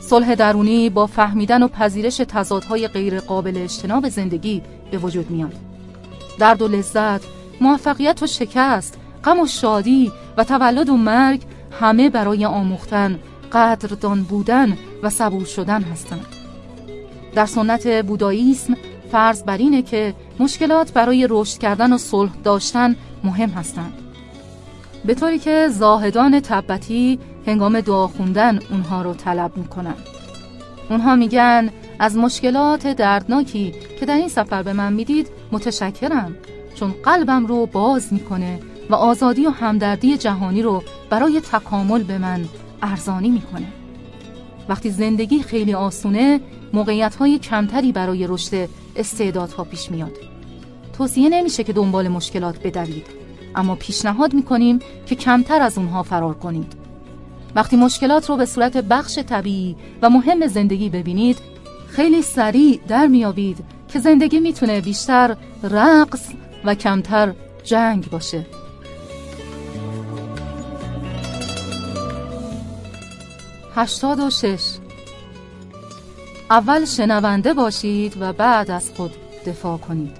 صلح 0.00 0.34
درونی 0.34 0.90
با 0.90 1.06
فهمیدن 1.06 1.62
و 1.62 1.68
پذیرش 1.68 2.16
تضادهای 2.16 2.88
غیر 2.88 3.20
قابل 3.20 3.56
اجتناب 3.56 4.08
زندگی 4.08 4.62
به 4.90 4.98
وجود 4.98 5.30
میاد. 5.30 5.54
درد 6.38 6.62
و 6.62 6.68
لذت 6.68 7.20
موفقیت 7.62 8.22
و 8.22 8.26
شکست 8.26 8.98
غم 9.24 9.40
و 9.40 9.46
شادی 9.46 10.12
و 10.36 10.44
تولد 10.44 10.88
و 10.88 10.96
مرگ 10.96 11.42
همه 11.80 12.10
برای 12.10 12.44
آموختن 12.44 13.20
قدردان 13.52 14.22
بودن 14.22 14.76
و 15.02 15.10
صبور 15.10 15.44
شدن 15.44 15.82
هستند. 15.82 16.26
در 17.34 17.46
سنت 17.46 18.04
بوداییسم 18.06 18.76
فرض 19.12 19.42
بر 19.42 19.56
اینه 19.56 19.82
که 19.82 20.14
مشکلات 20.38 20.92
برای 20.92 21.26
رشد 21.30 21.58
کردن 21.58 21.92
و 21.92 21.98
صلح 21.98 22.30
داشتن 22.44 22.96
مهم 23.24 23.50
هستند. 23.50 23.92
به 25.04 25.14
طوری 25.14 25.38
که 25.38 25.68
زاهدان 25.68 26.40
تبتی 26.40 27.18
هنگام 27.46 27.80
دعا 27.80 28.06
خوندن 28.06 28.58
اونها 28.70 29.02
رو 29.02 29.14
طلب 29.14 29.56
می‌کنن. 29.56 29.94
اونها 30.90 31.16
میگن 31.16 31.70
از 31.98 32.16
مشکلات 32.16 32.86
دردناکی 32.86 33.74
که 34.00 34.06
در 34.06 34.16
این 34.16 34.28
سفر 34.28 34.62
به 34.62 34.72
من 34.72 34.92
می‌دید 34.92 35.28
متشکرم. 35.52 36.36
چون 36.74 36.94
قلبم 37.02 37.46
رو 37.46 37.66
باز 37.66 38.12
می‌کنه 38.12 38.60
و 38.90 38.94
آزادی 38.94 39.46
و 39.46 39.50
همدردی 39.50 40.16
جهانی 40.16 40.62
رو 40.62 40.82
برای 41.10 41.40
تکامل 41.40 42.02
به 42.02 42.18
من 42.18 42.44
ارزانی 42.82 43.30
می‌کنه. 43.30 43.66
وقتی 44.68 44.90
زندگی 44.90 45.42
خیلی 45.42 45.74
آسونه 45.74 46.40
موقعیت 46.72 47.14
های 47.14 47.38
کمتری 47.38 47.92
برای 47.92 48.26
رشد 48.26 48.68
استعدادها 48.96 49.64
پیش 49.64 49.90
میاد. 49.90 50.12
توصیه 50.98 51.28
نمیشه 51.28 51.64
که 51.64 51.72
دنبال 51.72 52.08
مشکلات 52.08 52.62
بدوید 52.62 53.06
اما 53.54 53.74
پیشنهاد 53.74 54.34
می‌کنیم 54.34 54.78
که 55.06 55.14
کمتر 55.14 55.62
از 55.62 55.78
اونها 55.78 56.02
فرار 56.02 56.34
کنید. 56.34 56.72
وقتی 57.54 57.76
مشکلات 57.76 58.30
رو 58.30 58.36
به 58.36 58.46
صورت 58.46 58.76
بخش 58.76 59.18
طبیعی 59.18 59.76
و 60.02 60.10
مهم 60.10 60.46
زندگی 60.46 60.88
ببینید 60.88 61.38
خیلی 61.88 62.22
سریع 62.22 62.80
در 62.88 63.06
میابید 63.06 63.58
که 63.88 63.98
زندگی 63.98 64.40
می‌تونه 64.40 64.80
بیشتر 64.80 65.36
رقص 65.62 66.28
و 66.64 66.74
کمتر 66.74 67.34
جنگ 67.64 68.10
باشه. 68.10 68.46
هشتاد 73.74 74.20
و 74.20 74.30
شش. 74.30 74.76
اول 76.50 76.84
شنونده 76.84 77.54
باشید 77.54 78.16
و 78.20 78.32
بعد 78.32 78.70
از 78.70 78.90
خود 78.96 79.12
دفاع 79.46 79.78
کنید. 79.78 80.16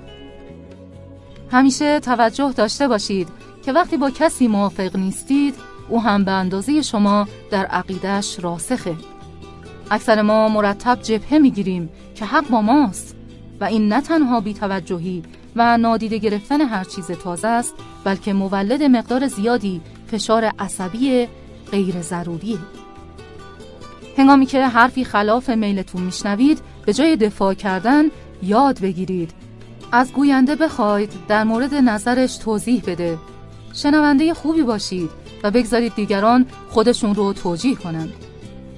همیشه 1.50 2.00
توجه 2.00 2.52
داشته 2.52 2.88
باشید 2.88 3.28
که 3.64 3.72
وقتی 3.72 3.96
با 3.96 4.10
کسی 4.10 4.48
موافق 4.48 4.96
نیستید 4.96 5.54
او 5.88 6.02
هم 6.02 6.24
به 6.24 6.30
اندازه 6.30 6.82
شما 6.82 7.28
در 7.50 7.66
عقیدش 7.66 8.40
راسخه. 8.40 8.94
اکثر 9.90 10.22
ما 10.22 10.48
مرتب 10.48 11.02
جبهه 11.02 11.38
می‌گیریم 11.38 11.88
که 12.14 12.24
حق 12.24 12.48
با 12.48 12.62
ماست 12.62 13.16
و 13.60 13.64
این 13.64 13.92
نه 13.92 14.00
تنها 14.00 14.40
بیتوجهی 14.40 15.22
و 15.56 15.78
نادیده 15.78 16.18
گرفتن 16.18 16.60
هر 16.60 16.84
چیز 16.84 17.06
تازه 17.06 17.48
است 17.48 17.74
بلکه 18.04 18.32
مولد 18.32 18.82
مقدار 18.82 19.26
زیادی 19.26 19.80
فشار 20.06 20.44
عصبی 20.58 21.28
غیر 21.70 22.02
ضروریه. 22.02 22.58
هنگامی 24.18 24.46
که 24.46 24.66
حرفی 24.66 25.04
خلاف 25.04 25.50
میلتون 25.50 26.02
میشنوید 26.02 26.60
به 26.86 26.92
جای 26.92 27.16
دفاع 27.16 27.54
کردن 27.54 28.04
یاد 28.42 28.80
بگیرید. 28.80 29.30
از 29.92 30.12
گوینده 30.12 30.56
بخواید 30.56 31.12
در 31.28 31.44
مورد 31.44 31.74
نظرش 31.74 32.36
توضیح 32.36 32.82
بده. 32.86 33.18
شنونده 33.74 34.34
خوبی 34.34 34.62
باشید 34.62 35.10
و 35.42 35.50
بگذارید 35.50 35.94
دیگران 35.94 36.46
خودشون 36.70 37.14
رو 37.14 37.32
توجیه 37.32 37.74
کنند 37.74 38.12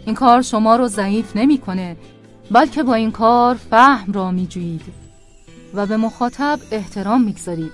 این 0.07 0.15
کار 0.15 0.43
شما 0.43 0.77
رو 0.77 0.89
ضعیف 0.89 1.37
نمی‌کنه 1.37 1.97
بلکه 2.51 2.83
با 2.83 2.95
این 2.95 3.11
کار 3.11 3.55
فهم 3.55 4.13
را 4.13 4.31
میجویید. 4.31 5.04
و 5.75 5.87
به 5.87 5.97
مخاطب 5.97 6.59
احترام 6.71 7.23
می‌گذارید 7.23 7.73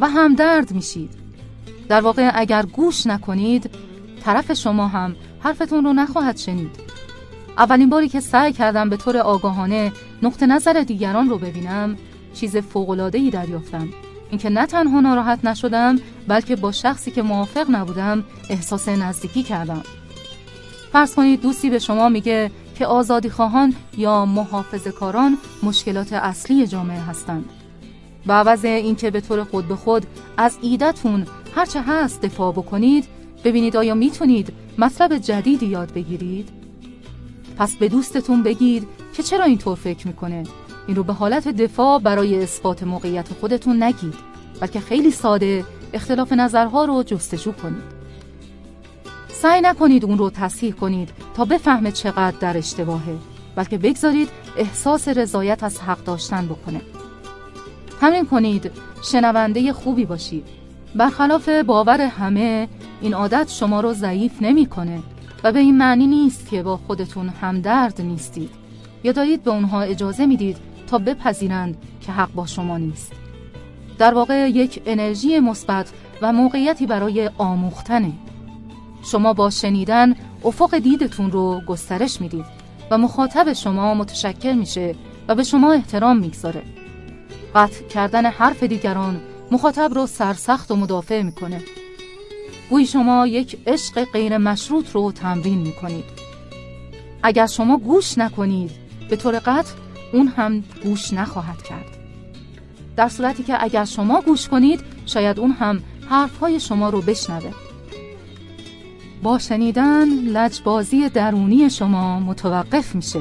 و 0.00 0.08
همدرد 0.08 0.72
میشید. 0.72 1.10
در 1.88 2.00
واقع 2.00 2.30
اگر 2.34 2.62
گوش 2.62 3.06
نکنید 3.06 3.70
طرف 4.24 4.52
شما 4.52 4.88
هم 4.88 5.16
حرفتون 5.40 5.84
رو 5.84 5.92
نخواهد 5.92 6.36
شنید. 6.36 6.76
اولین 7.58 7.90
باری 7.90 8.08
که 8.08 8.20
سعی 8.20 8.52
کردم 8.52 8.90
به 8.90 8.96
طور 8.96 9.16
آگاهانه 9.16 9.92
نقطه 10.22 10.46
نظر 10.46 10.72
دیگران 10.72 11.28
رو 11.28 11.38
ببینم 11.38 11.96
چیز 12.34 12.56
فوق‌العاده‌ای 12.56 13.30
دریافتم. 13.30 13.88
اینکه 14.30 14.50
نه 14.50 14.66
تنها 14.66 15.00
ناراحت 15.00 15.44
نشدم 15.44 15.98
بلکه 16.28 16.56
با 16.56 16.72
شخصی 16.72 17.10
که 17.10 17.22
موافق 17.22 17.66
نبودم 17.70 18.24
احساس 18.50 18.88
نزدیکی 18.88 19.42
کردم. 19.42 19.82
فرض 20.92 21.14
کنید 21.14 21.40
دوستی 21.40 21.70
به 21.70 21.78
شما 21.78 22.08
میگه 22.08 22.50
که 22.78 22.86
آزادی 22.86 23.30
خواهان 23.30 23.74
یا 23.96 24.24
محافظ 24.24 24.88
کاران 24.88 25.38
مشکلات 25.62 26.12
اصلی 26.12 26.66
جامعه 26.66 27.00
هستند. 27.00 27.44
به 28.26 28.32
عوض 28.32 28.64
اینکه 28.64 29.10
به 29.10 29.20
طور 29.20 29.44
خود 29.44 29.68
به 29.68 29.76
خود 29.76 30.06
از 30.36 30.58
ایدتون 30.62 31.26
هرچه 31.54 31.82
هست 31.82 32.22
دفاع 32.22 32.52
بکنید 32.52 33.04
ببینید 33.44 33.76
آیا 33.76 33.94
می‌تونید 33.94 34.52
مطلب 34.78 35.18
جدیدی 35.18 35.66
یاد 35.66 35.92
بگیرید؟ 35.92 36.48
پس 37.58 37.76
به 37.76 37.88
دوستتون 37.88 38.42
بگید 38.42 38.88
که 39.14 39.22
چرا 39.22 39.44
اینطور 39.44 39.76
فکر 39.76 40.06
می‌کنه. 40.06 40.42
این 40.86 40.96
رو 40.96 41.02
به 41.02 41.12
حالت 41.12 41.48
دفاع 41.48 41.98
برای 41.98 42.42
اثبات 42.42 42.82
موقعیت 42.82 43.28
خودتون 43.40 43.82
نگید 43.82 44.14
بلکه 44.60 44.80
خیلی 44.80 45.10
ساده 45.10 45.64
اختلاف 45.92 46.32
نظرها 46.32 46.84
رو 46.84 47.02
جستجو 47.02 47.52
کنید. 47.52 47.95
سعی 49.42 49.60
نکنید 49.60 50.04
اون 50.04 50.18
رو 50.18 50.30
تصحیح 50.30 50.72
کنید 50.72 51.08
تا 51.34 51.44
بفهمه 51.44 51.92
چقدر 51.92 52.36
در 52.40 52.56
اشتباهه 52.56 53.16
بلکه 53.56 53.78
بگذارید 53.78 54.28
احساس 54.56 55.08
رضایت 55.08 55.62
از 55.62 55.80
حق 55.80 56.04
داشتن 56.04 56.46
بکنه. 56.46 56.80
همین 58.00 58.26
کنید. 58.26 58.70
شنونده 59.02 59.72
خوبی 59.72 60.04
باشید. 60.04 60.46
برخلاف 60.94 61.48
باور 61.48 62.00
همه 62.00 62.68
این 63.00 63.14
عادت 63.14 63.48
شما 63.50 63.80
رو 63.80 63.92
ضعیف 63.92 64.32
نمی‌کنه 64.40 65.02
و 65.44 65.52
به 65.52 65.58
این 65.58 65.78
معنی 65.78 66.06
نیست 66.06 66.48
که 66.48 66.62
با 66.62 66.76
خودتون 66.76 67.28
همدرد 67.28 68.00
نیستید. 68.00 68.50
یا 69.04 69.12
دارید 69.12 69.42
به 69.42 69.50
اونها 69.50 69.80
اجازه 69.82 70.26
می‌دید 70.26 70.56
تا 70.86 70.98
بپذیرند 70.98 71.76
که 72.00 72.12
حق 72.12 72.32
با 72.34 72.46
شما 72.46 72.78
نیست. 72.78 73.12
در 73.98 74.14
واقع 74.14 74.50
یک 74.50 74.82
انرژی 74.86 75.38
مثبت 75.38 75.92
و 76.22 76.32
موقعیتی 76.32 76.86
برای 76.86 77.30
آموختنه. 77.38 78.12
شما 79.10 79.32
با 79.32 79.50
شنیدن 79.50 80.14
افق 80.44 80.78
دیدتون 80.78 81.30
رو 81.30 81.60
گسترش 81.66 82.20
می‌دید 82.20 82.44
و 82.90 82.98
مخاطب 82.98 83.52
شما 83.52 83.94
متشکل 83.94 84.52
میشه 84.52 84.94
و 85.28 85.34
به 85.34 85.44
شما 85.44 85.72
احترام 85.72 86.16
می‌گذاره. 86.16 86.62
قطع 87.54 87.86
کردن 87.86 88.26
حرف 88.26 88.62
دیگران 88.62 89.20
مخاطب 89.50 89.94
رو 89.94 90.06
سرسخت 90.06 90.70
و 90.70 90.76
مدافع 90.76 91.22
می‌کنه. 91.22 91.62
گوی 92.70 92.86
شما 92.86 93.26
یک 93.26 93.58
عشق 93.66 94.04
غیر 94.04 94.38
مشروط 94.38 94.90
رو 94.90 95.12
تمرین 95.12 95.58
می‌کنید. 95.58 96.04
اگر 97.22 97.46
شما 97.46 97.76
گوش 97.76 98.18
نکنید 98.18 98.70
به 99.10 99.16
طور 99.16 99.38
قطع 99.38 99.72
اون 100.12 100.28
هم 100.28 100.64
گوش 100.82 101.12
نخواهد 101.12 101.62
کرد. 101.62 101.96
در 102.96 103.08
صورتی 103.08 103.42
که 103.42 103.64
اگر 103.64 103.84
شما 103.84 104.20
گوش 104.20 104.48
کنید 104.48 104.80
شاید 105.06 105.40
اون 105.40 105.50
هم 105.50 105.82
حرفهای 106.08 106.60
شما 106.60 106.90
رو 106.90 107.00
بشنوه. 107.00 107.65
با 109.22 109.38
شنیدن 109.38 110.08
لجبازی 110.08 111.08
درونی 111.08 111.70
شما 111.70 112.20
متوقف 112.20 112.94
میشه. 112.94 113.20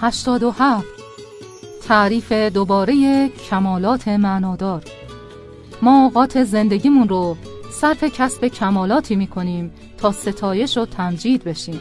هشتاد 0.00 0.42
و 0.42 0.50
هفت. 0.50 0.86
تعریف 1.88 2.32
دوباره 2.32 3.28
کمالات 3.28 4.08
معنادار. 4.08 4.82
ما 5.82 6.04
اوقات 6.04 6.44
زندگیمون 6.44 7.08
رو 7.08 7.36
صرف 7.72 8.04
کسب 8.04 8.46
کمالاتی 8.48 9.16
می‌کنیم 9.16 9.72
تا 9.98 10.12
ستایش 10.12 10.78
و 10.78 10.86
تمجید 10.86 11.44
بشیم. 11.44 11.80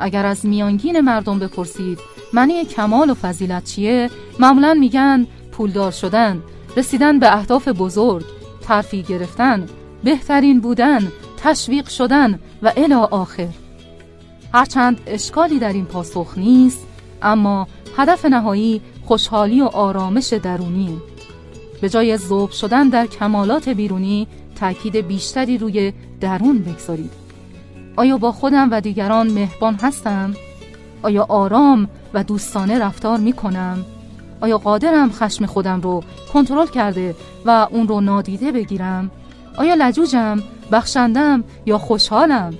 اگر 0.00 0.26
از 0.26 0.46
میانگین 0.46 1.00
مردم 1.00 1.38
بپرسید 1.38 1.98
معنی 2.32 2.64
کمال 2.64 3.10
و 3.10 3.14
فضیلت 3.14 3.64
چیه؟ 3.64 4.10
معمولا 4.38 4.74
میگن 4.74 5.26
پولدار 5.52 5.90
شدن 5.90 6.42
رسیدن 6.78 7.18
به 7.18 7.36
اهداف 7.36 7.68
بزرگ 7.68 8.24
ترفی 8.60 9.02
گرفتن 9.02 9.66
بهترین 10.04 10.60
بودن 10.60 11.12
تشویق 11.36 11.88
شدن 11.88 12.38
و 12.62 12.72
الی 12.76 12.94
آخر 12.94 13.48
هرچند 14.54 15.00
اشکالی 15.06 15.58
در 15.58 15.72
این 15.72 15.84
پاسخ 15.84 16.34
نیست 16.36 16.86
اما 17.22 17.68
هدف 17.96 18.24
نهایی 18.24 18.80
خوشحالی 19.04 19.60
و 19.60 19.64
آرامش 19.64 20.32
درونی 20.32 20.98
به 21.80 21.88
جای 21.88 22.16
ذوب 22.16 22.50
شدن 22.50 22.88
در 22.88 23.06
کمالات 23.06 23.68
بیرونی 23.68 24.26
تاکید 24.56 24.96
بیشتری 24.96 25.58
روی 25.58 25.92
درون 26.20 26.58
بگذارید 26.58 27.12
آیا 27.96 28.18
با 28.18 28.32
خودم 28.32 28.68
و 28.70 28.80
دیگران 28.80 29.30
مهربان 29.30 29.74
هستم؟ 29.74 30.34
آیا 31.02 31.26
آرام 31.28 31.88
و 32.14 32.24
دوستانه 32.24 32.78
رفتار 32.78 33.18
می 33.18 33.32
کنم؟ 33.32 33.84
آیا 34.40 34.58
قادرم 34.58 35.12
خشم 35.12 35.46
خودم 35.46 35.80
رو 35.80 36.02
کنترل 36.32 36.66
کرده 36.66 37.14
و 37.44 37.66
اون 37.70 37.88
رو 37.88 38.00
نادیده 38.00 38.52
بگیرم؟ 38.52 39.10
آیا 39.56 39.74
لجوجم، 39.74 40.42
بخشندم 40.72 41.44
یا 41.66 41.78
خوشحالم؟ 41.78 42.54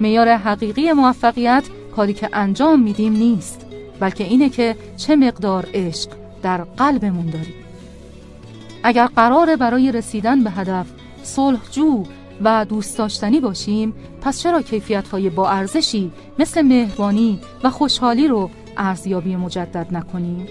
میار 0.00 0.28
حقیقی 0.28 0.92
موفقیت 0.92 1.64
کاری 1.96 2.14
که 2.14 2.28
انجام 2.32 2.82
میدیم 2.82 3.12
نیست 3.12 3.66
بلکه 4.00 4.24
اینه 4.24 4.48
که 4.48 4.76
چه 4.96 5.16
مقدار 5.16 5.68
عشق 5.74 6.10
در 6.42 6.64
قلبمون 6.64 7.26
داریم 7.26 7.54
اگر 8.82 9.06
قراره 9.06 9.56
برای 9.56 9.92
رسیدن 9.92 10.44
به 10.44 10.50
هدف 10.50 10.86
صلحجو 11.22 12.04
و 12.44 12.64
دوست 12.64 12.98
داشتنی 12.98 13.40
باشیم 13.40 13.94
پس 14.20 14.42
چرا 14.42 14.62
کیفیت 14.62 15.08
های 15.08 15.30
با 15.30 15.50
ارزشی 15.50 16.12
مثل 16.38 16.62
مهربانی 16.62 17.40
و 17.64 17.70
خوشحالی 17.70 18.28
رو 18.28 18.50
ارزیابی 18.76 19.36
مجدد 19.36 19.86
نکنیم 19.90 20.46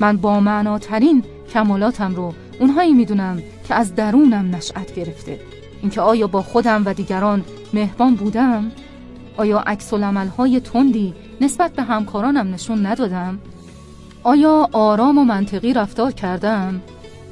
من 0.00 0.16
با 0.16 0.40
معناترین 0.40 1.24
کمالاتم 1.52 2.14
رو 2.14 2.34
اونهایی 2.60 2.92
می‌دونم 2.92 3.42
که 3.68 3.74
از 3.74 3.94
درونم 3.94 4.54
نشأت 4.56 4.94
گرفته. 4.94 5.40
اینکه 5.82 6.00
آیا 6.00 6.26
با 6.26 6.42
خودم 6.42 6.82
و 6.86 6.94
دیگران 6.94 7.44
مهربان 7.72 8.14
بودم؟ 8.14 8.72
آیا 9.36 9.58
عکس 9.58 9.94
های 10.38 10.60
تندی 10.60 11.14
نسبت 11.40 11.72
به 11.72 11.82
همکارانم 11.82 12.54
نشون 12.54 12.86
ندادم؟ 12.86 13.38
آیا 14.22 14.68
آرام 14.72 15.18
و 15.18 15.24
منطقی 15.24 15.72
رفتار 15.72 16.12
کردم؟ 16.12 16.80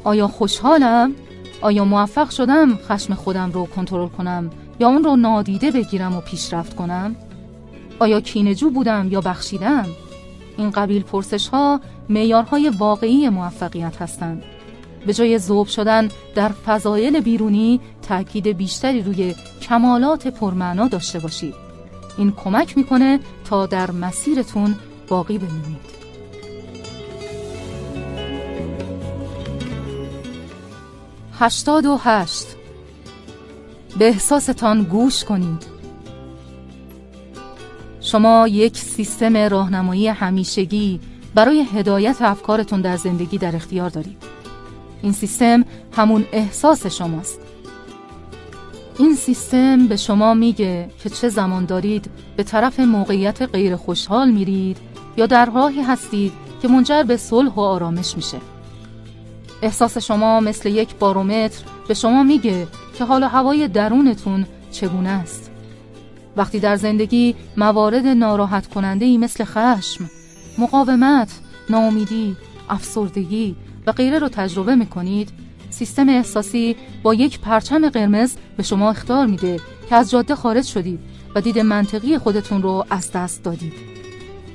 آیا 0.05 0.29
خوشحالم؟ 0.29 1.13
آیا 1.61 1.85
موفق 1.85 2.31
شدم 2.31 2.77
خشم 2.77 3.15
خودم 3.15 3.51
رو 3.53 3.67
کنترل 3.67 4.09
کنم 4.09 4.51
یا 4.81 4.89
اون 4.89 5.05
رو 5.05 5.17
نادیده 5.17 5.71
بگیرم 5.71 6.17
و 6.17 6.21
پیشرفت 6.21 6.77
کنم؟ 6.77 7.17
آیا 7.99 8.21
کینجو 8.21 8.71
بودم 8.71 9.09
یا 9.11 9.21
بخشیدم؟ 9.21 9.87
این 10.61 10.71
قبیل 10.71 11.03
پرسش 11.03 11.49
ها 11.49 11.81
میارهای 12.09 12.69
واقعی 12.69 13.29
موفقیت 13.29 14.03
هستند. 14.03 14.43
به 15.07 15.15
جای 15.15 15.39
ذوب 15.39 15.67
شدن 15.67 16.09
در 16.35 16.49
فضایل 16.49 17.21
بیرونی 17.21 17.81
تاکید 18.03 18.47
بیشتری 18.47 19.03
روی 19.03 19.35
کمالات 19.63 20.27
پرمعنا 20.29 20.89
داشته 20.89 21.19
باشید. 21.19 21.55
این 22.19 22.33
کمک 22.33 22.77
می‌کنه 22.77 23.21
تا 23.45 23.67
در 23.67 23.91
مسیرتون 23.91 24.75
باقی 25.09 25.39
بمونید. 25.39 25.91
هشتاد 31.39 31.87
و 31.87 31.97
هشت. 31.97 32.47
به 33.99 34.09
احساستان 34.09 34.83
گوش 34.83 35.25
کنید. 35.25 35.80
شما 38.01 38.49
یک 38.49 38.77
سیستم 38.77 39.37
راهنمایی 39.37 40.09
همیشگی 40.09 41.01
برای 41.35 41.63
هدایت 41.75 42.23
افکارتون 42.23 42.81
در 42.81 42.97
زندگی 42.97 43.39
در 43.39 43.57
اختیار 43.57 43.91
دارید. 43.91 44.23
این 45.03 45.13
سیستم 45.13 45.65
همون 45.97 46.25
احساس 46.33 46.87
شماست. 46.87 47.41
این 48.99 49.15
سیستم 49.15 49.87
به 49.87 49.97
شما 49.97 50.35
میگه 50.35 50.91
که 51.03 51.11
چه 51.11 51.29
زمان 51.29 51.65
دارید 51.65 52.11
به 52.37 52.43
طرف 52.43 52.81
موقعیت 52.81 53.43
غیر 53.43 53.77
خوشحال 53.77 54.31
میرید 54.31 54.77
یا 55.17 55.27
در 55.27 55.51
راهی 55.51 55.81
هستید 55.81 56.33
که 56.63 56.69
منجر 56.69 57.03
به 57.03 57.17
صلح 57.17 57.55
و 57.55 57.61
آرامش 57.61 58.17
میشه. 58.17 58.39
احساس 59.63 59.99
شما 59.99 60.41
مثل 60.41 60.69
یک 60.69 60.95
بارومتر 60.95 61.65
به 61.89 61.95
شما 61.95 62.23
میگه 62.23 62.67
که 62.99 63.05
حال 63.05 63.23
هوای 63.23 63.69
درونتون 63.69 64.47
چگونه 64.73 65.09
است. 65.09 65.50
وقتی 66.41 66.61
در 66.61 66.77
زندگی 66.77 67.35
موارد 67.57 68.07
ناراحت 68.07 68.67
کننده 68.67 69.05
ای 69.05 69.19
مثل 69.19 69.45
خشم، 69.45 70.11
مقاومت، 70.59 71.41
ناامیدی، 71.71 72.37
افسردگی 72.71 73.57
و 73.87 73.93
غیره 73.93 74.19
رو 74.19 74.29
تجربه 74.29 74.75
می‌کنید 74.75 75.29
سیستم 75.71 76.09
احساسی 76.09 76.77
با 77.03 77.15
یک 77.15 77.41
پرچم 77.41 77.89
قرمز 77.89 78.35
به 78.57 78.63
شما 78.63 78.91
اختار 78.91 79.27
میده 79.27 79.61
که 79.89 79.95
از 79.95 80.11
جاده 80.11 80.35
خارج 80.35 80.65
شدید 80.65 81.01
و 81.35 81.41
دید 81.41 81.59
منطقی 81.59 82.19
خودتون 82.19 82.63
رو 82.63 82.87
از 82.91 83.13
دست 83.13 83.45
دادید. 83.45 83.73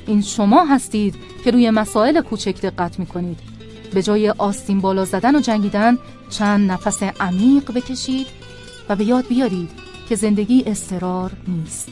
این 0.07 0.21
شما 0.21 0.65
هستید 0.65 1.15
که 1.43 1.51
روی 1.51 1.69
مسائل 1.69 2.21
کوچک 2.21 2.61
دقت 2.61 2.99
می‌کنید. 2.99 3.39
به 3.93 4.03
جای 4.03 4.29
آستین 4.29 4.79
بالا 4.79 5.05
زدن 5.05 5.35
و 5.35 5.39
جنگیدن 5.39 5.97
چند 6.29 6.71
نفس 6.71 7.03
عمیق 7.03 7.71
بکشید 7.71 8.27
و 8.89 8.95
به 8.95 9.05
یاد 9.05 9.27
بیارید 9.27 9.84
که 10.09 10.15
زندگی 10.15 10.63
استرار 10.67 11.31
نیست. 11.47 11.89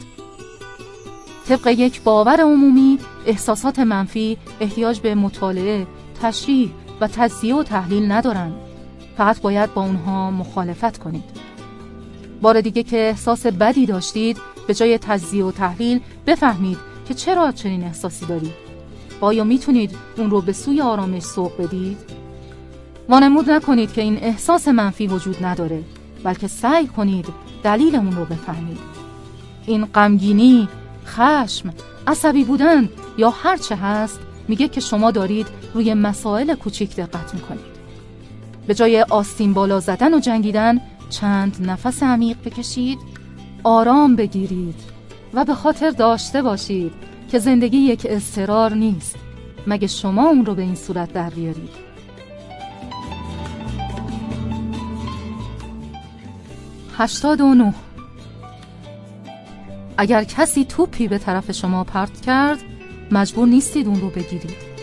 طبق 1.48 1.66
یک 1.66 2.02
باور 2.02 2.40
عمومی 2.40 2.98
احساسات 3.26 3.78
منفی 3.78 4.36
احتیاج 4.60 5.00
به 5.00 5.14
مطالعه، 5.14 5.86
تشریح 6.22 6.70
و 7.00 7.08
تجزیه 7.08 7.54
و 7.54 7.62
تحلیل 7.62 8.12
ندارند. 8.12 8.54
فقط 9.16 9.40
باید 9.40 9.74
با 9.74 9.82
اونها 9.82 10.30
مخالفت 10.30 10.98
کنید. 10.98 11.24
بار 12.42 12.60
دیگه 12.60 12.82
که 12.82 12.96
احساس 12.96 13.46
بدی 13.46 13.86
داشتید 13.86 14.38
به 14.66 14.74
جای 14.74 14.98
تجزیه 14.98 15.44
و 15.44 15.50
تحلیل 15.50 16.00
بفهمید 16.26 16.78
که 17.08 17.14
چرا 17.14 17.52
چنین 17.52 17.84
احساسی 17.84 18.26
دارید. 18.26 18.54
آیا 19.20 19.44
می‌تونید 19.44 19.96
اون 20.16 20.30
رو 20.30 20.40
به 20.40 20.52
سوی 20.52 20.80
آرامش 20.80 21.22
سوق 21.22 21.62
بدید؟ 21.62 21.98
وانمود 23.08 23.50
نکنید 23.50 23.92
که 23.92 24.02
این 24.02 24.16
احساس 24.16 24.68
منفی 24.68 25.06
وجود 25.06 25.44
نداره. 25.44 25.82
بلکه 26.24 26.48
سعی 26.48 26.86
کنید 26.86 27.26
دلیل 27.62 27.96
اون 27.96 28.12
رو 28.12 28.24
بفهمید. 28.24 28.78
این 29.66 29.84
غمگینی، 29.84 30.68
خشم، 31.06 31.74
عصبی 32.06 32.44
بودن 32.44 32.88
یا 33.18 33.30
هر 33.30 33.56
چه 33.56 33.76
هست 33.76 34.20
میگه 34.48 34.68
که 34.68 34.80
شما 34.80 35.10
دارید 35.10 35.46
روی 35.74 35.94
مسائل 35.94 36.54
کوچیک 36.54 36.96
دقت 36.96 37.34
می‌کنید. 37.34 37.74
به 38.66 38.74
جای 38.74 39.02
آستین 39.02 39.52
بالا 39.52 39.80
زدن 39.80 40.14
و 40.14 40.20
جنگیدن 40.20 40.80
چند 41.10 41.56
نفس 41.70 42.02
عمیق 42.02 42.36
بکشید 42.44 42.98
آرام 43.64 44.16
بگیرید 44.16 44.80
و 45.34 45.44
به 45.44 45.54
خاطر 45.54 45.90
داشته 45.90 46.42
باشید 46.42 46.92
که 47.30 47.38
زندگی 47.38 47.76
یک 47.76 48.06
استرار 48.10 48.74
نیست. 48.74 49.16
مگه 49.66 49.86
شما 49.86 50.28
اون 50.28 50.46
رو 50.46 50.54
به 50.54 50.62
این 50.62 50.74
صورت 50.74 51.12
در 51.12 51.30
بیارید؟ 51.30 51.83
هشتاد 56.96 57.40
و 57.40 57.54
نه. 57.54 57.74
اگر 59.98 60.24
کسی 60.24 60.64
توپی 60.64 61.08
به 61.08 61.18
طرف 61.18 61.52
شما 61.52 61.84
پرت 61.84 62.20
کرد 62.20 62.58
مجبور 63.10 63.48
نیستید 63.48 63.86
اون 63.86 64.00
رو 64.00 64.10
بگیرید. 64.10 64.74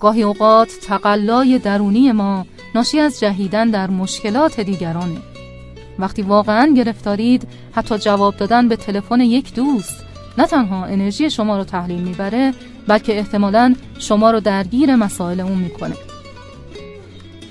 گاهی 0.00 0.22
اوقات 0.22 0.68
تقلای 0.86 1.58
درونی 1.58 2.12
ما 2.12 2.46
ناشی 2.74 3.00
از 3.00 3.20
جهیدن 3.20 3.70
در 3.70 3.90
مشکلات 3.90 4.60
دیگرانه. 4.60 5.18
وقتی 5.98 6.22
واقعا 6.22 6.74
گرفتارید 6.76 7.48
حتی 7.72 7.98
جواب 7.98 8.36
دادن 8.36 8.68
به 8.68 8.76
تلفن 8.76 9.20
یک 9.20 9.54
دوست 9.54 10.04
نه 10.38 10.46
تنها 10.46 10.84
انرژی 10.84 11.30
شما 11.30 11.56
رو 11.56 11.64
تحلیل 11.64 12.00
می‌بره 12.00 12.54
بلکه 12.88 13.18
احتمالا 13.18 13.74
شما 13.98 14.30
رو 14.30 14.40
درگیر 14.40 14.96
مسائل 14.96 15.40
اون 15.40 15.58
می‌کنه. 15.58 15.94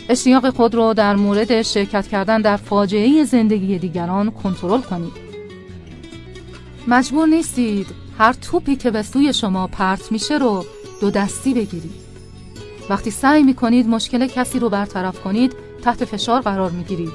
اشتیاق 0.10 0.50
خود 0.50 0.76
رو 0.76 0.94
در 0.94 1.16
مورد 1.16 1.62
شرکت 1.62 2.08
کردن 2.08 2.42
در 2.42 2.58
فاجعه 2.58 3.24
زندگی 3.24 3.80
دیگران 3.80 4.32
کنترل 4.32 4.82
کنید. 4.82 5.14
مجبور 6.88 7.28
نیستید 7.28 7.88
هر 8.18 8.34
توپی 8.34 8.76
که 8.76 8.92
به 8.92 9.02
سوی 9.02 9.34
شما 9.34 9.68
پرت 9.68 10.12
میشه 10.12 10.38
رو 10.38 10.66
دو 11.02 11.12
دستی 11.12 11.54
بگیرید. 11.54 12.04
وقتی 12.90 13.12
سعی 13.12 13.44
می‌کنید 13.44 13.88
مشکل 13.88 14.28
کسی 14.28 14.60
رو 14.60 14.70
برطرف 14.70 15.20
کنید 15.20 15.56
تحت 15.82 16.06
فشار 16.06 16.42
قرار 16.42 16.72
می‌گیرید. 16.72 17.14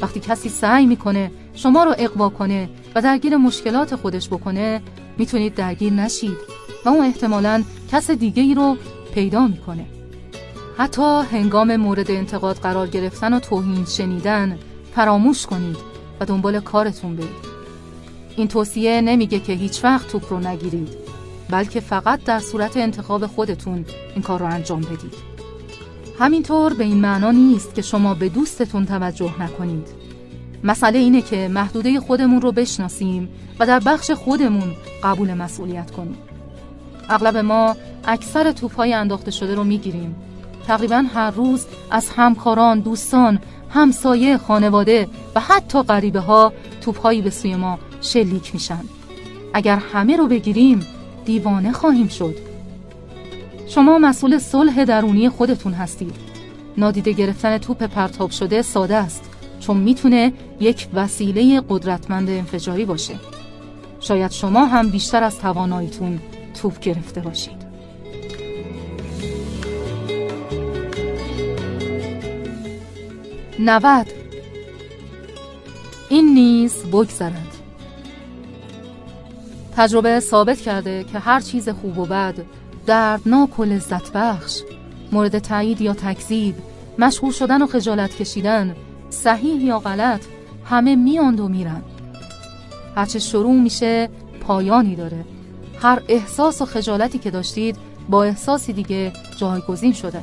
وقتی 0.00 0.20
کسی 0.20 0.48
سعی 0.48 0.86
می‌کنه 0.86 1.30
شما 1.54 1.84
رو 1.84 1.94
اقوا 1.98 2.28
کنه 2.28 2.68
و 2.94 3.02
درگیر 3.02 3.36
مشکلات 3.36 3.96
خودش 3.96 4.28
بکنه 4.28 4.82
می‌تونید 5.18 5.54
درگیر 5.54 5.92
نشید 5.92 6.36
و 6.84 6.88
اون 6.88 7.06
احتمالا 7.06 7.64
کس 7.92 8.10
دیگه 8.10 8.42
ای 8.42 8.54
رو 8.54 8.76
پیدا 9.14 9.46
می‌کنه. 9.46 9.86
حتی 10.76 11.22
هنگام 11.32 11.76
مورد 11.76 12.10
انتقاد 12.10 12.56
قرار 12.56 12.86
گرفتن 12.86 13.32
و 13.32 13.40
توهین 13.40 13.84
شنیدن 13.84 14.58
فراموش 14.94 15.46
کنید 15.46 15.76
و 16.20 16.24
دنبال 16.24 16.60
کارتون 16.60 17.16
برید. 17.16 17.54
این 18.36 18.48
توصیه 18.48 19.00
نمیگه 19.00 19.40
که 19.40 19.52
هیچ 19.52 19.84
وقت 19.84 20.08
توپ 20.08 20.32
رو 20.32 20.40
نگیرید 20.40 20.88
بلکه 21.50 21.80
فقط 21.80 22.24
در 22.24 22.38
صورت 22.38 22.76
انتخاب 22.76 23.26
خودتون 23.26 23.84
این 24.14 24.22
کار 24.22 24.40
رو 24.40 24.46
انجام 24.46 24.80
بدید. 24.80 25.14
همینطور 26.18 26.74
به 26.74 26.84
این 26.84 27.00
معنا 27.00 27.30
نیست 27.30 27.74
که 27.74 27.82
شما 27.82 28.14
به 28.14 28.28
دوستتون 28.28 28.86
توجه 28.86 29.42
نکنید. 29.42 29.88
مسئله 30.64 30.98
اینه 30.98 31.22
که 31.22 31.48
محدوده 31.48 32.00
خودمون 32.00 32.40
رو 32.40 32.52
بشناسیم 32.52 33.28
و 33.58 33.66
در 33.66 33.80
بخش 33.80 34.10
خودمون 34.10 34.72
قبول 35.02 35.34
مسئولیت 35.34 35.90
کنیم. 35.90 36.18
اغلب 37.08 37.36
ما 37.36 37.76
اکثر 38.04 38.52
توپهای 38.52 38.92
انداخته 38.92 39.30
شده 39.30 39.54
رو 39.54 39.64
می‌گیریم. 39.64 40.16
تقریبا 40.66 41.04
هر 41.14 41.30
روز 41.30 41.66
از 41.90 42.10
همکاران، 42.16 42.80
دوستان، 42.80 43.38
همسایه، 43.70 44.38
خانواده 44.38 45.08
و 45.34 45.40
حتی 45.40 45.82
غریبه 45.82 46.20
ها 46.20 46.52
توپهایی 46.80 47.22
به 47.22 47.30
سوی 47.30 47.56
ما 47.56 47.78
شلیک 48.00 48.54
میشن. 48.54 48.84
اگر 49.54 49.76
همه 49.76 50.16
رو 50.16 50.26
بگیریم 50.26 50.86
دیوانه 51.24 51.72
خواهیم 51.72 52.08
شد. 52.08 52.34
شما 53.68 53.98
مسئول 53.98 54.38
صلح 54.38 54.84
درونی 54.84 55.28
خودتون 55.28 55.72
هستید. 55.72 56.14
نادیده 56.76 57.12
گرفتن 57.12 57.58
توپ 57.58 57.82
پرتاب 57.82 58.30
شده 58.30 58.62
ساده 58.62 58.96
است 58.96 59.30
چون 59.60 59.76
می‌تونه 59.76 60.32
یک 60.60 60.86
وسیله 60.94 61.60
قدرتمند 61.68 62.30
انفجاری 62.30 62.84
باشه. 62.84 63.14
شاید 64.00 64.30
شما 64.30 64.64
هم 64.64 64.88
بیشتر 64.88 65.22
از 65.22 65.38
تواناییتون 65.38 66.20
توپ 66.62 66.80
گرفته 66.80 67.20
باشید. 67.20 67.63
نود. 73.58 74.06
این 76.08 76.34
نیز 76.34 76.84
بگذرد. 76.92 77.56
تجربه 79.76 80.20
ثابت 80.20 80.60
کرده 80.60 81.04
که 81.04 81.18
هر 81.18 81.40
چیز 81.40 81.68
خوب 81.68 81.98
و 81.98 82.06
بد 82.06 82.34
دردناک 82.86 83.58
و 83.58 83.64
لذت 83.64 84.12
بخش 84.12 84.60
مورد 85.12 85.38
تایید 85.38 85.80
یا 85.80 85.94
تکذیب 85.94 86.54
مشغول 86.98 87.32
شدن 87.32 87.62
و 87.62 87.66
خجالت 87.66 88.16
کشیدن 88.16 88.76
صحیح 89.10 89.64
یا 89.64 89.78
غلط 89.78 90.24
همه 90.64 90.96
میاند 90.96 91.40
و 91.40 91.48
میرن 91.48 91.82
هرچه 92.96 93.18
شروع 93.18 93.60
میشه 93.60 94.08
پایانی 94.40 94.96
داره. 94.96 95.24
هر 95.82 96.02
احساس 96.08 96.62
و 96.62 96.64
خجالتی 96.64 97.18
که 97.18 97.30
داشتید 97.30 97.76
با 98.08 98.24
احساسی 98.24 98.72
دیگه 98.72 99.12
جایگزین 99.36 99.92
شده. 99.92 100.20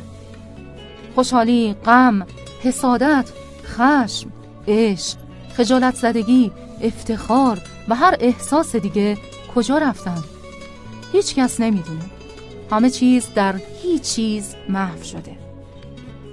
خوشحالی، 1.16 1.76
غم، 1.85 2.26
حسادت، 2.64 3.30
خشم، 3.66 4.32
عشق، 4.68 5.18
خجالت 5.54 5.96
زدگی، 5.96 6.52
افتخار 6.82 7.62
و 7.88 7.96
هر 7.96 8.18
احساس 8.20 8.76
دیگه 8.76 9.18
کجا 9.56 9.78
رفتن؟ 9.78 10.24
هیچ 11.12 11.36
کس 11.36 11.60
نمی‌دونه. 11.60 12.02
همه 12.72 12.90
چیز 12.90 13.28
در 13.36 13.56
هیچ 13.84 14.02
چیز 14.02 14.56
محو 14.70 15.04
شده. 15.04 15.38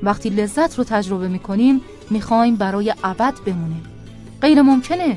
وقتی 0.03 0.31
لذت 0.31 0.79
رو 0.79 0.85
تجربه 0.85 1.29
می‌کنیم 1.29 1.81
می‌خوایم 2.11 2.57
برای 2.57 2.95
ابد 3.05 3.35
بمونه 3.47 3.77
غیر 4.43 4.63
ممکنه. 4.63 5.17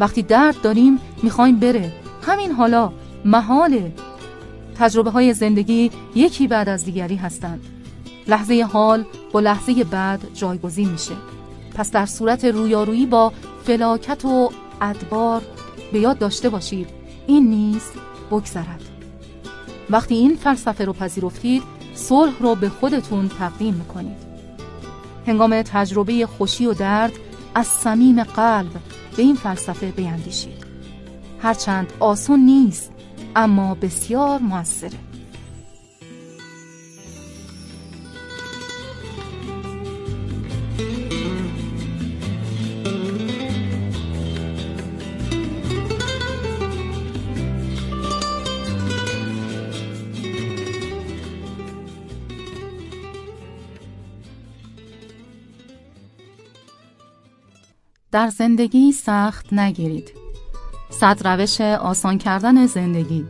وقتی 0.00 0.22
درد 0.22 0.60
داریم 0.62 0.98
می‌خوایم 1.22 1.60
بره. 1.60 1.92
همین 2.22 2.52
حالا 2.52 2.92
محاله. 3.24 3.92
تجربه 4.78 5.10
های 5.10 5.34
زندگی 5.34 5.90
یکی 6.14 6.48
بعد 6.48 6.68
از 6.68 6.84
دیگری 6.84 7.16
هستند. 7.16 7.60
لحظه 8.28 8.68
حال 8.72 9.04
با 9.32 9.40
لحظه 9.40 9.84
بعد 9.84 10.20
جایگزین 10.34 10.88
میشه. 10.88 11.14
پس 11.74 11.90
در 11.90 12.06
صورت 12.06 12.44
رویارویی 12.44 13.06
با 13.06 13.32
فلاکت 13.64 14.24
و 14.24 14.50
ادبار 14.80 15.42
به 15.92 15.98
یاد 15.98 16.18
داشته 16.18 16.48
باشید. 16.48 16.88
این 17.26 17.50
نیز 17.50 17.82
بگذرد. 18.30 18.82
وقتی 19.90 20.14
این 20.14 20.36
فلسفه 20.36 20.84
رو 20.84 20.92
پذیرفتید 20.92 21.62
صلح 21.94 22.32
رو 22.40 22.54
به 22.54 22.68
خودتون 22.68 23.28
تقدیم 23.28 23.74
می‌کنید. 23.74 24.30
هنگام 25.26 25.62
تجربه 25.62 26.26
خوشی 26.26 26.66
و 26.66 26.74
درد 26.74 27.12
از 27.54 27.66
صمیم 27.66 28.24
قلب 28.24 28.70
به 29.16 29.22
این 29.22 29.34
فلسفه 29.34 29.86
بیندیشید 29.86 30.66
هرچند 31.42 31.92
آسون 32.00 32.40
نیست 32.40 32.92
اما 33.36 33.74
بسیار 33.74 34.38
موثره. 34.38 35.09
در 58.12 58.28
زندگی 58.28 58.92
سخت 58.92 59.52
نگیرید. 59.52 60.12
صد 60.90 61.26
روش 61.26 61.60
آسان 61.60 62.18
کردن 62.18 62.66
زندگی. 62.66 63.26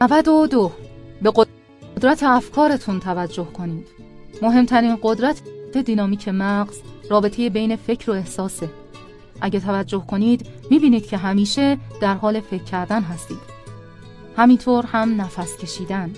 و 0.00 0.22
دو. 0.46 0.72
به 1.22 1.32
قدرت 1.96 2.22
افکارتون 2.22 3.00
توجه 3.00 3.44
کنید. 3.44 3.86
مهمترین 4.42 4.98
قدرت 5.02 5.42
دینامیک 5.82 6.28
مغز 6.28 6.78
رابطه 7.10 7.50
بین 7.50 7.76
فکر 7.76 8.10
و 8.10 8.14
احساسه. 8.14 8.70
اگه 9.40 9.60
توجه 9.60 10.06
کنید 10.06 10.46
می‌بینید 10.70 11.06
که 11.06 11.16
همیشه 11.16 11.78
در 12.00 12.14
حال 12.14 12.40
فکر 12.40 12.64
کردن 12.64 13.02
هستید. 13.02 13.38
همینطور 14.36 14.86
هم 14.86 15.20
نفس 15.20 15.56
کشیدن. 15.56 16.14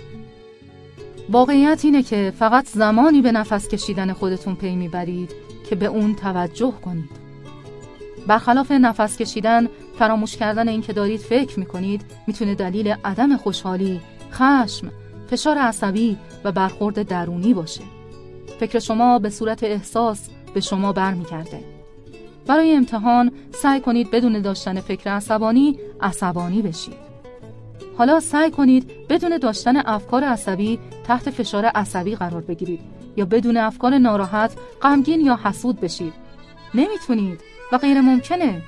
واقعیت 1.29 1.81
اینه 1.85 2.03
که 2.03 2.33
فقط 2.39 2.69
زمانی 2.69 3.23
به 3.23 3.33
نفس 3.33 3.69
کشیدن 3.69 4.13
خودتون 4.13 4.55
پی 4.55 4.77
می‌برید 4.77 5.31
که 5.71 5.77
به 5.77 5.87
اون 5.87 6.15
توجه 6.15 6.73
کنید. 6.85 7.11
برخلاف 8.27 8.71
نفس 8.71 9.17
کشیدن 9.17 9.69
فراموش 9.99 10.37
کردن 10.37 10.69
اینکه 10.69 10.93
دارید 10.93 11.21
فکر 11.21 11.59
می‌کنید 11.59 12.05
می‌تونه 12.27 12.55
دلیل 12.55 12.95
عدم 13.05 13.37
خوشحالی، 13.37 14.01
خشم، 14.33 14.93
فشار 15.31 15.59
عصبی 15.59 16.19
و 16.45 16.53
برخورد 16.53 17.03
درونی 17.03 17.55
باشه. 17.55 17.83
فکر 18.61 18.79
شما 18.79 19.19
به 19.19 19.31
صورت 19.31 19.65
احساس 19.65 20.29
به 20.55 20.61
شما 20.61 20.93
برمیگرده. 20.93 21.65
برای 22.47 22.77
امتحان 22.77 23.33
سعی 23.53 23.81
کنید 23.81 24.11
بدون 24.11 24.41
داشتن 24.41 24.81
فکر 24.81 25.11
عصبانی 25.11 25.79
عصبانی 26.01 26.63
بشید. 26.63 27.04
حالا 27.99 28.21
سعی 28.21 28.51
کنید 28.51 29.09
بدون 29.09 29.39
داشتن 29.39 29.77
افکار 29.77 30.25
عصبی 30.25 30.79
تحت 31.05 31.31
فشار 31.31 31.65
عصبی 31.65 32.15
قرار 32.15 32.41
بگیرید 32.41 32.81
یا 33.17 33.25
بدون 33.25 33.57
افکار 33.57 33.99
ناراحت 33.99 34.53
غمگین 34.83 35.21
یا 35.21 35.39
حسود 35.45 35.81
بشید. 35.81 36.13
نمی‌تونید 36.75 37.41
و 37.73 37.79
غیر 37.79 38.01
ممکنه. 38.01 38.63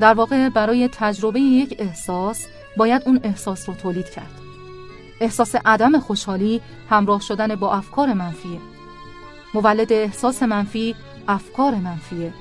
در 0.00 0.14
واقع 0.14 0.48
برای 0.48 0.88
تجربه 0.88 1.40
یک 1.40 1.76
احساس 1.78 2.46
باید 2.76 3.02
اون 3.06 3.20
احساس 3.22 3.68
رو 3.68 3.74
تولید 3.74 4.10
کرد. 4.10 4.30
احساس 5.20 5.54
عدم 5.64 5.98
خوشحالی 5.98 6.60
همراه 6.90 7.20
شدن 7.20 7.54
با 7.54 7.72
افکار 7.74 8.12
منفیه. 8.12 8.58
مولد 9.54 9.92
احساس 9.92 10.42
منفی 10.42 10.94
افکار 11.28 11.74
منفیه. 11.74 12.32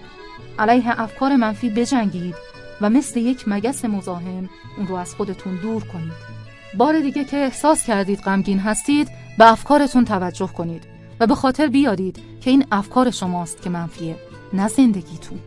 علیه 0.59 1.01
افکار 1.01 1.35
منفی 1.35 1.69
بجنگید. 1.69 2.35
و 2.81 2.89
مثل 2.89 3.19
یک 3.19 3.43
مگس 3.47 3.85
مزاحم 3.85 4.49
اون 4.77 4.87
رو 4.87 4.95
از 4.95 5.15
خودتون 5.15 5.55
دور 5.55 5.83
کنید. 5.83 6.35
بار 6.77 6.99
دیگه 6.99 7.23
که 7.23 7.37
احساس 7.37 7.85
کردید 7.85 8.19
غمگین 8.19 8.59
هستید 8.59 9.09
به 9.37 9.51
افکارتون 9.51 10.05
توجه 10.05 10.47
کنید 10.47 10.83
و 11.19 11.27
به 11.27 11.35
خاطر 11.35 11.67
بیارید 11.67 12.19
که 12.41 12.49
این 12.49 12.65
افکار 12.71 13.11
شماست 13.11 13.61
که 13.61 13.69
منفیه 13.69 14.15
نه 14.53 14.67
زندگیتون. 14.67 15.39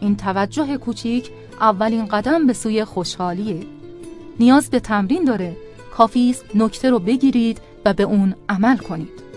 این 0.00 0.16
توجه 0.16 0.76
کوچیک 0.76 1.30
اولین 1.60 2.06
قدم 2.06 2.46
به 2.46 2.52
سوی 2.52 2.84
خوشحالیه. 2.84 3.66
نیاز 4.40 4.70
به 4.70 4.80
تمرین 4.80 5.24
داره. 5.24 5.56
کافی 5.96 6.30
است 6.30 6.44
نکته 6.54 6.90
رو 6.90 6.98
بگیرید 6.98 7.60
و 7.84 7.92
به 7.92 8.02
اون 8.02 8.34
عمل 8.48 8.76
کنید. 8.76 9.28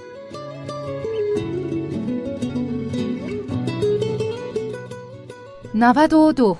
نود 5.75 6.13
و 6.13 6.31
دو 6.31 6.57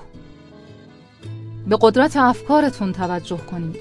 به 1.66 1.78
قدرت 1.80 2.16
افکارتون 2.16 2.92
توجه 2.92 3.36
کنید. 3.36 3.76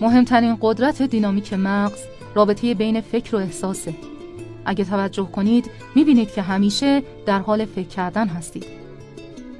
مهمترین 0.00 0.58
قدرت 0.60 1.02
دینامیک 1.02 1.52
مغز 1.52 1.98
رابطه 2.34 2.74
بین 2.74 3.00
فکر 3.00 3.36
و 3.36 3.38
احساسه. 3.38 3.94
اگه 4.64 4.84
توجه 4.84 5.24
کنید 5.24 5.70
می‌بینید 5.94 6.32
که 6.32 6.42
همیشه 6.42 7.02
در 7.26 7.38
حال 7.38 7.64
فکر 7.64 7.88
کردن 7.88 8.28
هستید. 8.28 8.66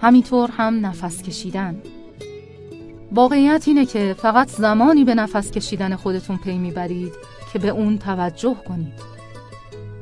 همینطور 0.00 0.50
هم 0.50 0.86
نفس 0.86 1.22
کشیدن. 1.22 1.82
واقعیت 3.12 3.64
اینه 3.66 3.86
که 3.86 4.14
فقط 4.18 4.48
زمانی 4.48 5.04
به 5.04 5.14
نفس 5.14 5.50
کشیدن 5.50 5.96
خودتون 5.96 6.36
پی 6.36 6.58
می‌برید 6.58 7.12
که 7.52 7.58
به 7.58 7.68
اون 7.68 7.98
توجه 7.98 8.56
کنید. 8.68 9.17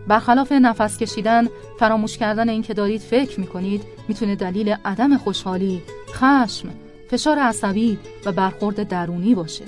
برخلاف 0.06 0.52
نفس 0.52 0.98
کشیدن 0.98 1.48
فراموش 1.78 2.18
کردن 2.18 2.48
اینکه 2.48 2.74
دارید 2.74 3.00
فکر 3.00 3.40
می‌کنید 3.40 3.82
می‌تونه 4.08 4.36
دلیل 4.36 4.76
عدم 4.84 5.16
خوشحالی، 5.16 5.82
خشم، 6.12 6.68
فشار 7.10 7.38
عصبی 7.38 7.98
و 8.26 8.32
برخورد 8.32 8.88
درونی 8.88 9.34
باشه. 9.34 9.64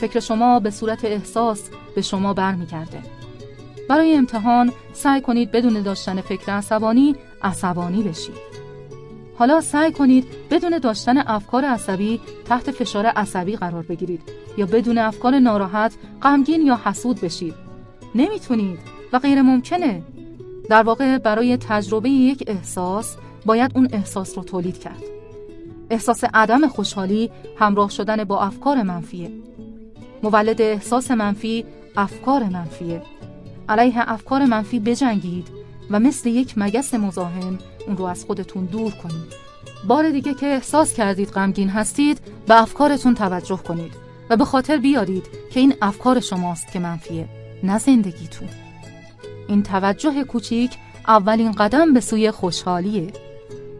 فکر 0.00 0.20
شما 0.20 0.60
به 0.60 0.70
صورت 0.70 1.04
احساس 1.04 1.62
به 1.94 2.02
شما 2.02 2.34
برمیگرده. 2.34 2.98
برای 3.88 4.16
امتحان 4.16 4.72
سعی 4.92 5.20
کنید 5.20 5.50
بدون 5.52 5.82
داشتن 5.82 6.20
فکر 6.20 6.52
عصبانی 6.52 7.16
عصبانی 7.42 8.02
بشید. 8.02 8.34
حالا 9.38 9.60
سعی 9.60 9.92
کنید 9.92 10.24
بدون 10.50 10.78
داشتن 10.78 11.18
افکار 11.18 11.64
عصبی 11.64 12.20
تحت 12.44 12.70
فشار 12.70 13.06
عصبی 13.06 13.56
قرار 13.56 13.82
بگیرید 13.82 14.22
یا 14.56 14.66
بدون 14.66 14.98
افکار 14.98 15.38
ناراحت 15.38 15.94
غمگین 16.22 16.62
یا 16.62 16.80
حسود 16.84 17.20
بشید. 17.20 17.54
نمی‌تونید 18.14 18.78
و 19.12 19.18
غیر 19.18 19.42
ممکنه. 19.42 20.02
در 20.70 20.82
واقع 20.82 21.18
برای 21.18 21.56
تجربه 21.56 22.10
یک 22.10 22.44
احساس 22.46 23.16
باید 23.46 23.72
اون 23.74 23.88
احساس 23.92 24.38
رو 24.38 24.44
تولید 24.44 24.78
کرد. 24.78 25.02
احساس 25.90 26.24
عدم 26.34 26.68
خوشحالی 26.68 27.30
همراه 27.58 27.90
شدن 27.90 28.24
با 28.24 28.40
افکار 28.40 28.82
منفیه. 28.82 29.30
مولد 30.22 30.62
احساس 30.62 31.10
منفی 31.10 31.64
افکار 31.96 32.44
منفیه. 32.44 33.02
علیه 33.68 34.12
افکار 34.12 34.44
منفی 34.44 34.80
بجنگید 34.80 35.48
و 35.90 36.00
مثل 36.00 36.28
یک 36.28 36.54
مگس 36.56 36.94
مزاحم 36.94 37.58
اون 37.86 37.96
رو 37.96 38.04
از 38.04 38.24
خودتون 38.24 38.64
دور 38.64 38.90
کنید. 38.90 39.46
بار 39.88 40.10
دیگه 40.10 40.34
که 40.34 40.46
احساس 40.46 40.94
کردید 40.94 41.28
غمگین 41.28 41.68
هستید 41.68 42.20
به 42.46 42.62
افکارتون 42.62 43.14
توجه 43.14 43.56
کنید 43.56 43.92
و 44.30 44.36
به 44.36 44.44
خاطر 44.44 44.76
بیارید 44.76 45.26
که 45.52 45.60
این 45.60 45.74
افکار 45.82 46.20
شماست 46.20 46.72
که 46.72 46.78
منفیه 46.78 47.28
نه 47.62 47.78
زندگیتون. 47.78 48.48
این 49.48 49.62
توجه 49.62 50.24
کوچیک 50.24 50.70
اولین 51.08 51.52
قدم 51.52 51.92
به 51.92 52.00
سوی 52.00 52.30
خوشحالیه. 52.30 53.12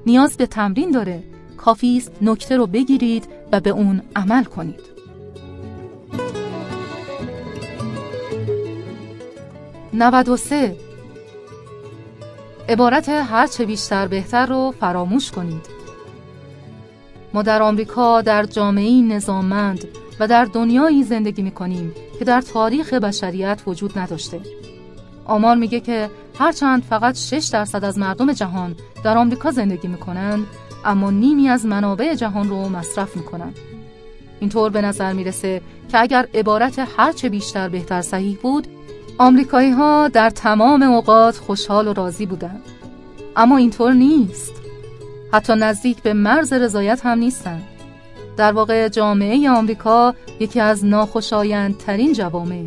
نیاز 0.06 0.36
به 0.36 0.46
تمرین 0.46 0.90
داره. 0.90 1.22
کافی 1.56 1.96
است 1.96 2.12
نکته 2.22 2.56
رو 2.56 2.66
بگیرید 2.66 3.28
و 3.52 3.60
به 3.60 3.70
اون 3.70 4.02
عمل 4.16 4.44
کنید. 4.44 4.80
93 9.92 10.76
عبارت 12.68 13.08
هرچه 13.08 13.64
بیشتر 13.64 14.06
بهتر 14.06 14.46
رو 14.46 14.74
فراموش 14.80 15.30
کنید. 15.30 15.66
ما 17.34 17.42
در 17.42 17.62
آمریکا 17.62 18.22
در 18.22 18.44
جامعه 18.44 19.02
نظاممند 19.02 19.84
و 20.20 20.28
در 20.28 20.44
دنیایی 20.44 21.02
زندگی 21.02 21.42
می 21.42 21.50
کنیم 21.50 21.94
که 22.18 22.24
در 22.24 22.40
تاریخ 22.40 22.92
بشریت 22.92 23.62
وجود 23.66 23.98
نداشته. 23.98 24.40
آمار 25.26 25.56
میگه 25.56 25.80
که 25.80 26.10
هرچند 26.38 26.82
فقط 26.82 27.16
6 27.16 27.48
درصد 27.52 27.84
از 27.84 27.98
مردم 27.98 28.32
جهان 28.32 28.76
در 29.04 29.18
آمریکا 29.18 29.50
زندگی 29.50 29.88
می‌کنند 29.88 30.46
اما 30.84 31.10
نیمی 31.10 31.48
از 31.48 31.66
منابع 31.66 32.14
جهان 32.14 32.48
رو 32.48 32.68
مصرف 32.68 33.16
می‌کنند 33.16 33.58
اینطور 34.40 34.70
به 34.70 34.80
نظر 34.80 35.12
می‌رسه 35.12 35.60
که 35.88 36.00
اگر 36.00 36.28
عبارت 36.34 36.88
هرچه 36.96 37.28
بیشتر 37.28 37.68
بهتر 37.68 38.02
صحیح 38.02 38.38
بود 38.42 38.66
آمریکایی 39.18 39.70
ها 39.70 40.08
در 40.08 40.30
تمام 40.30 40.82
اوقات 40.82 41.36
خوشحال 41.36 41.88
و 41.88 41.92
راضی 41.92 42.26
بودند 42.26 42.62
اما 43.36 43.56
اینطور 43.56 43.92
نیست. 43.92 44.52
حتی 45.32 45.54
نزدیک 45.54 46.02
به 46.02 46.12
مرز 46.12 46.52
رضایت 46.52 47.06
هم 47.06 47.18
نیستند 47.18 47.62
در 48.36 48.52
واقع 48.52 48.88
جامعه 48.88 49.50
آمریکا 49.50 50.14
یکی 50.40 50.60
از 50.60 50.84
ناخوشایندترین 50.84 52.12
جوامع 52.12 52.64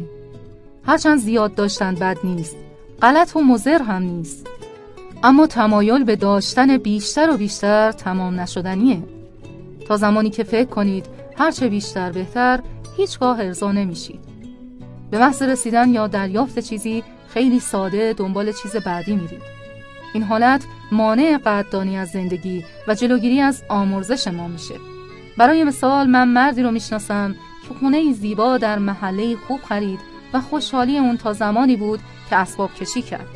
هرچند 0.89 1.17
زیاد 1.17 1.55
داشتن 1.55 1.95
بد 1.95 2.17
نیست 2.23 2.55
غلط 3.01 3.35
و 3.35 3.41
مزر 3.41 3.81
هم 3.81 4.03
نیست. 4.03 4.47
اما 5.23 5.47
تمایل 5.47 6.03
به 6.03 6.15
داشتن 6.15 6.77
بیشتر 6.77 7.29
و 7.29 7.37
بیشتر 7.37 7.91
تمام 7.91 8.39
نشدنیه. 8.39 9.03
تا 9.87 9.97
زمانی 9.97 10.29
که 10.29 10.43
فکر 10.43 10.69
کنید 10.69 11.05
هرچه 11.37 11.69
بیشتر 11.69 12.11
بهتر 12.11 12.59
هیچگاه 12.97 13.39
ارضا 13.39 13.71
نمیشید. 13.71 14.19
به 15.11 15.19
محض 15.19 15.41
رسیدن 15.41 15.89
یا 15.89 16.07
دریافت 16.07 16.59
چیزی 16.59 17.03
خیلی 17.27 17.59
ساده 17.59 18.13
دنبال 18.13 18.51
چیز 18.51 18.75
بعدی 18.75 19.15
میرید. 19.15 19.41
این 20.13 20.23
حالت 20.23 20.63
مانع 20.91 21.37
قدردانی 21.37 21.97
از 21.97 22.09
زندگی 22.09 22.65
و 22.87 22.95
جلوگیری 22.95 23.41
از 23.41 23.63
آمرزش 23.69 24.27
ما 24.27 24.47
میشه. 24.47 24.75
برای 25.37 25.63
مثال 25.63 26.07
من 26.07 26.27
مردی 26.27 26.63
رو 26.63 26.71
می‌شناسم 26.71 27.35
که 27.67 27.73
خونه 27.79 28.13
زیبا 28.13 28.57
در 28.57 28.79
محله 28.79 29.35
خوب 29.35 29.59
خرید 29.61 30.08
و 30.33 30.41
خوشحالی 30.41 30.98
اون 30.98 31.17
تا 31.17 31.33
زمانی 31.33 31.75
بود 31.75 31.99
که 32.30 32.35
اسباب 32.35 32.74
کشی 32.74 33.01
کرد. 33.01 33.27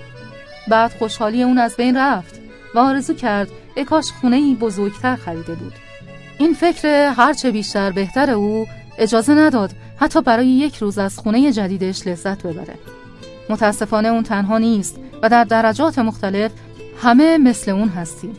بعد 0.68 0.92
خوشحالی 1.00 1.44
اون 1.44 1.58
از 1.58 1.76
بین 1.76 1.98
رفت 1.98 2.42
و 2.76 2.80
آرزو 2.80 3.14
کرد 3.14 3.50
اکاش 3.78 4.12
خونه 4.22 4.56
بزرگتر 4.56 5.16
خریده 5.16 5.56
بود. 5.56 5.74
این 6.38 6.54
فکر 6.54 6.88
هرچه 7.18 7.52
بیشتر 7.52 7.92
بهتر 7.92 8.30
او 8.30 8.68
اجازه 8.98 9.34
نداد 9.34 9.72
حتی 9.98 10.22
برای 10.22 10.48
یک 10.48 10.76
روز 10.76 10.98
از 10.98 11.20
خونه 11.20 11.52
جدیدش 11.52 12.08
لذت 12.08 12.44
ببره. 12.44 12.76
متاسفانه 13.50 14.08
اون 14.08 14.24
تنها 14.24 14.58
نیست 14.58 15.00
و 15.22 15.30
در 15.30 15.44
درجات 15.44 16.00
مختلف 16.00 16.52
همه 17.02 17.38
مثل 17.38 17.72
اون 17.72 17.90
هستیم. 17.90 18.36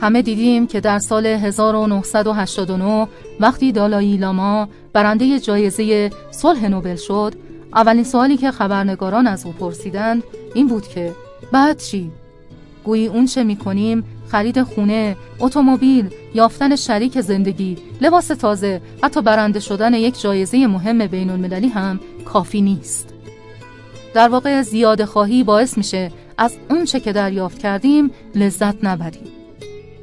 همه 0.00 0.22
دیدیم 0.22 0.66
که 0.66 0.80
در 0.80 0.98
سال 0.98 1.26
1989 1.26 3.08
وقتی 3.40 3.72
دالایی 3.72 4.16
لاما 4.16 4.68
برنده 4.92 5.40
جایزه 5.40 6.10
صلح 6.30 6.68
نوبل 6.68 6.96
شد 6.96 7.34
اولین 7.74 8.04
سوالی 8.04 8.36
که 8.36 8.50
خبرنگاران 8.50 9.26
از 9.26 9.46
او 9.46 9.52
پرسیدند 9.52 10.22
این 10.54 10.66
بود 10.66 10.88
که 10.88 11.12
بعد 11.52 11.78
چی؟ 11.78 12.10
گویی 12.84 13.06
اون 13.06 13.26
چه 13.26 13.44
می‌کنیم 13.44 14.04
خرید 14.28 14.62
خونه، 14.62 15.16
اتومبیل، 15.40 16.10
یافتن 16.34 16.76
شریک 16.76 17.20
زندگی، 17.20 17.76
لباس 18.00 18.26
تازه، 18.26 18.80
حتی 19.02 19.22
برنده 19.22 19.60
شدن 19.60 19.94
یک 19.94 20.20
جایزه 20.20 20.66
مهم 20.66 21.06
بین 21.06 21.30
المللی 21.30 21.68
هم 21.68 22.00
کافی 22.24 22.60
نیست. 22.60 23.08
در 24.14 24.28
واقع 24.28 24.62
زیاد 24.62 25.04
خواهی 25.04 25.44
باعث 25.44 25.78
میشه 25.78 26.12
از 26.38 26.56
اون 26.70 26.84
چه 26.84 27.00
که 27.00 27.12
دریافت 27.12 27.58
کردیم 27.58 28.10
لذت 28.34 28.84
نبریم. 28.84 29.26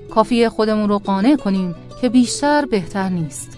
کافی 0.09 0.49
خودمون 0.49 0.89
رو 0.89 0.99
قانع 0.99 1.35
کنیم 1.35 1.75
که 2.01 2.09
بیشتر 2.09 2.65
بهتر 2.65 3.09
نیست. 3.09 3.57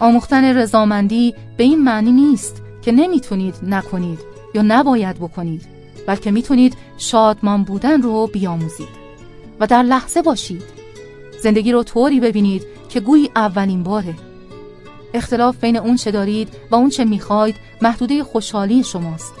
آموختن 0.00 0.44
رضامندی 0.44 1.34
به 1.56 1.64
این 1.64 1.84
معنی 1.84 2.12
نیست 2.12 2.62
که 2.82 2.92
نمی‌تونید 2.92 3.54
نکنید 3.62 4.18
یا 4.54 4.62
نباید 4.62 5.16
بکنید 5.16 5.66
بلکه 6.06 6.30
می‌تونید 6.30 6.76
شادمان 6.98 7.64
بودن 7.64 8.02
رو 8.02 8.26
بیاموزید. 8.26 9.02
و 9.60 9.66
در 9.66 9.82
لحظه 9.82 10.22
باشید. 10.22 10.62
زندگی 11.42 11.72
رو 11.72 11.82
طوری 11.82 12.20
ببینید 12.20 12.66
که 12.88 13.00
گویی 13.00 13.30
اولین 13.36 13.82
باره. 13.82 14.14
اختلاف 15.14 15.56
بین 15.56 15.76
اون 15.76 15.96
چه 15.96 16.10
دارید 16.10 16.48
و 16.70 16.74
اون 16.74 16.88
چه 16.88 17.04
می‌خواید 17.04 17.56
محدوده 17.82 18.24
خوشحالی 18.24 18.84
شماست. 18.84 19.34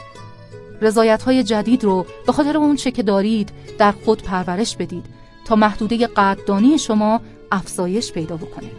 رضایت 0.80 1.22
های 1.22 1.42
جدید 1.42 1.84
رو 1.84 2.06
به 2.26 2.32
خاطر 2.32 2.56
اون 2.56 2.76
چه 2.76 2.90
که 2.90 3.02
دارید 3.02 3.50
در 3.78 3.92
خود 4.04 4.22
پرورش 4.22 4.76
بدید 4.76 5.04
تا 5.44 5.56
محدوده 5.56 6.06
قدردانی 6.06 6.78
شما 6.78 7.20
افزایش 7.52 8.12
پیدا 8.12 8.36
بکنه. 8.36 8.70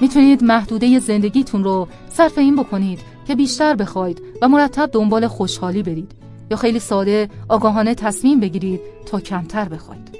می‌تونید 0.00 0.44
محدوده 0.44 0.98
زندگیتون 0.98 1.64
رو 1.64 1.88
صرف 2.10 2.38
این 2.38 2.56
بکنید 2.56 3.00
که 3.30 3.36
بیشتر 3.36 3.74
بخواید 3.74 4.22
و 4.42 4.48
مرتب 4.48 4.90
دنبال 4.92 5.26
خوشحالی 5.26 5.82
برید 5.82 6.12
یا 6.50 6.56
خیلی 6.56 6.78
ساده 6.78 7.28
آگاهانه 7.48 7.94
تصمیم 7.94 8.40
بگیرید 8.40 8.80
تا 9.06 9.20
کمتر 9.20 9.68
بخواید. 9.68 10.18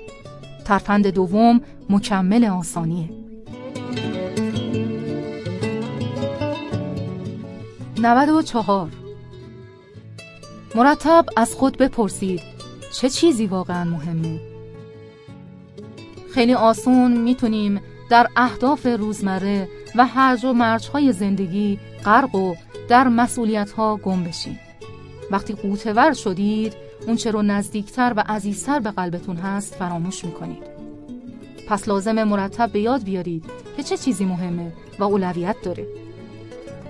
ترفند 0.64 1.06
دوم 1.06 1.60
مکمل 1.88 2.44
آسانیه. 2.44 3.10
94 7.98 8.88
مرتب 10.74 11.26
از 11.36 11.54
خود 11.54 11.76
بپرسید 11.76 12.40
چه 12.92 13.08
چیزی 13.08 13.46
واقعا 13.46 13.84
مهمه؟ 13.84 14.40
خیلی 16.34 16.54
آسون 16.54 17.16
می‌تونیم 17.16 17.80
در 18.10 18.26
اهداف 18.36 18.86
روزمره 18.86 19.68
و 19.96 20.06
هرج 20.06 20.44
و 20.44 20.52
مرجهای 20.52 21.12
زندگی 21.12 21.78
غرق 22.04 22.34
و 22.34 22.54
در 22.90 23.08
مسئولیت 23.08 23.70
ها 23.70 23.96
گم 23.96 24.24
بشیم 24.24 24.60
وقتی 25.30 25.54
قوتور 25.54 26.12
شدید 26.12 26.72
اون 27.06 27.18
رو 27.32 27.42
نزدیکتر 27.42 28.12
و 28.16 28.24
عزیزتر 28.28 28.80
به 28.80 28.90
قلبتون 28.90 29.36
هست 29.36 29.74
فراموش 29.74 30.24
می‌کنید. 30.24 30.62
پس 31.68 31.88
لازم 31.88 32.22
مرتب 32.24 32.72
به 32.72 32.80
یاد 32.80 33.04
بیارید 33.04 33.44
که 33.76 33.82
چه 33.82 33.96
چیزی 33.96 34.24
مهمه 34.24 34.72
و 34.98 35.04
اولویت 35.04 35.56
داره. 35.62 35.86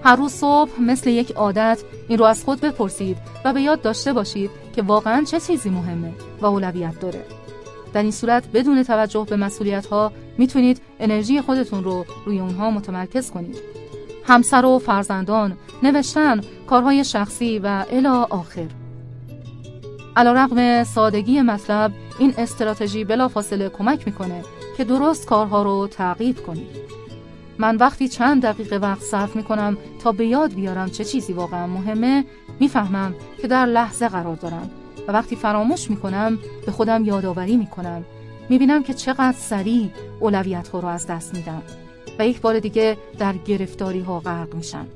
هر 0.04 0.16
روز 0.16 0.32
صبح 0.32 0.80
مثل 0.80 1.10
یک 1.10 1.30
عادت 1.30 1.82
این 2.08 2.18
رو 2.18 2.24
از 2.24 2.44
خود 2.44 2.60
بپرسید 2.60 3.16
و 3.44 3.52
به 3.52 3.60
یاد 3.60 3.82
داشته 3.82 4.12
باشید 4.12 4.50
که 4.76 4.82
واقعا 4.82 5.24
چه 5.24 5.40
چیزی 5.40 5.70
مهمه 5.70 6.12
و 6.40 6.46
اولویت 6.46 7.00
داره. 7.00 7.24
در 7.92 8.02
این 8.02 8.12
صورت 8.12 8.52
بدون 8.52 8.82
توجه 8.82 9.26
به 9.30 9.36
مسئولیت 9.36 9.86
ها 9.86 10.12
می‌تونید 10.38 10.80
انرژی 11.00 11.40
خودتون 11.40 11.84
رو 11.84 12.04
روی 12.26 12.38
اونها 12.40 12.70
متمرکز 12.70 13.30
کنید. 13.30 13.79
همسر 14.30 14.64
و 14.64 14.78
فرزندان 14.78 15.56
نوشتن 15.82 16.40
کارهای 16.66 17.04
شخصی 17.04 17.58
و 17.58 17.84
الا 17.90 18.22
آخر. 18.22 18.68
علا 20.16 20.32
رقم 20.32 20.84
سادگی 20.84 21.40
مطلب 21.40 21.92
این 22.18 22.34
استراتژی 22.38 23.04
بلافاصله 23.04 23.68
کمک 23.68 24.06
می‌کنه 24.06 24.42
که 24.76 24.84
درست 24.84 25.26
کارها 25.26 25.62
رو 25.62 25.88
تعقیب 25.90 26.46
کنید 26.46 26.76
من 27.58 27.76
وقتی 27.76 28.08
چند 28.08 28.42
دقیقه 28.42 28.76
وقت 28.76 29.02
صرف 29.02 29.36
می‌کنم 29.36 29.76
تا 30.02 30.12
به 30.12 30.26
یاد 30.26 30.54
بیارم 30.54 30.90
چه 30.90 31.04
چیزی 31.04 31.32
واقعا 31.32 31.66
مهمه 31.66 32.24
می‌فهمم 32.60 33.14
که 33.42 33.48
در 33.48 33.66
لحظه 33.66 34.08
قرار 34.08 34.36
دارم 34.36 34.70
و 35.08 35.12
وقتی 35.12 35.36
فراموش 35.36 35.90
می‌کنم 35.90 36.38
به 36.66 36.72
خودم 36.72 37.04
یادآوری 37.04 37.56
می‌کنم. 37.56 38.04
می‌بینم 38.48 38.82
که 38.82 38.94
چقدر 38.94 39.36
سریع 39.38 39.90
اولویت 40.20 40.68
ها 40.68 40.80
رو 40.80 40.88
از 40.88 41.06
دست 41.06 41.34
میدم. 41.34 41.62
و 42.20 42.26
یک 42.26 42.40
بار 42.40 42.58
دیگه 42.58 42.96
در 43.18 43.32
گرفتاری 43.32 44.00
ها 44.00 44.20
غرق 44.20 44.54
میشم. 44.54 44.86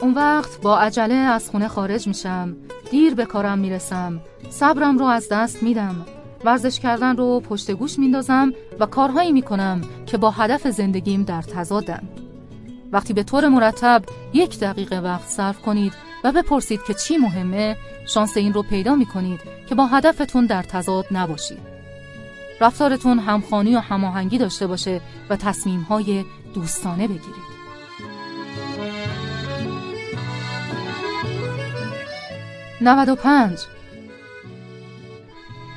اون 0.00 0.14
وقت 0.14 0.60
با 0.60 0.78
عجله 0.78 1.14
از 1.14 1.50
خونه 1.50 1.68
خارج 1.68 2.06
میشم 2.06 2.56
دیر 2.90 3.14
به 3.14 3.24
کارم 3.24 3.58
می‌رسم 3.58 4.20
صبرم 4.50 4.98
رو 4.98 5.04
از 5.04 5.28
دست 5.30 5.62
میدم 5.62 6.06
ورزش 6.44 6.80
کردن 6.80 7.16
رو 7.16 7.40
پشت 7.40 7.70
گوش 7.70 7.98
میندازم 7.98 8.52
و 8.80 8.86
کارهایی 8.86 9.32
می‌کنم 9.32 9.80
که 10.06 10.16
با 10.16 10.30
هدف 10.30 10.66
زندگیم 10.66 11.22
در 11.22 11.42
تضادن. 11.42 12.08
وقتی 12.92 13.12
به 13.12 13.22
طور 13.22 13.48
مرتب 13.48 14.02
یک 14.32 14.60
دقیقه 14.60 15.00
وقت 15.00 15.28
صرف 15.28 15.62
کنید 15.62 15.92
و 16.24 16.32
بپرسید 16.32 16.80
که 16.86 16.94
چی 16.94 17.16
مهمه 17.16 17.76
شانس 18.06 18.36
این 18.36 18.52
رو 18.52 18.62
پیدا 18.62 18.94
می‌کنید 18.94 19.40
که 19.68 19.74
با 19.74 19.86
هدفتون 19.86 20.46
در 20.46 20.62
تضاد 20.62 21.06
نباشید. 21.10 21.67
رفتارتون 22.60 23.18
همخانی 23.18 23.76
و 23.76 23.78
هماهنگی 23.78 24.38
داشته 24.38 24.66
باشه 24.66 25.00
و 25.30 25.36
تصمیمهای 25.36 26.24
دوستانه 26.54 27.08
بگیرید. 27.08 27.48
نود 32.80 33.08
پنج. 33.08 33.58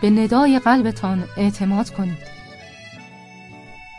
به 0.01 0.09
ندای 0.09 0.59
قلبتان 0.59 1.23
اعتماد 1.37 1.89
کنید. 1.89 2.31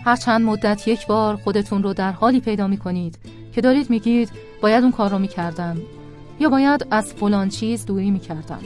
هر 0.05 0.17
چند 0.17 0.41
مدت 0.41 0.89
یک 0.89 1.07
بار 1.07 1.37
خودتون 1.37 1.83
رو 1.83 1.95
در 1.95 2.13
حالی 2.13 2.41
پیدا 2.41 2.67
می 2.67 2.77
کنید 2.77 3.19
که 3.53 3.61
دارید 3.61 3.91
میگید 3.91 4.31
باید 4.63 4.83
اون 4.83 4.93
کار 4.93 5.11
رو 5.11 5.19
می 5.19 5.29
کردم 5.29 5.77
یا 6.41 6.49
باید 6.49 6.87
از 6.91 7.13
فلان 7.13 7.49
چیز 7.49 7.87
دوری 7.87 8.11
می 8.11 8.21
کردم 8.21 8.61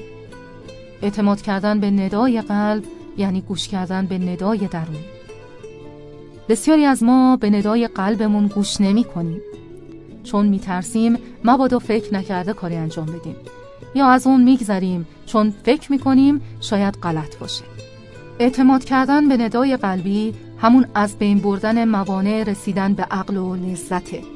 اعتماد 1.03 1.43
کردن 1.43 1.81
به 1.81 1.91
ندای 1.91 2.41
قلب 2.41 2.85
یعنی 3.17 3.41
گوش 3.41 3.69
کردن 3.69 4.07
به 4.07 4.19
ندای 4.19 4.59
درون. 4.59 5.05
بسیاری 6.49 6.85
از 6.85 7.03
ما 7.03 7.37
به 7.37 7.51
ندای 7.51 7.89
قلبمون 7.89 8.47
گوش 8.47 8.81
نمی 8.81 9.05
کنیم. 9.05 9.41
چون 10.25 10.47
می 10.47 10.59
ترسیم 10.59 11.19
مبادا 11.45 11.79
فکر 11.79 12.15
نکرده 12.15 12.53
کاری 12.53 12.77
انجام 12.77 13.07
بدیم. 13.07 13.37
یا 13.95 14.07
از 14.07 14.27
اون 14.27 14.43
میگذریم 14.43 15.07
چون 15.27 15.55
فکر 15.65 15.93
می‌کنیم 15.93 16.41
شاید 16.61 16.95
غلط 16.95 17.39
باشه. 17.39 17.65
اعتماد 18.39 18.85
کردن 18.85 19.29
به 19.29 19.37
ندای 19.37 19.77
قلبی 19.77 20.35
همون 20.59 20.87
از 20.95 21.19
بین 21.19 21.39
بردن 21.39 21.85
موانع 21.85 22.43
رسیدن 22.43 22.95
به 22.95 23.03
عقل 23.03 23.37
و 23.37 23.57
لذته. 23.57 24.36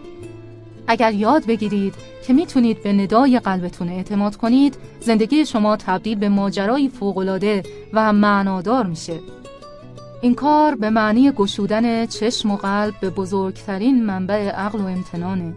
اگر 0.91 1.13
یاد 1.13 1.47
بگیرید 1.47 1.95
که 2.27 2.33
می‌تونید 2.33 2.83
به 2.83 2.93
ندای 2.93 3.39
قلبتون 3.39 3.89
اعتماد 3.89 4.37
کنید 4.37 4.77
زندگی 5.01 5.47
شما 5.47 5.77
تبدیل 5.77 6.19
به 6.19 6.29
ماجرایی 6.29 6.89
فوقالعاده 6.89 7.63
و 7.93 8.13
معنادار 8.13 8.87
میشه. 8.87 9.21
این 10.21 10.35
کار 10.35 10.75
به 10.75 10.91
معنی 10.91 11.31
گشودن 11.31 12.07
چشم 12.07 12.51
و 12.51 12.57
قلب 12.57 12.95
به 13.01 13.11
بزرگترین 13.11 14.05
منبع 14.05 14.49
عقل 14.49 14.79
و 14.79 14.87
امتنانه. 14.87 15.55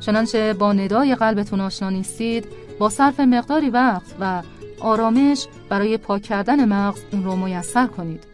چنانچه 0.00 0.52
با 0.52 0.72
ندای 0.72 1.14
قلبتون 1.14 1.60
آشنا 1.60 1.90
نیستید 1.90 2.46
با 2.78 2.88
صرف 2.88 3.20
مقداری 3.20 3.70
وقت 3.70 4.14
و 4.20 4.42
آرامش 4.80 5.46
برای 5.68 5.96
پاک 5.96 6.22
کردن 6.22 6.64
مغز 6.64 7.00
اون 7.12 7.24
رو 7.24 7.36
میسر 7.36 7.86
کنید. 7.86 8.24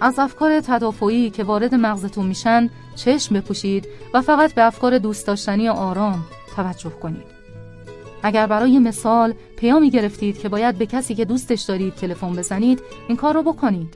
از 0.00 0.18
افکار 0.18 0.60
تدافعی 0.60 1.30
که 1.30 1.44
وارد 1.44 1.74
مغزتون 1.74 2.26
میشن 2.26 2.70
چشم 3.04 3.34
بپوشید 3.34 3.88
و 4.14 4.22
فقط 4.22 4.54
به 4.54 4.62
افکار 4.62 4.98
دوست 4.98 5.26
داشتنی 5.26 5.68
و 5.68 5.72
آرام 5.72 6.24
توجه 6.56 6.90
کنید. 6.90 7.40
اگر 8.22 8.46
برای 8.46 8.78
مثال 8.78 9.34
پیامی 9.56 9.90
گرفتید 9.90 10.38
که 10.38 10.48
باید 10.48 10.78
به 10.78 10.86
کسی 10.86 11.14
که 11.14 11.24
دوستش 11.24 11.62
دارید 11.62 11.94
تلفن 11.94 12.32
بزنید 12.32 12.82
این 13.08 13.16
کار 13.16 13.34
رو 13.34 13.42
بکنید. 13.42 13.94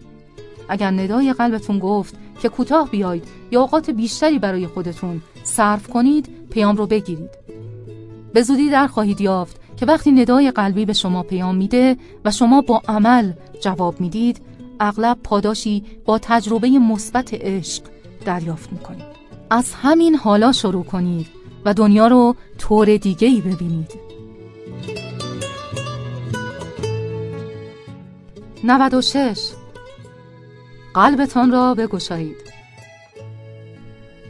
اگر 0.68 0.91
ندای 0.91 1.33
قلبتون 1.33 1.78
گفت 1.78 2.15
که 2.42 2.49
کوتاه 2.49 2.91
بیاید 2.91 3.24
یا 3.50 3.60
اوقات 3.60 3.91
بیشتری 3.91 4.39
برای 4.39 4.66
خودتون 4.66 5.23
صرف 5.42 5.89
کنید 5.89 6.28
پیام 6.50 6.76
رو 6.76 6.86
بگیرید. 6.86 7.31
به 8.33 8.42
زودی 8.42 8.70
در 8.70 8.86
خواهید 8.86 9.20
یافت 9.20 9.60
که 9.76 9.86
وقتی 9.86 10.12
ندای 10.12 10.50
قلبی 10.50 10.84
به 10.84 10.92
شما 10.92 11.23
پیام 11.23 11.57
میده 11.57 11.97
و 12.24 12.31
شما 12.31 12.60
با 12.60 12.83
عمل 12.89 13.33
جواب 13.60 14.00
می‌دید 14.00 14.41
اغلب 14.81 15.18
پاداشی 15.24 15.84
با 16.05 16.18
تجربه 16.18 16.68
مثبت 16.68 17.34
عشق 17.34 17.93
دریافت 18.25 18.73
می‌کنید. 18.73 19.15
از 19.51 19.75
همین 19.75 20.15
حالا 20.15 20.53
شروع 20.53 20.85
کنید 20.85 21.27
و 21.65 21.75
دنیا 21.75 22.07
رو 22.07 22.36
طور 22.59 22.97
دیگه 22.97 23.28
ای 23.28 23.41
ببینید 23.41 23.91
96 28.65 29.51
قلبتان 30.94 31.53
را 31.53 31.75
بگشایید. 31.75 32.36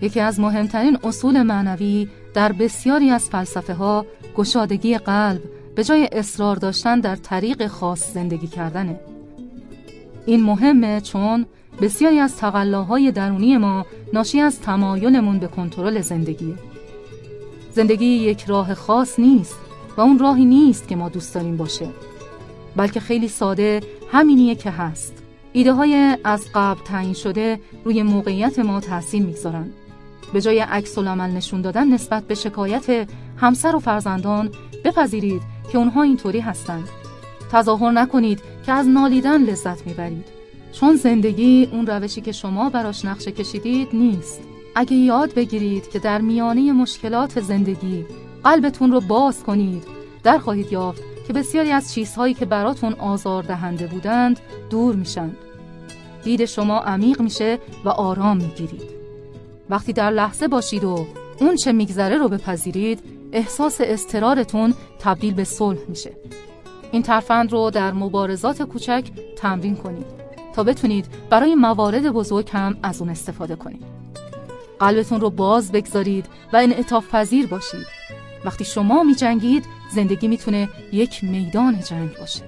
یکی 0.03 0.21
از 0.21 0.41
مهمترین 0.41 0.99
اصول 1.05 1.43
معنوی 1.43 2.09
در 2.35 2.53
بسیاری 2.53 3.11
از 3.11 3.29
فلسفه 3.29 3.75
ها 3.75 4.07
گشادگی 4.37 4.99
قلب 4.99 5.43
به 5.75 5.85
جای 5.85 6.09
اصرار 6.13 6.57
داشتن 6.57 7.01
در 7.01 7.17
طریق 7.17 7.67
خاص 7.67 8.13
زندگی 8.15 8.47
کردنه. 8.47 9.01
این 10.27 10.43
مهمه 10.43 11.01
چون 11.01 11.47
بسیاری 11.81 12.19
از 12.19 12.37
تقلاهای 12.37 13.13
درونی 13.13 13.57
ما 13.57 13.87
ناشی 14.13 14.41
از 14.41 14.61
تمایلمون 14.61 15.39
به 15.39 15.47
کنترل 15.47 16.01
زندگی. 16.01 16.55
زندگی 17.73 18.07
یک 18.07 18.45
راه 18.45 18.75
خاص 18.75 19.19
نیست 19.19 19.57
و 19.97 20.01
اون 20.01 20.19
راهی 20.19 20.45
نیست 20.45 20.89
که 20.89 20.97
ما 20.97 21.09
دوست 21.09 21.35
داریم 21.35 21.57
باشه 21.57 21.89
بلکه 22.77 23.01
خیلی 23.01 23.29
ساده 23.29 23.81
همینیه 24.13 24.55
که 24.55 24.71
هست. 24.71 25.13
ایده 25.53 25.73
های 25.73 26.17
از 26.25 26.47
قبل 26.55 26.81
تعیین 26.85 27.15
شده 27.15 27.61
روی 27.85 28.03
موقعیت 28.03 28.59
ما 28.59 28.81
تاثیر 28.81 29.23
می‌گذارن. 29.23 29.71
به 30.33 30.41
جای 30.41 30.59
عکس 30.59 30.99
العمل 30.99 31.31
نشون 31.31 31.61
دادن 31.61 31.89
نسبت 31.89 32.25
به 32.25 32.35
شکایت 32.35 33.09
همسر 33.37 33.77
و 33.77 33.79
فرزندان 33.79 34.51
بپذیرید 34.85 35.43
که 35.73 35.79
اونها 35.79 36.03
اینطوری 36.03 36.41
هستند 36.41 36.89
تظاهر 37.53 37.91
نکنید 37.91 38.41
که 38.67 38.73
از 38.73 38.89
نالیدن 38.89 39.43
لذت 39.43 39.87
می‌برید. 39.87 40.34
چون 40.81 40.97
زندگی 40.97 41.69
اون 41.73 41.87
روشی 41.87 42.21
که 42.21 42.33
شما 42.33 42.71
براش 42.71 43.05
نقشه 43.05 43.33
کشیدید 43.33 43.89
نیست. 43.93 44.41
اگه 44.75 44.97
یاد 44.97 45.35
بگیرید 45.35 45.91
که 45.91 45.99
در 45.99 46.21
میانه 46.21 46.73
مشکلات 46.73 47.41
زندگی 47.41 48.05
قلبتون 48.45 48.93
رو 48.93 49.01
باز 49.01 49.43
کنید. 49.43 49.85
در 50.23 50.39
خواهید 50.39 50.73
یافت 50.73 51.03
که 51.27 51.33
بسیاری 51.33 51.71
از 51.71 51.95
چیزهایی 51.95 52.35
که 52.35 52.45
براتون 52.45 52.93
آزار 52.93 53.43
دهنده 53.43 53.87
بودند 53.87 54.41
دور 54.71 54.95
میشن. 54.95 55.31
دید 56.25 56.45
شما 56.45 56.79
عمیق 56.79 57.21
میشه 57.21 57.59
و 57.85 57.89
آرام 57.89 58.37
می‌گیرید. 58.37 58.91
وقتی 59.71 59.93
در 59.93 60.11
لحظه 60.11 60.49
باشید 60.49 60.85
و 60.85 61.07
اون 61.41 61.57
چه 61.57 61.73
میگذره 61.73 62.19
رو 62.19 62.29
بپذیرید 62.29 63.01
احساس 63.33 63.81
استرارتون 63.81 64.75
تبدیل 64.99 65.35
به 65.35 65.45
صلح 65.45 65.81
میشه. 65.89 66.13
این 66.93 67.03
ترفند 67.03 67.53
رو 67.53 67.71
در 67.71 67.93
مبارزات 67.93 68.63
کوچک 68.63 69.05
تمرین 69.37 69.77
کنید. 69.77 70.24
تا 70.55 70.65
بتونید 70.65 71.07
برای 71.31 71.55
موارد 71.55 72.11
بزرگ 72.11 72.51
هم 72.53 72.77
از 72.83 73.01
اون 73.01 73.11
استفاده 73.11 73.57
کنید. 73.57 73.85
قلبتون 74.79 75.21
رو 75.21 75.31
باز 75.31 75.73
بگذارید 75.73 76.27
و 76.53 76.57
انعطاف 76.57 77.15
پذیر 77.15 77.47
باشید. 77.47 77.87
وقتی 78.45 78.65
شما 78.65 79.03
می 79.03 79.15
جنگید 79.15 79.65
زندگی 79.95 80.29
می‌تونه 80.29 80.69
یک 80.93 81.25
میدان 81.25 81.81
جنگ 81.81 82.19
باشه. 82.19 82.43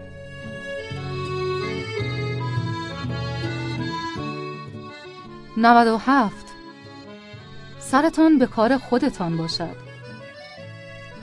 هفت. 6.07 6.47
سرتان 7.79 8.39
به 8.39 8.47
کار 8.47 8.79
خودتان 8.79 9.37
باشد. 9.37 9.77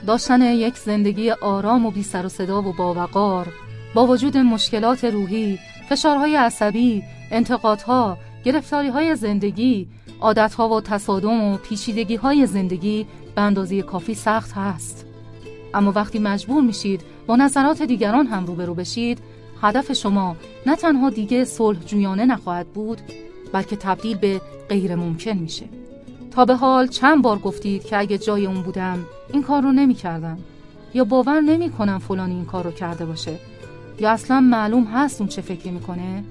داشتن 0.06 0.42
یک 0.42 0.76
زندگی 0.78 1.30
آرام 1.30 1.86
و 1.86 1.90
بی 1.90 2.02
سر 2.02 2.26
و 2.26 2.28
صدا 2.28 2.62
و 2.62 2.72
باوقار 2.72 3.48
با 3.94 4.06
وجود 4.06 4.36
مشکلات 4.36 5.04
روحی، 5.04 5.58
فشارهای 5.88 6.36
عصبی، 6.36 7.02
انتقادها، 7.30 8.18
گرفتاریهای 8.44 9.16
زندگی، 9.16 9.88
عادتها 10.20 10.68
و 10.68 10.80
تصادم 10.80 11.42
و 11.42 11.56
پیچیدگیهای 11.56 12.46
زندگی 12.46 13.06
به 13.34 13.40
اندازه 13.40 13.82
کافی 13.82 14.14
سخت 14.14 14.52
هست. 14.52 15.06
اما 15.74 15.92
وقتی 15.92 16.18
مجبور 16.18 16.62
میشید 16.62 17.00
با 17.26 17.36
نظرات 17.36 17.82
دیگران 17.82 18.26
هم 18.26 18.46
روبرو 18.46 18.74
بشید، 18.74 19.18
هدف 19.62 19.92
شما 19.92 20.36
نه 20.66 20.76
تنها 20.76 21.10
دیگه 21.10 21.44
صلح 21.44 21.78
جویانه 21.78 22.24
نخواهد 22.24 22.66
بود، 22.66 23.00
بلکه 23.52 23.76
تبدیل 23.76 24.16
به 24.16 24.40
غیر 24.68 24.94
ممکن 24.94 25.32
میشه. 25.32 25.66
تا 26.30 26.44
به 26.44 26.54
حال 26.54 26.86
چند 26.86 27.22
بار 27.22 27.38
گفتید 27.38 27.84
که 27.84 27.98
اگه 27.98 28.18
جای 28.18 28.46
اون 28.46 28.62
بودم 28.62 28.98
این 29.32 29.42
کار 29.42 29.62
رو 29.62 29.72
نمی 29.72 29.94
کردم 29.94 30.38
یا 30.94 31.04
باور 31.04 31.40
نمی 31.40 31.70
کنم 31.70 31.98
فلانی 31.98 32.34
این 32.34 32.44
کار 32.44 32.64
رو 32.64 32.70
کرده 32.70 33.06
باشه 33.06 33.38
یا 34.00 34.10
اصلا 34.10 34.40
معلوم 34.40 34.84
هست 34.84 35.20
اون 35.20 35.28
چه 35.28 35.42
فکری 35.42 35.70
می‌کنه؟ 35.70 36.24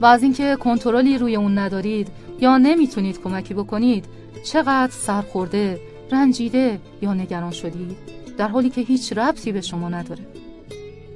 و 0.00 0.06
از 0.06 0.22
اینکه 0.22 0.56
کنترلی 0.56 1.18
روی 1.18 1.36
اون 1.36 1.58
ندارید 1.58 2.08
یا 2.40 2.58
نمی‌تونید 2.58 3.22
کمکی 3.22 3.54
بکنید 3.54 4.04
چقدر 4.44 4.92
سرخورده 4.92 5.80
رنجیده 6.12 6.80
یا 7.02 7.14
نگران 7.14 7.50
شدید؟ 7.50 7.96
در 8.38 8.48
حالی 8.48 8.70
که 8.70 8.80
هیچ 8.80 9.12
ربطی 9.12 9.52
به 9.52 9.60
شما 9.60 9.88
نداره. 9.88 10.26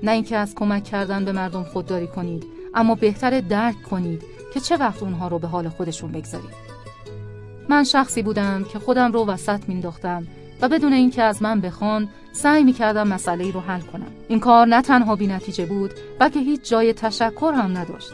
نه 0.02 0.12
اینکه 0.12 0.36
از 0.36 0.54
کمک 0.54 0.84
کردن 0.84 1.24
به 1.24 1.32
مردم 1.32 1.62
خودداری 1.62 2.06
کنید 2.06 2.44
اما 2.74 2.94
بهتر 2.94 3.40
درک 3.40 3.82
کنید 3.82 4.22
که 4.54 4.60
چه 4.60 4.76
وقت 4.76 5.02
اونها 5.02 5.28
رو 5.28 5.38
به 5.38 5.48
حال 5.48 5.68
خودشون 5.68 6.12
بگذارید. 6.12 6.70
من 7.68 7.84
شخصی 7.84 8.22
بودم 8.22 8.64
که 8.64 8.78
خودم 8.78 9.12
رو 9.12 9.26
وسط 9.26 9.60
مینداختم 9.68 10.26
و 10.62 10.68
بدون 10.68 10.92
اینکه 10.92 11.22
از 11.22 11.42
من 11.42 11.60
بخوان 11.60 12.08
سعی 12.32 12.64
می‌کردم 12.64 13.08
مسئله 13.08 13.50
رو 13.50 13.60
حل 13.60 13.80
کنم. 13.80 14.06
این 14.28 14.40
کار 14.40 14.66
نه 14.66 14.82
تنها 14.82 15.16
بی 15.16 15.26
نتیجه 15.26 15.66
بود 15.66 15.90
بلکه 16.18 16.40
هیچ 16.40 16.70
جای 16.70 16.92
تشکر 16.92 17.52
هم 17.56 17.78
نداشت. 17.78 18.12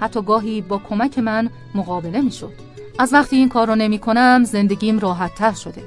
حتی 0.00 0.22
گاهی 0.22 0.60
با 0.60 0.78
کمک 0.78 1.18
من 1.18 1.50
مقابله 1.74 2.20
می‌شد. 2.20 2.52
از 2.98 3.12
وقتی 3.12 3.36
این 3.36 3.48
کار 3.48 3.66
رو 3.66 3.74
نمی 3.74 3.98
کنم 3.98 4.44
زندگیم 4.44 4.98
راحت 4.98 5.34
تر 5.34 5.52
شده. 5.52 5.82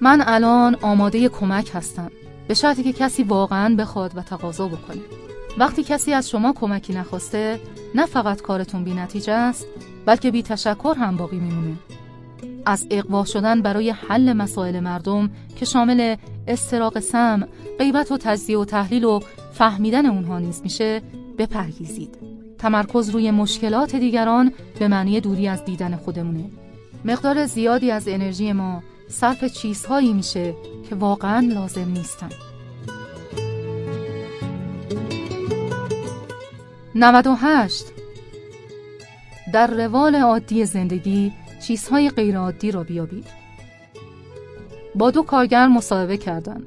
من 0.00 0.22
الان 0.26 0.76
آماده 0.82 1.28
کمک 1.28 1.70
هستم. 1.74 2.10
به 2.48 2.54
شرطی 2.54 2.82
که 2.82 2.92
کسی 2.92 3.22
واقعا 3.22 3.74
بخواد 3.74 4.12
و 4.16 4.22
تقاضا 4.22 4.68
بکنه. 4.68 5.00
وقتی 5.58 5.82
کسی 5.82 6.12
از 6.12 6.30
شما 6.30 6.52
کمکی 6.52 6.92
نخواسته 6.92 7.60
نه 7.94 8.06
فقط 8.06 8.42
کارتون 8.42 8.84
بی 8.84 8.94
نتیجه 8.94 9.32
است 9.32 9.66
بلکه 10.06 10.30
بی 10.30 10.42
تشکر 10.42 10.94
هم 10.98 11.16
باقی 11.16 11.36
میمونه. 11.36 11.76
از 12.68 12.86
اقوا 12.90 13.24
شدن 13.24 13.62
برای 13.62 13.90
حل 13.90 14.32
مسائل 14.32 14.80
مردم 14.80 15.30
که 15.56 15.64
شامل 15.64 16.16
استراق 16.48 17.00
سم، 17.00 17.48
غیبت 17.78 18.12
و 18.12 18.16
تجزیه 18.16 18.58
و 18.58 18.64
تحلیل 18.64 19.04
و 19.04 19.20
فهمیدن 19.52 20.06
اونها 20.06 20.38
نیز 20.38 20.60
میشه 20.62 21.02
بپرهیزید. 21.38 22.18
تمرکز 22.58 23.10
روی 23.10 23.30
مشکلات 23.30 23.96
دیگران 23.96 24.52
به 24.78 24.88
معنی 24.88 25.20
دوری 25.20 25.48
از 25.48 25.64
دیدن 25.64 25.96
خودمونه. 25.96 26.44
مقدار 27.04 27.46
زیادی 27.46 27.90
از 27.90 28.08
انرژی 28.08 28.52
ما 28.52 28.82
صرف 29.08 29.44
چیزهایی 29.44 30.12
میشه 30.12 30.54
که 30.88 30.94
واقعا 30.94 31.40
لازم 31.54 31.88
نیستن. 31.88 32.30
98 36.94 37.84
در 39.52 39.66
روال 39.66 40.16
عادی 40.16 40.64
زندگی 40.64 41.32
چیزهای 41.60 42.10
غیرعادی 42.10 42.70
را 42.70 42.84
بیابید. 42.84 43.26
با 44.94 45.10
دو 45.10 45.22
کارگر 45.22 45.66
مصاحبه 45.66 46.16
کردند. 46.16 46.66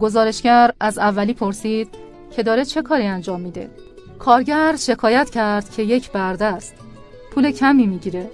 گزارشگر 0.00 0.70
از 0.80 0.98
اولی 0.98 1.34
پرسید 1.34 1.88
که 2.30 2.42
داره 2.42 2.64
چه 2.64 2.82
کاری 2.82 3.06
انجام 3.06 3.40
میده. 3.40 3.70
کارگر 4.18 4.76
شکایت 4.76 5.30
کرد 5.30 5.70
که 5.70 5.82
یک 5.82 6.12
برده 6.12 6.44
است. 6.44 6.74
پول 7.30 7.50
کمی 7.50 7.86
می‌گیره. 7.86 8.30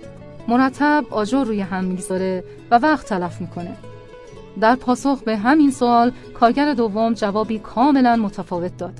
مرتب 0.48 1.04
آجر 1.10 1.44
روی 1.44 1.60
هم 1.60 1.84
می‌گذاره 1.84 2.44
و 2.70 2.78
وقت 2.78 3.06
تلف 3.06 3.40
می‌کنه. 3.40 3.76
در 4.60 4.76
پاسخ 4.76 5.22
به 5.22 5.36
همین 5.36 5.70
سوال 5.70 6.12
کارگر 6.34 6.74
دوم 6.74 7.14
جوابی 7.14 7.58
کاملا 7.58 8.16
متفاوت 8.16 8.76
داد. 8.76 8.94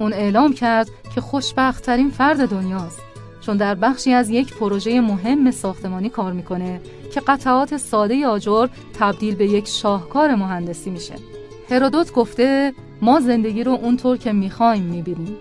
اون 0.00 0.12
اعلام 0.12 0.52
کرد 0.52 0.88
که 1.14 1.20
خوشبختترین 1.20 2.10
فرد 2.10 2.48
دنیاست. 2.48 3.00
چون 3.40 3.56
در 3.56 3.74
بخشی 3.74 4.12
از 4.12 4.30
یک 4.30 4.54
پروژه 4.54 5.00
مهم 5.00 5.50
ساختمانی 5.50 6.08
کار 6.08 6.32
می‌کنه 6.32 6.80
که 7.14 7.20
قطعات 7.20 7.76
ساده 7.76 8.26
آجر 8.26 8.68
تبدیل 8.98 9.34
به 9.34 9.46
یک 9.46 9.68
شاهکار 9.68 10.34
مهندسی 10.34 10.90
میشه. 10.90 11.14
هرودوت 11.70 12.12
گفته 12.12 12.72
ما 13.02 13.20
زندگی 13.20 13.64
رو 13.64 13.72
اونطور 13.72 14.16
که 14.16 14.32
می‌خوایم 14.32 14.82
می‌بینیم. 14.82 15.36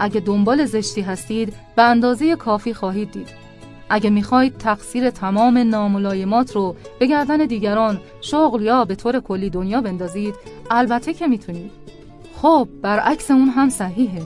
اگه 0.00 0.20
دنبال 0.20 0.64
زشتی 0.64 1.00
هستید 1.00 1.54
به 1.76 1.82
اندازه 1.82 2.36
کافی 2.36 2.74
خواهید 2.74 3.10
دید. 3.10 3.28
اگه 3.90 4.10
می‌خواهید 4.10 4.58
تقصیر 4.58 5.10
تمام 5.10 5.58
ناملایمات 5.58 6.52
رو 6.52 6.76
به 6.98 7.06
گردن 7.06 7.36
دیگران 7.36 8.00
شغل 8.20 8.62
یا 8.62 8.84
به 8.84 8.94
طور 8.94 9.20
کلی 9.20 9.50
دنیا 9.50 9.80
بندازید 9.80 10.34
البته 10.70 11.14
که 11.14 11.26
می‌تونید. 11.26 11.70
خب 12.42 12.68
برعکس 12.82 13.30
اون 13.30 13.48
هم 13.48 13.70
صحیحه. 13.70 14.22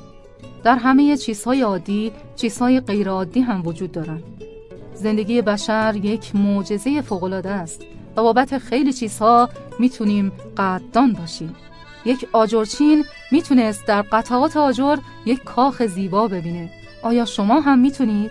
در 0.69 0.77
همه 0.77 1.17
چیزهای 1.17 1.63
عادی 1.63 2.13
چیزهای 2.37 2.81
غیرعادی 2.81 3.41
هم 3.41 3.67
وجود 3.67 3.93
دارند. 3.93 4.23
زندگی 4.95 5.43
بشر 5.43 5.97
یک 6.03 6.37
معجزه 6.37 7.03
فوق‌العاده 7.03 7.51
است 7.51 7.83
و 8.17 8.23
بابت 8.23 8.59
خیلی 8.59 8.93
چیزها 8.93 9.49
می‌تونیم 9.79 10.33
قدردان 10.57 11.13
باشیم. 11.13 11.57
یک 12.05 12.29
آجرچین 12.33 13.05
می‌تونست 13.33 13.87
در 13.87 14.03
قطعات 14.03 14.57
آجر 14.57 14.99
یک 15.27 15.45
کاخ 15.45 15.87
زیبا 15.87 16.29
ببینه. 16.29 16.71
آیا 17.03 17.25
شما 17.25 17.61
هم 17.61 17.79
می‌تونید؟ 17.79 18.31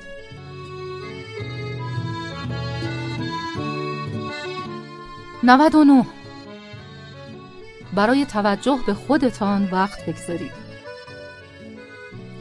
و 5.44 6.04
برای 7.94 8.26
توجه 8.26 8.80
به 8.88 8.94
خودتان 8.94 9.70
وقت 9.72 10.06
بگذارید. 10.06 10.57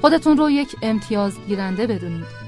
خودتون 0.00 0.36
رو 0.36 0.50
یک 0.50 0.76
امتیاز 0.82 1.38
گیرنده 1.48 1.86
بدونید. 1.86 2.46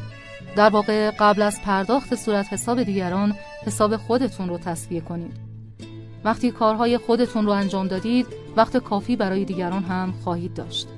در 0.57 0.68
واقع 0.68 1.10
قبل 1.10 1.43
از 1.43 1.62
پرداخت 1.62 2.15
صورت 2.15 2.52
حساب 2.52 2.83
دیگران 2.83 3.35
حساب 3.67 3.97
خودتون 3.97 4.49
رو 4.49 4.59
تصویه 4.59 5.01
کنید. 5.01 5.33
وقتی 6.25 6.51
کارهای 6.51 6.99
خودتون 6.99 7.47
رو 7.47 7.52
انجام 7.52 7.89
دادید 7.89 8.27
وقت 8.57 8.77
کافی 8.77 9.17
برای 9.17 9.44
دیگران 9.44 9.83
هم 9.83 10.15
خواهید 10.25 10.55
داشت. 10.55 10.89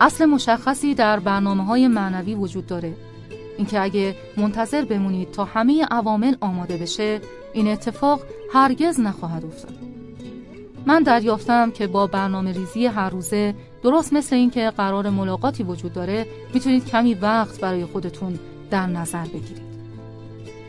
اصل 0.00 0.24
مشخصی 0.24 0.94
در 0.94 1.20
برنامه 1.20 1.64
های 1.64 1.88
معنوی 1.88 2.34
وجود 2.34 2.66
داره. 2.66 2.94
اینکه 3.56 3.80
اگه 3.80 4.16
منتظر 4.36 4.84
بمونید 4.84 5.30
تا 5.30 5.44
همه 5.44 5.84
عوامل 5.90 6.34
آماده 6.40 6.76
بشه 6.76 7.20
این 7.52 7.68
اتفاق 7.68 8.20
هرگز 8.52 9.00
نخواهد 9.00 9.44
افتاد. 9.44 9.74
من 10.86 11.02
دریافتم 11.02 11.70
که 11.70 11.86
با 11.86 12.06
برنامه 12.06 12.52
ریزی 12.52 12.86
هر 12.86 13.10
روزه 13.10 13.54
درست 13.86 14.12
مثل 14.12 14.36
اینکه 14.36 14.72
قرار 14.76 15.10
ملاقاتی 15.10 15.62
وجود 15.62 15.92
داره 15.92 16.26
می‌تونید 16.54 16.86
کمی 16.86 17.14
وقت 17.14 17.60
برای 17.60 17.84
خودتون 17.84 18.38
در 18.70 18.86
نظر 18.86 19.24
بگیرید. 19.24 19.62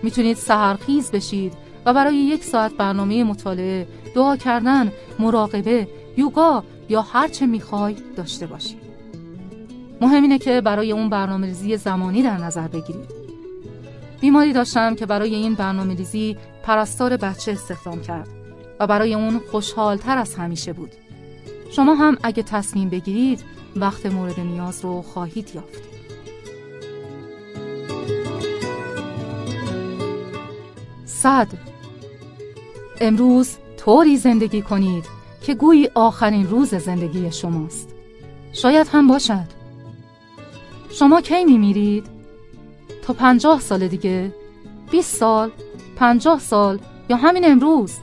می‌تونید 0.04 0.38
سهرخیز 0.38 1.12
بشید 1.12 1.54
و 1.86 1.94
برای 1.94 2.16
یک 2.16 2.44
ساعت 2.44 2.74
برنامه 2.74 3.24
مطالعه 3.24 3.88
دعا 4.16 4.36
کردن 4.36 4.92
مراقبه 5.20 5.88
یوگا 6.18 6.64
یا 6.90 7.02
هر 7.02 7.28
چه 7.28 7.46
می‌خوای 7.46 7.96
داشته 8.16 8.48
باشید. 8.48 8.80
مهم 10.02 10.22
اینه 10.22 10.38
که 10.38 10.62
برای 10.62 10.92
اون 10.92 11.10
برنامه 11.10 11.48
ریزی 11.48 11.78
زمانی 11.78 12.24
در 12.24 12.38
نظر 12.38 12.68
بگیرید. 12.68 13.12
بیماری 14.22 14.54
داشتم 14.54 14.96
که 14.96 15.06
برای 15.06 15.36
این 15.36 15.54
برنامه 15.54 15.96
ریزی 15.96 16.38
پرستار 16.64 17.18
بچه 17.18 17.52
استخدام 17.52 18.02
کرد 18.02 18.28
و 18.80 18.88
برای 18.88 19.14
اون 19.14 19.42
خوشحالتر 19.52 20.18
از 20.18 20.36
همیشه 20.36 20.74
بود. 20.74 20.92
شما 21.72 21.96
هم 21.96 22.18
اگه 22.24 22.44
تصمیم 22.44 22.90
بگیرید 22.90 23.44
وقت 23.76 24.06
مورد 24.06 24.40
نیاز 24.40 24.86
رو 24.86 25.02
خواهید 25.02 25.56
یافت. 25.56 25.88
صد 31.06 31.48
امروز 33.02 33.58
طوری 33.78 34.18
زندگی 34.18 34.62
کنید 34.62 35.06
که 35.42 35.56
گویی 35.56 35.90
آخرین 35.96 36.50
روز 36.50 36.76
زندگی 36.76 37.32
شماست. 37.32 37.90
شاید 38.54 38.88
هم 38.88 39.08
باشد. 39.08 39.48
شما 40.90 41.22
کی 41.22 41.46
میمیرید؟ 41.46 42.06
تا 43.02 43.14
پنجاه 43.14 43.60
سال 43.60 43.88
دیگه؟ 43.88 44.34
20 44.92 45.16
سال؟ 45.16 45.52
پنجاه 45.96 46.40
سال؟ 46.40 46.80
یا 47.10 47.18
همین 47.18 47.52
امروز؟ 47.52 47.94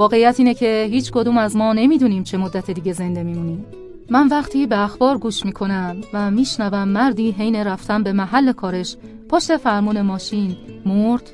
واقعیت 0.00 0.34
اینه 0.38 0.54
که 0.54 0.88
هیچ 0.90 1.12
کدوم 1.12 1.38
از 1.38 1.56
ما 1.56 1.72
نمی‌دونیم 1.72 2.22
چه 2.22 2.38
مدت 2.38 2.70
دیگه 2.70 2.92
زنده 2.92 3.22
میمونیم. 3.22 3.66
من 4.10 4.28
وقتی 4.28 4.66
به 4.66 4.78
اخبار 4.78 5.18
گوش 5.18 5.44
می‌کنم 5.44 6.00
و 6.12 6.30
میشنوم 6.30 6.88
مردی 6.88 7.30
حین 7.30 7.56
رفتن 7.56 8.02
به 8.02 8.12
محل 8.12 8.52
کارش 8.52 8.96
پشت 9.28 9.56
فرمون 9.56 10.00
ماشین 10.00 10.56
مرد 10.86 11.30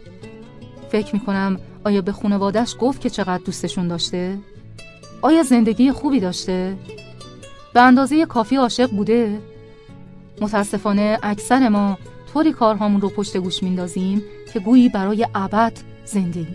فکر 0.89 1.15
می‌کنم 1.15 1.57
آیا 1.85 2.03
به 2.03 2.13
خانوادش 2.13 2.77
گفت 2.81 3.01
که 3.01 3.11
چقدر 3.11 3.43
دوستشون 3.45 3.89
داشته؟ 3.89 4.39
آیا 5.23 5.43
زندگی 5.43 5.93
خوبی 5.93 6.21
داشته؟ 6.21 6.77
به 7.75 7.81
اندازه 7.81 8.27
کافی 8.27 8.57
عاشق 8.57 8.91
بوده؟ 8.91 9.39
متاسفانه 10.41 11.19
اکثر 11.23 11.69
ما 11.69 11.99
طوری 12.33 12.53
کارهامون 12.53 13.01
رو 13.01 13.09
پشت 13.09 13.37
گوش 13.37 13.63
میندازیم 13.63 14.23
که 14.53 14.61
گویی 14.61 14.89
برای 14.89 15.27
ابد 15.35 15.73
زنده 16.05 16.47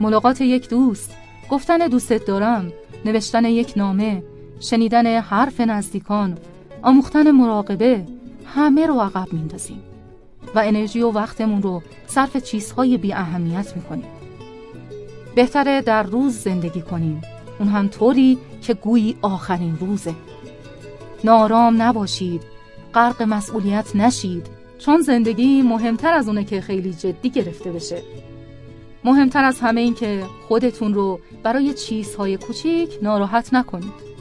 ملاقات 0.00 0.40
یک 0.40 0.68
دوست، 0.68 1.16
گفتن 1.50 1.78
دوستت 1.78 2.24
دارم، 2.24 2.72
نوشتن 3.04 3.44
یک 3.44 3.72
نامه، 3.76 4.22
شنیدن 4.60 5.20
حرف 5.20 5.60
نزدیکان، 5.60 6.38
آموختن 6.82 7.30
مراقبه، 7.30 8.06
همه 8.46 8.86
رو 8.86 9.00
عقب 9.00 9.32
میندازیم 9.32 9.82
و 10.54 10.58
انرژی 10.64 11.00
و 11.00 11.10
وقتمون 11.10 11.62
رو 11.62 11.82
صرف 12.06 12.36
چیزهای 12.36 12.96
بی 12.96 13.12
اهمیت 13.12 13.72
می‌کنیم. 13.76 14.04
بهتره 15.34 15.80
در 15.80 16.02
روز 16.02 16.32
زندگی 16.32 16.80
کنیم. 16.80 17.22
اون 17.58 17.68
هم 17.68 17.88
طوری 17.88 18.38
که 18.62 18.74
گویی 18.74 19.16
آخرین 19.22 19.78
روزه. 19.80 20.14
نارام 21.24 21.82
نباشید. 21.82 22.42
غرق 22.94 23.22
مسئولیت 23.22 23.96
نشید. 23.96 24.46
چون 24.78 25.00
زندگی 25.00 25.62
مهمتر 25.62 26.12
از 26.12 26.28
اونه 26.28 26.44
که 26.44 26.60
خیلی 26.60 26.92
جدی 26.92 27.30
گرفته 27.30 27.72
بشه. 27.72 28.02
مهمتر 29.04 29.44
از 29.44 29.60
همه 29.60 29.80
این 29.80 29.94
که 29.94 30.24
خودتون 30.48 30.94
رو 30.94 31.20
برای 31.42 31.74
چیزهای 31.74 32.36
کوچیک 32.36 32.98
ناراحت 33.02 33.54
نکنید. 33.54 34.13